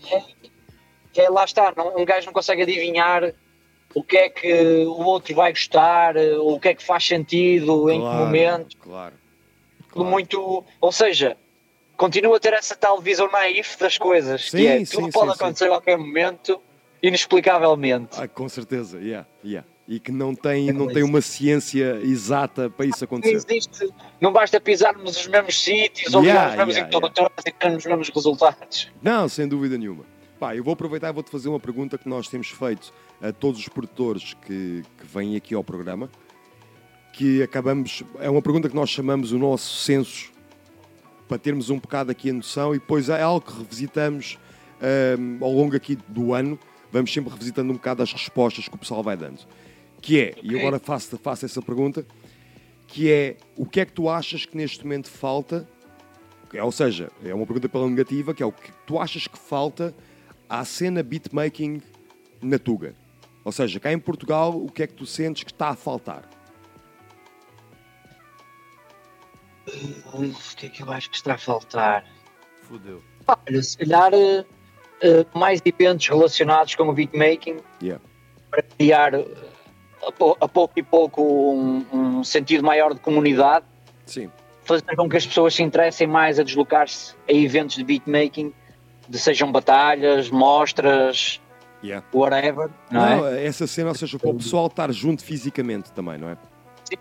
é- 1.15 1.29
lá 1.29 1.43
está, 1.43 1.73
não, 1.75 1.97
um 1.97 2.05
gajo 2.05 2.27
não 2.27 2.33
consegue 2.33 2.61
adivinhar 2.61 3.33
o 3.93 4.03
que 4.03 4.17
é 4.17 4.29
que 4.29 4.85
o 4.85 5.03
outro 5.05 5.35
vai 5.35 5.51
gostar, 5.51 6.15
eh, 6.15 6.37
o 6.37 6.59
que 6.59 6.69
é 6.69 6.73
que 6.75 6.83
faz 6.83 7.05
sentido, 7.05 7.89
em 7.89 7.99
que 7.99 8.05
Claro, 8.05 8.25
momento, 8.25 8.77
Claro. 8.77 9.15
tudo 9.91 10.05
muito. 10.05 10.63
Ou 10.79 10.91
seja, 10.91 11.37
continua 11.97 12.37
a 12.37 12.39
ter 12.39 12.53
essa 12.53 12.75
tal 12.75 12.99
visão 13.01 13.29
naif 13.31 13.77
das 13.77 13.97
coisas, 13.97 14.49
Sim, 14.49 14.57
que 14.57 14.67
é 14.67 14.77
tudo 14.85 15.05
sim, 15.05 15.11
pode 15.11 15.31
sim. 15.31 15.35
acontecer 15.35 15.65
a 15.65 15.69
qualquer 15.69 15.97
momento, 15.97 16.61
inexplicavelmente. 17.03 18.19
Ah, 18.19 18.27
com 18.27 18.47
certeza, 18.47 18.97
yeah, 18.99 19.27
yeah. 19.43 19.67
E 19.85 19.99
que 19.99 20.13
não 20.13 20.33
tem, 20.33 20.71
não 20.71 20.87
tem 20.87 21.03
uma 21.03 21.19
ciência 21.19 21.99
exata 22.01 22.69
para 22.69 22.85
isso 22.85 22.99
Não 23.01 23.05
acontecer. 23.05 23.35
existe, 23.35 23.93
não 24.21 24.31
basta 24.31 24.59
pisarmos 24.61 25.17
os 25.17 25.27
mesmos 25.27 25.61
sítios 25.61 26.13
ou 26.13 26.23
Yeah, 26.23 26.51
ligar 26.51 26.67
os 26.67 26.73
mesmos 26.73 26.93
yeah, 27.17 27.31
e 27.45 27.51
termos 27.51 27.77
os 27.79 27.85
mesmos 27.85 28.09
resultados. 28.09 28.89
Não, 29.01 29.27
sem 29.27 29.45
dúvida 29.45 29.77
nenhuma. 29.77 30.05
Pá, 30.39 30.55
eu 30.55 30.63
vou 30.63 30.73
aproveitar 30.73 31.09
e 31.09 31.13
vou-te 31.13 31.29
fazer 31.29 31.49
uma 31.49 31.59
pergunta 31.59 31.97
que 31.97 32.07
nós 32.07 32.29
temos 32.29 32.47
feito 32.47 32.93
a 33.21 33.33
todos 33.33 33.59
os 33.59 33.67
produtores 33.67 34.33
que, 34.45 34.83
que 34.97 35.05
vêm 35.05 35.35
aqui 35.35 35.53
ao 35.53 35.63
programa, 35.63 36.09
que 37.11 37.43
acabamos, 37.43 38.03
é 38.19 38.29
uma 38.29 38.41
pergunta 38.41 38.69
que 38.69 38.75
nós 38.75 38.89
chamamos 38.89 39.33
o 39.33 39.37
nosso 39.37 39.81
censo, 39.83 40.31
para 41.27 41.37
termos 41.37 41.69
um 41.69 41.77
bocado 41.77 42.09
aqui 42.11 42.29
a 42.29 42.33
noção, 42.33 42.73
e 42.73 42.79
depois 42.79 43.09
é 43.09 43.21
algo 43.21 43.45
que 43.45 43.57
revisitamos 43.57 44.37
ahm, 44.81 45.37
ao 45.41 45.51
longo 45.51 45.75
aqui 45.75 45.97
do 46.07 46.33
ano, 46.33 46.57
vamos 46.93 47.11
sempre 47.11 47.31
revisitando 47.31 47.71
um 47.71 47.75
bocado 47.75 48.01
as 48.01 48.13
respostas 48.13 48.69
que 48.69 48.75
o 48.75 48.77
pessoal 48.77 49.03
vai 49.03 49.17
dando. 49.17 49.41
Que 49.99 50.21
é, 50.21 50.35
e 50.41 50.57
agora 50.57 50.79
faço, 50.79 51.17
faço 51.17 51.45
essa 51.45 51.61
pergunta, 51.61 52.05
que 52.87 53.11
é, 53.11 53.37
o 53.57 53.65
que 53.65 53.81
é 53.81 53.85
que 53.85 53.91
tu 53.91 54.07
achas 54.07 54.45
que 54.45 54.55
neste 54.55 54.83
momento 54.83 55.09
falta 55.09 55.67
é, 56.53 56.63
Ou 56.63 56.71
seja, 56.71 57.11
é 57.23 57.33
uma 57.33 57.45
pergunta 57.45 57.67
pela 57.67 57.89
negativa, 57.89 58.33
que 58.33 58.43
é 58.43 58.45
o 58.45 58.51
que 58.51 58.71
tu 58.85 58.99
achas 58.99 59.27
que 59.27 59.37
falta 59.37 59.93
à 60.47 60.63
cena 60.63 61.01
beatmaking 61.01 61.81
na 62.41 62.59
Tuga? 62.59 62.95
Ou 63.43 63.51
seja, 63.51 63.79
cá 63.79 63.91
em 63.91 63.97
Portugal, 63.97 64.55
o 64.55 64.71
que 64.71 64.83
é 64.83 64.87
que 64.87 64.93
tu 64.93 65.05
sentes 65.05 65.43
que 65.43 65.51
está 65.51 65.69
a 65.69 65.75
faltar? 65.75 66.29
O 70.13 70.55
que 70.55 70.67
é 70.67 70.69
que 70.69 70.83
eu 70.83 70.91
acho 70.91 71.09
que 71.09 71.15
está 71.15 71.33
a 71.33 71.37
faltar? 71.37 72.05
Fudeu. 72.61 73.01
Olha, 73.27 73.63
se 73.63 73.77
calhar 73.77 74.11
eh, 75.03 75.25
mais 75.33 75.61
eventos 75.65 76.07
relacionados 76.07 76.73
com 76.75 76.83
o 76.89 76.93
beatmaking 76.93 77.57
Yeah. 77.81 78.01
para 78.49 78.63
criar 78.63 79.13
eh, 79.13 79.25
a, 80.07 80.11
pou- 80.11 80.37
a 80.39 80.47
pouco 80.47 80.73
e 80.77 80.83
pouco 80.83 81.21
um, 81.21 81.85
um 81.93 82.23
sentido 82.23 82.63
maior 82.63 82.93
de 82.93 82.99
comunidade, 82.99 83.65
Sim. 84.05 84.29
fazer 84.63 84.95
com 84.95 85.07
que 85.09 85.17
as 85.17 85.25
pessoas 85.27 85.53
se 85.53 85.61
interessem 85.61 86.07
mais 86.07 86.39
a 86.39 86.43
deslocar-se 86.43 87.13
a 87.29 87.33
eventos 87.33 87.75
de 87.75 87.83
beatmaking, 87.83 88.53
de 89.07 89.19
sejam 89.19 89.51
batalhas, 89.51 90.29
mostras, 90.29 91.39
Yeah. 91.83 92.05
whatever, 92.13 92.69
não, 92.89 93.05
é? 93.05 93.15
Não, 93.17 93.27
essa 93.27 93.67
cena, 93.67 93.89
ou 93.89 93.95
seja, 93.95 94.17
para 94.17 94.29
o 94.29 94.35
pessoal 94.35 94.67
estar 94.67 94.89
junto 94.93 95.21
fisicamente 95.21 95.91
também, 95.91 96.17
não 96.17 96.29
é? 96.29 96.37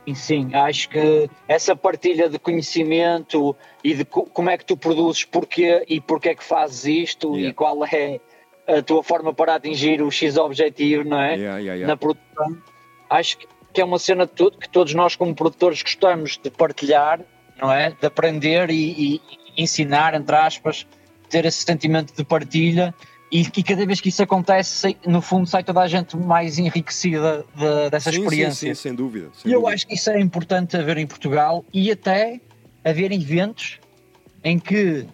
Sim, 0.06 0.14
sim, 0.14 0.54
acho 0.54 0.88
que 0.88 1.28
essa 1.48 1.74
partilha 1.74 2.28
de 2.28 2.38
conhecimento 2.38 3.54
e 3.82 3.94
de 3.94 4.04
co- 4.04 4.24
como 4.26 4.48
é 4.50 4.56
que 4.56 4.64
tu 4.64 4.76
produzes, 4.76 5.24
porquê 5.24 5.84
e 5.88 6.00
porquê 6.00 6.30
é 6.30 6.34
que 6.34 6.44
fazes 6.44 6.84
isto 6.84 7.38
e 7.38 7.52
qual 7.52 7.84
é 7.84 8.20
a 8.66 8.80
tua 8.82 9.02
forma 9.02 9.34
para 9.34 9.54
atingir 9.56 10.00
o 10.00 10.10
X 10.10 10.36
objetivo, 10.36 11.04
não 11.04 11.20
é? 11.20 11.34
Yeah, 11.34 11.58
yeah, 11.58 11.74
yeah. 11.74 11.86
Na 11.86 11.96
produção. 11.96 12.62
Acho 13.10 13.38
que- 13.38 13.46
que 13.72 13.80
é 13.80 13.84
uma 13.84 13.98
cena 13.98 14.24
de 14.26 14.32
tudo 14.32 14.58
que 14.58 14.68
todos 14.68 14.94
nós, 14.94 15.16
como 15.16 15.34
produtores, 15.34 15.82
gostamos 15.82 16.38
de 16.38 16.50
partilhar, 16.50 17.20
não 17.60 17.72
é? 17.72 17.90
De 17.90 18.06
aprender 18.06 18.70
e, 18.70 19.16
e 19.16 19.62
ensinar, 19.62 20.14
entre 20.14 20.36
aspas, 20.36 20.86
ter 21.28 21.44
esse 21.44 21.64
sentimento 21.64 22.14
de 22.14 22.24
partilha. 22.24 22.94
E, 23.32 23.40
e 23.56 23.62
cada 23.62 23.86
vez 23.86 23.98
que 23.98 24.10
isso 24.10 24.22
acontece, 24.22 24.94
no 25.06 25.22
fundo, 25.22 25.46
sai 25.46 25.64
toda 25.64 25.80
a 25.80 25.88
gente 25.88 26.14
mais 26.18 26.58
enriquecida 26.58 27.44
de- 27.56 27.88
dessa 27.90 28.10
Sim, 28.10 28.18
sim, 28.18 28.22
experiência. 28.24 28.74
sim, 28.74 28.80
sem 28.82 28.94
dúvida. 28.94 29.28
sem 29.34 29.50
E 29.50 29.54
eu 29.54 29.60
dúvida. 29.60 29.74
acho 29.74 29.86
que 29.86 29.94
isso 29.94 30.10
é 30.10 30.20
importante 30.20 30.76
haver 30.76 30.98
em 30.98 31.06
Portugal 31.06 31.64
e 31.72 31.90
até 31.90 32.38
haver 32.84 33.10
eventos 33.10 33.78
em 34.44 34.58
que 34.58 35.06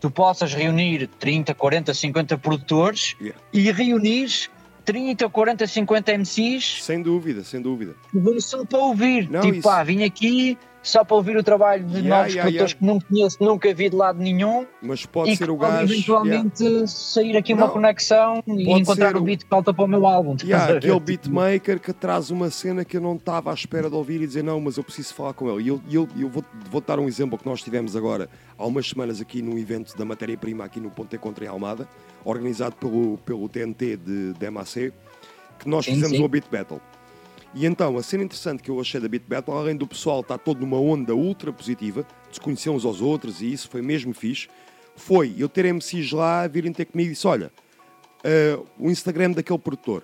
tu 0.00 0.10
possas 0.10 0.52
reunir 0.52 1.06
30, 1.18 1.54
40, 1.54 1.94
50 1.94 2.36
produtores 2.36 3.16
e 3.52 3.70
reunir 3.72 4.50
30, 4.84 5.28
40, 5.30 5.66
50 5.66 6.12
MCs 6.18 6.82
Sem 6.84 7.00
dúvida, 7.00 7.42
sem 7.42 7.62
dúvida. 7.62 7.94
só 8.40 8.66
para 8.66 8.80
ouvir. 8.80 9.30
Não, 9.30 9.40
tipo, 9.40 9.58
isso- 9.60 9.68
ah, 9.70 9.82
vim 9.82 10.02
aqui 10.04 10.58
só 10.82 11.04
para 11.04 11.16
ouvir 11.16 11.36
o 11.36 11.42
trabalho 11.42 11.84
de 11.84 11.98
Yeah, 11.98 12.16
novos 12.16 12.34
yeah, 12.34 12.42
produtores 12.50 12.72
yeah. 12.72 12.78
que 12.78 12.84
não 12.84 13.00
conheço, 13.00 13.36
nunca 13.40 13.72
vi 13.74 13.88
de 13.88 13.96
lado 13.96 14.18
nenhum. 14.18 14.66
Mas 14.82 15.06
pode 15.06 15.30
e 15.30 15.36
ser 15.36 15.44
que 15.44 15.50
o 15.50 15.56
pode 15.56 15.70
gajo. 15.72 15.92
eventualmente 15.92 16.88
sair 16.88 17.36
aqui 17.36 17.52
uma 17.54 17.66
Não, 17.66 17.72
conexão 17.72 18.42
e 18.46 18.70
encontrar 18.72 19.14
o 19.16 19.20
o- 19.20 19.22
beat 19.22 19.42
que 19.44 19.48
falta 19.48 19.72
para 19.72 19.84
o 19.84 19.86
meu 19.88 20.06
álbum. 20.06 20.36
Yeah, 20.42 20.76
aquele 20.78 20.98
beatmaker 21.00 21.78
que 21.80 21.92
traz 21.92 22.30
uma 22.30 22.50
cena 22.50 22.84
que 22.84 22.96
eu 22.96 23.00
não 23.00 23.14
estava 23.16 23.50
à 23.50 23.54
espera 23.54 23.88
de 23.88 23.94
ouvir 23.94 24.20
e 24.22 24.26
dizer 24.26 24.42
não, 24.42 24.60
mas 24.60 24.76
eu 24.76 24.82
preciso 24.84 25.14
falar 25.14 25.32
com 25.34 25.48
ele. 25.50 25.62
E 25.64 25.68
eu, 25.68 25.80
eu, 25.90 26.08
eu 26.18 26.28
vou, 26.28 26.44
vou 26.70 26.80
dar 26.80 26.98
um 26.98 27.06
exemplo 27.06 27.38
que 27.38 27.46
nós 27.46 27.62
tivemos 27.62 27.94
agora 27.94 28.28
há 28.58 28.66
umas 28.66 28.88
semanas 28.88 29.20
aqui 29.20 29.40
num 29.42 29.56
evento 29.58 29.96
da 29.96 30.04
matéria-prima 30.04 30.64
aqui 30.64 30.80
no 30.80 30.90
Ponte 30.90 31.16
Contra 31.16 31.44
em 31.44 31.48
Almada, 31.48 31.88
organizado 32.24 32.74
pelo, 32.76 33.18
pelo 33.18 33.48
TNT 33.48 33.96
de, 33.96 34.32
de 34.32 34.50
MAC, 34.50 34.92
que 35.58 35.68
nós 35.68 35.84
Sim, 35.84 35.94
fizemos 35.94 36.16
sim. 36.16 36.22
uma 36.22 36.28
Beat 36.28 36.44
Battle. 36.50 36.80
E 37.54 37.66
então, 37.66 37.98
a 37.98 38.02
cena 38.02 38.24
interessante 38.24 38.62
que 38.62 38.70
eu 38.70 38.80
achei 38.80 38.98
da 38.98 39.08
Beat 39.08 39.24
Battle, 39.28 39.54
além 39.56 39.76
do 39.76 39.86
pessoal 39.86 40.20
estar 40.20 40.38
todo 40.38 40.60
numa 40.60 40.78
onda 40.80 41.14
ultra 41.14 41.52
positiva, 41.52 42.06
de 42.30 42.36
se 42.36 42.40
conhecer 42.40 42.70
uns 42.70 42.84
aos 42.84 43.00
outros, 43.02 43.42
e 43.42 43.52
isso 43.52 43.68
foi 43.68 43.82
mesmo 43.82 44.14
fixe, 44.14 44.48
foi 44.96 45.34
eu 45.36 45.48
ter 45.48 45.66
MCs 45.66 46.12
lá 46.12 46.46
virem 46.46 46.72
ter 46.72 46.86
comigo 46.86 47.10
e 47.10 47.12
disse: 47.12 47.26
Olha, 47.26 47.52
eh, 48.24 48.58
o 48.78 48.90
Instagram 48.90 49.32
daquele 49.32 49.58
produtor, 49.58 50.02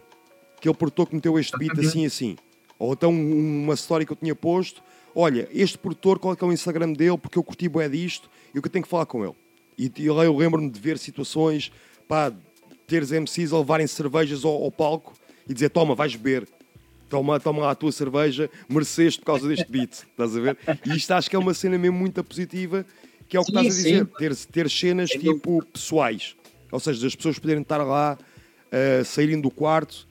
aquele 0.59 0.75
produtor 0.75 1.07
que 1.09 1.15
meteu 1.15 1.39
este 1.39 1.57
beat 1.59 1.79
assim 1.79 2.05
assim, 2.05 2.37
ou 2.79 2.93
então 2.93 3.11
um- 3.11 3.65
uma 3.65 3.75
história 3.75 4.05
que 4.05 4.13
eu 4.13 4.17
tinha 4.17 4.35
posto: 4.35 4.83
Olha, 5.15 5.49
este 5.51 5.79
produtor, 5.79 6.19
qual 6.19 6.35
é 6.35 6.37
que 6.37 6.45
é 6.45 6.47
o 6.47 6.53
Instagram 6.53 6.93
dele, 6.93 7.17
porque 7.17 7.39
eu 7.39 7.43
curti 7.43 7.67
bué 7.67 7.89
disto 7.89 8.29
e 8.55 8.59
o 8.59 8.63
que 8.63 8.69
eu 8.69 8.73
tenho 8.73 8.83
que 8.85 8.91
falar 8.91 9.07
com 9.07 9.25
ele. 9.25 9.35
E, 9.79 9.91
e 9.97 10.11
lá 10.11 10.23
eu 10.25 10.37
lembro-me 10.37 10.69
de 10.69 10.79
ver 10.79 10.99
situações, 10.99 11.73
pá, 12.07 12.31
teres 12.87 13.11
MCs 13.11 13.53
a 13.55 13.59
levarem 13.59 13.87
cervejas 13.87 14.45
ao, 14.45 14.63
ao 14.65 14.71
palco 14.71 15.15
e 15.49 15.55
dizer: 15.55 15.71
Toma, 15.71 15.95
vais 15.95 16.15
beber. 16.15 16.47
Toma, 17.09 17.41
toma 17.41 17.63
lá 17.63 17.71
a 17.71 17.75
tua 17.75 17.91
cerveja, 17.91 18.51
mereceste 18.69 19.21
por 19.21 19.27
causa 19.27 19.49
deste 19.49 19.71
beat, 19.71 19.93
estás 19.93 20.37
a 20.37 20.41
ver? 20.41 20.59
E 20.85 20.97
isto 20.97 21.11
acho 21.13 21.31
que 21.31 21.37
é 21.37 21.39
uma 21.39 21.55
cena 21.55 21.79
mesmo 21.79 21.97
muito 21.97 22.23
positiva, 22.23 22.85
que 23.27 23.37
é 23.37 23.41
o 23.41 23.45
que 23.45 23.53
Sim, 23.53 23.59
estás 23.59 23.75
a 23.75 23.77
dizer, 23.77 24.07
ter, 24.07 24.37
ter 24.37 24.71
cenas 24.71 25.11
tipo 25.11 25.65
pessoais, 25.73 26.37
ou 26.71 26.79
seja, 26.79 27.01
das 27.01 27.15
pessoas 27.15 27.39
poderem 27.39 27.63
estar 27.63 27.79
lá, 27.79 28.19
uh, 28.19 29.05
saírem 29.05 29.41
do 29.41 29.51
quarto, 29.51 30.07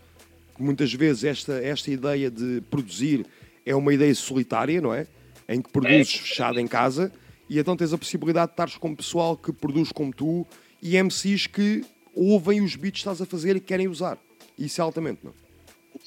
muitas 0.57 0.91
vezes 0.93 1.23
esta, 1.23 1.53
esta 1.53 1.91
ideia 1.91 2.31
de 2.31 2.61
produzir 2.69 3.25
é 3.65 3.75
uma 3.75 3.93
ideia 3.93 4.13
solitária, 4.15 4.81
não 4.81 4.93
é? 4.93 5.05
Em 5.47 5.61
que 5.61 5.69
produzes 5.71 6.15
fechado 6.15 6.59
em 6.59 6.67
casa, 6.67 7.11
e 7.49 7.59
então 7.59 7.77
tens 7.77 7.93
a 7.93 7.97
possibilidade 7.97 8.47
de 8.47 8.53
estares 8.53 8.77
com 8.77 8.95
pessoal 8.95 9.37
que 9.37 9.53
produz 9.53 9.91
como 9.91 10.13
tu 10.13 10.45
e 10.81 11.01
MCs 11.01 11.47
que 11.47 11.85
ouvem 12.13 12.61
os 12.61 12.75
beats 12.75 13.03
que 13.03 13.09
estás 13.09 13.21
a 13.21 13.25
fazer 13.25 13.55
e 13.55 13.59
querem 13.59 13.87
usar. 13.87 14.17
Isso 14.57 14.81
é 14.81 14.83
altamente, 14.83 15.19
não? 15.23 15.46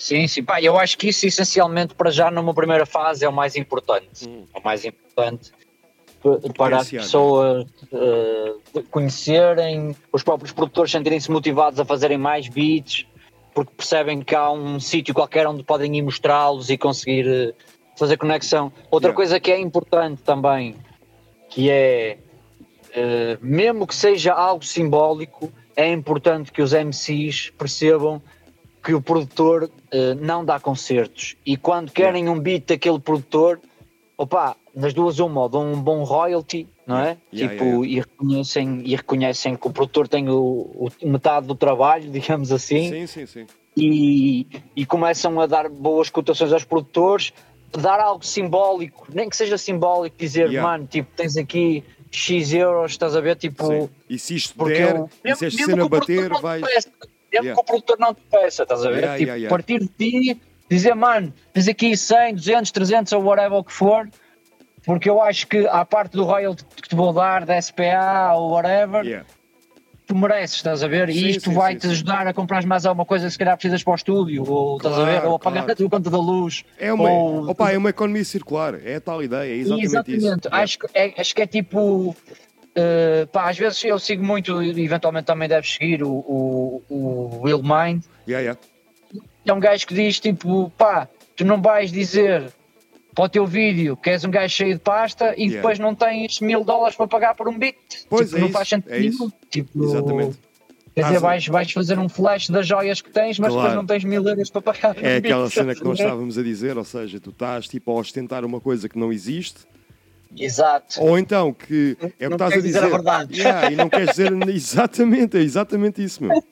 Sim, 0.01 0.27
sim, 0.27 0.43
pá, 0.43 0.63
eu 0.63 0.79
acho 0.79 0.97
que 0.97 1.11
isso 1.11 1.27
essencialmente 1.27 1.95
para 1.95 2.11
já 2.11 2.31
numa 2.31 2.55
primeira 2.55 2.87
fase 2.87 3.23
é 3.23 3.29
o 3.29 3.33
mais 3.33 3.55
importante. 3.55 4.27
É 4.55 4.59
o 4.59 4.65
mais 4.65 4.83
importante 4.83 5.53
para 6.57 6.79
as 6.79 6.91
pessoas 6.91 7.67
eh, 7.93 8.55
conhecerem, 8.91 9.95
os 10.11 10.23
próprios 10.23 10.53
produtores 10.53 10.91
sentirem-se 10.91 11.31
motivados 11.31 11.79
a 11.79 11.85
fazerem 11.85 12.17
mais 12.17 12.49
beats, 12.49 13.07
porque 13.55 13.73
percebem 13.77 14.23
que 14.23 14.35
há 14.35 14.51
um 14.51 14.81
sítio 14.81 15.13
qualquer 15.13 15.47
onde 15.47 15.63
podem 15.63 15.95
ir 15.95 16.03
mostrá-los 16.03 16.71
e 16.71 16.79
conseguir 16.79 17.29
eh, 17.29 17.53
fazer 17.95 18.17
conexão. 18.17 18.73
Outra 18.91 19.09
Yeah. 19.09 19.17
coisa 19.17 19.39
que 19.39 19.53
é 19.53 19.61
importante 19.61 20.23
também, 20.23 20.77
que 21.51 21.71
é 21.71 22.17
eh, 22.95 23.37
mesmo 23.43 23.87
que 23.87 23.95
seja 23.95 24.33
algo 24.33 24.65
simbólico, 24.65 25.53
é 25.77 25.93
importante 25.93 26.53
que 26.53 26.63
os 26.63 26.73
MCs 26.73 27.51
percebam 27.51 28.23
que 28.83 28.95
o 28.95 29.01
produtor 29.03 29.71
eh, 29.91 30.15
não 30.15 30.45
dá 30.45 30.59
concertos 30.59 31.37
e 31.45 31.57
quando 31.57 31.91
querem 31.93 32.29
um 32.29 32.39
beat 32.39 32.67
daquele 32.67 32.99
produtor, 32.99 33.61
opa, 34.17 34.57
nas 34.75 34.95
duas 34.95 35.19
uma, 35.19 35.49
dão 35.49 35.73
um 35.73 35.81
bom 35.81 36.03
royalty, 36.03 36.67
não 36.87 36.99
é? 36.99 37.17
Yeah, 37.33 37.55
tipo, 37.55 37.85
yeah, 37.85 37.87
E, 37.87 38.01
reconhecem, 38.01 38.83
e 38.85 38.97
reconhecem 38.97 39.57
que 39.57 39.67
o 39.67 39.71
produtor 39.71 40.09
tem 40.09 40.29
o, 40.29 40.35
o- 40.41 40.91
metade 41.03 41.47
do 41.47 41.55
trabalho, 41.55 42.09
digamos 42.11 42.51
assim, 42.53 42.89
Sim, 42.89 43.07
sim, 43.07 43.27
sim. 43.27 43.47
e, 43.77 44.47
e 44.75 44.87
começam 44.87 45.39
a 45.41 45.47
dar 45.47 45.69
boas 45.69 46.09
cotações 46.09 46.53
aos 46.53 46.65
produtores, 46.65 47.33
dar 47.73 48.01
algo 48.01 48.25
simbólico, 48.25 49.07
nem 49.13 49.29
que 49.29 49.37
seja 49.37 49.57
simbólico, 49.59 50.17
dizer, 50.19 50.49
Yeah. 50.51 50.63
mano, 50.63 50.87
tipo, 50.87 51.09
tens 51.15 51.37
aqui 51.37 51.85
X 52.11 52.53
euros, 52.53 52.93
estás 52.93 53.15
a 53.15 53.21
ver, 53.21 53.37
tipo, 53.37 53.65
Sim. 53.67 53.89
E 54.09 54.19
se 54.19 54.35
isto 54.35 54.65
der, 54.65 54.97
eu- 54.97 55.09
e 55.25 55.35
se 55.37 55.47
esta 55.47 55.65
cena 55.65 55.89
bater, 55.89 56.31
peça, 56.61 56.91
mesmo 57.33 57.45
Yeah. 57.47 57.55
que 57.55 57.61
o 57.61 57.65
produtor 57.65 57.97
não 57.99 58.15
te 58.15 58.23
peça, 58.31 58.63
estás 58.65 58.85
a 58.85 58.91
ver? 58.91 58.99
Yeah, 58.99 59.19
tipo, 59.19 59.31
yeah, 59.33 59.49
partir 59.49 59.81
de 59.81 59.89
ti, 59.89 60.41
dizer, 60.69 60.95
mano, 60.95 61.33
tens 61.53 61.69
aqui 61.69 61.97
100, 61.97 62.35
200, 62.35 62.71
300 62.71 63.13
ou 63.13 63.23
whatever 63.23 63.59
o 63.59 63.65
que 63.65 63.73
for, 63.73 64.09
porque 64.85 65.09
eu 65.09 65.21
acho 65.23 65.47
que 65.47 65.67
à 65.67 65.85
parte 65.85 66.13
do 66.17 66.25
royalty 66.25 66.65
que 66.65 66.89
te 66.89 66.95
vou 66.95 67.13
dar, 67.13 67.45
da 67.45 67.61
SPA 67.61 68.33
ou 68.35 68.51
whatever, 68.51 69.25
tu 70.07 70.17
mereces, 70.17 70.57
estás 70.57 70.83
a 70.83 70.89
ver? 70.89 71.09
E 71.09 71.15
Sim, 71.15 71.29
isto 71.29 71.51
sim, 71.51 71.55
vai-te 71.55 71.87
ajudar 71.87 72.27
a 72.27 72.35
comprar 72.35 72.65
mais 72.67 72.85
alguma 72.85 73.05
coisa 73.05 73.27
que 73.27 73.33
se 73.33 73.39
calhar 73.39 73.57
precisas 73.57 73.85
para 73.85 73.93
o 73.93 73.95
estúdio, 73.95 74.45
ou 74.51 74.77
estás 74.77 74.99
a 74.99 75.05
ver? 75.05 75.21
Claro, 75.21 75.29
Ou 75.29 75.37
a 75.37 75.39
pagar 75.39 75.61
claro. 75.61 75.73
a 75.73 75.77
tua 75.77 75.89
conta 75.91 76.11
da 76.11 76.19
luz. 76.19 76.65
É 76.79 76.93
uma, 76.93 77.09
ou... 77.11 77.51
opa, 77.51 77.71
é 77.71 77.79
uma 77.79 77.91
economia 77.91 78.25
circular, 78.25 78.75
é 78.85 78.97
a 78.97 79.01
tal 79.01 79.23
ideia, 79.23 79.53
é 79.53 79.57
exatamente, 79.57 80.17
isso. 80.17 80.27
Yeah. 80.27 80.41
Acho, 80.51 80.79
é, 80.95 81.15
acho 81.21 81.35
que 81.35 81.43
é 81.43 81.47
tipo. 81.47 82.17
Eh, 82.75 83.27
pá, 83.33 83.51
às 83.51 83.59
vezes 83.59 83.83
eu 83.85 83.99
sigo 83.99 84.25
muito, 84.25 84.63
eventualmente 84.63 85.27
também 85.27 85.49
deves 85.49 85.73
seguir 85.75 86.03
o, 86.03 86.11
o, 86.11 86.83
o 86.89 87.41
Will 87.43 87.63
Mind. 87.63 88.03
Yeah, 88.29 88.41
yeah. 88.43 88.61
É 89.45 89.53
um 89.53 89.61
gajo 89.61 89.87
que 89.87 89.95
diz 89.95 90.21
tipo, 90.21 90.71
pá, 90.77 91.09
tu 91.37 91.45
não 91.45 91.61
vais 91.61 91.91
dizer 91.91 92.53
para 93.15 93.25
o 93.25 93.29
teu 93.29 93.45
vídeo 93.47 93.97
que 93.97 94.11
és 94.11 94.25
um 94.25 94.31
gajo 94.31 94.55
cheio 94.55 94.75
de 94.75 94.81
pasta 94.81 95.35
e 95.37 95.41
Yeah. 95.45 95.57
depois 95.57 95.79
não 95.79 95.95
tens 95.95 96.41
mil 96.41 96.63
dólares 96.63 96.97
para 96.97 97.09
pagar 97.09 97.35
por 97.35 97.49
um 97.49 97.59
beat. 97.59 97.75
Pois 98.09 98.27
Tipo, 98.29 98.37
é 98.37 98.41
não 98.41 98.47
isso, 98.49 98.57
faz 98.57 98.69
sentido 98.69 98.93
é 98.93 98.99
isso. 99.01 99.33
Tipo, 99.51 99.83
Exatamente. 99.85 100.39
Quer 100.95 101.03
dizer, 101.03 101.15
Estás 101.15 101.17
a- 101.17 101.21
vais, 101.29 101.47
vais 101.47 101.73
fazer 101.73 101.99
um 101.99 102.09
flash 102.09 102.49
das 102.51 102.67
joias 102.67 103.01
que 103.01 103.11
tens, 103.11 103.39
mas 103.39 103.49
Claro. 103.53 103.63
depois 103.69 103.75
não 103.77 103.87
tens 103.87 104.05
mil 104.05 104.27
euros 104.29 104.51
para 104.51 104.61
pagar. 104.63 104.97
É 105.03 105.15
um 105.15 105.19
aquela 105.19 105.43
beat, 105.45 105.55
cena 105.55 105.75
que 105.75 105.83
nós 105.85 105.99
estávamos 106.01 106.37
a 106.39 106.43
dizer, 106.43 106.77
ou 106.77 106.85
seja, 106.85 107.19
tu 107.19 107.31
estás 107.31 107.67
tipo 107.69 107.91
a 107.91 107.95
ostentar 107.95 108.45
uma 108.45 108.61
coisa 108.61 108.89
que 108.89 108.99
não 108.99 109.13
existe, 109.13 109.61
Exato. 110.37 111.03
ou 111.03 111.19
então 111.19 111.53
que 111.53 111.97
é 112.19 112.27
o 112.27 112.31
que 112.31 112.35
estás 112.35 112.53
a 112.53 112.57
dizer. 112.57 112.63
dizer 112.69 112.85
a 112.85 112.89
verdade. 112.89 113.41
Yeah, 113.41 113.73
e 113.73 113.77
não 113.77 113.89
queres 113.89 114.11
dizer 114.11 114.31
exatamente, 114.49 115.37
é 115.37 115.41
exatamente 115.41 116.03
isso, 116.03 116.23
meu. 116.23 116.43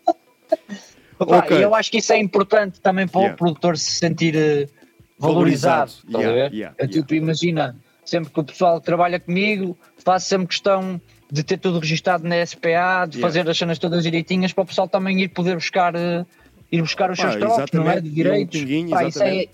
Opa, 1.18 1.38
Ok. 1.38 1.58
E 1.58 1.62
eu 1.62 1.74
acho 1.74 1.90
que 1.90 1.98
isso 1.98 2.12
é 2.12 2.18
importante 2.18 2.80
também 2.80 3.06
para 3.06 3.20
Yeah. 3.20 3.34
o 3.34 3.38
produtor 3.38 3.76
se 3.78 3.92
sentir 3.92 4.34
eh, 4.36 4.66
valorizado. 5.18 5.18
Valorizado. 5.18 5.90
estás 5.90 6.14
a 6.14 6.18
Yeah, 6.18 6.48
ver? 6.48 6.52
yeah, 6.56 6.74
É 6.78 6.86
tipo, 6.86 7.14
imagina, 7.14 7.76
sempre 8.04 8.32
que 8.32 8.40
o 8.40 8.44
pessoal 8.44 8.80
trabalha 8.80 9.18
comigo, 9.20 9.76
faço 10.04 10.26
sempre 10.28 10.48
questão 10.48 11.00
de 11.30 11.42
ter 11.42 11.58
tudo 11.58 11.78
registado 11.78 12.26
na 12.26 12.44
SPA, 12.44 13.06
de 13.08 13.20
fazer 13.20 13.48
as 13.48 13.58
cenas 13.58 13.78
todas 13.78 14.02
direitinhas 14.02 14.52
para 14.52 14.62
o 14.62 14.66
pessoal 14.66 14.88
também 14.88 15.20
ir 15.20 15.28
poder 15.28 15.54
buscar, 15.56 15.94
eh, 15.94 16.24
ir 16.72 16.80
buscar 16.82 17.10
os 17.10 17.18
Pá, 17.18 17.30
seus 17.32 17.36
trocos, 17.40 17.70
não 17.72 17.90
é? 17.90 18.00
De 18.00 18.08
um 18.08 18.12
direitos. 18.12 18.60
pinguinho, 18.60 18.90
Pá, 18.90 19.04
isso 19.04 19.22
é. 19.22 19.46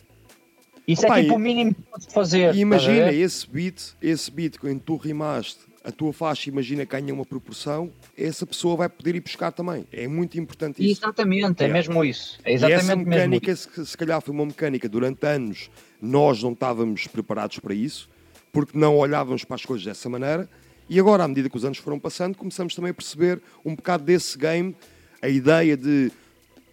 Isso 0.86 1.04
Opa, 1.04 1.18
é 1.18 1.22
tipo 1.22 1.34
e- 1.34 1.36
o 1.36 1.38
mínimo 1.38 1.74
que 1.74 1.82
podes 1.82 2.12
fazer. 2.12 2.54
E 2.54 2.58
imagina, 2.60 3.06
ver? 3.10 3.14
esse 3.14 3.48
beat, 3.48 3.94
esse 4.02 4.30
beat, 4.30 4.58
quando 4.58 4.80
tu 4.80 4.96
rimaste, 4.96 5.58
a 5.82 5.92
tua 5.92 6.12
faixa, 6.14 6.48
imagina, 6.48 6.84
ganha 6.84 7.12
uma 7.12 7.26
proporção, 7.26 7.92
essa 8.16 8.46
pessoa 8.46 8.74
vai 8.76 8.88
poder 8.88 9.14
ir 9.16 9.20
buscar 9.20 9.52
também. 9.52 9.86
É 9.92 10.08
muito 10.08 10.38
importante 10.38 10.82
isso. 10.82 11.00
Exatamente, 11.02 11.62
é 11.62 11.66
Yeah. 11.66 11.72
mesmo 11.74 12.02
isso. 12.04 12.38
É 12.44 12.52
E 12.52 12.54
essa 12.54 12.66
exatamente 12.66 12.86
mesmo 13.06 13.10
mecânica, 13.10 13.54
se, 13.56 13.86
se 13.86 13.96
calhar 13.96 14.20
foi 14.22 14.32
uma 14.34 14.46
mecânica, 14.46 14.88
durante 14.88 15.26
anos 15.26 15.70
nós 16.00 16.42
não 16.42 16.52
estávamos 16.52 17.06
preparados 17.06 17.58
para 17.58 17.74
isso, 17.74 18.08
porque 18.52 18.78
não 18.78 18.96
olhávamos 18.96 19.44
para 19.44 19.56
as 19.56 19.64
coisas 19.64 19.84
dessa 19.84 20.08
maneira, 20.08 20.48
e 20.88 20.98
agora, 21.00 21.24
à 21.24 21.28
medida 21.28 21.48
que 21.50 21.56
os 21.56 21.64
anos 21.64 21.78
foram 21.78 21.98
passando, 21.98 22.36
começamos 22.36 22.74
também 22.74 22.90
a 22.90 22.94
perceber 22.94 23.40
um 23.64 23.74
bocado 23.74 24.04
desse 24.04 24.36
game, 24.38 24.74
a 25.20 25.28
ideia 25.28 25.76
de 25.76 26.10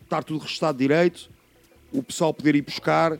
estar 0.03 0.23
tudo 0.23 0.40
registado 0.41 0.77
direito, 0.77 1.30
o 1.91 2.01
pessoal 2.03 2.33
poder 2.33 2.56
ir 2.56 2.61
buscar, 2.61 3.17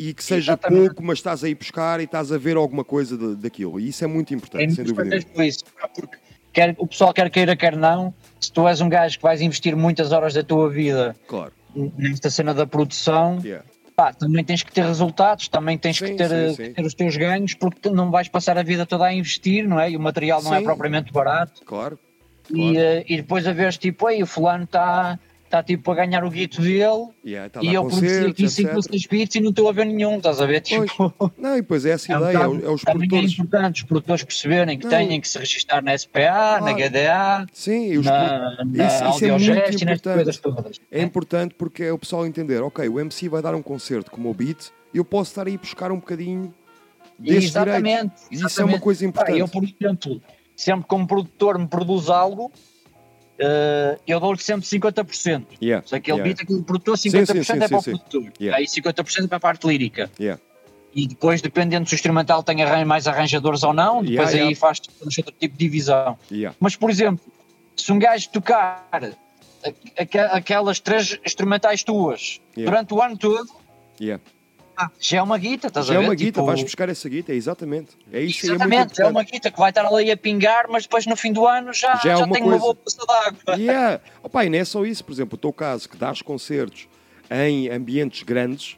e 0.00 0.14
que 0.14 0.22
seja 0.22 0.52
Exatamente. 0.52 0.86
pouco, 0.86 1.02
mas 1.02 1.18
estás 1.18 1.42
a 1.42 1.48
ir 1.48 1.56
buscar 1.56 1.98
e 1.98 2.04
estás 2.04 2.30
a 2.30 2.38
ver 2.38 2.56
alguma 2.56 2.84
coisa 2.84 3.18
de- 3.18 3.34
daquilo. 3.34 3.80
E 3.80 3.88
isso 3.88 4.04
é 4.04 4.06
muito 4.06 4.32
importante, 4.32 4.64
É 4.64 4.70
sem 4.70 4.84
dúvida. 4.84 5.18
por 5.34 5.42
isso, 5.44 5.64
porque 5.92 6.16
quer, 6.52 6.76
o 6.78 6.86
pessoal 6.86 7.12
quer 7.12 7.28
queira, 7.30 7.56
quer 7.56 7.76
não, 7.76 8.14
se 8.40 8.52
tu 8.52 8.68
és 8.68 8.80
um 8.80 8.88
gajo 8.88 9.16
que 9.16 9.22
vais 9.24 9.40
investir 9.40 9.74
muitas 9.76 10.12
horas 10.12 10.34
da 10.34 10.44
tua 10.44 10.70
vida 10.70 11.16
Claro. 11.26 11.52
nesta 11.74 12.30
cena 12.30 12.54
da 12.54 12.64
produção, 12.64 13.40
Yeah. 13.42 13.64
pá, 13.96 14.12
também 14.12 14.44
tens 14.44 14.62
que 14.62 14.70
ter 14.72 14.84
resultados, 14.84 15.48
também 15.48 15.76
tens 15.76 15.96
Sim, 15.98 16.04
que 16.06 16.14
ter, 16.14 16.28
sim, 16.28 16.34
eh, 16.36 16.48
sim. 16.50 16.62
que 16.68 16.74
ter 16.74 16.86
os 16.86 16.94
teus 16.94 17.16
ganhos, 17.16 17.54
porque 17.54 17.90
não 17.90 18.12
vais 18.12 18.28
passar 18.28 18.56
a 18.56 18.62
vida 18.62 18.86
toda 18.86 19.04
a 19.04 19.12
investir, 19.12 19.66
não 19.66 19.80
é? 19.80 19.90
E 19.90 19.96
o 19.96 20.00
material 20.00 20.40
não 20.44 20.54
é 20.54 20.62
propriamente 20.62 21.12
barato. 21.12 21.60
Claro. 21.64 21.98
E, 22.54 22.78
eh, 22.78 23.04
e 23.08 23.16
depois 23.16 23.46
a 23.48 23.52
veres 23.52 23.76
tipo, 23.76 24.08
ei, 24.08 24.22
o 24.22 24.26
fulano 24.26 24.62
está 24.62 25.18
tá, 25.48 25.62
tipo 25.62 25.90
a 25.90 25.94
ganhar 25.94 26.24
o 26.24 26.30
guito 26.30 26.60
dele. 26.62 27.08
Yeah, 27.24 27.48
tá 27.50 27.60
e 27.62 27.74
eu 27.74 27.82
produzi 27.86 28.26
aqui 28.26 28.48
5 28.48 28.70
ou 28.72 28.78
etc. 28.78 28.90
6 28.92 29.06
beats 29.06 29.34
e 29.36 29.40
não 29.40 29.50
estou 29.50 29.68
a 29.68 29.72
ver 29.72 29.86
nenhum, 29.86 30.16
estás 30.18 30.40
a 30.40 30.46
ver? 30.46 30.60
Tipo, 30.60 30.86
Não, 31.38 31.56
e 31.56 31.60
depois 31.60 31.84
é 31.86 31.90
essa 31.90 32.12
É 32.12 32.16
um 32.16 32.20
ideia, 32.20 32.36
é, 32.36 32.46
bocado- 32.46 32.66
é 32.66 32.70
os 32.70 32.82
também 32.82 33.08
produtores. 33.08 33.30
é 33.30 33.34
importante 33.42 33.82
os 33.82 33.88
produtores 33.88 34.22
perceberem 34.24 34.78
que 34.78 34.84
Não. 34.84 34.90
têm 34.90 35.20
que 35.20 35.28
se 35.28 35.38
registrar 35.38 35.82
na 35.82 35.96
SPA, 35.96 36.60
na. 36.60 36.72
GDA, 36.72 37.46
Sim, 37.52 37.92
e 37.92 37.98
os 37.98 38.06
na, 38.06 38.12
pro- 38.56 38.64
na 38.66 38.84
isso, 38.86 39.04
isso 39.16 39.24
é 39.24 39.30
muito 39.30 39.44
e 39.50 39.82
importante. 39.84 40.40
todas. 40.40 40.80
É 40.90 41.02
importante 41.02 41.54
porque 41.56 41.82
é 41.84 41.92
o 41.92 41.98
pessoal 41.98 42.26
entender, 42.26 42.62
ok, 42.62 42.88
o 42.88 43.00
MC 43.00 43.28
vai 43.28 43.42
dar 43.42 43.54
um 43.54 43.62
concerto 43.62 44.10
como 44.10 44.30
o 44.30 44.34
beat, 44.34 44.68
eu 44.94 45.04
posso 45.04 45.30
estar 45.32 45.46
aí 45.46 45.56
buscar 45.58 45.90
um 45.92 45.96
bocadinho 45.96 46.54
desses 47.18 47.50
exatamente, 47.50 47.82
direitos. 47.82 48.22
E 48.30 48.34
isso 48.34 48.42
é 48.44 48.44
uma 48.44 48.48
exatamente. 48.48 48.80
coisa 48.80 49.06
importante. 49.06 49.38
eu, 49.40 49.48
por 49.48 49.64
exemplo, 49.64 50.22
sempre 50.54 50.96
um 50.96 51.06
produtor 51.06 51.58
me 51.58 51.66
produz 51.66 52.08
algo, 52.08 52.52
eh, 53.38 53.98
eu 54.06 54.18
dou-lhe 54.18 54.38
sempre 54.38 54.66
50%. 54.66 55.44
Yeah, 55.62 55.86
Se 55.86 55.94
aquele 55.94 56.18
yeah. 56.18 56.24
beat, 56.24 56.42
aquele 56.42 56.62
produtor, 56.62 56.98
Sim, 56.98 57.10
50% 57.10 57.26
sim, 57.26 57.42
sim, 57.44 57.52
é 57.52 57.56
para 57.56 57.68
sim, 57.68 57.74
o 57.74 57.82
sim. 57.82 57.90
produtor. 57.90 58.32
Yeah. 58.40 58.58
Aí 58.58 58.66
50% 58.66 59.24
é 59.24 59.26
para 59.28 59.36
a 59.36 59.40
parte 59.40 59.66
lírica. 59.66 60.10
Yeah. 60.18 60.40
E 60.94 61.06
depois, 61.06 61.40
dependendo 61.40 61.88
se 61.88 61.94
o 61.94 61.96
instrumental 61.96 62.42
tem 62.42 62.56
mais 62.84 63.06
arranjadores 63.06 63.62
ou 63.62 63.72
não, 63.72 64.02
depois 64.02 64.34
aí 64.34 64.54
faz 64.54 64.80
outro 65.00 65.34
tipo 65.38 65.56
de 65.56 65.64
divisão. 65.64 66.18
Mas, 66.58 66.74
por 66.74 66.90
exemplo, 66.90 67.24
se 67.76 67.92
um 67.92 67.98
gajo 67.98 68.28
tocar 68.30 68.88
aquelas 70.32 70.80
três 70.80 71.18
instrumentais 71.24 71.84
tuas 71.84 72.40
durante 72.56 72.94
o 72.94 73.02
ano 73.02 73.16
todo, 73.16 73.48
já 75.00 75.18
é 75.18 75.22
uma 75.22 75.36
guita, 75.38 75.68
estás 75.68 75.86
Já 75.86 75.94
a 75.94 75.96
é 75.96 76.00
ver? 76.00 76.04
uma 76.06 76.14
guita, 76.14 76.32
Tipo, 76.40 76.46
vais 76.46 76.62
buscar 76.62 76.88
essa 76.88 77.08
guita, 77.08 77.32
exatamente. 77.32 77.90
É 78.12 78.20
isso 78.20 78.46
é 78.46 78.50
Exatamente, 78.54 79.00
é 79.02 79.06
uma 79.06 79.22
guita 79.22 79.50
que 79.50 79.58
vai 79.58 79.70
estar 79.70 79.86
ali 79.86 80.10
a 80.10 80.16
pingar, 80.16 80.66
mas 80.68 80.84
depois 80.84 81.06
no 81.06 81.16
fim 81.16 81.32
do 81.32 81.46
ano 81.46 81.72
já, 81.72 81.96
Já 81.96 82.12
é 82.12 82.16
já 82.16 82.24
uma 82.24 82.32
tem 82.34 82.42
uma 82.42 82.50
coisa. 82.52 82.58
boa 82.64 82.74
poça 82.74 83.06
d'água. 83.06 83.56
Yeah. 83.60 84.00
Opa, 84.22 84.44
e 84.44 84.48
não 84.48 84.58
é 84.58 84.64
só 84.64 84.84
isso, 84.84 85.04
por 85.04 85.12
exemplo, 85.12 85.34
o 85.36 85.38
teu 85.38 85.52
caso, 85.52 85.88
que 85.88 85.96
dás 85.96 86.22
concertos 86.22 86.88
em 87.30 87.68
ambientes 87.70 88.22
grandes, 88.22 88.76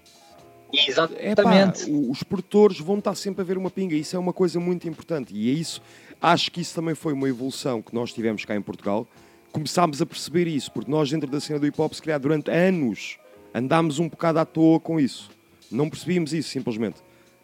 Exatamente. 0.72 1.82
epá, 1.82 2.10
os 2.10 2.22
produtores 2.22 2.78
vão 2.78 2.98
estar 2.98 3.14
sempre 3.14 3.42
a 3.42 3.44
ver 3.44 3.58
uma 3.58 3.70
pinga, 3.70 3.94
isso 3.94 4.14
é 4.16 4.18
uma 4.18 4.32
coisa 4.32 4.58
muito 4.60 4.88
importante. 4.88 5.34
E 5.34 5.50
é 5.50 5.52
isso, 5.52 5.82
acho 6.20 6.50
que 6.50 6.60
isso 6.60 6.74
também 6.74 6.94
foi 6.94 7.12
uma 7.12 7.28
evolução 7.28 7.82
que 7.82 7.94
nós 7.94 8.12
tivemos 8.12 8.44
cá 8.44 8.54
em 8.54 8.62
Portugal. 8.62 9.06
Começámos 9.52 10.00
a 10.00 10.06
perceber 10.06 10.46
isso, 10.46 10.70
porque 10.70 10.90
nós 10.90 11.10
dentro 11.10 11.28
da 11.28 11.40
cena 11.40 11.58
do 11.58 11.66
hip 11.66 11.80
hop, 11.80 11.92
se 11.92 12.00
calhar 12.02 12.20
durante 12.20 12.50
anos, 12.50 13.18
andámos 13.52 13.98
um 13.98 14.08
bocado 14.08 14.38
à 14.38 14.44
toa 14.44 14.78
com 14.78 15.00
isso. 15.00 15.28
Não 15.70 15.88
percebíamos 15.88 16.32
isso, 16.32 16.48
simplesmente. 16.48 16.96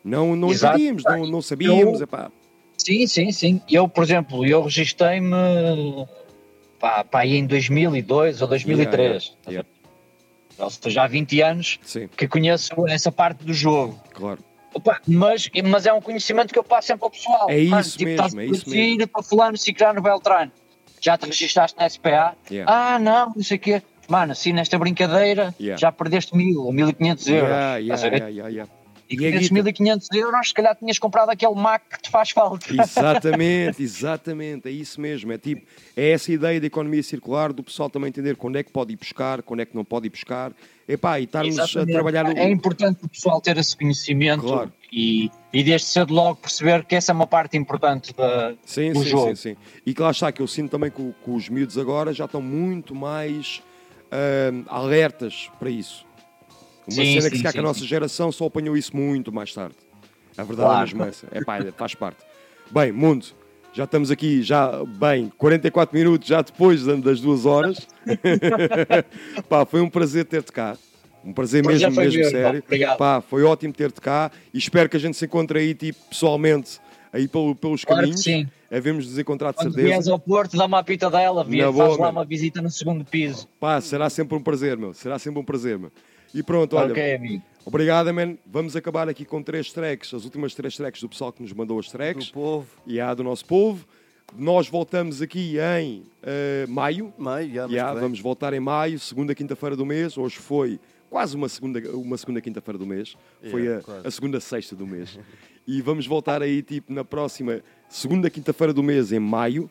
Não, 0.05 0.37
não 0.37 0.51
Exato. 0.51 0.77
entendíamos, 0.77 1.05
não, 1.05 1.27
não 1.27 1.43
sabíamos. 1.43 2.01
Eu- 2.01 2.05
epá. 2.05 2.31
Sim, 2.79 3.07
sim, 3.07 3.33
sim. 3.33 3.61
Eu, 3.71 3.89
por 3.89 4.05
exemplo, 4.05 4.47
eu 4.47 4.63
registrei-me 4.63 5.35
pá, 6.79 7.03
pá, 7.03 7.21
aí 7.21 7.37
em 7.37 7.47
2002 7.47 8.43
ou 8.43 8.49
2003. 8.49 9.35
Yeah, 9.49 9.51
yeah, 9.51 9.69
Ou 10.59 10.71
seja, 10.71 11.03
há 11.03 11.07
20 11.07 11.41
anos 11.41 11.79
Sim. 11.83 12.09
que 12.17 12.29
conheço 12.29 12.73
essa 12.87 13.11
parte 13.11 13.45
do 13.45 13.53
jogo. 13.53 13.99
Claro. 14.13 14.39
Opa, 14.75 15.01
mas, 15.07 15.49
mas 15.65 15.87
é 15.87 15.93
um 15.93 16.03
conhecimento 16.03 16.53
que 16.53 16.59
eu 16.59 16.65
passo 16.65 16.89
sempre 16.89 17.05
ao 17.05 17.11
pessoal. 17.11 17.47
É 17.51 17.63
Mano, 17.65 17.81
isso 17.81 17.97
tipo, 17.97 18.11
mesmo, 18.23 18.41
é 18.41 18.45
isso 18.47 18.65
produzir 18.65 19.07
para 19.09 19.23
fulano, 19.23 19.57
ciclano, 19.57 20.03
beltrano. 20.03 20.53
Já 21.01 21.17
te 21.17 21.27
registaste 21.27 21.79
na 21.79 21.89
SPA? 21.89 22.37
Ah, 22.67 22.99
não, 22.99 23.33
não 23.35 23.43
sei 23.43 23.57
o 23.57 23.61
quê. 23.61 23.83
Mano, 24.09 24.33
assim 24.33 24.53
nesta 24.53 24.79
brincadeira 24.79 25.55
Yeah. 25.59 25.79
já 25.81 25.91
perdeste 25.93 26.37
mil 26.37 26.63
ou 26.63 26.73
1500 26.73 27.27
euros. 27.29 27.49
Yeah, 27.49 27.77
yeah, 27.79 28.49
yeah. 28.49 28.73
E 29.09 29.17
com 29.17 29.23
esses 29.25 29.41
guita. 29.43 29.55
1500 29.55 30.09
euros, 30.15 30.49
se 30.49 30.55
calhar 30.55 30.75
tinhas 30.77 30.99
comprado 30.99 31.31
aquele 31.31 31.55
Mac 31.55 31.81
que 31.91 32.03
te 32.03 32.11
faz 32.11 32.31
falta. 32.31 32.67
Exatamente, 32.75 33.81
exatamente, 33.81 34.67
é 34.69 34.71
isso 34.73 35.01
mesmo. 35.01 35.31
É 35.33 35.39
tipo, 35.39 35.65
é 35.97 36.11
essa 36.11 36.33
ideia 36.33 36.61
da 36.61 36.67
economia 36.67 37.01
circular, 37.05 37.53
do 37.53 37.63
pessoal 37.63 37.89
também 37.89 38.09
entender 38.09 38.35
quando 38.35 38.57
é 38.57 38.65
que 38.65 38.73
pode 38.73 38.93
ir 38.93 38.97
buscar, 38.97 39.43
quando 39.43 39.61
é 39.61 39.65
que 39.65 39.77
não 39.77 39.85
pode 39.85 40.07
ir 40.07 40.11
buscar. 40.11 40.53
Epá, 40.89 41.21
e 41.21 41.25
estarmos 41.25 41.57
a 41.77 41.87
trabalhar. 41.87 42.37
É 42.37 42.51
importante 42.51 43.05
o 43.05 43.09
pessoal 43.09 43.41
ter 43.41 43.57
esse 43.59 43.77
conhecimento 43.77 44.43
Claro. 44.43 44.73
e, 44.93 45.31
e 45.53 45.63
desde 45.63 45.87
cedo 45.87 46.13
logo 46.13 46.37
perceber 46.41 46.85
que 46.85 46.97
essa 46.97 47.13
é 47.13 47.15
uma 47.15 47.27
parte 47.29 47.57
importante 47.57 48.13
da, 48.13 48.55
Sim, 48.65 48.93
do 48.93 49.05
sim, 49.05 49.09
jogo. 49.09 49.37
sim, 49.37 49.51
sim. 49.51 49.57
E 49.87 49.95
que 49.95 50.03
lá 50.03 50.11
está, 50.11 50.33
que 50.33 50.43
eu 50.43 50.49
sinto 50.49 50.71
também 50.73 50.91
que, 50.91 51.15
que 51.25 51.31
os 51.31 51.49
miúdos 51.49 51.79
agora 51.79 52.13
já 52.13 52.25
estão 52.25 52.43
muito 52.43 52.93
mais 52.93 53.63
ahm, 54.17 54.65
alertas 54.69 55.51
para 55.59 55.69
isso. 55.71 56.05
Uma 56.89 57.05
Sim, 57.05 57.13
cena 57.15 57.23
sim, 57.23 57.31
que 57.31 57.37
se 57.39 57.43
calhar 57.43 57.53
que 57.53 57.59
a 57.59 57.63
nossa 57.63 57.85
geração 57.85 58.31
só 58.33 58.47
apanhou 58.47 58.77
isso 58.77 58.97
muito 58.97 59.33
mais 59.33 59.53
tarde. 59.53 59.75
A 60.37 60.43
verdade 60.45 60.69
Claro. 60.69 60.79
é 60.79 60.81
mesmo 60.85 61.05
essa. 61.05 61.27
É 61.33 61.45
pá, 61.45 61.59
faz 61.77 61.95
parte. 61.95 62.19
Bem, 62.71 62.93
mundo, 62.93 63.27
já 63.73 63.85
estamos 63.85 64.11
aqui, 64.11 64.43
já 64.43 64.85
bem, 64.85 65.33
44 65.37 65.97
minutos 65.97 66.29
já 66.29 66.43
depois 66.43 66.85
da- 66.85 66.95
das 66.95 67.21
duas 67.21 67.45
horas. 67.45 67.87
pá, 69.49 69.65
foi 69.67 69.81
um 69.81 69.89
prazer 69.91 70.25
ter-te 70.25 70.53
cá. 70.53 70.77
Um 71.25 71.33
prazer 71.33 71.63
Prazer 71.63 71.91
mesmo, 71.91 72.01
mesmo 72.01 72.21
meu, 72.21 72.31
sério. 72.31 72.63
Pá, 72.97 73.21
foi 73.21 73.43
ótimo 73.43 73.73
ter-te 73.73 74.01
cá 74.01 74.31
e 74.55 74.59
espero 74.59 74.89
que 74.89 74.97
a 74.97 75.01
gente 75.01 75.17
se 75.17 75.25
encontre 75.25 75.59
aí, 75.59 75.75
tipo, 75.75 75.99
pessoalmente, 76.09 76.79
aí 77.17 77.29
pelo- 77.29 77.55
pelos 77.55 77.85
Claro 77.85 78.03
caminhos. 78.03 78.23
sim. 78.23 78.49
Havemos 78.71 79.07
nos 79.07 79.19
encontrar 79.19 79.51
de 79.53 79.57
Quando 79.59 79.69
certeza. 79.73 79.87
vieres 79.89 80.09
ao 80.09 80.19
Porto, 80.19 80.57
dá 80.57 80.67
uma 80.67 80.83
pita 80.83 81.09
dela, 81.11 81.45
Na 81.45 81.49
vier, 81.51 81.71
boa, 81.73 81.87
faz 81.87 81.99
lá 81.99 82.11
uma 82.11 82.25
visita 82.25 82.61
no 82.61 82.71
segundo 82.71 83.05
piso. 83.05 83.49
Pá, 83.61 83.81
será 83.81 84.11
sempre 84.11 84.37
um 84.37 84.43
prazer, 84.43 84.77
meu. 84.77 84.93
Será 84.93 85.19
sempre 85.19 85.41
um 85.41 85.45
prazer, 85.45 85.79
meu. 85.79 85.91
E 86.35 86.43
pronto, 86.43 86.77
olha. 86.77 86.91
Ok, 86.91 87.15
amigo. 87.15 87.43
Obrigado, 87.65 88.13
man. 88.13 88.37
Vamos 88.47 88.77
acabar 88.77 89.09
aqui 89.09 89.25
com 89.25 89.43
três 89.43 89.73
tracks, 89.73 90.13
as 90.15 90.25
últimas 90.25 90.55
três 90.55 90.77
tracks 90.77 91.01
do 91.01 91.09
pessoal 91.09 91.33
que 91.33 91.43
nos 91.43 91.53
mandou 91.53 91.79
as 91.79 91.89
tracks. 91.89 92.27
Do 92.27 92.33
povo. 92.33 92.67
E 92.87 93.01
há 93.01 93.13
do 93.15 93.23
nosso 93.25 93.45
povo. 93.45 93.87
Nós 94.37 94.69
voltamos 94.69 95.23
aqui 95.23 95.57
em 95.81 96.03
eh, 96.23 96.67
maio. 96.69 97.13
Maio, 97.17 97.53
já, 97.53 97.67
vem. 97.93 98.01
vamos 98.03 98.21
voltar 98.21 98.53
em 98.53 98.61
maio, 98.61 98.99
segunda 98.99 99.35
quinta-feira 99.35 99.77
do 99.77 99.87
mês. 99.87 100.19
Hoje 100.19 100.37
foi 100.37 100.81
quase 101.09 101.37
uma 101.37 101.49
segunda, 101.49 101.79
uma 101.97 102.17
segunda 102.19 102.41
quinta-feira 102.41 102.77
do 102.77 102.85
mês. 102.87 103.17
Foi 103.51 103.63
Yeah, 103.63 103.85
a, 104.05 104.09
a 104.09 104.11
segunda 104.11 104.41
sexta 104.41 104.75
do 104.75 104.85
mês. 104.87 105.17
e 105.67 105.83
vamos 105.83 106.07
voltar 106.07 106.43
aí, 106.43 106.63
tipo, 106.63 106.93
na 106.93 107.05
próxima 107.05 107.61
segunda 107.89 108.31
quinta-feira 108.31 108.73
do 108.73 108.83
mês, 108.83 109.13
em 109.13 109.19
maio. 109.19 109.71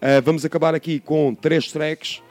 Ah, 0.00 0.20
vamos 0.20 0.44
acabar 0.44 0.74
aqui 0.74 0.98
com 0.98 1.34
três 1.34 1.70
tracks. 1.70 2.22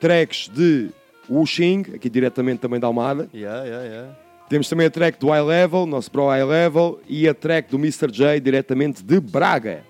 Tracks 0.00 0.48
de 0.52 0.90
Wuxing, 1.30 1.84
aqui 1.94 2.10
diretamente 2.10 2.60
também 2.60 2.80
da 2.80 2.86
Almada. 2.86 3.28
Yeah, 3.32 3.64
yeah, 3.64 3.84
yeah. 3.84 4.18
Temos 4.48 4.68
também 4.68 4.86
a 4.86 4.90
track 4.90 5.18
do 5.18 5.28
High 5.28 5.42
Level, 5.42 5.86
nosso 5.86 6.10
Pro 6.10 6.28
High 6.28 6.44
Level, 6.44 7.00
e 7.08 7.26
a 7.26 7.32
track 7.32 7.70
do 7.70 7.78
Mr. 7.78 8.10
J, 8.10 8.40
diretamente 8.40 9.02
de 9.02 9.18
Braga. 9.18 9.82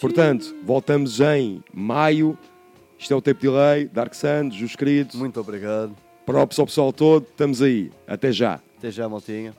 Portanto, 0.00 0.54
voltamos 0.62 1.20
em 1.20 1.62
maio. 1.74 2.38
Isto 2.96 3.14
é 3.14 3.16
o 3.16 3.20
Tape 3.20 3.40
Delay, 3.40 3.86
Dark 3.86 4.14
Sun, 4.14 4.50
Jus 4.52 4.76
Queridos. 4.76 5.16
Muito 5.16 5.40
obrigado. 5.40 5.96
Props 6.24 6.58
ao 6.58 6.66
pessoal 6.66 6.92
todo, 6.92 7.26
estamos 7.28 7.60
aí. 7.60 7.90
Até 8.06 8.30
já. 8.30 8.60
Até 8.76 8.90
já, 8.90 9.08
maltinha. 9.08 9.52